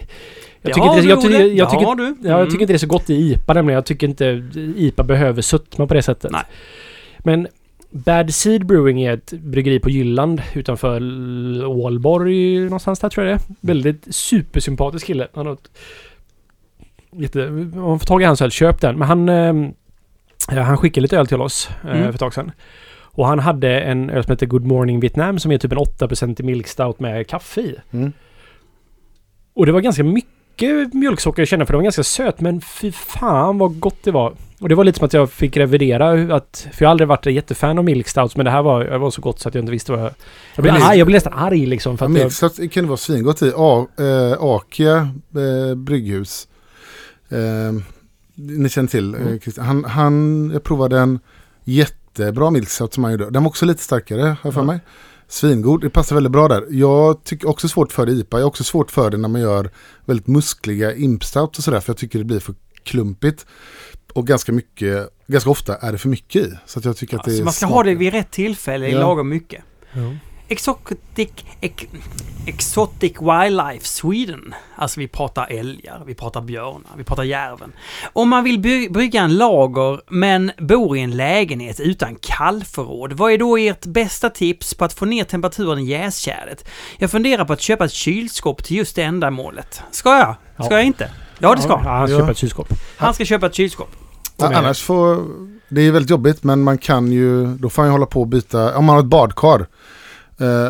jag 0.62 0.74
tycker 0.74 0.80
har 0.80 0.96
inte, 0.96 1.02
du, 1.02 1.08
jag, 1.08 1.20
tycker, 1.22 1.44
jag, 1.44 1.70
tycker, 1.70 1.84
har 1.84 1.94
du. 1.94 2.16
ja, 2.22 2.38
jag 2.38 2.50
tycker 2.50 2.62
inte 2.62 2.72
det 2.72 2.76
är 2.76 2.78
så 2.78 2.86
gott 2.86 3.10
i 3.10 3.14
IPA 3.14 3.54
nämligen. 3.54 3.74
Jag 3.74 3.86
tycker 3.86 4.06
inte 4.06 4.42
IPA 4.76 5.02
behöver 5.02 5.42
sötma 5.42 5.86
på 5.86 5.94
det 5.94 6.02
sättet. 6.02 6.30
Nej. 6.32 6.42
Men 7.18 7.48
Bad 7.90 8.34
Seed 8.34 8.66
Brewing 8.66 9.02
är 9.02 9.12
ett 9.14 9.32
bryggeri 9.32 9.80
på 9.80 9.90
Jylland 9.90 10.42
utanför 10.54 10.96
Ålborg 11.66 12.60
någonstans 12.60 13.00
där 13.00 13.08
tror 13.08 13.26
jag 13.26 13.38
det 13.38 13.42
är. 13.42 13.54
Väldigt 13.66 14.14
supersympatisk 14.14 15.06
kille. 15.06 15.28
Han 15.34 15.46
har 15.46 15.52
ett 15.52 15.70
jätte... 17.12 17.46
Om 17.46 17.70
man 17.74 17.98
får 17.98 18.06
tag 18.06 18.22
i 18.22 18.24
hans 18.24 18.42
öl, 18.42 18.50
köp 18.50 18.80
den. 18.80 18.98
Men 18.98 19.08
han... 19.08 19.28
Eh, 20.52 20.58
han 20.58 20.76
skickade 20.76 21.02
lite 21.02 21.16
öl 21.18 21.26
till 21.26 21.40
oss 21.40 21.68
eh, 21.84 21.90
Mm. 21.90 22.02
för 22.02 22.12
ett 22.12 22.20
tag 22.20 22.34
sedan. 22.34 22.52
Och 23.00 23.26
han 23.26 23.38
hade 23.38 23.80
en 23.80 24.10
öl 24.10 24.24
som 24.24 24.32
heter 24.32 24.46
Good 24.46 24.64
Morning 24.66 25.00
Vietnam 25.00 25.38
som 25.38 25.52
är 25.52 25.58
typ 25.58 25.72
en 25.72 25.78
8% 25.78 26.42
milk 26.42 26.66
stout 26.66 27.00
med 27.00 27.26
kaffe 27.26 27.60
i. 27.60 27.76
Mm. 27.90 28.12
Och 29.54 29.66
det 29.66 29.72
var 29.72 29.80
ganska 29.80 30.04
mycket 30.04 30.94
mjölksocker 30.94 31.42
jag 31.42 31.48
kände 31.48 31.66
för 31.66 31.72
det 31.72 31.76
var 31.76 31.82
ganska 31.82 32.02
söt 32.04 32.40
men 32.40 32.60
fy 32.60 32.92
fan 32.92 33.58
vad 33.58 33.80
gott 33.80 33.96
det 34.04 34.10
var. 34.10 34.32
Och 34.60 34.68
det 34.68 34.74
var 34.74 34.84
lite 34.84 34.98
som 34.98 35.06
att 35.06 35.12
jag 35.12 35.30
fick 35.30 35.56
revidera 35.56 36.36
att... 36.36 36.68
För 36.72 36.82
jag 36.84 36.88
har 36.88 36.90
aldrig 36.90 37.08
varit 37.08 37.26
en 37.26 37.34
jättefan 37.34 37.78
av 37.78 37.84
milk 37.84 38.08
stouts 38.08 38.36
men 38.36 38.44
det 38.44 38.50
här 38.50 38.62
var, 38.62 38.84
det 38.84 38.98
var 38.98 39.10
så 39.10 39.20
gott 39.20 39.40
så 39.40 39.48
att 39.48 39.54
jag 39.54 39.62
inte 39.62 39.72
visste 39.72 39.92
vad 39.92 40.00
jag... 40.00 40.10
Jag 40.54 40.62
blev, 40.62 40.74
arg, 40.74 40.98
jag 40.98 41.06
blev 41.06 41.14
nästan 41.16 41.32
arg 41.32 41.66
liksom 41.66 41.98
för 41.98 42.18
Ja, 42.18 42.26
att 42.46 42.58
jag, 42.58 42.72
kan 42.72 42.84
det 42.84 42.88
vara 42.88 42.96
svingott 42.96 43.42
i. 43.42 43.52
A, 43.56 43.86
eh, 43.98 44.36
Akia 44.44 44.96
eh, 45.34 45.74
brygghus. 45.76 46.48
Eh, 47.28 47.82
ni 48.38 48.68
känner 48.68 48.88
till 48.88 49.14
eh, 49.14 49.20
Mm. 49.20 49.40
Christian. 49.40 49.66
Han, 49.66 49.84
han, 49.84 50.50
jag 50.52 50.62
provade 50.64 50.98
en 50.98 51.20
jättebra 51.64 52.50
milkstout 52.50 52.94
som 52.94 53.04
han 53.04 53.12
gjorde. 53.12 53.30
Den 53.30 53.42
var 53.42 53.48
också 53.50 53.66
lite 53.66 53.82
starkare, 53.82 54.20
har 54.22 54.36
jag 54.42 54.54
för 54.54 54.60
Ja. 54.60 54.64
mig. 54.66 54.80
Svingod, 55.28 55.80
det 55.80 55.90
passar 55.90 56.14
väldigt 56.16 56.32
bra 56.32 56.48
där. 56.48 56.64
Jag 56.70 57.24
tycker 57.24 57.48
också 57.48 57.68
svårt 57.68 57.92
för 57.92 58.06
det 58.06 58.12
IPA. 58.12 58.36
Jag 58.38 58.44
har 58.44 58.48
också 58.48 58.64
svårt 58.64 58.90
för 58.90 59.10
det 59.10 59.16
när 59.16 59.28
man 59.28 59.40
gör 59.40 59.70
väldigt 60.04 60.26
muskliga 60.26 60.94
impstout 60.94 61.58
och 61.58 61.64
sådär. 61.64 61.80
För 61.80 61.90
jag 61.90 61.96
tycker 61.98 62.18
det 62.18 62.24
blir 62.24 62.40
för 62.40 62.54
klumpigt. 62.82 63.46
Och 64.12 64.26
ganska 64.26 64.52
mycket, 64.52 65.08
ganska 65.26 65.50
ofta 65.50 65.76
är 65.76 65.92
det 65.92 65.98
för 65.98 66.08
mycket 66.08 66.46
i. 66.46 66.52
Så 66.66 66.78
att 66.78 66.84
jag 66.84 66.96
tycker 66.96 67.16
att 67.18 67.24
det 67.24 67.38
är 67.38 67.44
man 67.44 67.52
ska 67.52 67.66
smart. 67.66 67.72
ha 67.76 67.82
det 67.82 67.94
vid 67.94 68.12
rätt 68.12 68.30
tillfälle 68.30 68.88
i 68.88 68.92
Ja. 68.92 68.98
lagom 69.00 69.28
mycket. 69.28 69.62
Ja. 69.92 70.00
Exotic, 70.48 71.28
ex, 71.60 71.84
exotic 72.46 73.12
Wildlife 73.20 73.86
Sweden. 73.86 74.54
Alltså 74.76 75.00
vi 75.00 75.08
pratar 75.08 75.46
älgar, 75.50 76.02
vi 76.06 76.14
pratar 76.14 76.40
björnar, 76.40 76.90
vi 76.96 77.04
pratar 77.04 77.22
järven. 77.22 77.72
Om 78.12 78.28
man 78.28 78.44
vill 78.44 78.58
by- 78.58 78.88
brygga 78.90 79.22
en 79.22 79.36
lager 79.36 80.00
men 80.08 80.50
bor 80.58 80.96
i 80.96 81.00
en 81.00 81.10
lägenhet 81.16 81.80
utan 81.80 82.16
kallförråd, 82.20 83.12
vad 83.12 83.32
är 83.32 83.38
då 83.38 83.56
ert 83.58 83.86
bästa 83.86 84.30
tips 84.30 84.74
på 84.74 84.84
att 84.84 84.92
få 84.92 85.04
ner 85.04 85.24
temperaturen 85.24 85.78
i 85.78 85.84
jäskärlet? 85.84 86.68
Jag 86.98 87.10
funderar 87.10 87.44
på 87.44 87.52
att 87.52 87.60
köpa 87.60 87.84
ett 87.84 87.92
kylskåp 87.92 88.64
till 88.64 88.76
just 88.76 88.96
det 88.96 89.02
ändamålet. 89.02 89.82
Ska 89.90 90.18
jag? 90.18 90.34
Ska 90.64 90.74
Ja. 90.74 90.76
jag 90.78 90.84
inte? 90.84 91.10
Ja, 91.38 91.54
det 91.54 91.62
ska. 91.62 91.72
Ja, 91.72 91.78
han 91.90 92.10
Ja. 92.10 92.18
köper 92.18 92.30
ett 92.32 92.38
kylskåp. 92.38 92.68
Han 92.96 93.14
ska 93.14 93.24
köpa 93.24 93.46
ett 93.46 93.54
kylskåp. 93.54 93.88
Ja, 94.36 94.54
annars 94.54 94.82
får, 94.82 95.26
det 95.68 95.80
är 95.80 95.92
väldigt 95.92 96.10
jobbigt 96.10 96.44
men 96.44 96.62
man 96.62 96.78
kan 96.78 97.12
ju, 97.12 97.46
då 97.46 97.70
får 97.70 97.82
man 97.82 97.88
ju 97.88 97.92
hålla 97.92 98.06
på 98.06 98.20
och 98.20 98.26
byta, 98.26 98.76
om 98.78 98.84
man 98.84 98.94
har 98.96 99.02
ett 99.02 99.08
badkar 99.08 99.66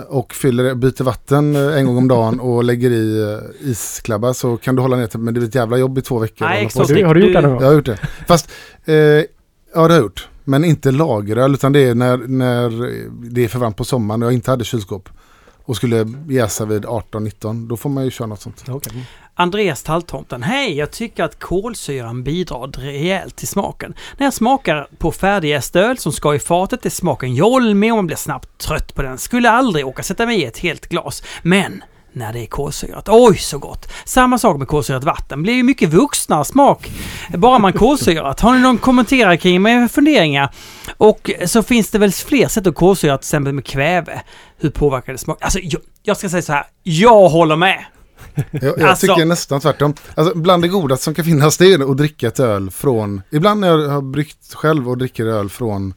och 0.08 0.34
fyller, 0.34 0.74
byter 0.74 1.02
vatten 1.04 1.56
eh, 1.56 1.78
en 1.78 1.86
gång 1.86 1.96
om 1.96 2.08
dagen 2.08 2.40
och 2.40 2.64
lägger 2.64 2.90
i 2.90 3.32
eh, 3.32 3.70
isklabbar 3.70 4.32
så 4.32 4.56
kan 4.56 4.76
du 4.76 4.82
hålla 4.82 4.96
ner 4.96 5.06
till, 5.06 5.20
men 5.20 5.34
det 5.34 5.40
blir 5.40 5.48
ett 5.48 5.54
jävla 5.54 5.76
jobb 5.78 5.98
i 5.98 6.02
två 6.02 6.18
veckor. 6.18 6.46
Nej, 6.46 6.64
exakt. 6.64 6.88
du, 6.88 7.04
har 7.04 7.14
du 7.14 7.20
gjort 7.26 7.32
det 7.34 7.40
någon 7.40 7.50
Jag 7.50 7.58
gång? 7.60 7.66
har 7.68 7.74
gjort 7.74 7.86
det. 7.86 7.98
Fast, 8.26 8.50
eh, 8.84 8.94
ja 8.94 9.24
det 9.72 9.80
har 9.80 9.90
jag 9.90 10.00
gjort. 10.00 10.28
Men 10.44 10.64
inte 10.64 10.90
lageröl 10.90 11.54
utan 11.54 11.72
det 11.72 11.80
är 11.80 11.94
när, 11.94 12.16
när 12.16 12.70
det 13.30 13.44
är 13.44 13.48
för 13.48 13.58
varmt 13.58 13.76
på 13.76 13.84
sommaren 13.84 14.22
och 14.22 14.26
jag 14.26 14.32
inte 14.34 14.50
hade 14.50 14.64
kylskåp. 14.64 15.08
Och 15.64 15.76
skulle 15.76 16.06
jäsa 16.28 16.64
vid 16.64 16.84
18-19, 16.84 17.68
då 17.68 17.76
får 17.76 17.90
man 17.90 18.04
ju 18.04 18.10
köra 18.10 18.26
något 18.28 18.40
sånt. 18.40 18.64
Okej. 18.68 19.06
Andreas 19.40 19.82
Talltomten. 19.82 20.42
Hej, 20.42 20.76
jag 20.76 20.90
tycker 20.90 21.24
att 21.24 21.38
kolsyran 21.38 22.22
bidrar 22.22 22.66
rejält 22.66 23.36
till 23.36 23.48
smaken. 23.48 23.94
När 24.16 24.26
jag 24.26 24.34
smakar 24.34 24.88
på 24.98 25.12
färdigjäst 25.12 25.76
öl 25.76 25.98
som 25.98 26.12
ska 26.12 26.34
i 26.34 26.38
fatet 26.38 26.86
är 26.86 26.90
smaken 26.90 27.34
jolmig 27.34 27.92
och 27.92 27.96
man 27.96 28.06
blir 28.06 28.16
snabbt 28.16 28.58
trött 28.58 28.94
på 28.94 29.02
den. 29.02 29.18
Skulle 29.18 29.50
aldrig 29.50 29.86
åka 29.86 30.02
sätta 30.02 30.26
mig 30.26 30.40
i 30.40 30.44
ett 30.44 30.58
helt 30.58 30.88
glas. 30.88 31.22
Men 31.42 31.84
när 32.12 32.32
det 32.32 32.40
är 32.40 32.46
kolsyrat, 32.46 33.08
oj 33.08 33.36
så 33.36 33.58
gott! 33.58 33.92
Samma 34.04 34.38
sak 34.38 34.58
med 34.58 34.68
kolsyrat 34.68 35.04
vatten, 35.04 35.42
blir 35.42 35.54
ju 35.54 35.62
mycket 35.62 35.88
vuxnare 35.88 36.44
smak 36.44 36.90
bara 37.28 37.58
man 37.58 37.72
kolsyrat. 37.72 38.40
Har 38.40 38.54
ni 38.54 38.60
någon 38.60 38.78
kommentar 38.78 39.36
kring 39.36 39.62
med 39.62 39.90
funderingar? 39.90 40.54
Och 40.96 41.30
så 41.46 41.62
finns 41.62 41.90
det 41.90 41.98
väl 41.98 42.12
fler 42.12 42.48
sätt 42.48 42.66
att 42.66 42.74
kolsyra, 42.74 43.18
till 43.18 43.26
exempel 43.26 43.52
med 43.52 43.64
kväve. 43.64 44.20
Hur 44.56 44.70
påverkar 44.70 45.12
det 45.12 45.18
smak? 45.18 45.38
Alltså, 45.40 45.58
jag, 45.62 45.80
jag 46.02 46.16
ska 46.16 46.28
säga 46.28 46.42
så 46.42 46.52
här. 46.52 46.66
Jag 46.82 47.28
håller 47.28 47.56
med! 47.56 47.84
Jag, 48.50 48.62
jag 48.62 48.80
Alltså- 48.82 49.06
tycker 49.06 49.24
nästan 49.24 49.60
tvärtom. 49.60 49.94
Alltså, 50.14 50.38
bland 50.38 50.62
det 50.62 50.68
godaste 50.68 51.04
som 51.04 51.14
kan 51.14 51.24
finnas 51.24 51.56
det 51.56 51.72
är 51.72 51.90
att 51.90 51.96
dricka 51.96 52.28
ett 52.28 52.40
öl 52.40 52.70
från, 52.70 53.22
ibland 53.30 53.60
när 53.60 53.68
jag 53.68 53.88
har 53.88 54.02
bryggt 54.02 54.54
själv 54.54 54.88
och 54.88 54.98
dricker 54.98 55.26
öl 55.26 55.48
från, 55.48 55.94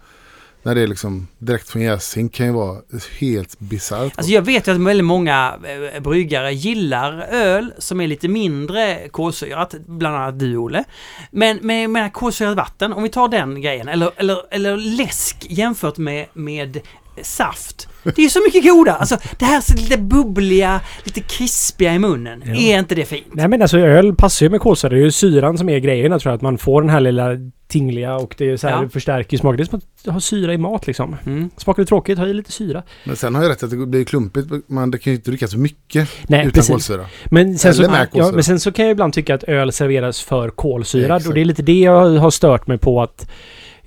när 0.63 0.75
det 0.75 0.81
är 0.81 0.87
liksom 0.87 1.27
direkt 1.37 1.69
från 1.69 1.81
jäsning 1.81 2.29
kan 2.29 2.45
ju 2.45 2.51
vara 2.51 2.77
helt 3.19 3.59
bisarrt. 3.59 4.13
Alltså 4.15 4.31
jag 4.31 4.41
vet 4.41 4.67
ju 4.67 4.71
att 4.71 4.77
väldigt 4.77 5.05
många 5.05 5.59
eh, 5.93 6.01
bryggare 6.01 6.53
gillar 6.53 7.21
öl 7.31 7.73
som 7.77 8.01
är 8.01 8.07
lite 8.07 8.27
mindre 8.27 9.07
kolsyrat, 9.11 9.75
bland 9.87 10.15
annat 10.15 10.39
du 10.39 10.57
Olle. 10.57 10.83
Men 11.31 11.57
med, 11.61 11.89
med 11.89 12.13
kolsyrat 12.13 12.55
vatten, 12.57 12.93
om 12.93 13.03
vi 13.03 13.09
tar 13.09 13.27
den 13.27 13.61
grejen, 13.61 13.87
eller, 13.87 14.11
eller, 14.15 14.37
eller 14.51 14.77
läsk 14.77 15.45
jämfört 15.49 15.97
med, 15.97 16.25
med 16.33 16.79
saft. 17.21 17.87
Det 18.03 18.21
är 18.25 18.29
så 18.29 18.39
mycket 18.45 18.63
goda! 18.63 18.93
Alltså 18.95 19.17
det 19.39 19.45
här 19.45 19.61
så 19.61 19.73
lite 19.73 19.97
bubbliga, 19.97 20.81
lite 21.03 21.21
krispiga 21.21 21.93
i 21.93 21.99
munnen. 21.99 22.43
Ja. 22.45 22.55
Är 22.55 22.79
inte 22.79 22.95
det 22.95 23.05
fint? 23.05 23.27
Nej 23.33 23.47
men 23.47 23.61
alltså 23.61 23.77
öl 23.79 24.15
passar 24.15 24.45
ju 24.45 24.49
med 24.49 24.61
kolsyra. 24.61 24.89
Det 24.89 24.95
är 24.95 25.03
ju 25.03 25.11
syran 25.11 25.57
som 25.57 25.69
är 25.69 25.79
grejen. 25.79 26.11
Jag 26.11 26.21
tror 26.21 26.33
att 26.33 26.41
man 26.41 26.57
får 26.57 26.81
den 26.81 26.89
här 26.89 26.99
lilla 26.99 27.29
tingliga 27.67 28.15
och 28.15 28.35
det 28.37 28.49
är 28.49 28.57
så 28.57 28.67
här, 28.67 28.75
Ja. 28.75 28.81
det 28.81 28.89
förstärker 28.89 29.37
smaken. 29.37 29.57
Det 29.57 29.63
är 29.63 29.65
som 29.65 29.81
att 30.07 30.13
ha 30.13 30.19
syra 30.19 30.53
i 30.53 30.57
mat 30.57 30.87
liksom. 30.87 31.15
Mm. 31.25 31.49
Smakar 31.57 31.83
det 31.83 31.87
tråkigt, 31.87 32.17
ha 32.17 32.27
i 32.27 32.33
lite 32.33 32.51
syra. 32.51 32.83
Men 33.03 33.15
sen 33.15 33.35
har 33.35 33.43
jag 33.43 33.49
rätt 33.51 33.63
att 33.63 33.69
det 33.69 33.77
blir 33.77 34.03
klumpigt, 34.03 34.47
man 34.67 34.91
det 34.91 34.97
kan 34.97 35.13
ju 35.13 35.17
inte 35.17 35.31
dricka 35.31 35.47
så 35.47 35.57
mycket 35.57 36.09
Nej, 36.27 36.39
utan 36.39 36.51
precis. 36.51 36.71
kolsyra. 36.71 37.05
Men 37.25 37.57
sen, 37.57 37.73
så, 37.73 37.81
med 37.81 37.91
ja, 38.01 38.05
kolsyra. 38.05 38.35
men 38.35 38.43
sen 38.43 38.59
så 38.59 38.71
kan 38.71 38.85
jag 38.85 38.91
ibland 38.91 39.13
tycka 39.13 39.35
att 39.35 39.43
öl 39.43 39.71
serveras 39.71 40.21
för 40.21 40.49
kolsyrad. 40.49 41.05
Exakt. 41.17 41.27
Och 41.27 41.33
det 41.33 41.41
är 41.41 41.45
lite 41.45 41.61
det 41.63 41.79
jag 41.79 42.09
har 42.17 42.31
stört 42.31 42.67
mig 42.67 42.77
på 42.77 43.01
att 43.01 43.27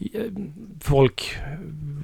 eh, 0.01 0.21
folk... 0.81 1.37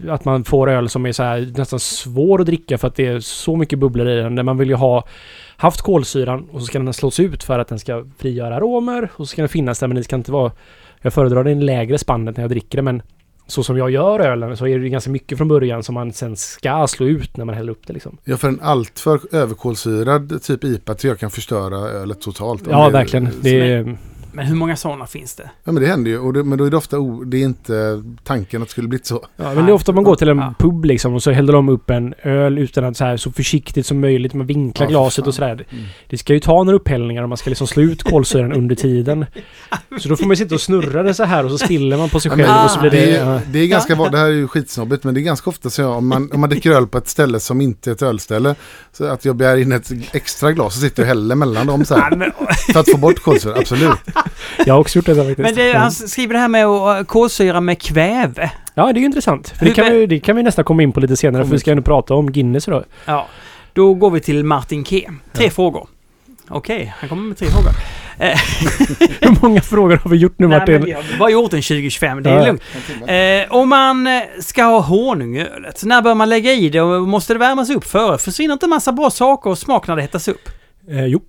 Att 0.08 0.24
man 0.24 0.44
får 0.44 0.70
öl 0.70 0.88
som 0.88 1.06
är 1.06 1.12
så 1.12 1.22
här 1.22 1.52
nästan 1.56 1.80
svår 1.80 2.40
att 2.40 2.46
dricka 2.46 2.78
för 2.78 2.88
att 2.88 2.94
det 2.94 3.06
är 3.06 3.20
så 3.20 3.56
mycket 3.56 3.78
bubblor 3.78 4.08
i 4.08 4.16
den. 4.16 4.34
Där 4.34 4.42
man 4.42 4.58
vill 4.58 4.68
ju 4.68 4.74
ha 4.74 5.04
haft 5.56 5.80
kolsyran 5.80 6.48
och 6.52 6.60
så 6.60 6.66
ska 6.66 6.78
den 6.78 6.92
slås 6.92 7.20
ut 7.20 7.42
för 7.42 7.58
att 7.58 7.68
den 7.68 7.78
ska 7.78 8.04
frigöra 8.18 8.56
aromer 8.56 9.10
och 9.12 9.28
så 9.28 9.32
ska 9.32 9.42
den 9.42 9.48
finnas 9.48 9.78
där 9.78 9.86
men 9.86 9.96
det 9.96 10.04
ska 10.04 10.16
inte 10.16 10.32
vara... 10.32 10.52
Jag 11.02 11.12
föredrar 11.12 11.44
den 11.44 11.66
lägre 11.66 11.98
spannet 11.98 12.36
när 12.36 12.44
jag 12.44 12.50
dricker 12.50 12.76
det 12.76 12.82
men 12.82 13.02
så 13.46 13.62
som 13.62 13.76
jag 13.76 13.90
gör 13.90 14.20
ölen 14.20 14.56
så 14.56 14.66
är 14.66 14.78
det 14.78 14.88
ganska 14.88 15.10
mycket 15.10 15.38
från 15.38 15.48
början 15.48 15.82
som 15.82 15.94
man 15.94 16.12
sen 16.12 16.36
ska 16.36 16.86
slå 16.86 17.06
ut 17.06 17.36
när 17.36 17.44
man 17.44 17.54
häller 17.54 17.72
upp 17.72 17.86
det 17.86 17.92
liksom. 17.92 18.18
Ja, 18.24 18.36
för 18.36 18.48
en 18.48 18.60
alltför 18.62 19.20
överkolsyrad 19.32 20.42
typ 20.42 20.64
IPA 20.64 20.94
tror 20.94 21.10
jag 21.10 21.18
kan 21.18 21.30
förstöra 21.30 21.76
ölet 21.76 22.20
totalt. 22.20 22.62
Ja, 22.70 22.88
verkligen. 22.88 23.28
Det 23.42 23.72
är, 23.72 23.96
Men 24.32 24.46
hur 24.46 24.54
många 24.56 24.76
sådana 24.76 25.06
finns 25.06 25.34
det? 25.34 25.50
Ja, 25.64 25.72
men 25.72 25.82
det 25.82 25.88
händer 25.88 26.10
ju. 26.10 26.18
Och 26.18 26.32
det, 26.32 26.44
men 26.44 26.58
då 26.58 26.64
är 26.64 26.70
det 26.70 26.76
ofta, 26.76 26.98
o, 26.98 27.24
det 27.24 27.36
är 27.36 27.44
inte 27.44 28.02
tanken 28.24 28.62
att 28.62 28.68
det 28.68 28.72
skulle 28.72 28.88
blivit 28.88 29.06
så. 29.06 29.26
Ja, 29.36 29.54
men 29.54 29.64
det 29.66 29.70
är 29.70 29.74
ofta 29.74 29.92
man 29.92 30.04
går 30.04 30.16
till 30.16 30.28
en 30.28 30.38
Ja. 30.38 30.54
pub 30.58 30.84
liksom 30.84 31.14
och 31.14 31.22
så 31.22 31.30
häller 31.30 31.52
de 31.52 31.68
upp 31.68 31.90
en 31.90 32.14
öl 32.22 32.58
utan 32.58 32.84
att 32.84 32.96
så 32.96 33.04
här 33.04 33.16
så 33.16 33.32
försiktigt 33.32 33.86
som 33.86 34.00
möjligt. 34.00 34.34
Man 34.34 34.46
vinklar 34.46 34.86
Ja, 34.86 34.90
glaset 34.90 35.24
fan. 35.24 35.28
och 35.28 35.34
sådär. 35.34 35.64
Mm. 35.70 35.84
Det 36.08 36.18
ska 36.18 36.32
ju 36.34 36.40
ta 36.40 36.62
några 36.64 36.76
upphällningar 36.76 37.22
och 37.22 37.28
man 37.28 37.38
ska 37.38 37.50
liksom 37.50 37.66
slå 37.66 37.82
ut 37.82 38.02
kolsyran 38.02 38.52
under 38.52 38.74
tiden. 38.74 39.26
Så 39.98 40.08
då 40.08 40.16
får 40.16 40.26
man 40.26 40.36
sitta 40.36 40.54
och 40.54 40.60
snurra 40.60 41.02
det 41.02 41.14
så 41.14 41.24
här 41.24 41.44
och 41.44 41.50
så 41.50 41.58
spiller 41.58 41.96
man 41.96 42.08
på 42.08 42.20
sig 42.20 42.30
Ja, 42.30 42.36
själv 42.36 42.48
men 42.48 42.64
och 42.64 42.70
så 42.70 42.80
blir 42.80 42.90
det, 42.90 42.96
det... 42.96 43.16
är, 43.16 43.32
ja. 43.34 43.40
det 43.52 43.58
är 43.58 43.66
ganska, 43.66 43.94
det 43.94 44.18
här 44.18 44.26
är 44.26 44.30
ju 44.30 44.48
skitsnobbigt 44.48 45.04
men 45.04 45.14
det 45.14 45.20
är 45.20 45.22
ganska 45.22 45.50
ofta 45.50 45.70
så 45.70 45.82
jag, 45.82 45.90
om 45.96 46.08
man, 46.08 46.30
om 46.32 46.40
man 46.40 46.50
dricker 46.50 46.70
öl 46.70 46.86
på 46.86 46.98
ett 46.98 47.08
ställe 47.08 47.40
som 47.40 47.60
inte 47.60 47.90
är 47.90 47.92
ett 47.94 48.02
ölställe. 48.02 48.54
Så 48.92 49.04
att 49.04 49.24
jag 49.24 49.36
begär 49.36 49.56
in 49.56 49.72
ett 49.72 49.90
extra 50.12 50.52
glas 50.52 50.76
och 50.76 50.82
sitter 50.82 51.02
och 51.02 51.06
häller 51.08 51.34
mellan 51.34 51.66
dem 51.66 51.84
så 51.84 51.94
här. 51.94 52.32
För 52.72 52.80
att 52.80 52.90
få 52.90 52.96
bort 52.98 53.22
kolsyra, 53.22 53.54
absolut. 53.58 53.98
Jag 54.66 54.74
har 54.74 54.80
också 54.80 54.98
gjort 54.98 55.06
det 55.06 55.14
faktiskt. 55.16 55.38
men 55.38 55.54
det, 55.54 55.72
han 55.72 55.92
skriver 55.92 56.34
det 56.34 56.40
här 56.40 56.48
med 56.48 56.64
eh, 56.64 57.04
kolsyra 57.04 57.60
med 57.60 57.82
kväve. 57.82 58.50
Ja, 58.74 58.84
det 58.92 58.98
är 58.98 59.00
ju 59.00 59.06
intressant. 59.06 59.48
För 59.58 59.64
det 59.66 59.72
kan, 59.74 59.92
vi, 59.92 60.06
det 60.06 60.20
kan 60.20 60.36
vi 60.36 60.42
nästan 60.42 60.64
komma 60.64 60.82
in 60.82 60.92
på 60.92 61.00
lite 61.00 61.16
senare 61.16 61.44
för 61.44 61.52
vi 61.52 61.58
ska 61.58 61.74
nu 61.74 61.82
prata 61.82 62.14
om 62.14 62.32
Guinness 62.32 62.68
idag. 62.68 62.84
Ja, 63.04 63.26
då 63.72 63.94
går 63.94 64.10
vi 64.10 64.20
till 64.20 64.44
Martin 64.44 64.84
K. 64.84 64.96
Tre 65.32 65.44
Ja. 65.44 65.50
frågor. 65.50 65.88
Okej, 66.48 66.94
han 66.98 67.08
kommer 67.08 67.22
med 67.22 67.36
tre 67.38 67.48
frågor. 67.48 67.70
Eh, 68.22 68.38
Hur 69.20 69.42
många 69.42 69.60
frågor 69.60 69.96
har 69.96 70.10
vi 70.10 70.16
gjort 70.16 70.34
nu 70.38 70.46
nej, 70.48 70.58
Martin? 70.58 70.74
men 70.74 70.84
vi 70.84 70.92
har 70.92 71.02
bara 71.18 71.30
gjort 71.30 71.52
en 71.52 71.62
2025, 71.62 72.22
det 72.22 72.30
är 72.30 72.38
Ja. 72.38 72.46
lugnt. 72.46 72.62
Eh, 73.50 73.56
om 73.56 73.68
man 73.68 74.06
eh, 74.06 74.22
ska 74.40 74.62
ha 74.64 74.80
honung 74.80 75.36
i 75.36 75.40
ölet, 75.46 75.84
när 75.84 76.02
bör 76.02 76.14
man 76.14 76.28
lägga 76.28 76.52
i 76.52 76.68
det 76.68 76.80
och 76.80 77.08
måste 77.08 77.32
det 77.34 77.38
värmas 77.38 77.70
upp 77.70 77.84
före? 77.84 78.18
Försvinner 78.18 78.52
inte 78.52 78.66
en 78.66 78.70
massa 78.70 78.92
bra 78.92 79.10
saker 79.10 79.50
och 79.50 79.58
smak 79.58 79.88
när 79.88 79.96
det 79.96 80.02
hettas 80.02 80.28
upp? 80.28 80.48
Eh, 80.90 81.04
jo. 81.06 81.20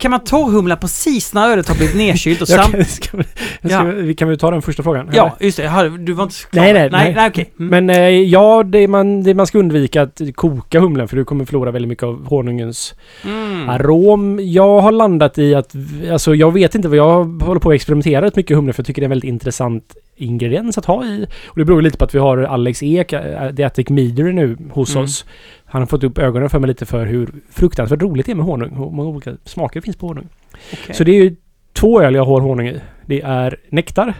Kan 0.00 0.10
man 0.10 0.20
torrhumla 0.20 0.76
precis 0.76 1.34
när 1.34 1.48
ölet 1.52 1.68
har 1.68 1.74
blivit 1.74 1.96
nedkylt 1.96 2.42
och 2.42 2.48
sam... 2.48 2.72
kan, 2.72 2.84
ska, 2.84 3.16
vi- 3.16 3.24
ska, 3.24 3.68
Ja. 3.68 3.82
vi- 3.84 4.14
kan 4.14 4.28
vi 4.28 4.36
ta 4.36 4.50
den 4.50 4.62
första 4.62 4.82
frågan? 4.82 5.10
Ja, 5.12 5.36
just 5.40 5.56
det. 5.56 5.68
Hade- 5.68 5.98
Du 5.98 6.12
var 6.12 6.24
inte 6.24 6.34
klar. 6.50 6.62
Nej, 6.62 6.72
nej, 6.72 6.90
nej. 6.90 7.04
nej. 7.04 7.14
nej 7.14 7.28
okej. 7.28 7.50
Mm. 7.58 7.84
Men 7.86 7.96
eh, 7.96 8.08
ja, 8.08 8.62
det 8.62 8.88
man, 8.88 9.22
det 9.22 9.34
man 9.34 9.46
ska 9.46 9.58
undvika 9.58 10.02
att 10.02 10.20
koka 10.34 10.80
humlen 10.80 11.08
för 11.08 11.16
du 11.16 11.24
kommer 11.24 11.44
förlora 11.44 11.70
väldigt 11.70 11.88
mycket 11.88 12.04
av 12.04 12.26
honungens 12.26 12.94
Mm. 13.24 13.68
arom. 13.68 14.38
Jag 14.42 14.80
har 14.80 14.92
landat 14.92 15.38
i 15.38 15.54
att, 15.54 15.74
alltså 16.12 16.34
jag 16.34 16.52
vet 16.52 16.74
inte 16.74 16.88
vad 16.88 16.98
jag 16.98 17.24
håller 17.42 17.60
på 17.60 17.70
att 17.70 17.74
experimentera 17.74 18.22
rätt 18.24 18.36
mycket 18.36 18.56
humle 18.56 18.72
för 18.72 18.80
jag 18.82 18.86
tycker 18.86 19.00
det 19.02 19.04
är 19.04 19.06
en 19.06 19.10
väldigt 19.10 19.28
intressant 19.28 19.84
ingrediens 20.20 20.78
att 20.78 20.84
ha 20.84 21.04
i. 21.04 21.26
Och 21.48 21.58
det 21.58 21.64
beror 21.64 21.82
lite 21.82 21.98
på 21.98 22.04
att 22.04 22.14
vi 22.14 22.18
har 22.18 22.38
Alex 22.38 22.82
Ek, 22.82 23.12
eh, 23.12 23.54
The 23.54 23.62
Attic 23.64 23.88
Meadery 23.88 24.32
nu 24.32 24.56
hos 24.72 24.90
Mm. 24.94 25.04
oss. 25.04 25.24
Han 25.64 25.82
har 25.82 25.86
fått 25.86 26.04
upp 26.04 26.18
ögonen 26.18 26.50
för 26.50 26.58
mig 26.58 26.68
lite 26.68 26.86
för 26.86 27.06
hur 27.06 27.30
fruktansvärt 27.50 28.02
roligt 28.02 28.26
det 28.26 28.32
är 28.32 28.36
med 28.36 28.46
honung. 28.46 28.70
Hur 28.70 28.90
många 28.90 29.08
olika 29.08 29.36
smaker 29.44 29.80
det 29.80 29.84
finns 29.84 29.96
på 29.96 30.06
honung. 30.06 30.28
Okej. 30.72 30.94
Så 30.94 31.04
det 31.04 31.12
är 31.12 31.24
ju 31.24 31.36
två 31.72 32.02
öl 32.02 32.14
jag 32.14 32.24
har 32.24 32.40
honung 32.40 32.66
i. 32.68 32.80
Det 33.06 33.20
är 33.20 33.56
nektar. 33.68 34.14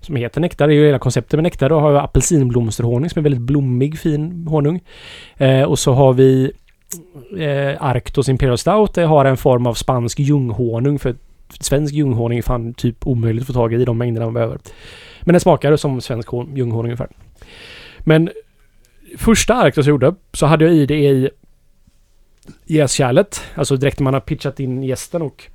Som 0.00 0.16
heter 0.16 0.40
nektar. 0.40 0.68
Det 0.68 0.74
är 0.74 0.76
ju 0.76 0.86
hela 0.86 0.98
konceptet 0.98 1.32
med 1.38 1.42
nektar. 1.42 1.68
Då 1.68 1.80
har 1.80 1.92
jag 1.92 2.04
apelsinblomsterhonung 2.04 3.10
som 3.10 3.18
är 3.18 3.22
väldigt 3.22 3.40
blommig, 3.40 3.98
fin 3.98 4.46
honung. 4.50 4.80
Eh, 5.36 5.62
och 5.62 5.78
så 5.78 5.92
har 5.92 6.12
vi 6.12 6.52
eh, 7.38 7.84
Arctos 7.84 8.28
Imperial 8.28 8.58
Stout. 8.58 8.94
Det 8.94 9.02
har 9.04 9.24
en 9.24 9.36
form 9.36 9.66
av 9.66 9.74
spansk 9.74 10.18
ljunghonung. 10.18 10.98
För 10.98 11.14
svensk 11.60 11.94
ljunghonung 11.94 12.38
är 12.38 12.42
fan 12.42 12.74
typ 12.74 13.06
omöjligt 13.06 13.42
att 13.42 13.46
få 13.46 13.52
tag 13.52 13.72
i 13.74 13.76
i 13.76 13.84
de 13.84 13.98
mängderna 13.98 14.26
man 14.26 14.34
behöver. 14.34 14.58
Men 15.20 15.32
den 15.32 15.40
smakar 15.40 15.76
som 15.76 16.00
svensk 16.00 16.28
ljunghonung 16.32 16.84
ungefär. 16.84 17.08
Men 17.98 18.30
första 19.18 19.54
Arctos 19.54 19.78
alltså, 19.78 19.80
jag 19.80 19.94
gjorde 19.94 20.14
så 20.32 20.46
hade 20.46 20.64
jag 20.64 20.74
i 20.74 20.86
det 20.86 20.94
i 20.94 21.30
jäskärlet. 22.66 23.42
Alltså 23.54 23.76
direkt 23.76 23.98
när 23.98 24.04
man 24.04 24.14
har 24.14 24.20
pitchat 24.20 24.60
in 24.60 24.82
jästen 24.82 25.22
och 25.22 25.50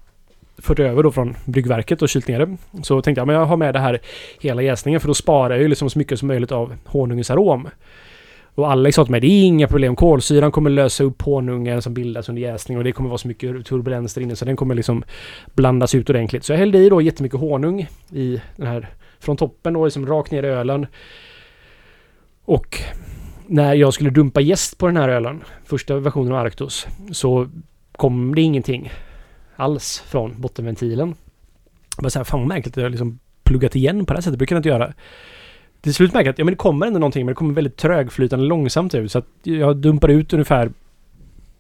fört 0.58 0.80
över 0.80 1.04
då 1.04 1.12
från 1.12 1.36
bryggverket 1.46 2.02
och 2.02 2.10
kylt 2.10 2.28
ner 2.28 2.40
det. 2.40 2.58
Så 2.84 3.02
tänkte 3.02 3.20
jag 3.20 3.28
men 3.28 3.36
jag 3.36 3.46
har 3.46 3.58
med 3.58 3.74
det 3.74 3.80
här 3.80 4.02
hela 4.42 4.62
jäsningen 4.62 5.02
för 5.02 5.08
då 5.08 5.14
sparar 5.14 5.56
jag 5.56 5.62
ju 5.62 5.68
liksom 5.68 5.90
så 5.90 6.00
mycket 6.00 6.20
som 6.20 6.28
möjligt 6.28 6.52
av 6.52 6.76
honungens 6.86 7.32
arom. 7.32 7.68
Och 8.56 8.72
Alex 8.72 8.96
sa 8.96 9.06
till 9.06 9.12
mig 9.12 9.22
det 9.22 9.28
är 9.28 9.46
inga 9.46 9.68
problem. 9.68 9.96
Kolsyran 9.96 10.52
kommer 10.52 10.70
lösa 10.70 11.04
upp 11.04 11.22
honungen 11.22 11.82
som 11.82 11.94
bildas 11.94 12.30
under 12.30 12.42
jäsning 12.42 12.78
och 12.78 12.84
det 12.84 12.92
kommer 12.92 13.10
vara 13.10 13.18
så 13.18 13.28
mycket 13.28 13.66
turbulens 13.66 14.14
där 14.14 14.22
inne 14.22 14.36
så 14.36 14.46
den 14.46 14.56
kommer 14.56 14.76
liksom 14.76 15.04
blandas 15.54 15.96
ut 15.96 16.10
ordentligt. 16.10 16.44
Så 16.44 16.54
jag 16.54 16.58
hällde 16.58 16.78
i 16.78 16.90
då 16.90 17.02
jättemycket 17.02 17.40
honung 17.40 17.88
i 18.12 18.42
den 18.56 18.68
här 18.68 18.90
från 19.20 19.38
toppen 19.38 19.74
då 19.74 19.86
liksom 19.86 20.06
rakt 20.06 20.32
ner 20.32 20.44
i 20.44 20.48
ölen. 20.48 20.88
Och 22.46 22.82
när 23.48 23.74
jag 23.74 23.94
skulle 23.94 24.10
dumpa 24.10 24.42
jäst 24.42 24.78
på 24.78 24.88
den 24.88 24.98
här 24.98 25.10
ölen, 25.10 25.44
första 25.66 26.00
versionen 26.00 26.34
av 26.34 26.46
Arctos, 26.46 26.88
så 27.12 27.50
kom 27.92 28.36
det 28.36 28.42
ingenting 28.42 28.92
alls 29.56 30.04
från 30.08 30.42
bottenventilen. 30.42 31.16
Jag 31.96 32.04
bara 32.04 32.10
så 32.10 32.20
här, 32.20 32.24
fan 32.24 32.40
vad 32.40 32.48
märkligt 32.48 32.78
att 32.78 32.84
jag 32.84 32.92
liksom 32.92 33.20
pluggat 33.44 33.76
igen 33.76 34.06
på 34.06 34.14
det 34.14 34.18
här 34.18 34.22
sättet. 34.22 34.34
Det 34.34 34.38
brukar 34.38 34.56
jag 34.56 34.60
inte 34.60 34.70
göra. 34.70 34.94
Till 35.82 35.94
slut 35.94 36.14
märker 36.14 36.26
jag 36.26 36.34
att 36.34 36.40
ja, 36.40 36.46
men 36.46 36.52
det 36.52 36.58
kommer 36.58 36.88
ändå 36.88 37.00
någonting 37.00 37.26
men 37.26 37.32
det 37.32 37.38
kommer 37.38 37.54
väldigt 37.54 37.78
trögflytande 37.78 38.46
långsamt 38.46 38.96
ut. 38.96 39.12
Så 39.12 39.20
att 39.20 39.28
jag 39.44 39.78
dumpar 39.78 40.10
ut 40.10 40.34
ungefär, 40.34 40.72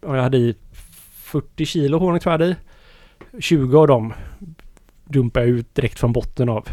om 0.01 0.15
jag 0.15 0.23
hade 0.23 0.37
i 0.37 0.55
40 1.13 1.65
kilo 1.65 1.97
honung 1.97 2.19
tror 2.19 2.33
jag 2.33 2.39
hade 2.39 2.51
i. 2.51 2.55
20 3.39 3.77
av 3.77 3.87
dem 3.87 4.13
dumpar 5.03 5.41
jag 5.41 5.49
ut 5.49 5.75
direkt 5.75 5.99
från 5.99 6.13
botten 6.13 6.49
av. 6.49 6.67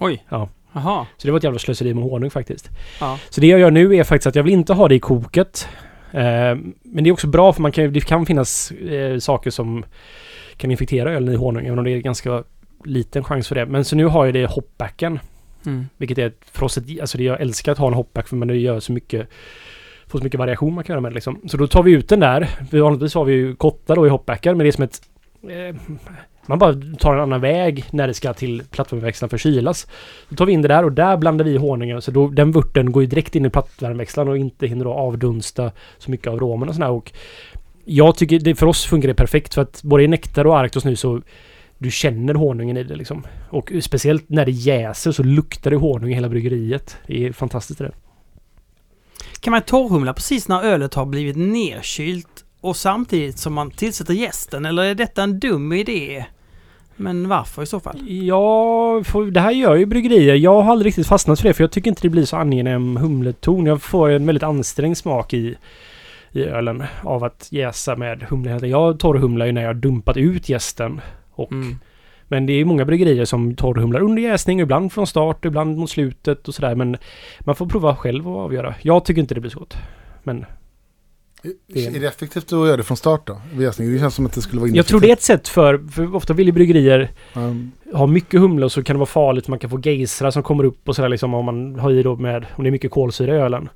Oj. 0.00 0.24
Ja. 0.28 0.48
Jaha. 0.72 1.06
Så 1.16 1.26
det 1.26 1.30
var 1.32 1.38
ett 1.38 1.44
jävla 1.44 1.58
slöseri 1.58 1.94
med 1.94 2.04
honung 2.04 2.30
faktiskt. 2.30 2.68
Ja. 3.00 3.18
Så 3.30 3.40
det 3.40 3.46
jag 3.46 3.60
gör 3.60 3.70
nu 3.70 3.96
är 3.96 4.04
faktiskt 4.04 4.26
att 4.26 4.34
jag 4.34 4.42
vill 4.42 4.52
inte 4.52 4.72
ha 4.72 4.88
det 4.88 4.94
i 4.94 5.00
koket. 5.00 5.68
Eh, 6.12 6.20
men 6.82 7.04
det 7.04 7.08
är 7.08 7.12
också 7.12 7.26
bra 7.26 7.52
för 7.52 7.62
man 7.62 7.72
kan, 7.72 7.92
det 7.92 8.00
kan 8.00 8.26
finnas 8.26 8.70
eh, 8.70 9.18
saker 9.18 9.50
som 9.50 9.84
kan 10.56 10.70
infektera 10.70 11.12
ölen 11.12 11.34
i 11.34 11.36
honung, 11.36 11.66
även 11.66 11.78
om 11.78 11.84
det 11.84 11.90
är 11.90 11.98
ganska 11.98 12.44
liten 12.84 13.24
chans 13.24 13.48
för 13.48 13.54
det. 13.54 13.66
Men 13.66 13.84
så 13.84 13.96
nu 13.96 14.04
har 14.04 14.24
jag 14.24 14.34
det 14.34 14.40
i 14.40 14.44
hopbacken, 14.46 15.18
Mm. 15.66 15.86
vilket 15.96 16.18
är 16.18 16.26
ett, 16.26 16.40
för 16.52 16.64
oss 16.64 16.78
ett, 16.78 17.00
alltså 17.00 17.18
det, 17.18 17.24
jag 17.24 17.40
älskar 17.40 17.72
att 17.72 17.78
ha 17.78 17.88
en 17.88 17.94
hopback 17.94 18.28
för 18.28 18.36
man 18.36 18.48
det 18.48 18.56
gör 18.56 18.80
så 18.80 18.92
mycket 18.92 19.28
Får 20.06 20.18
så 20.18 20.24
mycket 20.24 20.38
variation 20.40 20.74
man 20.74 20.84
kan 20.84 20.94
göra 20.94 21.00
med 21.00 21.12
liksom. 21.14 21.40
Så 21.46 21.56
då 21.56 21.66
tar 21.66 21.82
vi 21.82 21.92
ut 21.92 22.08
den 22.08 22.20
där. 22.20 22.48
Vanligtvis 22.72 23.14
har 23.14 23.24
vi 23.24 23.32
ju 23.32 23.56
kottar 23.56 23.96
då 23.96 24.06
i 24.06 24.10
hopbackar, 24.10 24.54
men 24.54 24.64
det 24.64 24.68
är 24.68 24.72
som 24.72 24.84
ett 24.84 25.00
eh, 25.42 25.76
man 26.48 26.58
bara 26.58 26.74
tar 26.98 27.14
en 27.14 27.20
annan 27.20 27.40
väg 27.40 27.84
när 27.90 28.06
det 28.06 28.14
ska 28.14 28.32
till 28.32 28.62
plattformväxlaren 28.70 29.30
för 29.30 29.38
kylas. 29.38 29.86
Då 30.28 30.36
tar 30.36 30.46
vi 30.46 30.52
in 30.52 30.62
det 30.62 30.68
där 30.68 30.84
och 30.84 30.92
där 30.92 31.16
blandar 31.16 31.44
vi 31.44 31.50
i 31.50 31.56
honungen. 31.56 32.02
Så 32.02 32.10
då, 32.10 32.28
den 32.28 32.52
vörten 32.52 32.92
går 32.92 33.02
ju 33.02 33.06
direkt 33.06 33.36
in 33.36 33.46
i 33.46 33.50
plattvärmeväxlaren 33.50 34.28
och 34.28 34.38
inte 34.38 34.66
hinner 34.66 34.84
då 34.84 34.92
avdunsta 34.92 35.72
så 35.98 36.10
mycket 36.10 36.26
av 36.26 36.38
romen 36.38 36.68
och 36.68 36.74
sådär. 36.74 36.90
Och 36.90 37.12
jag 37.84 38.16
tycker 38.16 38.38
det, 38.38 38.54
för 38.54 38.66
oss 38.66 38.86
funkar 38.86 39.08
det 39.08 39.14
perfekt 39.14 39.54
för 39.54 39.62
att 39.62 39.82
både 39.82 40.02
i 40.02 40.08
nektar 40.08 40.44
och 40.44 40.58
arktos 40.58 40.84
nu 40.84 40.96
så 40.96 41.22
du 41.78 41.90
känner 41.90 42.34
honungen 42.34 42.76
i 42.76 42.82
det 42.82 42.96
liksom. 42.96 43.26
Och 43.50 43.72
speciellt 43.80 44.28
när 44.28 44.46
det 44.46 44.52
jäser 44.52 45.12
så 45.12 45.22
luktar 45.22 45.70
det 45.70 45.76
honung 45.76 46.10
i 46.10 46.14
hela 46.14 46.28
bryggeriet. 46.28 46.96
Det 47.06 47.26
är 47.26 47.32
fantastiskt 47.32 47.78
det 47.78 47.84
där. 47.84 47.94
Kan 49.40 49.50
man 49.50 49.62
torrhumla 49.62 50.14
precis 50.14 50.48
när 50.48 50.62
ölet 50.62 50.94
har 50.94 51.06
blivit 51.06 51.36
nedkylt 51.36 52.44
och 52.60 52.76
samtidigt 52.76 53.38
som 53.38 53.54
man 53.54 53.70
tillsätter 53.70 54.14
jästen? 54.14 54.66
Eller 54.66 54.82
är 54.82 54.94
detta 54.94 55.22
en 55.22 55.38
dum 55.38 55.72
idé? 55.72 56.24
Men 57.00 57.28
varför 57.28 57.62
i 57.62 57.66
så 57.66 57.80
fall? 57.80 58.10
Ja, 58.10 59.02
det 59.32 59.40
här 59.40 59.50
gör 59.50 59.74
ju 59.74 59.86
bryggerier. 59.86 60.34
Jag 60.34 60.62
har 60.62 60.72
aldrig 60.72 60.86
riktigt 60.86 61.06
fastnat 61.06 61.40
för 61.40 61.48
det 61.48 61.54
för 61.54 61.64
jag 61.64 61.70
tycker 61.70 61.90
inte 61.90 62.02
det 62.02 62.08
blir 62.08 62.24
så 62.24 62.36
angenäm 62.36 62.96
humleton. 62.96 63.66
Jag 63.66 63.82
får 63.82 64.10
en 64.10 64.26
väldigt 64.26 64.42
ansträngd 64.42 64.96
smak 64.96 65.34
i, 65.34 65.54
i 66.32 66.44
ölen 66.44 66.84
av 67.02 67.24
att 67.24 67.48
jäsa 67.50 67.96
med 67.96 68.22
humle. 68.22 68.66
Jag 68.66 68.98
torrhumlar 68.98 69.46
ju 69.46 69.52
när 69.52 69.62
jag 69.62 69.68
har 69.68 69.74
dumpat 69.74 70.16
ut 70.16 70.48
jästen. 70.48 71.00
Och, 71.30 71.52
Mm. 71.52 71.78
Men 72.30 72.46
det 72.46 72.52
är 72.52 72.64
många 72.64 72.84
bryggerier 72.84 73.24
som 73.24 73.54
torrhumlar 73.54 74.00
under 74.00 74.22
jäsning, 74.22 74.60
ibland 74.60 74.92
från 74.92 75.06
start, 75.06 75.44
ibland 75.44 75.78
mot 75.78 75.90
slutet 75.90 76.48
och 76.48 76.54
sådär. 76.54 76.74
Men 76.74 76.96
man 77.40 77.54
får 77.54 77.66
prova 77.66 77.96
själv 77.96 78.28
och 78.28 78.40
avgöra. 78.40 78.74
Jag 78.82 79.04
tycker 79.04 79.20
inte 79.20 79.34
det 79.34 79.40
blir 79.40 79.50
så 79.50 79.58
gott. 79.58 79.76
Men 80.22 80.46
Det 81.42 81.86
är- 81.86 81.96
Är 81.96 82.00
det 82.00 82.06
effektivt 82.08 82.44
att 82.44 82.52
göra 82.52 82.76
det 82.76 82.82
från 82.82 82.96
start 82.96 83.26
då? 83.26 83.40
Jäsning? 83.58 83.92
Det 83.92 83.98
känns 83.98 84.14
som 84.14 84.26
att 84.26 84.32
det 84.32 84.40
skulle 84.42 84.60
vara 84.60 84.70
jag 84.70 84.86
tror 84.86 85.00
det 85.00 85.08
är 85.08 85.12
ett 85.12 85.22
sätt 85.22 85.48
för, 85.48 85.78
för 85.90 86.14
ofta 86.14 86.32
vill 86.32 86.46
ju 86.46 86.52
bryggerier 86.52 87.10
Um, 87.36 87.72
har 87.94 88.06
mycket 88.06 88.40
humle 88.40 88.64
och 88.64 88.72
så 88.72 88.82
kan 88.82 88.94
det 88.94 88.98
vara 88.98 89.06
farligt. 89.06 89.48
Man 89.48 89.58
kan 89.58 89.70
få 89.70 89.80
geisrar 89.80 90.30
som 90.30 90.42
kommer 90.42 90.64
upp 90.64 90.88
och 90.88 90.96
sådär 90.96 91.08
liksom 91.08 91.34
om 91.34 91.44
man 91.44 91.78
har 91.78 91.90
i 91.90 92.02
då 92.02 92.16
med, 92.16 92.46
om 92.56 92.64
det 92.64 92.68
är 92.68 92.72
mycket 92.72 92.90
kolsyra 92.90 93.34
i 93.36 93.38
ölen. 93.38 93.68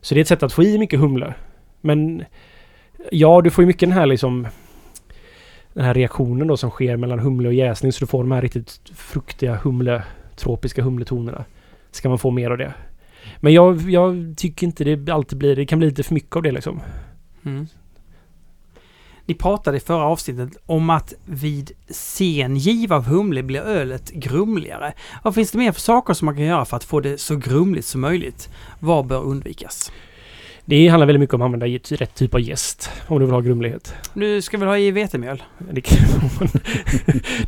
Så 0.00 0.14
det 0.14 0.18
är 0.20 0.22
ett 0.22 0.28
sätt 0.28 0.42
att 0.42 0.52
få 0.52 0.62
i 0.62 0.78
mycket 0.78 1.00
humle. 1.00 1.34
Men 1.80 2.24
ja, 3.10 3.40
du 3.40 3.50
får 3.50 3.62
ju 3.62 3.66
mycket 3.66 3.88
den 3.88 3.92
här 3.98 4.06
liksom 4.06 4.46
den 5.72 5.84
här 5.84 5.94
reaktionen 5.94 6.46
då 6.48 6.56
som 6.56 6.70
sker 6.70 6.96
mellan 6.96 7.18
humle 7.18 7.48
och 7.48 7.54
jäsning 7.54 7.92
så 7.92 8.00
du 8.00 8.06
får 8.06 8.22
de 8.22 8.32
här 8.32 8.42
riktigt 8.42 8.80
fruktiga 8.94 9.56
humle, 9.56 10.02
tropiska 10.36 10.82
humletonerna. 10.82 11.44
Ska 11.90 12.08
man 12.08 12.18
få 12.18 12.30
mer 12.30 12.50
av 12.50 12.58
det. 12.58 12.74
Men 13.40 13.52
jag, 13.52 13.80
jag 13.90 14.34
tycker 14.36 14.66
inte 14.66 14.84
det 14.84 15.12
alltid 15.12 15.38
blir, 15.38 15.56
det 15.56 15.66
kan 15.66 15.78
bli 15.78 15.88
lite 15.88 16.02
för 16.02 16.14
mycket 16.14 16.36
av 16.36 16.42
det 16.42 16.52
liksom. 16.52 16.80
Mm. 17.44 17.66
Ni 19.26 19.34
pratade 19.34 19.76
i 19.76 19.80
förra 19.80 20.04
avsnittet 20.04 20.48
om 20.66 20.90
att 20.90 21.14
vid 21.24 21.72
sen 21.90 22.56
giv 22.56 22.92
av 22.92 23.04
humle 23.04 23.42
blir 23.42 23.60
ölet 23.60 24.10
grumligare. 24.10 24.92
Vad 25.22 25.34
finns 25.34 25.50
det 25.50 25.58
mer 25.58 25.72
för 25.72 25.80
saker 25.80 26.14
som 26.14 26.26
man 26.26 26.36
kan 26.36 26.44
göra 26.44 26.64
för 26.64 26.76
att 26.76 26.84
få 26.84 27.00
det 27.00 27.18
så 27.20 27.36
grumligt 27.36 27.86
som 27.86 28.00
möjligt? 28.00 28.48
Vad 28.80 29.06
bör 29.06 29.22
undvikas? 29.22 29.92
Det 30.64 30.88
handlar 30.88 31.06
väldigt 31.06 31.20
mycket 31.20 31.34
om 31.34 31.42
att 31.42 31.46
använda 31.46 31.66
rätt 31.66 32.14
typ 32.14 32.34
av 32.34 32.40
jäst 32.40 32.90
om 33.06 33.18
du 33.18 33.24
vill 33.24 33.34
ha 33.34 33.40
grumlighet. 33.40 33.94
Du 34.14 34.42
ska 34.42 34.58
väl 34.58 34.68
ha 34.68 34.78
i 34.78 34.90
vetemjöl? 34.90 35.42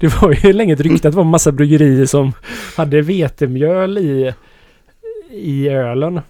Det 0.00 0.22
var 0.22 0.44
ju 0.44 0.52
länge 0.52 0.72
ett 0.72 0.80
rykte 0.80 1.08
att 1.08 1.12
det 1.12 1.16
var 1.16 1.24
en 1.24 1.30
massa 1.30 1.52
bryggerier 1.52 2.06
som 2.06 2.32
hade 2.76 3.02
vetemjöl 3.02 3.98
i, 3.98 4.34
i 5.30 5.68
ölen. 5.68 6.20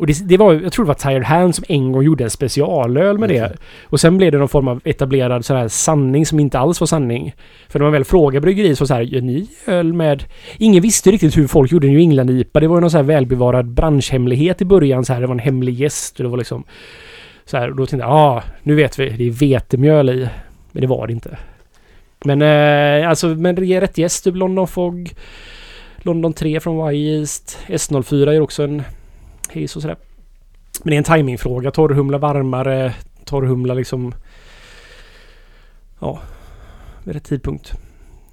Och 0.00 0.06
det, 0.06 0.28
det 0.28 0.36
var, 0.36 0.52
jag 0.52 0.72
tror 0.72 0.84
det 0.84 0.88
var 0.88 0.94
Tired 0.94 1.24
Hand 1.24 1.54
som 1.54 1.64
en 1.68 1.92
gång 1.92 2.02
gjorde 2.02 2.24
en 2.24 2.30
specialöl 2.30 3.18
med 3.18 3.28
det. 3.28 3.52
Och 3.84 4.00
sen 4.00 4.18
blev 4.18 4.32
det 4.32 4.38
någon 4.38 4.48
form 4.48 4.68
av 4.68 4.80
etablerad 4.84 5.44
sån 5.44 5.56
här 5.56 5.68
sanning 5.68 6.26
som 6.26 6.40
inte 6.40 6.58
alls 6.58 6.80
var 6.80 6.86
sanning. 6.86 7.34
För 7.68 7.78
när 7.78 7.84
man 7.86 7.92
väl 7.92 8.04
frågade 8.04 8.40
bryggeriet 8.40 8.78
så 8.78 8.86
så 8.86 8.94
här, 8.94 9.02
gör 9.02 9.20
ni 9.20 9.48
öl 9.66 9.92
med... 9.92 10.24
Ingen 10.56 10.82
visste 10.82 11.10
riktigt 11.10 11.36
hur 11.36 11.46
folk 11.46 11.72
gjorde 11.72 11.86
New 11.86 11.98
England-IPA. 11.98 12.60
Det 12.60 12.68
var 12.68 12.76
ju 12.76 12.80
någon 12.80 12.90
så 12.90 12.96
här 12.96 13.04
välbevarad 13.04 13.66
branschhemlighet 13.66 14.62
i 14.62 14.64
början 14.64 15.04
så 15.04 15.12
här. 15.12 15.20
Det 15.20 15.26
var 15.26 15.34
en 15.34 15.38
hemlig 15.38 15.74
gäst 15.74 16.16
och 16.16 16.24
det 16.24 16.30
var 16.30 16.38
liksom... 16.38 16.64
Så 17.44 17.56
här, 17.56 17.70
och 17.70 17.76
då 17.76 17.86
tänkte 17.86 18.06
jag, 18.06 18.14
ja, 18.14 18.36
ah, 18.36 18.42
nu 18.62 18.74
vet 18.74 18.98
vi. 18.98 19.08
Det 19.10 19.24
är 19.24 19.30
vetemjöl 19.30 20.10
i. 20.10 20.28
Men 20.72 20.80
det 20.80 20.86
var 20.86 21.06
det 21.06 21.12
inte. 21.12 21.38
Men 22.24 22.42
eh, 22.42 23.08
alltså, 23.08 23.26
men 23.26 23.56
rätt 23.56 23.98
gäst. 23.98 24.24
Typ 24.24 24.36
London 24.36 24.68
Fog. 24.68 25.12
London 25.98 26.32
3 26.32 26.60
från 26.60 26.94
Y-East. 26.94 27.58
S04 27.66 28.28
är 28.28 28.40
också 28.40 28.62
en 28.62 28.82
haze 29.54 29.78
och 29.78 29.82
sådär. 29.82 29.96
Men 30.84 30.90
det 30.90 30.94
är 30.94 30.98
en 30.98 31.04
timingfråga. 31.04 31.70
Torrhumla 31.70 32.18
varmare. 32.18 32.94
Torrhumla 33.24 33.74
liksom... 33.74 34.14
Ja. 36.00 36.20
Vid 37.04 37.14
rätt 37.14 37.24
tidpunkt. 37.24 37.72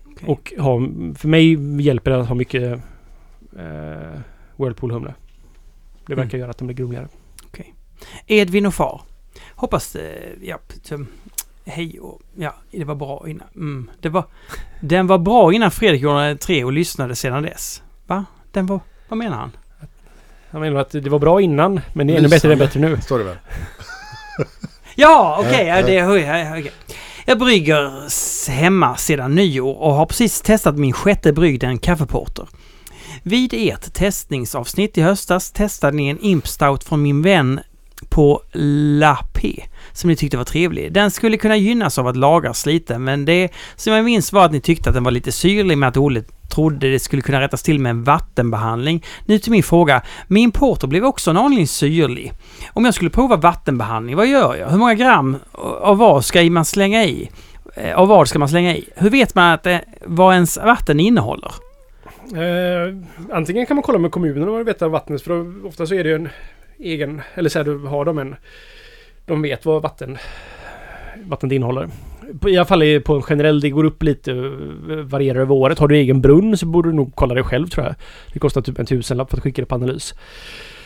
Okej. 0.06 0.28
Och 0.30 0.54
ha, 0.60 0.80
för 1.18 1.28
mig 1.28 1.82
hjälper 1.82 2.12
det 2.12 2.20
att 2.22 2.28
ha 2.28 2.36
mycket 2.36 2.74
eh, 3.58 4.20
Whirlpool-humle. 4.58 5.14
Det 6.06 6.16
verkar 6.16 6.30
Mm. 6.30 6.40
göra 6.40 6.50
att 6.52 6.58
de 6.58 6.68
blir 6.68 6.76
grumligare. 6.78 7.08
Edvin 8.28 8.66
och 8.66 8.74
far. 8.74 9.02
Hoppas... 9.56 9.96
Eh, 9.96 10.30
ja, 10.42 10.60
Hej 11.66 12.00
och... 12.00 12.22
Ja, 12.36 12.56
det 12.72 12.84
var 12.84 12.96
bra 12.96 13.30
innan. 13.30 13.48
Mm, 13.56 13.90
det 14.02 14.10
var... 14.10 14.24
Den 14.82 15.08
var 15.08 15.18
bra 15.18 15.54
innan 15.54 15.72
Fredrik 15.72 16.02
gjorde 16.02 16.38
tre 16.38 16.64
och 16.64 16.72
lyssnade 16.74 17.16
sedan 17.16 17.44
dess. 17.44 17.84
Va? 18.08 18.26
Den 18.52 18.66
var... 18.66 18.80
Vad 19.10 19.18
menar 19.18 19.38
han? 19.38 19.52
Han 20.58 20.62
menar 20.62 20.82
att 20.82 20.92
det 20.92 21.10
var 21.10 21.20
bra 21.20 21.42
innan, 21.42 21.82
men 21.94 22.08
det 22.08 22.14
är 22.14 22.18
ännu 22.18 22.28
bättre, 22.28 22.52
är 22.52 22.56
bättre 22.56 22.80
nu. 22.80 23.02
Står 23.02 23.18
det 23.20 23.24
väl? 23.24 23.38
Ja, 24.96 25.38
okej. 25.40 25.68
Ja, 25.68 25.80
ja, 25.80 25.86
det 25.86 26.04
okej. 26.52 26.72
Jag 27.26 27.40
brygger 27.40 28.52
hemma 28.52 28.96
sedan 28.96 29.36
nyår 29.36 29.76
och 29.76 29.94
har 29.94 30.06
precis 30.06 30.42
testat 30.42 30.78
min 30.78 30.94
sjätte 30.94 31.34
brygd, 31.34 31.64
en 31.64 31.80
kaffeporter. 31.80 32.48
Vid 33.24 33.54
ert 33.54 33.94
testningsavsnitt 33.94 34.98
i 34.98 35.02
höstas 35.02 35.52
testade 35.52 35.98
ni 35.98 36.08
en 36.08 36.20
Imp 36.20 36.48
Stout 36.48 36.84
från 36.84 37.02
min 37.02 37.22
vän 37.22 37.60
på 38.10 38.42
La 38.54 39.18
P 39.34 39.64
som 39.98 40.10
ni 40.10 40.16
tyckte 40.16 40.38
var 40.38 40.44
trevlig. 40.44 40.94
Den 40.94 41.12
skulle 41.12 41.38
kunna 41.38 41.58
gynnas 41.58 42.00
av 42.00 42.08
att 42.08 42.16
lagras 42.16 42.66
lite 42.66 42.98
men 42.98 43.26
det 43.26 43.50
som 43.76 43.94
jag 43.94 44.06
minns 44.06 44.34
var 44.34 44.46
att 44.46 44.52
ni 44.52 44.62
tyckte 44.62 44.90
att 44.90 44.96
den 44.96 45.04
var 45.04 45.12
lite 45.12 45.32
syrlig 45.32 45.78
med 45.78 45.90
att 45.90 45.98
Olle 45.98 46.24
trodde 46.56 46.92
det 46.92 47.00
skulle 47.00 47.22
kunna 47.22 47.42
rättas 47.42 47.64
till 47.64 47.80
med 47.80 47.90
en 47.90 48.04
vattenbehandling. 48.04 49.04
Nu 49.26 49.40
till 49.40 49.52
min 49.52 49.64
fråga. 49.64 50.02
Min 50.28 50.52
porter 50.52 50.88
blev 50.88 51.06
också 51.06 51.30
en 51.30 51.38
aning 51.38 51.68
syrlig. 51.68 52.34
Om 52.74 52.86
jag 52.86 52.94
skulle 52.94 53.10
prova 53.10 53.36
vattenbehandling, 53.36 54.16
vad 54.16 54.28
gör 54.28 54.56
jag? 54.56 54.70
Hur 54.70 54.78
många 54.78 54.96
gram 54.96 55.38
av 55.82 55.98
vad 55.98 56.26
ska 56.26 56.44
man 56.44 56.66
slänga 56.66 57.04
i? 57.06 57.30
Eh, 57.76 57.96
av 57.96 58.08
vad 58.08 58.28
ska 58.28 58.40
man 58.40 58.50
slänga 58.50 58.76
i? 58.76 58.90
Hur 58.96 59.10
vet 59.10 59.36
man 59.36 59.54
att, 59.54 59.64
det, 59.64 59.82
vad 60.06 60.34
ens 60.34 60.58
vatten 60.58 61.00
innehåller? 61.00 61.52
Eh, 62.34 62.96
antingen 63.32 63.66
kan 63.66 63.76
man 63.76 63.84
kolla 63.84 64.00
med 64.00 64.12
kommunen 64.12 64.50
och 64.50 64.68
veta 64.68 64.88
vattnet 64.88 65.22
för 65.22 65.66
ofta 65.68 65.86
så 65.86 65.94
är 65.94 66.04
det 66.04 66.10
ju 66.10 66.16
en 66.16 66.30
egen, 66.80 67.22
eller 67.34 67.50
så 67.50 67.60
här, 67.60 67.64
du 67.66 67.78
har 67.78 68.06
de 68.06 68.18
en, 68.18 68.36
de 69.28 69.42
vet 69.42 69.66
vad 69.66 69.82
vatten, 69.82 70.18
vattnet 71.24 71.52
innehåller. 71.52 71.90
I 72.48 72.58
alla 72.58 72.66
fall 72.66 73.02
på 73.06 73.16
en 73.16 73.22
generell, 73.22 73.60
det 73.60 73.70
går 73.70 73.84
upp 73.84 74.04
lite, 74.04 74.32
eh, 74.32 74.96
varierar 74.98 75.40
över 75.40 75.56
året. 75.56 75.80
Har 75.80 75.88
du 75.88 75.96
egen 75.96 76.22
brunn 76.22 76.58
så 76.58 76.66
borde 76.66 76.90
du 76.90 76.94
nog 76.94 77.16
kolla 77.16 77.34
det 77.34 77.44
själv 77.44 77.68
tror 77.68 77.86
jag. 77.86 77.96
Det 78.34 78.40
kostar 78.40 78.62
typ 78.62 78.80
en 78.80 78.86
tusenlapp 78.86 79.30
för 79.30 79.38
att 79.38 79.44
skicka 79.44 79.62
det 79.62 79.66
på 79.66 79.76
analys. 79.76 80.14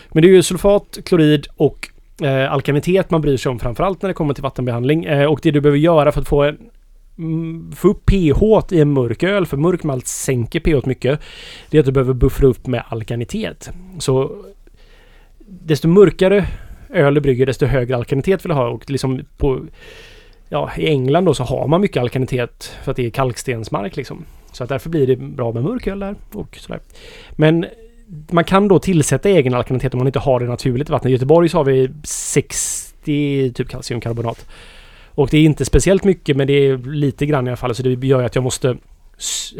Men 0.09 0.23
det 0.23 0.29
är 0.29 0.33
ju 0.33 0.43
sulfat, 0.43 0.97
klorid 1.05 1.47
och 1.55 1.89
eh, 2.21 2.51
alkalinitet 2.51 3.11
man 3.11 3.21
bryr 3.21 3.37
sig 3.37 3.49
om 3.49 3.59
framförallt 3.59 4.01
när 4.01 4.07
det 4.07 4.13
kommer 4.13 4.33
till 4.33 4.43
vattenbehandling. 4.43 5.05
Eh, 5.05 5.25
och 5.25 5.39
det 5.43 5.51
du 5.51 5.61
behöver 5.61 5.79
göra 5.79 6.11
för 6.11 6.21
att 6.21 6.27
få 6.27 6.43
en 6.43 6.57
mm, 7.17 7.71
få 7.71 7.87
upp 7.87 8.05
pH 8.05 8.73
i 8.75 8.81
en 8.81 8.93
mörk 8.93 9.23
öl, 9.23 9.45
för 9.45 9.57
mörk 9.57 9.83
malt 9.83 10.07
sänker 10.07 10.59
pH 10.59 10.87
mycket. 10.87 11.19
Det 11.69 11.77
är 11.77 11.79
att 11.79 11.85
du 11.85 11.91
behöver 11.91 12.13
buffra 12.13 12.47
upp 12.47 12.67
med 12.67 12.83
alkanitet. 12.89 13.71
Så 13.99 14.35
desto 15.47 15.87
mörkare 15.87 16.47
öl 16.93 17.13
du 17.13 17.21
brygger, 17.21 17.45
desto 17.45 17.65
högre 17.65 17.95
alkalinitet 17.95 18.45
vill 18.45 18.49
du 18.49 18.55
ha. 18.55 18.67
Och 18.67 18.89
liksom 18.89 19.21
på, 19.37 19.65
ja, 20.49 20.71
I 20.77 20.87
England 20.87 21.25
då 21.25 21.33
så 21.33 21.43
har 21.43 21.67
man 21.67 21.81
mycket 21.81 22.01
alkalinitet 22.01 22.77
för 22.83 22.91
att 22.91 22.97
det 22.97 23.05
är 23.05 23.09
kalkstensmark 23.09 23.95
liksom. 23.95 24.25
Så 24.51 24.63
att 24.63 24.69
därför 24.69 24.89
blir 24.89 25.07
det 25.07 25.15
bra 25.15 25.51
med 25.51 25.63
mörk 25.63 25.87
öl 25.87 25.99
där 25.99 26.15
och 26.33 26.57
sådär. 26.59 26.79
Men 27.31 27.65
man 28.31 28.43
kan 28.43 28.67
då 28.67 28.79
tillsätta 28.79 29.29
egen 29.29 29.53
alkalinitet 29.53 29.93
om 29.93 29.97
man 29.97 30.07
inte 30.07 30.19
har 30.19 30.39
det 30.39 30.45
naturligt 30.45 30.89
i 30.89 30.91
vattnet. 30.91 31.09
I 31.09 31.13
Göteborg 31.13 31.49
så 31.49 31.57
har 31.57 31.65
vi 31.65 31.89
60 32.03 33.53
typ 33.53 33.69
kalciumkarbonat. 33.69 34.47
Och 35.09 35.27
det 35.31 35.37
är 35.37 35.41
inte 35.41 35.65
speciellt 35.65 36.03
mycket 36.03 36.37
men 36.37 36.47
det 36.47 36.53
är 36.53 36.77
lite 36.77 37.25
grann 37.25 37.47
i 37.47 37.49
alla 37.49 37.57
fall. 37.57 37.75
Så 37.75 37.83
det 37.83 38.07
gör 38.07 38.23
att 38.23 38.35
jag 38.35 38.43
måste 38.43 38.77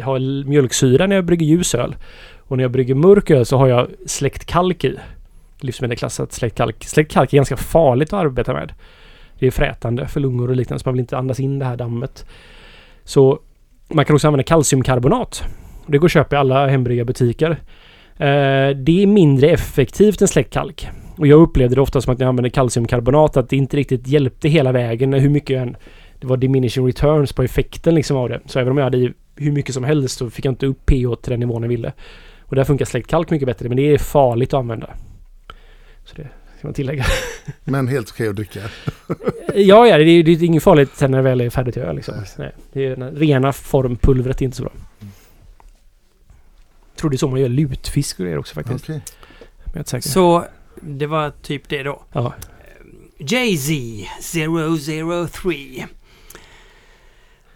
ha 0.02 0.18
mjölksyra 0.46 1.06
när 1.06 1.16
jag 1.16 1.24
brygger 1.24 1.46
ljus 1.46 1.74
öl. 1.74 1.94
Och 2.38 2.56
när 2.56 2.64
jag 2.64 2.70
brygger 2.70 2.94
mörk 2.94 3.30
öl 3.30 3.46
så 3.46 3.56
har 3.56 3.68
jag 3.68 3.88
släckt 4.06 4.44
kalk 4.44 4.84
i. 4.84 4.96
Livsmedelklassat 5.62 6.32
släktkalk. 6.32 6.86
kalk. 6.94 7.10
Kalk 7.10 7.32
är 7.32 7.36
ganska 7.36 7.56
farligt 7.56 8.12
att 8.12 8.24
arbeta 8.24 8.52
med. 8.52 8.72
Det 9.38 9.46
är 9.46 9.50
frätande 9.50 10.06
för 10.06 10.20
lungor 10.20 10.50
och 10.50 10.56
liknande 10.56 10.82
så 10.82 10.88
man 10.88 10.94
vill 10.94 11.00
inte 11.00 11.18
andas 11.18 11.40
in 11.40 11.58
det 11.58 11.64
här 11.64 11.76
dammet. 11.76 12.26
Så 13.04 13.38
man 13.88 14.04
kan 14.04 14.14
också 14.14 14.28
använda 14.28 14.44
kalciumkarbonat. 14.44 15.44
Det 15.86 15.98
går 15.98 16.06
att 16.06 16.12
köpa 16.12 16.36
i 16.36 16.38
alla 16.38 16.66
hembryggarbutiker. 16.66 17.50
Eh, 18.16 18.76
det 18.76 19.02
är 19.02 19.06
mindre 19.06 19.50
effektivt 19.50 20.22
än 20.22 20.28
släktkalk. 20.28 20.88
Och 21.16 21.26
jag 21.26 21.40
upplevde 21.40 21.74
det 21.74 21.80
ofta 21.80 22.00
som 22.00 22.12
att 22.12 22.18
när 22.18 22.24
jag 22.26 22.28
använde 22.28 22.50
kalciumkarbonat 22.50 23.36
att 23.36 23.48
det 23.48 23.56
inte 23.56 23.76
riktigt 23.76 24.06
hjälpte 24.06 24.48
hela 24.48 24.72
vägen 24.72 25.12
hur 25.12 25.30
mycket 25.30 25.50
jag 25.50 25.62
än... 25.62 25.76
Det 26.20 26.26
var 26.28 26.36
diminishing 26.36 26.86
returns 26.86 27.32
på 27.32 27.42
effekten 27.42 27.94
liksom 27.94 28.16
av 28.16 28.28
det. 28.28 28.40
Så 28.46 28.58
även 28.58 28.70
om 28.70 28.78
jag 28.78 28.84
hade 28.84 28.98
i 28.98 29.12
hur 29.36 29.52
mycket 29.52 29.74
som 29.74 29.84
helst 29.84 30.18
så 30.18 30.30
fick 30.30 30.44
jag 30.44 30.52
inte 30.52 30.66
upp 30.66 30.86
pH 30.86 31.14
till 31.22 31.30
den 31.30 31.40
nivån 31.40 31.62
jag 31.62 31.68
ville. 31.68 31.92
Och 32.40 32.56
där 32.56 32.64
funkar 32.64 32.84
släktkalk 32.84 33.30
mycket 33.30 33.46
bättre 33.46 33.68
men 33.68 33.76
det 33.76 33.82
är 33.82 33.98
farligt 33.98 34.54
att 34.54 34.58
använda. 34.58 34.90
Så 36.04 36.14
det 36.16 36.28
ska 36.58 36.66
man 36.68 36.74
tillägga. 36.74 37.04
Men 37.64 37.88
helt 37.88 38.10
okej 38.10 38.28
att 38.28 38.36
dricka. 38.36 38.60
ja, 39.54 39.86
ja, 39.86 39.98
det 39.98 40.04
är, 40.04 40.22
det 40.22 40.32
är 40.32 40.42
inget 40.42 40.62
farligt 40.62 40.90
sen 40.96 41.10
när 41.10 41.18
det 41.18 41.24
väl 41.24 41.40
är 41.40 41.50
färdigt 41.50 41.76
öl 41.76 41.96
liksom. 41.96 42.14
Nej, 42.38 42.52
det 42.72 42.86
är 42.86 42.96
den 42.96 43.16
rena 43.16 43.52
formpulvret 43.52 44.40
är 44.40 44.44
inte 44.44 44.56
så 44.56 44.62
bra. 44.62 44.72
Jag 46.90 46.96
tror 46.96 47.10
det 47.10 47.16
är 47.16 47.18
så 47.18 47.28
man 47.28 47.40
gör 47.40 47.48
lutfisk 47.48 48.18
och 48.18 48.24
grejer 48.24 48.38
också 48.38 48.54
faktiskt. 48.54 48.84
Okej. 48.84 49.02
Men 49.38 49.64
jag 49.64 49.74
är 49.74 49.78
inte 49.78 49.90
säker. 49.90 50.08
Så 50.08 50.44
det 50.80 51.06
var 51.06 51.32
typ 51.42 51.68
det 51.68 51.82
då. 51.82 52.02
Ja. 52.12 52.34
Jay-Z 53.18 54.46
003. 55.32 55.86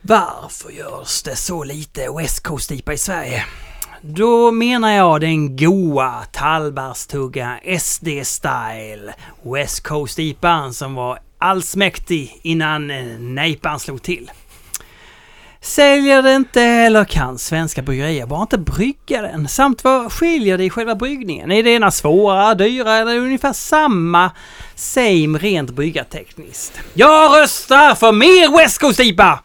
Varför 0.03 0.71
görs 0.71 1.23
det 1.23 1.37
så 1.37 1.65
lite 1.65 2.11
West 2.19 2.43
Coast-IPA 2.43 2.93
i 2.93 2.99
Sverige? 2.99 3.45
Då 4.09 4.51
menar 4.51 4.91
jag 4.91 5.21
den 5.21 5.57
goa 5.57 6.25
tallbärstugga 6.33 7.59
SD-style 7.65 9.13
West 9.43 9.87
Coast-IPAn 9.87 10.73
som 10.73 10.95
var 10.95 11.19
allsmäktig 11.39 12.41
innan 12.43 12.91
eh, 12.91 13.05
nejpan 13.19 13.81
slog 13.81 14.03
till. 14.03 14.31
Säljer 15.61 16.23
det 16.23 16.35
inte 16.35 16.63
eller 16.63 17.05
kan 17.05 17.39
svenska 17.39 17.83
bryggerier 17.83 18.27
bara 18.27 18.43
inte 18.43 18.59
brygga 18.59 19.23
den? 19.23 19.49
Samt 19.49 19.85
vad 19.85 20.13
skiljer 20.13 20.59
det 20.59 20.65
i 20.65 20.71
själva 20.71 20.95
bryggningen? 20.95 21.53
Är 21.53 21.63
det 21.63 21.71
ena 21.71 21.91
svårare, 21.91 22.55
dyrare 22.55 22.99
eller 22.99 23.19
ungefär 23.19 23.53
samma 23.53 24.31
same 24.75 25.39
rent 25.39 25.71
bryggartekniskt? 25.71 26.81
Jag 26.95 27.43
röstar 27.43 27.95
för 27.95 28.13
mer 28.13 28.59
West 28.59 28.81
Coast 28.81 29.01
IPA! 29.01 29.41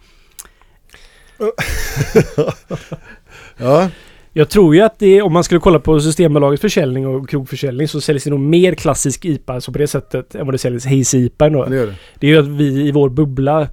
Ja, 3.58 3.90
jag 4.34 4.50
tror 4.50 4.76
ju 4.76 4.82
att 4.82 5.00
det, 5.00 5.22
om 5.22 5.34
man 5.34 5.44
skulle 5.44 5.60
kolla 5.60 5.80
på 5.80 6.00
Systembolagets 6.00 6.62
försäljning 6.62 7.08
och 7.08 7.30
krogförsäljning 7.30 7.88
så 7.88 8.02
säljs 8.02 8.24
det 8.24 8.30
nog 8.30 8.40
mer 8.40 8.76
klassisk 8.76 9.26
IPA 9.26 9.62
så 9.62 9.72
på 9.72 9.78
det 9.78 9.88
sättet 9.88 10.36
än 10.36 10.46
vad 10.46 10.54
det 10.54 10.58
säljs 10.58 10.86
Hazy 10.86 11.18
IPA 11.26 11.46
ändå. 11.46 11.66
det 11.66 11.76
gör 11.76 11.88
det. 11.88 11.96
Det 12.20 12.28
är 12.28 12.32
ju 12.32 12.38
att 12.38 12.48
vi 12.48 12.88
i 12.88 12.92
vår 12.92 13.10
bubbla 13.10 13.68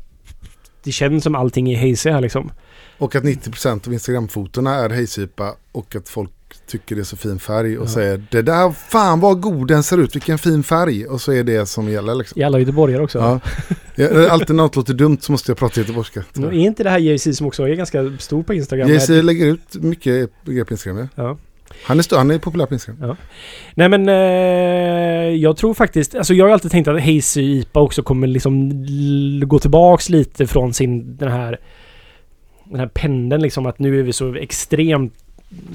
det 0.85 0.93
känns 0.93 1.25
som 1.25 1.35
allting 1.35 1.71
är 1.73 1.91
hazy 1.91 2.11
här 2.11 2.21
liksom. 2.21 2.51
Och 2.99 3.15
att 3.17 3.25
90% 3.25 3.87
av 3.87 3.93
Instagramfotona 3.93 4.75
är 4.75 4.91
hejsipa 4.91 5.55
och 5.73 5.97
att 5.97 6.09
folk 6.09 6.31
tycker 6.67 6.95
det 6.97 7.03
är 7.03 7.05
så 7.05 7.17
fin 7.17 7.39
färg 7.39 7.79
och 7.79 7.85
Ja. 7.87 7.91
säger 7.91 8.23
det 8.31 8.43
där, 8.43 8.71
fan 8.73 9.21
vad 9.21 9.41
god 9.41 9.69
den 9.69 9.83
ser 9.83 9.99
ut, 9.99 10.15
vilken 10.15 10.39
fin 10.39 10.63
färg. 10.63 11.07
Och 11.07 11.21
så 11.21 11.33
är 11.33 11.45
det 11.45 11.67
som 11.67 11.89
gäller 11.89 12.15
liksom. 12.15 12.45
Alla 12.45 12.59
göteborgare 12.59 13.03
också. 13.03 13.19
Ja. 13.19 13.41
Ja, 13.99 14.31
Alltid 14.31 14.57
när 14.57 14.63
något 14.63 14.77
låter 14.77 14.95
dumt 14.95 15.19
så 15.21 15.33
måste 15.33 15.51
jag 15.51 15.59
prata 15.59 15.81
göteborgska. 15.81 16.25
Är 16.37 16.53
inte 16.53 16.83
det 16.83 16.91
här 16.91 16.99
JC 16.99 17.37
som 17.37 17.47
också 17.47 17.63
är 17.63 17.75
ganska 17.75 18.13
stor 18.19 18.43
på 18.43 18.55
Instagram? 18.55 18.89
JC 18.89 19.09
lägger 19.09 19.47
ut 19.47 19.75
mycket 19.75 20.31
grejer 20.45 20.65
på 20.65 20.75
Instagram. 20.75 20.99
Ja. 20.99 21.23
Ja. 21.23 21.37
Han, 21.83 21.99
är 21.99 22.17
han 22.17 22.31
är 22.31 22.39
populär 22.39 22.67
på 22.67 22.75
Instagram. 22.75 23.17
Nej 23.75 23.89
men 23.89 24.09
eh, 24.09 25.35
jag 25.37 25.57
tror 25.57 25.75
faktiskt, 25.75 26.15
alltså 26.15 26.35
jag 26.35 26.45
har 26.45 26.53
alltid 26.53 26.71
tänkt 26.71 26.89
att 26.89 27.01
Hazy 27.01 27.43
IPA 27.43 27.81
också 27.81 28.03
kommer 28.03 28.27
liksom 28.27 28.73
gå 29.47 29.59
tillbaks 29.59 30.09
lite 30.09 30.47
från 30.47 30.75
sin 30.75 31.17
den 31.17 31.33
här 31.33 31.59
den 32.65 32.81
här 32.81 32.87
pendeln 32.87 33.43
liksom 33.43 33.67
att 33.67 33.79
nu 33.79 33.99
är 33.99 34.03
vi 34.03 34.13
så 34.13 34.35
extremt 34.35 35.15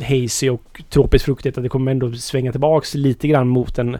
hazy 0.01 0.49
och 0.49 0.81
tropiskt 0.89 1.25
fruktigt 1.25 1.57
att 1.57 1.63
det 1.63 1.69
kommer 1.69 1.91
ändå 1.91 2.11
svänga 2.11 2.51
tillbaks 2.51 2.95
lite 2.95 3.27
grann 3.27 3.47
mot 3.47 3.77
en 3.79 3.97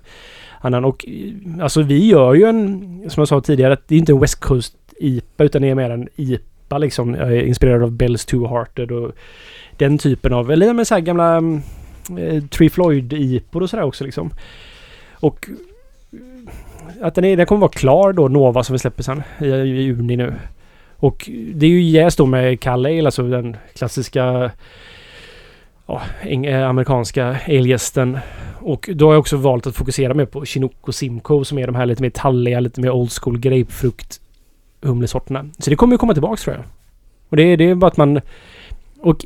annan 0.68 0.86
och 0.86 1.06
eh, 1.08 1.64
alltså 1.64 1.82
vi 1.82 2.08
gör 2.08 2.34
ju 2.34 2.44
en, 2.44 3.10
som 3.10 3.22
jag 3.22 3.28
sa 3.28 3.42
tidigare, 3.42 3.74
att 3.74 3.88
det 3.88 3.96
är 3.96 4.00
inte 4.00 4.12
en 4.12 4.20
West 4.20 4.40
Coast 4.40 4.76
IPA 5.00 5.44
utan 5.44 5.62
det 5.62 5.70
är 5.70 5.76
mer 5.76 5.90
en 5.90 6.10
IPA 6.16 6.78
liksom. 6.78 7.16
Jag 7.16 7.38
är 7.38 7.42
inspirerad 7.42 7.84
av 7.84 7.92
Bells 7.92 8.26
Two 8.26 8.48
Hearted 8.48 8.92
och 8.92 9.12
den 9.78 9.98
typen 9.98 10.34
av, 10.34 10.52
eller 10.52 10.74
med 10.74 10.88
så 10.88 10.94
här 10.94 11.02
gamla 11.02 11.36
mm, 11.36 11.62
eh, 12.18 12.44
Tree 12.44 12.70
Floyd-IPor 12.70 13.62
och 13.62 13.70
sådär 13.70 13.84
också 13.84 14.04
liksom. 14.04 14.34
Och 15.14 15.50
eh, 16.12 17.06
att 17.06 17.16
den, 17.16 17.24
är, 17.26 17.38
den 17.38 17.46
kommer 17.46 17.62
vara 17.62 17.72
klar 17.72 18.14
då, 18.14 18.28
Nova 18.28 18.64
som 18.64 18.74
vi 18.74 18.80
släpper 18.80 19.04
sen 19.04 19.24
i, 19.42 19.46
i 19.46 19.82
juni 19.82 20.18
nu. 20.18 20.34
Och 20.98 21.30
det 21.54 21.66
är 21.66 21.70
ju 21.70 21.82
jäst 21.82 22.18
då 22.18 22.26
med 22.26 22.60
Kalle 22.60 23.06
alltså 23.06 23.24
den 23.24 23.58
klassiska 23.76 24.52
ja, 25.86 26.02
eh, 26.24 26.70
amerikanska 26.70 27.38
elgästen. 27.46 28.18
Och 28.60 28.90
då 28.94 29.06
har 29.06 29.14
jag 29.14 29.20
också 29.20 29.38
valt 29.38 29.68
att 29.68 29.76
fokusera 29.76 30.14
mer 30.14 30.26
på 30.26 30.46
Chinook 30.46 30.88
och 30.88 30.96
Simcoe 30.96 31.46
som 31.46 31.58
är 31.58 31.68
de 31.68 31.76
här 31.76 31.86
lite 31.86 32.02
mer 32.02 32.10
talliga, 32.10 32.60
lite 32.60 32.82
mer 32.82 32.92
old 32.92 33.12
school 33.12 33.40
grapefrukt 33.40 34.20
humlesorterna. 34.82 35.46
Så 35.60 35.70
det 35.70 35.76
kommer 35.76 35.94
ju 35.94 35.98
komma 35.98 36.14
tillbaks 36.14 36.44
tror 36.44 36.56
jag. 36.56 36.66
Och 37.30 37.38
det, 37.38 37.56
det 37.56 37.70
är 37.70 37.76
bara 37.76 37.88
att 37.88 37.98
man... 37.98 38.22
Och 39.00 39.26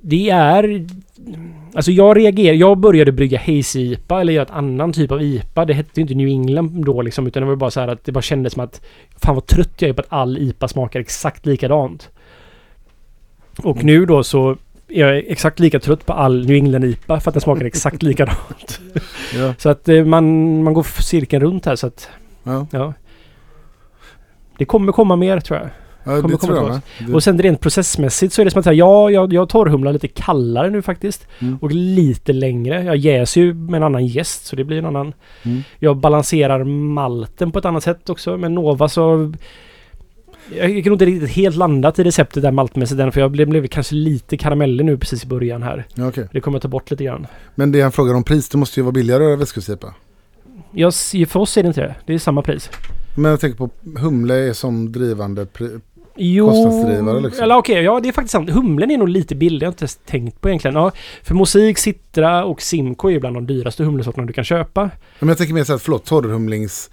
det 0.00 0.30
är... 0.30 0.86
Alltså 1.74 1.90
jag 1.90 2.16
reagerar, 2.16 2.54
jag 2.54 2.78
började 2.78 3.12
brygga 3.12 3.38
hazy 3.38 3.92
IPA 3.92 4.20
eller 4.20 4.32
göra 4.32 4.42
ett 4.42 4.50
annan 4.50 4.92
typ 4.92 5.12
av 5.12 5.22
IPA. 5.22 5.64
Det 5.64 5.74
hette 5.74 5.90
ju 5.94 6.02
inte 6.02 6.14
New 6.14 6.28
England 6.28 6.84
då 6.84 7.02
liksom 7.02 7.26
utan 7.26 7.42
det 7.42 7.48
var 7.48 7.56
bara 7.56 7.70
så 7.70 7.80
här 7.80 7.88
att 7.88 8.04
det 8.04 8.12
bara 8.12 8.22
kändes 8.22 8.52
som 8.52 8.64
att 8.64 8.80
fan 9.16 9.34
vad 9.34 9.46
trött 9.46 9.82
jag 9.82 9.88
är 9.88 9.92
på 9.92 10.00
att 10.00 10.12
all 10.12 10.38
IPA 10.38 10.68
smakar 10.68 11.00
exakt 11.00 11.46
likadant. 11.46 12.10
Och 13.62 13.84
nu 13.84 14.06
då 14.06 14.22
så 14.24 14.56
är 14.92 15.06
jag 15.06 15.16
exakt 15.16 15.60
lika 15.60 15.80
trött 15.80 16.06
på 16.06 16.12
all 16.12 16.46
New 16.46 16.56
England 16.56 16.84
IPA 16.84 17.20
för 17.20 17.30
att 17.30 17.34
den 17.34 17.40
smakar 17.40 17.64
exakt 17.64 18.02
likadant. 18.02 18.80
Ja, 19.34 19.54
Så 19.58 19.68
att 19.68 19.88
eh, 19.88 20.04
man, 20.04 20.62
man 20.62 20.74
går 20.74 21.02
cirkeln 21.02 21.42
runt 21.42 21.66
här 21.66 21.76
så 21.76 21.86
att 21.86 22.08
ja. 22.42 22.66
ja. 22.70 22.94
Det 24.58 24.64
kommer 24.64 24.92
komma 24.92 25.16
mer 25.16 25.40
tror 25.40 25.58
jag. 25.58 25.68
ja 26.04 26.22
Kommer 26.22 26.28
det 26.28 26.38
tror 26.38 26.56
jag 26.56 26.66
komma 26.66 26.80
med. 26.98 27.14
Och 27.14 27.22
sen 27.22 27.38
rent 27.38 27.60
processmässigt 27.60 28.32
så 28.32 28.42
är 28.42 28.44
det 28.44 28.50
som 28.50 28.58
att 28.58 28.64
säga, 28.64 28.74
ja, 28.74 29.10
jag, 29.10 29.32
jag 29.32 29.48
torrhumlar 29.48 29.92
lite 29.92 30.08
kallare 30.08 30.70
nu 30.70 30.82
faktiskt. 30.82 31.26
Mm. 31.38 31.58
Och 31.60 31.70
lite 31.72 32.32
längre. 32.32 32.82
Jag 32.84 32.96
jäser 32.96 33.40
ju 33.40 33.54
med 33.54 33.78
en 33.78 33.82
annan 33.82 34.06
gäst 34.06 34.46
så 34.46 34.56
det 34.56 34.64
blir 34.64 34.78
en 34.78 34.86
annan. 34.86 35.12
Mm. 35.42 35.62
Jag 35.78 35.96
balanserar 35.96 36.64
malten 36.64 37.52
på 37.52 37.58
ett 37.58 37.64
annat 37.64 37.84
sätt 37.84 38.10
också. 38.10 38.36
Med 38.36 38.52
Nova 38.52 38.88
så... 38.88 39.32
Jag 40.56 40.68
kan 40.68 40.76
nog 40.76 40.86
inte 40.86 41.06
riktigt 41.06 41.30
helt 41.30 41.56
landat 41.56 41.98
i 41.98 42.04
receptet 42.04 42.42
där 42.42 42.50
maltmässigt 42.52 43.00
än 43.00 43.12
för 43.12 43.20
jag 43.20 43.30
blev, 43.30 43.48
blev 43.48 43.66
kanske 43.66 43.94
lite 43.94 44.36
karamellig 44.36 44.84
nu 44.84 44.98
precis 44.98 45.24
i 45.24 45.26
början 45.26 45.62
här. 45.62 45.86
Ja, 45.94 46.08
okej. 46.08 46.28
Det 46.32 46.40
kommer 46.40 46.56
jag 46.56 46.62
ta 46.62 46.68
bort 46.68 46.90
lite 46.90 47.04
grann. 47.04 47.26
Men 47.54 47.72
det 47.72 47.80
han 47.80 47.92
frågar 47.92 48.14
om 48.14 48.24
pris, 48.24 48.48
det 48.48 48.58
måste 48.58 48.80
ju 48.80 48.84
vara 48.84 48.92
billigare 48.92 49.42
att. 49.42 49.84
Jag, 50.72 50.88
s- 50.88 51.12
för 51.28 51.40
oss 51.40 51.56
är 51.56 51.62
det 51.62 51.66
inte 51.68 51.80
det. 51.80 51.94
Det 52.06 52.14
är 52.14 52.18
samma 52.18 52.42
pris. 52.42 52.70
Men 53.16 53.30
jag 53.30 53.40
tänker 53.40 53.56
på 53.58 53.70
humle 53.98 54.34
är 54.34 54.52
som 54.52 54.92
drivande 54.92 55.46
Jo, 56.16 56.48
Kostnadsdrivare, 56.48 57.20
liksom. 57.20 57.44
eller 57.44 57.56
okej, 57.56 57.82
ja 57.82 58.00
det 58.00 58.08
är 58.08 58.12
faktiskt 58.12 58.32
sant. 58.32 58.50
Humlen 58.50 58.90
är 58.90 58.98
nog 58.98 59.08
lite 59.08 59.34
billig, 59.34 59.62
jag 59.62 59.68
har 59.68 59.72
inte 59.72 59.82
ens 59.82 59.96
tänkt 60.06 60.40
på 60.40 60.48
egentligen. 60.48 60.74
Ja, 60.74 60.92
för 61.22 61.34
Mosik, 61.34 61.78
Citra 61.78 62.44
och 62.44 62.62
Simco 62.62 63.10
är 63.10 63.20
bland 63.20 63.36
de 63.36 63.46
dyraste 63.46 63.84
humlesorterna 63.84 64.26
du 64.26 64.32
kan 64.32 64.44
köpa. 64.44 64.90
Men 65.18 65.28
jag 65.28 65.38
tänker 65.38 65.54
mer 65.54 65.64
så 65.64 65.72
här, 65.72 65.78
förlåt, 65.78 66.04
torrhumlings... 66.04 66.90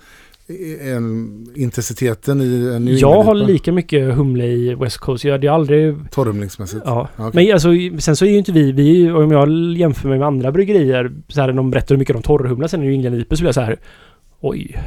En, 0.82 1.48
intensiteten 1.56 2.42
i 2.42 2.72
en 2.76 2.86
New 2.86 2.94
Jag 2.94 3.24
har 3.24 3.36
lika 3.36 3.72
mycket 3.72 4.16
humle 4.16 4.46
i 4.46 4.76
West 4.76 4.98
Coast. 4.98 5.24
Jag 5.24 5.32
hade 5.32 5.52
aldrig... 5.52 5.96
Torrhumlingsmässigt. 6.12 6.82
Ja. 6.86 7.10
Okej. 7.18 7.46
Men 7.46 7.54
alltså, 7.54 7.70
sen 8.00 8.16
så 8.16 8.26
är 8.26 8.30
ju 8.30 8.38
inte 8.38 8.52
vi, 8.52 8.72
vi, 8.72 9.12
om 9.12 9.32
jag 9.32 9.50
jämför 9.78 10.10
mig 10.10 10.20
med 10.20 10.28
andra 10.28 10.52
bryggerier, 10.52 11.12
så 11.28 11.42
här, 11.42 11.54
de 11.54 11.72
berättar 11.72 11.96
hur 11.96 12.00
mycket 12.00 12.16
de 12.16 12.22
torrhumlar 12.22 12.68
sen 12.68 12.84
i 12.84 12.86
New 12.86 12.94
England 12.94 13.16
IPA 13.16 13.36
så 13.36 13.42
blir 13.42 13.48
jag 13.48 13.56
så 13.56 13.62
här, 13.62 13.80
oj, 14.40 14.78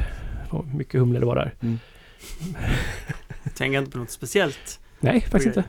vad 0.51 0.73
mycket 0.75 0.99
humle 0.99 1.19
det 1.19 1.25
var 1.25 1.35
där. 1.35 1.53
Tänker 3.57 3.79
inte 3.79 3.91
på 3.91 3.97
något 3.97 4.11
speciellt. 4.11 4.79
Nej, 5.01 5.21
faktiskt 5.21 5.57
inte. 5.57 5.63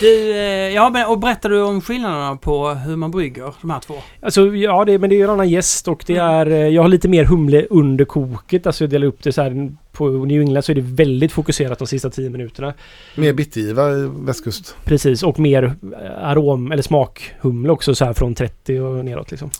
Du, 0.00 0.30
eh, 0.30 0.74
ja 0.74 0.90
men 0.90 1.06
och 1.06 1.18
berättar 1.18 1.50
du 1.50 1.62
om 1.62 1.80
skillnaderna 1.80 2.36
på 2.36 2.68
hur 2.68 2.96
man 2.96 3.10
brygger 3.10 3.54
de 3.60 3.70
här 3.70 3.80
två? 3.80 3.94
Alltså, 4.20 4.46
ja, 4.46 4.84
det, 4.84 4.98
men 4.98 5.10
det 5.10 5.16
är 5.16 5.18
ju 5.18 5.24
en 5.24 5.30
annan 5.30 5.48
gäst 5.48 5.88
och 5.88 6.04
det 6.06 6.16
är, 6.16 6.46
eh, 6.46 6.68
jag 6.68 6.82
har 6.82 6.88
lite 6.88 7.08
mer 7.08 7.24
humle 7.24 7.66
under 7.70 8.04
koket. 8.04 8.66
Alltså 8.66 8.84
jag 8.84 8.90
delar 8.90 9.06
upp 9.06 9.22
det 9.22 9.32
så 9.32 9.42
här, 9.42 9.72
på 9.92 10.08
New 10.08 10.40
England 10.40 10.62
så 10.62 10.72
är 10.72 10.76
det 10.76 10.80
väldigt 10.80 11.32
fokuserat 11.32 11.78
de 11.78 11.86
sista 11.86 12.10
10 12.10 12.30
minuterna. 12.30 12.74
Mer 13.16 13.32
bittergiva 13.32 13.90
i 13.90 14.10
västkust. 14.24 14.76
Precis, 14.84 15.22
och 15.22 15.38
mer 15.38 15.64
eh, 15.64 16.28
arom 16.28 16.72
eller 16.72 16.82
smakhumle 16.82 17.72
också 17.72 17.94
så 17.94 18.04
här 18.04 18.12
från 18.12 18.34
30 18.34 18.80
och 18.80 19.04
neråt 19.04 19.30
liksom. 19.30 19.50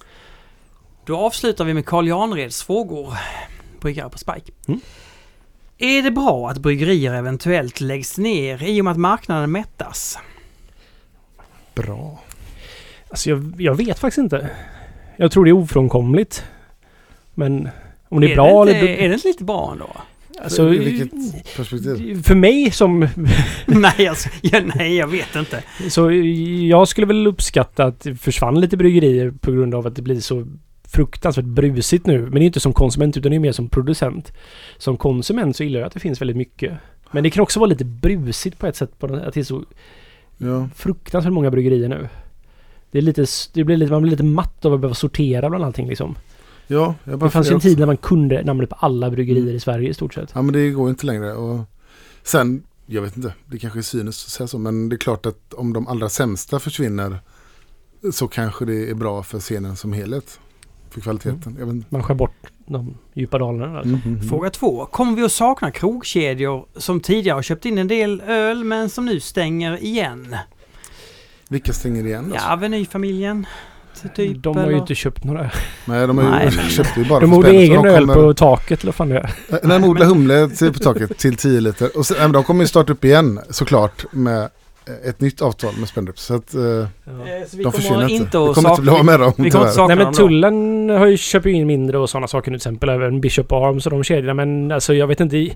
Då 1.07 1.17
avslutar 1.17 1.65
vi 1.65 1.75
med 1.75 1.87
Carl 1.87 2.09
Janreds 2.09 2.63
frågor. 2.63 3.15
Bryggare 3.81 4.11
på 4.11 4.19
Spike. 4.19 4.53
Mm. 4.69 4.81
Är 5.79 6.03
det 6.03 6.11
bra 6.11 6.51
att 6.51 6.59
bryggerier 6.59 7.15
eventuellt 7.15 7.81
läggs 7.81 8.19
ner 8.19 8.63
i 8.63 8.81
och 8.81 8.85
med 8.85 8.91
att 8.93 8.99
marknaden 8.99 9.53
mättas? 9.53 10.19
Bra. 11.75 12.23
Alltså 13.09 13.31
jag, 13.31 13.55
jag 13.59 13.75
vet 13.75 13.99
faktiskt 13.99 14.19
inte. 14.19 14.51
Jag 15.17 15.33
tror 15.33 15.45
det 15.45 15.51
är 15.51 15.53
ofrånkomligt. 15.53 16.45
Men 17.35 17.69
om 18.09 18.21
det 18.21 18.33
är, 18.33 18.35
bra 18.35 18.65
det 18.65 18.71
inte, 18.71 18.89
eller... 18.89 19.05
Är 19.05 19.09
det 19.09 19.15
inte 19.15 19.29
lite 19.29 19.45
bra 19.45 19.73
ändå? 19.73 19.97
Alltså, 20.43 20.75
I 20.75 20.79
vilket 20.79 21.57
perspektiv? 21.57 22.23
för 22.23 22.35
mig 22.35 22.71
som... 22.71 23.09
nej, 23.67 24.09
alltså, 24.09 24.29
ja, 24.41 24.61
nej, 24.75 24.97
jag 24.97 25.07
vet 25.07 25.37
inte. 25.37 25.63
Så 25.89 26.13
jag 26.69 26.89
skulle 26.89 27.07
väl 27.07 27.27
uppskatta 27.27 27.85
att 27.85 28.01
det 28.01 28.15
försvann 28.15 28.61
lite 28.61 28.77
bryggerier 28.77 29.31
på 29.41 29.53
grund 29.53 29.75
av 29.75 29.87
att 29.87 29.97
det 29.97 30.03
blir 30.03 30.21
så 30.21 30.47
fruktansvärt 30.95 31.45
brusigt 31.45 32.07
nu. 32.07 32.23
Men 32.23 32.33
det 32.33 32.41
är 32.41 32.47
inte 32.47 32.61
som 32.61 32.73
konsument 32.73 33.17
utan 33.17 33.31
det 33.31 33.37
är 33.37 33.41
mer 33.41 33.53
som 33.53 33.69
producent. 33.69 34.33
Som 34.79 34.97
konsument 34.97 35.57
så 35.57 35.65
gillar 35.65 35.81
jag 35.81 35.87
att 35.87 35.93
det 35.95 36.01
finns 36.01 36.21
väldigt 36.21 36.37
mycket. 36.37 36.73
Men 37.11 37.23
det 37.23 37.31
kan 37.31 37.43
också 37.43 37.61
vara 37.61 37.71
lite 37.71 37.85
brusigt 37.85 38.59
på 38.59 38.67
ett 38.67 38.77
sätt. 38.77 38.99
På 38.99 39.07
den, 39.07 39.21
att 39.21 39.35
det 39.35 39.41
är 39.41 39.45
så 39.45 39.65
Ja. 40.39 40.69
fruktansvärt 40.75 41.33
många 41.33 41.51
bryggerier 41.51 41.89
nu. 41.89 42.09
Det, 42.91 42.99
är 42.99 43.03
lite, 43.03 43.27
det 43.53 43.65
blir 43.65 43.77
lite, 43.77 43.93
man 43.93 44.03
blir 44.03 44.11
lite 44.11 44.23
matt 44.25 44.65
av 44.65 44.73
att 44.73 44.81
behöva 44.81 44.95
sortera 44.95 45.49
bland 45.49 45.65
allting 45.65 45.89
liksom. 45.89 46.15
Ja, 46.67 46.95
jag 47.05 47.19
bara 47.19 47.27
Det 47.27 47.31
fanns 47.31 47.51
ju 47.51 47.55
en 47.55 47.61
tid 47.61 47.79
när 47.79 47.87
man 47.87 47.97
kunde 47.97 48.43
namnet 48.45 48.69
på 48.71 48.75
alla 48.75 49.11
bryggerier 49.11 49.55
i 49.55 49.61
Sverige 49.61 49.89
i 49.91 49.95
stort 49.95 50.15
sett. 50.15 50.31
Ja 50.35 50.43
men 50.43 50.53
det 50.53 50.71
går 50.71 50.91
inte 50.91 51.07
längre. 51.07 51.33
Och 51.33 51.61
sen, 52.23 52.63
jag 52.87 53.03
vet 53.03 53.17
inte, 53.17 53.35
det 53.47 53.59
kanske 53.59 53.79
är 53.79 53.83
cyniskt 53.83 54.27
att 54.27 54.31
säga 54.33 54.47
så. 54.47 54.59
Men 54.59 54.89
det 54.89 54.97
är 54.97 54.99
klart 54.99 55.27
att 55.27 55.55
om 55.55 55.73
de 55.73 55.89
allra 55.89 56.09
sämsta 56.09 56.59
försvinner 56.59 57.19
så 58.13 58.29
kanske 58.29 58.65
det 58.65 58.91
är 58.91 58.95
bra 58.95 59.23
för 59.23 59.41
scenen 59.41 59.77
som 59.77 59.93
helhet. 59.93 60.41
För 60.95 61.01
kvaliteten. 61.01 61.57
Inte. 61.61 61.87
Man 61.89 62.03
skär 62.03 62.15
bort 62.15 62.37
de 62.67 62.95
djupa 63.15 63.39
dalarna. 63.39 63.79
Alltså. 63.79 64.09
Mhm. 64.09 64.29
Fråga 64.29 64.51
två. 64.51 64.87
Kommer 64.87 65.17
vi 65.17 65.23
att 65.23 65.33
sakna 65.33 65.71
krogkedjor 65.71 66.67
som 66.77 67.01
tidigare 67.01 67.35
har 67.35 67.43
köpt 67.43 67.65
in 67.65 67.79
en 67.79 67.89
del 67.89 68.21
öl 68.21 68.65
men 68.65 68.91
som 68.91 69.07
nu 69.07 69.21
stänger 69.21 69.83
igen? 69.83 70.37
Vilka 71.49 71.73
stänger 71.73 72.07
igen 72.07 72.29
då? 72.29 72.35
Ja, 72.35 72.53
Avenyfamiljen. 72.53 73.47
Typ, 74.17 74.43
de 74.43 74.57
har 74.57 74.71
ju 74.71 74.77
inte 74.77 74.95
köpt 74.95 75.25
några. 75.25 75.51
Nej, 75.85 76.07
de 76.07 76.19
har 76.19 76.25
ju, 76.25 76.31
Nej, 76.31 76.51
köpte 76.71 77.01
ju 77.01 77.09
bara 77.09 77.21
De 77.21 77.43
så 77.43 77.45
egen 77.49 77.83
de 77.83 77.89
öl 77.89 78.07
på 78.07 78.35
taket 78.35 78.81
eller 78.81 78.93
vad 78.93 78.95
fan 78.95 79.09
det 79.09 79.19
är. 79.19 79.35
Nej, 79.63 79.81
de 79.81 79.85
odlar 79.89 80.07
humle 80.07 80.49
på 80.73 80.79
taket 80.79 81.19
till 81.19 81.37
10 81.37 81.61
liter. 81.61 81.99
Och 81.99 82.07
sen, 82.07 82.17
nej, 82.21 82.29
de 82.29 82.45
kommer 82.45 82.65
ju 82.65 82.69
starta 82.69 82.93
upp 82.93 83.05
igen 83.05 83.41
såklart 83.51 84.05
med 84.13 84.49
ett 85.05 85.21
nytt 85.21 85.43
avtal 85.43 85.75
med 85.79 85.89
Spendrup. 85.89 86.19
Så 86.19 86.35
att 86.35 86.55
eh, 86.55 86.61
Eh, 86.63 87.47
Så 87.47 87.57
vi 87.57 87.63
de 87.63 87.71
kommer 87.71 87.71
försvinner 87.71 88.03
inte. 88.03 88.15
inte 88.15 88.39
Vi 88.39 88.45
att 88.45 88.55
kommer 88.55 88.71
inte 88.71 88.83
bli 88.83 88.91
av 88.91 89.05
med 89.05 89.21
dem 89.21 89.33
vi 89.37 89.51
kommer 89.51 89.69
inte 89.69 89.87
Nej 89.87 89.97
men 89.97 90.13
tullen 90.13 90.89
har 90.89 91.07
ju 91.07 91.17
köpt 91.17 91.47
in 91.47 91.67
mindre 91.67 91.99
och 91.99 92.11
sådana 92.11 92.27
saker 92.27 92.51
till 92.51 92.57
exempel. 92.57 92.89
Även 92.89 93.21
Bishop 93.21 93.53
Arms 93.53 93.87
och 93.87 93.93
de 93.93 94.05
kedjorna. 94.05 94.35
Men 94.35 94.73
alltså 94.73 94.95
jag 94.95 95.07
vet 95.07 95.21
inte. 95.21 95.51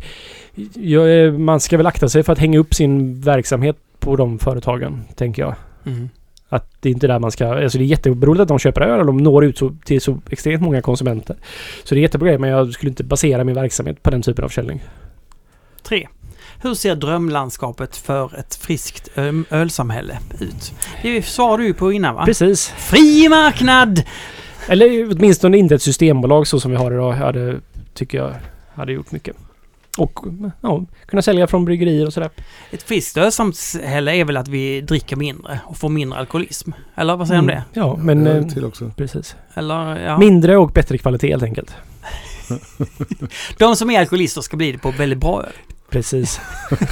Jag, 0.74 1.40
man 1.40 1.60
ska 1.60 1.76
väl 1.76 1.86
akta 1.86 2.09
sig 2.09 2.22
för 2.22 2.32
att 2.32 2.38
hänga 2.38 2.59
upp 2.59 2.74
sin 2.74 3.20
verksamhet 3.20 3.76
på 3.98 4.16
de 4.16 4.38
företagen. 4.38 5.05
Tänker 5.14 5.42
jag. 5.42 5.55
Mm. 5.86 6.09
Att 6.48 6.70
det 6.80 6.88
är 6.88 6.92
inte 6.92 7.06
där 7.06 7.18
man 7.18 7.30
ska... 7.30 7.46
Alltså 7.46 7.78
det 7.78 7.84
är 7.84 7.86
jätteroligt 7.86 8.42
att 8.42 8.48
de 8.48 8.59
köper 8.59 8.80
öl 8.80 9.00
och 9.00 9.06
de 9.06 9.16
når 9.16 9.44
ut 9.44 9.59
så, 9.59 9.74
till 9.84 10.00
så 10.00 10.18
extremt 10.30 10.62
många 10.62 10.82
konsumenter. 10.82 11.36
Så 11.84 11.94
det 11.94 12.00
är 12.00 12.02
jättebra 12.02 12.28
grej, 12.28 12.38
men 12.38 12.50
jag 12.50 12.72
skulle 12.72 12.90
inte 12.90 13.05
basera 13.05 13.44
min 13.44 13.55
verksamhet 13.55 14.02
på 14.02 14.10
den 14.10 14.22
typen 14.22 14.44
av 14.44 14.48
försäljning. 14.48 14.82
Tre. 15.82 16.09
Hur 16.60 16.74
ser 16.74 16.94
drömlandskapet 16.94 17.97
för 17.97 18.39
ett 18.39 18.55
friskt 18.55 19.09
ölsamhälle 19.51 20.18
ut? 20.40 20.72
Det 21.02 21.22
svarade 21.22 21.62
du 21.62 21.66
ju 21.66 21.74
på 21.74 21.93
innan 21.93 22.14
va? 22.14 22.24
Precis. 22.24 22.68
Fri 22.68 23.28
marknad! 23.28 24.02
Eller 24.68 25.12
åtminstone 25.12 25.59
inte 25.59 25.74
ett 25.74 25.82
systembolag 25.82 26.47
så 26.47 26.60
som 26.60 26.70
vi 26.70 26.76
har 26.76 26.93
idag. 26.93 27.12
Hade, 27.12 27.60
tycker 27.94 28.18
jag 28.18 28.35
hade 28.74 28.93
gjort 28.93 29.12
mycket. 29.12 29.36
Och 29.98 30.18
ja, 30.60 30.85
kunna 31.06 31.22
sälja 31.22 31.47
från 31.47 31.64
bryggerier 31.64 32.06
och 32.06 32.12
sådär. 32.12 32.30
Ett 32.70 32.82
friskt 32.82 33.16
ölsamhälle 33.16 34.16
är 34.16 34.24
väl 34.24 34.36
att 34.36 34.48
vi 34.48 34.80
dricker 34.80 35.16
mindre 35.16 35.60
och 35.66 35.76
får 35.76 35.89
mindre 35.89 36.18
alkoholism? 36.18 36.70
Eller 36.94 37.16
vad 37.16 37.28
säger 37.28 37.43
du 37.43 37.43
om 37.43 37.47
det? 37.47 37.62
Ja, 37.72 37.97
men... 37.97 38.26
Ja, 38.26 38.32
eh, 38.32 38.47
till 38.47 38.64
också. 38.64 38.90
Precis. 38.97 39.36
Eller 39.55 40.01
ja. 40.01 40.18
Mindre 40.18 40.56
och 40.56 40.70
bättre 40.70 40.98
kvalitet 40.98 41.28
helt 41.28 41.43
enkelt. 41.43 41.74
De 43.59 43.76
som 43.76 43.90
är 43.90 44.01
alkoholister 44.01 44.40
ska 44.40 44.56
bli 44.56 44.72
det 44.72 44.78
på 44.78 44.90
väldigt 44.90 45.18
bra 45.18 45.43
öl. 45.43 45.52
Precis. 45.90 46.40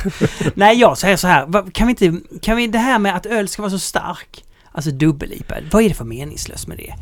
Nej, 0.55 0.81
jag 0.81 0.98
säger 0.98 1.16
så 1.16 1.27
här. 1.27 1.70
Kan 1.70 1.86
vi 1.86 1.90
inte... 1.90 2.20
Kan 2.43 2.56
vi 2.56 2.66
det 2.66 2.78
här 2.78 2.98
med 2.98 3.16
att 3.16 3.27
öl 3.27 3.48
ska 3.48 3.62
vara 3.62 3.70
så 3.70 3.78
stark? 3.78 4.44
Alltså 4.73 4.90
dubbel-IPA. 4.90 5.55
Vad 5.73 5.82
är 5.82 5.89
det 5.89 5.94
för 5.94 6.05
meningslöst 6.05 6.68
med 6.68 6.78
det? 6.78 6.94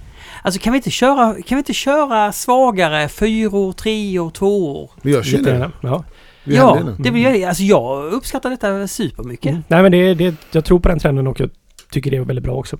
Alltså 0.43 0.61
kan 0.61 0.73
vi 0.73 0.77
inte 0.77 0.91
köra, 0.91 1.35
kan 1.35 1.57
vi 1.57 1.59
inte 1.59 1.73
köra 1.73 2.33
svagare 2.33 3.09
fyror, 3.09 3.73
treor, 3.73 4.31
tvåor? 4.31 4.91
Vi 5.03 5.12
görs 5.12 5.35
ju 5.35 5.39
det. 5.39 5.71
Ja. 5.81 6.05
Vi 6.45 6.57
ja, 6.57 6.95
det 6.99 7.11
vill 7.11 7.23
jag. 7.23 7.43
Alltså 7.43 7.62
jag 7.62 8.12
uppskattar 8.12 8.51
detta 8.51 8.89
supermycket. 8.89 9.51
Mm. 9.51 9.62
Nej 9.69 9.83
men 9.83 9.93
det, 9.93 10.15
det, 10.15 10.35
jag 10.53 10.65
tror 10.65 10.81
på 10.81 10.89
den 10.89 10.99
trenden 10.99 11.27
och 11.27 11.41
jag 11.41 11.51
tycker 11.91 12.11
det 12.11 12.16
är 12.16 12.21
väldigt 12.21 12.45
bra 12.45 12.55
också. 12.55 12.79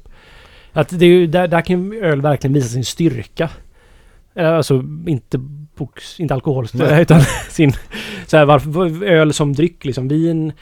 Att 0.73 0.89
det 0.89 1.05
är 1.05 1.09
ju, 1.09 1.27
där, 1.27 1.49
där 1.49 1.61
kan 1.61 1.93
ju 1.93 2.01
öl 2.05 2.21
verkligen 2.21 2.55
visa 2.55 2.69
sin 2.69 2.85
styrka. 2.85 3.51
Eh, 4.35 4.57
Alltså 4.57 4.85
inte, 5.07 5.41
box, 5.77 6.21
inte 6.21 6.35
alkohol 6.35 6.67
Nej. 6.73 7.03
utan 7.03 7.21
sin... 7.51 7.73
Så 8.27 8.37
här, 8.37 8.45
varför, 8.45 9.05
öl 9.05 9.33
som 9.33 9.53
dryck 9.53 9.85
liksom. 9.85 10.09
Vin 10.09 10.53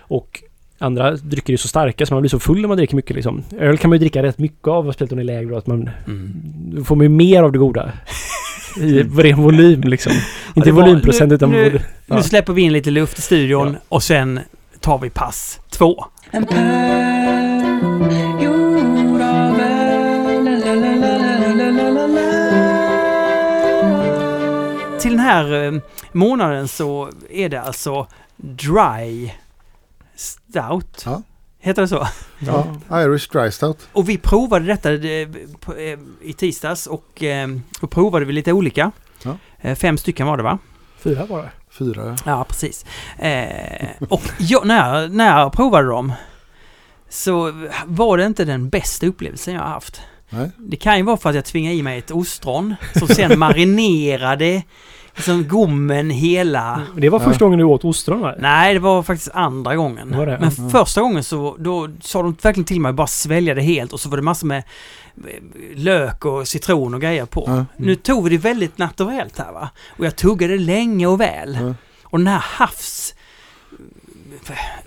och 0.00 0.42
andra 0.78 1.10
drycker 1.16 1.52
är 1.52 1.56
så 1.56 1.68
starka 1.68 2.06
så 2.06 2.14
man 2.14 2.20
blir 2.22 2.30
så 2.30 2.38
full 2.38 2.60
när 2.60 2.68
man 2.68 2.76
dricker 2.76 2.96
mycket 2.96 3.16
liksom. 3.16 3.42
Öl 3.58 3.78
kan 3.78 3.88
man 3.88 3.94
ju 3.96 4.00
dricka 4.00 4.22
rätt 4.22 4.38
mycket 4.38 4.68
av 4.68 4.92
speciellt 4.92 5.12
om 5.12 5.16
det 5.18 5.22
är 5.22 5.24
lägre 5.24 5.58
att 5.58 5.66
man... 5.66 5.90
Mm. 6.06 6.84
Får 6.84 6.96
man 6.96 7.04
ju 7.04 7.08
mer 7.08 7.42
av 7.42 7.52
det 7.52 7.58
goda. 7.58 7.92
I 8.76 9.02
ren 9.02 9.42
volym 9.42 9.80
liksom. 9.80 10.12
Inte 10.54 10.72
var- 10.72 10.82
volymprocent 10.82 11.28
nu- 11.28 11.34
utan... 11.34 11.50
nu- 11.50 11.64
volym. 11.64 11.80
Ja. 12.06 12.16
Nu 12.16 12.22
släpper 12.22 12.52
vi 12.52 12.62
in 12.62 12.72
lite 12.72 12.90
luft 12.90 13.18
i 13.18 13.22
studion 13.22 13.68
Ja. 13.72 13.78
och 13.88 14.02
sen 14.02 14.40
tar 14.80 14.98
vi 14.98 15.10
pass 15.10 15.60
två. 15.70 16.04
Här 25.22 25.64
eh, 25.64 25.80
månaden 26.12 26.68
så 26.68 27.10
är 27.30 27.48
det 27.48 27.60
alltså 27.60 28.06
Dry 28.36 29.32
Stout. 30.14 31.02
Ja. 31.04 31.22
Heter 31.58 31.82
det 31.82 31.88
så? 31.88 32.06
Ja. 32.38 32.66
Irish 33.00 33.32
Dry 33.32 33.50
Stout. 33.50 33.88
Och 33.92 34.08
vi 34.08 34.18
provade 34.18 34.66
detta 34.66 34.92
eh, 34.92 35.28
eh, 35.78 35.98
i 36.22 36.32
tisdags 36.32 36.86
och 36.86 37.22
då 37.80 37.86
provade 37.86 38.24
vi 38.24 38.32
lite 38.32 38.52
olika. 38.52 38.92
Ja. 39.22 39.36
Fem 39.74 39.98
stycken 39.98 40.26
var 40.26 40.36
det 40.36 40.42
va? 40.42 40.58
Fyra 40.98 41.26
bara. 41.26 41.48
Fyra. 41.70 42.16
Ja, 42.26 42.44
precis. 42.48 42.84
Eh, 43.18 43.88
och 44.08 44.22
jag, 44.38 44.66
när, 44.66 45.00
jag, 45.00 45.12
när 45.12 45.38
jag 45.38 45.52
provade 45.52 45.88
dem 45.88 46.12
så 47.08 47.52
var 47.86 48.18
det 48.18 48.26
inte 48.26 48.44
den 48.44 48.68
bästa 48.68 49.06
upplevelsen 49.06 49.54
jag 49.54 49.60
har 49.60 49.68
haft. 49.68 50.00
Nej. 50.30 50.50
Det 50.56 50.76
kan 50.76 50.96
ju 50.96 51.02
vara 51.02 51.16
för 51.16 51.28
att 51.28 51.34
jag 51.34 51.44
tvingade 51.44 51.76
i 51.76 51.82
mig 51.82 51.98
ett 51.98 52.10
ostron 52.10 52.74
som 52.98 53.08
sen 53.08 53.38
marinerade 53.38 54.62
liksom 55.14 55.48
gommen 55.48 56.10
hela... 56.10 56.80
Det 56.96 57.08
var 57.08 57.20
Ja. 57.20 57.24
första 57.26 57.44
gången 57.44 57.58
du 57.58 57.64
åt 57.64 57.84
ostron 57.84 58.20
va? 58.20 58.34
Nej, 58.38 58.74
det 58.74 58.80
var 58.80 59.02
faktiskt 59.02 59.30
andra 59.34 59.76
gången. 59.76 60.16
Var 60.16 60.26
det? 60.26 60.38
Men 60.40 60.50
Mm. 60.58 60.70
första 60.70 61.00
gången 61.00 61.24
så 61.24 61.56
då 61.58 61.88
sa 62.02 62.22
de 62.22 62.36
verkligen 62.42 62.64
till 62.64 62.80
mig 62.80 62.92
bara 62.92 63.06
svälja 63.06 63.54
det 63.54 63.62
helt 63.62 63.92
och 63.92 64.00
så 64.00 64.08
var 64.08 64.16
det 64.16 64.22
massor 64.22 64.46
med 64.46 64.58
eh, 64.58 65.22
lök 65.74 66.24
och 66.24 66.48
citron 66.48 66.94
och 66.94 67.00
grejer 67.00 67.26
på. 67.26 67.44
Ja. 67.46 67.64
Nu 67.76 67.94
tog 67.94 68.24
vi 68.24 68.30
det 68.30 68.38
väldigt 68.42 68.78
naturellt 68.78 69.38
här 69.38 69.52
va. 69.52 69.70
Och 69.98 70.04
jag 70.06 70.16
tuggade 70.16 70.58
länge 70.58 71.06
och 71.06 71.20
väl. 71.20 71.58
Ja. 71.60 71.74
Och 72.04 72.18
den 72.18 72.26
här 72.26 72.44
havs... 72.46 73.14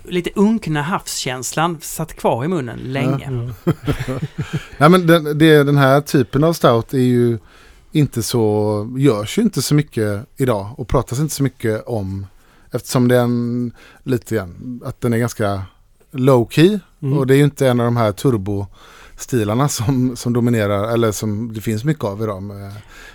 Lite 0.04 0.30
unkna 0.34 0.82
havskänslan 0.82 1.78
satt 1.80 2.16
kvar 2.16 2.44
i 2.44 2.48
munnen 2.48 2.78
länge. 2.78 3.52
Ja. 3.64 3.72
Nej 4.78 4.88
men 4.90 5.06
den, 5.06 5.38
det, 5.38 5.64
den 5.64 5.76
här 5.76 6.00
typen 6.00 6.44
av 6.44 6.52
stout 6.52 6.94
är 6.94 6.98
ju 6.98 7.38
inte 7.96 8.22
så, 8.22 8.94
görs 8.98 9.38
ju 9.38 9.42
inte 9.42 9.62
så 9.62 9.74
mycket 9.74 10.26
idag 10.36 10.74
och 10.76 10.88
pratas 10.88 11.18
inte 11.20 11.34
så 11.34 11.42
mycket 11.42 11.84
om 11.86 12.26
eftersom 12.72 13.08
den 13.08 13.72
lite 14.02 14.34
grann, 14.34 14.80
att 14.84 15.00
den 15.00 15.12
är 15.12 15.18
ganska 15.18 15.62
low 16.12 16.48
key 16.50 16.78
Mm. 17.02 17.18
och 17.18 17.26
det 17.26 17.34
är 17.34 17.38
ju 17.38 17.44
inte 17.44 17.68
en 17.68 17.80
av 17.80 17.84
de 17.86 17.96
här 17.96 18.12
turbostilarna 18.12 19.68
som, 19.68 20.16
som 20.16 20.32
dominerar 20.32 20.92
eller 20.94 21.12
som 21.12 21.52
det 21.54 21.60
finns 21.60 21.84
mycket 21.84 22.04
av 22.04 22.22
idag 22.22 22.42
med 22.42 22.72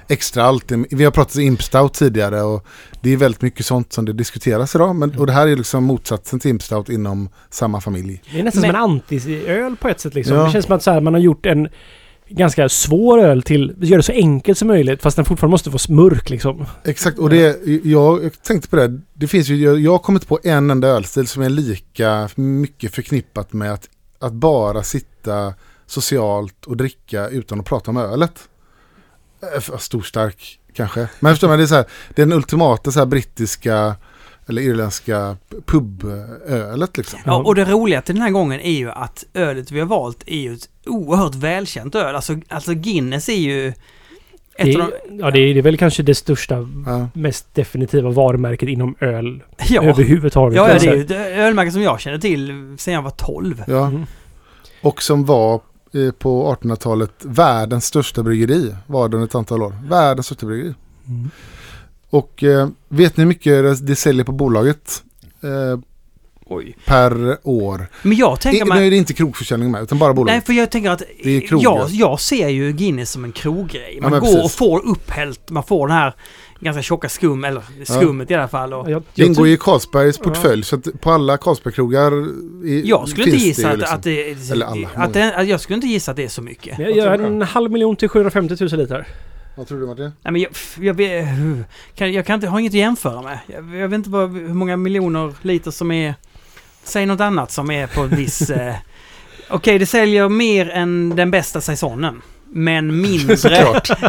extra 0.08 0.44
allt. 0.44 0.72
Vi 0.72 1.04
har 1.04 1.12
pratat 1.12 1.36
Imp 1.36 1.64
Stout 1.64 1.94
tidigare 1.94 2.42
och 2.42 2.66
det 3.02 3.10
är 3.14 3.18
väldigt 3.18 3.42
mycket 3.42 3.66
sånt 3.66 3.94
som 3.94 4.06
det 4.06 4.14
diskuteras 4.14 4.76
idag 4.76 4.96
men, 4.96 5.18
och 5.20 5.28
det 5.28 5.34
här 5.34 5.48
är 5.48 5.56
liksom 5.56 5.84
motsatsen 5.84 6.40
till 6.40 6.52
Imp 6.52 6.64
Stout 6.64 6.90
inom 6.90 7.30
samma 7.50 7.82
familj. 7.82 8.22
Det 8.32 8.40
är 8.40 8.44
nästan 8.44 8.62
Men- 8.62 8.72
som 8.72 8.76
en 8.76 8.84
anti-öl 8.92 9.76
på 9.76 9.88
ett 9.88 10.00
sätt 10.00 10.14
liksom. 10.14 10.36
Ja. 10.38 10.44
Det 10.46 10.52
känns 10.52 10.66
som 10.66 10.76
att 10.76 10.84
så 10.84 10.92
här, 10.92 11.02
man 11.02 11.14
har 11.14 11.22
gjort 11.22 11.46
en 11.46 11.68
ganska 12.32 12.70
svår 12.70 13.20
öl 13.20 13.44
till, 13.44 13.76
gör 13.80 13.98
det 13.98 14.04
så 14.04 14.12
enkelt 14.12 14.58
som 14.58 14.68
möjligt 14.68 15.02
fast 15.02 15.16
den 15.16 15.26
fortfarande 15.26 15.52
måste 15.52 15.72
få 15.72 15.94
mörk 15.94 16.30
liksom. 16.30 16.66
Exakt, 16.84 17.20
och 17.20 17.30
det, 17.30 17.68
jag, 17.84 18.24
jag 18.24 18.42
tänkte 18.44 18.70
på 18.70 18.76
det. 18.76 19.00
Det 19.14 19.28
finns 19.28 19.50
ju, 19.50 19.56
jag, 19.56 19.80
jag 19.80 19.92
har 19.92 20.00
kommit 20.00 20.28
på 20.28 20.40
en 20.44 20.72
enda 20.72 20.88
ölstil 20.88 21.28
som 21.28 21.42
är 21.44 21.50
lika 21.50 22.30
mycket 22.36 22.96
förknippat 22.96 23.54
med 23.54 23.74
att, 23.74 23.90
att 24.20 24.34
bara 24.34 24.84
sitta 24.84 25.54
socialt 25.86 26.66
och 26.66 26.78
dricka 26.78 27.30
utan 27.30 27.60
att 27.60 27.66
prata 27.66 27.92
om 27.92 27.98
ölet. 27.98 28.50
Äh, 29.42 29.60
Storstark 29.60 29.82
Stor 29.82 30.02
stark 30.02 30.60
kanske. 30.74 31.08
Men 31.20 31.34
förstår 31.34 31.48
man, 31.48 31.58
det 31.58 31.64
är, 31.64 31.68
så 31.68 31.76
här, 31.76 31.86
det 32.16 32.22
är 32.22 32.26
den 32.26 32.38
ultimata 32.38 32.92
så 32.92 33.00
här, 33.00 33.06
brittiska 33.06 33.96
eller 34.48 34.62
irländska 34.62 35.38
pubölet 35.66 36.98
liksom. 36.98 37.20
Ja, 37.26 37.36
och 37.44 37.56
det 37.56 37.66
roliga 37.66 38.02
till 38.02 38.16
den 38.16 38.22
här 38.22 38.30
gången 38.32 38.60
är 38.60 38.72
ju 38.72 38.92
att 38.92 39.24
ölet 39.34 39.72
vi 39.72 39.80
har 39.80 39.88
valt 39.88 40.24
är 40.26 40.38
ju 40.40 40.54
ett 40.54 40.70
oerhört 40.86 41.36
välkänt 41.36 41.96
öl. 41.96 42.16
Alltså, 42.16 42.36
alltså 42.48 42.74
Guinness 42.74 43.30
är 43.30 43.34
ju 43.34 43.68
ett 43.68 43.76
Det, 44.66 44.76
av 44.76 44.82
är- 44.82 45.20
ja, 45.20 45.32
det 45.32 45.40
är, 45.40 45.54
det 45.54 45.60
är 45.60 45.62
väl 45.64 45.78
kanske 45.78 46.04
det 46.04 46.16
största, 46.16 46.56
Ja. 46.86 47.08
mest 47.14 47.56
definitiva 47.56 48.10
varumärket 48.10 48.70
inom 48.70 48.96
öl 49.00 49.44
de... 49.58 49.74
Ja, 49.74 49.84
överhuvudtaget. 49.84 50.56
ja, 50.58 50.70
ja, 50.70 50.80
det 50.80 50.88
är 50.88 50.96
ju 50.96 51.02
ett 51.02 51.12
ölmärke 51.38 51.72
som 51.72 51.82
jag 51.82 52.00
känner 52.00 52.18
till 52.18 52.76
sedan 52.80 52.94
jag 52.94 53.02
var 53.02 53.12
12. 53.12 53.64
Ja. 53.68 53.88
Mm. 53.88 54.06
Och 54.82 55.04
som 55.04 55.26
var 55.26 55.54
eh, 55.94 56.12
på 56.12 56.56
1800-talet 56.62 57.12
världens 57.22 57.86
största 57.86 58.24
bryggeri. 58.24 58.76
Var 58.88 59.10
det 59.10 59.16
under 59.18 59.28
ett 59.28 59.36
antal 59.36 59.64
år. 59.64 59.74
Världens 59.90 60.26
största 60.26 60.46
bryggeri. 60.46 60.74
Mm. 61.08 61.30
Och 62.12 62.44
eh, 62.44 62.70
vet 62.90 63.18
ni 63.18 63.22
hur 63.22 63.28
mycket 63.28 63.64
det, 63.64 63.76
det 63.76 63.96
säljer 63.96 64.26
på 64.26 64.32
bolaget 64.32 65.04
eh, 65.44 65.80
Oj. 66.46 66.78
per 66.86 67.38
år? 67.44 67.88
Men 68.02 68.18
jag 68.18 68.38
I, 68.38 68.42
tänker 68.42 68.66
Nu 68.66 68.88
är 68.88 68.92
det 68.92 68.98
inte 68.98 69.14
krogförsäljning 69.14 69.72
med 69.72 69.84
utan 69.84 70.00
bara 70.00 70.10
Nej, 70.10 70.16
bolaget. 70.16 70.46
för 70.46 70.54
jag 70.54 70.72
tänker 70.72 70.90
att 70.90 71.04
Det 71.24 71.38
är 71.38 71.64
jag, 71.64 71.90
jag 71.90 72.20
ser 72.20 72.50
ju 72.50 72.72
Guinness 72.72 73.12
som 73.12 73.24
en 73.24 73.32
kroggrej. 73.32 74.00
Man 74.02 74.12
men 74.12 74.20
går 74.20 74.28
precis. 74.28 74.44
och 74.46 74.52
får 74.52 74.86
upphällt, 74.86 75.50
man 75.50 75.64
får 75.64 75.88
den 75.88 75.98
här 75.98 76.16
ganska 76.60 76.82
tjocka 76.82 77.10
skum, 77.10 77.44
eller 77.44 77.64
skummet 77.86 78.32
i 78.32 78.36
alla 78.36 78.48
fall. 78.48 78.74
Och 78.74 78.92
Jag, 78.92 79.02
det 79.02 79.08
jag, 79.22 79.26
ingår 79.26 79.36
tror- 79.36 79.48
i 79.48 79.58
Carlsbergs 79.58 80.18
portfölj 80.18 80.64
så 80.64 80.76
att 80.76 81.02
på 81.02 81.12
alla 81.12 81.38
Carlsbergkrogar 81.38 82.12
i, 82.66 82.84
jag 82.86 83.10
skulle 83.10 83.26
inte 83.26 83.38
finns 83.38 83.58
gissa 83.58 83.62
ju 83.62 83.68
att, 83.68 83.80
liksom. 83.80 83.96
att 83.98 84.04
det... 84.04 84.52
Eller 84.52 84.66
alla, 84.66 84.90
att 84.96 85.14
det 85.14 85.36
att 85.36 85.48
jag 85.48 85.62
skulle 85.62 85.76
inte 85.76 85.88
gissa 85.88 86.12
att 86.12 86.18
det 86.18 86.24
är 86.24 86.28
så 86.30 86.42
mycket. 86.42 86.80
jag 86.80 86.92
gör 86.92 87.20
en 87.20 87.42
halv 87.42 87.72
miljon 87.72 87.96
till 87.96 88.10
750 88.10 88.56
000 88.60 88.70
liter. 88.70 89.08
Vad 89.56 89.68
tror 89.68 89.80
du 89.80 89.88
Martin? 89.88 90.12
Nej 90.22 90.32
men 90.32 90.42
jag, 90.42 90.52
jag, 90.80 90.94
vet- 90.94 91.28
kan, 91.96 92.14
jag 92.14 92.26
kan 92.26 92.36
inte, 92.36 92.48
har 92.48 92.60
inget 92.60 92.70
att 92.72 92.74
jämföra 92.76 93.22
med. 93.22 93.40
Jag, 93.48 93.76
jag 93.76 93.88
vet 93.88 93.98
inte 93.98 94.10
vad, 94.10 94.32
hur 94.32 94.54
många 94.54 94.78
miljoner 94.78 95.34
liter 95.42 95.72
som 95.72 95.92
är... 95.92 96.16
Säg 96.84 97.06
något 97.06 97.22
annat 97.22 97.52
som 97.52 97.72
är 97.72 97.88
på 97.88 98.02
en 98.02 98.10
viss... 98.10 98.50
Eh, 98.50 98.76
Okej, 99.50 99.80
det 99.80 99.86
säljer 99.86 100.30
mer 100.30 100.70
än 100.70 101.16
den 101.16 101.32
bästa 101.32 101.62
säsongen. 101.62 102.22
Men 102.46 103.02
mindre... 103.02 103.38
Såklart. 103.38 103.90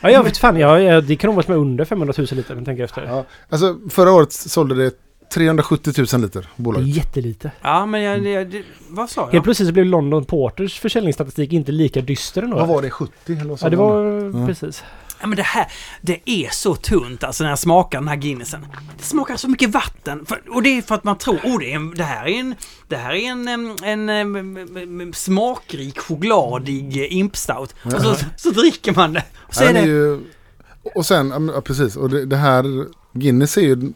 Ja, 0.00 0.10
jag 0.10 0.24
vet 0.24 0.38
fan. 0.38 0.56
Jag, 0.58 0.82
jag, 0.82 1.04
det 1.04 1.16
kan 1.16 1.28
nog 1.28 1.34
vara 1.34 1.44
som 1.44 1.54
är 1.54 1.58
under 1.58 1.84
500 1.84 2.14
000 2.18 2.26
liter, 2.30 2.52
om 2.52 2.58
jag 2.58 2.66
tänker 2.66 2.84
efter. 2.84 3.02
Ja. 3.02 3.24
Alltså 3.48 3.76
förra 3.90 4.12
året 4.12 4.32
sålde 4.32 4.74
det 4.74 4.90
370 5.34 5.92
000 6.12 6.20
liter 6.22 6.40
Det 6.40 6.46
är 6.60 6.62
bolaget. 6.62 6.88
jättelite. 6.96 7.50
Ja, 7.62 7.86
men 7.86 8.02
jag, 8.02 8.22
det, 8.22 8.44
det, 8.44 8.62
vad 8.88 9.10
sa 9.10 9.20
Helt 9.22 9.34
jag? 9.34 9.44
plötsligt 9.44 9.68
så 9.68 9.72
blev 9.72 9.86
London 9.86 10.24
Porters 10.24 10.80
försäljningsstatistik 10.80 11.52
inte 11.52 11.72
lika 11.72 12.00
dyster 12.00 12.42
ändå. 12.42 12.56
Vad 12.56 12.68
var 12.68 12.82
det? 12.82 12.90
70? 12.90 13.12
Eller 13.32 13.44
vad 13.44 13.58
Ja, 13.62 13.68
det 13.70 13.76
de? 13.76 14.32
var 14.32 14.40
Ja. 14.40 14.46
precis. 14.46 14.82
Ja, 15.20 15.26
men 15.26 15.36
det 15.36 15.42
här, 15.42 15.66
det 16.00 16.20
är 16.30 16.48
så 16.52 16.74
tunt 16.74 17.24
alltså 17.24 17.42
när 17.44 17.50
jag 17.50 17.58
smakar 17.58 17.98
den 17.98 18.08
här 18.08 18.16
Guinnessen. 18.16 18.66
Det 18.98 19.04
smakar 19.04 19.36
så 19.36 19.48
mycket 19.48 19.70
vatten. 19.70 20.26
För, 20.26 20.40
och 20.50 20.62
det 20.62 20.78
är 20.78 20.82
för 20.82 20.94
att 20.94 21.04
man 21.04 21.18
tror, 21.18 21.36
oh 21.44 21.58
det, 21.58 21.72
är 21.72 21.76
en, 21.76 21.94
det 21.94 22.04
här 22.04 22.26
är 22.26 22.40
en, 22.40 22.54
det 22.88 22.96
här 22.96 23.12
är 23.14 23.30
en, 23.30 23.48
en, 23.82 24.08
em, 24.08 25.12
smakrik, 25.12 25.98
chokladig 25.98 26.96
eh, 27.02 27.16
impstout. 27.16 27.74
Och 27.84 27.92
så, 27.92 28.16
så 28.36 28.50
dricker 28.50 28.92
man 28.94 29.12
det. 29.12 29.24
Och 29.36 29.54
så 29.54 29.64
Ja, 29.64 29.68
är 29.68 29.74
det... 29.74 29.80
ju, 29.80 30.20
och 30.94 31.06
sen, 31.06 31.50
ja, 31.54 31.60
precis, 31.60 31.96
och 31.96 32.10
det, 32.10 32.24
det 32.26 32.36
här 32.36 32.64
Guinness 33.12 33.56
är 33.56 33.62
ju 33.62 33.92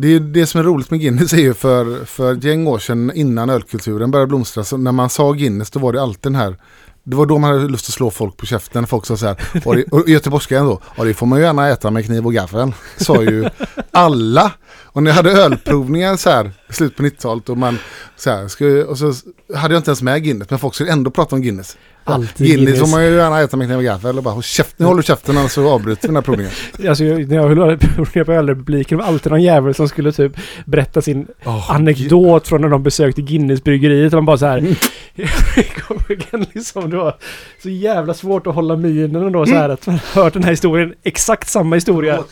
det, 0.00 0.08
är 0.08 0.20
det 0.20 0.46
som 0.46 0.60
är 0.60 0.64
roligt 0.64 0.90
med 0.90 1.00
Guinness 1.00 1.32
är 1.32 1.36
ju 1.36 1.54
för, 1.54 2.04
för 2.04 2.32
ett 2.32 2.44
gäng 2.44 2.66
år 2.66 2.78
sedan 2.78 3.12
innan 3.14 3.50
ölkulturen 3.50 4.10
började 4.10 4.28
blomstra. 4.28 4.64
Så 4.64 4.76
när 4.76 4.92
man 4.92 5.10
sa 5.10 5.32
Guinness 5.32 5.70
då 5.70 5.80
var 5.80 5.92
det 5.92 6.02
alltid 6.02 6.22
den 6.22 6.34
här 6.34 6.56
det 7.04 7.16
var 7.16 7.26
då 7.26 7.38
man 7.38 7.52
hade 7.52 7.68
lust 7.68 7.88
att 7.88 7.94
slå 7.94 8.10
folk 8.10 8.36
på 8.36 8.46
käften. 8.46 8.86
Folk 8.86 9.06
sa 9.06 9.16
så 9.16 9.26
här, 9.26 9.36
och, 9.64 9.76
det, 9.76 9.84
och 9.84 10.08
göteborgskan 10.08 10.66
då, 10.66 10.80
ja 10.96 11.04
det 11.04 11.14
får 11.14 11.26
man 11.26 11.38
ju 11.38 11.44
gärna 11.44 11.68
äta 11.68 11.90
med 11.90 12.04
kniv 12.04 12.26
och 12.26 12.34
gaffel. 12.34 12.72
Sa 12.96 13.22
ju 13.22 13.48
alla. 13.90 14.52
Och 14.84 15.02
när 15.02 15.10
jag 15.10 15.16
hade 15.16 15.32
ölprovningar 15.32 16.16
så 16.16 16.30
här, 16.30 16.52
i 16.68 16.72
slutet 16.72 16.96
på 16.96 17.02
90-talet 17.02 17.48
och 17.48 17.58
man 17.58 17.78
så 18.16 18.30
här, 18.30 18.44
och 18.86 18.98
så 18.98 19.12
hade 19.54 19.74
jag 19.74 19.80
inte 19.80 19.90
ens 19.90 20.02
med 20.02 20.24
Guinness, 20.24 20.50
men 20.50 20.58
folk 20.58 20.74
skulle 20.74 20.92
ändå 20.92 21.10
prata 21.10 21.36
om 21.36 21.42
Guinness. 21.42 21.76
Alltid 22.14 22.46
Guinness 22.46 22.64
Guinness. 22.64 22.80
får 22.80 22.96
man 22.96 23.04
ju 23.06 23.10
gärna 23.16 23.40
äta 23.40 23.56
med 23.56 23.66
kniv 23.66 23.76
och 23.78 23.84
gaffel 23.84 24.16
och 24.16 24.22
bara 24.22 24.34
håll 24.34 24.42
käften, 24.42 24.74
nu 24.78 24.84
håller 24.86 25.02
du 25.02 25.06
käften 25.06 25.38
annars 25.38 25.52
så 25.52 25.68
avbryter 25.68 26.02
vi 26.02 26.06
den 26.08 26.16
här 26.16 26.22
provningen. 26.22 26.52
Alltså, 26.88 27.04
jag- 27.04 27.28
när 27.28 27.36
jag 27.36 27.48
höll 27.48 27.78
på 27.78 28.24
på 28.24 28.32
ölrepubliken 28.32 28.98
var 28.98 29.04
alltid 29.04 29.32
någon 29.32 29.42
jävel 29.42 29.74
som 29.74 29.88
skulle 29.88 30.12
typ 30.12 30.32
berätta 30.64 31.02
sin 31.02 31.26
Oh, 31.44 31.70
anekdot 31.74 32.48
från 32.48 32.60
när 32.60 32.68
de 32.68 32.82
besökte 32.82 33.22
Guinnessbryggeriet. 33.22 34.12
Man 34.12 34.24
bara 34.24 34.38
så 34.38 34.46
här... 34.46 34.58
Ihåg 35.18 36.46
liksom, 36.52 36.90
det 36.90 36.96
var 36.96 37.16
så 37.62 37.68
jävla 37.68 38.14
svårt 38.14 38.46
att 38.46 38.54
hålla 38.54 38.76
minen 38.76 39.16
och 39.24 39.32
då 39.32 39.46
så 39.46 39.54
här 39.54 39.68
att 39.68 39.86
man 39.86 39.98
har 40.12 40.22
hört 40.22 40.32
den 40.32 40.42
här 40.44 40.50
historien. 40.50 40.94
Exakt 41.02 41.48
samma 41.48 41.74
historia. 41.76 42.24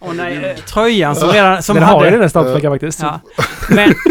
Åh 0.00 0.14
nej, 0.14 0.44
eh, 0.44 0.56
tröjan 0.56 1.16
som 1.16 1.28
redan... 1.28 1.62
Som 1.62 1.74
Den 1.74 1.84
har 1.84 1.92
hade, 1.94 2.04
ju 2.06 2.10
den 2.10 2.20
här 2.20 2.28
stamfläckan 2.28 2.72
faktiskt. 2.72 3.02
Ja. 3.02 3.20
Men... 3.70 3.94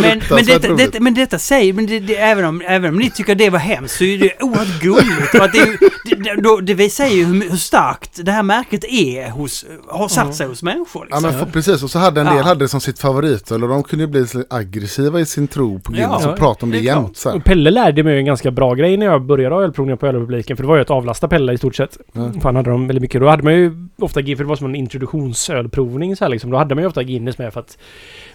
Men, 0.00 0.20
men, 0.30 0.44
detta, 0.44 0.74
detta, 0.74 1.00
men 1.00 1.14
detta 1.14 1.38
säger, 1.38 1.72
men 1.72 1.86
det, 1.86 2.00
det, 2.00 2.16
även, 2.16 2.44
om, 2.44 2.62
även 2.66 2.90
om 2.90 2.98
ni 2.98 3.10
tycker 3.10 3.34
det 3.34 3.50
var 3.50 3.58
hemskt 3.58 3.96
så 3.96 4.04
är 4.04 4.18
det 4.18 4.42
oerhört 4.42 4.80
gulligt. 4.82 5.28
För 5.30 5.40
att 5.40 5.52
det, 5.52 5.78
det, 6.04 6.14
det, 6.14 6.40
då- 6.42 6.60
det 6.60 6.74
visar 6.74 7.06
ju 7.06 7.24
hur, 7.24 7.50
hur 7.50 7.56
starkt 7.56 8.24
det 8.24 8.32
här 8.32 8.42
märket 8.42 8.84
är 8.84 9.30
hos, 9.30 9.64
har 9.88 10.08
satt 10.08 10.34
sig 10.34 10.46
hos 10.46 10.62
människor. 10.62 11.06
Ja 11.10 11.16
Liksom. 11.16 11.30
men 11.30 11.38
för, 11.46 11.52
precis, 11.52 11.82
och 11.82 11.90
så 11.90 11.98
hade 11.98 12.20
en 12.20 12.26
del 12.26 12.36
Ja. 12.36 12.42
hade 12.42 12.64
det 12.64 12.68
som 12.68 12.80
sitt 12.80 12.98
favoritöl 12.98 13.62
och 13.62 13.68
de 13.68 13.82
kunde 13.82 14.04
ju 14.04 14.10
bli 14.10 14.26
så 14.26 14.44
aggressiva 14.50 15.20
i 15.20 15.26
sin 15.26 15.48
tro 15.48 15.80
på 15.80 15.92
Guinness 15.92 16.22
Ja, 16.24 16.30
och 16.32 16.38
prata 16.38 16.66
om 16.66 16.70
det, 16.70 16.78
det 16.78 16.84
jämt. 16.84 17.16
Så. 17.16 17.32
Och 17.36 17.44
Pelle 17.44 17.70
lärde 17.70 18.02
mig 18.02 18.18
en 18.18 18.24
ganska 18.24 18.50
bra 18.50 18.74
grej 18.74 18.96
när 18.96 19.06
jag 19.06 19.22
började 19.22 19.54
ha 19.54 19.62
ölprovningar 19.62 19.96
på 19.96 20.06
ölrepubliken. 20.06 20.56
För 20.56 20.64
det 20.64 20.68
var 20.68 20.76
ju 20.76 20.82
att 20.82 20.90
avlasta 20.90 21.28
Pelle 21.28 21.52
i 21.52 21.58
stort 21.58 21.74
sett. 21.76 21.98
Ja. 22.12 22.32
För 22.32 22.40
han 22.42 22.56
hade 22.56 22.70
dem 22.70 22.86
väldigt 22.86 23.02
mycket. 23.02 23.20
Då 23.20 23.28
hade 23.28 23.42
man 23.42 23.54
ju 23.54 23.72
ofta 23.98 24.20
Guinness, 24.22 24.36
för 24.38 24.44
det 24.44 24.48
var 24.48 24.56
som 24.56 24.66
en 24.66 24.74
introduktionsölprovning 24.74 26.16
så 26.16 26.24
här 26.24 26.28
liksom. 26.28 26.50
Då 26.50 26.56
hade 26.56 26.74
man 26.74 26.82
ju 26.84 26.88
ofta 26.88 27.02
Guinness 27.02 27.38
med 27.38 27.52
för 27.52 27.60
att... 27.60 27.78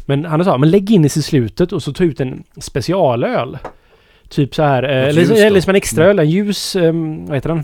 Men 0.06 0.26
han 0.26 0.46
sa, 0.46 0.58
men 0.58 0.72
lägg 0.72 0.84
Guinness 0.86 1.18
i 1.18 1.22
slutet 1.22 1.53
och 1.62 1.84
så 1.84 1.94
ta 1.94 2.04
ut 2.04 2.20
en 2.22 2.44
specialöl. 2.58 3.58
Typ 4.30 4.56
så 4.56 4.64
här, 4.64 4.84
eh, 4.84 4.90
eller, 4.90 5.22
ljus 5.22 5.32
eller 5.32 5.62
som 5.62 5.70
en 5.70 5.76
extra 5.76 6.06
öl, 6.06 6.20
en 6.20 6.30
ljus, 6.30 6.76
um, 6.76 7.26
vad 7.26 7.36
heter 7.36 7.50
den? 7.50 7.64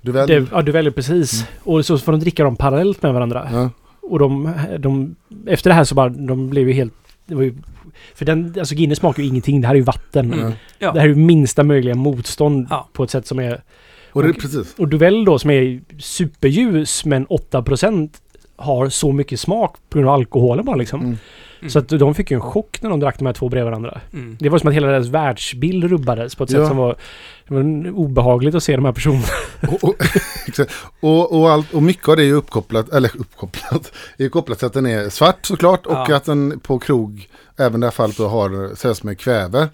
Du 0.00 0.12
väl? 0.12 0.28
Det, 0.28 0.46
ja, 0.52 0.62
du 0.62 0.72
väljer 0.72 0.92
precis. 0.92 1.46
Och 1.62 1.86
så 1.86 1.98
får 1.98 2.12
de 2.12 2.20
dricka 2.20 2.44
dem 2.44 2.56
parallellt 2.56 3.02
med 3.02 3.14
varandra. 3.14 3.48
Ja. 3.52 3.70
Och 4.02 4.18
de, 4.18 4.52
de... 4.78 5.16
Efter 5.46 5.70
det 5.70 5.74
här 5.74 5.84
så 5.84 5.94
bara, 5.94 6.08
de 6.08 6.50
blev 6.50 6.68
ju 6.68 6.74
helt... 6.74 6.92
Det 7.26 7.34
var 7.34 7.42
ju, 7.42 7.54
för 8.14 8.24
den, 8.24 8.54
alltså 8.58 8.74
Guinness 8.74 8.98
smakar 8.98 9.22
ju 9.22 9.28
ingenting. 9.28 9.60
Det 9.60 9.66
här 9.66 9.74
är 9.74 9.78
ju 9.78 9.84
vatten. 9.84 10.32
Mm. 10.32 10.52
Ja. 10.78 10.92
Det 10.92 11.00
här 11.00 11.06
är 11.06 11.10
ju 11.10 11.16
minsta 11.16 11.62
möjliga 11.62 11.94
motstånd 11.94 12.66
Ja. 12.70 12.88
på 12.92 13.04
ett 13.04 13.10
sätt 13.10 13.26
som 13.26 13.38
är... 13.38 13.62
Och 14.12 14.22
det 14.22 14.28
Och- 14.30 14.38
precis. 14.40 14.74
Och 14.78 14.88
Duvel 14.88 15.24
då 15.24 15.38
som 15.38 15.50
är 15.50 15.80
superljus 15.98 17.04
men 17.04 17.26
8% 17.26 18.10
har 18.56 18.88
så 18.88 19.12
mycket 19.12 19.40
smak 19.40 19.76
på 19.88 19.98
grund 19.98 20.08
av 20.08 20.14
alkoholen 20.14 20.64
bara 20.64 20.76
liksom. 20.76 21.00
Mm. 21.00 21.16
Mm. 21.66 21.70
Så 21.70 21.78
att 21.78 21.88
de 21.88 22.14
fick 22.14 22.30
ju 22.30 22.34
en 22.34 22.40
chock 22.40 22.82
när 22.82 22.90
de 22.90 23.00
drack 23.00 23.18
de 23.18 23.26
här 23.26 23.32
två 23.32 23.48
bredvid 23.48 23.64
varandra. 23.70 24.00
Mm. 24.12 24.36
Det 24.40 24.48
var 24.48 24.58
som 24.58 24.68
att 24.68 24.74
hela 24.74 24.86
deras 24.86 25.06
världsbild 25.06 25.84
rubbades 25.84 26.34
på 26.34 26.44
ett 26.44 26.50
Ja. 26.50 26.58
sätt 26.58 26.68
som 26.68 26.76
var, 26.76 26.96
var 27.48 27.90
obehagligt 27.90 28.54
att 28.54 28.62
se 28.62 28.76
de 28.76 28.84
här 28.84 28.92
personerna. 28.92 29.24
Och, 29.68 29.84
och, 29.84 29.94
och, 31.00 31.40
och, 31.40 31.50
allt, 31.50 31.74
och 31.74 31.82
mycket 31.82 32.08
av 32.08 32.16
det 32.16 32.22
är 32.22 32.26
ju 32.26 32.34
uppkopplat, 32.34 32.88
eller 32.88 33.10
uppkopplat, 33.18 33.92
är 34.18 34.28
kopplat 34.28 34.58
till 34.58 34.66
att 34.66 34.72
den 34.72 34.86
är 34.86 35.08
svart 35.08 35.46
såklart 35.46 35.86
och 35.86 35.92
Ja. 35.92 36.16
att 36.16 36.24
den 36.24 36.60
på 36.60 36.78
krog, 36.78 37.28
även 37.58 37.74
i 37.74 37.80
det 37.80 37.86
här 37.86 37.90
fallet 37.90 38.16
då 38.16 38.28
har 38.28 38.74
säljs 38.74 39.02
med 39.02 39.18
kväve. 39.18 39.68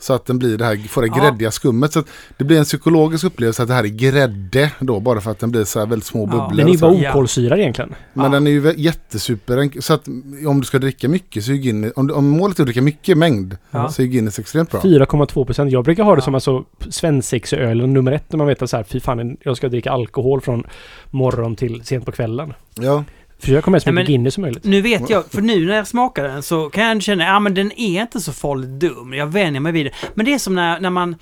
Så 0.00 0.12
att 0.14 0.26
den 0.26 0.38
blir 0.38 0.58
det 0.58 0.64
här, 0.64 0.76
får 0.88 1.02
det 1.02 1.08
Ja. 1.08 1.22
gräddiga 1.22 1.50
skummet. 1.50 1.92
Så 1.92 1.98
att 1.98 2.06
det 2.36 2.44
blir 2.44 2.58
en 2.58 2.64
psykologisk 2.64 3.24
upplevelse 3.24 3.62
att 3.62 3.68
det 3.68 3.74
här 3.74 3.84
är 3.84 3.88
grädde 3.88 4.70
då, 4.80 5.00
bara 5.00 5.20
för 5.20 5.30
att 5.30 5.38
den 5.38 5.50
blir 5.50 5.64
så 5.64 5.78
här 5.78 5.86
väldigt 5.86 6.06
små 6.06 6.20
Ja. 6.20 6.26
bubblor. 6.26 6.56
Den 6.56 6.68
är 6.68 6.72
ju 6.72 6.78
bara 6.78 7.10
okolsyrad 7.10 7.58
egentligen. 7.58 7.94
Men 8.14 8.24
Ja. 8.24 8.30
den 8.30 8.46
är 8.46 8.50
ju 8.50 8.74
jättesuper, 8.76 9.80
så 9.80 9.94
att 9.94 10.08
om 10.46 10.60
du 10.60 10.64
ska 10.66 10.78
dricka 10.78 11.08
mycket 11.08 11.44
så 11.44 11.52
är 11.52 11.56
Guinness, 11.56 11.92
om, 11.96 12.10
om 12.14 12.28
målet 12.28 12.58
är 12.58 12.62
att 12.62 12.66
dricka 12.66 12.82
mycket 12.82 13.18
mängd 13.18 13.56
Ja. 13.70 13.88
så 13.88 14.02
är 14.02 14.06
Guinness 14.06 14.38
extremt 14.38 14.70
bra. 14.70 14.80
4,2%. 14.80 15.68
Jag 15.70 15.84
brukar 15.84 16.02
ha 16.04 16.16
det 16.16 16.22
som 16.22 16.34
alltså 16.34 16.64
svensexölen 16.90 17.92
nummer 17.92 18.12
ett 18.12 18.32
när 18.32 18.36
man 18.38 18.46
vet 18.46 18.62
att 18.62 18.70
så 18.70 18.76
här, 18.76 18.84
fy 18.84 19.00
fan, 19.00 19.36
jag 19.40 19.56
ska 19.56 19.68
dricka 19.68 19.90
alkohol 19.90 20.40
från 20.40 20.64
morgon 21.10 21.56
till 21.56 21.80
sent 21.84 22.04
på 22.06 22.12
kvällen. 22.12 22.52
Ja, 22.80 23.04
Försök 23.38 23.64
ha 23.64 23.70
med 23.70 23.82
så 23.82 23.88
mycket 23.88 23.94
men- 23.94 24.06
Guinness 24.06 24.34
som 24.34 24.42
möjligt. 24.42 24.64
Nu 24.64 24.80
vet 24.80 25.10
jag, 25.10 25.24
för 25.30 25.42
nu 25.42 25.66
när 25.66 25.76
jag 25.76 25.86
smakar 25.86 26.24
den 26.24 26.42
så 26.42 26.70
kan 26.70 26.84
jag 26.84 27.02
känna, 27.02 27.24
ja 27.24 27.40
men 27.40 27.54
den 27.54 27.72
är 27.72 28.02
inte 28.02 28.20
så 28.20 28.32
farligt 28.32 28.70
dum. 28.70 29.12
Jag 29.12 29.26
vänjer 29.26 29.60
mig 29.60 29.72
vid 29.72 29.86
det. 29.86 29.92
Men 30.14 30.26
det 30.26 30.34
är 30.34 30.38
som 30.38 30.54
när, 30.54 30.80
när 30.80 30.90
man... 30.90 31.16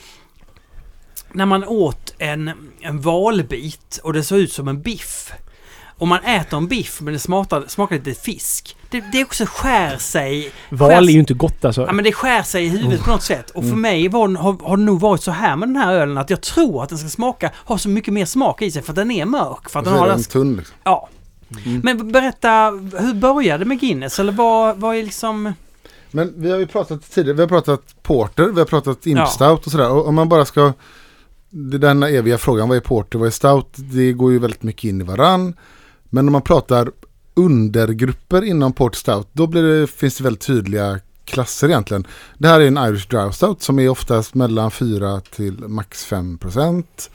När 1.32 1.46
man 1.46 1.64
åt 1.64 2.14
en, 2.18 2.50
en 2.80 3.00
valbit 3.00 4.00
och 4.02 4.12
det 4.12 4.22
såg 4.22 4.38
ut 4.38 4.52
som 4.52 4.68
en 4.68 4.82
biff. 4.82 5.32
Och 5.98 6.08
man 6.08 6.24
äter 6.24 6.56
en 6.56 6.68
biff 6.68 7.00
men 7.00 7.12
det 7.12 7.18
smakar, 7.18 7.64
smakar 7.68 7.96
lite 7.96 8.20
fisk. 8.20 8.76
Det, 8.90 9.04
det 9.12 9.24
också 9.24 9.44
skär 9.48 9.96
sig. 9.96 10.50
Val 10.68 11.08
är 11.08 11.12
ju 11.12 11.18
inte 11.18 11.34
gott 11.34 11.64
alltså. 11.64 11.82
Ja 11.86 11.92
men 11.92 12.04
det 12.04 12.12
skär 12.12 12.42
sig 12.42 12.64
i 12.64 12.68
huvudet 12.68 13.00
på 13.00 13.10
något 13.10 13.22
sätt. 13.22 13.50
Och 13.50 13.64
för 13.64 13.76
mig 13.76 14.08
var, 14.08 14.28
har, 14.36 14.68
har 14.68 14.76
det 14.76 14.82
nog 14.82 15.00
varit 15.00 15.22
så 15.22 15.30
här 15.30 15.56
med 15.56 15.68
den 15.68 15.76
här 15.76 15.94
ölen 15.94 16.18
att 16.18 16.30
jag 16.30 16.40
tror 16.40 16.82
att 16.82 16.88
den 16.88 16.98
ska 16.98 17.08
smaka, 17.08 17.50
ha 17.64 17.78
så 17.78 17.88
mycket 17.88 18.14
mer 18.14 18.24
smak 18.24 18.62
i 18.62 18.70
sig 18.70 18.82
för 18.82 18.92
att 18.92 18.96
den 18.96 19.10
är 19.10 19.24
mörk. 19.24 19.70
För 19.70 19.78
att 19.78 19.84
den 19.84 19.94
har 19.94 20.08
den, 20.08 20.22
tunn. 20.22 20.56
Liksom. 20.56 20.76
ja. 20.84 21.08
Mm. 21.66 21.80
Men 21.84 22.12
berätta, 22.12 22.70
hur 22.98 23.14
började 23.14 23.64
det 23.64 23.68
med 23.68 23.80
Guinness? 23.80 24.18
Eller 24.18 24.32
vad, 24.32 24.76
vad 24.76 24.96
är 24.96 25.02
liksom... 25.02 25.52
Men 26.10 26.32
vi 26.36 26.50
har 26.50 26.58
ju 26.58 26.66
pratat 26.66 27.10
tidigare, 27.10 27.36
vi 27.36 27.42
har 27.42 27.48
pratat 27.48 28.02
porter, 28.02 28.44
vi 28.48 28.58
har 28.58 28.66
pratat 28.66 29.06
imp 29.06 29.18
Ja. 29.18 29.26
stout 29.26 29.66
och 29.66 29.72
sådär. 29.72 29.90
Och 29.90 30.08
om 30.08 30.14
man 30.14 30.28
bara 30.28 30.44
ska, 30.44 30.72
den 31.78 32.02
eviga 32.02 32.38
frågan, 32.38 32.68
vad 32.68 32.76
är 32.76 32.80
porter, 32.80 33.18
vad 33.18 33.26
är 33.26 33.30
stout? 33.30 33.68
Det 33.76 34.12
går 34.12 34.32
ju 34.32 34.38
väldigt 34.38 34.62
mycket 34.62 34.84
in 34.84 35.00
i 35.00 35.04
varann. 35.04 35.54
Men 36.04 36.26
om 36.28 36.32
man 36.32 36.42
pratar 36.42 36.90
undergrupper 37.34 38.44
inom 38.44 38.72
porter 38.72 38.98
stout, 38.98 39.28
då 39.32 39.46
blir 39.46 39.62
det, 39.62 39.86
finns 39.86 40.16
det 40.16 40.24
väldigt 40.24 40.46
tydliga 40.46 41.00
klasser 41.24 41.68
egentligen. 41.68 42.06
Det 42.38 42.48
här 42.48 42.60
är 42.60 42.66
en 42.66 42.78
Irish 42.78 43.08
Dry 43.08 43.32
Stout 43.32 43.62
som 43.62 43.78
är 43.78 43.88
oftast 43.88 44.34
mellan 44.34 44.70
4 44.70 45.20
till 45.20 45.58
max 45.68 46.04
5 46.04 46.38
procent. 46.38 47.10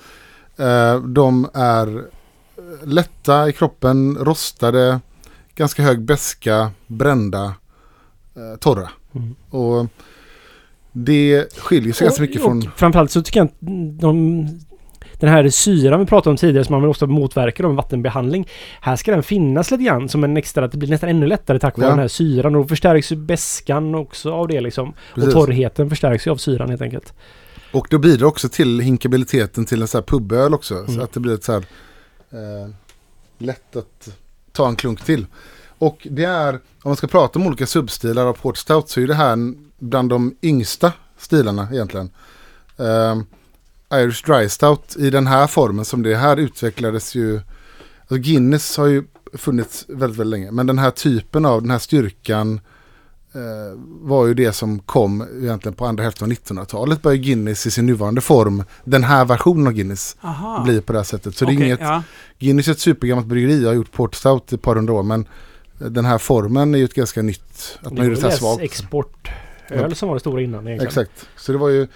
Eh, 0.58 1.00
de 1.02 1.50
är 1.54 2.04
lätta 2.84 3.50
i 3.50 3.54
kroppen, 3.54 4.18
rostade, 4.18 5.00
ganska 5.56 5.84
hög 5.84 6.02
beska, 6.02 6.72
brända, 6.88 7.54
eh, 8.36 8.60
torra. 8.60 8.90
Mm. 9.16 9.36
Och 9.50 9.88
det 10.92 11.58
skiljer 11.58 11.94
sig 11.94 12.06
ganska 12.06 12.22
mycket 12.22 12.38
och, 12.42 12.44
från... 12.44 12.58
och 12.58 12.80
framförallt 12.80 13.12
så 13.12 13.22
tycker 13.22 13.40
jag 13.40 13.46
att 13.48 13.54
de, 14.00 14.48
den 15.14 15.30
här 15.30 15.50
syran 15.50 16.00
vi 16.00 16.06
pratade 16.06 16.30
om 16.32 16.38
tidigare 16.38 16.66
som 16.66 16.74
man 16.74 16.82
vill 16.82 16.90
ofta 16.90 17.06
motverka 17.06 17.68
med 17.68 17.76
vattenbehandling. 17.76 18.48
Här 18.82 18.96
ska 18.96 19.12
den 19.12 19.24
finnas 19.24 19.72
lite 19.72 19.84
grann 19.84 20.10
som 20.10 20.24
en 20.24 20.38
extra, 20.38 20.66
att 20.66 20.72
det 20.72 20.78
blir 20.78 20.90
nästan 20.90 21.10
ännu 21.10 21.28
lättare 21.28 21.60
tack 21.60 21.78
vare 21.78 21.86
Ja. 21.86 21.90
den 21.90 22.00
här 22.00 22.08
syran. 22.08 22.56
Och 22.56 22.62
då 22.62 22.68
förstärks 22.68 23.12
ju 23.12 23.16
beskan 23.16 23.96
också 23.96 24.32
av 24.34 24.48
det 24.48 24.62
liksom. 24.62 24.94
Precis. 25.16 25.36
Och 25.36 25.42
torrheten 25.42 25.90
förstärks 25.90 26.28
ju 26.28 26.32
av 26.32 26.38
syran 26.38 26.70
helt 26.70 26.82
enkelt. 26.82 27.14
Och 27.72 27.88
det 27.90 28.00
bidrar 28.00 28.28
också 28.28 28.50
till 28.50 28.80
hinkabiliteten 28.80 29.66
till 29.66 29.82
en 29.82 29.88
sån 29.88 30.00
här 30.00 30.04
puböl 30.06 30.54
också. 30.54 30.86
Så 30.86 30.92
Mm. 30.92 31.04
att 31.04 31.14
det 31.14 31.20
blir 31.20 31.34
ett 31.34 31.44
så 31.44 31.52
här 31.54 31.66
eh, 32.32 32.70
lätt 33.38 33.76
att 33.76 34.10
ta 34.52 34.68
en 34.68 34.76
klunk 34.76 35.06
till. 35.06 35.26
Och 35.78 36.08
det 36.12 36.24
är, 36.24 36.54
om 36.54 36.60
man 36.84 36.96
ska 36.96 37.08
prata 37.08 37.40
om 37.40 37.48
olika 37.48 37.68
substilar 37.68 38.26
av 38.26 38.34
Port 38.34 38.58
Stout 38.58 38.90
så 38.90 39.02
är 39.02 39.08
det 39.08 39.14
här 39.14 39.54
bland 39.80 40.10
de 40.10 40.36
yngsta 40.42 40.94
stilarna 41.18 41.68
egentligen. 41.72 42.10
Eh, 42.78 43.22
Irish 43.94 44.26
Dry 44.26 44.50
Stout 44.50 44.96
i 44.98 45.10
den 45.10 45.28
här 45.28 45.48
formen 45.48 45.86
som 45.86 46.04
det 46.04 46.16
här 46.16 46.38
utvecklades 46.38 47.16
ju. 47.16 47.42
Alltså 48.00 48.16
Guinness 48.16 48.78
har 48.78 48.88
ju 48.88 49.04
funnits 49.34 49.86
väldigt, 49.88 50.20
väldigt 50.20 50.28
länge. 50.28 50.52
Men 50.52 50.68
den 50.68 50.80
här 50.80 50.92
typen 50.92 51.46
av 51.46 51.62
den 51.62 51.72
här 51.72 51.80
styrkan 51.80 52.54
eh, 52.54 52.62
var 53.86 54.28
ju 54.28 54.34
det 54.34 54.54
som 54.54 54.80
kom 54.80 55.28
egentligen 55.42 55.76
på 55.76 55.86
andra 55.86 56.04
hälften 56.04 56.32
av 56.32 56.38
1900-talet. 56.38 57.02
Började 57.02 57.24
Guinness 57.24 57.66
i 57.66 57.72
sin 57.72 57.86
nuvarande 57.86 58.22
form, 58.22 58.64
den 58.84 59.04
här 59.04 59.26
versionen 59.26 59.68
av 59.68 59.74
Guinness, 59.74 60.16
Aha. 60.22 60.64
blir 60.64 60.82
på 60.82 60.94
det 60.94 61.00
här 61.00 61.04
sättet. 61.04 61.36
Så 61.36 61.46
det 61.46 61.52
är 61.52 61.54
inget, 61.54 61.80
ja. 61.80 62.04
Guinness 62.40 62.68
är 62.68 62.72
ett 62.72 62.80
supergammalt 62.80 63.28
bryggeri, 63.28 63.66
har 63.66 63.74
gjort 63.74 63.92
Port 63.92 64.16
Stout 64.16 64.52
i 64.52 64.56
ett 64.56 64.62
par 64.62 64.76
hundra 64.76 64.94
år, 64.94 65.04
men 65.04 65.26
den 65.78 66.06
här 66.06 66.18
formen 66.18 66.76
är 66.76 66.80
ju 66.80 66.86
ett 66.86 66.94
ganska 66.94 67.22
nytt, 67.22 67.80
att 67.82 67.94
man 67.94 68.06
gjorde 68.06 68.16
det 68.16 68.22
så 68.22 68.30
här 68.30 68.38
svagt. 68.38 68.62
exportöl 68.62 69.96
som 69.96 70.08
var 70.08 70.16
det 70.16 70.20
stora 70.20 70.42
innan 70.42 70.68
egentligen. 70.68 70.88
Exakt, 70.88 71.28
så 71.36 71.52
det 71.52 71.58
var 71.58 71.70
ju, 71.70 71.88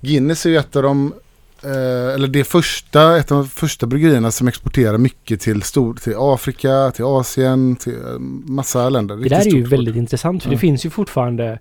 Guinness 0.00 0.46
är 0.46 0.50
ju 0.50 0.56
ett 0.56 0.76
av 0.76 0.82
de, 0.82 1.06
eh, 1.12 1.18
eller 1.62 2.28
det 2.28 2.44
första, 2.44 3.18
ett 3.18 3.32
av 3.32 3.38
de 3.38 3.48
första 3.48 3.86
bryggerierna 3.86 4.30
som 4.30 4.48
exporterar 4.48 4.98
mycket 4.98 5.40
till, 5.40 5.62
stor, 5.62 5.94
till 5.94 6.14
Afrika, 6.16 6.90
till 6.94 7.04
Asien, 7.04 7.76
till 7.76 7.92
eh, 8.06 8.18
massa 8.48 8.88
länder. 8.88 9.16
Det 9.16 9.28
där 9.28 9.46
är 9.46 9.50
ju 9.50 9.64
väldigt 9.64 9.96
intressant 9.96 10.42
för 10.42 10.50
Ja. 10.50 10.54
det 10.54 10.58
finns 10.58 10.86
ju 10.86 10.90
fortfarande 10.90 11.58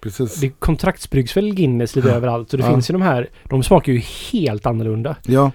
Precis. 0.00 0.34
Det 0.34 0.48
kontraktsbryggs 0.50 1.36
väl 1.36 1.54
Guinness 1.54 1.96
lite 1.96 2.08
Ja. 2.08 2.14
överallt 2.14 2.52
och 2.52 2.58
det 2.58 2.64
Ja. 2.64 2.70
finns 2.70 2.90
ju 2.90 2.92
de 2.92 3.02
här, 3.02 3.28
de 3.44 3.62
smakar 3.62 3.92
ju 3.92 3.98
helt 4.32 4.66
annorlunda. 4.66 5.16
Ja. 5.26 5.50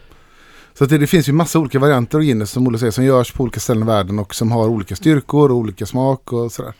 Så 0.74 0.84
att 0.84 0.90
det, 0.90 0.98
det 0.98 1.08
finns 1.08 1.30
ju 1.30 1.34
massa 1.34 1.60
olika 1.60 1.80
varianter 1.80 2.18
av 2.18 2.24
Guinness 2.24 2.52
som 2.52 2.68
Olle 2.68 2.78
säger 2.80 2.92
som 2.92 3.04
görs 3.06 3.32
på 3.32 3.44
olika 3.44 3.60
ställen 3.60 3.84
i 3.84 3.86
världen 3.86 4.20
och 4.20 4.36
som 4.36 4.52
har 4.52 4.68
olika 4.68 4.96
styrkor 4.96 5.52
och 5.52 5.58
olika 5.58 5.86
smak 5.86 6.34
och 6.34 6.52
sådär. 6.52 6.74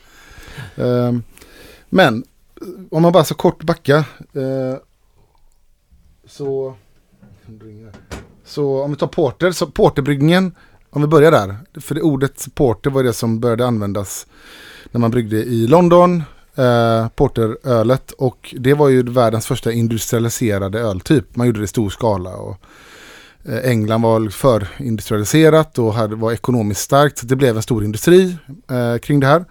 Ehm, 0.76 1.22
men 1.88 2.24
om 2.90 3.02
man 3.02 3.12
bara 3.12 3.24
så 3.24 3.34
kort 3.34 3.62
backa 3.62 3.96
eh, 3.96 4.78
så 6.26 6.74
så 8.44 8.82
om 8.82 8.90
vi 8.90 8.96
tar 8.96 9.06
porter, 9.06 9.50
så 9.50 9.66
porterbryggningen 9.66 10.52
om 10.90 11.02
vi 11.02 11.08
börjar 11.08 11.30
där. 11.30 11.56
För 11.80 11.94
det 11.94 12.02
ordet 12.02 12.46
porter 12.54 12.90
var 12.90 13.02
det 13.02 13.12
som 13.12 13.40
började 13.40 13.66
användas 13.66 14.26
när 14.90 15.00
man 15.00 15.10
bryggde 15.10 15.36
i 15.36 15.66
London. 15.66 16.22
Eh, 16.54 17.08
porterölet 17.08 18.10
och 18.12 18.54
det 18.58 18.74
var 18.74 18.88
ju 18.88 19.02
världens 19.02 19.46
första 19.46 19.72
industrialiserade 19.72 20.80
öltyp. 20.80 21.36
Man 21.36 21.46
gjorde 21.46 21.60
det 21.60 21.64
i 21.64 21.68
stor 21.68 21.90
skala 21.90 22.36
och 22.36 22.56
Eh, 23.44 23.70
England 23.70 24.02
var 24.02 24.20
liksom 24.20 24.38
för 24.38 24.68
industrialiserat 24.84 25.78
och 25.78 25.94
hade, 25.94 26.16
var 26.16 26.32
ekonomiskt 26.32 26.80
starkt. 26.80 27.18
Så 27.18 27.26
det 27.26 27.36
blev 27.36 27.56
en 27.56 27.62
stor 27.62 27.84
industri 27.84 28.36
eh, 28.70 28.98
kring 28.98 29.20
det 29.20 29.26
här. 29.26 29.44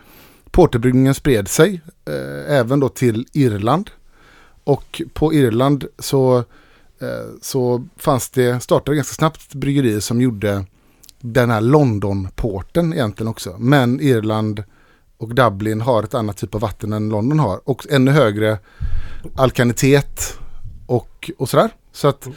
Porterbryggningen 0.52 1.14
spred 1.14 1.48
sig 1.48 1.82
eh, 2.06 2.56
även 2.58 2.80
då 2.80 2.90
till 2.90 3.26
Irland. 3.34 3.90
Och 4.64 5.02
på 5.14 5.34
Irland 5.34 5.86
så, 6.00 6.44
så 7.41 7.88
fanns 7.98 8.30
det, 8.30 8.64
startade 8.64 8.95
ganska 8.95 9.14
snabbt 9.14 9.53
bryggerier 9.53 9.99
som 9.99 10.22
gjorde 10.22 10.65
den 11.20 11.49
här 11.49 11.61
London-porten 11.61 12.94
egentligen 12.94 13.28
också. 13.28 13.56
Men 13.60 13.99
Irland 13.99 14.64
och 15.18 15.36
Dublin 15.36 15.82
har 15.82 16.03
ett 16.03 16.14
annat 16.14 16.38
typ 16.38 16.56
av 16.56 16.61
vatten 16.61 16.94
än 16.94 17.10
London 17.10 17.40
har. 17.40 17.70
Och 17.70 17.86
ännu 17.90 18.11
högre 18.11 18.60
alkanitet 19.36 20.40
och, 20.86 21.32
och 21.38 21.49
sådär. 21.49 21.70
Så 21.91 22.07
att 22.07 22.28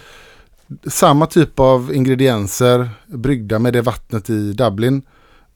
samma 0.87 1.27
typ 1.27 1.61
av 1.61 1.95
ingredienser 1.95 2.91
bryggda 3.07 3.59
med 3.59 3.73
det 3.73 3.83
vattnet 3.83 4.31
i 4.31 4.53
Dublin 4.53 5.03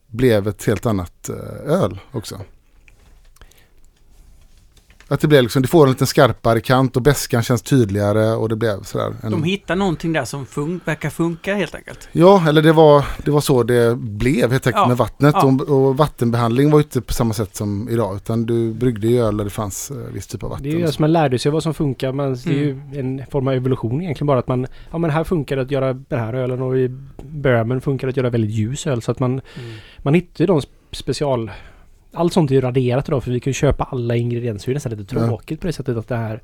blev 0.06 0.48
ett 0.48 0.64
helt 0.64 0.86
annat 0.86 1.28
eh, 1.28 1.72
öl 1.72 1.98
också. 2.12 2.40
Att 5.12 5.20
det 5.20 5.28
blev 5.28 5.43
liksom, 5.43 5.62
det 5.62 5.69
får 5.69 5.85
en 5.87 5.91
lite 5.93 6.07
skarpare 6.07 6.61
kant 6.61 6.97
och 6.97 7.03
bäskan 7.03 7.43
känns 7.43 7.62
tydligare 7.62 8.35
och 8.35 8.49
det 8.49 8.57
blev 8.57 8.82
sådär. 8.82 9.15
En, 9.23 9.31
De 9.31 9.45
hittar 9.45 9.77
någonting 9.77 10.12
där 10.12 10.24
som 10.24 10.47
fun 10.47 10.81
verkar 10.85 11.11
funka 11.11 11.55
helt 11.55 11.74
enkelt. 11.74 12.09
Ja, 12.12 12.49
eller 12.49 12.62
det 12.62 12.73
var, 12.73 13.05
det 13.24 13.31
var 13.31 13.41
så 13.41 13.62
det 13.62 13.97
blev 13.97 14.51
helt 14.51 14.66
enkelt 14.66 14.82
Ja, 14.82 14.89
med 14.89 14.97
vattnet. 14.97 15.35
ja. 15.39 15.45
Och, 15.47 15.61
och 15.89 15.97
vattenbehandling 15.97 16.70
var 16.70 16.78
ju 16.78 16.82
inte 16.82 17.01
på 17.01 17.12
samma 17.12 17.35
sätt 17.35 17.57
som 17.57 17.89
idag. 17.89 18.16
Utan 18.16 18.47
du 18.47 18.73
bryggde 18.73 19.07
ju 19.09 19.19
öl 19.24 19.37
där 19.37 19.45
det 19.45 19.51
fanns 19.51 19.91
eh, 19.91 19.97
viss 19.97 20.27
typ 20.27 20.43
av 20.43 20.51
vatten. 20.51 20.62
Det 20.65 20.70
är 20.73 20.78
ju 20.78 20.85
att 20.85 20.95
så. 20.95 21.03
man 21.03 21.12
lärde 21.12 21.39
sig 21.39 21.53
vad 21.53 21.62
som 21.62 21.74
funkar. 21.74 22.12
Men 22.12 22.35
det 22.35 22.51
är 22.51 22.55
ju 22.55 22.70
Mm. 22.70 23.19
en 23.19 23.27
form 23.31 23.49
av 23.49 23.55
evolution 23.55 24.03
egentligen 24.03 24.27
bara 24.27 24.39
att 24.39 24.49
man... 24.49 24.66
Ja 24.91 24.99
men 24.99 25.11
här 25.11 25.24
funkar 25.24 25.57
det 25.57 25.62
att 25.62 25.70
göra 25.70 25.93
den 25.93 26.19
här 26.19 26.35
ölen 26.35 26.62
och 26.62 26.77
i 26.78 26.89
Böhmen 27.23 27.81
funkar 27.81 28.07
det 28.07 28.11
att 28.11 28.16
göra 28.16 28.31
väldigt 28.31 28.51
ljus 28.51 28.87
öl. 28.87 29.03
Så 29.03 29.11
att 29.11 29.19
man, 29.19 29.41
man 29.99 30.15
hittar 30.15 30.43
ju 30.43 30.47
de 30.47 30.61
special... 30.93 31.51
Allt 32.12 32.32
sånt 32.32 32.51
är 32.51 32.55
ju 32.55 32.61
raderat 32.61 33.09
idag 33.09 33.24
för 33.24 33.31
vi 33.31 33.41
kan 33.41 33.51
ju 33.51 33.55
köpa 33.55 33.85
alla 33.85 34.16
ingredienser. 34.16 34.66
Det 34.69 34.73
är 34.73 34.74
nästan 34.74 34.93
lite 34.93 35.15
Ja. 35.16 35.27
tråkigt 35.27 35.61
på 35.61 35.66
det 35.66 35.73
sättet 35.73 35.97
att 35.97 36.09
det 36.09 36.16
här... 36.16 36.43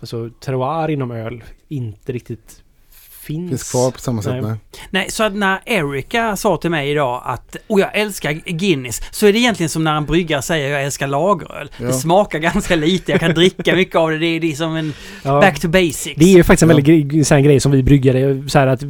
Alltså 0.00 0.30
terroir 0.40 0.88
inom 0.90 1.10
öl 1.10 1.44
inte 1.68 2.12
riktigt 2.12 2.62
finns. 3.22 3.50
Finns 3.50 3.70
kvar 3.70 3.90
på 3.90 3.98
samma 3.98 4.22
sätt. 4.22 4.32
Nej. 4.32 4.42
Nej. 4.42 4.56
Nej, 4.90 5.10
så 5.10 5.24
att 5.24 5.34
när 5.34 5.60
Erika 5.66 6.36
sa 6.36 6.56
till 6.56 6.70
mig 6.70 6.90
idag 6.90 7.22
att 7.24 7.56
och 7.66 7.80
jag 7.80 7.96
älskar 7.96 8.32
Guinness 8.32 9.00
så 9.10 9.26
är 9.26 9.32
det 9.32 9.38
egentligen 9.38 9.70
som 9.70 9.84
när 9.84 9.94
en 9.96 10.04
bryggare 10.06 10.42
säger 10.42 10.70
jag 10.70 10.84
älskar 10.84 11.06
lageröl. 11.06 11.70
Ja. 11.78 11.86
Det 11.86 11.92
smakar 11.92 12.38
ganska 12.38 12.76
lite, 12.76 13.12
jag 13.12 13.20
kan 13.20 13.34
dricka 13.34 13.76
mycket 13.76 13.96
av 13.96 14.10
det. 14.10 14.18
Det 14.18 14.26
är 14.26 14.40
liksom 14.40 14.76
en 14.76 14.92
Ja. 15.24 15.40
back 15.40 15.60
to 15.60 15.68
basics. 15.68 16.14
Det 16.16 16.24
är 16.24 16.36
ju 16.36 16.42
faktiskt 16.44 16.62
en 16.62 16.68
Ja. 16.68 16.74
väldigt 16.76 17.10
grej, 17.12 17.24
sån 17.24 17.34
här 17.36 17.42
grej 17.42 17.60
som 17.60 17.72
vi 17.72 17.82
bryggare, 17.82 18.48
så 18.48 18.58
här 18.58 18.66
att 18.66 18.82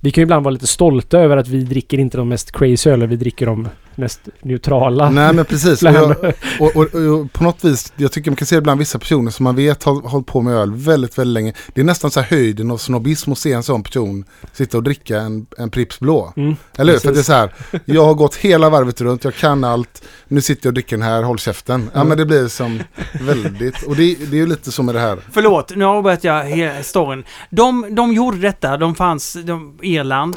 vi 0.00 0.10
kan 0.10 0.20
ju 0.20 0.22
ibland 0.22 0.44
vara 0.44 0.52
lite 0.52 0.66
stolta 0.66 1.18
över 1.18 1.36
att 1.36 1.48
vi 1.48 1.62
dricker 1.64 1.98
inte 1.98 2.16
de 2.18 2.28
mest 2.28 2.52
crazy 2.52 2.90
öl, 2.90 3.06
vi 3.06 3.16
dricker 3.16 3.46
de 3.46 3.68
mest 3.96 4.20
neutrala. 4.42 5.10
Nej 5.10 5.32
men 5.34 5.44
precis. 5.44 5.82
Och, 5.82 5.88
jag, 5.88 6.16
och, 6.60 6.76
och, 6.76 6.94
och 6.94 7.32
på 7.32 7.44
något 7.44 7.64
vis, 7.64 7.92
jag 7.96 8.12
tycker 8.12 8.30
man 8.30 8.36
kan 8.36 8.46
se 8.46 8.56
ibland 8.56 8.78
vissa 8.78 8.98
personer 8.98 9.30
som 9.30 9.44
man 9.44 9.56
vet 9.56 9.82
har 9.84 10.08
hållit 10.08 10.26
på 10.26 10.40
med 10.42 10.54
öl 10.54 10.74
väldigt, 10.74 11.18
väldigt 11.18 11.34
länge. 11.34 11.52
Det 11.74 11.80
är 11.80 11.84
nästan 11.84 12.10
så 12.10 12.20
här 12.20 12.26
höjden 12.30 12.70
av 12.70 12.76
snobbism 12.76 13.32
att 13.32 13.38
se 13.38 13.52
en 13.52 13.62
sån 13.62 13.82
person 13.82 14.24
sitta 14.52 14.76
och 14.76 14.82
dricka 14.82 15.18
en, 15.20 15.46
en 15.58 15.70
Pripps 15.70 16.00
blå. 16.00 16.32
Mm, 16.36 16.56
Eller 16.78 16.92
hur? 16.92 17.00
För 17.00 17.12
det 17.12 17.18
är 17.18 17.22
så 17.22 17.32
här, 17.32 17.54
jag 17.84 18.04
har 18.04 18.14
gått 18.14 18.34
hela 18.34 18.70
varvet 18.70 19.00
runt, 19.00 19.24
jag 19.24 19.34
kan 19.34 19.64
allt, 19.64 20.02
nu 20.28 20.40
sitter 20.40 20.66
jag 20.66 20.70
och 20.70 20.74
dricker 20.74 20.96
den 20.96 21.06
här, 21.06 21.22
håll 21.22 21.38
käften. 21.38 21.90
Ja 21.94 21.96
Mm. 22.00 22.08
men 22.08 22.18
det 22.18 22.26
blir 22.26 22.48
som 22.48 22.82
väldigt, 23.20 23.82
och 23.82 23.96
det, 23.96 24.14
det 24.14 24.36
är 24.36 24.40
ju 24.40 24.46
lite 24.46 24.72
så 24.72 24.82
med 24.82 24.94
det 24.94 25.00
här. 25.00 25.18
Förlåt, 25.32 25.76
nu 25.76 25.84
avbröt 25.84 26.24
jag 26.24 26.84
storyn. 26.84 27.24
De, 27.50 27.86
de 27.94 28.12
gjorde 28.12 28.38
detta, 28.38 28.76
de 28.76 28.94
fanns, 28.94 29.36
de, 29.44 29.78
Irland. 29.82 30.36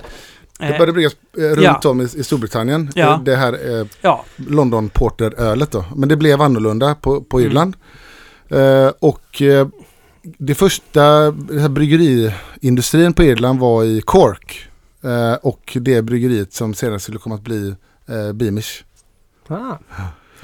Det 0.59 0.65
Eh, 0.65 0.71
började 0.71 0.93
bryggas 0.93 1.15
eh, 1.37 1.41
runt 1.41 1.83
ja. 1.83 1.89
om 1.89 2.01
i, 2.01 2.03
i 2.03 2.23
Storbritannien, 2.23 2.91
Ja. 2.95 3.13
eh, 3.13 3.23
det 3.23 3.35
här 3.35 3.79
eh, 3.79 3.85
ja, 4.01 4.25
London 4.35 4.89
Porter-ölet 4.89 5.71
då. 5.71 5.85
Men 5.95 6.09
det 6.09 6.15
blev 6.17 6.41
annorlunda 6.41 6.95
på, 6.95 7.21
på 7.21 7.37
Mm. 7.39 7.49
Irland. 7.51 7.75
Eh, 8.49 8.91
och 8.99 9.41
eh, 9.41 9.67
det 10.21 10.55
första 10.55 11.31
det 11.31 11.59
här 11.61 11.69
bryggeriindustrin 11.69 13.13
på 13.13 13.23
Irland 13.23 13.59
var 13.59 13.83
i 13.83 14.01
Cork. 14.01 14.59
Eh, 15.03 15.33
och 15.33 15.77
det 15.81 16.01
bryggeriet 16.01 16.53
som 16.53 16.73
senare 16.73 16.99
skulle 16.99 17.17
komma 17.19 17.35
att 17.35 17.41
bli 17.41 17.75
eh, 18.09 18.33
Beamish. 18.33 18.83
Ah. 19.47 19.73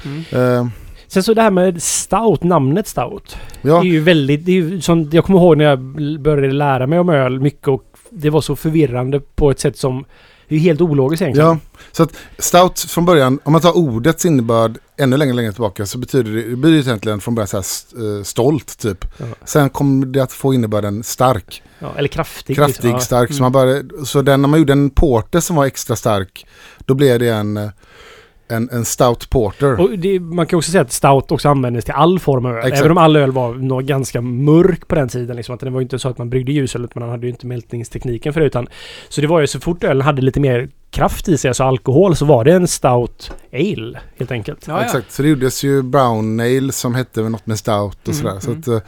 mm. 0.04 0.70
Sen 1.08 1.22
så 1.22 1.34
det 1.34 1.42
här 1.42 1.50
med 1.50 1.82
stout, 1.82 2.42
namnet 2.42 2.88
stout. 2.88 3.36
ja, 3.62 3.80
Det 3.80 3.86
är 3.88 3.90
ju 3.92 4.00
väldigt, 4.00 4.44
det 4.46 4.52
är 4.52 4.54
ju 4.54 4.80
som, 4.80 5.10
jag 5.12 5.24
kommer 5.24 5.38
ihåg 5.38 5.56
när 5.56 5.64
jag 5.64 5.78
började 6.20 6.52
lära 6.52 6.86
mig 6.86 6.98
om 6.98 7.08
öl 7.08 7.40
mycket 7.40 7.68
och 7.68 7.82
det 8.10 8.30
var 8.30 8.40
så 8.40 8.56
förvirrande 8.56 9.20
på 9.20 9.50
ett 9.50 9.60
sätt 9.60 9.78
som 9.78 10.04
det 10.48 10.54
är 10.54 10.58
helt 10.58 10.80
ologiskt 10.80 11.22
egentligen. 11.22 11.48
ja, 11.48 11.58
så 11.92 12.02
att 12.02 12.12
stout 12.38 12.78
från 12.80 13.04
början, 13.04 13.38
om 13.44 13.52
man 13.52 13.60
tar 13.60 13.76
ordets 13.76 14.24
innebörd 14.24 14.78
ännu 14.98 15.16
längre, 15.16 15.34
längre 15.34 15.52
tillbaka 15.52 15.86
så 15.86 15.98
betyder 15.98 16.30
det, 16.32 16.42
det 16.42 16.56
betyder 16.56 16.78
egentligen 16.88 17.20
från 17.20 17.34
början 17.34 17.48
så 17.48 17.56
här 17.56 18.18
eh, 18.18 18.22
stolt 18.22 18.78
typ. 18.78 19.04
Ja. 19.18 19.24
Sen 19.44 19.70
kom 19.70 20.12
det 20.12 20.20
att 20.20 20.32
få 20.32 20.54
innebörden 20.54 21.02
stark. 21.02 21.62
Ja, 21.78 21.92
eller 21.96 22.08
kraftig. 22.08 22.56
Kraftig, 22.56 22.74
liksom. 22.74 22.90
Ja. 22.90 23.00
stark. 23.00 23.28
Så, 23.28 23.34
Mm. 23.34 23.42
man 23.42 23.52
började, 23.52 24.06
så 24.06 24.22
den, 24.22 24.42
när 24.42 24.48
man 24.48 24.58
gjorde 24.58 24.72
en 24.72 24.90
porter 24.90 25.40
som 25.40 25.56
var 25.56 25.66
extra 25.66 25.96
stark, 25.96 26.46
då 26.78 26.94
blev 26.94 27.18
det 27.18 27.28
en, 27.28 27.56
eh, 27.56 27.68
en, 28.48 28.68
en 28.72 28.84
stout 28.84 29.30
porter. 29.30 29.80
Och 29.80 29.98
det, 29.98 30.20
man 30.20 30.46
kan 30.46 30.56
också 30.56 30.70
säga 30.70 30.82
att 30.82 30.92
stout 30.92 31.32
också 31.32 31.48
användes 31.48 31.84
till 31.84 31.94
all 31.94 32.18
form 32.18 32.46
av 32.46 32.52
öl. 32.52 32.58
Exakt. 32.58 32.80
Även 32.80 32.90
om 32.90 32.98
all 32.98 33.16
öl 33.16 33.32
var 33.32 33.54
nog 33.54 33.84
ganska 33.84 34.20
mörk 34.20 34.88
på 34.88 34.94
den 34.94 35.08
tiden. 35.08 35.36
Liksom, 35.36 35.54
att 35.54 35.60
det 35.60 35.70
var 35.70 35.80
ju 35.80 35.82
inte 35.82 35.98
så 35.98 36.08
att 36.08 36.18
man 36.18 36.30
bryggde 36.30 36.52
ljusöl, 36.52 36.88
men 36.94 37.00
man 37.02 37.10
hade 37.10 37.26
ju 37.26 37.30
inte 37.30 37.46
mältningstekniken 37.46 38.32
för 38.32 38.40
det. 38.40 38.46
Utan, 38.46 38.68
så 39.08 39.20
det 39.20 39.26
var 39.26 39.40
ju 39.40 39.46
så 39.46 39.60
fort 39.60 39.84
ölen 39.84 40.02
hade 40.02 40.22
lite 40.22 40.40
mer 40.40 40.68
kraft 40.90 41.28
i 41.28 41.38
sig, 41.38 41.48
alltså 41.48 41.64
alkohol, 41.64 42.16
så 42.16 42.24
var 42.24 42.44
det 42.44 42.52
en 42.52 42.68
stout 42.68 43.32
ale 43.52 44.00
helt 44.18 44.30
enkelt. 44.30 44.66
Ja, 44.66 44.78
ja. 44.78 44.84
Exakt, 44.84 45.12
så 45.12 45.22
det 45.22 45.28
gjordes 45.28 45.64
ju 45.64 45.82
brown 45.82 46.40
ale 46.40 46.72
som 46.72 46.94
hette 46.94 47.28
något 47.28 47.46
med 47.46 47.58
stout 47.58 47.98
och 48.08 48.14
Mm, 48.14 48.16
sådär. 48.16 48.40
Så 48.40 48.50
mm. 48.50 48.60
att, 48.60 48.68
eh, 48.68 48.78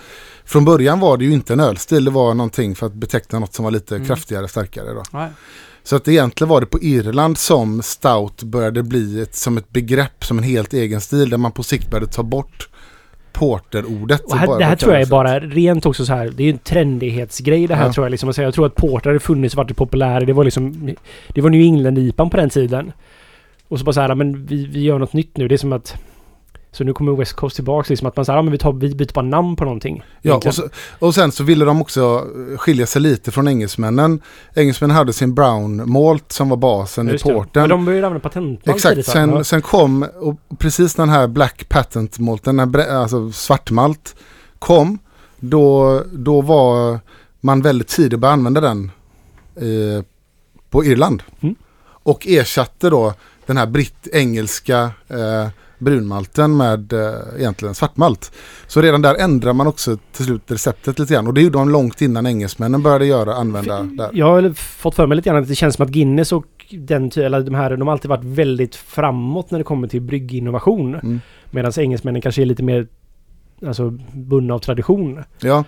från 0.44 0.64
början 0.64 1.00
var 1.00 1.16
det 1.16 1.24
ju 1.24 1.32
inte 1.32 1.52
en 1.52 1.60
ölstil, 1.60 2.04
det 2.04 2.10
var 2.10 2.34
någonting 2.34 2.74
för 2.74 2.86
att 2.86 2.94
beteckna 2.94 3.38
något 3.38 3.54
som 3.54 3.64
var 3.64 3.70
lite 3.70 3.96
Mm. 3.96 4.06
kraftigare, 4.06 4.48
starkare. 4.48 4.92
Då. 4.92 5.02
Ja, 5.12 5.28
Så 5.88 5.96
att 5.96 6.08
egentligen 6.08 6.48
var 6.48 6.60
det 6.60 6.66
på 6.66 6.78
Irland 6.82 7.38
som 7.38 7.82
stout 7.82 8.42
började 8.42 8.82
bli 8.82 9.22
ett, 9.22 9.34
som 9.34 9.58
ett 9.58 9.70
begrepp, 9.70 10.24
som 10.24 10.38
en 10.38 10.44
helt 10.44 10.72
egen 10.72 11.00
stil, 11.00 11.30
där 11.30 11.38
man 11.38 11.52
på 11.52 11.62
sikt 11.62 11.90
började 11.90 12.12
ta 12.12 12.22
bort 12.22 12.68
porterordet. 13.32 14.20
Och 14.24 14.36
här, 14.36 14.58
det 14.58 14.64
här 14.64 14.76
tror 14.76 14.92
jag 14.92 15.02
är 15.02 15.06
bara 15.06 15.40
rent 15.40 15.86
också 15.86 16.04
så 16.04 16.12
här. 16.12 16.30
Det 16.36 16.42
är 16.42 16.44
ju 16.44 16.52
en 16.52 16.58
trendighetsgrej 16.58 17.66
det 17.66 17.74
här 17.74 17.86
Ja. 17.86 17.92
tror 17.92 18.06
jag. 18.06 18.10
Liksom, 18.10 18.32
jag 18.36 18.54
tror 18.54 18.66
att 18.66 18.74
portar 18.74 19.10
hade 19.10 19.20
funnits 19.20 19.54
och 19.54 19.56
varit 19.64 19.76
populär. 19.76 20.20
Det 20.20 20.32
var 20.32 20.44
liksom... 20.44 20.94
Det 21.28 21.40
var 21.40 21.50
New 21.50 21.60
England-IPan 21.60 22.30
på 22.30 22.36
den 22.36 22.50
tiden. 22.50 22.92
Och 23.68 23.78
så 23.78 23.84
bara 23.84 23.92
så 23.92 24.00
här, 24.00 24.14
men 24.14 24.46
vi, 24.46 24.66
vi 24.66 24.80
gör 24.80 24.98
något 24.98 25.12
nytt 25.12 25.36
nu. 25.36 25.48
Det 25.48 25.54
är 25.54 25.56
som 25.56 25.72
att... 25.72 25.94
Så 26.72 26.84
nu 26.84 26.92
kommer 26.92 27.12
West 27.12 27.32
Coast 27.32 27.56
tillbaks 27.56 27.88
liksom 27.90 28.08
att 28.08 28.16
man 28.16 28.24
säger, 28.24 28.36
ja 28.38 28.42
men 28.42 28.52
vi, 28.52 28.58
tar, 28.58 28.72
vi 28.72 28.94
byter 28.94 29.12
bara 29.14 29.24
namn 29.24 29.56
på 29.56 29.64
någonting. 29.64 30.02
Ja, 30.22 30.34
och, 30.34 30.54
så, 30.54 30.68
och 30.98 31.14
sen 31.14 31.32
så 31.32 31.44
ville 31.44 31.64
de 31.64 31.80
också 31.80 32.26
eh, 32.52 32.58
skilja 32.58 32.86
sig 32.86 33.02
lite 33.02 33.30
från 33.30 33.48
engelsmännen. 33.48 34.20
Engelsmännen 34.54 34.96
hade 34.96 35.12
sin 35.12 35.34
brown 35.34 35.90
malt 35.92 36.32
som 36.32 36.48
var 36.48 36.56
basen 36.56 37.10
i 37.14 37.18
porten. 37.18 37.62
Men 37.62 37.68
de 37.68 37.84
började 37.84 38.06
använda 38.06 38.22
patentnamn 38.28 38.76
Exakt, 38.76 38.92
tidigt, 38.94 39.06
sen, 39.06 39.30
Ja. 39.30 39.44
sen 39.44 39.62
kom 39.62 40.06
och 40.20 40.58
precis 40.58 40.94
den 40.94 41.08
här 41.08 41.26
Black 41.28 41.68
Patent 41.68 42.18
malten, 42.18 42.56
den 42.56 42.74
här, 42.74 42.80
bre- 42.80 42.96
alltså 42.96 43.32
svartmalt 43.32 44.16
kom, 44.58 44.98
då, 45.40 46.02
då 46.12 46.40
var 46.40 47.00
man 47.40 47.62
väldigt 47.62 47.88
tidig 47.88 48.14
att 48.14 48.20
börja 48.20 48.32
använda 48.32 48.60
den 48.60 48.90
eh, 49.56 50.04
på 50.70 50.84
Irland. 50.84 51.22
Mm. 51.40 51.54
Och 52.02 52.26
ersatte 52.26 52.90
då 52.90 53.14
den 53.46 53.56
här 53.56 53.66
britt-engelska 53.66 54.90
eh, 55.08 55.48
brunmalten 55.78 56.56
med 56.56 56.92
eh, 56.92 57.38
egentligen 57.38 57.74
svartmalt. 57.74 58.32
Så 58.66 58.80
redan 58.80 59.02
där 59.02 59.14
ändrar 59.14 59.52
man 59.52 59.66
också 59.66 59.98
till 60.12 60.24
slut 60.24 60.50
receptet 60.50 60.98
lite 60.98 61.14
grann. 61.14 61.26
Och 61.26 61.34
det 61.34 61.40
gjorde 61.40 61.58
de 61.58 61.68
långt 61.68 62.00
innan 62.00 62.26
engelsmännen 62.26 62.82
började 62.82 63.06
göra, 63.06 63.34
använda 63.34 63.82
där. 63.82 64.10
Jag 64.12 64.26
har 64.26 64.52
fått 64.52 64.94
för 64.94 65.06
mig 65.06 65.16
lite 65.16 65.28
grann 65.28 65.42
att 65.42 65.48
det 65.48 65.54
känns 65.54 65.74
som 65.74 65.84
att 65.84 65.90
Guinness 65.90 66.32
och 66.32 66.46
den 66.70 67.10
eller 67.16 67.40
de 67.40 67.54
här, 67.54 67.76
de 67.76 67.88
har 67.88 67.92
alltid 67.92 68.08
varit 68.08 68.24
väldigt 68.24 68.76
framåt 68.76 69.50
när 69.50 69.58
det 69.58 69.64
kommer 69.64 69.88
till 69.88 70.00
brygginnovation. 70.00 70.94
Mm. 70.94 71.20
Medan 71.50 71.72
engelsmännen 71.76 72.22
kanske 72.22 72.42
är 72.42 72.46
lite 72.46 72.62
mer 72.62 72.86
alltså, 73.66 73.90
bundna 74.12 74.54
av 74.54 74.58
tradition. 74.58 75.24
Ja, 75.40 75.64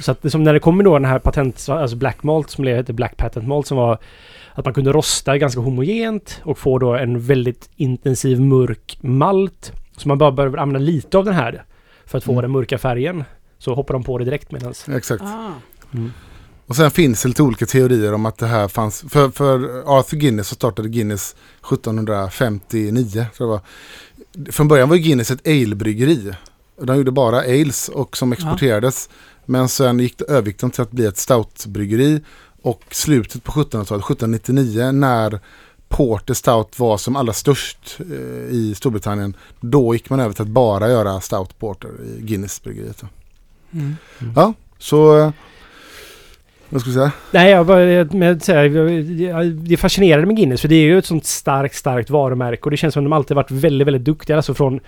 Så 0.00 0.10
att 0.12 0.22
det 0.22 0.30
som 0.30 0.44
när 0.44 0.52
det 0.52 0.60
kommer 0.60 0.84
då 0.84 0.92
den 0.92 1.04
här 1.04 1.18
patent, 1.18 1.66
alltså 1.68 1.96
Black 1.96 2.22
Malt 2.22 2.50
som 2.50 2.64
heter 2.64 2.92
Black 2.92 3.16
Patent 3.16 3.48
Malt 3.48 3.66
som 3.66 3.76
var 3.76 3.98
att 4.56 4.64
man 4.64 4.74
kunde 4.74 4.92
rosta 4.92 5.38
ganska 5.38 5.60
homogent 5.60 6.40
och 6.44 6.58
få 6.58 6.78
då 6.78 6.94
en 6.94 7.20
väldigt 7.20 7.70
intensiv 7.76 8.40
mörk 8.40 8.98
malt. 9.00 9.72
Så 9.96 10.08
man 10.08 10.18
bara 10.18 10.32
börjar 10.32 10.56
använda 10.56 10.78
lite 10.86 11.18
av 11.18 11.24
den 11.24 11.34
här 11.34 11.64
för 12.06 12.18
att 12.18 12.24
få 12.24 12.32
Mm. 12.32 12.42
den 12.42 12.50
mörka 12.50 12.78
färgen. 12.78 13.24
Så 13.58 13.74
hoppar 13.74 13.94
de 13.94 14.04
på 14.04 14.18
det 14.18 14.24
direkt 14.24 14.52
medans. 14.52 14.88
exakt. 14.88 15.22
Ah. 15.22 15.50
Och 16.66 16.76
sen 16.76 16.90
finns 16.90 17.22
det 17.22 17.28
lite 17.28 17.42
olika 17.42 17.66
teorier 17.66 18.12
om 18.14 18.26
att 18.26 18.38
det 18.38 18.46
här 18.46 18.68
fanns. 18.68 19.04
För, 19.08 19.30
för 19.30 19.82
Arthur 19.98 20.16
Guinness 20.18 20.48
så 20.48 20.54
startade 20.54 20.88
Guinness 20.88 21.36
1759. 21.72 23.10
Tror 23.10 23.26
jag 23.38 23.46
var. 23.46 23.60
Från 24.52 24.68
början 24.68 24.88
var 24.88 24.96
Guinness 24.96 25.30
ett 25.30 25.46
alebryggeri. 25.48 26.32
De 26.82 26.96
gjorde 26.96 27.10
bara 27.10 27.38
ales 27.38 27.88
och 27.88 28.16
som 28.16 28.32
exporterades. 28.32 29.08
Men 29.44 29.68
sen 29.68 29.98
gick 29.98 30.18
det, 30.18 30.24
övergick 30.24 30.58
de 30.60 30.70
till 30.70 30.82
att 30.82 30.90
bli 30.90 31.06
ett 31.06 31.16
stoutbryggeri. 31.18 32.20
Och 32.66 32.82
slutet 32.90 33.44
på 33.44 33.52
1700-talet, 33.52 34.04
1799, 34.04 34.92
när 34.92 35.38
Porter 35.88 36.34
Stout 36.34 36.78
var 36.78 36.96
som 36.96 37.16
allra 37.16 37.32
störst 37.32 37.98
eh, 38.00 38.54
i 38.54 38.74
Storbritannien. 38.76 39.36
Då 39.60 39.94
gick 39.94 40.10
man 40.10 40.20
över 40.20 40.32
till 40.32 40.42
att 40.42 40.48
bara 40.48 40.88
göra 40.90 41.20
Stout 41.20 41.58
Porter 41.58 41.88
i 42.18 42.20
Guinness-bryggeriet. 42.22 43.04
Mm. 43.72 43.96
Ja, 44.36 44.52
så... 44.78 45.18
eh, 45.18 45.30
Vad 46.68 46.80
ska 46.80 46.90
vi 46.90 46.94
säga? 46.94 47.12
Nej, 47.30 47.50
jag 47.50 47.66
bara, 47.66 48.04
med, 48.18 48.42
så 48.44 48.52
här, 48.52 48.64
jag- 48.64 49.46
det 49.52 49.72
är 49.72 49.76
fascinerande 49.76 50.26
med 50.26 50.36
Guinness 50.36 50.60
för 50.60 50.68
det 50.68 50.74
är 50.74 50.80
ju 50.84 50.98
ett 50.98 51.06
sånt 51.06 51.26
starkt, 51.26 51.74
starkt 51.76 52.10
varumärke 52.10 52.62
och 52.62 52.70
det 52.70 52.76
känns 52.76 52.94
som 52.94 53.02
att 53.02 53.10
de 53.10 53.12
alltid 53.12 53.34
varit 53.34 53.50
väldigt, 53.50 53.86
väldigt 53.86 54.04
duktiga. 54.04 54.36
Alltså 54.36 54.54
från 54.54 54.80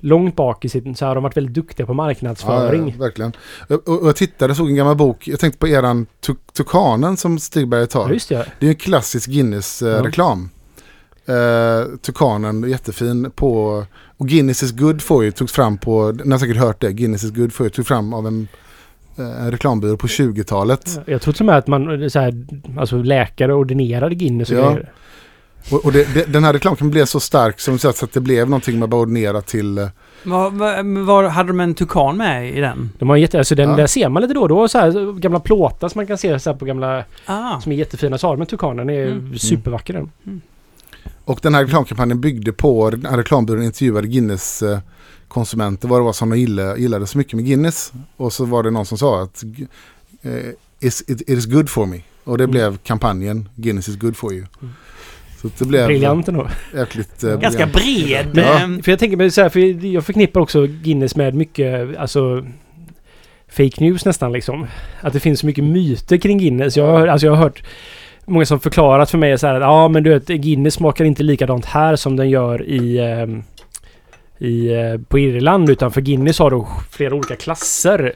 långt 0.00 0.36
bak 0.36 0.64
i 0.64 0.68
sitt, 0.68 0.98
så 0.98 1.06
har 1.06 1.14
de 1.14 1.22
varit 1.24 1.36
väldigt 1.36 1.54
duktiga 1.54 1.86
på 1.86 1.94
marknadsföring. 1.94 2.82
Ja, 2.86 2.92
ja, 2.96 3.00
verkligen. 3.04 3.32
Och, 3.68 3.88
och 3.88 4.08
jag 4.08 4.16
tittade, 4.16 4.54
såg 4.54 4.68
en 4.68 4.74
gammal 4.74 4.96
bok. 4.96 5.28
Jag 5.28 5.40
tänkte 5.40 5.58
på 5.58 5.68
eran 5.68 6.06
Tuk- 6.26 6.52
Tukanen 6.56 7.16
som 7.16 7.38
Stigberg 7.38 7.86
tar. 7.86 8.06
Ja, 8.08 8.12
just 8.12 8.28
det. 8.28 8.46
Det 8.60 8.66
är 8.66 8.70
en 8.70 8.76
klassisk 8.76 9.30
Guinness-reklam. 9.30 10.50
Eh, 11.26 11.96
Tukanen, 12.02 12.68
jättefin 12.70 13.30
på... 13.34 13.84
Och 14.16 14.28
Guinness 14.28 14.62
is 14.62 14.72
good 14.72 15.02
for 15.02 15.22
you 15.24 15.32
togs 15.32 15.52
fram 15.52 15.78
på, 15.78 16.12
ni 16.24 16.30
har 16.30 16.38
säkert 16.38 16.56
hört 16.56 16.80
det, 16.80 16.92
Guinness 16.92 17.24
is 17.24 17.30
good 17.30 17.52
for 17.52 17.66
you 17.66 17.70
togs 17.70 17.88
fram 17.88 18.12
av 18.14 18.26
en, 18.26 18.48
eh, 19.18 19.42
en 19.44 19.50
reklambyrå 19.50 19.96
på 19.96 20.06
20-talet. 20.06 21.00
Jag 21.06 21.22
tror 21.22 21.34
till 21.34 21.42
och 21.42 21.46
med 21.46 21.56
att 21.56 21.66
man, 21.66 22.10
så 22.10 22.18
här, 22.20 22.46
alltså 22.78 22.96
läkare 22.96 23.54
ordinerade 23.54 24.14
Guinness 24.14 24.50
och 24.50 24.56
Ja. 24.58 24.78
Och, 25.70 25.84
och 25.84 25.92
det, 25.92 26.14
det, 26.14 26.24
den 26.32 26.44
här 26.44 26.52
reklamen 26.52 26.90
blev 26.90 27.04
så 27.04 27.20
stark 27.20 27.60
som 27.60 27.78
så 27.78 27.88
att, 27.88 28.02
att 28.02 28.12
det 28.12 28.20
blev 28.20 28.48
någonting 28.50 28.78
man 28.78 28.90
bara 28.90 29.00
ordinerade 29.00 29.42
till... 29.42 29.78
eh, 29.78 29.88
Var, 30.24 30.50
var, 30.50 31.04
var, 31.04 31.24
hade 31.28 31.48
de 31.48 31.60
en 31.60 31.74
tukan 31.74 32.16
med 32.16 32.56
i 32.56 32.60
den? 32.60 32.90
De 32.98 33.08
har 33.08 33.16
jätte, 33.16 33.38
alltså 33.38 33.54
den 33.54 33.70
Ja. 33.70 33.76
där 33.76 33.86
ser 33.86 34.08
man 34.08 34.22
lite 34.22 34.34
då 34.34 34.40
och 34.42 34.48
då, 34.48 34.68
så 34.68 34.78
här, 34.78 35.20
gamla 35.20 35.40
plåtar 35.40 35.88
som 35.88 35.98
man 35.98 36.06
kan 36.06 36.18
se 36.18 36.38
så 36.40 36.50
här 36.50 36.56
på 36.58 36.64
gamla, 36.64 37.04
Ah. 37.26 37.60
som 37.60 37.72
är 37.72 37.76
jättefina. 37.76 38.18
Så 38.18 38.26
har 38.26 38.36
de 38.36 38.40
en 38.40 38.46
tukanen, 38.46 38.90
är 38.90 39.06
Mm. 39.06 39.38
supervacker 39.38 39.92
den. 39.94 40.10
Och 41.24 41.38
den 41.42 41.54
här 41.54 41.64
reklamkampanjen 41.64 42.20
byggde 42.20 42.52
på, 42.52 42.90
den 42.90 43.06
här 43.06 43.16
reklambyrån 43.16 43.62
intervjuade 43.62 44.06
Guinness 44.08 44.62
konsumenter 45.28 45.88
vad 45.88 46.00
det 46.00 46.04
var 46.04 46.12
som 46.12 46.30
de 46.30 46.38
gillade, 46.38 46.80
gillade 46.80 47.06
så 47.06 47.18
mycket 47.18 47.34
med 47.34 47.44
Guinness. 47.46 47.92
Och 48.16 48.32
så 48.32 48.44
var 48.44 48.62
det 48.62 48.70
någon 48.70 48.86
som 48.86 48.98
sa 48.98 49.22
att 49.22 49.44
eh, 50.22 50.32
it 50.80 51.22
is 51.30 51.46
good 51.46 51.68
for 51.70 51.86
me. 51.86 52.00
Och 52.24 52.38
det 52.38 52.44
Mm. 52.44 52.50
blev 52.52 52.76
kampanjen 52.78 53.48
Guinness 53.56 53.88
is 53.88 53.96
good 53.96 54.16
for 54.16 54.32
you. 54.32 54.46
Mm. 54.62 54.74
Så 55.42 55.48
det 55.58 55.64
blev 55.64 55.86
Briljant 55.86 56.28
ändå. 56.28 56.48
jäkligt 56.76 57.22
eh, 57.24 57.36
Ganska 57.40 57.66
bred. 57.66 58.26
Ja. 58.34 58.58
ehm, 58.60 58.82
För 58.82 58.92
jag 58.92 58.98
tänker 58.98 59.16
mig 59.16 59.30
så 59.30 59.42
här, 59.42 59.48
för 59.48 59.86
jag 59.86 60.04
förknippar 60.04 60.40
också 60.40 60.66
Guinness 60.66 61.16
med 61.16 61.34
mycket, 61.34 61.96
alltså 61.98 62.46
fake 63.48 63.84
news 63.84 64.04
nästan 64.04 64.32
liksom. 64.32 64.66
Att 65.00 65.12
det 65.12 65.20
finns 65.20 65.40
så 65.40 65.46
mycket 65.46 65.64
myter 65.64 66.16
kring 66.16 66.38
Guinness. 66.38 66.76
Jag 66.76 66.86
har, 66.86 67.06
alltså 67.06 67.26
jag 67.26 67.32
har 67.34 67.42
hört 67.42 67.62
många 68.24 68.46
som 68.46 68.60
förklarat 68.60 69.10
för 69.10 69.18
mig 69.18 69.38
så 69.38 69.46
här 69.46 69.54
att 69.54 69.60
ja 69.60 69.88
men 69.88 70.02
du 70.02 70.10
vet 70.10 70.26
Guinness 70.26 70.74
smakar 70.74 71.04
inte 71.04 71.22
likadant 71.22 71.64
här 71.64 71.96
som 71.96 72.16
den 72.16 72.30
gör 72.30 72.62
i, 72.62 72.98
ehm, 72.98 73.42
i 74.40 74.72
eh, 74.74 75.00
på 75.08 75.18
Irland 75.18 75.70
utan 75.70 75.92
för 75.92 76.00
Guinness 76.00 76.38
har 76.38 76.50
då 76.50 76.68
flera 76.90 77.14
olika 77.14 77.36
klasser. 77.36 78.12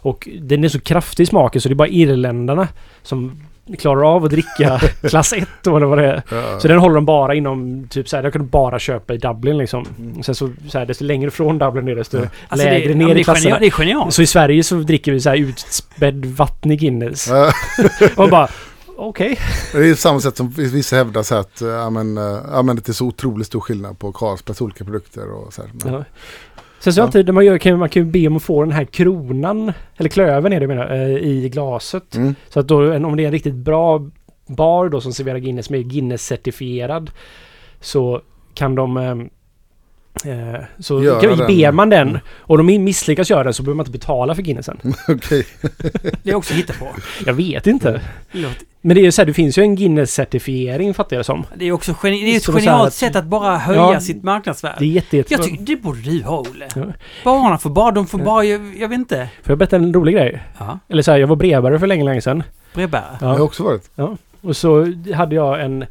Och 0.00 0.28
den 0.40 0.64
är 0.64 0.68
så 0.68 0.80
kraftig 0.80 1.22
i 1.22 1.26
smaken 1.26 1.60
så 1.60 1.68
det 1.68 1.72
är 1.72 1.76
bara 1.76 1.88
irländarna 1.88 2.68
som 3.02 3.42
klarar 3.78 4.14
av 4.16 4.24
att 4.24 4.30
dricka 4.30 4.80
klass 5.08 5.32
1 5.32 5.48
då 5.62 5.76
eller 5.76 5.86
vad 5.86 5.98
det 5.98 6.06
är. 6.06 6.22
Ja. 6.30 6.60
Så 6.60 6.68
den 6.68 6.78
håller 6.78 6.94
de 6.94 7.04
bara 7.04 7.34
inom, 7.34 7.86
typ 7.90 8.08
såhär, 8.08 8.30
kan 8.30 8.42
du 8.42 8.48
bara 8.48 8.78
köpa 8.78 9.14
i 9.14 9.18
Dublin 9.18 9.58
liksom. 9.58 9.86
Mm. 9.98 10.22
Sen 10.22 10.34
så, 10.34 10.50
såhär, 10.68 10.86
desto 10.86 11.04
längre 11.04 11.30
från 11.30 11.58
Dublin 11.58 11.88
är 11.88 11.94
det, 11.94 12.00
desto 12.00 12.18
Ja. 12.18 12.24
alltså 12.48 12.66
det, 12.66 12.72
lägre 12.72 12.90
ja, 12.90 12.96
ner 12.96 13.16
i 13.16 13.24
klasserna. 13.24 13.44
genialt, 13.44 13.60
det 13.60 13.66
är 13.66 13.70
genialt. 13.70 14.14
Så 14.14 14.22
i 14.22 14.26
Sverige 14.26 14.62
så 14.62 14.74
dricker 14.74 15.12
vi 15.12 15.20
såhär 15.20 15.36
utspädd 15.36 16.26
vatten 16.26 16.72
i 16.72 16.76
Guinness. 16.76 17.28
Ja. 17.28 17.52
Och 18.16 18.28
bara, 18.30 18.48
okej. 18.98 19.38
Det 19.72 19.88
är 19.90 19.94
samma 19.94 20.20
sätt 20.20 20.36
som 20.36 20.48
vissa 20.50 20.96
hävdar 20.96 21.22
så 21.22 21.34
att 21.34 21.62
eh, 21.62 21.68
ja, 21.68 21.90
men, 21.90 22.18
eh, 22.18 22.38
ja, 22.52 22.62
men 22.62 22.76
det 22.76 22.88
är 22.88 22.92
så 22.92 23.06
otroligt 23.06 23.46
stor 23.46 23.60
skillnad 23.60 23.98
på 23.98 24.12
Carlsbergs 24.12 24.60
olika 24.60 24.84
produkter. 24.84 25.30
Och 25.32 25.52
så 25.52 25.62
här. 25.62 25.70
Men, 25.84 25.92
Ja. 25.94 26.04
Sen 26.80 26.92
så 26.92 27.00
Ja. 27.00 27.04
alltid, 27.04 27.34
man, 27.34 27.44
gör, 27.44 27.58
kan, 27.58 27.78
man 27.78 27.88
kan 27.88 28.02
ju 28.04 28.10
be 28.10 28.26
om 28.26 28.36
att 28.36 28.42
få 28.42 28.62
den 28.64 28.72
här 28.72 28.84
kronan, 28.84 29.72
eller 29.96 30.08
klöven 30.10 30.52
är 30.52 30.60
det 30.60 30.64
jag 30.64 30.76
menar, 30.76 30.94
eh, 30.94 31.16
i 31.16 31.48
glaset. 31.48 32.14
Mm. 32.16 32.34
Så 32.48 32.60
att 32.60 32.68
då, 32.68 32.94
om 32.94 33.16
det 33.16 33.22
är 33.22 33.26
en 33.26 33.32
riktigt 33.32 33.54
bra 33.54 34.06
bar 34.46 34.88
då 34.88 35.00
som 35.00 35.12
serverar 35.12 35.38
Guinness 35.38 35.66
som 35.66 35.74
är 35.74 35.78
Guinness-certifierad 35.80 37.10
så 37.80 38.20
kan 38.54 38.74
de... 38.74 39.28
Eh, 40.24 40.60
så 40.78 41.02
Göra 41.04 41.46
ber 41.46 41.72
man 41.72 41.90
den 41.90 42.08
Mm. 42.08 42.20
och 42.40 42.58
de 42.58 42.66
misslyckas 42.84 43.30
göra 43.30 43.44
den 43.44 43.54
så 43.54 43.62
behöver 43.62 43.76
man 43.76 43.86
inte 43.86 43.98
betala 43.98 44.34
för 44.34 44.42
Guinnessen. 44.42 44.78
Okej. 45.08 45.46
Det 46.22 46.30
är 46.30 46.34
också 46.34 46.54
hitta 46.54 46.72
på. 46.72 46.86
Jag 47.26 47.34
vet 47.34 47.66
inte. 47.66 48.00
Låt- 48.30 48.50
Men 48.80 48.94
det 48.94 49.00
är 49.00 49.02
ju 49.04 49.12
så 49.12 49.20
här, 49.22 49.26
det 49.26 49.32
finns 49.34 49.58
ju 49.58 49.62
en 49.62 49.76
Guinness-certifiering 49.76 50.94
fattar 50.94 51.16
jag 51.16 51.20
det 51.20 51.24
som. 51.24 51.44
Det 51.56 51.64
är 51.64 51.72
också 51.72 51.92
geni- 51.92 52.24
det 52.24 52.32
är 52.32 52.36
ett 52.36 52.46
här 52.46 52.54
genialt 52.54 52.86
att- 52.88 52.94
sätt 52.94 53.16
att 53.16 53.24
bara 53.24 53.56
höja 53.58 53.78
Ja, 53.92 54.00
sitt 54.00 54.22
marknadsvärde. 54.22 54.76
Det 54.78 54.84
är 54.84 54.88
jätte, 54.88 55.16
jätte 55.16 55.34
Jag 55.34 55.42
tycker, 55.42 55.64
det 55.64 55.76
borde 55.76 56.00
du 56.00 56.22
ha 56.22 56.38
Olle. 56.40 56.68
Ja. 56.74 56.82
Barnen 57.24 57.58
får 57.58 57.70
bara, 57.70 57.90
de 57.90 58.06
får 58.06 58.20
Ja. 58.20 58.26
bara, 58.26 58.44
jag, 58.44 58.60
jag 58.78 58.88
vet 58.88 58.98
inte. 58.98 59.28
Får 59.42 59.50
jag 59.52 59.58
berätta 59.58 59.76
en 59.76 59.94
rolig 59.94 60.14
grej? 60.14 60.42
Ja, 60.58 60.78
Eller 60.88 61.02
så 61.02 61.10
här, 61.10 61.18
jag 61.18 61.26
var 61.26 61.36
brevbärare 61.36 61.78
för 61.78 61.86
länge, 61.86 62.04
länge 62.04 62.20
sedan. 62.20 62.42
brevbärare. 62.74 63.16
Jag 63.20 63.26
har 63.28 63.36
Ja. 63.36 63.42
också 63.42 63.62
varit. 63.62 63.90
Och 64.40 64.56
så 64.56 64.92
hade 65.14 65.34
jag 65.34 65.60
en... 65.64 65.84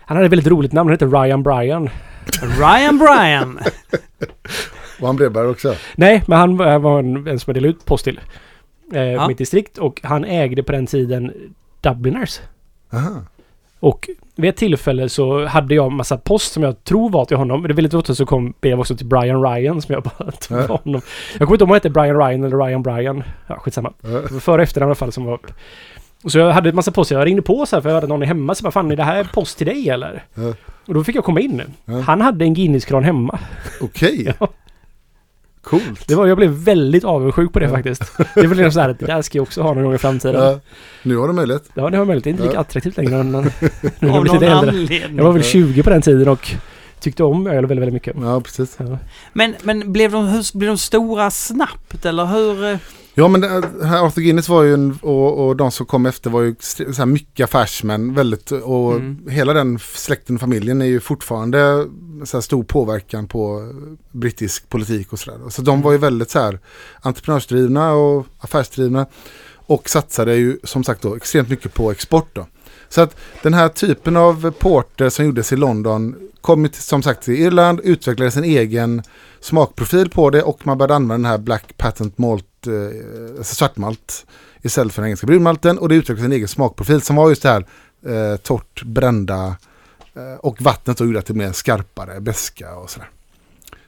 Han 0.00 0.16
hade 0.16 0.26
ett 0.26 0.32
väldigt 0.32 0.48
roligt 0.48 0.72
namn, 0.72 0.88
han 0.88 0.92
hette 0.94 1.06
Ryan 1.06 1.42
Bryan. 1.42 1.90
Ryan 2.58 2.98
Bryan. 2.98 3.58
Var 5.00 5.06
han 5.06 5.16
brevbärare 5.16 5.48
också? 5.48 5.74
Nej, 5.96 6.22
men 6.26 6.38
han 6.38 6.56
var 6.56 6.78
var 6.78 6.98
en, 6.98 7.26
en 7.26 7.40
som 7.40 7.50
jag 7.50 7.54
delade 7.54 7.68
ut 7.74 7.84
post 7.84 8.04
till. 8.04 8.20
Eh, 8.94 9.02
Ja. 9.02 9.28
Mitt 9.28 9.38
distrikt. 9.38 9.78
Och 9.78 10.00
han 10.02 10.24
ägde 10.24 10.62
på 10.62 10.72
den 10.72 10.86
tiden 10.86 11.32
Dubliners. 11.80 12.40
Aha. 12.92 13.10
Och 13.80 14.08
vid 14.36 14.50
ett 14.50 14.56
tillfälle 14.56 15.08
så 15.08 15.44
hade 15.46 15.74
jag 15.74 15.92
massa 15.92 16.16
post 16.18 16.52
som 16.52 16.62
jag 16.62 16.84
tror 16.84 17.10
var 17.10 17.24
till 17.24 17.36
honom. 17.36 17.62
Det 17.62 17.74
väldigt 17.74 17.94
ofta 17.94 18.14
så 18.14 18.26
kom 18.26 18.54
brev 18.60 18.80
också 18.80 18.96
till 18.96 19.06
Brian 19.06 19.42
Ryan 19.42 19.82
som 19.82 19.92
jag 19.92 20.02
bara 20.02 20.30
tog 20.40 20.58
av 20.58 20.68
honom. 20.84 21.00
Jag 21.38 21.48
kommer 21.48 21.52
inte 21.54 21.62
ihåg 21.62 21.62
om 21.62 21.68
han 21.68 21.74
hette 21.76 21.90
Brian 21.90 22.16
Ryan 22.18 22.44
eller 22.44 22.56
Ryan 22.66 22.82
Bryan. 22.82 23.22
Ja, 23.46 23.54
skitsamma. 23.58 23.92
Var 24.00 24.40
före 24.40 24.56
och 24.56 24.62
efter 24.62 24.80
i 24.80 24.84
alla 24.84 24.94
fall 24.94 25.12
som 25.12 25.24
var 25.24 25.34
upp. 25.34 25.46
Och 26.22 26.32
så 26.32 26.38
jag 26.38 26.52
hade 26.52 26.68
en 26.68 26.74
massa 26.74 26.90
post. 26.92 27.10
Jag 27.10 27.26
ringde 27.26 27.42
på 27.42 27.66
så 27.66 27.76
här 27.76 27.80
för 27.80 27.88
jag 27.88 27.94
hade 27.94 28.06
någon 28.06 28.22
hemma. 28.22 28.54
Så 28.54 28.62
bara, 28.62 28.70
fan 28.70 28.90
är 28.92 28.96
det 28.96 29.04
här 29.04 29.24
post 29.34 29.58
till 29.58 29.66
dig 29.66 29.88
eller? 29.88 30.24
Ja. 30.34 30.54
Och 30.86 30.94
då 30.94 31.04
fick 31.04 31.16
jag 31.16 31.24
komma 31.24 31.40
in. 31.40 31.62
Ja. 31.84 32.00
Han 32.00 32.20
hade 32.20 32.44
en 32.44 32.54
Guinness-kran 32.54 33.04
hemma. 33.04 33.38
Okej, 33.80 34.34
Ja. 34.40 34.48
coolt. 35.62 36.08
Det 36.08 36.14
var, 36.14 36.26
jag 36.26 36.36
blev 36.36 36.50
väldigt 36.50 37.04
avundsjuk 37.04 37.52
på 37.52 37.58
det 37.58 37.64
Ja. 37.66 37.70
faktiskt. 37.70 38.02
Det 38.34 38.46
var 38.46 38.54
liksom 38.54 38.72
så 38.72 38.80
här 38.80 38.88
att 38.88 38.98
det 38.98 39.06
där 39.06 39.22
ska 39.22 39.38
jag 39.38 39.42
också 39.42 39.62
ha 39.62 39.74
någon 39.74 39.84
gång 39.84 39.94
i 39.94 39.98
framtiden. 39.98 40.42
Ja, 40.42 40.50
Ja. 40.50 40.60
Nu 41.02 41.16
har 41.16 41.28
du 41.28 41.34
möjlighet. 41.34 41.64
det 41.74 41.80
var 41.80 42.04
möjligt. 42.04 42.24
Det 42.24 42.30
är 42.30 42.32
inte 42.32 42.42
lika 42.42 42.54
Ja. 42.54 42.60
attraktivt 42.60 42.96
längre 42.96 43.16
än 43.20 43.32
när 43.32 43.52
jag 44.00 44.10
Av 44.10 44.16
var 44.26 44.32
lite 44.34 44.46
äldre. 44.46 44.94
Jag 45.16 45.24
var 45.24 45.32
väl 45.32 45.42
Ja. 45.42 45.48
20 45.48 45.82
på 45.82 45.90
den 45.90 46.02
tiden 46.02 46.28
och 46.28 46.50
tyckte 47.00 47.24
om 47.24 47.46
öl 47.46 47.52
väldigt, 47.54 47.70
väldigt 47.78 47.92
mycket. 47.94 48.16
Ja, 48.22 48.40
precis. 48.40 48.76
Ja. 48.78 48.98
Men, 49.32 49.54
men 49.62 49.92
blev, 49.92 50.10
de, 50.12 50.26
hur, 50.28 50.58
blev 50.58 50.68
de 50.68 50.78
stora 50.78 51.30
snabbt 51.30 52.06
eller 52.06 52.24
hur? 52.26 52.78
Ja, 53.14 53.28
men 53.28 53.44
Arthur 53.44 54.22
Guinness 54.22 54.48
var 54.48 54.62
ju 54.62 54.74
en, 54.74 54.98
och, 55.02 55.46
och 55.46 55.56
de 55.56 55.70
som 55.70 55.86
kom 55.86 56.06
efter 56.06 56.30
var 56.30 56.42
ju 56.42 56.54
så 56.60 56.92
här 56.98 57.06
mycket 57.06 57.44
affärsmän. 57.44 58.14
Väldigt, 58.14 58.50
och 58.52 58.92
Mm. 58.92 59.28
hela 59.28 59.52
den 59.52 59.78
släkten 59.78 60.36
och 60.36 60.40
familjen 60.40 60.82
är 60.82 60.86
ju 60.86 61.00
fortfarande 61.00 61.86
så 62.24 62.36
här 62.36 62.42
stor 62.42 62.62
påverkan 62.64 63.26
på 63.28 63.72
brittisk 64.12 64.68
politik 64.68 65.12
och 65.12 65.18
sådär. 65.18 65.38
Så 65.48 65.62
de 65.62 65.82
var 65.82 65.92
ju 65.92 65.98
väldigt 65.98 66.30
så 66.30 66.38
här 66.38 66.58
entreprenörsdrivna 67.00 67.92
och 67.92 68.26
affärsdrivna. 68.38 69.06
Och 69.54 69.88
satsade 69.88 70.34
ju 70.34 70.58
som 70.64 70.84
sagt 70.84 71.02
då 71.02 71.16
extremt 71.16 71.48
mycket 71.48 71.74
på 71.74 71.90
export 71.90 72.28
då. 72.32 72.46
Så 72.88 73.00
att 73.00 73.16
den 73.42 73.54
här 73.54 73.68
typen 73.68 74.16
av 74.16 74.50
porter 74.50 75.08
som 75.08 75.24
gjordes 75.24 75.52
i 75.52 75.56
London 75.56 76.14
kom 76.40 76.68
till, 76.68 76.82
som 76.82 77.02
sagt 77.02 77.22
till 77.24 77.34
Irland, 77.34 77.80
utvecklade 77.84 78.30
sin 78.30 78.44
egen 78.44 79.02
smakprofil 79.40 80.10
på 80.10 80.30
det 80.30 80.42
och 80.42 80.66
man 80.66 80.78
började 80.78 80.94
använda 80.94 81.14
den 81.14 81.24
här 81.24 81.38
Black 81.38 81.76
Patent 81.76 82.18
Malt, 82.18 82.44
eh, 82.66 82.72
alltså 83.38 83.54
svartmalt 83.54 84.26
istället 84.62 84.94
för 84.94 85.02
den 85.02 85.08
engelska 85.08 85.26
brunmalten 85.26 85.78
och 85.78 85.88
det 85.88 85.94
utvecklade 85.94 86.22
sin 86.22 86.32
egen 86.32 86.48
smakprofil 86.48 87.02
som 87.02 87.16
var 87.16 87.28
just 87.28 87.42
det 87.42 87.48
här 87.48 87.66
eh, 88.06 88.36
torrt 88.36 88.82
brända 88.84 89.56
eh, 90.14 90.34
och 90.40 90.62
vattnet 90.62 90.98
då 90.98 91.04
gjorde 91.04 91.18
att 91.18 91.26
det 91.26 91.32
blev 91.32 91.52
skarpare, 91.52 92.20
beska 92.20 92.76
och 92.76 92.90
sådär. 92.90 93.10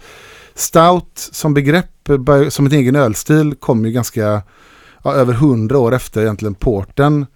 stout 0.54 1.10
som 1.32 1.54
begrepp, 1.54 2.08
som 2.48 2.66
en 2.66 2.72
egen 2.72 2.96
ölstil 2.96 3.54
kom 3.54 3.84
ju 3.84 3.90
ganska 3.92 4.42
ja, 5.04 5.14
över 5.14 5.32
hundra 5.32 5.78
år 5.78 5.94
efter 5.94 6.22
egentligen 6.22 6.54
porten 6.54 7.26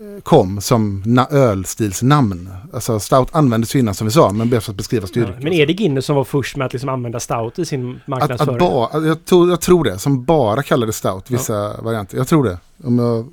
eh, 0.00 0.22
kom 0.22 0.60
som 0.60 1.02
na- 1.06 1.32
ölstilsnamn. 1.34 2.50
Alltså 2.72 3.00
stout 3.00 3.28
användes 3.32 3.74
ju 3.74 3.78
innan 3.78 3.94
som 3.94 4.06
vi 4.06 4.10
sa 4.10 4.32
men 4.32 4.60
för 4.60 4.72
att 4.72 4.76
beskriva 4.76 5.02
Ja. 5.02 5.06
styrka. 5.08 5.34
Men 5.40 5.52
är 5.52 5.66
det 5.66 5.72
Guinness 5.72 6.04
som 6.06 6.16
var 6.16 6.24
först 6.24 6.56
med 6.56 6.66
att 6.66 6.72
liksom 6.72 6.88
använda 6.88 7.20
stout 7.20 7.58
i 7.58 7.64
sin 7.64 7.90
Att, 7.90 7.96
att 8.02 8.08
marknadsföring? 8.08 8.58
ba, 8.58 8.90
jag, 8.92 9.24
tror, 9.24 9.50
jag 9.50 9.60
tror 9.60 9.84
det, 9.84 9.98
som 9.98 10.24
bara 10.24 10.62
kallade 10.62 10.92
stout, 10.92 11.30
vissa 11.30 11.80
varianter. 11.82 12.16
Jag 12.16 12.28
tror 12.28 12.44
det, 12.44 12.58
om 12.84 12.98
jag 12.98 13.26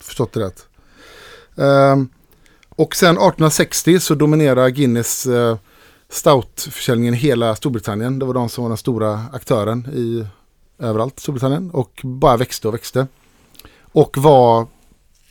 förstått 0.00 0.32
det 0.32 0.40
rätt. 0.40 0.66
Ehm, 1.56 2.08
och 2.68 2.96
sen 2.96 3.10
1860 3.10 4.00
så 4.00 4.14
dominerar 4.14 4.68
Guinness 4.68 5.26
uh, 5.26 5.56
stoutförsäljningen 6.12 7.14
i 7.14 7.16
hela 7.16 7.54
Storbritannien. 7.56 8.18
Det 8.18 8.24
var 8.26 8.34
de 8.34 8.48
som 8.48 8.64
var 8.64 8.68
den 8.70 8.76
stora 8.78 9.20
aktören 9.32 9.86
i 9.94 10.26
överallt 10.78 11.20
Storbritannien 11.20 11.70
och 11.70 12.00
bara 12.04 12.36
växte 12.36 12.68
och 12.68 12.74
växte. 12.74 13.06
Och 13.92 14.18
var 14.18 14.66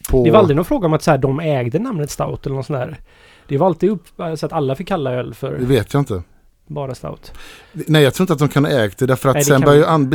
på... 0.09 0.23
Det 0.23 0.31
var 0.31 0.39
aldrig 0.39 0.55
någon 0.55 0.65
fråga 0.65 0.85
om 0.87 0.93
att 0.93 1.03
så 1.03 1.11
här, 1.11 1.17
de 1.17 1.39
ägde 1.39 1.79
namnet 1.79 2.11
stout 2.11 2.45
eller 2.45 2.55
något 2.55 2.65
sånt 2.65 2.79
där. 2.79 2.99
Det 3.47 3.57
var 3.57 3.67
alltid 3.67 3.89
upp 3.89 4.03
så 4.37 4.45
att 4.45 4.53
alla 4.53 4.75
fick 4.75 4.87
kalla 4.87 5.11
öl 5.11 5.29
Det 5.29 5.35
för 5.35 5.51
vet 5.57 5.93
jag 5.93 6.01
inte. 6.01 6.23
bara 6.67 6.95
stout. 6.95 7.31
Nej, 7.71 8.03
jag 8.03 8.13
tror 8.13 8.23
inte 8.23 8.33
att 8.33 8.39
de 8.39 8.49
kan 8.49 8.65
ha 8.65 8.71
ägt 8.71 8.97
det 8.97 9.05
därför 9.05 9.29
att 9.29 9.35
Nej, 9.35 9.41
det 9.43 9.47
sen 9.47 9.61
börjar 9.61 9.77
ju 9.77 9.85
Ann 9.85 10.09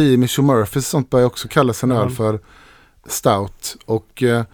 Murphys 0.47 0.77
och 0.77 0.91
sånt 0.91 1.11
börjar 1.11 1.27
också 1.27 1.49
kalla 1.49 1.73
sin 1.73 1.91
öl 1.91 2.03
Mm. 2.03 2.15
för 2.15 2.41
stout. 3.07 3.77
Och 3.85 4.23
eh, 4.23 4.43
på 4.43 4.47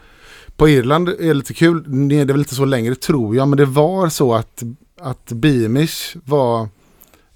På 0.57 0.69
Irland 0.69 1.09
är 1.09 1.15
det 1.29 1.35
lite 1.35 1.55
kul, 1.55 2.09
det 2.09 2.21
är 2.21 2.25
väl 2.25 2.39
inte 2.39 2.55
så 2.55 2.65
längre 2.65 2.95
tror 2.95 3.37
jag, 3.37 3.49
men 3.49 3.57
det 3.57 3.65
var 3.65 4.09
så 4.09 4.35
att, 4.35 4.63
att 5.03 5.33
Beamish 5.33 6.17
var, 6.25 6.61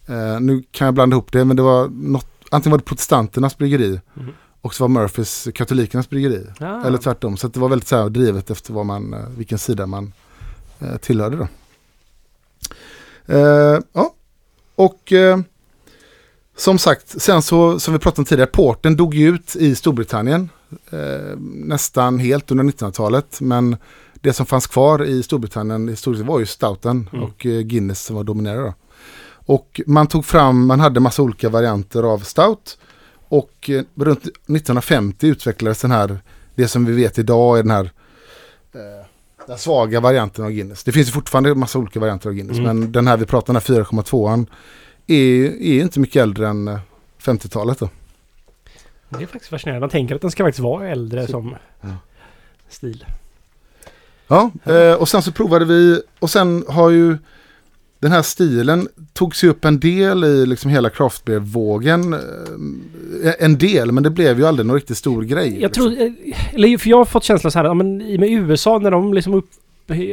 eh, 0.07 0.41
nu 0.41 0.63
kan 0.71 0.85
jag 0.85 0.95
blanda 0.95 1.15
ihop 1.15 1.33
det, 1.33 1.45
men 1.45 1.57
det 1.57 1.63
var 1.63 1.89
något, 1.89 2.27
antingen 2.51 2.71
var 2.71 2.79
det 2.79 2.85
protestanternas 2.85 3.59
bryggeri 3.59 4.01
Mhm. 4.15 4.33
och 4.61 4.75
så 4.75 4.85
var 4.85 4.89
Murphys 4.89 5.49
katolikernas 5.55 6.11
bryggeri. 6.11 6.47
Ah. 6.61 6.87
Eller 6.87 6.99
tvärtom, 6.99 7.37
så 7.37 7.49
det 7.49 7.61
var 7.61 7.69
väldigt 7.69 7.89
så 7.89 7.97
här 7.97 8.09
drivet 8.09 8.51
efter 8.51 8.73
vad 8.73 8.87
man, 8.87 9.15
eh, 9.15 9.29
vilken 9.37 9.59
sida 9.59 9.87
man 9.87 10.13
eh, 10.79 10.97
tillhörde 10.97 11.37
då. 11.37 11.49
Eh, 13.27 13.81
ja, 13.93 14.15
och 14.75 15.13
eh, 15.13 15.39
som 16.57 16.79
sagt, 16.79 17.23
sen 17.23 17.43
så, 17.43 17.81
som 17.81 17.95
vi 17.95 18.01
pratade 18.01 18.21
om 18.21 18.25
tidigare, 18.25 18.51
porten 18.51 18.97
dog 18.97 19.15
ut 19.15 19.57
i 19.57 19.75
Storbritannien 19.75 20.49
eh, 20.91 21.37
nästan 21.41 22.19
helt 22.19 22.51
under 22.51 22.65
1900-talet. 22.65 23.41
Men 23.41 23.77
det 24.21 24.33
som 24.33 24.47
fanns 24.47 24.67
kvar 24.67 25.05
i 25.05 25.23
Storbritannien 25.23 25.89
i 25.89 25.97
stort 25.97 26.17
sett 26.17 26.27
var 26.27 26.39
ju 26.39 26.47
stouten 26.47 27.09
Mm. 27.13 27.25
och 27.25 27.47
eh, 27.47 27.61
Guinness 27.61 28.05
som 28.05 28.17
var 28.17 28.25
dominerade. 28.25 28.75
Och 29.49 29.81
man 29.87 30.07
tog 30.07 30.25
fram, 30.25 30.67
man 30.67 30.81
hade 30.81 31.01
massa 31.01 31.23
olika 31.23 31.49
varianter 31.49 32.03
av 32.03 32.19
stout. 32.19 32.79
Och 33.29 33.71
eh, 33.71 33.83
runt 33.95 34.23
1950 34.27 35.27
utvecklades 35.27 35.81
den 35.81 35.91
här, 35.91 36.19
det 36.55 36.69
som 36.69 36.85
vi 36.85 36.93
vet 36.93 37.19
idag 37.19 37.59
är 37.59 37.63
den 37.63 37.71
här 37.71 37.85
eh, 38.75 39.07
den 39.47 39.59
svaga 39.59 40.01
varianten 40.01 40.45
av 40.45 40.51
Guinness. 40.51 40.85
Det 40.85 40.93
finns 40.93 41.11
fortfarande 41.13 41.55
massa 41.55 41.79
olika 41.79 42.01
varianter 42.01 42.29
av 42.29 42.35
Guinness. 42.35 42.59
Mm. 42.59 42.79
Men 42.81 42.93
den 42.93 43.07
här 43.07 43.17
vi 43.17 43.27
pratar 43.27 43.53
om, 43.55 43.61
den 43.67 43.77
här 43.77 43.85
4,2an, 43.85 44.47
är, 45.07 45.45
är 45.63 45.83
inte 45.83 46.01
mycket 46.01 46.23
äldre 46.23 46.49
än 46.49 46.69
eh, 46.69 46.79
50-talet 47.23 47.79
då. 47.79 47.89
Det 49.09 49.23
är 49.23 49.27
faktiskt 49.27 49.51
fascinerande. 49.51 49.81
Man 49.81 49.91
tänker 49.91 50.15
att 50.15 50.21
den 50.21 50.31
ska 50.31 50.45
faktiskt 50.45 50.63
vara 50.63 50.89
äldre 50.89 51.27
som 51.27 51.57
Ja. 51.81 51.89
stil. 52.69 53.05
Ja, 54.29 54.51
eh, 54.65 54.93
och 54.93 55.09
sen 55.09 55.23
så 55.23 55.33
provade 55.33 55.65
vi 55.65 56.01
och 56.19 56.31
sen 56.31 56.65
har 56.69 56.91
ju 56.91 57.17
den 58.01 58.13
här 58.13 58.23
stilen 58.23 58.89
tog 59.13 59.37
sig 59.37 59.49
upp 59.49 59.65
en 59.65 59.81
del 59.81 60.25
i 60.25 60.47
liksom 60.47 60.71
hela 60.71 60.91
craftbeer-vågen. 60.91 62.13
Eh, 63.25 63.33
en 63.39 63.59
del, 63.59 63.93
men 63.93 64.03
det 64.03 64.11
blev 64.11 64.39
ju 64.39 64.47
aldrig 64.47 64.67
någon 64.67 64.77
riktigt 64.77 64.97
stor 64.97 65.23
grej. 65.23 65.61
Jag 65.61 65.69
liksom. 65.69 65.97
tror, 65.97 66.03
eh, 66.03 66.55
eller 66.55 66.79
för 66.79 66.91
jag 66.91 66.97
har 66.97 67.05
fått 67.05 67.25
känslan 67.25 67.51
så 67.53 67.59
här, 67.59 67.67
ja, 67.67 67.75
men 67.75 68.03
i 68.03 68.19
med 68.19 68.31
USA 68.31 68.79
när 68.79 68.91
de 68.91 69.15
liksom 69.15 69.35
upp, 69.35 69.51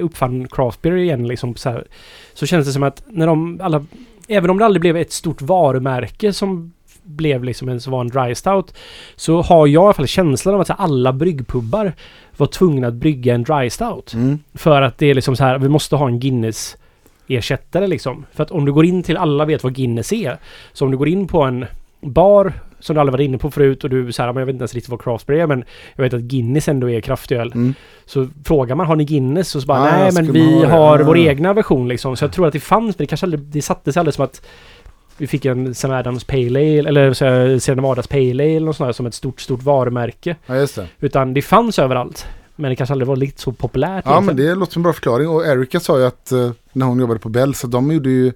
uppfann 0.02 0.48
craft 0.48 0.82
beer 0.82 0.96
igen 0.96 1.28
liksom 1.28 1.56
så 1.56 1.70
här, 1.70 1.88
så 2.34 2.46
känns 2.46 2.68
det 2.68 2.74
som 2.74 2.84
att 2.84 3.04
när 3.08 3.28
de 3.28 3.62
alla, 3.62 3.86
även 4.28 4.50
om 4.50 4.58
det 4.58 4.66
aldrig 4.66 4.82
blev 4.82 4.98
ett 4.98 5.12
stort 5.12 5.42
varumärke 5.42 6.34
som 6.34 6.74
blev 7.04 7.44
liksom 7.44 7.70
en, 7.70 7.82
som 7.82 7.92
var 7.92 8.02
en 8.02 8.08
dry 8.08 8.36
stout, 8.36 8.74
så 9.16 9.42
har 9.42 9.68
jag 9.68 9.84
i 9.84 9.86
alla 9.86 9.94
fall 9.94 10.08
känslan 10.08 10.56
av 10.56 10.62
att 10.62 10.70
här, 10.70 10.76
alla 10.76 11.14
bryggpubbar 11.14 11.94
var 12.38 12.48
tvungna 12.48 12.88
att 12.88 12.94
brygga 12.94 13.36
en 13.36 13.44
dry 13.44 13.70
stout. 13.70 14.14
Mm. 14.14 14.40
För 14.54 14.82
att 14.82 14.98
det 14.98 15.08
är 15.08 15.14
liksom 15.14 15.36
så 15.36 15.44
här, 15.44 15.60
vi 15.60 15.70
måste 15.70 15.96
ha 15.96 16.08
en 16.08 16.20
Guinness 16.20 16.78
ersättare 17.28 17.88
liksom. 17.88 18.26
För 18.32 18.44
att 18.44 18.52
om 18.52 18.66
du 18.66 18.74
går 18.74 18.86
in 18.86 19.04
till, 19.04 19.18
alla 19.18 19.46
vet 19.46 19.64
vad 19.64 19.76
Guinness 19.76 20.14
är. 20.14 20.38
Så 20.74 20.86
om 20.86 20.92
du 20.92 20.98
går 20.98 21.08
in 21.08 21.28
på 21.28 21.44
en 21.44 21.66
bar 22.02 22.54
som 22.80 22.94
du 22.94 23.00
aldrig 23.00 23.12
varit 23.12 23.26
inne 23.26 23.38
på 23.38 23.52
förut 23.52 23.84
och 23.84 23.90
du 23.90 24.12
så 24.12 24.22
här, 24.24 24.34
men 24.34 24.42
jag 24.42 24.46
vet 24.46 24.54
inte 24.54 24.62
ens 24.62 24.74
riktigt 24.74 24.90
vad 24.90 25.02
craft 25.02 25.28
beer 25.28 25.40
är 25.40 25.48
men 25.48 25.64
jag 25.96 26.04
vet 26.04 26.14
att 26.14 26.22
Guinness 26.22 26.68
ändå 26.68 26.90
är 26.90 27.02
kraftöl. 27.02 27.52
Mm. 27.56 27.74
Så 28.06 28.28
frågar 28.46 28.76
man 28.76 28.86
har 28.86 28.96
ni 28.96 29.06
Guinness 29.06 29.56
och 29.56 29.62
så 29.62 29.68
bara 29.68 29.80
Ah, 29.80 29.98
nej 29.98 30.12
men 30.14 30.32
vi 30.32 30.66
ha 30.66 30.78
har 30.78 31.00
Ah. 31.00 31.04
vår 31.04 31.18
egna 31.18 31.54
version 31.54 31.88
liksom. 31.88 32.16
Så 32.16 32.24
jag 32.24 32.32
tror 32.32 32.48
att 32.48 32.54
det 32.54 32.60
fanns 32.60 32.98
men 32.98 33.04
det 33.04 33.08
kanske 33.08 33.26
aldrig, 33.26 33.42
det 33.42 33.62
satte 33.62 33.94
sig 33.94 34.00
aldrig 34.00 34.14
som 34.14 34.26
att 34.26 34.46
vi 35.18 35.28
fick 35.28 35.46
en 35.46 35.76
Sam 35.76 35.92
Adams 35.92 36.24
Pale 36.24 36.60
Ale 36.60 36.90
eller 36.90 37.14
Sierra 37.60 37.76
Nevadas 37.76 38.08
Pale 38.08 38.30
Ale 38.32 38.44
eller 38.56 38.66
något 38.66 38.76
sånt 38.76 38.88
där 38.88 38.94
som 38.94 39.06
ett 39.06 39.14
stort, 39.14 39.42
stort 39.42 39.64
varumärke. 39.64 40.36
Ja, 40.46 40.56
just 40.56 40.76
det. 40.76 40.88
Utan 41.00 41.34
det 41.34 41.42
fanns 41.42 41.80
överallt. 41.80 42.26
Men 42.56 42.70
det 42.70 42.76
kanske 42.76 42.94
aldrig 42.94 43.08
var 43.08 43.16
lite 43.16 43.42
så 43.42 43.52
populärt 43.52 44.04
Ja, 44.06 44.12
men 44.14 44.24
egentligen. 44.24 44.50
det 44.54 44.60
låter 44.60 44.74
som 44.74 44.80
en 44.80 44.84
bra 44.84 44.94
förklaring. 44.94 45.28
Och 45.28 45.46
Erika 45.46 45.80
sa 45.80 46.00
ju 46.00 46.06
att 46.06 46.32
eh, 46.32 46.52
när 46.74 46.86
hon 46.86 47.00
jobbade 47.00 47.20
på 47.20 47.30
Bell 47.30 47.56
så 47.56 47.68
de 47.68 47.92
gjorde 47.92 48.10
ju, 48.10 48.28
eh, 48.28 48.34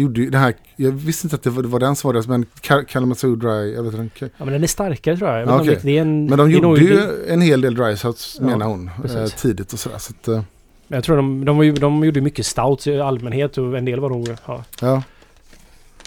gjorde 0.00 0.20
ju 0.20 0.30
det 0.30 0.38
här, 0.38 0.54
jag 0.76 0.90
visste 0.92 1.26
inte 1.26 1.36
att 1.36 1.42
det 1.42 1.50
var, 1.50 1.62
det 1.62 1.68
var 1.68 1.80
den 1.80 1.96
som 1.96 2.08
var 2.08 2.12
deras, 2.12 2.26
men 2.28 2.46
Kal- 2.60 2.84
Kalamazoo 2.84 3.36
Dry, 3.36 3.74
jag 3.74 3.82
vet 3.82 3.94
inte. 3.94 4.24
Ja 4.24 4.44
men 4.44 4.52
den 4.52 4.62
är 4.62 4.66
starkare 4.66 5.16
tror 5.16 5.30
jag. 5.30 5.40
jag 5.40 5.48
Ja, 5.48 5.60
okej. 5.60 5.78
det 5.82 5.96
är 5.98 6.00
en, 6.02 6.26
Men 6.26 6.38
de 6.38 6.50
nog- 6.50 6.50
gjorde 6.78 6.80
ju 6.80 6.96
det- 6.96 7.32
en 7.32 7.40
hel 7.40 7.60
del 7.60 7.74
dry 7.74 7.96
souts 7.96 8.36
Ja, 8.40 8.46
menar 8.46 8.66
hon, 8.66 8.90
eh, 9.16 9.24
tidigt 9.26 9.72
och 9.72 9.78
sådär. 9.78 9.98
Så 9.98 10.12
att, 10.20 10.28
eh, 10.28 10.34
Men 10.88 10.96
Jag 10.96 11.04
tror 11.04 11.16
de, 11.16 11.44
de, 11.44 11.56
var 11.56 11.64
ju, 11.64 11.72
de 11.72 12.04
gjorde 12.04 12.20
mycket 12.20 12.46
stouts 12.46 12.86
i 12.86 13.00
allmänhet 13.00 13.58
och 13.58 13.78
en 13.78 13.84
del 13.84 14.00
var 14.00 14.08
nog... 14.10 14.28
Ja. 14.46 14.64
ja. 14.80 15.02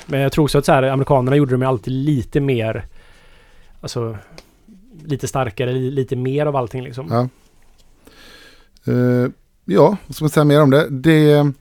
Men 0.08 0.20
jag 0.20 0.32
tror 0.32 0.44
också 0.44 0.58
att 0.58 0.66
så 0.66 0.72
här, 0.72 0.84
amerikanerna 0.84 1.36
gjorde 1.36 1.52
de 1.52 1.62
ju 1.62 1.68
alltid 1.68 1.94
lite 1.94 2.40
mer... 2.40 2.86
Alltså... 3.82 4.18
Lite 5.06 5.28
starkare, 5.28 5.72
li- 5.74 5.92
lite 5.92 6.16
mer 6.16 6.46
av 6.46 6.56
allting 6.56 6.84
liksom. 6.84 7.08
Ja. 7.10 7.28
Eh, 8.94 9.30
ja, 9.66 9.98
vad 10.08 10.16
ska 10.16 10.24
man 10.26 10.30
säga 10.30 10.44
mer 10.44 10.62
om 10.62 10.70
det? 10.70 10.88
det 10.90 11.52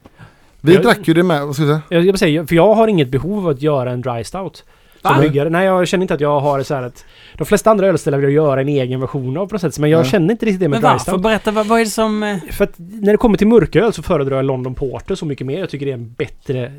vi 0.60 0.74
Jag- 0.74 0.82
drack 0.82 1.08
ju 1.08 1.14
det 1.14 1.22
med, 1.22 1.46
vad 1.46 1.54
ska 1.54 1.64
jag 1.64 1.80
säga? 1.88 2.02
Jag, 2.02 2.18
säga, 2.18 2.46
för 2.46 2.54
jag 2.54 2.74
har 2.74 2.88
inget 2.88 3.08
behov 3.08 3.38
av 3.38 3.48
att 3.48 3.62
göra 3.62 3.90
en 3.90 4.00
dry 4.02 4.24
stout. 4.24 4.64
Som 5.02 5.14
Va? 5.14 5.18
bryggare. 5.20 5.50
Nej, 5.50 5.66
jag 5.66 5.88
känner 5.88 6.02
inte 6.04 6.14
att 6.14 6.20
jag 6.20 6.40
har 6.40 6.62
så 6.62 6.74
här 6.74 6.82
att... 6.82 7.04
De 7.38 7.44
flesta 7.44 7.70
andra 7.70 7.86
ölställen 7.86 8.20
vill 8.20 8.34
jag 8.34 8.44
göra 8.44 8.60
en 8.60 8.68
egen 8.68 9.00
version 9.00 9.36
av 9.36 9.46
på 9.46 9.54
något 9.54 9.60
sätt. 9.60 9.78
Men 9.78 9.90
jag 9.90 10.00
Ja. 10.00 10.04
känner 10.04 10.32
inte 10.32 10.46
riktigt 10.46 10.60
det 10.60 10.68
med 10.68 10.70
Men 10.70 10.80
dry 10.80 10.88
varför? 10.92 11.10
stout. 11.12 11.22
Berätta, 11.22 11.50
vad, 11.50 11.66
vad 11.66 11.80
är 11.80 11.84
det 11.84 11.90
som... 11.90 12.22
eh, 12.22 12.38
För 12.50 12.64
att 12.64 12.74
när 12.78 13.12
det 13.12 13.16
kommer 13.18 13.38
till 13.38 13.46
mörköl 13.46 13.92
så 13.92 14.02
föredrar 14.02 14.36
jag 14.36 14.44
London 14.44 14.74
Porter 14.74 15.14
så 15.14 15.26
mycket 15.26 15.46
mer. 15.46 15.58
Jag 15.60 15.70
tycker 15.70 15.86
det 15.86 15.92
är 15.92 15.96
en 15.96 16.12
bättre 16.12 16.72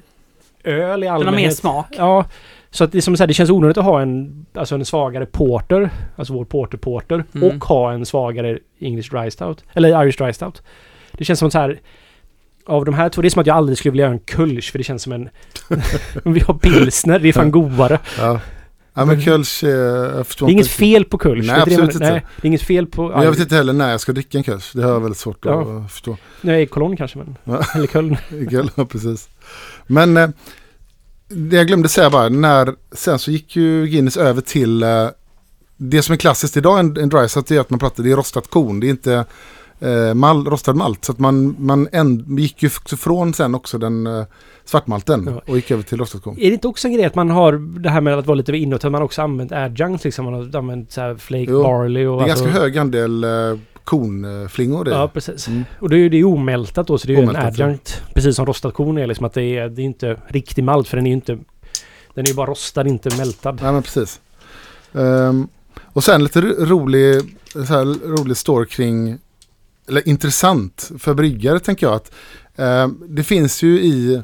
öl 0.67 1.03
i 1.03 1.05
Den 1.05 1.11
har 1.15 1.19
mer 1.19 1.27
allmänhet. 1.27 1.57
smak? 1.57 1.87
Ja, 1.97 2.25
så 2.71 2.83
att 2.83 2.91
det, 2.91 3.01
som 3.01 3.17
så 3.17 3.23
här, 3.23 3.27
det 3.27 3.33
känns 3.33 3.49
onödigt 3.49 3.77
att 3.77 3.83
ha 3.83 4.01
en, 4.01 4.45
alltså 4.53 4.75
en 4.75 4.85
svagare 4.85 5.25
porter, 5.25 5.89
alltså 6.15 6.33
vår 6.33 6.45
porter 6.45 6.77
porter, 6.77 7.23
Mm. 7.35 7.47
och 7.51 7.63
ha 7.63 7.91
en 7.93 8.05
svagare 8.05 8.59
English 8.79 9.09
dry 9.11 9.31
stout, 9.31 9.63
eller 9.73 10.03
Irish 10.05 10.17
dry 10.23 10.33
stout. 10.33 10.61
Det 11.11 11.25
känns 11.25 11.39
som 11.39 11.51
så 11.51 11.57
här, 11.59 11.79
av 12.65 12.85
de 12.85 12.93
här 12.93 13.09
två, 13.09 13.21
det 13.21 13.27
är 13.27 13.29
som 13.29 13.41
att 13.41 13.47
jag 13.47 13.57
aldrig 13.57 13.77
skulle 13.77 13.91
vilja 13.91 14.05
göra 14.05 14.13
en 14.13 14.19
kulsch 14.19 14.71
för 14.71 14.77
det 14.77 14.83
känns 14.83 15.03
som 15.03 15.13
en... 15.13 15.29
Vi 16.23 16.39
har 16.39 16.53
pilsner, 16.53 17.19
det 17.19 17.27
är 17.29 17.33
fan 17.33 17.51
godare. 17.51 17.99
Ja. 18.19 18.39
ja, 18.93 19.05
men 19.05 19.21
Kölsch, 19.21 19.63
eh, 19.63 19.69
jag 20.17 20.27
förstår 20.27 20.45
Det 20.47 20.51
är 20.51 20.53
inget 20.53 20.67
fel 20.67 21.05
på 21.05 21.17
kulsch. 21.17 21.45
Nej, 21.47 21.61
absolut 21.61 21.93
inte. 21.93 22.09
Nej, 22.11 22.25
det 22.41 22.45
är 22.45 22.47
inget 22.47 22.61
fel 22.61 22.85
på... 22.87 23.09
Men 23.09 23.23
jag 23.23 23.31
vet 23.31 23.39
inte 23.39 23.55
heller 23.55 23.73
när 23.73 23.91
jag 23.91 24.01
ska 24.01 24.11
dricka 24.11 24.37
en 24.37 24.43
Kölsch. 24.43 24.71
Det 24.73 24.83
har 24.83 24.91
jag 24.91 24.99
väldigt 24.99 25.17
svårt 25.19 25.45
Ja. 25.45 25.61
att 25.85 25.91
förstå. 25.91 26.17
Nej, 26.41 26.65
Cologne 26.67 26.97
kanske 26.97 27.17
men... 27.17 27.35
Ja. 27.43 27.61
Eller 27.75 27.87
Köln. 27.87 28.17
Ikväll, 28.41 28.69
ja, 28.75 28.85
precis. 28.85 29.29
Men 29.87 30.17
eh, 30.17 30.29
det 31.27 31.55
jag 31.57 31.67
glömde 31.67 31.89
säga 31.89 32.09
bara, 32.09 32.29
när, 32.29 32.75
sen 32.91 33.19
så 33.19 33.31
gick 33.31 33.55
ju 33.55 33.85
Guinness 33.87 34.17
över 34.17 34.41
till 34.41 34.83
eh, 34.83 35.07
det 35.77 36.01
som 36.01 36.13
är 36.13 36.17
klassiskt 36.17 36.57
idag, 36.57 36.79
en, 36.79 36.97
en 36.97 37.09
dry 37.09 37.27
stout, 37.27 37.51
är 37.51 37.59
att 37.59 37.69
man 37.69 37.79
pratar, 37.79 38.03
det 38.03 38.11
är 38.11 38.15
rostat 38.15 38.49
korn, 38.49 38.79
det 38.79 38.87
är 38.87 38.89
inte 38.89 39.25
eh, 39.79 40.13
mal, 40.13 40.45
rostad 40.45 40.73
malt. 40.73 41.05
Så 41.05 41.11
att 41.11 41.19
man, 41.19 41.55
man 41.59 41.87
en, 41.91 42.37
gick 42.37 42.63
ju 42.63 42.69
från 42.69 43.33
sen 43.33 43.55
också 43.55 43.77
den 43.77 44.07
eh, 44.07 44.25
svartmalten 44.65 45.29
Ja. 45.33 45.41
och 45.51 45.55
gick 45.55 45.71
över 45.71 45.83
till 45.83 45.97
rostat 45.97 46.23
korn. 46.23 46.35
Är 46.37 46.47
det 46.47 46.53
inte 46.53 46.67
också 46.67 46.87
en 46.87 46.93
grej 46.93 47.05
att 47.05 47.15
man 47.15 47.29
har 47.29 47.79
det 47.79 47.89
här 47.89 48.01
med 48.01 48.19
att 48.19 48.25
vara 48.25 48.35
lite 48.35 48.57
inåt, 48.57 48.85
att 48.85 48.91
man 48.91 49.01
också 49.01 49.21
använt 49.21 49.51
adjunct 49.51 50.03
liksom? 50.03 50.25
Man 50.25 50.33
har 50.33 50.57
använt 50.57 50.91
så 50.91 51.15
flake 51.19 51.45
Jo, 51.51 51.63
barley 51.63 52.05
och... 52.05 52.21
Det 52.21 52.27
är 52.27 52.29
alltså- 52.29 52.45
ganska 52.45 52.61
hög 52.61 52.77
andel 52.77 53.23
eh, 53.23 53.29
kornflingor 53.87 54.87
i. 54.87 54.91
Ja, 54.91 55.07
precis. 55.07 55.47
Mm. 55.47 55.63
Och 55.79 55.89
det 55.89 55.95
är 55.95 55.99
ju 55.99 56.09
det 56.09 56.17
är 56.17 56.23
omältat 56.23 56.87
då, 56.87 56.97
så 56.97 57.07
det 57.07 57.13
är 57.13 57.17
ju 57.17 57.23
en 57.23 57.29
Omältat, 57.29 57.57
ja. 57.57 57.65
adjunct. 57.65 58.01
Precis 58.13 58.35
som 58.35 58.45
rostat 58.45 58.73
korn 58.73 58.97
är 58.97 59.07
liksom 59.07 59.25
att 59.25 59.33
det 59.33 59.43
är, 59.43 59.69
det 59.69 59.81
är 59.81 59.83
inte 59.83 60.19
riktig 60.27 60.63
malt 60.63 60.87
för 60.87 60.97
den 60.97 61.05
är 61.05 61.09
ju 61.09 61.15
inte... 61.15 61.37
Den 62.13 62.25
är 62.25 62.29
ju 62.29 62.33
bara 62.33 62.49
rostad, 62.51 62.87
inte 62.87 63.17
mältad. 63.17 63.59
Ja 63.63 63.71
men 63.71 63.83
precis. 63.83 64.19
Ehm, 64.93 65.47
och 65.83 66.03
sen 66.03 66.23
lite 66.23 66.41
ro- 66.41 66.65
rolig, 66.65 67.37
så 67.53 67.59
här, 67.61 67.85
rolig 68.17 68.37
story 68.37 68.65
kring, 68.67 69.17
eller 69.87 70.07
intressant 70.07 70.91
för 70.99 71.13
bryggare 71.13 71.59
tänker 71.59 71.87
jag 71.87 71.95
att 71.95 72.11
ehm, 72.55 73.03
det 73.07 73.23
finns 73.23 73.63
ju 73.63 73.79
i, 73.79 74.21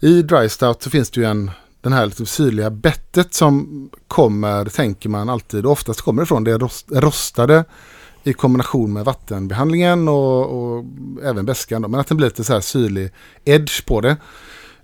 i 0.00 0.22
dry 0.22 0.48
stout 0.48 0.82
så 0.82 0.90
finns 0.90 1.10
det 1.10 1.20
ju 1.20 1.26
en, 1.26 1.50
den 1.80 1.92
här 1.92 2.06
lite 2.06 2.26
syrliga 2.26 2.70
bettet 2.70 3.34
som 3.34 3.88
kommer, 4.08 4.64
tänker 4.64 5.08
man 5.08 5.28
alltid, 5.28 5.66
och 5.66 5.72
oftast 5.72 6.00
kommer 6.00 6.22
det 6.22 6.26
från 6.26 6.44
det 6.44 6.58
rost, 6.58 6.86
rostade 6.90 7.64
i 8.24 8.32
kombination 8.32 8.92
med 8.92 9.04
vattenbehandlingen 9.04 10.08
och, 10.08 10.76
och 10.76 10.84
även 11.22 11.46
beskan 11.46 11.82
då, 11.82 11.88
men 11.88 12.00
att 12.00 12.06
den 12.06 12.16
blir 12.16 12.26
lite 12.26 12.44
så 12.44 12.52
här 12.52 12.60
syrlig 12.60 13.10
edge 13.44 13.86
på 13.86 14.00
det. 14.00 14.16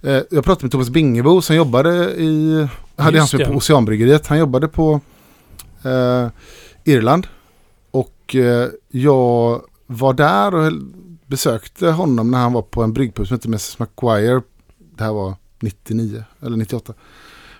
Eh, 0.03 0.23
jag 0.31 0.45
pratade 0.45 0.65
med 0.65 0.73
Thomas 0.73 0.91
Bingebo 0.91 1.43
som 1.43 1.57
jobbade 1.57 2.15
i, 2.15 2.69
hade 2.97 3.19
Just 3.19 3.33
han 3.33 3.41
som 3.41 3.53
på 3.53 3.59
Oceanbryggeriet, 3.59 4.27
han 4.27 4.39
jobbade 4.39 4.69
på 4.69 5.01
eh, 5.83 6.29
Irland. 6.85 7.27
Och 7.91 8.35
eh, 8.35 8.69
jag 8.89 9.63
var 9.87 10.13
där 10.13 10.55
och 10.55 10.73
besökte 11.27 11.91
honom 11.91 12.31
när 12.31 12.39
han 12.39 12.53
var 12.53 12.63
på 12.63 12.83
en 12.83 12.93
bryggpub 12.93 13.27
som 13.27 13.35
heter 13.35 13.49
Mrs. 13.49 13.79
Maguire. 13.79 14.43
Det 14.97 15.05
här 15.05 15.13
var 15.13 15.35
99 15.61 16.25
eller 16.43 16.57
98. 16.57 16.95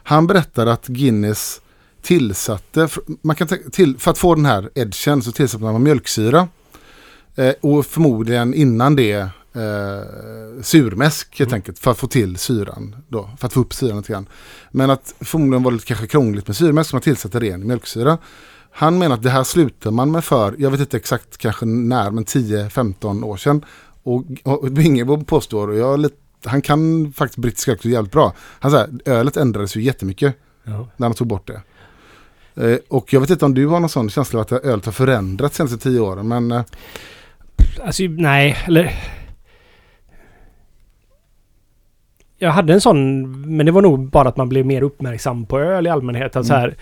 Han 0.03 0.27
berättade 0.27 0.73
att 0.73 0.87
Guinness 0.87 1.61
tillsatte, 2.03 2.89
man 3.23 3.37
kan 3.37 3.49
till, 3.73 3.99
för 3.99 4.11
att 4.11 4.19
få 4.19 4.35
den 4.35 4.47
här 4.47 4.71
edgen 4.75 5.23
så 5.23 5.33
tillsatte 5.33 5.65
man 5.65 5.83
mjölksyra. 5.83 6.49
Eh, 7.37 7.53
och 7.61 7.87
förmodligen 7.87 8.55
innan 8.55 8.97
det 8.97 9.13
eh, 9.55 10.63
surmäsk 10.63 11.39
helt 11.39 11.51
Mm. 11.51 11.55
enkelt 11.59 11.79
för 11.79 11.91
att 11.91 11.99
få 11.99 12.07
till 12.07 12.37
syran 12.37 12.97
då, 13.09 13.31
för 13.39 13.47
att 13.47 13.53
få 13.53 13.61
upp 13.61 13.75
syran 13.75 13.97
lite 13.97 14.13
grann. 14.13 14.27
Men 14.71 14.91
att 14.91 15.15
förmodligen 15.21 15.63
var 15.63 15.73
det 15.73 15.85
kanske 15.85 16.07
krångligt 16.07 16.47
med 16.47 16.57
surmäsk 16.57 16.91
så 16.91 16.97
man 16.97 17.03
tillsatte 17.03 17.41
ren 17.41 17.67
mjölksyra. 17.67 18.19
Han 18.73 18.99
menar 18.99 19.15
att 19.15 19.23
det 19.23 19.31
här 19.31 19.45
slutar 19.45 19.91
man 19.91 20.11
med 20.11 20.25
för, 20.25 20.55
jag 20.59 20.71
vet 20.71 20.81
inte 20.81 20.97
exakt 20.97 21.37
kanske 21.39 21.67
när, 21.67 22.11
men 22.11 22.25
10-15 22.25 23.25
år 23.25 23.37
sedan. 23.37 23.65
Och, 24.03 24.25
och 24.45 24.73
Bingebo 24.73 25.25
påstår, 25.25 25.69
och 25.69 25.77
jag 25.77 26.01
lite, 26.01 26.17
han 26.45 26.63
kan 26.63 27.13
faktiskt 27.13 27.39
brittiska 27.39 27.73
också 27.73 27.89
jävligt 27.89 28.13
bra. 28.13 28.35
Han 28.61 28.71
säger 28.71 28.89
ölet 29.05 29.37
ändrades 29.37 29.77
ju 29.77 29.83
jättemycket 29.83 30.35
Ja. 30.65 30.89
när 30.97 31.07
han 31.07 31.15
tog 31.15 31.27
bort 31.27 31.47
det. 31.47 31.63
Eh, 32.61 32.77
och 32.89 33.13
jag 33.13 33.21
vet 33.21 33.31
inte 33.31 33.45
om 33.45 33.55
du 33.55 33.67
har 33.67 33.81
någon 33.81 33.89
sån 33.89 34.11
känsla 34.11 34.39
av 34.39 34.43
att 34.43 34.53
ölet 34.65 34.85
har 34.85 34.93
förändrats 34.93 35.57
senaste 35.57 35.79
tio 35.79 36.01
åren, 36.01 36.29
men 36.29 36.53
eh, 36.53 36.63
Alltså 37.85 38.03
nej, 38.03 38.57
eller... 38.67 38.93
Jag 42.39 42.51
hade 42.51 42.73
en 42.73 42.81
sån, 42.81 43.31
men 43.57 43.67
det 43.67 43.73
var 43.73 43.83
nog 43.83 44.11
bara 44.11 44.29
att 44.29 44.37
man 44.37 44.49
blev 44.49 44.67
mer 44.67 44.83
uppmärksam 44.83 45.47
på 45.47 45.59
öl 45.61 45.87
i 45.87 45.91
allmänhet. 45.91 46.37
Alltså 46.37 46.53
Mm. 46.53 46.61
här, 46.63 46.77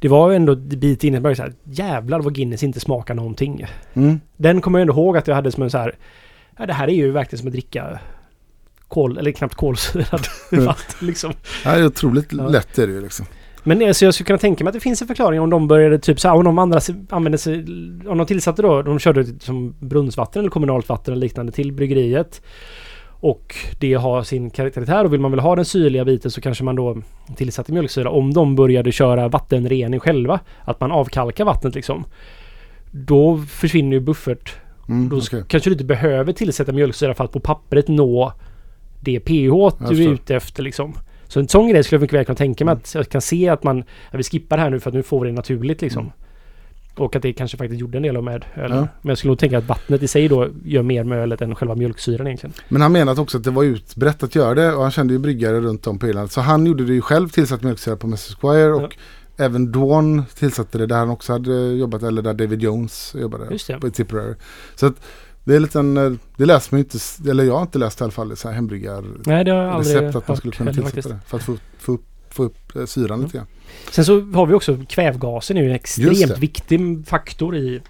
det 0.00 0.08
var 0.08 0.30
ju 0.30 0.36
ändå 0.36 0.54
bit 0.56 1.04
innan 1.04 1.14
jag 1.14 1.22
började 1.22 1.36
så 1.36 1.42
här, 1.42 1.52
jävlar 1.64 2.20
vad 2.20 2.34
Guinness 2.34 2.62
inte 2.62 2.80
smakar 2.80 3.14
någonting. 3.14 3.66
mm, 3.94 4.20
Den 4.36 4.60
kommer 4.60 4.78
jag 4.78 4.82
ändå 4.82 4.92
ihåg 4.94 5.16
att 5.16 5.26
jag 5.28 5.34
hade 5.34 5.52
som 5.52 5.62
en 5.62 5.70
så 5.70 5.78
här, 5.78 5.94
ja 6.58 6.66
det 6.66 6.72
här 6.72 6.88
är 6.88 6.92
ju 6.94 7.10
verkligen 7.10 7.38
som 7.38 7.48
att 7.48 7.52
dricka 7.52 7.98
kol, 8.88 9.18
eller 9.18 9.30
knappt 9.32 9.54
kolsyrad 9.54 10.26
vatten 10.50 11.06
liksom. 11.06 11.32
ja, 11.64 11.70
det 11.74 11.80
är 11.80 11.86
otroligt 11.86 12.32
Ja. 12.32 12.48
lätt 12.48 12.78
är 12.78 12.86
det 12.86 12.92
ju 12.92 13.00
liksom. 13.00 13.26
Men 13.66 13.82
alltså, 13.88 14.04
jag 14.04 14.14
skulle 14.14 14.26
kunna 14.26 14.38
tänka 14.38 14.64
mig 14.64 14.68
att 14.68 14.74
det 14.74 14.80
finns 14.80 15.02
en 15.02 15.08
förklaring 15.08 15.40
om 15.40 15.50
de 15.50 15.68
började 15.68 15.98
typ 15.98 16.20
så 16.20 16.28
här, 16.28 16.34
om 16.36 16.44
de 16.44 16.58
andra 16.58 16.80
använde 17.10 17.38
sig, 17.38 17.64
om 18.06 18.18
de 18.18 18.26
tillsatte 18.26 18.62
då, 18.62 18.82
de 18.82 18.98
körde 18.98 19.26
som 19.40 19.74
brunnsvatten 19.80 20.40
eller 20.40 20.50
kommunalt 20.50 20.88
vatten 20.88 21.14
eller 21.14 21.20
liknande 21.20 21.52
till 21.52 21.72
bryggeriet. 21.72 22.42
Och 23.20 23.54
det 23.80 23.94
har 23.94 24.22
sin 24.22 24.50
karaktär 24.50 25.04
och 25.04 25.12
vill 25.12 25.20
man 25.20 25.30
väl 25.30 25.40
ha 25.40 25.56
den 25.56 25.64
syrliga 25.64 26.04
biten 26.04 26.30
så 26.30 26.40
kanske 26.40 26.64
man 26.64 26.76
då 26.76 26.96
tillsatte 27.36 27.72
mjölksyra. 27.72 28.10
Om 28.10 28.34
de 28.34 28.56
började 28.56 28.92
köra 28.92 29.28
vattenrening 29.28 30.00
själva, 30.00 30.40
att 30.64 30.80
man 30.80 30.92
avkalkar 30.92 31.44
vattnet 31.44 31.74
liksom. 31.74 32.04
Då 32.90 33.38
försvinner 33.38 33.96
ju 33.96 34.00
buffert 34.00 34.54
Mm, 34.88 35.08
då 35.08 35.16
okej. 35.16 35.44
kanske 35.48 35.70
du 35.70 35.74
inte 35.74 35.84
behöver 35.84 36.32
tillsätta 36.32 36.72
mjölksyra 36.72 37.14
för 37.14 37.24
att 37.24 37.32
på 37.32 37.40
pappret 37.40 37.88
nå 37.88 38.32
det 39.00 39.20
pH 39.20 39.86
du 39.88 40.04
är 40.04 40.08
ute 40.08 40.36
efter 40.36 40.62
liksom. 40.62 40.94
Så 41.28 41.40
en 41.40 41.48
sån 41.48 41.68
grej 41.68 41.84
skulle 41.84 41.96
jag 41.96 42.00
mycket 42.00 42.18
väl 42.18 42.24
kunna 42.24 42.36
tänka 42.36 42.64
mig 42.64 42.72
Mm. 42.72 42.78
att 42.82 42.94
jag 42.94 43.08
kan 43.08 43.20
se 43.20 43.48
att 43.48 43.62
man, 43.64 43.78
att 44.10 44.18
vi 44.18 44.22
skippar 44.22 44.58
här 44.58 44.70
nu 44.70 44.80
för 44.80 44.90
att 44.90 44.94
nu 44.94 45.02
får 45.02 45.20
vi 45.20 45.28
det 45.28 45.34
naturligt 45.34 45.82
liksom. 45.82 46.02
Mm. 46.02 46.12
Och 46.96 47.16
att 47.16 47.22
det 47.22 47.32
kanske 47.32 47.56
faktiskt 47.56 47.80
gjorde 47.80 47.98
en 47.98 48.02
del 48.02 48.22
med 48.22 48.44
ölen. 48.54 48.76
Ja. 48.78 48.88
Men 49.02 49.08
jag 49.08 49.18
skulle 49.18 49.30
nog 49.30 49.38
tänka 49.38 49.58
att 49.58 49.68
vattnet 49.68 50.02
i 50.02 50.08
sig 50.08 50.28
då 50.28 50.48
gör 50.64 50.82
mer 50.82 51.04
med 51.04 51.18
ölet 51.18 51.40
än 51.42 51.54
själva 51.54 51.74
mjölksyran 51.74 52.26
egentligen. 52.26 52.54
Men 52.68 52.82
han 52.82 52.92
menade 52.92 53.20
också 53.20 53.38
att 53.38 53.44
det 53.44 53.50
var 53.50 53.64
utbrett 53.64 54.22
att 54.22 54.34
göra 54.34 54.54
det 54.54 54.72
och 54.72 54.82
han 54.82 54.90
kände 54.90 55.12
ju 55.14 55.18
bryggare 55.18 55.60
runt 55.60 55.86
om 55.86 55.98
på 55.98 56.06
Irland. 56.08 56.30
Så 56.30 56.40
han 56.40 56.66
gjorde 56.66 56.84
det 56.84 56.92
ju 56.92 57.00
själv, 57.00 57.28
tillsatt 57.28 57.62
mjölksyra 57.62 57.96
på 57.96 58.06
Mrs 58.06 58.34
Squire 58.40 58.72
och 58.72 58.96
även 59.36 59.72
Dawn 59.72 60.24
tillsatte 60.38 60.78
det 60.78 60.86
där 60.86 60.96
han 60.96 61.10
också 61.10 61.32
hade 61.32 61.72
jobbat, 61.72 62.02
eller 62.02 62.22
där 62.22 62.34
David 62.34 62.62
Jones 62.62 63.14
jobbade 63.20 63.44
det. 63.68 63.80
på 63.80 63.90
Tipperary. 63.90 64.34
Så 64.74 64.86
att 64.86 64.94
det 65.46 65.56
är 65.56 65.60
lite 65.60 65.78
en, 65.78 65.96
eh, 65.96 66.12
det 66.36 66.46
läser 66.46 66.74
man 66.74 66.78
inte, 66.78 66.98
eller 67.30 67.44
jag 67.44 67.54
har 67.54 67.62
inte 67.62 67.78
läst 67.78 68.00
i 68.00 68.04
alla 68.04 68.10
fall, 68.10 68.36
så 68.36 68.48
här 68.48 68.54
hembryggarrecept 68.54 69.26
Nej, 69.26 69.44
det 69.44 69.50
har 69.50 69.62
jag 69.62 69.72
aldrig 69.74 70.16
att 70.16 70.28
man 70.28 70.36
skulle 70.36 70.52
kunna 70.52 70.72
tillsätta 70.72 70.90
faktiskt. 70.90 71.08
det. 71.08 71.18
För 71.26 71.36
att 71.36 71.42
få, 71.42 71.56
få 71.78 71.92
upp, 71.92 72.04
få 72.30 72.42
upp 72.42 72.76
eh, 72.76 72.84
syran 72.84 73.20
lite 73.22 73.36
grann. 73.36 73.46
Sen 73.90 74.04
så 74.04 74.20
har 74.20 74.46
vi 74.46 74.54
också 74.54 74.78
kvävgasen 74.88 75.56
är 75.56 75.62
ju 75.62 75.68
en 75.68 75.74
extremt 75.74 76.38
viktig 76.38 77.06
faktor 77.06 77.56
i 77.56 77.80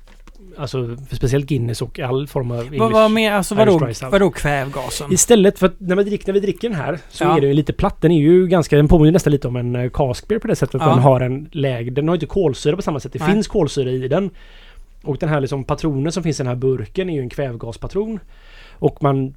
Alltså 0.58 0.96
speciellt 1.12 1.46
Guinness 1.46 1.82
och 1.82 2.00
all 2.00 2.26
form 2.26 2.50
av 2.50 2.68
Vad, 2.78 2.92
vad, 2.92 3.10
mer, 3.10 3.32
alltså, 3.32 3.54
vadå, 3.54 3.88
vadå 4.10 4.30
kvävgasen? 4.30 5.12
Istället 5.12 5.58
för 5.58 5.66
att 5.66 5.80
när, 5.80 5.96
man 5.96 6.04
dricker, 6.04 6.26
när 6.26 6.32
vi 6.34 6.40
dricker 6.40 6.68
den 6.68 6.78
här 6.78 6.98
så 7.10 7.24
Ja. 7.24 7.36
är 7.36 7.40
den 7.40 7.50
ju 7.50 7.54
lite 7.56 7.72
platt. 7.72 8.00
Den 8.00 8.12
är 8.12 8.20
ju 8.20 8.46
ganska, 8.46 8.76
den 8.76 8.88
påminner 8.88 9.12
nästan 9.12 9.30
lite 9.30 9.48
om 9.48 9.56
en 9.56 9.76
uh, 9.76 9.90
cask 9.90 10.28
beer 10.28 10.38
på 10.38 10.46
det 10.46 10.56
sättet 10.56 10.74
att 10.74 10.86
Ja. 10.86 10.94
den 10.94 10.98
har 10.98 11.20
en 11.20 11.48
lägre, 11.52 11.90
den 11.90 12.08
har 12.08 12.14
ju 12.14 12.16
inte 12.16 12.26
kolsyra 12.26 12.76
på 12.76 12.82
samma 12.82 13.00
sätt. 13.00 13.12
Det 13.12 13.18
Nej. 13.18 13.32
finns 13.32 13.48
kolsyra 13.48 13.90
i 13.90 14.08
den. 14.08 14.30
Och 15.06 15.16
den 15.18 15.28
här 15.28 15.40
liksom 15.40 15.64
patronen 15.64 16.12
som 16.12 16.22
finns 16.22 16.40
i 16.40 16.42
den 16.42 16.48
här 16.48 16.56
burken 16.56 17.10
är 17.10 17.14
ju 17.14 17.20
en 17.20 17.28
kvävgaspatron. 17.30 18.20
Och 18.72 19.02
man, 19.02 19.34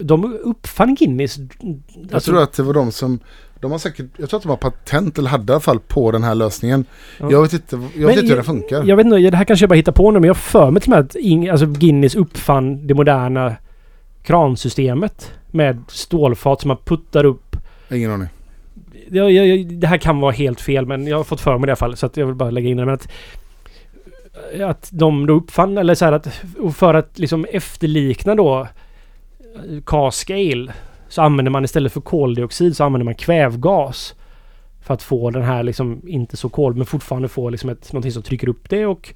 de 0.00 0.38
uppfann 0.44 0.94
Guinness. 0.94 1.36
Jag 1.38 2.14
alltså- 2.14 2.30
tror 2.30 2.42
att 2.42 2.52
det 2.52 2.62
var 2.62 2.74
de 2.74 2.92
som, 2.92 3.18
de 3.60 3.70
har 3.72 3.78
säkert, 3.78 4.06
jag 4.16 4.28
tror 4.30 4.38
att 4.38 4.42
de 4.42 4.48
har 4.48 4.56
patent 4.56 5.18
eller 5.18 5.30
hade 5.30 5.52
i 5.52 5.54
alla 5.54 5.60
fall 5.60 5.80
på 5.88 6.10
den 6.10 6.22
här 6.22 6.34
lösningen. 6.34 6.84
Ja. 7.20 7.30
Jag 7.30 7.42
vet 7.42 7.52
inte, 7.52 7.76
jag 7.76 7.80
vet 7.80 7.94
Men 7.96 8.10
inte 8.10 8.20
hur 8.22 8.28
jag- 8.28 8.36
den 8.38 8.44
funkar. 8.44 8.84
Jag 8.84 8.96
vet 8.96 9.06
inte, 9.06 9.18
det 9.30 9.36
här 9.36 9.44
kanske 9.44 9.62
jag 9.62 9.68
bara 9.70 9.74
hittar 9.76 9.92
på 9.92 10.10
nu 10.10 10.20
men 10.20 10.26
jag 10.28 10.36
för 10.36 10.70
mig 10.70 10.82
till 10.82 10.92
och 10.92 10.96
med 10.98 11.04
att 11.06 11.16
Ing, 11.16 11.48
alltså 11.48 11.66
Guinness 11.66 12.14
uppfann 12.14 12.86
det 12.86 12.94
moderna 12.94 13.56
kransystemet. 14.22 15.32
Med 15.50 15.82
stålfat 15.88 16.60
som 16.60 16.68
man 16.68 16.76
puttar 16.84 17.24
upp 17.24 17.56
Ingen 17.90 18.10
aning. 18.10 18.28
jag, 19.10 19.32
jag, 19.32 19.46
jag, 19.46 19.66
det 19.78 19.86
här 19.86 19.98
kan 19.98 20.20
vara 20.20 20.32
helt 20.32 20.60
fel 20.60 20.86
men 20.86 21.06
jag 21.06 21.16
har 21.16 21.24
fått 21.24 21.40
för 21.40 21.58
mig 21.58 21.66
det 21.66 21.70
i 21.70 21.70
alla 21.70 21.76
fall 21.76 21.96
så 21.96 22.06
att 22.06 22.16
jag 22.16 22.26
vill 22.26 22.34
bara 22.34 22.50
lägga 22.50 22.68
in 22.68 22.76
det. 22.76 22.84
Men 22.84 22.94
att, 22.94 23.08
att 24.64 24.88
de 24.92 25.26
då 25.26 25.34
uppfann, 25.34 25.78
eller 25.78 25.94
så 25.94 26.04
här 26.04 26.12
att 26.12 26.42
för 26.74 26.94
att 26.94 27.18
liksom 27.18 27.46
efterlikna 27.52 28.34
då 28.34 28.60
eh, 28.60 29.82
cask 29.86 30.30
ale 30.30 30.72
så 31.08 31.22
använder 31.22 31.50
man 31.52 31.64
istället 31.64 31.92
för 31.92 32.00
koldioxid 32.00 32.76
så 32.76 32.84
använder 32.84 33.04
man 33.04 33.14
kvävgas. 33.14 34.14
För 34.82 34.94
att 34.94 35.02
få 35.02 35.30
den 35.30 35.42
här 35.42 35.62
liksom 35.62 36.00
inte 36.06 36.36
så 36.36 36.48
kol 36.48 36.74
men 36.74 36.86
fortfarande 36.86 37.28
få 37.28 37.50
liksom 37.50 37.70
ett, 37.70 37.92
någonting 37.92 38.12
som 38.12 38.22
trycker 38.22 38.48
upp 38.48 38.70
det 38.70 38.86
och 38.86 39.14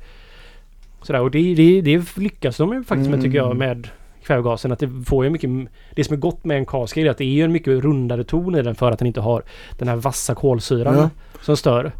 sådär. 1.02 1.20
Och 1.20 1.30
det, 1.30 1.54
det, 1.54 1.80
det 1.80 2.16
lyckas 2.16 2.56
de 2.56 2.72
ju 2.72 2.84
faktiskt 2.84 3.10
med 3.10 3.22
tycker 3.22 3.36
jag 3.38 3.46
Mm. 3.50 3.58
med 3.58 3.88
kvävgasen. 4.22 4.72
Att 4.72 4.78
det 4.78 4.90
får 5.06 5.24
ju 5.24 5.30
mycket... 5.30 5.50
Det 5.94 6.04
som 6.04 6.14
är 6.14 6.18
gott 6.20 6.44
med 6.44 6.56
en 6.58 6.66
cask 6.66 6.96
ale 6.96 7.06
är 7.06 7.10
att 7.10 7.18
det 7.18 7.24
är 7.24 7.28
ju 7.28 7.42
en 7.42 7.52
mycket 7.52 7.82
rundare 7.84 8.24
ton 8.24 8.54
i 8.54 8.62
den 8.62 8.74
för 8.74 8.90
att 8.92 8.98
den 8.98 9.06
inte 9.06 9.20
har 9.20 9.42
den 9.78 9.88
här 9.88 9.96
vassa 9.96 10.34
kolsyran 10.34 10.94
Ja. 10.94 11.10
som 11.42 11.56
stör. 11.56 11.92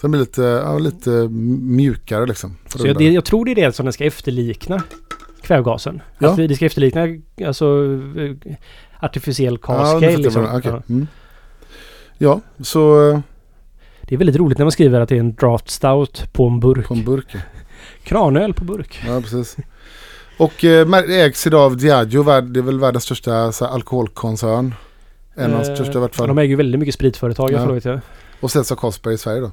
Så 0.00 0.06
den 0.06 0.10
blir 0.10 0.20
lite, 0.20 0.42
ja, 0.42 0.78
lite 0.78 1.10
mjukare 1.62 2.26
liksom. 2.26 2.56
Så 2.66 2.86
jag, 2.86 2.98
det, 2.98 3.04
jag 3.10 3.24
tror 3.24 3.44
det 3.44 3.50
är 3.50 3.54
det 3.54 3.72
som 3.72 3.86
den 3.86 3.92
ska 3.92 4.04
efterlikna 4.04 4.82
kvävgasen. 5.42 6.00
Ja. 6.18 6.32
Att 6.32 6.38
vi- 6.38 6.46
det 6.46 6.54
ska 6.54 6.66
efterlikna 6.66 7.06
alltså 7.46 7.84
eh, 8.16 8.54
artificiell 9.00 9.58
cask 9.58 10.02
ja, 10.02 10.10
liksom. 10.10 10.42
jag. 10.44 10.56
Okej. 10.58 10.70
Ja. 10.70 10.82
Mm. 10.88 11.06
ja, 12.18 12.40
så 12.60 13.10
eh, 13.10 13.20
Det 14.02 14.14
är 14.14 14.18
väldigt 14.18 14.36
roligt 14.36 14.58
när 14.58 14.64
man 14.64 14.72
skriver 14.72 15.00
att 15.00 15.08
det 15.08 15.14
är 15.16 15.20
en 15.20 15.34
draft 15.34 15.70
stout 15.70 16.24
på 16.32 16.46
en 16.46 16.60
burk. 16.60 16.88
på 16.88 16.94
en 16.94 17.04
burk. 17.04 17.26
ja. 17.32 17.40
Kranöl 18.04 18.54
på 18.54 18.64
burk. 18.64 19.00
Ja, 19.06 19.20
precis. 19.20 19.56
Och 20.38 20.64
eh, 20.64 20.94
ägs 21.10 21.46
idag 21.46 21.60
av 21.62 21.76
Diageo, 21.76 22.22
det 22.40 22.60
är 22.60 22.62
väl 22.62 22.80
världens 22.80 23.04
största 23.04 23.52
så 23.52 23.64
här, 23.64 23.72
alkoholkoncern. 23.72 24.74
En 25.34 25.54
av 25.54 25.62
de 25.62 25.68
Eh, 25.68 25.74
största 25.74 25.98
i 25.98 26.00
vart 26.00 26.14
fall. 26.14 26.28
De 26.28 26.38
äger 26.38 26.48
ju 26.48 26.56
väldigt 26.56 26.78
mycket 26.78 26.94
spritföretag. 26.94 27.52
Ja. 27.52 27.78
Jag. 27.84 28.00
Och 28.40 28.50
säljs 28.50 28.72
av 28.72 28.76
Carlsberg 28.76 29.14
i 29.14 29.18
Sverige 29.18 29.40
då. 29.40 29.52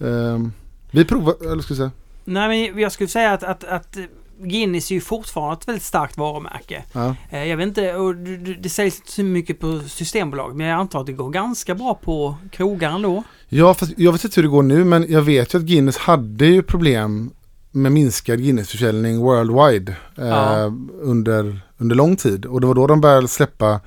Ehm, 0.00 0.52
vi 0.90 1.04
provar, 1.04 1.34
eller 1.52 1.62
ska 1.62 1.74
vi 1.74 1.78
säga. 1.78 1.90
Nej 2.24 2.68
men 2.72 2.80
jag 2.82 2.92
skulle 2.92 3.08
säga 3.08 3.32
att, 3.32 3.42
att, 3.44 3.64
att 3.64 3.96
Guinness 4.38 4.90
är 4.90 4.94
ju 4.94 5.00
fortfarande 5.00 5.56
ett 5.62 5.68
väldigt 5.68 5.84
starkt 5.84 6.16
varumärke. 6.16 6.84
Ja. 6.92 7.14
Eh, 7.30 7.44
Jag 7.44 7.56
vet 7.56 7.66
inte, 7.68 7.94
och 7.94 8.14
det- 8.14 8.68
säljs 8.68 8.98
inte 8.98 9.12
så 9.12 9.22
mycket 9.22 9.60
på 9.60 9.80
Systembolag, 9.88 10.56
men 10.56 10.66
jag 10.66 10.80
antar 10.80 11.00
att 11.00 11.06
det 11.06 11.12
går 11.12 11.30
ganska 11.30 11.74
bra 11.74 11.94
på 11.94 12.36
krogar 12.50 12.90
ändå. 12.90 13.22
ja, 13.48 13.74
fast 13.74 13.92
jag 13.96 14.12
vet 14.12 14.24
inte 14.24 14.36
hur 14.40 14.42
det 14.42 14.48
går 14.48 14.62
nu 14.62 14.84
men 14.84 15.06
jag 15.12 15.22
vet 15.22 15.54
ju 15.54 15.58
att 15.58 15.64
Guinness 15.64 15.96
hade 15.98 16.46
ju 16.46 16.62
problem 16.62 17.30
med 17.70 17.92
minskad 17.92 18.38
Guinness-försäljning 18.38 19.18
worldwide 19.20 19.96
eh, 20.18 20.26
Ja. 20.28 20.72
under, 21.00 21.60
under 21.78 21.96
lång 21.96 22.16
tid. 22.16 22.46
Och 22.46 22.60
det 22.60 22.66
var 22.66 22.74
då 22.74 22.86
de 22.86 23.00
började 23.00 23.28
släppa, 23.28 23.66
jag 23.66 23.80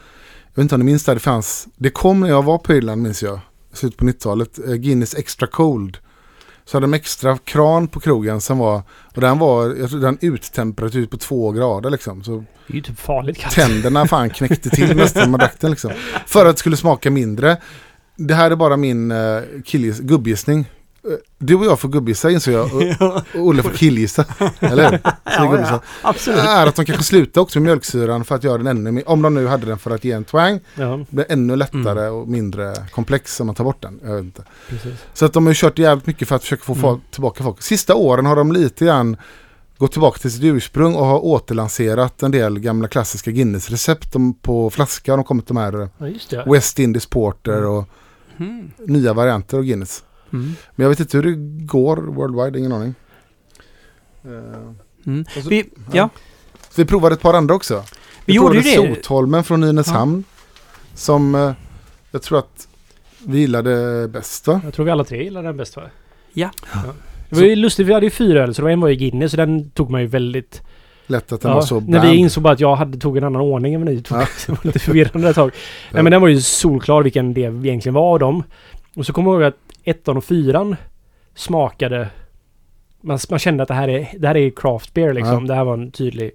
vet 0.56 0.62
inte 0.62 0.76
om 0.76 0.80
ni 0.82 0.86
minns 0.86 1.04
det, 1.04 1.14
det 1.14 1.20
fanns, 1.20 1.68
det 1.76 1.90
kom 1.90 2.20
när 2.20 2.30
jag 2.30 2.44
var 2.44 2.58
på 2.58 2.74
Irland 2.74 3.02
minns 3.02 3.24
jag, 3.24 3.40
slutet 3.78 3.98
på 4.00 4.06
90-talet, 4.06 4.60
eh, 4.68 4.74
Guinness 4.74 5.16
Extra 5.16 5.48
Cold. 5.48 5.98
Så 6.66 6.78
hade 6.78 6.84
de 6.88 6.94
extra 6.94 7.38
kran 7.38 7.88
på 7.88 8.00
krogen 8.00 8.42
som 8.42 8.58
var, 8.58 8.82
och 9.16 9.22
den 9.22 9.40
var, 9.40 9.76
jag 9.76 9.90
tror 9.90 10.00
den 10.00 10.18
uttemperatur 10.22 11.06
på 11.08 11.18
två 11.18 11.52
grader 11.52 11.90
liksom. 11.90 12.24
Så 12.24 12.32
Det 12.68 12.74
är 12.74 12.76
ju 12.76 12.82
typ 12.82 13.00
farligt 13.00 13.38
kallt. 13.38 13.56
tänderna 13.56 14.08
fan 14.08 14.30
knäckte 14.30 14.70
till 14.70 14.96
nästan 14.96 15.24
när 15.24 15.30
man 15.30 15.40
drack 15.40 15.56
den 15.60 15.72
liksom. 15.72 15.92
För 16.26 16.46
att 16.46 16.56
det 16.56 16.60
skulle 16.60 16.78
smaka 16.78 17.12
mindre. 17.12 17.58
Det 18.16 18.34
här 18.34 18.52
är 18.52 18.56
bara 18.56 18.78
min 18.78 19.12
uh, 19.12 19.42
killgis- 19.66 20.02
gubbgissning. 20.02 20.66
Eh, 21.04 21.12
Du 21.38 21.56
och 21.56 21.66
jag 21.66 21.80
får 21.80 21.90
gubbgissa 21.90 22.32
inser 22.32 22.52
jag 22.52 22.66
och, 22.74 23.22
Olle 23.36 23.64
får 23.64 23.70
killgissa. 23.70 24.26
Eller 24.60 24.92
Ja, 25.24 25.58
ja, 25.60 25.82
absolut. 26.02 26.40
är 26.40 26.68
att 26.68 26.76
de 26.76 26.86
kanske 26.86 27.04
slutar 27.04 27.42
också 27.42 27.60
med 27.60 27.64
mjölksyran 27.64 28.26
för 28.26 28.36
att 28.36 28.44
göra 28.44 28.58
den 28.58 28.68
ännu 28.68 28.92
mer, 28.92 29.10
om 29.10 29.22
de 29.22 29.34
nu 29.34 29.48
hade 29.48 29.66
den 29.66 29.78
för 29.80 29.92
att 29.92 30.04
ge 30.04 30.12
en 30.12 30.24
twang, 30.24 30.60
Ja, 30.76 31.00
blir 31.10 31.26
ännu 31.30 31.56
lättare 31.56 32.02
Mm. 32.08 32.14
och 32.14 32.28
mindre 32.28 32.74
komplex 32.92 33.40
om 33.40 33.46
man 33.48 33.56
tar 33.56 33.64
bort 33.64 33.82
den. 33.82 34.00
Jag 34.06 34.16
vet 34.16 34.24
inte. 34.24 34.44
precis. 34.70 34.94
Så 35.14 35.26
att 35.26 35.34
de 35.34 35.46
har 35.46 35.52
ju 35.52 35.56
kört 35.58 35.80
jävligt 35.80 36.08
mycket 36.08 36.28
för 36.28 36.36
att 36.36 36.42
försöka 36.42 36.64
få 36.64 36.74
Mm. 36.88 37.02
tillbaka 37.12 37.44
folk. 37.44 37.62
Sista 37.62 37.96
åren 37.96 38.26
har 38.26 38.36
de 38.36 38.52
lite 38.52 38.86
grann 38.86 39.18
gått 39.78 39.92
tillbaka 39.92 40.20
till 40.20 40.32
sitt 40.32 40.44
ursprung 40.44 40.96
och 40.96 41.06
har 41.06 41.26
återlanserat 41.26 42.24
en 42.24 42.32
del 42.32 42.60
gamla 42.60 42.88
klassiska 42.88 43.32
Guinness-recept 43.32 44.16
på 44.42 44.70
flaska. 44.70 45.12
De 45.12 45.18
har 45.20 45.24
kommit 45.24 45.48
de 45.48 45.58
här 45.58 45.90
Ja, 45.98 46.08
just 46.08 46.30
det. 46.30 46.44
West 46.48 46.80
Indies 46.80 47.06
Porter 47.06 47.66
och 47.66 47.86
Mm. 48.40 48.72
nya 48.86 49.14
varianter 49.14 49.58
av 49.58 49.64
Guinness. 49.64 50.04
Mm. 50.34 50.56
Men 50.76 50.84
jag 50.84 50.90
vet 50.90 51.00
inte 51.00 51.18
hur 51.18 51.24
det 51.24 51.36
går 51.66 51.98
worldwide, 51.98 52.60
ingen 52.60 52.72
aning. 52.72 52.96
Eh, 54.26 54.72
Mm. 55.06 55.26
Och 55.38 55.44
så- 55.44 55.50
Vi, 55.50 55.70
ja, 55.94 56.10
Så 56.70 56.82
vi 56.82 56.86
provade 56.86 57.14
ett 57.16 57.22
par 57.22 57.34
andra 57.34 57.56
också. 57.56 57.84
vi 58.26 58.34
gjorde 58.34 58.58
ju 58.58 58.62
provade 58.76 58.90
det. 58.90 58.96
Sotholmen 58.96 59.44
från 59.44 59.62
Nynäshamn. 59.62 60.24
Som 60.94 61.36
eh, 61.36 61.52
jag 62.12 62.22
tror 62.22 62.40
att 62.40 62.68
vi 63.26 63.40
gillade 63.40 64.08
bäst 64.08 64.48
va? 64.48 64.62
Jag 64.64 64.74
tror 64.74 64.86
vi 64.86 64.92
alla 64.92 65.04
tre 65.04 65.24
gillar 65.24 65.44
den 65.44 65.58
bäst 65.58 65.76
va? 65.76 65.84
Ja. 66.34 66.50
Det 67.30 67.36
var 67.36 67.44
ju 67.44 67.56
lustigt, 67.56 67.88
vi 67.88 67.94
hade 67.94 68.06
ju 68.06 68.10
fyra 68.10 68.44
öl 68.44 68.56
så 68.56 68.62
det 68.62 68.64
var 68.64 68.72
en 68.72 68.80
var 68.82 68.90
ju 68.90 68.96
Guinness 68.96 69.32
så 69.32 69.38
den 69.38 69.70
tog 69.70 69.90
man 69.90 70.02
ju 70.02 70.08
väldigt... 70.08 70.62
Lätt 71.10 71.32
att 71.32 71.42
den 71.42 71.50
Ja, 71.52 71.56
var 71.56 71.62
så 71.62 71.76
när 71.76 71.86
vi 71.86 71.90
bland. 71.90 72.14
insåg 72.16 72.44
bara 72.44 72.54
att 72.54 72.60
jag 72.60 72.76
hade 72.76 72.98
tog 72.98 73.18
en 73.18 73.24
annan 73.24 73.42
ordning 73.42 73.74
än 73.74 73.82
vad 73.86 73.94
ni 73.94 74.02
tog. 74.02 74.18
Ja. 74.18 74.26
det 74.48 74.52
var 74.52 74.60
lite 74.64 74.80
förvirrande 74.80 75.30
ett 75.30 75.36
tag. 75.36 75.50
Ja. 75.56 75.60
Nej 75.94 76.04
men 76.04 76.12
den 76.12 76.22
var 76.22 76.28
ju 76.28 76.42
solklar 76.42 77.04
vilken 77.04 77.34
det 77.34 77.42
egentligen 77.42 77.94
var 77.94 78.14
av 78.14 78.20
dem. 78.20 78.44
Och 78.96 79.06
så 79.06 79.14
kommer 79.14 79.32
jag 79.32 79.42
ihåg 79.42 79.48
att 79.48 79.67
ettan 79.88 80.18
och 80.18 80.24
fyran 80.24 80.76
smakade... 81.36 82.10
Man, 83.02 83.20
man 83.30 83.40
kände 83.40 83.64
att 83.64 83.68
det 83.68 83.74
här 83.74 83.88
är, 83.88 84.10
det 84.20 84.28
här 84.28 84.38
är 84.38 84.50
craft 84.50 84.94
beer 84.94 85.14
liksom. 85.14 85.34
Ja. 85.34 85.48
Det 85.48 85.54
här 85.56 85.64
var 85.64 85.74
en 85.74 85.92
tydlig... 85.92 86.32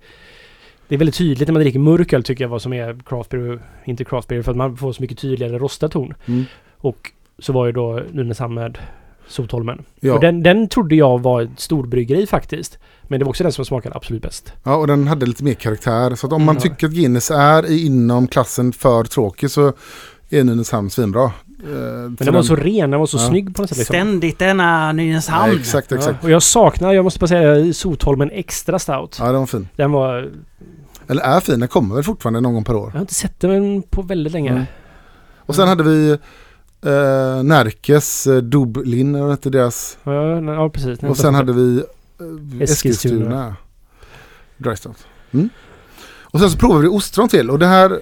Det 0.89 0.95
är 0.95 0.99
väldigt 0.99 1.17
tydligt 1.17 1.49
när 1.49 1.53
man 1.53 1.63
dricker 1.63 1.79
mörk 1.79 2.13
öl 2.13 2.23
tycker 2.25 2.45
jag 2.45 2.49
vad 2.49 2.63
som 2.63 2.73
är 2.73 3.01
craft 3.07 3.31
beer 3.31 3.51
och 3.53 3.59
inte 3.85 4.05
craft 4.05 4.29
beer. 4.29 4.43
För 4.43 4.51
att 4.51 4.57
man 4.57 4.77
får 4.77 4.93
så 4.93 5.03
mycket 5.03 5.19
tydligare 5.19 5.59
rostad 5.59 5.89
ton. 5.89 6.15
Mm. 6.27 6.45
Och 6.77 7.11
så 7.39 7.53
var 7.53 7.67
ju 7.67 7.73
då 7.73 8.01
Nynäshamn 8.13 8.55
med 8.55 8.79
Sotholmen. 9.27 9.85
Ja. 10.01 10.15
Och 10.15 10.21
den, 10.21 10.43
den 10.43 10.69
trodde 10.69 10.95
jag 10.95 11.23
var 11.23 11.43
ett 11.43 11.51
storbryggeri 11.61 12.27
faktiskt. 12.27 12.79
Men 13.03 13.19
det 13.19 13.25
var 13.25 13.31
också 13.31 13.43
den 13.43 13.53
som 13.53 13.65
smakade 13.65 13.97
absolut 13.97 14.23
bäst. 14.23 14.53
ja, 14.65 14.77
och 14.77 14.87
den 14.87 15.07
hade 15.09 15.27
lite 15.27 15.45
mer 15.45 15.55
karaktär. 15.55 16.15
Så 16.15 16.27
att 16.27 16.33
om 16.33 16.43
man 16.45 16.57
Mm. 16.57 16.63
tycker 16.63 16.87
att 16.87 16.93
Guinness 16.93 17.31
är 17.31 17.85
inom 17.87 18.27
klassen 18.27 18.73
för 18.73 19.05
tråkig 19.05 19.51
så 19.51 19.73
är 20.31 20.45
Nynäshamn 20.45 20.91
svinbra. 20.91 21.33
Eh, 21.63 21.69
Men 21.69 22.17
den 22.19 22.35
var 22.35 22.43
så 22.43 22.57
ren, 22.57 22.91
den 22.91 23.01
var 23.01 23.07
så 23.07 23.17
Ja. 23.17 23.29
snygg 23.29 23.55
på 23.57 23.63
något 23.63 23.69
sätt. 23.69 23.79
Liksom. 23.79 23.95
Ständigt 23.95 24.39
denna 24.39 24.87
Ja, 24.87 24.93
Nynäshamn. 24.93 25.53
exakt, 25.59 25.93
exakt. 25.93 26.19
Ja, 26.21 26.27
och 26.27 26.31
jag 26.31 26.43
saknar, 26.43 26.93
jag 26.93 27.05
måste 27.05 27.19
bara 27.21 27.27
säga, 27.27 27.73
Sotholmen 27.73 28.31
Extra 28.33 28.79
Stout. 28.79 29.17
Ja, 29.21 29.25
den 29.27 29.35
var 29.41 29.47
fin. 29.47 29.69
Den 29.77 29.93
var... 29.93 30.31
Eller 31.09 31.23
är 31.23 31.41
fin, 31.41 31.61
den 31.61 31.69
kommer 31.69 31.95
väl 31.95 32.05
fortfarande 32.05 32.41
någon 32.41 32.55
gång 32.55 32.65
per 32.65 32.75
år. 32.75 32.87
Jag 32.87 32.93
har 32.93 33.01
inte 33.01 33.15
sett 33.15 33.41
den 33.41 33.83
på 33.83 34.03
väldigt 34.03 34.33
länge. 34.33 34.51
Mm. 34.51 34.65
Och 35.39 35.55
sen 35.55 35.69
hade 35.69 35.83
vi 35.83 36.11
eh, 36.87 37.43
Närkes 37.43 38.27
eh, 38.27 38.37
Dublin, 38.37 39.15
eller 39.15 39.31
hette 39.31 39.51
deras. 39.51 39.99
Ja, 40.05 40.13
ja, 40.41 40.55
ja, 40.55 40.69
precis. 40.71 41.03
Och 41.03 41.17
sen 41.17 41.35
hade 41.35 41.53
vi 41.53 41.77
eh, 41.77 41.83
Eskilstuna. 42.63 42.63
Eskilstuna. 42.63 43.57
Dry 44.57 44.77
Stout. 44.77 45.07
Mm. 45.33 45.49
Och 46.33 46.41
sen 46.41 46.51
så 46.51 46.59
provade 46.59 46.83
vi 46.83 46.89
ostron 46.89 47.29
till 47.29 47.51
och 47.51 47.59
det 47.59 47.67
här, 47.67 48.01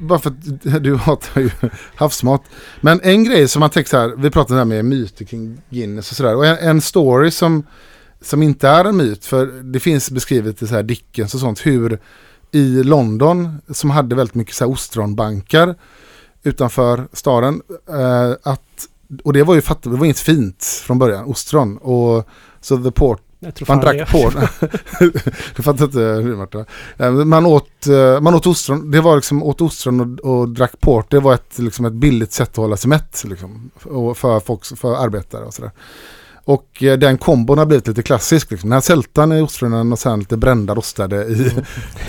bara 0.00 0.18
för 0.18 0.30
att 0.30 0.82
du 0.82 0.96
hatar 0.96 1.40
ju 1.40 1.50
havsmat. 1.94 2.42
Men 2.80 3.00
en 3.02 3.24
grej 3.24 3.48
som 3.48 3.60
man 3.60 3.70
tänker 3.70 3.90
så 3.90 3.96
här, 3.96 4.14
vi 4.16 4.30
pratade 4.30 4.58
här 4.58 4.64
med 4.64 4.84
myter 4.84 5.24
kring 5.24 5.60
Guinness 5.70 6.10
och 6.10 6.16
sådär. 6.16 6.36
Och 6.36 6.46
en, 6.46 6.58
en 6.58 6.80
story 6.80 7.30
som, 7.30 7.66
som 8.20 8.42
inte 8.42 8.68
är 8.68 8.84
en 8.84 8.96
myt, 8.96 9.24
för 9.24 9.46
det 9.46 9.80
finns 9.80 10.10
beskrivet 10.10 10.62
i 10.62 10.66
så 10.66 10.74
här 10.74 10.82
Dickens 10.82 11.34
och 11.34 11.40
sånt, 11.40 11.66
hur 11.66 12.00
i 12.52 12.82
London, 12.82 13.58
som 13.70 13.90
hade 13.90 14.14
väldigt 14.16 14.34
mycket 14.34 14.54
så 14.54 14.64
här 14.64 14.72
ostronbankar 14.72 15.74
utanför 16.42 17.08
staden, 17.12 17.62
eh, 17.88 18.30
att, 18.42 18.88
och 19.24 19.32
det 19.32 19.42
var 19.42 19.54
ju 19.54 19.60
fattigt, 19.60 19.92
det 19.92 19.98
var 19.98 20.04
inget 20.04 20.18
fint 20.18 20.64
från 20.64 20.98
början, 20.98 21.24
ostron. 21.24 21.78
Och 21.78 22.28
så 22.60 22.78
the 22.82 22.90
port 22.90 23.27
jag 23.40 23.54
tror 23.54 23.68
man 23.68 23.80
drack 23.80 24.10
porn. 24.10 24.48
du 25.56 25.62
fattar 25.62 25.84
inte 25.84 25.98
hur 25.98 26.36
Marta. 26.36 26.64
Men 26.96 27.28
Man 27.28 27.46
åt, 27.46 27.86
eh, 27.86 28.20
man 28.20 28.34
åt 28.34 28.46
ostron, 28.46 28.90
det 28.90 29.00
var 29.00 29.16
liksom 29.16 29.42
åt 29.42 29.60
ostron 29.60 30.00
och, 30.00 30.32
och 30.32 30.48
drack 30.48 30.80
port. 30.80 31.10
Det 31.10 31.20
var 31.20 31.34
ett, 31.34 31.58
liksom 31.58 31.84
ett 31.84 31.92
billigt 31.92 32.32
sätt 32.32 32.50
att 32.50 32.56
hålla 32.56 32.76
sig 32.76 32.88
mätt. 32.88 33.24
Liksom, 33.26 33.70
för, 34.14 34.40
folk, 34.40 34.78
för 34.78 34.94
arbetare 34.94 35.44
och 35.44 35.54
sådär. 35.54 35.70
Och 36.44 36.82
eh, 36.82 36.98
den 36.98 37.18
kombon 37.18 37.58
har 37.58 37.66
blivit 37.66 37.86
lite 37.86 38.02
klassisk. 38.02 38.50
Liksom. 38.50 38.70
Den 38.70 38.74
här 38.74 38.80
sältan 38.80 39.32
i 39.32 39.40
ostronen 39.40 39.92
och 39.92 39.98
sen 39.98 40.18
lite 40.18 40.36
brända 40.36 40.74
rostade 40.74 41.24
i, 41.24 41.52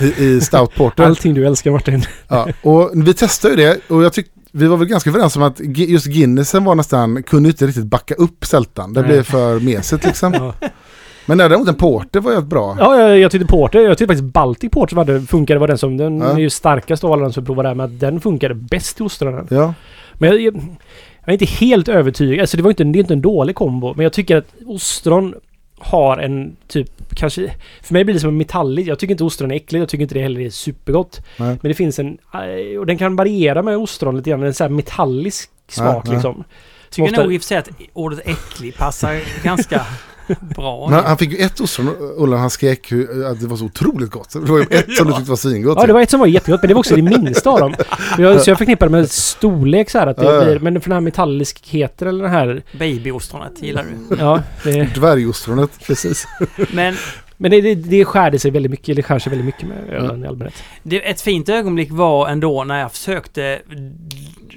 i, 0.00 0.24
i 0.24 0.40
stout 0.40 0.74
porter. 0.74 1.04
Allting 1.04 1.34
du 1.34 1.46
älskar 1.46 1.70
Martin. 1.70 2.04
Ja, 2.28 2.48
och 2.62 2.90
vi 2.94 3.14
testade 3.14 3.54
ju 3.54 3.60
det 3.60 3.80
och 3.88 4.04
jag 4.04 4.12
tyckte 4.12 4.40
vi 4.52 4.66
var 4.66 4.76
väl 4.76 4.88
ganska 4.88 5.10
överens 5.10 5.36
om 5.36 5.42
att 5.42 5.60
just 5.60 6.06
Guinnessen 6.06 6.64
var 6.64 6.74
nästan, 6.74 7.22
kunde 7.22 7.48
inte 7.48 7.66
riktigt 7.66 7.84
backa 7.84 8.14
upp 8.14 8.44
sältan. 8.44 8.92
Det 8.92 9.02
blev 9.02 9.22
för 9.22 9.60
mesigt 9.60 10.04
liksom. 10.04 10.52
Men 11.26 11.38
däremot 11.38 11.68
en 11.68 11.74
porter 11.74 12.20
var 12.20 12.32
ju 12.32 12.40
bra. 12.40 12.76
ja 12.78 13.00
jag, 13.00 13.18
jag 13.18 13.30
tyckte 13.30 13.46
Porter, 13.46 13.78
jag 13.80 13.98
tyckte 13.98 14.14
faktiskt 14.14 14.32
Baltic 14.32 14.70
Porter 14.70 14.96
hade, 14.96 15.20
funkade 15.20 15.60
var 15.60 15.68
den 15.68 15.78
som, 15.78 15.96
den 15.96 16.18
Ja. 16.18 16.30
är 16.30 16.38
ju 16.38 16.50
starkast 16.50 17.04
av 17.04 17.12
alla 17.12 17.22
de 17.22 17.32
som 17.32 17.44
provade 17.44 17.68
där, 17.68 17.74
men 17.74 17.86
att 17.86 18.00
den 18.00 18.20
funkade 18.20 18.54
bäst 18.54 19.00
i 19.00 19.02
ostronen. 19.02 19.46
Ja. 19.50 19.74
Men 20.14 20.30
jag, 20.30 20.40
jag, 20.40 20.54
jag 20.54 21.28
är 21.28 21.32
inte 21.32 21.44
helt 21.44 21.88
övertygad. 21.88 22.40
Alltså 22.40 22.56
det 22.56 22.62
var 22.62 22.70
inte, 22.70 22.84
det 22.84 22.98
är 22.98 23.00
inte 23.00 23.14
en 23.14 23.20
dålig 23.22 23.56
kombo. 23.56 23.94
Men 23.96 24.02
jag 24.02 24.12
tycker 24.12 24.36
att 24.36 24.46
ostron 24.66 25.34
har 25.78 26.18
en 26.18 26.56
typ, 26.68 26.90
kanske... 27.14 27.50
För 27.82 27.92
mig 27.94 28.04
blir 28.04 28.14
det 28.14 28.20
som 28.20 28.28
en 28.28 28.36
metallig. 28.36 28.88
Jag 28.88 28.98
tycker 28.98 29.12
inte 29.14 29.24
ostron 29.24 29.50
är 29.50 29.54
äckligt. 29.56 29.80
Jag 29.80 29.88
tycker 29.88 30.02
inte 30.02 30.14
det 30.14 30.22
heller 30.22 30.40
är 30.40 30.50
supergott. 30.50 31.20
Nej. 31.36 31.58
Men 31.62 31.68
det 31.68 31.74
finns 31.74 31.98
en... 31.98 32.18
eh, 32.34 32.78
Och 32.78 32.86
den 32.86 32.98
kan 32.98 33.16
variera 33.16 33.62
med 33.62 33.76
ostron 33.76 34.16
lite 34.16 34.30
grann. 34.30 34.42
En 34.42 34.54
sån 34.54 34.64
här 34.64 34.70
metallisk 34.70 35.50
smak 35.68 35.86
Ja, 35.88 36.02
ja. 36.06 36.12
liksom. 36.12 36.34
Som 36.34 36.44
Tycker 36.90 37.10
ofta- 37.12 37.22
nog 37.22 37.34
i 37.34 37.38
och 37.38 37.42
för 37.42 37.46
sig 37.46 37.56
att 37.58 37.68
ordet 37.92 38.20
äcklig 38.24 38.76
passar 38.76 39.20
ganska 39.42 39.86
bra. 40.56 40.88
Men 40.90 41.04
han 41.04 41.18
fick 41.18 41.32
ju 41.32 41.36
ett 41.36 41.60
ostron, 41.60 41.96
Ola 42.16 42.36
han 42.36 42.50
skrek 42.50 42.92
hur- 42.92 43.24
att 43.24 43.40
det 43.40 43.46
var 43.46 43.56
så 43.56 43.64
otroligt 43.64 44.10
gott. 44.10 44.32
Det 44.32 44.38
var 44.38 44.58
ju 44.58 44.62
ett 44.70 44.96
som 44.96 45.06
du 45.06 45.12
tyckte 45.12 45.30
var 45.30 45.36
svingott. 45.36 45.78
Ja, 45.80 45.86
det 45.86 45.92
var 45.92 46.00
ett 46.00 46.10
som 46.10 46.20
var 46.20 46.26
jättegott, 46.26 46.62
men 46.62 46.68
det 46.68 46.74
var 46.74 46.78
också 46.78 46.96
det 46.96 47.02
minsta 47.02 47.50
av 47.50 47.60
dem. 47.60 47.74
Jag, 48.18 48.40
så 48.40 48.50
jag 48.50 48.58
förknippar 48.58 48.86
det 48.86 48.92
med 48.92 49.10
storlek 49.10 49.90
så 49.90 49.98
här, 49.98 50.06
att 50.06 50.16
det 50.16 50.24
ja. 50.24 50.44
blir... 50.44 50.58
Men 50.58 50.80
för 50.80 50.90
den 50.90 50.96
här 50.96 51.00
metalliskheten 51.00 52.08
eller 52.08 52.22
den 52.22 52.32
här... 52.32 52.62
Babyostronet 52.78 53.62
gillar 53.62 53.84
du. 54.08 54.16
Ja, 54.16 54.42
det, 54.64 54.94
Dvärgostronet. 54.94 55.70
precis. 55.86 56.26
Men 56.72 56.94
Men 57.42 57.50
det, 57.50 57.74
det, 57.74 58.04
skärde 58.04 58.38
sig 58.38 58.50
väldigt 58.50 58.70
mycket, 58.70 58.96
det 58.96 59.02
skär 59.02 59.18
sig 59.18 59.30
väldigt 59.30 59.46
mycket 59.46 59.68
med 59.68 59.88
ölen 59.88 60.24
i 60.24 60.26
allmänhet. 60.26 60.62
det, 60.82 61.10
ett 61.10 61.20
fint 61.20 61.48
ögonblick 61.48 61.90
var 61.90 62.28
ändå 62.28 62.64
när 62.64 62.80
jag 62.80 62.92
försökte 62.92 63.60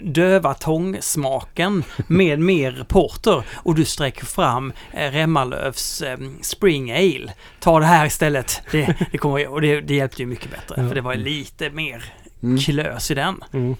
döva 0.04 0.54
tångsmaken 0.54 1.84
med 2.08 2.40
mer 2.52 2.86
porter 2.88 3.44
och 3.54 3.76
du 3.76 3.86
sträcker 3.86 4.26
fram 4.26 4.74
eh, 4.94 5.12
Remmalövs 5.12 6.02
eh, 6.02 6.18
Spring 6.42 6.92
Ale. 6.92 7.32
Ta 7.60 7.80
det 7.80 7.86
här 7.86 8.06
istället. 8.06 8.62
Det, 8.72 8.96
det, 9.12 9.18
kommer, 9.18 9.48
och 9.48 9.62
det, 9.62 9.82
det 9.82 9.96
hjälpte 9.96 10.22
ju 10.22 10.26
mycket 10.28 10.52
bättre 10.52 10.82
Ja. 10.82 10.88
för 10.88 10.96
det 10.96 11.02
var 11.02 11.16
lite 11.16 11.70
mer 11.70 12.04
Mm. 12.44 12.58
klös 12.58 13.12
i 13.12 13.14
den. 13.14 13.44
Mm. 13.54 13.76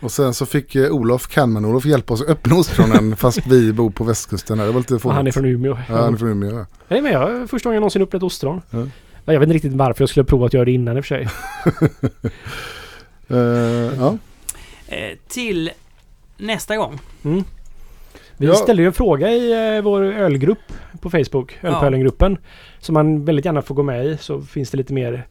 Och 0.00 0.12
sen 0.12 0.34
så 0.34 0.46
fick 0.46 0.74
eh, 0.74 0.90
Olof, 0.90 1.28
Kanman-Olof, 1.28 1.84
hjälpa 1.86 2.14
oss 2.14 2.22
att 2.22 2.28
öppna 2.28 2.56
ostronen 2.56 3.16
fast 3.16 3.46
vi 3.46 3.72
bor 3.72 3.90
på 3.90 4.04
västkusten. 4.04 4.58
här. 4.58 4.66
Det 4.66 4.72
var 4.72 4.80
lite 4.80 4.98
fånigt. 4.98 5.16
han 5.16 5.26
är 5.26 5.30
från 5.32 5.44
Umeå. 5.44 5.78
Ja, 5.88 5.96
han 5.96 6.14
är 6.14 6.18
från 6.18 6.28
Umeå. 6.28 6.58
ja. 6.58 6.66
Nej 6.88 7.02
men 7.02 7.12
jag 7.12 7.50
första 7.50 7.68
gången 7.68 7.74
jag 7.74 7.80
någonsin 7.80 8.02
öppnat 8.02 8.22
ostron. 8.22 8.62
Ja. 8.70 8.78
Ja, 9.24 9.32
Jag 9.32 9.40
vet 9.40 9.46
inte 9.46 9.54
riktigt 9.54 9.72
varför 9.72 10.02
jag 10.02 10.08
skulle 10.08 10.24
prova 10.24 10.46
att 10.46 10.54
göra 10.54 10.64
det 10.64 10.72
innan 10.72 10.96
i 10.96 11.00
och 11.00 11.04
för 11.04 11.14
sig. 11.14 11.28
Eh, 13.28 13.36
ja. 13.98 14.18
Eh, 14.88 15.16
till 15.28 15.70
nästa 16.36 16.76
gång. 16.76 16.98
Mm. 17.24 17.44
Vi 18.36 18.46
Ja. 18.46 18.54
ställde 18.54 18.82
ju 18.82 18.86
en 18.86 18.92
fråga 18.92 19.30
i 19.30 19.74
eh, 19.76 19.82
vår 19.82 20.02
ölgrupp 20.02 20.72
på 21.00 21.10
Facebook, 21.10 21.58
Ja. 21.60 21.68
Ölpölen-gruppen. 21.68 22.38
Som 22.80 22.94
man 22.94 23.24
väldigt 23.24 23.44
gärna 23.44 23.62
får 23.62 23.74
gå 23.74 23.82
med 23.82 24.06
i 24.06 24.16
så 24.20 24.40
finns 24.42 24.70
det 24.70 24.76
lite 24.76 24.92
mer 24.92 25.26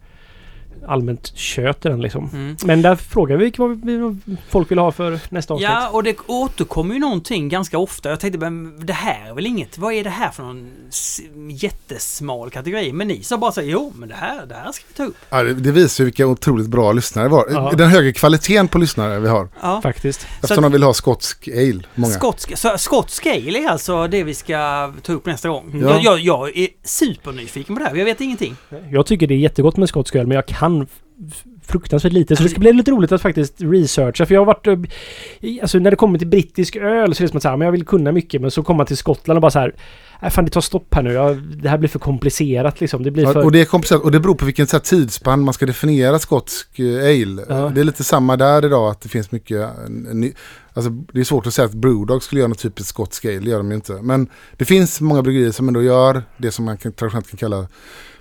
allmänt 0.87 1.35
kött 1.35 1.85
i 1.85 1.89
den 1.89 2.01
liksom. 2.01 2.29
Mm. 2.33 2.57
Men 2.65 2.81
där 2.81 2.95
frågar 2.95 3.37
vi 3.37 3.53
vad 3.57 4.19
folk 4.49 4.71
vill 4.71 4.79
ha 4.79 4.91
för 4.91 5.19
nästa 5.29 5.53
avsnitt. 5.53 5.69
Ja, 5.69 5.89
och 5.89 6.03
det 6.03 6.17
återkommer 6.27 6.93
ju 6.93 6.99
någonting 6.99 7.49
ganska 7.49 7.77
ofta. 7.77 8.09
Jag 8.09 8.19
tänkte, 8.19 8.39
men 8.39 8.85
det 8.85 8.93
här 8.93 9.29
är 9.29 9.33
väl 9.33 9.45
inget, 9.45 9.77
vad 9.77 9.93
är 9.93 10.03
det 10.03 10.09
här 10.09 10.31
för 10.31 10.43
någon 10.43 10.69
jättesmal 11.49 12.49
kategori? 12.49 12.91
Men 12.93 13.07
ni 13.07 13.23
sa 13.23 13.37
bara 13.37 13.51
så 13.51 13.61
här, 13.61 13.67
jo, 13.67 13.93
men 13.95 14.09
det 14.09 14.15
här, 14.15 14.45
det 14.45 14.55
här 14.55 14.71
ska 14.71 14.83
vi 14.87 14.93
ta 14.93 15.03
upp. 15.03 15.15
Ja, 15.29 15.43
det, 15.43 15.53
det 15.53 15.71
visar 15.71 16.03
ju 16.03 16.05
vilka 16.05 16.27
otroligt 16.27 16.67
bra 16.67 16.91
lyssnare 16.91 17.27
vi 17.27 17.35
har. 17.35 17.45
Ja. 17.51 17.71
Den 17.77 17.89
högre 17.89 18.13
kvaliteten 18.13 18.67
på 18.67 18.77
lyssnare 18.77 19.19
vi 19.19 19.27
har. 19.27 19.49
Ja. 19.61 19.81
Faktiskt. 19.81 20.27
Eftersom 20.43 20.63
de 20.63 20.71
vill 20.71 20.83
ha 20.83 20.93
skotsk 20.93 21.47
ale. 21.47 21.81
Många. 21.95 22.13
Skotsk, 22.13 22.57
så 22.57 22.77
skotsk 22.77 23.25
ale 23.25 23.59
är 23.59 23.69
alltså 23.69 24.07
det 24.07 24.23
vi 24.23 24.33
ska 24.33 24.93
ta 25.01 25.13
upp 25.13 25.25
nästa 25.25 25.49
gång. 25.49 25.81
Ja. 25.81 25.89
Jag, 25.89 26.03
jag, 26.03 26.19
jag 26.19 26.57
är 26.57 26.67
supernyfiken 26.83 27.75
på 27.75 27.79
det 27.79 27.89
här, 27.89 27.95
jag 27.95 28.05
vet 28.05 28.21
ingenting. 28.21 28.55
Jag 28.91 29.05
tycker 29.05 29.27
det 29.27 29.33
är 29.33 29.37
jättegott 29.37 29.77
med 29.77 29.89
skotsk 29.89 30.15
öl 30.15 30.27
men 30.27 30.35
jag 30.35 30.45
kan 30.45 30.64
f- 31.31 31.43
fruktansvärt 31.67 32.13
lite. 32.13 32.35
Så 32.35 32.43
det 32.43 32.49
ska 32.49 32.59
bli 32.59 32.73
lite 32.73 32.91
roligt 32.91 33.11
att 33.11 33.21
faktiskt 33.21 33.53
researcha. 33.57 34.25
För 34.25 34.33
jag 34.33 34.41
har 34.41 34.45
varit... 34.45 34.67
eh, 34.67 34.77
Alltså 35.61 35.79
när 35.79 35.91
det 35.91 35.97
kommer 35.97 36.19
till 36.19 36.27
brittisk 36.27 36.75
öl 36.75 37.15
så 37.15 37.21
är 37.23 37.25
det 37.25 37.29
som 37.29 37.37
att 37.37 37.43
säga, 37.43 37.57
men 37.57 37.65
jag 37.65 37.71
vill 37.71 37.85
kunna 37.85 38.11
mycket. 38.11 38.41
Men 38.41 38.51
så 38.51 38.63
kommer 38.63 38.77
man 38.77 38.85
till 38.85 38.97
Skottland 38.97 39.37
och 39.37 39.41
bara 39.41 39.51
så 39.51 39.59
här... 39.59 39.75
Nej 40.21 40.31
fan 40.31 40.45
det 40.45 40.51
tar 40.51 40.61
stopp 40.61 40.93
här 40.93 41.03
nu. 41.03 41.11
Jag, 41.13 41.37
det 41.37 41.69
här 41.69 41.77
blir 41.77 41.89
för 41.89 41.99
komplicerat 41.99 42.81
liksom. 42.81 43.03
Det 43.03 43.11
blir 43.11 43.23
Ja, 43.23 43.33
för... 43.33 43.43
och 43.45 43.51
det 43.51 43.61
är 43.61 43.65
komplicerat 43.65 44.01
och 44.03 44.11
det 44.11 44.19
beror 44.19 44.35
på 44.35 44.45
vilken 44.45 44.67
så 44.67 44.75
här, 44.75 44.81
tidsspann 44.81 45.41
man 45.41 45.53
ska 45.53 45.65
definiera 45.65 46.19
skotsk 46.19 46.79
eh, 46.79 46.85
ale. 46.99 47.45
Ja. 47.49 47.71
Det 47.75 47.81
är 47.81 47.83
lite 47.83 48.03
samma 48.03 48.37
där 48.37 48.65
idag 48.65 48.89
att 48.91 49.01
det 49.01 49.09
finns 49.09 49.31
mycket 49.31 49.61
eh, 49.61 49.69
ny, 50.13 50.33
Alltså 50.77 50.89
det 50.89 51.19
är 51.19 51.23
svårt 51.23 51.47
att 51.47 51.53
säga 51.53 51.65
att 51.65 51.73
Brewdog 51.73 52.23
skulle 52.23 52.39
göra 52.41 52.47
något 52.49 52.59
typiskt 52.59 52.89
skotsk 52.89 53.25
ale, 53.25 53.39
det 53.39 53.49
gör 53.49 53.57
de 53.57 53.69
ju 53.69 53.75
inte. 53.75 53.93
Men 53.93 54.27
det 54.57 54.65
finns 54.65 55.01
många 55.01 55.21
bryggerier 55.21 55.51
som 55.51 55.67
ändå 55.67 55.81
gör 55.83 56.23
det 56.37 56.51
som 56.51 56.65
man 56.65 56.77
kan, 56.77 56.91
traditionellt 56.91 57.29
kan 57.29 57.37
kalla 57.37 57.67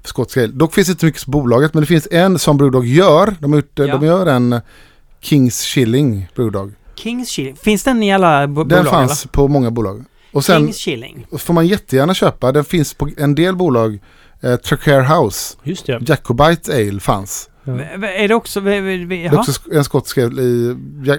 för 0.02 0.08
skotsk 0.08 0.36
ale. 0.36 0.46
Dock 0.46 0.74
finns 0.74 0.86
det 0.88 0.90
inte 0.92 1.06
mycket 1.06 1.24
på 1.24 1.30
bolaget 1.30 1.74
men 1.74 1.80
det 1.80 1.86
finns 1.86 2.08
en 2.10 2.38
som 2.38 2.56
Brewdog 2.56 2.86
gör. 2.86 3.34
De, 3.40 3.52
har 3.52 3.58
gjort, 3.60 3.78
eh, 3.78 3.86
Ja. 3.86 3.96
de 3.98 4.06
gör 4.06 4.26
en 4.26 4.60
Kings 5.20 5.60
Shilling 5.62 6.28
Brewdog. 6.36 6.72
Kings 6.94 7.28
Chilling, 7.28 7.56
finns 7.56 7.84
den 7.84 8.02
i 8.02 8.14
alla 8.14 8.46
bo- 8.48 8.64
Den 8.64 8.78
bolag? 8.78 8.90
fanns 8.92 9.26
på 9.32 9.48
många 9.48 9.70
bolag. 9.70 10.04
Och 10.32 10.32
eller? 10.32 10.40
sen 10.42 10.62
Kings 10.66 10.76
Chilling. 10.76 11.26
får 11.38 11.54
man 11.54 11.66
jättegärna 11.66 12.14
köpa, 12.14 12.52
den 12.52 12.64
finns 12.64 12.94
på 12.94 13.08
en 13.16 13.34
del 13.34 13.56
bolag. 13.56 13.98
Eh, 14.40 14.56
Tracare 14.56 15.02
House, 15.02 15.56
Just 15.62 15.86
det. 15.86 15.98
Jacobite 16.06 16.72
Ale 16.74 17.00
fanns. 17.00 17.50
Ja. 17.64 17.80
Är 18.08 18.28
det 18.28 18.34
också... 18.34 18.60
v- 18.60 18.80
v- 18.80 19.04
v- 19.04 19.28
Det 19.30 19.36
är 19.36 19.38
också 19.38 19.52
en 19.72 19.84
skotsk 19.84 20.18
i, 20.18 20.76
Ja- 21.04 21.14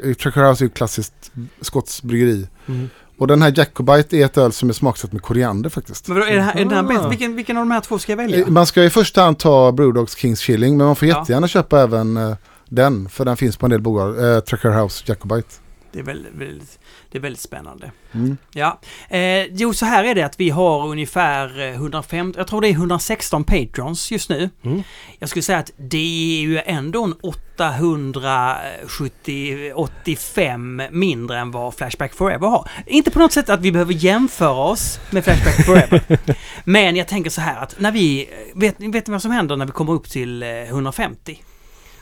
House 0.49 0.63
är 0.63 0.65
ju 0.65 0.69
klassiskt 0.69 1.31
skotsk 1.61 2.03
bryggeri. 2.03 2.47
Mm. 2.67 2.89
Och 3.17 3.27
den 3.27 3.41
här 3.41 3.53
Jacobite 3.57 4.17
är 4.17 4.25
ett 4.25 4.37
öl 4.37 4.51
som 4.51 4.69
är 4.69 4.73
smaksatt 4.73 5.11
med 5.13 5.21
koriander 5.21 5.69
faktiskt. 5.69 6.07
Men 6.07 6.17
vadå, 6.17 6.27
är 6.29 6.35
det 6.35 6.41
här, 6.41 6.55
är 6.59 6.65
det 6.65 6.75
här 6.75 6.83
Ah. 6.83 6.87
bäst? 6.87 7.11
Vilken, 7.11 7.35
vilken 7.35 7.57
av 7.57 7.61
de 7.61 7.71
här 7.71 7.81
två 7.81 7.99
ska 7.99 8.11
jag 8.11 8.17
välja? 8.17 8.39
Eh, 8.39 8.47
Man 8.47 8.65
ska 8.65 8.83
i 8.83 8.89
första 8.89 9.21
hand 9.21 9.37
ta 9.39 9.71
Brewdogs 9.71 10.17
Kings 10.17 10.39
Chilling 10.39 10.77
men 10.77 10.85
man 10.87 10.95
får 10.95 11.07
Ja. 11.07 11.19
jättegärna 11.19 11.47
köpa 11.47 11.81
även 11.81 12.17
eh, 12.17 12.35
den. 12.69 13.09
För 13.09 13.25
den 13.25 13.37
finns 13.37 13.57
på 13.57 13.65
en 13.65 13.69
del 13.69 13.81
bolag. 13.81 14.33
Eh, 14.35 14.39
Tracker 14.39 14.69
House 14.81 15.03
Jacobite. 15.07 15.47
Det 15.95 16.01
är 16.01 16.03
väldigt, 16.03 16.33
väldigt, 16.33 16.79
det 17.11 17.17
är 17.17 17.21
väldigt 17.21 17.41
spännande. 17.41 17.91
Mm. 18.11 18.37
Ja, 18.53 18.79
eh, 19.09 19.45
jo 19.45 19.73
så 19.73 19.85
här 19.85 20.03
är 20.03 20.15
det 20.15 20.21
att 20.21 20.39
vi 20.39 20.49
har 20.49 20.87
ungefär 20.87 21.59
eh, 21.59 21.73
150, 21.73 22.39
jag 22.39 22.47
tror 22.47 22.61
det 22.61 22.67
är 22.67 22.71
116 22.71 23.43
patrons 23.43 24.11
just 24.11 24.29
nu. 24.29 24.49
Mm. 24.63 24.83
Jag 25.19 25.29
skulle 25.29 25.43
säga 25.43 25.57
att 25.57 25.71
det 25.77 26.37
är 26.37 26.41
ju 26.41 26.61
ändå 26.65 27.03
en 27.03 27.13
870, 27.13 29.71
85 29.75 30.81
mindre 30.91 31.39
än 31.39 31.51
vad 31.51 31.73
Flashback 31.73 32.13
Forever 32.13 32.47
har. 32.47 32.69
Inte 32.85 33.11
på 33.11 33.19
något 33.19 33.33
sätt 33.33 33.49
att 33.49 33.61
vi 33.61 33.71
behöver 33.71 33.93
jämföra 33.93 34.63
oss 34.63 34.99
med 35.09 35.23
Flashback 35.23 35.65
Forever. 35.65 36.19
Men 36.63 36.95
jag 36.95 37.07
tänker 37.07 37.29
så 37.29 37.41
här 37.41 37.63
att 37.63 37.79
när 37.79 37.91
vi, 37.91 38.29
vet, 38.55 38.75
vet 38.79 39.07
ni 39.07 39.11
vad 39.11 39.21
som 39.21 39.31
händer 39.31 39.55
när 39.55 39.65
vi 39.65 39.71
kommer 39.71 39.93
upp 39.93 40.09
till 40.09 40.43
eh, 40.43 40.49
150? 40.49 41.39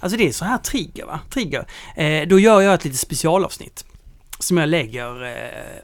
Alltså 0.04 0.18
det 0.18 0.28
är 0.28 0.32
så 0.32 0.46
här 0.46 0.58
trigger 0.58 1.06
va? 1.06 1.20
Trigger. 1.30 1.66
Eh, 1.96 2.28
då 2.28 2.40
gör 2.40 2.62
jag 2.62 2.74
ett 2.74 2.84
litet 2.84 3.00
specialavsnitt. 3.00 3.86
Som 4.40 4.58
jag 4.58 4.70
lägger 4.70 5.24
eh, 5.26 5.32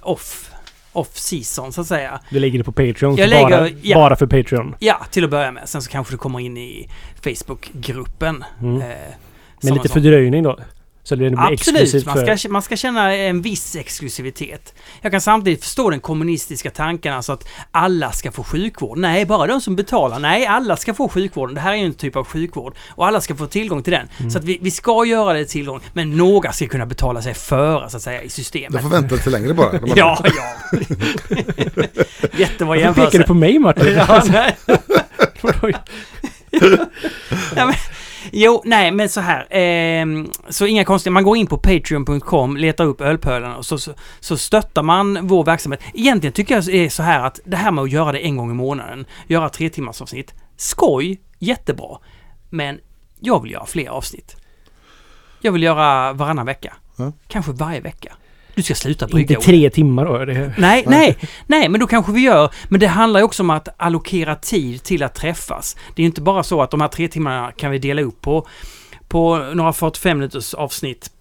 off, 0.01 0.51
off 0.93 1.17
season 1.17 1.73
så 1.73 1.81
att 1.81 1.87
säga. 1.87 2.19
Du 2.29 2.39
lägger 2.39 2.57
det 2.57 2.63
på 2.63 2.71
Patreon. 2.71 3.15
Jag 3.15 3.29
så 3.29 3.35
bara, 3.41 3.59
lägger- 3.61 3.77
ja. 3.83 3.97
bara 3.97 4.15
för 4.15 4.27
Patreon. 4.27 4.75
Ja, 4.79 5.05
till 5.11 5.23
att 5.23 5.29
börja 5.29 5.51
med. 5.51 5.69
Sen 5.69 5.81
så 5.81 5.89
kanske 5.91 6.13
du 6.13 6.17
kommer 6.17 6.39
in 6.39 6.57
i 6.57 6.89
Facebookgruppen. 7.23 8.43
Mm. 8.61 8.81
Eh, 8.81 8.87
Med 8.87 8.97
som 9.59 9.67
en 9.69 9.73
lite 9.73 9.89
fördröjning 9.89 10.43
då. 10.43 10.59
Så 11.09 11.15
det 11.15 11.29
blir 11.29 11.39
Absolut, 11.53 12.05
man 12.05 12.15
för... 12.15 12.35
ska, 12.35 12.49
man 12.49 12.61
ska 12.61 12.75
känna 12.75 13.13
en 13.15 13.41
viss 13.41 13.75
exklusivitet. 13.75 14.73
Jag 15.01 15.11
kan 15.11 15.21
samtidigt 15.21 15.63
förstå 15.63 15.89
den 15.89 15.99
kommunistiska 15.99 16.71
tanken, 16.71 17.13
alltså 17.13 17.31
att 17.31 17.47
alla 17.71 18.11
ska 18.11 18.31
få 18.31 18.43
sjukvård. 18.43 18.97
Nej, 18.97 19.25
bara 19.25 19.47
de 19.47 19.61
som 19.61 19.75
betalar. 19.75 20.19
Nej, 20.19 20.45
alla 20.45 20.77
ska 20.77 20.93
få 20.93 21.09
sjukvården. 21.09 21.55
Det 21.55 21.61
här 21.61 21.71
är 21.73 21.75
ju 21.77 21.85
en 21.85 21.93
typ 21.93 22.15
av 22.15 22.25
sjukvård. 22.25 22.75
Och 22.89 23.07
alla 23.07 23.21
ska 23.21 23.35
få 23.35 23.45
tillgång 23.45 23.83
till 23.83 23.93
den. 23.93 24.07
Mm. 24.17 24.31
Så 24.31 24.37
att 24.37 24.43
vi, 24.43 24.59
vi 24.61 24.71
ska 24.71 25.05
göra 25.05 25.33
det 25.33 25.45
tillgång, 25.45 25.79
men 25.93 26.17
några 26.17 26.51
ska 26.51 26.67
kunna 26.67 26.85
betala 26.85 27.21
sig 27.21 27.33
före, 27.33 27.89
så 27.89 27.97
att 27.97 28.03
säga, 28.03 28.21
i 28.21 28.23
Du 28.23 28.29
systemet. 28.29 28.81
får 28.81 28.89
vänta 28.89 29.15
lite 29.15 29.29
längre 29.29 29.53
bara. 29.53 29.71
De. 29.71 29.91
Ja, 29.95 30.23
ja. 30.23 30.79
Jättebra 32.37 32.67
Varför 32.67 32.81
jämförelse. 32.81 33.11
pekar 33.11 33.19
du 33.19 33.23
på 33.23 33.33
mig 33.33 33.59
Martin? 33.59 33.93
Ja, 33.95 34.23
nej. 34.31 34.57
ja, 37.55 37.65
men, 37.65 37.75
jo, 38.31 38.61
nej 38.65 38.91
men 38.91 39.09
så 39.09 39.21
här. 39.21 39.47
ehm, 39.49 40.31
så 40.49 40.65
inga 40.65 40.85
konstigheter. 40.85 41.13
Man 41.13 41.23
går 41.23 41.37
in 41.37 41.47
på 41.47 41.57
patreon.com, 41.57 42.57
letar 42.57 42.85
upp 42.85 43.01
ölpölen 43.01 43.51
och 43.51 43.65
så, 43.65 43.77
så, 43.77 43.93
så 44.19 44.37
stöttar 44.37 44.83
man 44.83 45.27
vår 45.27 45.43
verksamhet. 45.43 45.81
Egentligen 45.93 46.33
tycker 46.33 46.55
jag 46.55 46.69
är 46.69 46.89
så 46.89 47.03
här 47.03 47.19
att 47.25 47.39
det 47.45 47.57
här 47.57 47.71
med 47.71 47.83
att 47.83 47.91
göra 47.91 48.11
det 48.11 48.19
en 48.19 48.37
gång 48.37 48.51
i 48.51 48.53
månaden, 48.53 49.05
göra 49.27 49.49
tre 49.49 49.69
timmars 49.69 50.01
avsnitt, 50.01 50.33
skoj, 50.57 51.21
jättebra. 51.39 51.97
Men 52.49 52.79
jag 53.19 53.41
vill 53.43 53.51
göra 53.51 53.65
fler 53.65 53.89
avsnitt. 53.89 54.35
Jag 55.41 55.51
vill 55.51 55.63
göra 55.63 56.13
varannan 56.13 56.45
vecka. 56.45 56.73
Ja. 56.95 57.11
Kanske 57.27 57.51
varje 57.51 57.81
vecka. 57.81 58.13
Du 58.59 58.63
ska 58.63 58.75
sluta 58.75 59.07
brygga 59.07 59.35
Inte 59.35 59.45
tre 59.45 59.69
timmar 59.69 60.05
då. 60.05 60.25
Det... 60.25 60.53
Nej, 60.57 60.83
nej, 60.87 61.17
nej, 61.47 61.69
men 61.69 61.79
då 61.79 61.87
kanske 61.87 62.11
vi 62.11 62.21
gör. 62.21 62.49
Men 62.67 62.79
det 62.79 62.87
handlar 62.87 63.19
ju 63.19 63.23
också 63.23 63.43
om 63.43 63.49
att 63.49 63.67
allokera 63.77 64.35
tid 64.35 64.83
till 64.83 65.03
att 65.03 65.15
träffas. 65.15 65.75
Det 65.95 66.01
är 66.01 66.03
ju 66.03 66.07
inte 66.07 66.21
bara 66.21 66.43
så 66.43 66.61
att 66.61 66.71
de 66.71 66.81
här 66.81 66.87
tre 66.87 67.07
timmarna 67.07 67.51
kan 67.51 67.71
vi 67.71 67.77
dela 67.77 68.01
upp 68.01 68.21
på, 68.21 68.47
på 69.07 69.37
några 69.37 69.73
45 69.73 70.17
minuters 70.17 70.53
avsnitt. 70.53 71.11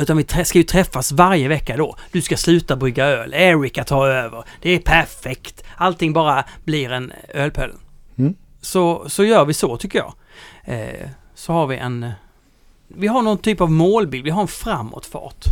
Utan 0.00 0.16
vi 0.16 0.44
ska 0.44 0.58
ju 0.58 0.64
träffas 0.64 1.12
varje 1.12 1.48
vecka 1.48 1.76
då. 1.76 1.96
Du 2.12 2.22
ska 2.22 2.36
sluta 2.36 2.76
brygga 2.76 3.06
öl, 3.06 3.34
Erika 3.34 3.84
tar 3.84 4.08
över. 4.08 4.44
Det 4.60 4.70
är 4.70 4.78
perfekt. 4.78 5.64
Allting 5.76 6.12
bara 6.12 6.44
blir 6.64 6.92
en 6.92 7.12
ölpöl. 7.28 7.72
Mm. 8.18 8.34
Så, 8.60 9.08
så 9.08 9.24
gör 9.24 9.44
vi 9.44 9.54
så 9.54 9.76
tycker 9.76 9.98
jag. 9.98 10.12
Eh, 10.64 11.08
så 11.34 11.52
har 11.52 11.66
vi 11.66 11.76
en... 11.76 12.10
Vi 12.88 13.06
har 13.06 13.22
någon 13.22 13.38
typ 13.38 13.60
av 13.60 13.70
målbild, 13.70 14.24
vi 14.24 14.30
har 14.30 14.42
en 14.42 14.48
framåtfart. 14.48 15.44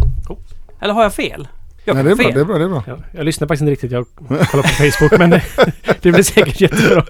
Eller 0.80 0.94
har 0.94 1.02
jag 1.02 1.14
fel? 1.14 1.48
Jag 1.84 1.94
Nej, 1.94 2.04
det 2.04 2.10
är 2.10 2.14
ha 2.14 2.16
bra. 2.16 2.24
fel. 2.24 2.34
Det 2.34 2.40
är 2.40 2.44
bra. 2.44 2.58
Det 2.58 2.64
är 2.64 2.68
bra. 2.68 2.82
Ja, 2.86 2.96
jag 3.12 3.24
lyssnar 3.24 3.48
faktiskt 3.48 3.60
inte 3.62 3.72
riktigt. 3.72 3.92
Jag 3.92 4.06
kollar 4.28 4.62
på 4.62 4.68
Facebook 4.68 5.18
men 5.18 5.30
det, 5.30 5.42
det 6.02 6.12
blir 6.12 6.22
säkert 6.22 6.60
jättebra. 6.60 7.04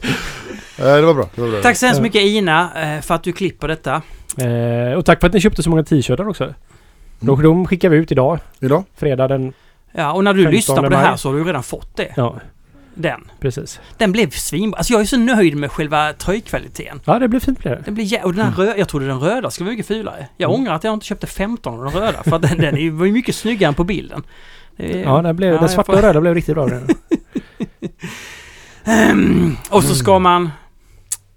Eh, 0.78 0.84
det 0.96 1.02
var 1.02 1.14
bra. 1.14 1.28
Det 1.34 1.40
var 1.40 1.48
bra. 1.48 1.62
Tack 1.62 1.76
så 1.76 1.86
hemskt 1.86 2.02
mycket 2.02 2.22
Ina 2.22 2.70
eh, 2.94 3.00
för 3.00 3.14
att 3.14 3.22
du 3.22 3.32
klipper 3.32 3.68
detta. 3.68 4.02
Eh, 4.38 4.92
och 4.98 5.04
tack 5.06 5.20
för 5.20 5.26
att 5.26 5.32
ni 5.32 5.40
köpte 5.40 5.62
så 5.62 5.70
många 5.70 5.82
t-shirtar 5.84 6.28
också. 6.28 6.54
De, 7.20 7.42
de 7.42 7.66
skickar 7.66 7.88
vi 7.88 7.96
ut 7.96 8.12
idag, 8.12 8.38
Idag? 8.60 8.84
fredag 8.96 9.28
den... 9.28 9.52
Ja, 9.92 10.12
och 10.12 10.24
när 10.24 10.34
du 10.34 10.42
15 10.42 10.54
lyssnar 10.54 10.82
på 10.82 10.88
det 10.88 10.96
här 10.96 11.08
maj. 11.10 11.18
så 11.18 11.28
har 11.30 11.36
du 11.38 11.44
redan 11.44 11.62
fått 11.62 11.96
det. 11.96 12.12
Ja, 12.16 12.36
Den. 13.00 13.30
precis. 13.40 13.80
Den 13.96 14.12
blev 14.12 14.30
svinbra. 14.30 14.78
Alltså 14.78 14.92
jag 14.92 15.00
är 15.02 15.06
så 15.06 15.16
nöjd 15.16 15.56
med 15.56 15.70
själva 15.72 16.12
tröjkvaliteten. 16.12 17.00
Ja, 17.04 17.18
det 17.18 17.28
blir 17.28 17.40
fint 17.40 17.58
blir 17.58 17.70
det. 17.70 17.82
Den 17.84 17.94
blir 17.94 18.04
jä- 18.04 18.22
och 18.22 18.34
den 18.34 18.44
här 18.46 18.52
röda, 18.52 18.76
jag 18.78 18.88
trodde 18.88 19.06
den 19.06 19.20
röda 19.20 19.50
skulle 19.50 19.64
vara 19.66 19.72
mycket 19.72 19.86
fulare. 19.86 20.28
Jag 20.36 20.50
Mm. 20.50 20.60
ångrar 20.60 20.74
att 20.74 20.84
jag 20.84 20.94
inte 20.94 21.06
köpte 21.06 21.26
15 21.26 21.74
av 21.74 21.84
den 21.92 22.02
röda 22.02 22.22
för 22.22 22.36
att 22.36 22.42
den, 22.42 22.58
den 22.58 22.98
var 22.98 23.06
ju 23.06 23.12
mycket 23.12 23.34
snyggare 23.34 23.68
än 23.68 23.74
på 23.74 23.84
bilden. 23.84 24.22
Är- 24.76 25.02
Ja, 25.02 25.22
den, 25.22 25.36
blev, 25.36 25.52
Ja, 25.54 25.60
den 25.60 25.68
svarta 25.68 25.92
får- 25.92 25.96
och 25.98 26.02
röda 26.04 26.20
blev 26.20 26.34
riktigt 26.34 26.54
bra. 26.54 26.66
Den. 26.66 26.88
Ehm, 28.84 29.56
och 29.70 29.84
så 29.84 29.94
ska 29.94 30.18
man... 30.18 30.50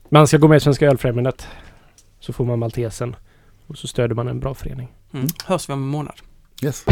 Man 0.09 0.27
ska 0.27 0.37
gå 0.37 0.47
med 0.47 0.57
i 0.57 0.59
Svenska 0.59 0.85
Ölfrämjandet. 0.87 1.47
Så 2.19 2.33
får 2.33 2.45
man 2.45 2.59
Maltesen. 2.59 3.15
Och 3.67 3.77
så 3.77 3.87
stöder 3.87 4.15
man 4.15 4.27
en 4.27 4.39
bra 4.39 4.53
förening. 4.53 4.87
Mm, 5.13 5.27
hörs 5.45 5.69
vi 5.69 5.73
om 5.73 5.83
en 5.83 5.87
månad. 5.89 6.15
Yes. 6.63 6.85